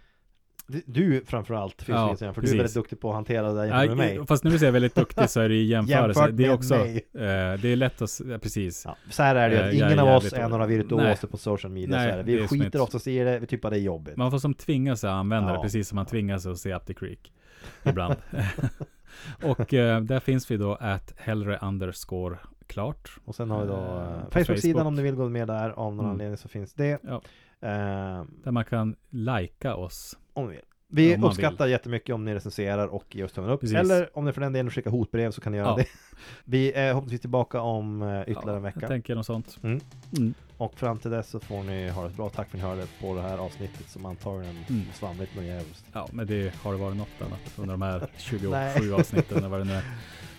Du- 0.67 0.81
Du 0.85 1.21
framförallt 1.25 1.81
finns 1.81 1.95
Ja, 1.97 2.15
för 2.17 2.25
du 2.25 2.27
är 2.29 2.33
precis. 2.33 2.53
väldigt 2.59 2.73
duktig 2.73 2.99
på 2.99 3.09
att 3.09 3.15
hantera 3.15 3.47
det 3.47 3.55
där 3.55 3.63
jämfört 3.65 3.87
med 3.87 3.97
mig 3.97 4.27
fast 4.27 4.43
nu 4.43 4.55
är 4.55 4.63
jag 4.63 4.71
väldigt 4.71 4.95
duktig 4.95 5.29
så 5.29 5.39
är 5.41 5.49
det 5.49 5.55
i 5.55 5.63
jämförelse. 5.71 6.19
Jämfört 6.19 6.37
det 6.37 6.45
är 6.45 6.53
också, 6.53 6.75
mig. 6.75 6.95
eh, 7.13 7.21
det 7.61 7.65
är 7.65 7.75
lätt 7.75 8.01
att, 8.01 8.21
ja, 8.29 8.37
precis. 8.37 8.81
Ja, 8.85 8.95
så 9.09 9.23
här 9.23 9.35
är 9.35 9.49
det 9.49 9.55
ju, 9.55 9.61
Eh, 9.81 9.87
ingen 9.87 9.99
av 9.99 10.07
oss 10.17 10.33
är 10.33 10.49
några 10.49 10.65
virtuoser 10.65 11.27
på 11.27 11.37
social 11.37 11.71
media 11.71 11.97
Nej, 11.97 12.07
så 12.07 12.13
är 12.13 12.17
det. 12.17 12.23
det 12.23 12.41
Vi 12.41 12.47
som 12.47 12.59
skiter 12.59 12.81
oftast 12.81 13.07
i 13.07 13.17
det, 13.19 13.39
vi 13.39 13.47
tycker 13.47 13.61
bara 13.61 13.69
det 13.69 13.77
är 13.79 13.81
jobbigt 13.81 14.17
Man 14.17 14.31
får 14.31 14.39
som 14.39 14.53
tvinga 14.53 14.95
sig 14.95 15.09
att 15.09 15.13
använda 15.13 15.49
Ja. 15.49 15.55
det, 15.55 15.61
precis 15.61 15.87
som 15.87 15.95
man 15.95 16.05
tvingar 16.05 16.37
sig 16.37 16.51
att 16.51 16.57
se 16.57 16.73
Up 16.75 16.85
the 16.85 16.93
Creek. 16.93 17.33
Ibland. 17.83 18.15
och 19.43 19.73
eh, 19.73 20.01
där 20.01 20.19
finns 20.19 20.51
vi 20.51 20.57
då 20.57 20.75
att 20.75 21.13
hellre 21.17 21.59
underscore 21.61 22.37
klart. 22.67 23.11
Och 23.25 23.35
sen 23.35 23.49
har 23.49 23.61
vi 23.61 23.67
då 23.67 23.73
Eh, 23.75 24.13
eh, 24.13 24.45
Facebook-sidan 24.45 24.73
Facebook. 24.73 24.87
om 24.87 24.95
ni 24.95 25.01
vill 25.01 25.15
gå 25.15 25.29
med 25.29 25.47
där 25.47 25.69
Av 25.69 25.95
någon 25.95 25.99
Mm. 25.99 26.11
anledning 26.11 26.37
så 26.37 26.47
finns 26.47 26.73
det 26.73 26.99
Ja. 27.03 27.21
eh, 27.61 28.23
Där 28.43 28.51
man 28.51 28.65
kan 28.65 28.95
lajka 29.09 29.75
oss. 29.75 30.17
Om 30.37 30.45
ni 30.47 30.51
vill 30.53 30.61
Vi 30.89 31.15
Om 31.15 31.23
uppskattar 31.23 31.67
jättemycket 31.67 32.15
om 32.15 32.25
ni 32.25 32.33
recenserar 32.35 32.87
och 32.87 33.15
ger 33.15 33.25
oss 33.25 33.31
tummen 33.31 33.49
upp 33.51 33.61
Precis. 33.61 33.77
Eller 33.77 34.17
om 34.17 34.25
ni 34.25 34.33
för 34.33 34.41
den 34.41 34.53
delen 34.53 34.71
skickar 34.71 34.91
hotbrev 34.91 35.31
så 35.31 35.41
kan 35.41 35.51
ni 35.51 35.57
göra 35.57 35.67
Ja. 35.67 35.75
det 35.75 35.85
Vi 36.45 36.71
är 36.73 36.93
hoppningsvis 36.93 37.21
tillbaka 37.21 37.61
om 37.61 38.01
eh, 38.01 38.21
ytterligare 38.21 38.41
en 38.49 38.53
Jag 38.53 38.59
vecka 38.61 38.87
tänker 38.87 39.15
något 39.15 39.25
sånt. 39.25 39.57
Mm. 39.63 39.79
Mm. 40.17 40.33
Och 40.57 40.79
fram 40.79 40.97
till 40.99 41.11
dess 41.11 41.29
så 41.29 41.39
får 41.39 41.63
ni 41.63 41.89
ha 41.89 42.03
det 42.03 42.09
bra 42.09 42.29
Tack 42.29 42.49
för 42.49 42.57
att 42.57 42.63
ni 42.63 42.69
hörde 42.69 42.85
på 43.01 43.15
det 43.15 43.21
här 43.21 43.37
avsnittet 43.37 43.89
som 43.89 44.05
antagligen 44.05 44.55
Mm. 44.69 44.81
svamligt 44.93 45.37
och 45.37 45.43
jävligt 45.43 45.83
Ja, 45.93 46.07
men 46.11 46.27
det 46.27 46.53
har 46.55 46.71
det 46.73 46.77
varit 46.79 46.97
något 46.97 47.21
annat 47.21 47.39
under 47.57 47.73
de 47.73 47.81
här 47.81 48.07
27 48.17 48.49
Nej. 48.49 48.93
avsnitten 48.93 49.37
eller 49.37 49.49
vad 49.49 49.59
det 49.59 49.65
nu 49.65 49.73
är. 49.73 49.83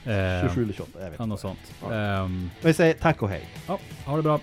Eh, 0.04 0.42
27 0.48 0.62
eller 0.62 0.72
28, 0.72 0.90
jag 0.94 1.10
vet 1.10 1.18
Ja, 1.18 1.24
inte 1.24 1.26
något 1.26 1.40
sånt. 1.40 1.74
Ja. 1.82 1.94
Ehm, 1.94 2.50
Vi 2.62 2.74
säger 2.74 2.94
tack 2.94 3.22
och 3.22 3.28
hej 3.28 3.48
ja, 3.66 3.78
ha 4.04 4.16
det 4.16 4.22
bra. 4.22 4.40